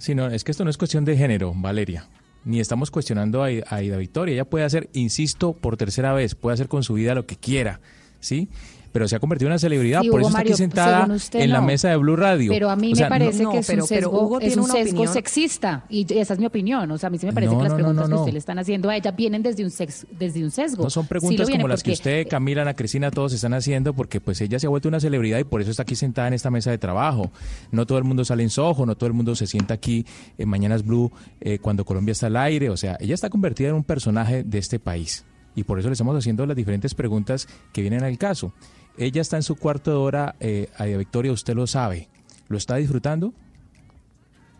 Sí, 0.00 0.14
no, 0.14 0.28
es 0.28 0.44
que 0.44 0.50
esto 0.50 0.64
no 0.64 0.70
es 0.70 0.78
cuestión 0.78 1.04
de 1.04 1.14
género, 1.14 1.52
Valeria. 1.54 2.08
Ni 2.46 2.58
estamos 2.58 2.90
cuestionando 2.90 3.44
a, 3.44 3.48
a 3.48 3.76
Aida 3.76 3.98
Victoria. 3.98 4.32
Ella 4.32 4.48
puede 4.48 4.64
hacer, 4.64 4.88
insisto, 4.94 5.52
por 5.52 5.76
tercera 5.76 6.14
vez, 6.14 6.34
puede 6.34 6.54
hacer 6.54 6.68
con 6.68 6.82
su 6.82 6.94
vida 6.94 7.14
lo 7.14 7.26
que 7.26 7.36
quiera, 7.36 7.80
¿sí? 8.18 8.48
Pero 8.92 9.06
se 9.06 9.14
ha 9.14 9.20
convertido 9.20 9.46
en 9.48 9.52
una 9.52 9.58
celebridad, 9.60 10.00
Sí, 10.02 10.08
por 10.10 10.18
Hugo 10.20 10.28
eso 10.28 10.28
está 10.30 10.38
Mario, 10.38 10.52
aquí 10.54 10.58
sentada 10.58 11.14
usted, 11.14 11.40
en 11.40 11.50
la 11.50 11.60
mesa 11.60 11.90
de 11.90 11.96
Blue 11.96 12.16
Radio. 12.16 12.50
Pero 12.50 12.70
a 12.70 12.74
mí 12.76 12.92
O 12.92 12.96
sea, 12.96 13.06
me 13.06 13.10
parece 13.18 13.42
no, 13.44 13.52
que 13.52 13.58
es 13.58 13.66
pero- 13.68 13.82
un 13.84 13.88
pero 13.88 14.00
sesgo, 14.02 14.20
Hugo 14.22 14.40
es 14.40 14.46
tiene 14.48 14.62
un 14.62 14.68
sesgo 14.68 15.06
sexista 15.06 15.84
y 15.88 16.06
esa 16.18 16.34
es 16.34 16.40
mi 16.40 16.46
opinión. 16.46 16.90
O 16.90 16.98
sea, 16.98 17.06
a 17.06 17.10
mí 17.10 17.18
sí 17.18 17.26
me 17.26 17.32
parece 17.32 17.56
que 17.56 17.62
las 17.62 17.74
preguntas 17.74 18.08
que 18.08 18.14
usted 18.14 18.32
le 18.32 18.38
están 18.40 18.58
haciendo 18.58 18.90
a 18.90 18.96
ella 18.96 19.12
vienen 19.12 19.42
desde 19.42 19.62
un, 19.64 19.70
sex- 19.70 20.06
desde 20.18 20.42
un 20.42 20.50
sesgo. 20.50 20.82
No 20.82 20.90
son 20.90 21.06
preguntas 21.06 21.48
como 21.48 21.68
las 21.68 21.82
que 21.82 21.92
usted, 21.92 22.26
Camila, 22.28 22.62
Ana 22.62 22.74
Cristina, 22.74 23.10
todos 23.12 23.32
están 23.32 23.54
haciendo, 23.54 23.94
porque 23.94 24.20
pues 24.20 24.40
ella 24.40 24.58
se 24.58 24.66
ha 24.66 24.70
vuelto 24.70 24.88
una 24.88 24.98
celebridad 25.00 25.38
y 25.38 25.44
por 25.44 25.60
eso 25.60 25.70
está 25.70 25.82
aquí 25.84 25.94
sentada 25.94 26.28
en 26.28 26.34
esta 26.34 26.50
mesa 26.50 26.70
de 26.70 26.78
trabajo. 26.78 27.30
No 27.70 27.86
todo 27.86 27.98
el 27.98 28.04
mundo 28.04 28.24
sale 28.24 28.42
en 28.42 28.50
Soho, 28.50 28.86
no 28.86 28.96
todo 28.96 29.06
el 29.06 29.12
mundo 29.12 29.34
se 29.36 29.46
sienta 29.46 29.74
aquí 29.74 30.04
en 30.36 30.48
Mañanas 30.48 30.84
Blue 30.84 31.12
eh, 31.40 31.58
cuando 31.60 31.84
Colombia 31.84 32.12
está 32.12 32.26
al 32.26 32.36
aire. 32.36 32.70
O 32.70 32.76
sea, 32.76 32.96
ella 33.00 33.14
está 33.14 33.30
convertida 33.30 33.68
en 33.68 33.74
un 33.76 33.84
personaje 33.84 34.42
de 34.42 34.58
este 34.58 34.78
país. 34.80 35.24
Y 35.56 35.64
por 35.64 35.78
eso 35.80 35.88
le 35.88 35.92
estamos 35.94 36.16
haciendo 36.16 36.46
las 36.46 36.56
diferentes 36.56 36.94
preguntas 36.94 37.48
que 37.72 37.80
vienen 37.82 38.04
al 38.04 38.16
caso. 38.18 38.52
Ella 39.00 39.22
está 39.22 39.36
en 39.36 39.42
su 39.42 39.56
cuarto 39.56 39.90
de 39.90 39.96
hora, 39.96 40.36
eh, 40.40 40.68
Aida 40.76 40.98
Victoria, 40.98 41.32
usted 41.32 41.54
lo 41.54 41.66
sabe. 41.66 42.08
¿Lo 42.48 42.58
está 42.58 42.76
disfrutando? 42.76 43.32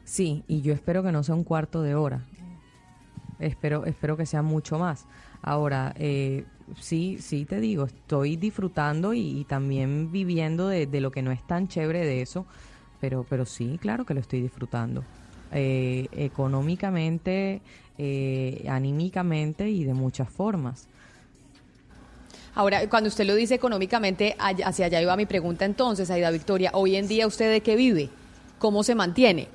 Sí, 0.05 0.45
y 0.49 0.63
yo 0.63 0.73
espero 0.73 1.03
que 1.03 1.13
no 1.13 1.23
sea 1.23 1.35
un 1.35 1.45
cuarto 1.45 1.83
de 1.83 1.95
hora. 1.95 2.25
Espero, 3.39 3.85
espero 3.85 4.17
que 4.17 4.25
sea 4.25 4.41
mucho 4.41 4.79
más. 4.79 5.05
Ahora, 5.43 5.93
eh, 5.99 6.47
sí, 6.81 7.19
sí 7.21 7.45
te 7.45 7.61
digo, 7.61 7.85
estoy 7.85 8.37
disfrutando 8.37 9.13
y, 9.13 9.41
y 9.41 9.45
también 9.45 10.11
viviendo 10.11 10.69
de, 10.69 10.87
de 10.87 11.03
lo 11.03 11.11
que 11.11 11.21
no 11.21 11.33
es 11.33 11.47
tan 11.47 11.69
chévere 11.69 12.07
de 12.07 12.23
eso, 12.23 12.47
pero, 12.99 13.27
pero 13.29 13.45
sí, 13.45 13.79
claro 13.79 14.07
que 14.07 14.15
lo 14.15 14.21
estoy 14.21 14.41
disfrutando. 14.41 15.05
Eh, 15.53 16.07
económicamente, 16.13 17.61
eh, 17.99 18.65
anímicamente 18.71 19.69
y 19.69 19.85
de 19.85 19.93
muchas 19.95 20.31
formas. 20.31 20.89
Ahora, 22.55 22.89
cuando 22.89 23.09
usted 23.09 23.25
lo 23.27 23.35
dice 23.35 23.55
económicamente, 23.55 24.37
hacia 24.39 24.87
allá 24.87 25.01
iba 25.01 25.17
mi 25.17 25.27
pregunta 25.27 25.65
entonces, 25.65 26.11
Aida 26.11 26.31
Victoria. 26.31 26.71
Hoy 26.75 26.97
en 26.97 27.07
día, 27.07 27.27
¿usted 27.27 27.51
de 27.51 27.61
qué 27.61 27.77
vive? 27.77 28.11
¿Cómo 28.59 28.83
se 28.83 28.95
mantiene? 28.95 29.49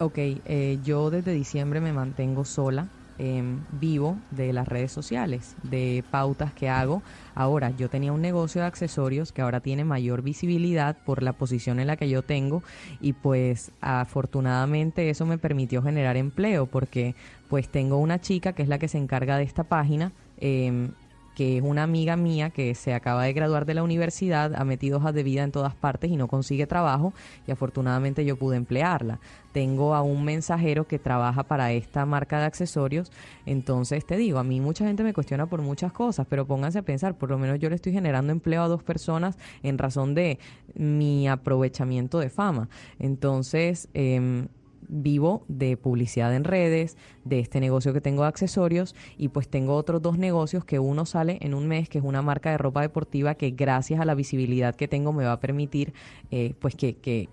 Ok, 0.00 0.16
eh, 0.16 0.78
yo 0.84 1.10
desde 1.10 1.32
diciembre 1.32 1.80
me 1.80 1.92
mantengo 1.92 2.44
sola, 2.44 2.88
em, 3.18 3.60
vivo 3.72 4.16
de 4.30 4.52
las 4.52 4.66
redes 4.68 4.92
sociales, 4.92 5.56
de 5.62 6.04
pautas 6.10 6.54
que 6.54 6.68
hago. 6.70 7.02
Ahora, 7.34 7.70
yo 7.76 7.90
tenía 7.90 8.12
un 8.12 8.22
negocio 8.22 8.62
de 8.62 8.66
accesorios 8.66 9.32
que 9.32 9.42
ahora 9.42 9.60
tiene 9.60 9.84
mayor 9.84 10.22
visibilidad 10.22 10.96
por 11.04 11.22
la 11.22 11.32
posición 11.34 11.80
en 11.80 11.86
la 11.86 11.96
que 11.96 12.08
yo 12.08 12.22
tengo 12.22 12.62
y 13.00 13.12
pues 13.12 13.72
afortunadamente 13.82 15.10
eso 15.10 15.26
me 15.26 15.36
permitió 15.38 15.82
generar 15.82 16.16
empleo 16.16 16.66
porque 16.66 17.14
pues 17.48 17.68
tengo 17.68 17.98
una 17.98 18.20
chica 18.20 18.52
que 18.54 18.62
es 18.62 18.68
la 18.68 18.78
que 18.78 18.88
se 18.88 18.98
encarga 18.98 19.36
de 19.36 19.44
esta 19.44 19.64
página. 19.64 20.12
em, 20.42 20.92
que 21.34 21.58
es 21.58 21.62
una 21.62 21.82
amiga 21.82 22.16
mía 22.16 22.50
que 22.50 22.74
se 22.74 22.94
acaba 22.94 23.24
de 23.24 23.32
graduar 23.32 23.66
de 23.66 23.74
la 23.74 23.82
universidad, 23.82 24.54
ha 24.54 24.64
metido 24.64 24.98
hojas 24.98 25.14
de 25.14 25.22
vida 25.22 25.42
en 25.42 25.52
todas 25.52 25.74
partes 25.74 26.10
y 26.10 26.16
no 26.16 26.28
consigue 26.28 26.66
trabajo 26.66 27.12
y 27.46 27.50
afortunadamente 27.50 28.24
yo 28.24 28.36
pude 28.36 28.56
emplearla. 28.56 29.20
Tengo 29.52 29.94
a 29.94 30.02
un 30.02 30.24
mensajero 30.24 30.86
que 30.86 30.98
trabaja 30.98 31.42
para 31.42 31.72
esta 31.72 32.06
marca 32.06 32.38
de 32.38 32.46
accesorios, 32.46 33.10
entonces 33.46 34.04
te 34.04 34.16
digo, 34.16 34.38
a 34.38 34.44
mí 34.44 34.60
mucha 34.60 34.84
gente 34.84 35.02
me 35.02 35.12
cuestiona 35.12 35.46
por 35.46 35.62
muchas 35.62 35.92
cosas, 35.92 36.26
pero 36.28 36.46
pónganse 36.46 36.78
a 36.78 36.82
pensar, 36.82 37.16
por 37.16 37.30
lo 37.30 37.38
menos 37.38 37.58
yo 37.58 37.68
le 37.68 37.76
estoy 37.76 37.92
generando 37.92 38.32
empleo 38.32 38.62
a 38.62 38.68
dos 38.68 38.82
personas 38.82 39.38
en 39.62 39.78
razón 39.78 40.14
de 40.14 40.38
mi 40.74 41.28
aprovechamiento 41.28 42.18
de 42.18 42.30
fama. 42.30 42.68
Entonces, 42.98 43.88
em, 43.94 44.48
vivo 44.92 45.44
de 45.48 45.76
publicidad 45.76 46.34
en 46.34 46.44
redes, 46.44 46.96
de 47.24 47.38
este 47.38 47.60
negocio 47.60 47.92
que 47.92 48.00
tengo 48.00 48.22
de 48.22 48.28
accesorios 48.28 48.94
y 49.16 49.28
pues 49.28 49.48
tengo 49.48 49.74
otros 49.76 50.02
dos 50.02 50.18
negocios 50.18 50.64
que 50.64 50.78
uno 50.78 51.06
sale 51.06 51.38
en 51.40 51.54
un 51.54 51.68
mes, 51.68 51.88
que 51.88 51.98
es 51.98 52.04
una 52.04 52.22
marca 52.22 52.50
de 52.50 52.58
ropa 52.58 52.82
deportiva 52.82 53.34
que 53.36 53.50
gracias 53.50 54.00
a 54.00 54.04
la 54.04 54.14
visibilidad 54.14 54.74
que 54.74 54.88
tengo 54.88 55.12
me 55.12 55.24
va 55.24 55.32
a 55.32 55.40
permitir 55.40 55.92
eh, 56.30 56.54
pues 56.58 56.74
que, 56.74 56.96
que 56.96 57.28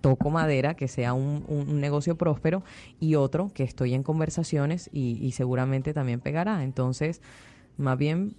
toco 0.00 0.30
madera, 0.30 0.74
que 0.74 0.88
sea 0.88 1.14
un, 1.14 1.44
un- 1.48 1.80
negocio 1.80 2.16
próspero 2.16 2.62
y 3.00 3.14
otro 3.14 3.50
que 3.54 3.62
estoy 3.62 3.94
en 3.94 4.02
conversaciones 4.02 4.90
y, 4.92 5.18
y 5.20 5.32
seguramente 5.32 5.92
también 5.94 6.20
pegará. 6.20 6.62
Entonces, 6.64 7.20
más 7.76 7.98
bien 7.98 8.34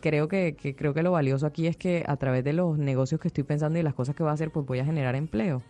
creo 0.00 0.28
que, 0.28 0.56
que 0.56 0.74
creo 0.74 0.94
que 0.94 1.02
lo 1.02 1.12
valioso 1.12 1.46
aquí 1.46 1.66
es 1.66 1.76
que 1.76 2.04
a 2.06 2.16
través 2.16 2.42
de 2.44 2.52
los 2.52 2.78
negocios 2.78 3.20
que 3.20 3.28
estoy 3.28 3.44
pensando 3.44 3.78
y 3.78 3.82
las 3.82 3.94
cosas 3.94 4.14
que 4.14 4.22
voy 4.22 4.30
a 4.30 4.34
hacer, 4.34 4.50
pues 4.50 4.66
voy 4.66 4.78
a 4.80 4.84
generar 4.84 5.14
empleo. 5.14 5.62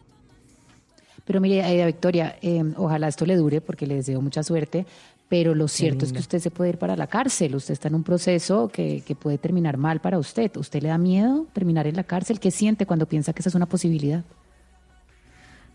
Pero 1.25 1.41
mire, 1.41 1.63
Aida 1.63 1.87
Victoria, 1.87 2.37
eh, 2.43 2.63
ojalá 2.77 3.09
esto 3.09 3.25
le 3.25 3.37
dure 3.37 3.61
porque 3.61 3.87
le 3.87 3.97
deseo 3.97 4.21
mucha 4.21 4.43
suerte, 4.43 4.87
pero 5.29 5.55
lo 5.55 5.69
cierto 5.69 6.05
es 6.05 6.13
que 6.13 6.19
usted 6.19 6.39
se 6.39 6.51
puede 6.51 6.71
ir 6.71 6.79
para 6.79 6.97
la 6.97 7.07
cárcel, 7.07 7.55
usted 7.55 7.73
está 7.73 7.89
en 7.89 7.95
un 7.95 8.05
proceso 8.05 8.69
que, 8.69 9.03
que 9.07 9.15
puede 9.15 9.39
terminar 9.39 9.79
mal 9.79 10.01
para 10.01 10.19
usted. 10.19 10.55
¿Usted 10.57 10.83
le 10.83 10.89
da 10.89 10.99
miedo 10.99 11.47
terminar 11.53 11.87
en 11.87 11.97
la 11.97 12.05
cárcel? 12.05 12.39
¿Qué 12.41 12.51
siente 12.51 12.85
cuando 12.87 13.07
piensa 13.07 13.33
que 13.33 13.41
esa 13.41 13.49
es 13.49 13.55
una 13.55 13.67
posibilidad? 13.67 14.23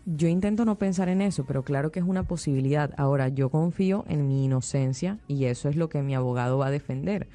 Yo 0.06 0.28
intento 0.28 0.64
no 0.64 0.76
pensar 0.76 1.08
en 1.08 1.20
eso, 1.20 1.44
pero 1.44 1.62
claro 1.62 1.92
que 1.92 2.00
es 2.00 2.06
una 2.06 2.22
posibilidad. 2.22 2.92
Ahora, 2.96 3.28
yo 3.28 3.50
confío 3.50 4.04
en 4.08 4.28
mi 4.28 4.44
inocencia 4.44 5.18
y 5.28 5.44
eso 5.44 5.68
es 5.68 5.76
lo 5.76 5.88
que 5.88 6.00
mi 6.02 6.14
abogado 6.14 6.58
va 6.58 6.68
a 6.68 6.70
defender. 6.70 7.26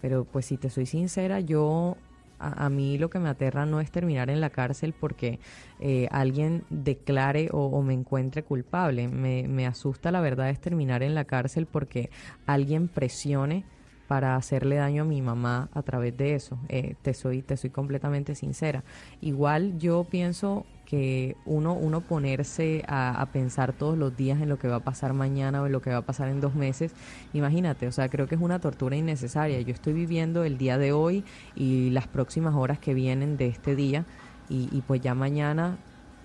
Pero 0.00 0.24
pues 0.24 0.46
si 0.46 0.56
te 0.56 0.68
soy 0.68 0.86
sincera, 0.86 1.40
yo 1.40 1.96
a, 2.42 2.68
mí 2.68 2.98
lo 2.98 3.10
que 3.10 3.18
me 3.18 3.28
aterra 3.28 3.66
no 3.66 3.80
es 3.80 3.90
terminar 3.90 4.30
en 4.30 4.40
la 4.40 4.50
cárcel 4.50 4.94
porque 4.98 5.38
eh, 5.80 6.08
alguien 6.10 6.64
declare 6.70 7.48
o, 7.52 7.82
me 7.82 7.94
encuentre 7.94 8.42
culpable. 8.42 9.08
Me, 9.08 9.46
me 9.48 9.66
asusta 9.66 10.10
la 10.10 10.20
verdad 10.20 10.50
es 10.50 10.60
terminar 10.60 11.02
en 11.02 11.14
la 11.14 11.24
cárcel 11.24 11.66
porque 11.66 12.10
alguien 12.46 12.88
presione 12.88 13.64
para 14.12 14.36
hacerle 14.36 14.76
daño 14.76 15.04
a 15.04 15.06
mi 15.06 15.22
mamá 15.22 15.70
a 15.72 15.82
través 15.82 16.14
de 16.16 16.34
eso. 16.34 16.58
Eh, 16.68 16.96
te 17.00 17.14
soy 17.14 17.40
te 17.40 17.56
soy 17.56 17.70
completamente 17.70 18.34
sincera. 18.34 18.84
Igual 19.22 19.78
yo 19.78 20.04
pienso 20.04 20.66
que 20.92 21.38
uno 21.46 21.72
uno 21.72 22.02
ponerse 22.02 22.84
a, 22.86 23.18
a 23.18 23.24
pensar 23.32 23.72
todos 23.72 23.96
los 23.96 24.14
días 24.14 24.42
en 24.42 24.50
lo 24.50 24.58
que 24.58 24.68
va 24.68 24.76
a 24.76 24.80
pasar 24.80 25.14
mañana 25.14 25.62
o 25.62 25.66
en 25.66 25.72
lo 25.72 25.80
que 25.80 25.88
va 25.88 25.96
a 25.96 26.02
pasar 26.02 26.28
en 26.28 26.42
dos 26.42 26.54
meses, 26.54 26.92
imagínate, 27.32 27.86
o 27.86 27.92
sea, 27.92 28.10
creo 28.10 28.26
que 28.26 28.34
es 28.34 28.40
una 28.42 28.58
tortura 28.58 28.94
innecesaria. 28.94 29.58
Yo 29.62 29.72
estoy 29.72 29.94
viviendo 29.94 30.44
el 30.44 30.58
día 30.58 30.76
de 30.76 30.92
hoy 30.92 31.24
y 31.56 31.88
las 31.88 32.08
próximas 32.08 32.54
horas 32.54 32.78
que 32.78 32.92
vienen 32.92 33.38
de 33.38 33.46
este 33.46 33.74
día 33.74 34.04
y, 34.50 34.68
y 34.70 34.82
pues 34.82 35.00
ya 35.00 35.14
mañana 35.14 35.78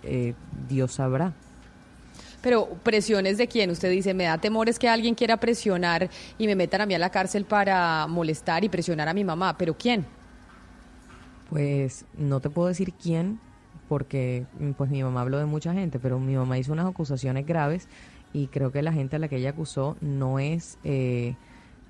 eh, 0.04 0.34
Dios 0.68 0.92
sabrá. 0.92 1.32
Pero 2.42 2.68
presiones 2.84 3.38
de 3.38 3.48
quién? 3.48 3.72
Usted 3.72 3.90
dice, 3.90 4.14
me 4.14 4.26
da 4.26 4.38
temores 4.38 4.78
que 4.80 4.90
alguien 4.90 5.16
quiera 5.16 5.38
presionar 5.38 6.10
y 6.38 6.46
me 6.46 6.58
metan 6.58 6.82
a 6.82 6.86
mí 6.86 6.94
a 6.94 7.00
la 7.00 7.10
cárcel 7.10 7.46
para 7.46 8.06
molestar 8.08 8.66
y 8.66 8.70
presionar 8.70 9.08
a 9.08 9.14
mi 9.14 9.24
mamá. 9.24 9.58
¿Pero 9.58 9.78
quién? 9.78 10.06
Pues 11.50 12.04
no 12.18 12.42
te 12.42 12.50
puedo 12.50 12.68
decir 12.68 12.92
quién, 13.02 13.40
porque 13.88 14.46
mm, 14.60 14.72
pues 14.72 14.90
mi 14.90 15.04
mamá 15.04 15.22
habló 15.22 15.38
de 15.40 15.46
mucha 15.46 15.74
gente, 15.74 16.00
pero 16.00 16.20
mi 16.20 16.36
mamá 16.36 16.58
hizo 16.58 16.74
unas 16.74 16.88
acusaciones 16.88 17.46
graves 17.46 17.88
y 18.34 18.48
creo 18.48 18.72
que 18.72 18.82
la 18.82 18.94
gente 18.94 19.16
a 19.16 19.20
la 19.20 19.28
que 19.28 19.38
ella 19.38 19.52
acusó 19.52 19.98
no 20.02 20.40
es... 20.40 20.78
eh, 20.84 21.36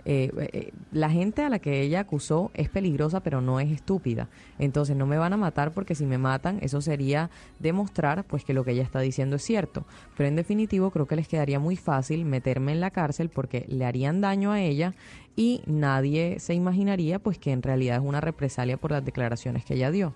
eh, 0.09 0.32
eh, 0.53 0.72
la 0.93 1.09
gente 1.09 1.42
a 1.42 1.50
la 1.50 1.59
que 1.59 1.82
ella 1.82 2.00
acusó 2.00 2.50
es 2.53 2.69
peligrosa, 2.69 3.19
pero 3.19 3.42
no 3.42 3.59
es 3.59 3.69
estúpida. 3.69 4.30
Entonces 4.58 4.95
no 4.95 5.06
me 5.06 5.17
van 5.17 5.34
a 5.34 5.38
matar 5.38 5.74
porque 5.74 5.95
si 5.95 6.06
me 6.06 6.17
matan, 6.17 6.59
eso 6.61 6.80
sería 6.80 7.30
demostrar 7.59 8.24
pues 8.24 8.45
que 8.45 8.53
lo 8.53 8.64
que 8.64 8.72
ella 8.72 8.84
está 8.84 9.01
diciendo 9.01 9.35
es 9.35 9.43
cierto. 9.43 9.85
Pero 10.16 10.30
en 10.30 10.38
definitivo 10.38 10.92
creo 10.92 11.08
que 11.08 11.17
les 11.17 11.27
quedaría 11.27 11.59
muy 11.59 11.76
fácil 11.76 12.24
meterme 12.24 12.72
en 12.72 12.80
la 12.80 12.92
cárcel 12.92 13.30
porque 13.30 13.66
le 13.67 13.84
harían 13.84 14.22
daño 14.22 14.53
a 14.53 14.61
ella 14.61 14.93
y 15.35 15.61
nadie 15.66 16.40
se 16.40 16.53
imaginaría 16.53 17.19
pues 17.19 17.38
que 17.38 17.51
en 17.51 17.61
realidad 17.61 17.98
es 17.98 18.03
una 18.03 18.22
represalia 18.22 18.77
por 18.77 18.92
las 18.92 19.03
declaraciones 19.03 19.66
que 19.66 19.74
ella 19.74 19.92
dio. 19.92 20.14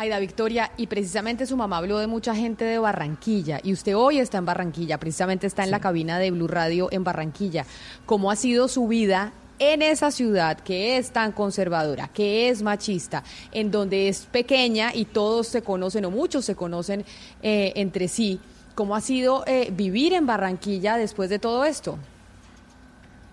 Aida 0.00 0.20
Victoria, 0.20 0.70
y 0.76 0.86
precisamente 0.86 1.44
su 1.44 1.56
mamá 1.56 1.78
habló 1.78 1.98
de 1.98 2.06
mucha 2.06 2.32
gente 2.32 2.64
de 2.64 2.78
Barranquilla, 2.78 3.58
y 3.64 3.72
usted 3.72 3.96
hoy 3.96 4.20
está 4.20 4.38
en 4.38 4.44
Barranquilla, 4.44 4.96
precisamente 4.98 5.48
está 5.48 5.64
en 5.64 5.72
la 5.72 5.80
cabina 5.80 6.20
de 6.20 6.30
Blue 6.30 6.46
Radio 6.46 6.86
en 6.92 7.02
Barranquilla. 7.02 7.66
¿Cómo 8.06 8.30
ha 8.30 8.36
sido 8.36 8.68
su 8.68 8.86
vida 8.86 9.32
en 9.58 9.82
esa 9.82 10.12
ciudad 10.12 10.60
que 10.60 10.98
es 10.98 11.10
tan 11.10 11.32
conservadora, 11.32 12.06
que 12.14 12.48
es 12.48 12.62
machista, 12.62 13.24
en 13.50 13.72
donde 13.72 14.08
es 14.08 14.26
pequeña 14.26 14.94
y 14.94 15.04
todos 15.04 15.48
se 15.48 15.62
conocen 15.62 16.04
o 16.04 16.12
muchos 16.12 16.44
se 16.44 16.54
conocen 16.54 17.04
eh, 17.42 17.72
entre 17.74 18.06
sí? 18.06 18.38
¿Cómo 18.76 18.94
ha 18.94 19.00
sido 19.00 19.42
eh, 19.48 19.72
vivir 19.76 20.12
en 20.14 20.26
Barranquilla 20.26 20.96
después 20.96 21.28
de 21.28 21.40
todo 21.40 21.64
esto? 21.64 21.98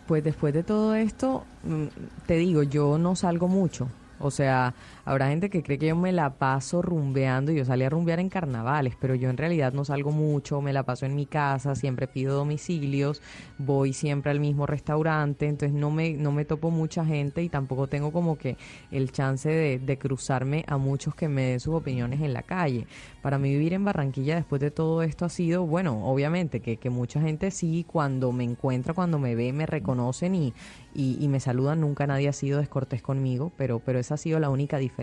Pues 0.07 0.23
después 0.23 0.51
de 0.51 0.63
todo 0.63 0.95
esto, 0.95 1.43
mm, 1.63 1.85
te 2.25 2.37
digo, 2.37 2.63
yo 2.63 2.97
no 2.97 3.15
salgo 3.15 3.47
mucho. 3.47 3.87
O 4.19 4.31
sea, 4.31 4.73
habrá 5.05 5.29
gente 5.29 5.49
que 5.49 5.63
cree 5.63 5.77
que 5.77 5.87
yo 5.87 5.95
me 5.95 6.11
la 6.11 6.37
paso 6.37 6.81
rumbeando 6.81 7.51
y 7.51 7.57
yo 7.57 7.65
salí 7.65 7.83
a 7.83 7.89
rumbear 7.89 8.19
en 8.19 8.29
carnavales, 8.29 8.95
pero 8.99 9.13
yo 9.13 9.29
en 9.29 9.37
realidad 9.37 9.71
no 9.71 9.85
salgo 9.85 10.11
mucho, 10.11 10.61
me 10.61 10.73
la 10.73 10.83
paso 10.83 11.05
en 11.05 11.15
mi 11.15 11.27
casa, 11.27 11.75
siempre 11.75 12.07
pido 12.07 12.35
domicilios, 12.35 13.21
voy 13.59 13.93
siempre 13.93 14.31
al 14.31 14.39
mismo 14.39 14.65
restaurante, 14.65 15.45
entonces 15.45 15.77
no 15.77 15.91
me, 15.91 16.13
no 16.13 16.31
me 16.31 16.43
topo 16.43 16.71
mucha 16.71 17.05
gente 17.05 17.43
y 17.43 17.49
tampoco 17.49 17.87
tengo 17.87 18.11
como 18.11 18.37
que 18.37 18.57
el 18.91 19.11
chance 19.11 19.47
de, 19.47 19.77
de 19.77 19.97
cruzarme 19.97 20.65
a 20.67 20.77
muchos 20.77 21.13
que 21.13 21.29
me 21.29 21.43
den 21.43 21.59
sus 21.59 21.75
opiniones 21.75 22.21
en 22.21 22.33
la 22.33 22.41
calle. 22.41 22.87
Para 23.21 23.37
mí 23.37 23.51
vivir 23.51 23.73
en 23.73 23.85
Barranquilla 23.85 24.35
después 24.35 24.59
de 24.59 24.71
todo 24.71 25.03
esto 25.03 25.25
ha 25.25 25.29
sido, 25.29 25.65
bueno, 25.65 26.05
obviamente 26.05 26.61
que, 26.61 26.77
que 26.77 26.89
mucha 26.89 27.21
gente 27.21 27.51
sí, 27.51 27.85
cuando 27.87 28.31
me 28.31 28.43
encuentra, 28.43 28.93
cuando 28.95 29.19
me 29.19 29.35
ve, 29.35 29.53
me 29.53 29.67
reconocen 29.67 30.33
y, 30.33 30.53
y, 30.95 31.17
y 31.19 31.27
me 31.27 31.39
saludan, 31.39 31.81
nunca 31.81 32.07
nadie 32.07 32.27
ha 32.27 32.33
sido 32.33 32.59
descortés 32.59 33.03
conmigo, 33.03 33.51
pero, 33.55 33.79
pero 33.79 33.99
esa 33.99 34.15
ha 34.15 34.17
sido 34.17 34.39
la 34.39 34.49
única 34.49 34.77
diferencia. 34.77 34.94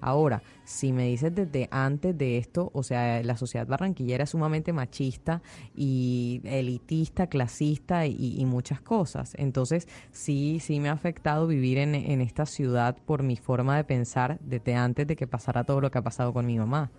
Ahora, 0.00 0.42
si 0.64 0.92
me 0.92 1.06
dices 1.06 1.34
desde 1.34 1.68
antes 1.70 2.16
de 2.16 2.38
esto, 2.38 2.70
o 2.74 2.82
sea, 2.82 3.22
la 3.22 3.36
sociedad 3.36 3.66
barranquillera 3.66 4.24
es 4.24 4.30
sumamente 4.30 4.72
machista 4.72 5.42
y 5.74 6.40
elitista, 6.44 7.26
clasista 7.26 8.06
y, 8.06 8.40
y 8.40 8.44
muchas 8.46 8.80
cosas. 8.80 9.34
Entonces, 9.36 9.88
sí, 10.12 10.58
sí 10.60 10.80
me 10.80 10.88
ha 10.88 10.92
afectado 10.92 11.46
vivir 11.46 11.78
en, 11.78 11.94
en 11.94 12.20
esta 12.20 12.46
ciudad 12.46 12.96
por 13.04 13.22
mi 13.22 13.36
forma 13.36 13.76
de 13.76 13.84
pensar 13.84 14.38
desde 14.40 14.74
antes 14.74 15.06
de 15.06 15.16
que 15.16 15.26
pasara 15.26 15.64
todo 15.64 15.80
lo 15.80 15.90
que 15.90 15.98
ha 15.98 16.02
pasado 16.02 16.32
con 16.32 16.46
mi 16.46 16.58
mamá. 16.58 16.90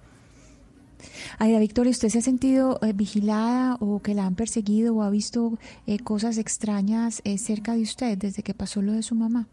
Aida 1.40 1.60
Victoria, 1.60 1.92
¿usted 1.92 2.10
se 2.10 2.20
ha 2.20 2.22
sentido 2.22 2.80
eh, 2.82 2.94
vigilada 2.94 3.78
o 3.80 4.02
que 4.02 4.14
la 4.14 4.26
han 4.26 4.36
perseguido 4.36 4.96
o 4.96 5.02
ha 5.02 5.10
visto 5.10 5.58
eh, 5.88 6.00
cosas 6.00 6.38
extrañas 6.38 7.22
eh, 7.24 7.38
cerca 7.38 7.74
de 7.74 7.82
usted 7.82 8.18
desde 8.18 8.44
que 8.44 8.54
pasó 8.54 8.82
lo 8.82 8.94
de 8.94 9.04
su 9.04 9.16
mamá? 9.16 9.48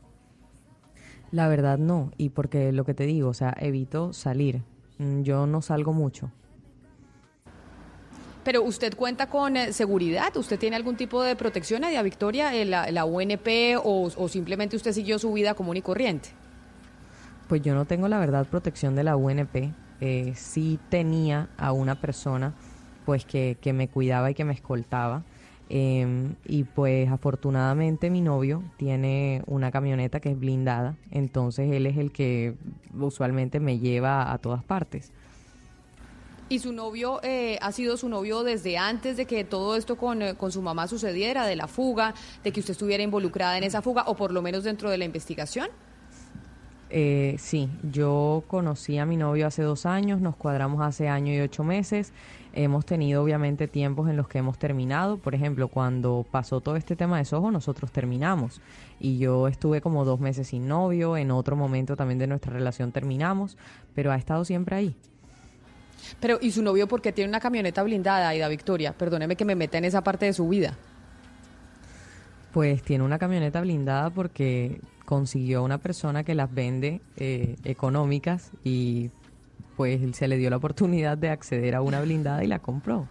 La 1.31 1.49
verdad 1.49 1.79
no, 1.79 2.11
y 2.17 2.31
porque 2.31 2.73
lo 2.73 2.85
que 2.85 2.95
te 2.95 3.05
digo, 3.05 3.29
o 3.29 3.35
sea, 3.35 3.55
evito 3.61 4.13
salir. 4.13 4.63
Mm, 4.99 5.23
Yo 5.23 5.47
no 5.47 5.61
salgo 5.63 5.93
mucho. 5.93 6.31
Pero 8.45 8.63
usted 8.63 8.95
cuenta 8.97 9.29
con 9.29 9.57
eh, 9.59 9.73
seguridad, 9.75 10.35
usted 10.37 10.59
tiene 10.59 10.77
algún 10.77 10.97
tipo 10.97 11.23
de 11.23 11.37
protección, 11.37 11.85
Aida 11.85 12.01
Victoria, 12.03 12.55
eh, 12.55 12.65
la, 12.65 12.91
la 12.91 13.05
UNP 13.05 13.77
o, 13.83 14.11
o 14.17 14.29
simplemente 14.29 14.75
usted 14.77 14.93
siguió 14.93 15.19
su 15.19 15.31
vida 15.35 15.53
común 15.55 15.77
y 15.77 15.83
corriente. 15.83 16.31
Pues 17.47 17.61
yo 17.63 17.75
no 17.75 17.85
tengo 17.85 18.09
la 18.09 18.19
verdad 18.19 18.47
protección 18.47 18.95
de 18.95 19.05
la 19.05 19.17
UNP. 19.17 19.73
eh, 20.01 20.33
sí 20.35 20.79
tenía 20.89 21.49
a 21.59 21.73
una 21.73 22.01
persona 22.01 22.55
pues 23.05 23.25
que, 23.25 23.59
que 23.61 23.73
me 23.73 23.89
cuidaba 23.89 24.31
y 24.31 24.35
que 24.35 24.45
me 24.45 24.53
escoltaba. 24.55 25.25
Em, 25.71 26.35
y 26.47 26.65
pues 26.65 27.11
afortunadamente 27.11 28.09
mi 28.09 28.23
novio 28.23 28.63
tiene 28.79 29.43
una 29.47 29.71
camioneta 29.71 30.19
que 30.19 30.31
es 30.31 30.39
blindada, 30.39 30.97
entonces 31.11 31.71
él 31.71 31.87
es 31.87 31.99
el 31.99 32.11
que 32.11 32.55
usualmente 32.99 33.61
me 33.61 33.79
lleva 33.79 34.33
a 34.33 34.39
todas 34.39 34.65
partes. 34.65 35.13
¿Y 36.49 36.61
su 36.61 36.73
novio 36.73 37.21
eh, 37.23 37.59
ha 37.61 37.73
sido 37.73 37.99
su 37.99 38.09
novio 38.09 38.43
desde 38.43 38.79
antes 38.79 39.19
de 39.19 39.27
que 39.27 39.45
todo 39.45 39.77
esto 39.77 39.97
con, 39.97 40.23
eh, 40.23 40.35
con 40.35 40.51
su 40.51 40.63
mamá 40.63 40.89
sucediera, 40.89 41.47
de 41.47 41.57
la 41.57 41.69
fuga, 41.69 42.15
de 42.43 42.53
que 42.53 42.61
usted 42.61 42.73
estuviera 42.73 43.03
involucrada 43.03 43.59
en 43.59 43.65
esa 43.65 43.83
fuga 43.83 44.05
o 44.07 44.17
por 44.17 44.33
lo 44.33 44.41
menos 44.41 44.65
dentro 44.65 44.89
de 44.89 44.97
la 44.97 45.05
investigación? 45.05 45.69
Eh, 46.91 47.37
sí, 47.39 47.69
yo 47.91 48.45
conocí 48.47 48.99
a 48.99 49.05
mi 49.05 49.17
novio 49.17 49.47
hace 49.47 49.63
dos 49.63 49.85
años, 49.85 50.21
nos 50.21 50.37
cuadramos 50.37 50.81
hace 50.81 51.09
año 51.09 51.33
y 51.33 51.41
ocho 51.41 51.65
meses. 51.65 52.13
Hemos 52.55 52.87
tenido 52.87 53.23
obviamente 53.23 53.69
tiempos 53.69 54.09
en 54.09 54.17
los 54.17 54.27
que 54.27 54.39
hemos 54.39 54.59
terminado. 54.59 55.19
Por 55.19 55.35
ejemplo, 55.35 55.69
cuando 55.69 56.27
pasó 56.31 56.61
todo 56.61 56.77
este 56.77 56.97
tema 56.97 57.19
de 57.19 57.25
Soho, 57.25 57.51
nosotros 57.51 57.93
terminamos. 57.93 58.61
Y 58.99 59.19
yo 59.19 59.49
estuve 59.49 59.81
como 59.81 60.05
dos 60.05 60.19
meses 60.19 60.49
sin 60.49 60.67
novio. 60.67 61.17
En 61.17 61.31
otro 61.31 61.57
momento 61.57 61.95
también 61.95 62.19
de 62.19 62.27
nuestra 62.27 62.53
relación 62.53 62.91
terminamos. 62.91 63.59
Pero 63.95 64.11
ha 64.11 64.17
estado 64.17 64.45
siempre 64.45 64.77
ahí. 64.77 64.97
Pero, 66.21 66.39
¿y 66.41 66.51
su 66.51 66.63
novio 66.63 66.89
por 66.89 67.03
qué 67.03 67.13
tiene 67.13 67.29
una 67.29 67.41
camioneta 67.41 67.83
blindada, 67.83 68.29
Aida 68.29 68.49
Victoria? 68.49 68.93
Perdóneme 68.93 69.37
que 69.37 69.45
me 69.45 69.55
meta 69.55 69.79
en 69.79 69.85
esa 69.85 70.03
parte 70.03 70.27
de 70.27 70.33
su 70.33 70.49
vida. 70.49 70.75
Pues 72.53 72.83
tiene 72.83 73.05
una 73.05 73.19
camioneta 73.19 73.61
blindada 73.61 74.11
porque 74.11 74.81
consiguió 75.09 75.63
una 75.63 75.79
persona 75.79 76.23
que 76.23 76.35
las 76.35 76.53
vende 76.53 77.01
eh, 77.17 77.57
económicas 77.65 78.51
y 78.63 79.09
pues 79.75 80.03
se 80.15 80.29
le 80.29 80.37
dio 80.37 80.51
la 80.51 80.59
oportunidad 80.59 81.17
de 81.17 81.31
acceder 81.31 81.75
a 81.77 81.81
una 81.81 82.03
blindada 82.03 82.45
y 82.45 82.47
la 82.47 82.59
compró. 82.59 83.09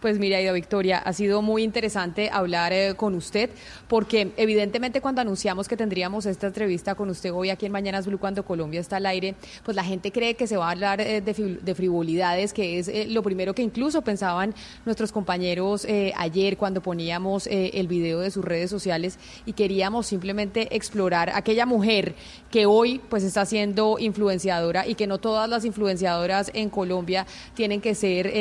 Pues 0.00 0.20
mira, 0.20 0.38
Aida 0.38 0.52
Victoria, 0.52 0.98
ha 0.98 1.12
sido 1.12 1.42
muy 1.42 1.64
interesante 1.64 2.30
hablar 2.32 2.72
eh, 2.72 2.94
con 2.94 3.16
usted, 3.16 3.50
porque 3.88 4.30
evidentemente 4.36 5.00
cuando 5.00 5.20
anunciamos 5.20 5.66
que 5.66 5.76
tendríamos 5.76 6.24
esta 6.24 6.46
entrevista 6.46 6.94
con 6.94 7.10
usted 7.10 7.32
hoy 7.32 7.50
aquí 7.50 7.66
en 7.66 7.72
Mañanas 7.72 8.06
Blue 8.06 8.20
cuando 8.20 8.44
Colombia 8.44 8.78
está 8.78 8.98
al 8.98 9.06
aire, 9.06 9.34
pues 9.64 9.74
la 9.74 9.82
gente 9.82 10.12
cree 10.12 10.34
que 10.34 10.46
se 10.46 10.56
va 10.56 10.68
a 10.68 10.70
hablar 10.70 11.00
eh, 11.00 11.20
de, 11.20 11.74
frivolidades, 11.74 12.52
que 12.52 12.78
es 12.78 12.86
eh, 12.86 13.06
lo 13.08 13.24
primero 13.24 13.54
que 13.54 13.62
incluso 13.62 14.02
pensaban 14.02 14.54
nuestros 14.86 15.10
compañeros 15.10 15.84
eh, 15.84 16.12
ayer 16.16 16.56
cuando 16.56 16.80
poníamos 16.80 17.48
el 17.48 17.88
video 17.88 18.20
de 18.20 18.30
sus 18.30 18.44
redes 18.44 18.70
sociales 18.70 19.18
y 19.46 19.52
queríamos 19.52 20.06
simplemente 20.06 20.76
explorar 20.76 21.32
aquella 21.34 21.66
mujer 21.66 22.14
que 22.52 22.66
hoy 22.66 23.00
pues 23.08 23.24
está 23.24 23.44
siendo 23.46 23.98
influenciadora 23.98 24.86
y 24.86 24.94
que 24.94 25.08
no 25.08 25.18
todas 25.18 25.48
las 25.48 25.64
influenciadoras 25.64 26.52
en 26.54 26.70
Colombia 26.70 27.26
tienen 27.54 27.80
que 27.80 27.94
ser 27.94 28.32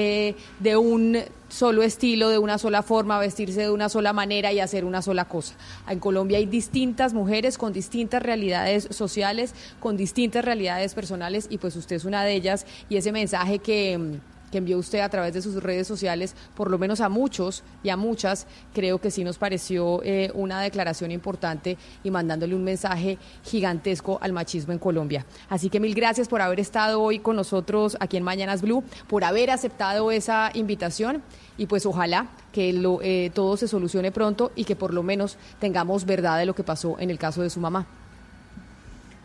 de 0.60 0.78
un 0.78 1.18
solo 1.50 1.84
estilo, 1.84 2.30
de 2.30 2.38
una 2.38 2.58
sola 2.58 2.84
forma, 2.84 3.20
vestirse 3.20 3.62
de 3.62 3.72
una 3.72 3.90
sola 3.90 4.14
manera 4.14 4.52
y 4.52 4.60
hacer 4.60 4.86
una 4.86 5.02
sola 5.02 5.26
cosa. 5.26 5.56
En 5.90 6.00
Colombia 6.00 6.38
hay 6.38 6.46
distintas 6.46 7.14
mujeres 7.14 7.58
con 7.58 7.74
distintas 7.74 8.22
realidades 8.22 8.88
sociales, 8.92 9.54
con 9.80 9.98
distintas 9.98 10.44
realidades 10.44 10.94
personales 10.94 11.48
y 11.50 11.58
pues 11.58 11.76
usted 11.76 11.96
es 11.96 12.06
una 12.06 12.24
de 12.24 12.34
ellas 12.34 12.66
y 12.90 12.98
ese 12.98 13.12
mensaje 13.12 13.60
que 13.60 13.98
mm, 13.98 14.37
que 14.52 14.58
envió 14.58 14.78
usted 14.78 15.00
a 15.00 15.10
través 15.10 15.34
de 15.34 15.42
sus 15.42 15.62
redes 15.62 15.88
sociales, 15.88 16.36
por 16.56 16.70
lo 16.72 16.78
menos 16.78 17.02
a 17.02 17.10
muchos 17.10 17.64
y 17.84 17.90
a 17.90 17.98
muchas, 17.98 18.48
creo 18.74 19.00
que 19.00 19.12
sí 19.12 19.24
nos 19.24 19.38
pareció 19.38 20.02
eh, 20.04 20.32
una 20.34 20.62
declaración 20.62 21.12
importante 21.12 21.78
y 22.04 22.12
mandándole 22.12 22.56
un 22.56 22.64
mensaje 22.64 23.18
gigantesco 23.44 24.20
al 24.22 24.34
machismo 24.34 24.74
en 24.74 24.80
Colombia. 24.80 25.26
Así 25.50 25.70
que 25.70 25.80
mil 25.80 25.94
gracias 25.94 26.28
por 26.28 26.42
haber 26.42 26.60
estado 26.60 27.02
hoy 27.02 27.20
con 27.20 27.36
nosotros 27.36 27.98
aquí 28.00 28.18
en 28.18 28.24
Mañanas 28.24 28.62
Blue, 28.62 28.84
por 29.08 29.24
haber 29.24 29.52
aceptado 29.52 30.12
esa 30.12 30.52
invitación 30.54 31.22
y 31.58 31.66
pues 31.66 31.86
ojalá 31.86 32.28
que 32.52 32.74
lo, 32.74 33.00
eh, 33.02 33.32
todo 33.34 33.58
se 33.58 33.68
solucione 33.68 34.12
pronto 34.12 34.52
y 34.56 34.64
que 34.64 34.76
por 34.76 34.94
lo 34.94 35.04
menos 35.04 35.38
tengamos 35.60 36.06
verdad 36.06 36.38
de 36.38 36.46
lo 36.46 36.56
que 36.56 36.64
pasó 36.64 36.98
en 37.00 37.10
el 37.10 37.18
caso 37.18 37.42
de 37.42 37.50
su 37.50 37.60
mamá. 37.60 37.86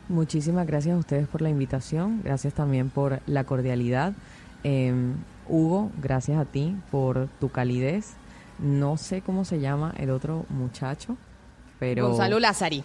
Muchísimas 0.08 0.66
gracias 0.66 0.94
a 0.94 0.98
ustedes 0.98 1.28
por 1.28 1.40
la 1.40 1.48
invitación, 1.48 2.20
gracias 2.22 2.52
también 2.52 2.90
por 2.90 3.20
la 3.26 3.44
cordialidad. 3.44 4.12
Eh, 4.64 4.92
Hugo, 5.48 5.90
gracias 6.00 6.38
a 6.38 6.44
ti 6.44 6.76
por 6.90 7.28
tu 7.40 7.48
calidez. 7.48 8.14
No 8.58 8.96
sé 8.96 9.22
cómo 9.22 9.44
se 9.44 9.60
llama 9.60 9.92
el 9.98 10.10
otro 10.10 10.46
muchacho, 10.48 11.16
pero... 11.78 12.08
Gonzalo 12.08 12.38
Lázari. 12.38 12.84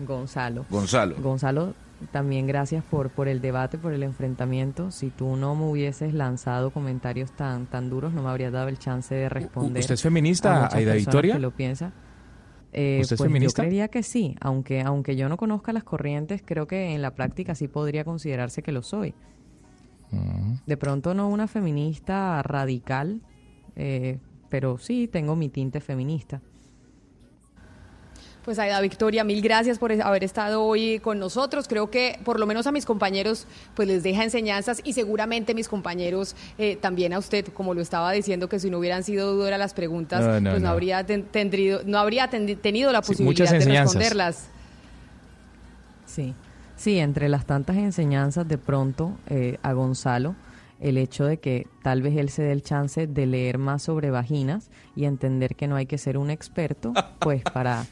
Gonzalo. 0.00 0.64
Gonzalo. 0.70 1.16
Gonzalo, 1.20 1.74
también 2.12 2.46
gracias 2.46 2.84
por, 2.84 3.10
por 3.10 3.28
el 3.28 3.40
debate, 3.40 3.78
por 3.78 3.92
el 3.92 4.02
enfrentamiento. 4.02 4.90
Si 4.90 5.10
tú 5.10 5.36
no 5.36 5.54
me 5.54 5.64
hubieses 5.64 6.14
lanzado 6.14 6.70
comentarios 6.70 7.32
tan, 7.32 7.66
tan 7.66 7.90
duros, 7.90 8.12
no 8.12 8.22
me 8.22 8.28
habrías 8.28 8.52
dado 8.52 8.68
el 8.68 8.78
chance 8.78 9.14
de 9.14 9.28
responder. 9.28 9.80
¿Usted 9.80 9.94
es 9.94 10.02
feminista, 10.02 10.68
Aida 10.72 10.94
Victoria? 10.94 11.34
Que 11.34 11.40
lo 11.40 11.50
piensa. 11.50 11.92
Eh, 12.72 12.98
¿Usted 13.00 13.14
es 13.14 13.18
pues 13.18 13.28
feminista? 13.28 13.62
Yo 13.62 13.64
creería 13.64 13.88
que 13.88 14.02
sí, 14.02 14.36
aunque, 14.40 14.82
aunque 14.82 15.16
yo 15.16 15.28
no 15.28 15.36
conozca 15.36 15.72
las 15.72 15.84
corrientes, 15.84 16.42
creo 16.44 16.66
que 16.66 16.94
en 16.94 17.02
la 17.02 17.14
práctica 17.14 17.54
sí 17.54 17.66
podría 17.66 18.04
considerarse 18.04 18.62
que 18.62 18.72
lo 18.72 18.82
soy. 18.82 19.14
De 20.66 20.76
pronto 20.76 21.12
no 21.14 21.28
una 21.28 21.46
feminista 21.48 22.42
radical, 22.42 23.20
eh, 23.76 24.18
pero 24.48 24.78
sí 24.78 25.08
tengo 25.10 25.36
mi 25.36 25.48
tinte 25.48 25.80
feminista. 25.80 26.40
Pues 28.44 28.58
Aida 28.58 28.80
Victoria, 28.80 29.24
mil 29.24 29.42
gracias 29.42 29.78
por 29.78 29.92
haber 29.92 30.24
estado 30.24 30.64
hoy 30.64 31.00
con 31.00 31.18
nosotros. 31.18 31.68
Creo 31.68 31.90
que 31.90 32.18
por 32.24 32.40
lo 32.40 32.46
menos 32.46 32.66
a 32.66 32.72
mis 32.72 32.86
compañeros 32.86 33.46
pues 33.74 33.86
les 33.86 34.02
deja 34.02 34.24
enseñanzas 34.24 34.80
y 34.84 34.94
seguramente 34.94 35.52
mis 35.52 35.68
compañeros 35.68 36.34
eh, 36.56 36.76
también 36.76 37.12
a 37.12 37.18
usted, 37.18 37.44
como 37.48 37.74
lo 37.74 37.82
estaba 37.82 38.10
diciendo, 38.12 38.48
que 38.48 38.58
si 38.58 38.70
no 38.70 38.78
hubieran 38.78 39.04
sido 39.04 39.34
duras 39.34 39.58
las 39.58 39.74
preguntas, 39.74 40.24
No, 40.24 40.40
no, 40.40 40.50
pues 40.50 40.62
no, 40.62 40.68
no. 40.68 40.72
habría 40.72 41.04
ten- 41.04 41.24
tendrido- 41.24 41.82
no 41.84 41.98
habría 41.98 42.30
ten- 42.30 42.56
tenido 42.56 42.90
la 42.90 43.02
posibilidad 43.02 43.50
de 43.50 43.56
enseñanzas. 43.56 43.94
responderlas. 43.96 44.48
Sí, 46.06 46.32
sí, 46.78 46.98
entre 46.98 47.28
las 47.28 47.44
tantas 47.44 47.76
enseñanzas 47.76 48.48
de 48.48 48.56
pronto 48.56 49.18
eh, 49.28 49.58
a 49.62 49.74
Gonzalo, 49.74 50.34
el 50.80 50.96
hecho 50.96 51.24
de 51.24 51.38
que 51.38 51.66
tal 51.82 52.02
vez 52.02 52.16
él 52.16 52.28
se 52.28 52.42
dé 52.42 52.52
el 52.52 52.62
chance 52.62 53.08
de 53.08 53.26
leer 53.26 53.58
más 53.58 53.82
sobre 53.82 54.10
vaginas 54.10 54.70
y 54.94 55.06
entender 55.06 55.56
que 55.56 55.66
no 55.66 55.74
hay 55.74 55.86
que 55.86 55.98
ser 55.98 56.16
un 56.16 56.30
experto, 56.30 56.92
pues 57.18 57.42
para, 57.42 57.84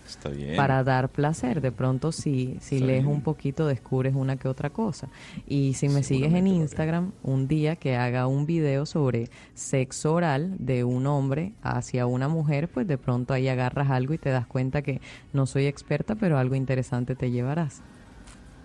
para 0.56 0.84
dar 0.84 1.08
placer. 1.08 1.60
De 1.60 1.72
pronto 1.72 2.12
si, 2.12 2.56
si 2.60 2.76
Está 2.76 2.86
lees 2.86 3.02
bien. 3.02 3.14
un 3.16 3.22
poquito 3.22 3.66
descubres 3.66 4.14
una 4.14 4.36
que 4.36 4.46
otra 4.46 4.70
cosa. 4.70 5.08
Y 5.48 5.74
si 5.74 5.88
me 5.88 6.04
sigues 6.04 6.32
en 6.32 6.46
Instagram, 6.46 7.10
un 7.24 7.48
día 7.48 7.74
que 7.74 7.96
haga 7.96 8.28
un 8.28 8.46
video 8.46 8.86
sobre 8.86 9.30
sexo 9.54 10.14
oral 10.14 10.54
de 10.60 10.84
un 10.84 11.08
hombre 11.08 11.54
hacia 11.62 12.06
una 12.06 12.28
mujer, 12.28 12.68
pues 12.68 12.86
de 12.86 12.98
pronto 12.98 13.34
ahí 13.34 13.48
agarras 13.48 13.90
algo 13.90 14.14
y 14.14 14.18
te 14.18 14.30
das 14.30 14.46
cuenta 14.46 14.82
que 14.82 15.00
no 15.32 15.46
soy 15.46 15.66
experta, 15.66 16.14
pero 16.14 16.38
algo 16.38 16.54
interesante 16.54 17.16
te 17.16 17.32
llevarás. 17.32 17.82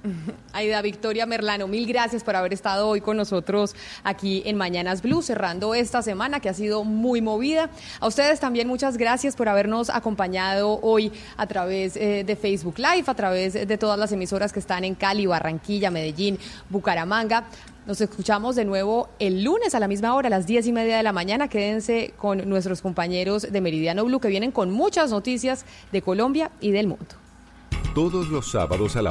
Aida 0.54 0.82
Victoria 0.82 1.26
Merlano, 1.26 1.68
mil 1.68 1.88
gracias 1.88 2.24
por 2.24 2.36
haber 2.36 2.54
estado 2.54 2.88
hoy 2.88 3.02
con 3.02 3.18
nosotros 3.18 3.76
aquí 4.04 4.42
en 4.46 4.58
Mañanas 4.58 5.02
Blue, 5.02 5.22
cerrando 5.22 5.76
esta 5.76 6.02
semana 6.02 6.40
que 6.40 6.50
ha 6.50 6.54
sido 6.54 6.84
muy 6.84 7.22
movida. 7.22 7.70
A 8.00 8.08
ustedes 8.08 8.40
también 8.40 8.68
muchas 8.68 8.98
gracias 8.98 9.36
por 9.36 9.50
habernos 9.50 9.90
acompañado 9.90 10.80
hoy 10.82 11.12
a 11.38 11.48
través 11.48 11.96
eh, 11.96 12.24
de 12.26 12.36
Facebook 12.36 12.78
Live, 12.78 13.04
a 13.08 13.16
través 13.16 13.54
de 13.54 13.78
todas 13.78 14.00
las 14.00 14.12
emisoras 14.12 14.52
que 14.52 14.60
están 14.60 14.84
en 14.84 14.96
Cali, 14.96 15.26
Barranquilla, 15.26 15.92
Medellín, 15.92 16.38
Bucaramanga. 16.70 17.46
Nos 17.86 18.00
escuchamos 18.00 18.56
de 18.56 18.64
nuevo 18.64 19.10
el 19.18 19.44
lunes 19.44 19.74
a 19.74 19.80
la 19.80 19.88
misma 19.88 20.14
hora, 20.14 20.28
a 20.28 20.30
las 20.30 20.46
diez 20.46 20.68
y 20.68 20.72
media 20.72 20.98
de 20.98 21.04
la 21.04 21.14
mañana. 21.14 21.48
Quédense 21.48 22.14
con 22.16 22.48
nuestros 22.48 22.82
compañeros 22.82 23.52
de 23.52 23.62
Meridiano 23.62 24.06
Blue 24.06 24.20
que 24.20 24.28
vienen 24.28 24.52
con 24.52 24.70
muchas 24.70 25.10
noticias 25.10 25.66
de 25.92 26.04
Colombia 26.04 26.52
y 26.62 26.72
del 26.72 26.88
mundo. 26.88 27.22
Todos 27.96 28.30
los 28.30 28.50
sábados 28.50 28.96
a 28.96 29.02
la 29.02 29.10